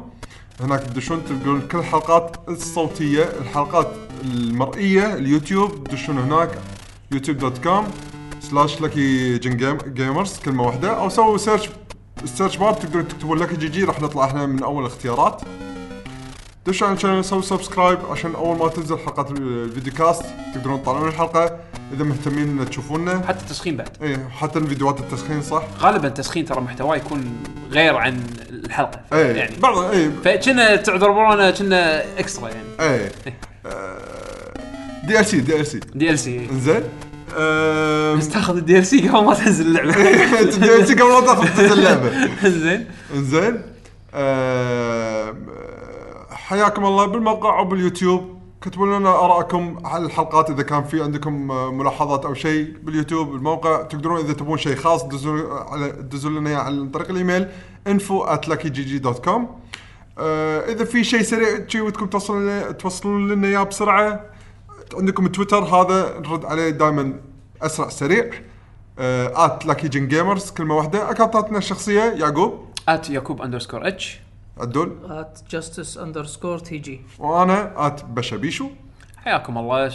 هناك 0.60 0.80
تدشون 0.80 1.26
تلقون 1.26 1.62
كل 1.62 1.78
الحلقات 1.78 2.38
الصوتية 2.50 3.24
الحلقات 3.24 3.88
المرئية 4.24 5.14
اليوتيوب. 5.14 5.84
تدشون 5.84 6.18
هناك 6.18 6.50
YouTube 7.12 7.38
dot 7.38 7.58
com 7.58 7.88
slash 8.40 8.82
Lucky 8.82 9.38
Gun 9.38 9.78
Gamers 9.94 10.40
كلمة 10.40 10.64
واحدة. 10.64 10.90
أو 10.90 11.10
سووا 11.10 11.38
search 11.38 11.70
ال 12.24 12.29
search 12.29 12.58
bar 12.58 12.74
تقدرون 12.74 13.08
تكتبون 13.08 13.38
Lucky 13.38 13.56
GG 13.56 13.84
راح 13.84 14.02
نطلع 14.02 14.26
إحنا 14.26 14.46
من 14.46 14.64
أول 14.64 14.86
الاختيارات. 14.86 15.42
دشوا 16.66 16.88
على 16.88 16.96
ال 16.96 17.00
channel 17.00 17.26
سووا 17.26 17.42
subscribe 17.42 18.00
عشان 18.12 18.36
أول 18.36 18.58
ما 18.58 18.68
تنزل 18.68 18.98
حلقات 18.98 19.32
ال 19.32 19.42
video 19.42 19.94
cast 19.94 20.26
تقدرون 20.54 20.84
تطالعون 20.84 21.08
الحلقة. 21.08 21.60
إذا 21.94 22.04
مهتمين 22.04 22.70
تشوفونا. 22.70 23.22
حتى 23.28 23.40
التسخين 23.42 23.78
بعد. 23.78 23.90
إيه 24.02 24.30
حتى 24.40 24.60
الفيديوهات 24.60 25.00
التسخين 25.00 25.42
صح؟ 25.42 25.64
غالبا 25.80 26.08
التسخين 26.08 26.46
ترى 26.46 26.62
محتواه 26.62 26.96
يكون 26.96 27.44
غير 27.72 27.96
عن 27.96 28.24
الحلقة 28.50 29.00
إيه 29.14 29.36
يعني. 29.36 29.56
بعض 29.60 29.78
إيه. 29.78 30.12
فكنا 30.26 30.76
تعتبرونا 30.76 31.52
كنا 31.52 32.04
extra 32.20 32.50
يعني. 32.50 32.68
إيه. 32.80 33.12
دي 35.08 35.20
ال 35.20 35.26
سي 35.26 35.40
دي 35.40 35.60
ال 35.60 35.66
سي 35.68 35.80
دي 35.96 36.10
ال 36.10 36.20
سي 36.20 36.48
إنزين. 36.52 36.84
أم، 37.38 38.18
بس 38.18 38.30
تاخذ 38.30 38.58
ال 38.58 38.86
DLC 38.86 39.10
قبل 39.10 39.26
ما 39.26 39.34
تنزل 39.34 39.68
اللعبة. 39.68 40.10
انت 40.40 40.56
DLC 40.60 40.94
قبل 40.94 41.12
ما 41.12 41.22
تاخذ 41.22 41.48
تنزل 41.58 41.74
اللعبة. 41.74 42.12
زين 42.50 42.86
إنزين. 43.16 43.62
أم، 44.14 45.46
حياكم 46.32 46.86
الله 46.86 47.06
بالموقع 47.06 47.60
أو 47.60 47.66
باليوتيوب. 47.66 48.41
كتبوا 48.62 49.00
لنا 49.00 49.10
ارائكم 49.10 49.78
على 49.86 50.06
الحلقات 50.06 50.50
إذا 50.50 50.64
كان 50.64 50.84
في 50.84 51.04
عندكم 51.04 51.48
ملاحظات 51.78 52.26
أو 52.26 52.34
شيء 52.34 52.78
باليوتيوب 52.84 53.28
بالموقع 53.28 53.82
تقدرون 53.82 54.20
إذا 54.20 54.34
تبون 54.34 54.58
شيء 54.58 54.76
خاص 54.76 55.04
دزوا 55.04 55.60
على 55.60 55.92
دزوا 55.92 56.32
لنا 56.32 56.58
عن 56.58 56.90
طريق 56.90 57.10
الإيميل 57.10 57.48
info 57.90 58.28
at 58.28 58.50
luckygg.com 58.50 59.42
آه، 60.18 60.60
إذا 60.72 60.86
في 60.86 61.04
شيء 61.04 61.22
سريع 61.22 61.68
شيء 61.68 61.82
ودكم 61.82 62.06
توصلون 62.06 62.42
لنا 62.42 62.72
توصلون 62.72 63.32
لنا 63.32 63.48
إياه 63.48 63.64
بسرعة 63.64 64.26
عندكم 64.94 65.28
تويتر 65.28 65.64
هذا 65.64 66.20
نرد 66.20 66.46
عليه 66.46 66.70
دائما 66.70 67.14
أسرع 67.62 67.90
سريع. 67.90 68.32
at 69.00 69.66
Lucky 69.66 69.88
Gen 69.88 70.08
Gamers 70.08 70.52
كلمة 70.52 70.76
واحدة. 70.76 71.12
أكاونتاتنا 71.12 71.58
الشخصية 71.58 72.02
يعقوب. 72.02 72.66
at 72.90 73.10
يعقوب 73.10 73.42
underscore 73.42 73.88
H 73.88 74.20
عدول 74.62 74.98
at 75.10 75.40
Justice 75.50 75.98
underscore 75.98 76.60
TG 76.60 77.02
وأنا 77.20 77.88
at 77.88 78.06
بشبيشو. 78.06 78.70
حياكم 79.18 79.58
الله. 79.58 79.92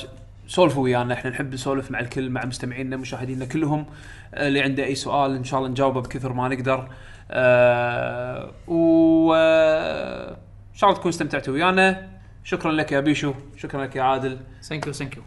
سولفوا 0.49 0.83
ويانا. 0.83 1.15
إحنا 1.15 1.31
نحب 1.31 1.55
نسولف 1.55 1.91
مع 1.91 2.01
الكل 2.01 2.31
مع 2.31 2.45
مستمعينا 2.45 2.97
مشاهدينا 2.97 3.45
كلهم. 3.45 3.87
آه، 4.35 4.49
اللي 4.49 4.61
عنده 4.61 4.85
أي 4.85 4.95
سؤال 4.95 5.37
إن 5.37 5.45
شاء 5.45 5.61
الله 5.61 5.71
نجاوبه 5.71 6.01
بكثر 6.01 6.33
ما 6.33 6.49
نقدر. 6.49 6.89
آه 7.31 8.51
و 8.69 9.35
آه، 9.35 10.31
إن 10.73 10.75
شاء 10.75 10.91
الله 10.91 11.01
تكونوا 11.01 11.15
استمتعتوا 11.15 11.55
ويانا. 11.55 12.09
شكرا 12.45 12.73
لك 12.73 12.93
يا 12.93 13.01
بيشو. 13.01 13.35
شكرا 13.57 13.85
لك 13.85 13.97
يا 13.97 14.03
عادل. 14.03 14.39
thank 14.63 14.87
you 14.87 14.93
thank 14.93 15.17
you 15.17 15.23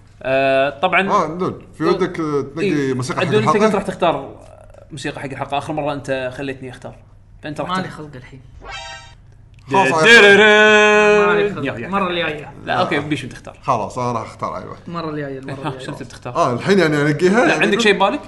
طبعا 0.82 1.10
آه 1.10 1.24
عدول 1.24 1.66
في 1.74 1.84
ودك 1.84 2.16
تنقي 2.16 2.66
إيه، 2.66 2.94
موسيقى 2.94 3.20
حق 3.20 3.28
عدول 3.28 3.42
أنت 3.44 3.50
قلت 3.50 3.58
راح 3.58 3.66
الحلقة 3.66 3.84
تختار 3.84 4.46
موسيقى 4.92 5.20
حق 5.20 5.30
الحلقة. 5.30 5.58
آخر 5.58 5.74
مرة 5.74 5.94
أنت 5.94 6.32
خليتني 6.38 6.70
أختار. 6.70 6.96
فأنت 7.44 7.62
راح 7.62 7.70
مالي. 7.70 7.90
خلق 7.90 8.16
الحين. 8.16 8.42
المره 11.86 12.08
الجاية. 12.10 12.54
لا 12.66 12.74
okay 12.74 13.00
بيشو 13.00 13.28
تختار. 13.28 13.60
خلاص 13.64 13.98
أنا 14.00 14.12
راح 14.12 14.22
أختار 14.22 14.58
اي 14.58 14.66
واحد 14.68 14.82
المره 14.88 15.10
الجاية. 15.10 15.40
المره 15.40 15.56
شو 15.86 15.90
الجايه 15.90 15.90
أنت 15.92 16.04
بتختار؟ 16.04 16.36
آه 16.36 16.54
الحين 16.54 16.80
يعني 16.80 17.02
أنقيها؟ 17.02 17.46
لا 17.46 17.60
عندك 17.62 17.80
شيء 17.80 17.94
ببالك؟ 17.94 18.22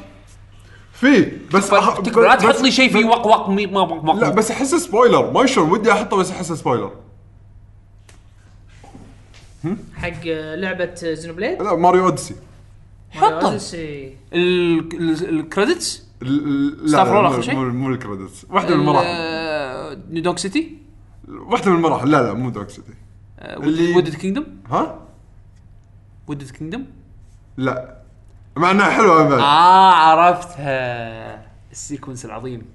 في 0.94 1.32
بس 1.54 1.74
لا 1.74 2.36
تحط 2.36 2.62
لي 2.62 2.72
شيء 2.72 2.90
فيه 2.92 3.06
وق 3.06 3.28
وق 3.28 3.50
ما 3.50 3.82
وق 3.82 3.92
وق. 4.10 4.16
لا 4.16 4.30
بس 4.30 4.52
أحسه 4.52 4.78
spoiler 4.78 5.32
ما 5.32 5.46
شلون 5.46 5.70
ودي 5.72 5.92
أحطه 5.92 6.18
بس 6.18 6.32
أحسه 6.32 6.56
spoiler 6.56 6.92
حق 9.96 10.26
لعبة 10.26 10.96
Xenoblade 10.96 11.62
لا 11.62 11.76
Mario 11.76 12.06
Odyssey 12.06 12.36
حطه. 13.12 13.48
Odyssey. 13.48 14.14
ال- 14.34 14.80
ال- 14.94 15.30
ال 15.40 15.48
credits 15.48 16.04
لا 16.22 17.04
roll 17.04 17.24
مو- 17.36 17.42
شيء؟ 17.42 17.62
ال 17.92 17.98
credits 17.98 18.46
واحدة 18.50 18.76
من 18.76 18.82
المراحل. 18.82 19.06
New 20.12 20.24
Donk 20.24 20.36
City 20.36 20.78
واحدة 21.32 21.72
من 21.72 21.78
المراحل. 21.78 22.12
لا 22.12 22.24
لا 22.24 22.34
مو 22.34 22.50
Donk 22.50 22.70
City 22.70 22.94
اللي- 23.42 23.96
Wooded 23.96 24.16
Kingdom 24.16 24.46
ها؟ 24.72 25.00
Wooded 26.28 26.50
Kingdom 26.52 26.86
لا. 27.58 27.98
مع 28.56 28.72
إنها 28.72 28.90
حلوة 28.90 29.24
بعد. 29.30 29.40
آه 29.40 29.92
عرفتها. 29.94 31.52
ال 31.72 31.78
sequence 31.78 32.26
العظيم. 32.26 32.66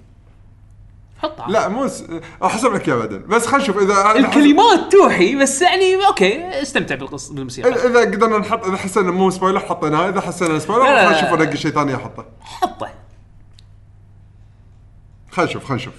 حطها. 1.19 1.47
لا 1.49 1.67
مو 1.67 1.87
س... 1.87 2.03
أحسب 2.43 2.73
لك 2.73 2.87
إياها 2.87 2.97
بعدين. 2.97 3.27
بس 3.27 3.45
خلينا 3.45 3.63
نشوف 3.63 3.77
اذا 3.77 4.11
الكلمات 4.19 4.91
توحي 4.91 5.35
بس 5.35 5.61
يعني 5.61 6.05
okay 6.07 6.61
استمتع 6.61 6.95
بالقصة 6.95 7.33
بالموسيقى. 7.33 7.69
اذا 7.69 8.01
قدرنا 8.01 8.37
نحط 8.37 8.65
إذا 8.65 8.77
حسينا 8.77 9.11
مو 9.11 9.29
spoiler 9.29 9.59
حطيناها. 9.59 10.09
إذا 10.09 10.21
حسينا 10.21 10.59
spoiler 10.59 10.83
لا، 10.83 10.89
لا، 10.89 11.05
خلينا 11.05 11.21
لا. 11.21 11.27
نشوف 11.27 11.41
انقي 11.41 11.57
شيء 11.57 11.71
ثاني 11.71 11.95
احطه 11.95 12.25
حطه. 12.41 12.89
خلينا 15.37 15.51
نشوف 15.51 15.65
خلينا 15.65 15.83
نشوف. 15.83 15.93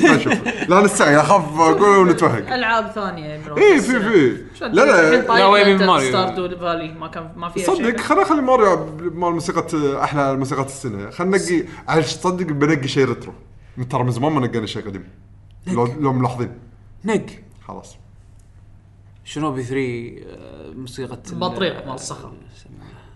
خلينا 0.00 0.16
نشوف. 0.16 0.68
لا 0.70 0.80
نستعي 0.80 1.16
اخاف 1.20 1.60
أقول 1.60 2.08
ونتوهق. 2.08 2.54
ألعاب 2.54 2.90
ثانية 2.90 3.38
من 3.38 3.62
اي. 3.62 3.80
في 3.80 4.00
في. 4.00 4.44
لا 4.60 4.66
الحين 4.66 5.20
لا 5.20 5.38
لا، 5.38 5.46
وين 5.46 5.66
أنت 5.66 5.82
ماريو؟ 5.82 6.08
Stardew 6.08 6.56
Valley 6.56 6.92
ما 6.92 7.08
كان 7.08 7.32
ما 7.36 7.48
فيها 7.48 7.66
صدق 7.66 7.76
شيء 7.76 7.98
خلينا 7.98 8.22
نخلي 8.24 8.42
ماريو 8.42 8.86
مال 8.96 9.32
موسيقى 9.32 9.66
أحلى 10.04 10.36
موسيقى 10.36 10.62
السنة. 10.62 11.10
خلينا 11.10 11.36
ننقي 11.36 11.64
عاد 11.88 12.02
تصدق 12.02 12.46
بنقي 12.46 12.88
شيء 12.88 13.04
retro. 13.08 13.32
من 13.76 13.88
ترى 13.88 14.04
من 14.04 14.10
زمان 14.10 14.32
ما 14.32 14.40
نقينا 14.40 14.66
شيء 14.66 14.82
قديم. 14.86 15.04
لو 15.66 15.86
لو 16.00 16.12
ملاحظين. 16.12 16.52
نق. 17.04 17.26
خلاص. 17.68 17.96
شنوبي 19.24 19.62
3 19.62 19.74
آه، 19.76 20.70
موسيقى 20.70 21.18
بطريق 21.32 21.86
مال 21.86 21.94
الصخر 21.94 22.32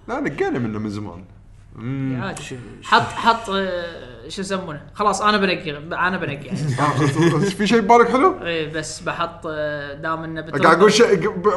لا 0.09 0.21
نقينا 0.21 0.59
منه 0.59 0.79
من 0.79 0.91
زمان. 0.91 1.25
حط 2.83 3.03
حط 3.03 3.51
آه، 3.51 4.14
شو 4.29 4.41
يسمونه؟ 4.41 4.81
خلاص 4.95 5.23
أنا 5.23 5.37
بنقي 5.37 5.71
أنا 5.93 6.17
بنقي 6.17 6.45
يعني. 6.47 6.59
آه، 6.81 7.39
في 7.39 7.67
شيء 7.67 7.81
ببالك 7.81 8.09
حلو؟ 8.11 8.35
إيه 8.43 8.73
بس 8.73 9.01
بحط 9.01 9.47
آه، 9.47 9.95
دام 9.95 10.25
إنه 10.25 10.41
قاعد 10.41 10.79
أقول 10.79 10.93
شيء 10.93 11.15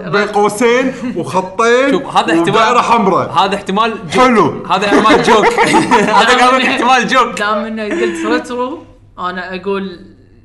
بين 0.10 0.28
قوسين 0.28 0.94
وخطين 1.16 1.92
شوف 1.92 2.18
هذا 2.18 2.40
احتمال 2.40 2.80
حمراء. 2.80 3.32
هذا 3.32 3.56
احتمال 3.56 3.94
جوك 4.12 4.22
حلو. 4.24 4.66
هذا 4.66 4.86
احتمال 4.86 5.24
جوك 5.24 5.46
هذا 6.20 6.58
احتمال 6.68 7.08
جوك 7.08 7.40
دام 7.40 7.58
إنه 7.58 7.84
قلت 7.84 8.26
ريترو 8.26 8.84
أنا 9.20 9.56
أقول 9.56 10.00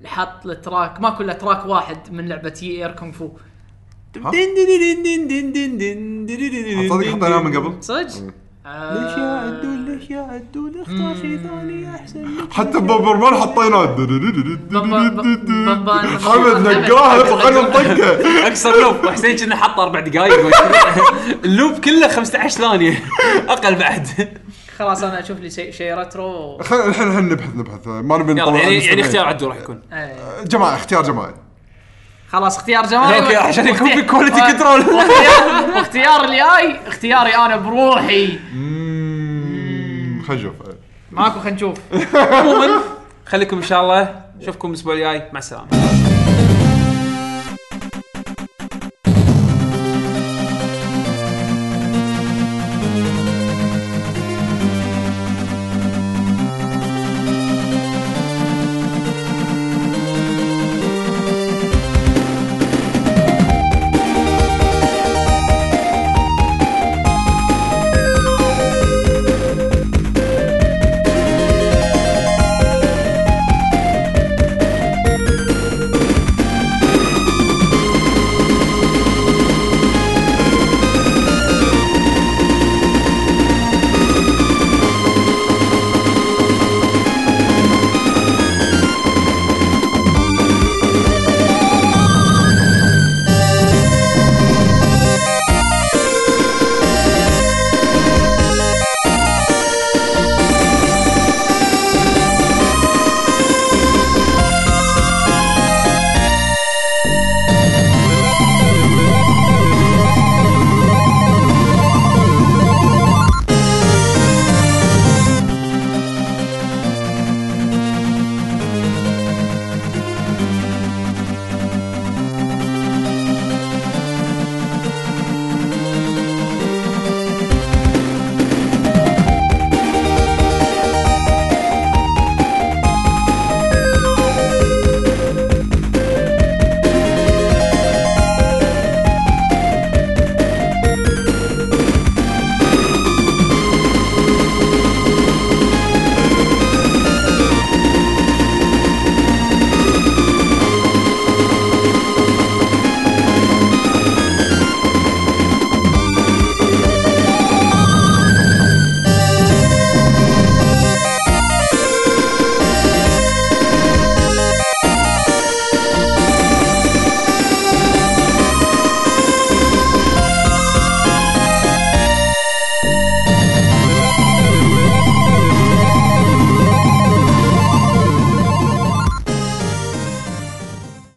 حط 0.04 0.46
التراك 0.46 1.00
ما 1.00 1.10
كله 1.10 1.32
تراك 1.32 1.66
واحد 1.66 2.12
من 2.12 2.28
لعبة 2.28 2.54
يي 2.62 2.78
اير 2.84 2.90
كونغ 2.92 3.12
فو 3.12 3.28
دين 4.14 4.30
دين 4.30 4.54
دين 4.54 5.02
دين 5.02 5.26
دين 5.28 5.52
دين 5.78 6.26
دين 6.26 6.26
دين 6.26 6.88
تصدق 6.88 7.06
حطيناها 7.08 7.42
من 7.42 7.56
قبل. 7.56 7.82
صدق؟ 7.82 7.98
ليش 8.04 8.14
آه، 8.66 9.44
يعدون 9.44 9.81
ليش 10.02 10.10
يعدون 10.10 10.72
اختار 10.80 11.14
شيء 11.22 11.40
ثاني 11.42 11.94
أحسن 11.94 12.24
حتى 12.52 12.78
بوبرمان 12.80 13.34
حطيناه 13.34 13.96
حمد 16.24 16.68
نقاها 16.68 17.36
خلينا 17.36 17.60
نطقه 17.60 18.46
اكسر 18.46 18.80
لوب. 18.80 19.04
وحسين 19.04 19.36
كنا 19.36 19.56
حط 19.56 19.80
أربع 19.80 20.00
دقائق 20.00 20.50
ال 21.44 21.50
loop 21.50 21.72
كله 21.72 22.08
15 22.08 22.48
ثانية. 22.60 23.04
أقل 23.48 23.74
بعد. 23.74 24.08
خلاص 24.78 25.02
أنا 25.02 25.20
أشوف 25.20 25.38
لي 25.38 25.50
شيء 25.50 25.98
retro 25.98 26.58
خلينا 26.62 26.86
الحين 26.86 27.08
الحين 27.08 27.28
نبحث 27.28 27.56
نبحث. 27.56 27.86
ما 27.86 28.18
نبي 28.18 28.34
نطلع 28.34 28.56
يعني. 28.56 28.84
يعني 28.84 29.00
اختيار 29.00 29.26
عدول 29.26 29.48
راح 29.48 29.56
يكون. 29.56 29.82
إيه. 29.92 30.44
جماعة 30.44 30.74
اختيار 30.74 31.02
جماعي 31.02 31.34
خلاص 32.32 32.56
اختيار 32.56 32.86
جماعي 32.86 33.16
okay 33.18 33.36
عشان 33.36 33.68
يكون 33.68 33.88
في 33.94 34.02
quality 34.02 34.40
control 34.40 34.80
واختيار 34.80 35.70
واختيار 35.76 36.24
الجاي 36.24 36.76
اختياري 36.86 37.36
أنا 37.36 37.56
بروحي. 37.56 38.38
مم، 38.54 38.71
خلينا 40.22 40.42
نشوف. 40.42 40.54
ماكو 41.12 41.40
خلينا 41.40 41.56
نشوف. 41.56 41.78
عموما 42.14 42.68
خليكم 43.30 43.56
إن 43.56 43.62
شاء 43.62 43.82
الله. 43.82 44.22
نشوفكم 44.40 44.68
الأسبوع 44.68 44.94
الجاي. 44.94 45.22
مع 45.32 45.38
السلامة. 45.38 46.01